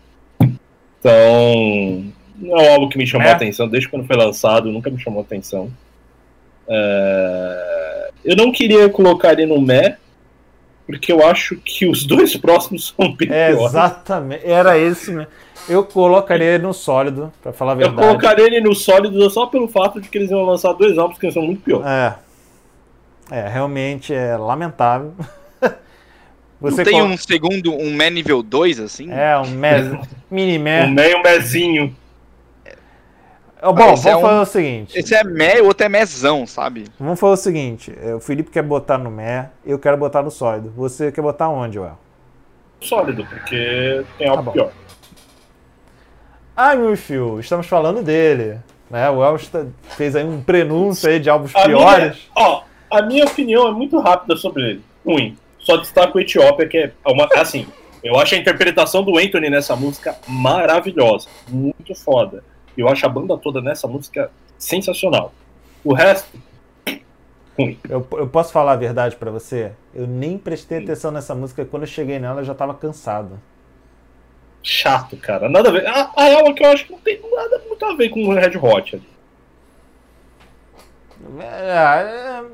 Então, 0.98 2.12
não 2.36 2.58
é 2.58 2.62
um 2.62 2.72
álbum 2.74 2.88
que 2.88 2.98
me 2.98 3.06
chamou 3.06 3.26
é. 3.26 3.32
a 3.32 3.34
atenção. 3.34 3.68
Desde 3.68 3.88
quando 3.88 4.06
foi 4.06 4.16
lançado, 4.16 4.70
nunca 4.70 4.90
me 4.90 4.98
chamou 4.98 5.20
a 5.20 5.22
atenção. 5.22 5.70
É... 6.68 8.10
Eu 8.24 8.36
não 8.36 8.50
queria 8.50 8.88
colocar 8.88 9.32
ele 9.32 9.46
no 9.46 9.60
Mé, 9.60 9.98
porque 10.86 11.12
eu 11.12 11.24
acho 11.26 11.56
que 11.56 11.86
os 11.86 12.04
dois 12.06 12.36
próximos 12.36 12.94
são 12.96 13.12
bem 13.14 13.28
é, 13.30 13.50
Exatamente, 13.50 14.46
era 14.46 14.78
esse 14.78 15.12
mesmo. 15.12 15.30
Eu 15.68 15.84
colocaria 15.84 16.46
ele 16.46 16.64
no 16.64 16.74
sólido, 16.74 17.32
pra 17.42 17.52
falar 17.52 17.72
a 17.72 17.74
verdade. 17.76 18.02
Eu 18.02 18.06
colocaria 18.06 18.46
ele 18.46 18.60
no 18.60 18.74
sólido 18.74 19.30
só 19.30 19.46
pelo 19.46 19.66
fato 19.66 20.00
de 20.00 20.08
que 20.08 20.18
eles 20.18 20.30
iam 20.30 20.42
lançar 20.42 20.72
dois 20.74 20.98
álbuns 20.98 21.18
que 21.18 21.30
são 21.30 21.42
muito 21.42 21.62
piores. 21.62 21.86
É. 21.86 22.14
É, 23.30 23.48
realmente 23.48 24.12
é 24.12 24.36
lamentável. 24.36 25.14
Você 26.60 26.76
Não 26.76 26.84
tem 26.84 27.02
um 27.02 27.16
segundo, 27.16 27.74
um 27.74 27.92
Mé 27.92 28.10
nível 28.10 28.42
2, 28.42 28.80
assim? 28.80 29.10
É, 29.10 29.36
um 29.38 29.50
Mé, 29.50 29.98
mini 30.30 30.58
Mé. 30.58 30.84
Um 30.84 30.90
Mé 30.90 31.10
e 31.10 31.14
um 31.14 31.22
Mézinho. 31.22 31.96
Oh, 33.66 33.72
bom, 33.72 33.96
vamos 33.96 34.04
é 34.04 34.20
fazer 34.20 34.40
o 34.40 34.44
seguinte. 34.44 34.98
Esse 34.98 35.14
é 35.14 35.24
Mé, 35.24 35.62
o 35.62 35.66
outro 35.66 35.86
é 35.86 35.88
Mézão, 35.88 36.46
sabe? 36.46 36.84
Vamos 37.00 37.18
fazer 37.18 37.32
o 37.32 37.36
seguinte. 37.36 37.94
É, 38.02 38.14
o 38.14 38.20
Felipe 38.20 38.50
quer 38.50 38.62
botar 38.62 38.98
no 38.98 39.10
Mé, 39.10 39.48
eu 39.64 39.78
quero 39.78 39.96
botar 39.96 40.22
no 40.22 40.30
sólido. 40.30 40.70
Você 40.76 41.10
quer 41.10 41.22
botar 41.22 41.48
onde, 41.48 41.78
Well? 41.78 41.98
Sólido, 42.78 43.24
porque 43.24 44.04
tem 44.18 44.28
algo 44.28 44.44
tá 44.44 44.50
pior. 44.50 44.72
Ai, 46.54 46.76
meu 46.76 46.94
filho, 46.94 47.40
estamos 47.40 47.66
falando 47.66 48.02
dele. 48.02 48.58
Né? 48.90 49.08
O 49.08 49.20
Welsh 49.20 49.50
fez 49.96 50.14
aí 50.14 50.24
um 50.24 50.42
prenúncio 50.42 51.08
aí 51.08 51.18
de 51.18 51.30
álbuns 51.30 51.56
a 51.56 51.62
piores. 51.62 52.28
Minha, 52.36 52.48
ó, 52.48 52.62
a 52.90 53.00
minha 53.00 53.24
opinião 53.24 53.66
é 53.66 53.72
muito 53.72 53.98
rápida 53.98 54.36
sobre 54.36 54.62
ele. 54.62 54.84
Ruim. 55.06 55.38
Só 55.58 55.78
destaco 55.78 56.18
o 56.18 56.20
Etiópia, 56.20 56.68
que 56.68 56.76
é 56.76 56.92
uma. 57.06 57.26
Assim, 57.34 57.66
eu 58.02 58.18
acho 58.18 58.34
a 58.34 58.38
interpretação 58.38 59.02
do 59.02 59.16
Anthony 59.16 59.48
nessa 59.48 59.74
música 59.74 60.14
maravilhosa. 60.28 61.28
Muito 61.48 61.94
foda. 61.94 62.44
Eu 62.76 62.88
acho 62.88 63.04
a 63.06 63.08
banda 63.08 63.36
toda 63.38 63.60
nessa 63.60 63.86
música 63.86 64.30
sensacional. 64.58 65.32
O 65.84 65.92
resto, 65.92 66.38
ruim. 67.58 67.78
Eu, 67.88 68.06
eu 68.12 68.28
posso 68.28 68.52
falar 68.52 68.72
a 68.72 68.76
verdade 68.76 69.16
para 69.16 69.30
você? 69.30 69.72
Eu 69.94 70.06
nem 70.06 70.36
prestei 70.36 70.78
atenção 70.78 71.10
nessa 71.10 71.34
música. 71.34 71.64
Quando 71.64 71.84
eu 71.84 71.88
cheguei 71.88 72.18
nela, 72.18 72.40
eu 72.40 72.44
já 72.44 72.54
tava 72.54 72.74
cansado. 72.74 73.40
Chato, 74.62 75.16
cara. 75.16 75.48
Nada 75.48 75.68
a 75.68 75.72
ver. 75.72 75.86
A, 75.86 76.10
a 76.16 76.24
real 76.24 76.46
é 76.46 76.52
que 76.52 76.64
eu 76.64 76.70
acho 76.70 76.86
que 76.86 76.92
não 76.92 77.00
tem 77.00 77.20
nada 77.30 77.62
muito 77.66 77.84
a 77.84 77.94
ver 77.94 78.08
com 78.08 78.24
o 78.24 78.34
Red 78.34 78.56
Hot 78.56 78.96
ali. 78.96 79.14
É, 81.40 81.46
é, 81.46 82.44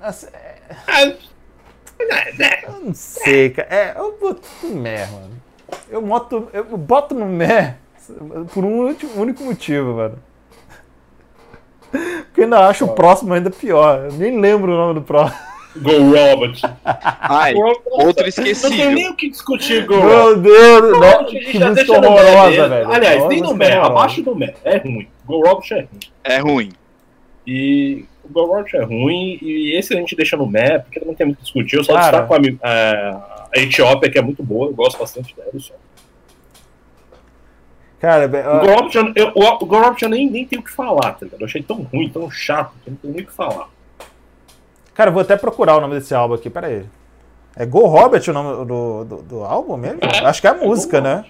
assim, 0.00 0.26
é, 0.32 1.06
é, 2.42 2.66
eu 2.66 2.80
não 2.80 2.94
sei, 2.94 3.50
cara. 3.50 3.68
É, 3.70 3.94
eu 3.96 4.18
boto 4.18 4.48
no 4.62 4.76
Mé, 4.76 5.06
mano. 5.06 5.42
Eu, 5.88 6.02
boto, 6.02 6.48
eu 6.52 6.64
boto 6.76 7.14
no 7.14 7.26
Mé 7.26 7.76
por 8.52 8.64
um 8.64 8.94
único 9.16 9.44
motivo, 9.44 9.94
mano. 9.94 10.18
Porque 11.90 12.40
eu 12.40 12.44
ainda 12.44 12.68
acho 12.68 12.84
o 12.84 12.94
próximo 12.94 13.32
ainda 13.32 13.50
pior. 13.50 14.06
Eu 14.06 14.12
nem 14.12 14.40
lembro 14.40 14.72
o 14.72 14.76
nome 14.76 14.94
do 14.94 15.02
próximo. 15.02 15.38
Go 15.76 15.90
Robert. 15.90 16.58
Ai, 16.84 17.54
outro 17.54 18.26
esquecido. 18.26 18.70
Não 18.70 18.76
tem 18.76 18.94
nem 18.94 19.10
o 19.10 19.14
que 19.14 19.28
discutir, 19.28 19.86
Go 19.86 19.96
Meu 19.96 20.36
Deus, 20.38 20.92
não, 20.92 21.00
não, 21.00 21.24
que 21.26 21.58
música 21.58 21.92
horrorosa, 21.92 22.68
velho. 22.68 22.90
Aliás, 22.90 23.16
Nossa, 23.18 23.28
nem 23.28 23.40
no 23.42 23.54
Mé, 23.54 23.72
abaixo 23.74 24.22
do 24.22 24.34
Mé. 24.34 24.54
É 24.64 24.78
ruim. 24.78 25.08
Go 25.26 25.46
Robert 25.46 25.66
é 25.70 25.80
ruim. 25.80 25.88
É 26.24 26.38
ruim. 26.38 26.72
E 27.46 28.04
o 28.24 28.32
Go 28.32 28.64
é 28.72 28.84
ruim, 28.84 29.38
e 29.42 29.76
esse 29.76 29.94
a 29.94 29.96
gente 29.98 30.16
deixa 30.16 30.36
no 30.36 30.46
Mé, 30.46 30.78
porque 30.78 31.00
não 31.04 31.14
tem 31.14 31.26
muito 31.26 31.38
que 31.38 31.44
discutir. 31.44 31.76
Eu 31.76 31.84
só 31.84 31.94
Cara. 31.94 32.22
destaco 32.22 32.34
a, 32.34 32.68
a, 32.68 33.48
a 33.54 33.60
Etiópia, 33.60 34.10
que 34.10 34.18
é 34.18 34.22
muito 34.22 34.42
boa, 34.42 34.68
eu 34.68 34.74
gosto 34.74 34.98
bastante 34.98 35.34
dela. 35.36 35.50
Só. 35.58 35.74
Cara, 38.06 38.30
o 39.34 39.66
Gorop 39.66 39.98
já 39.98 40.08
nem, 40.08 40.30
nem 40.30 40.46
tem 40.46 40.60
o 40.60 40.62
que 40.62 40.70
falar, 40.70 41.14
tá 41.14 41.24
ligado? 41.24 41.40
Eu 41.40 41.46
achei 41.46 41.60
tão 41.60 41.82
ruim, 41.82 42.08
tão 42.08 42.30
chato, 42.30 42.72
que 42.84 42.90
não 42.90 42.96
tem 42.96 43.10
nem 43.10 43.22
o 43.24 43.26
que 43.26 43.32
falar. 43.32 43.68
Cara, 44.94 45.10
eu 45.10 45.12
vou 45.12 45.22
até 45.22 45.36
procurar 45.36 45.76
o 45.76 45.80
nome 45.80 45.96
desse 45.96 46.14
álbum 46.14 46.34
aqui, 46.34 46.48
pera 46.48 46.68
aí. 46.68 46.84
É 47.56 47.66
Go 47.66 47.84
Robert 47.86 48.22
o 48.28 48.32
nome 48.32 48.64
do, 48.64 49.04
do, 49.04 49.22
do 49.22 49.44
álbum 49.44 49.76
mesmo? 49.76 49.98
É, 50.02 50.24
acho 50.24 50.40
que 50.40 50.46
é 50.46 50.50
a 50.50 50.54
música, 50.54 50.98
é 50.98 51.00
né? 51.00 51.24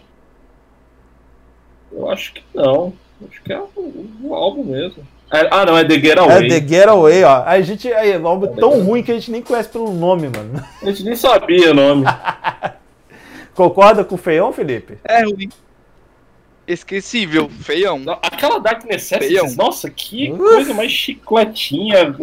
Eu 1.91 2.11
acho 2.11 2.35
que 2.35 2.45
não. 2.53 2.93
Acho 3.27 3.43
que 3.43 3.55
é 3.55 3.59
o, 3.59 4.07
o 4.23 4.35
álbum 4.35 4.65
mesmo. 4.65 5.03
É, 5.33 5.49
ah, 5.51 5.65
não, 5.65 5.79
é 5.79 5.85
The 5.85 5.99
Getaway. 5.99 6.47
É 6.47 6.61
The 6.61 6.69
Getaway, 6.69 7.25
ó. 7.25 7.43
A 7.47 7.59
gente. 7.63 7.91
Aí, 7.91 8.13
é 8.13 8.19
um 8.19 8.29
álbum 8.29 8.53
é 8.53 8.61
tão 8.61 8.85
ruim 8.85 9.03
que 9.03 9.13
a 9.13 9.15
gente 9.15 9.31
nem 9.31 9.41
conhece 9.41 9.71
pelo 9.71 9.91
nome, 9.95 10.29
mano. 10.29 10.63
A 10.83 10.87
gente 10.87 11.05
nem 11.05 11.17
sabia 11.17 11.71
o 11.71 11.75
nome. 11.75 12.05
Concorda 13.55 14.05
com 14.05 14.17
o 14.17 14.19
feião, 14.19 14.53
Felipe? 14.53 14.99
É 15.03 15.25
ruim. 15.25 15.49
Esquecível, 16.67 17.49
feião. 17.49 18.03
Aquela 18.23 18.59
Dark 18.59 18.85
Necessities, 18.85 19.57
nossa, 19.57 19.89
que 19.89 20.33
Uf. 20.33 20.39
coisa 20.39 20.75
mais 20.75 20.91
chicletinha. 20.91 22.15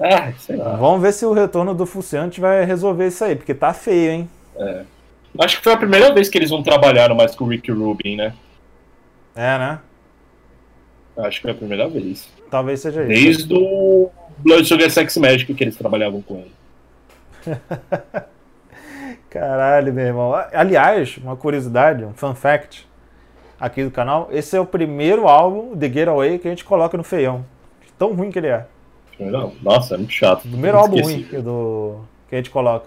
Ah, 0.00 0.32
sei 0.38 0.56
lá. 0.56 0.76
Vamos 0.76 1.02
ver 1.02 1.12
se 1.12 1.26
o 1.26 1.32
retorno 1.32 1.74
do 1.74 1.84
Fuciante 1.84 2.40
vai 2.40 2.64
resolver 2.64 3.08
isso 3.08 3.22
aí, 3.22 3.36
porque 3.36 3.52
tá 3.52 3.74
feio, 3.74 4.10
hein? 4.12 4.30
É. 4.56 4.84
Acho 5.38 5.58
que 5.58 5.64
foi 5.64 5.74
a 5.74 5.76
primeira 5.76 6.12
vez 6.14 6.28
que 6.28 6.38
eles 6.38 6.50
não 6.50 6.62
trabalharam 6.62 7.14
mais 7.14 7.34
com 7.34 7.44
o 7.44 7.48
Rick 7.48 7.70
Rubin, 7.70 8.16
né? 8.16 8.32
É, 9.34 9.58
né? 9.58 9.78
Acho 11.18 11.36
que 11.36 11.42
foi 11.42 11.50
a 11.50 11.54
primeira 11.54 11.88
vez. 11.88 12.28
Talvez 12.50 12.80
seja 12.80 13.02
isso. 13.02 13.46
Desde 13.46 13.54
o 13.54 14.10
Blood 14.38 14.66
Sugar 14.66 14.90
Sex 14.90 15.16
Magic 15.18 15.52
que 15.52 15.64
eles 15.64 15.76
trabalhavam 15.76 16.22
com 16.22 16.36
ele. 16.36 16.52
Caralho, 19.30 19.94
meu 19.94 20.04
irmão. 20.04 20.34
Aliás, 20.52 21.16
uma 21.18 21.36
curiosidade, 21.36 22.04
um 22.04 22.12
fun 22.12 22.34
fact 22.34 22.86
aqui 23.60 23.84
do 23.84 23.90
canal: 23.90 24.28
esse 24.32 24.56
é 24.56 24.60
o 24.60 24.66
primeiro 24.66 25.28
álbum 25.28 25.76
The 25.76 25.88
Getaway 25.88 26.38
que 26.38 26.48
a 26.48 26.50
gente 26.50 26.64
coloca 26.64 26.96
no 26.96 27.04
feião. 27.04 27.44
Tão 27.96 28.12
ruim 28.12 28.30
que 28.30 28.38
ele 28.40 28.48
é. 28.48 28.66
Nossa, 29.62 29.94
é 29.94 29.98
muito 29.98 30.12
chato. 30.12 30.46
O 30.46 30.48
primeiro 30.48 30.78
álbum 30.78 31.00
ruim 31.00 31.22
do, 31.42 32.00
que 32.28 32.34
a 32.34 32.38
gente 32.38 32.50
coloca. 32.50 32.86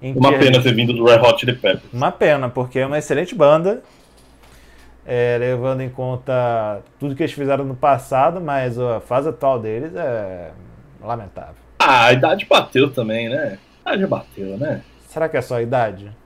Uma 0.00 0.30
pena 0.38 0.62
ter 0.62 0.74
vindo 0.74 0.92
do 0.92 1.04
Red 1.04 1.18
Hot 1.18 1.40
Chili 1.40 1.54
Peppers. 1.54 1.92
Uma 1.92 2.12
pena, 2.12 2.48
porque 2.48 2.78
é 2.78 2.86
uma 2.86 2.98
excelente 2.98 3.34
banda. 3.34 3.82
É, 5.04 5.38
levando 5.40 5.80
em 5.80 5.88
conta 5.88 6.82
tudo 7.00 7.16
que 7.16 7.22
eles 7.22 7.32
fizeram 7.32 7.64
no 7.64 7.74
passado, 7.74 8.42
mas 8.42 8.78
a 8.78 9.00
fase 9.00 9.30
atual 9.30 9.58
deles 9.58 9.96
é 9.96 10.50
lamentável. 11.02 11.54
Ah, 11.78 12.06
a 12.06 12.12
idade 12.12 12.44
bateu 12.44 12.92
também, 12.92 13.30
né? 13.30 13.58
A 13.84 13.94
idade 13.94 14.06
bateu, 14.06 14.58
né? 14.58 14.82
Será 15.18 15.28
que 15.28 15.36
é 15.36 15.42
só 15.42 15.56
a 15.56 15.62
idade? 15.62 16.16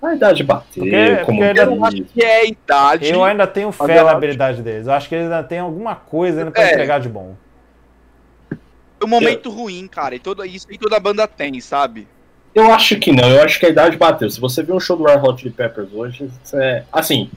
A 0.00 0.14
idade 0.14 0.42
bateu, 0.42 0.82
porque, 0.82 1.16
como 1.26 1.38
porque 1.38 1.60
eu 1.60 1.84
acho 1.84 2.02
que 2.04 2.24
é 2.24 2.40
a 2.40 2.44
idade. 2.46 3.10
Eu 3.10 3.22
ainda 3.22 3.46
tenho 3.46 3.70
fé 3.70 4.02
na 4.02 4.10
habilidade 4.10 4.62
deles. 4.62 4.86
Eu 4.86 4.94
acho 4.94 5.06
que 5.06 5.14
eles 5.14 5.26
ainda 5.26 5.42
têm 5.42 5.58
alguma 5.58 5.94
coisa 5.94 6.38
ainda 6.38 6.50
pra 6.50 6.62
é. 6.62 6.72
entregar 6.72 6.98
de 6.98 7.10
bom. 7.10 7.36
É 8.50 9.04
um 9.04 9.08
momento 9.08 9.50
eu... 9.50 9.52
ruim, 9.52 9.86
cara, 9.86 10.14
e 10.14 10.18
toda 10.18 10.46
isso 10.46 10.66
e 10.70 10.78
toda 10.78 10.98
banda 10.98 11.28
tem, 11.28 11.60
sabe? 11.60 12.08
Eu 12.54 12.72
acho 12.72 12.98
que 12.98 13.12
não, 13.12 13.28
eu 13.28 13.42
acho 13.42 13.60
que 13.60 13.66
a 13.66 13.68
idade 13.68 13.98
bateu. 13.98 14.30
Se 14.30 14.40
você 14.40 14.62
viu 14.62 14.76
um 14.76 14.80
show 14.80 14.96
do 14.96 15.04
Red 15.04 15.18
Hot 15.18 15.42
Chili 15.42 15.52
Peppers 15.52 15.92
hoje, 15.92 16.30
é... 16.54 16.84
assim, 16.90 17.30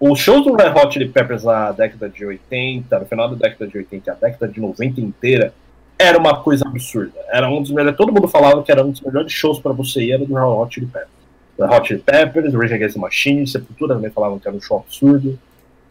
o 0.00 0.16
show 0.16 0.42
do 0.42 0.54
Red 0.54 0.70
Hot 0.70 0.94
Chili 0.94 1.10
Peppers 1.10 1.44
na 1.44 1.72
década 1.72 2.08
de 2.08 2.24
80, 2.24 3.00
no 3.00 3.04
final 3.04 3.28
da 3.28 3.48
década 3.48 3.70
de 3.70 3.76
80 3.76 4.12
a 4.12 4.14
década 4.14 4.48
de 4.50 4.58
90 4.58 4.98
inteira, 4.98 5.52
era 5.98 6.18
uma 6.18 6.42
coisa 6.42 6.66
absurda. 6.66 7.18
Era 7.30 7.48
um 7.48 7.62
dos 7.62 7.70
melhores. 7.70 7.96
Todo 7.96 8.12
mundo 8.12 8.28
falava 8.28 8.62
que 8.62 8.70
era 8.70 8.84
um 8.84 8.90
dos 8.90 9.00
melhores 9.00 9.32
shows 9.32 9.58
para 9.58 9.72
você 9.72 10.02
ir 10.02 10.12
era 10.12 10.24
do 10.24 10.34
Hot 10.34 10.74
Chili 10.74 10.86
Peppers. 10.86 11.10
Hot 11.58 11.86
Chili 11.86 12.00
Peppers, 12.00 12.54
Rage 12.54 12.74
Against 12.74 12.94
the 12.94 13.00
Machine, 13.00 13.46
Sepultura 13.46 13.94
também 13.94 14.10
falavam 14.10 14.38
que 14.38 14.48
era 14.48 14.56
um 14.56 14.60
show 14.60 14.78
absurdo. 14.78 15.38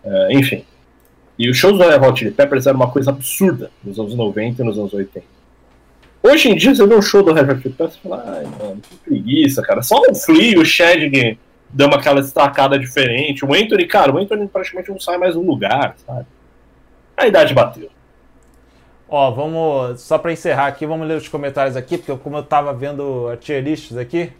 Uh, 0.03 0.31
enfim. 0.31 0.65
E 1.39 1.49
os 1.49 1.57
shows 1.57 1.77
do 1.77 1.83
Hot 1.83 2.19
Chili 2.19 2.31
Peppers 2.31 2.67
era 2.67 2.75
uma 2.75 2.89
coisa 2.89 3.11
absurda 3.11 3.71
nos 3.83 3.97
anos 3.99 4.13
90 4.13 4.61
e 4.61 4.65
nos 4.65 4.77
anos 4.77 4.93
80. 4.93 5.25
Hoje 6.21 6.49
em 6.49 6.55
dia, 6.55 6.73
você 6.73 6.87
vê 6.87 6.95
um 6.95 7.01
show 7.01 7.21
do 7.21 7.33
Red 7.33 7.51
Hot 7.51 7.61
Chili 7.61 7.73
Peppers 7.73 7.95
e 7.95 8.01
fala, 8.01 8.23
ai, 8.25 8.43
mano, 8.43 8.81
que 8.81 8.95
preguiça, 8.97 9.61
cara. 9.61 9.81
Só 9.81 9.99
o 9.99 10.15
Flea 10.15 10.59
o 10.59 10.65
Shading 10.65 11.37
deu 11.69 11.87
uma 11.87 11.97
aquela 11.97 12.21
destacada 12.21 12.77
diferente. 12.77 13.43
O 13.43 13.53
Anthony, 13.53 13.85
cara, 13.87 14.13
o 14.13 14.17
Anthony 14.17 14.47
praticamente 14.47 14.89
não 14.89 14.99
sai 14.99 15.17
mais 15.17 15.33
do 15.33 15.41
lugar, 15.41 15.95
sabe? 16.05 16.25
A 17.17 17.27
idade 17.27 17.53
bateu. 17.53 17.89
Ó, 19.15 19.29
vamos. 19.29 20.01
Só 20.01 20.17
pra 20.17 20.31
encerrar 20.31 20.65
aqui, 20.65 20.87
vamos 20.87 21.07
ler 21.07 21.17
os 21.17 21.27
comentários 21.27 21.77
aqui, 21.77 21.99
porque 21.99 22.17
como 22.23 22.37
eu 22.37 22.41
tava 22.41 22.73
vendo 22.73 23.29
a 23.31 23.37
tier 23.37 23.63
lists 23.63 23.95
aqui. 23.95 24.33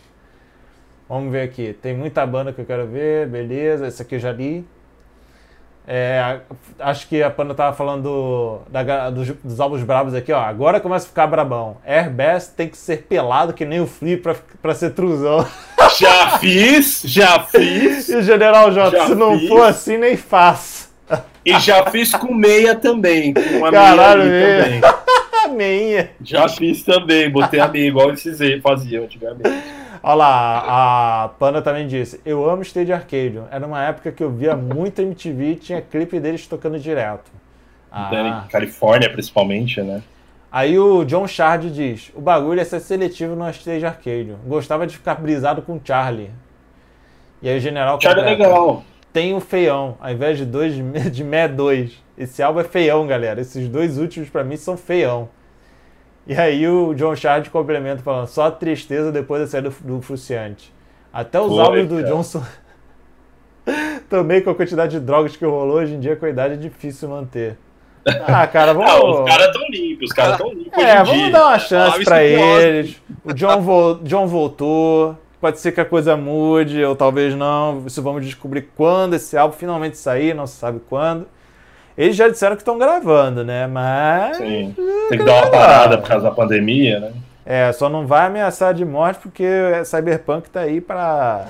Vamos 1.07 1.31
ver 1.31 1.43
aqui. 1.43 1.73
Tem 1.79 1.95
muita 1.95 2.25
banda 2.25 2.51
que 2.51 2.59
eu 2.59 2.65
quero 2.65 2.87
ver, 2.87 3.27
beleza. 3.27 3.85
Esse 3.85 4.01
aqui 4.01 4.15
eu 4.15 4.19
já 4.19 4.31
li. 4.31 4.65
É, 5.87 6.39
acho 6.79 7.07
que 7.07 7.21
a 7.21 7.29
Panda 7.29 7.53
tava 7.53 7.75
falando 7.75 8.01
do, 8.03 8.59
da, 8.67 9.11
dos, 9.11 9.29
dos 9.43 9.59
álbuns 9.59 9.83
brabos 9.83 10.15
aqui, 10.15 10.31
ó. 10.31 10.39
Agora 10.39 10.79
começa 10.79 11.05
a 11.05 11.09
ficar 11.09 11.27
brabão. 11.27 11.77
Airbus 11.85 12.47
tem 12.47 12.67
que 12.67 12.77
ser 12.77 13.03
pelado 13.03 13.53
que 13.53 13.65
nem 13.65 13.79
o 13.79 13.85
Flea 13.85 14.17
pra, 14.17 14.35
pra 14.59 14.73
ser 14.73 14.95
truzão. 14.95 15.45
Já 15.99 16.39
fiz, 16.39 17.01
já 17.05 17.41
fiz. 17.41 18.09
E 18.09 18.15
o 18.15 18.23
General 18.23 18.71
J, 18.71 19.05
se 19.05 19.13
não 19.13 19.37
fiz. 19.37 19.49
for 19.49 19.65
assim, 19.65 19.97
nem 19.97 20.17
faço. 20.17 20.92
E 21.45 21.59
já 21.59 21.85
fiz 21.91 22.11
com 22.11 22.33
meia 22.33 22.75
também. 22.75 23.33
Com 23.33 23.57
uma 23.57 23.71
Caralho, 23.71 24.23
meia 24.23 24.63
também. 24.63 24.81
meia. 25.55 26.11
Já 26.21 26.47
fiz 26.47 26.83
também, 26.83 27.29
botei 27.29 27.59
a 27.59 27.67
meia 27.67 27.87
igual 27.87 28.11
esses 28.11 28.39
aí 28.41 28.59
faziam 28.61 29.03
antigamente. 29.03 29.49
Olha 30.01 30.15
lá, 30.15 31.23
a 31.23 31.29
Panda 31.29 31.61
também 31.61 31.87
disse: 31.87 32.19
Eu 32.25 32.49
amo 32.49 32.61
Stage 32.61 32.91
Arcade. 32.91 33.41
Era 33.49 33.65
uma 33.65 33.81
época 33.83 34.11
que 34.11 34.23
eu 34.23 34.29
via 34.29 34.55
muito 34.55 35.01
MTV 35.01 35.51
e 35.51 35.55
tinha 35.55 35.81
clipe 35.81 36.19
deles 36.19 36.45
tocando 36.45 36.77
direto. 36.77 37.31
Ah. 37.91 38.45
Califórnia, 38.49 39.09
principalmente, 39.09 39.81
né? 39.81 40.01
Aí 40.51 40.77
o 40.77 41.05
John 41.05 41.25
Shard 41.27 41.69
diz: 41.71 42.11
O 42.13 42.21
bagulho 42.21 42.59
é 42.59 42.65
ser 42.65 42.79
seletivo 42.79 43.35
no 43.35 43.49
Stage 43.49 43.85
Arcade. 43.85 44.35
Gostava 44.45 44.85
de 44.85 44.97
ficar 44.97 45.15
brisado 45.15 45.61
com 45.61 45.79
Charlie. 45.83 46.31
E 47.41 47.49
aí 47.49 47.57
o 47.57 47.61
general. 47.61 47.99
Charlie 48.01 48.25
é 48.25 48.29
legal. 48.29 48.83
Tem 49.13 49.35
o 49.35 49.39
feião, 49.39 49.95
ao 50.01 50.11
invés 50.11 50.39
de 50.39 50.45
dois 50.45 50.73
de 50.73 51.23
Mé 51.23 51.47
2. 51.47 52.03
Esse 52.17 52.41
álbum 52.41 52.59
é 52.59 52.63
feião, 52.63 53.05
galera. 53.05 53.39
Esses 53.39 53.69
dois 53.69 53.99
últimos 53.99 54.27
para 54.29 54.43
mim 54.43 54.57
são 54.57 54.75
feião. 54.75 55.29
E 56.25 56.33
aí 56.33 56.67
o 56.67 56.93
John 56.95 57.15
Shard 57.15 57.49
complementa 57.49 58.01
falando, 58.01 58.27
só 58.27 58.49
tristeza 58.49 59.11
depois 59.11 59.41
da 59.41 59.47
saída 59.47 59.69
do, 59.69 59.75
do 59.95 60.01
Fruciante. 60.01 60.73
Até 61.11 61.39
os 61.39 61.59
álbuns 61.59 61.87
do 61.87 62.03
Johnson 62.03 62.43
também 64.09 64.41
com 64.41 64.49
a 64.49 64.55
quantidade 64.55 64.97
de 64.97 65.05
drogas 65.05 65.35
que 65.35 65.45
rolou 65.45 65.77
hoje 65.77 65.93
em 65.93 65.99
dia 65.99 66.15
com 66.15 66.25
a 66.25 66.29
idade 66.29 66.55
é 66.55 66.57
difícil 66.57 67.09
manter. 67.09 67.57
Ah, 68.25 68.47
cara, 68.47 68.73
vamos. 68.75 68.89
Ah, 68.89 69.21
os 69.21 69.29
caras 69.29 69.51
tão 69.53 69.69
limpos, 69.69 70.09
os 70.09 70.13
caras 70.15 70.37
tão 70.37 70.53
limpos. 70.53 70.83
É, 70.83 71.03
vamos 71.03 71.13
dia. 71.13 71.31
dar 71.31 71.47
uma 71.47 71.59
chance 71.59 72.01
ah, 72.01 72.03
para 72.03 72.23
eles. 72.23 73.01
O 73.23 73.33
John, 73.33 73.61
vo... 73.61 73.99
John 74.03 74.27
voltou. 74.27 75.17
Pode 75.43 75.59
ser 75.59 75.73
que 75.73 75.81
a 75.81 75.85
coisa 75.85 76.15
mude, 76.15 76.81
ou 76.85 76.95
talvez 76.95 77.35
não. 77.35 77.83
Isso 77.85 78.01
vamos 78.01 78.25
descobrir 78.25 78.61
quando 78.77 79.15
esse 79.15 79.35
álbum 79.35 79.53
finalmente 79.53 79.97
sair, 79.97 80.33
não 80.33 80.47
se 80.47 80.55
sabe 80.55 80.79
quando. 80.87 81.27
Eles 81.97 82.15
já 82.15 82.29
disseram 82.29 82.55
que 82.55 82.61
estão 82.61 82.77
gravando, 82.77 83.43
né? 83.43 83.67
Mas. 83.67 84.37
Sim. 84.37 84.73
Tem 85.09 85.19
que 85.19 85.25
dar 85.25 85.43
uma 85.43 85.51
parada 85.51 85.97
por 85.97 86.07
causa 86.07 86.23
da 86.23 86.31
pandemia, 86.33 87.01
né? 87.01 87.13
É, 87.45 87.73
só 87.73 87.89
não 87.89 88.07
vai 88.07 88.27
ameaçar 88.27 88.73
de 88.73 88.85
morte 88.85 89.19
porque 89.19 89.45
Cyberpunk 89.83 90.49
tá 90.49 90.61
aí 90.61 90.79
pra, 90.79 91.45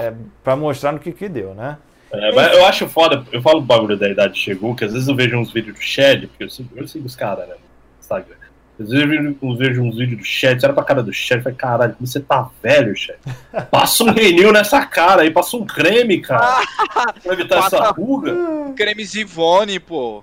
é, 0.00 0.12
pra 0.44 0.54
mostrar 0.54 0.92
no 0.92 0.98
que 0.98 1.10
que 1.10 1.30
deu, 1.30 1.54
né? 1.54 1.78
É, 2.12 2.30
mas 2.34 2.58
eu 2.58 2.66
acho 2.66 2.86
foda, 2.88 3.24
eu 3.32 3.40
falo 3.40 3.60
o 3.60 3.62
bagulho 3.62 3.96
da 3.96 4.06
idade 4.06 4.38
chegou, 4.38 4.74
que 4.74 4.84
às 4.84 4.92
vezes 4.92 5.08
eu 5.08 5.16
vejo 5.16 5.34
uns 5.34 5.50
vídeos 5.50 5.78
do 5.78 5.82
Shed, 5.82 6.26
porque 6.26 6.44
eu 6.44 6.50
sigo, 6.50 6.68
eu 6.76 6.86
sigo 6.86 7.06
os 7.06 7.16
caras, 7.16 7.48
né? 7.48 7.54
Instagram. 7.98 8.36
Às 8.80 8.90
vezes 8.90 9.34
eu 9.42 9.56
vejo 9.56 9.82
uns 9.82 9.96
vídeos 9.96 10.18
do 10.20 10.24
você 10.24 10.46
olha 10.64 10.72
pra 10.72 10.84
cara 10.84 11.02
do 11.02 11.12
Shed 11.12 11.40
e 11.40 11.42
fala, 11.42 11.54
caralho, 11.56 11.94
como 11.94 12.06
você 12.06 12.20
tá 12.20 12.48
velho, 12.62 12.94
Shed. 12.94 13.18
Passa 13.70 14.04
um 14.04 14.12
renil 14.12 14.52
nessa 14.52 14.86
cara 14.86 15.22
aí, 15.22 15.30
passa 15.32 15.56
um 15.56 15.66
creme, 15.66 16.20
cara. 16.20 16.64
pra 17.22 17.32
evitar 17.32 17.66
essa 17.66 17.90
ruga. 17.90 18.32
Creme 18.76 19.04
Zivone, 19.04 19.80
pô. 19.80 20.22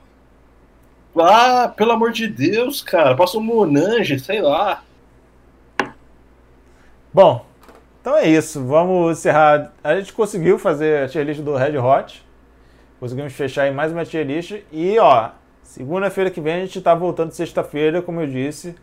Ah, 1.17 1.71
pelo 1.75 1.91
amor 1.91 2.11
de 2.11 2.27
Deus, 2.27 2.81
cara. 2.81 3.15
Passa 3.15 3.37
um 3.37 3.41
Monange, 3.41 4.19
sei 4.19 4.41
lá. 4.41 4.83
Bom, 7.13 7.45
então 8.01 8.15
é 8.15 8.27
isso. 8.27 8.63
Vamos 8.65 9.17
encerrar. 9.17 9.73
A 9.83 9.95
gente 9.95 10.13
conseguiu 10.13 10.59
fazer 10.59 11.03
a 11.03 11.07
tier 11.07 11.25
list 11.25 11.41
do 11.41 11.55
Red 11.55 11.77
Hot. 11.77 12.23
Conseguimos 12.99 13.33
fechar 13.33 13.67
em 13.67 13.73
mais 13.73 13.91
uma 13.91 14.05
tier 14.05 14.25
list. 14.25 14.61
E, 14.71 14.97
ó, 14.99 15.29
segunda-feira 15.65 16.29
que 16.29 16.39
vem 16.39 16.55
a 16.55 16.59
gente 16.59 16.79
tá 16.79 16.95
voltando 16.95 17.31
sexta-feira, 17.31 18.01
como 18.01 18.21
eu 18.21 18.27
disse. 18.27 18.75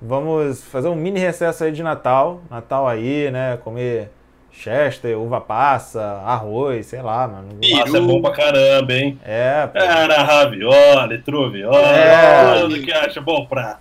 Vamos 0.00 0.62
fazer 0.62 0.88
um 0.88 0.94
mini 0.94 1.18
recesso 1.18 1.64
aí 1.64 1.72
de 1.72 1.82
Natal. 1.82 2.42
Natal 2.50 2.86
aí, 2.86 3.30
né? 3.30 3.58
Comer 3.64 4.10
Chester, 4.52 5.18
uva 5.18 5.40
passa, 5.40 6.02
arroz, 6.24 6.86
sei 6.86 7.02
lá, 7.02 7.26
mano. 7.26 7.48
Massa 7.76 7.96
é 7.96 8.00
bom 8.00 8.20
pra 8.20 8.32
caramba, 8.32 8.92
hein? 8.92 9.18
É, 9.24 9.66
pô. 9.66 9.78
Era 9.78 10.22
ravioli, 10.22 11.18
truvioli, 11.22 11.76
é. 11.76 12.60
tudo 12.60 12.80
que 12.80 12.92
acha 12.92 13.20
bom 13.20 13.46
pra. 13.46 13.78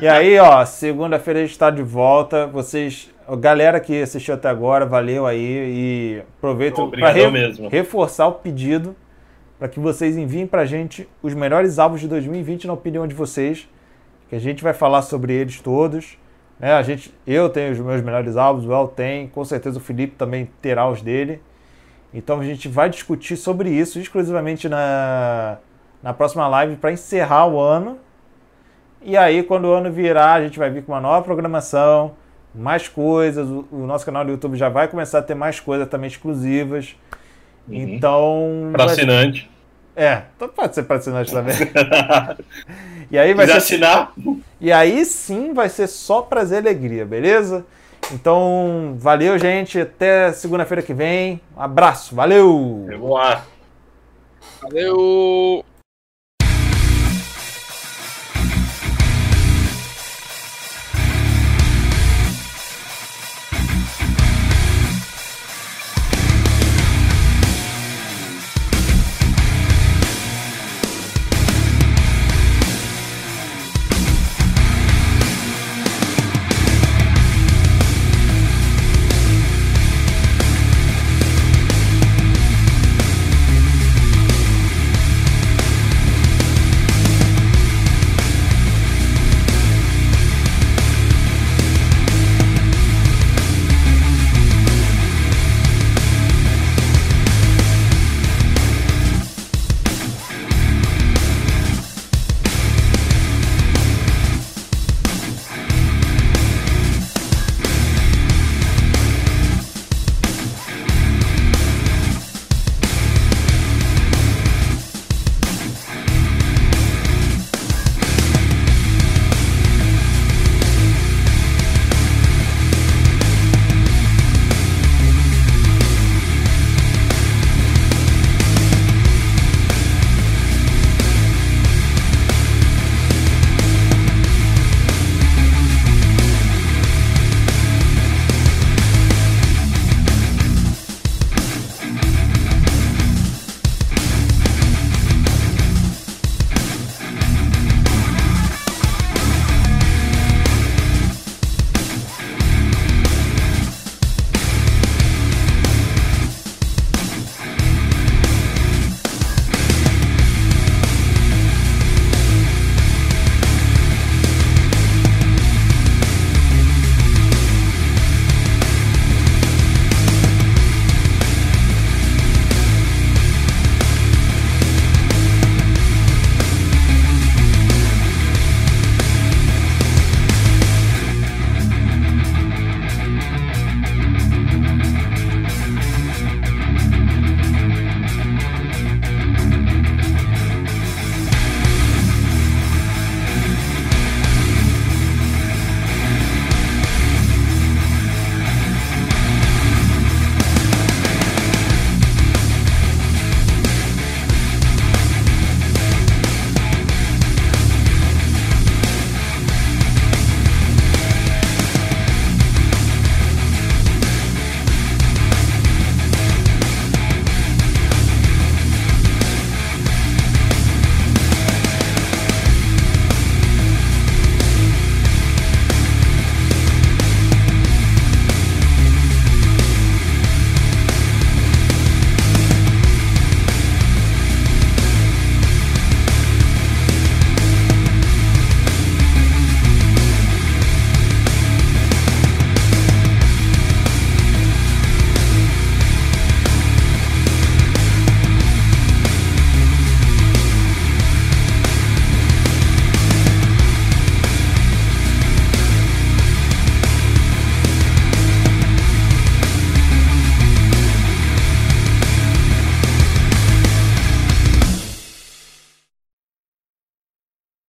e 0.00 0.06
aí, 0.06 0.38
ó, 0.38 0.64
segunda-feira 0.64 1.40
a 1.40 1.42
gente 1.42 1.58
tá 1.58 1.70
de 1.70 1.82
volta. 1.82 2.46
Vocês, 2.46 3.10
galera 3.38 3.80
que 3.80 4.00
assistiu 4.00 4.34
até 4.34 4.48
agora, 4.48 4.86
valeu 4.86 5.26
aí 5.26 5.40
e 5.40 6.22
aproveito 6.38 6.88
para 6.88 7.10
re 7.10 7.22
reforçar 7.68 8.28
o 8.28 8.32
pedido 8.32 8.94
para 9.62 9.68
que 9.68 9.78
vocês 9.78 10.16
enviem 10.16 10.44
pra 10.44 10.64
gente 10.64 11.08
os 11.22 11.34
melhores 11.34 11.78
álbuns 11.78 12.00
de 12.00 12.08
2020 12.08 12.66
na 12.66 12.72
opinião 12.72 13.06
de 13.06 13.14
vocês, 13.14 13.68
que 14.28 14.34
a 14.34 14.38
gente 14.40 14.60
vai 14.60 14.74
falar 14.74 15.02
sobre 15.02 15.34
eles 15.34 15.60
todos. 15.60 16.18
É, 16.60 16.72
a 16.72 16.82
gente, 16.82 17.14
eu 17.24 17.48
tenho 17.48 17.70
os 17.70 17.78
meus 17.78 18.02
melhores 18.02 18.36
álbuns, 18.36 18.66
o 18.66 18.72
El 18.72 18.88
tem, 18.88 19.28
com 19.28 19.44
certeza 19.44 19.78
o 19.78 19.80
Felipe 19.80 20.16
também 20.16 20.50
terá 20.60 20.90
os 20.90 21.00
dele. 21.00 21.40
Então 22.12 22.40
a 22.40 22.44
gente 22.44 22.66
vai 22.66 22.90
discutir 22.90 23.36
sobre 23.36 23.70
isso 23.70 24.00
exclusivamente 24.00 24.68
na, 24.68 25.58
na 26.02 26.12
próxima 26.12 26.48
live 26.48 26.74
para 26.74 26.90
encerrar 26.90 27.46
o 27.46 27.60
ano. 27.60 27.98
E 29.00 29.16
aí, 29.16 29.44
quando 29.44 29.66
o 29.66 29.72
ano 29.72 29.92
virar, 29.92 30.32
a 30.32 30.42
gente 30.42 30.58
vai 30.58 30.70
vir 30.70 30.82
com 30.82 30.90
uma 30.90 31.00
nova 31.00 31.22
programação, 31.22 32.16
mais 32.52 32.88
coisas. 32.88 33.48
O, 33.48 33.64
o 33.70 33.86
nosso 33.86 34.04
canal 34.04 34.24
do 34.24 34.32
YouTube 34.32 34.56
já 34.56 34.68
vai 34.68 34.88
começar 34.88 35.20
a 35.20 35.22
ter 35.22 35.36
mais 35.36 35.60
coisas 35.60 35.86
também 35.88 36.08
exclusivas. 36.08 36.96
Uhum. 37.68 37.74
Então. 37.76 38.70
Para 38.72 38.86
assinante. 38.86 39.51
É, 39.94 40.22
então 40.36 40.48
pode 40.48 40.74
ser 40.74 40.84
para 40.84 40.96
assinante 40.96 41.32
também. 41.32 41.54
e 43.10 43.18
aí 43.18 43.34
vai 43.34 43.46
ser. 43.46 43.52
assinar. 43.52 44.12
E 44.60 44.72
aí 44.72 45.04
sim 45.04 45.52
vai 45.52 45.68
ser 45.68 45.86
só 45.86 46.22
prazer 46.22 46.64
e 46.64 46.68
alegria, 46.68 47.04
beleza? 47.04 47.64
Então, 48.10 48.94
valeu, 48.98 49.38
gente. 49.38 49.80
Até 49.80 50.32
segunda-feira 50.32 50.82
que 50.82 50.94
vem. 50.94 51.40
Um 51.56 51.60
abraço. 51.60 52.14
Valeu! 52.14 52.86
Vamos 52.88 53.10
lá. 53.10 53.44
Valeu! 54.62 55.64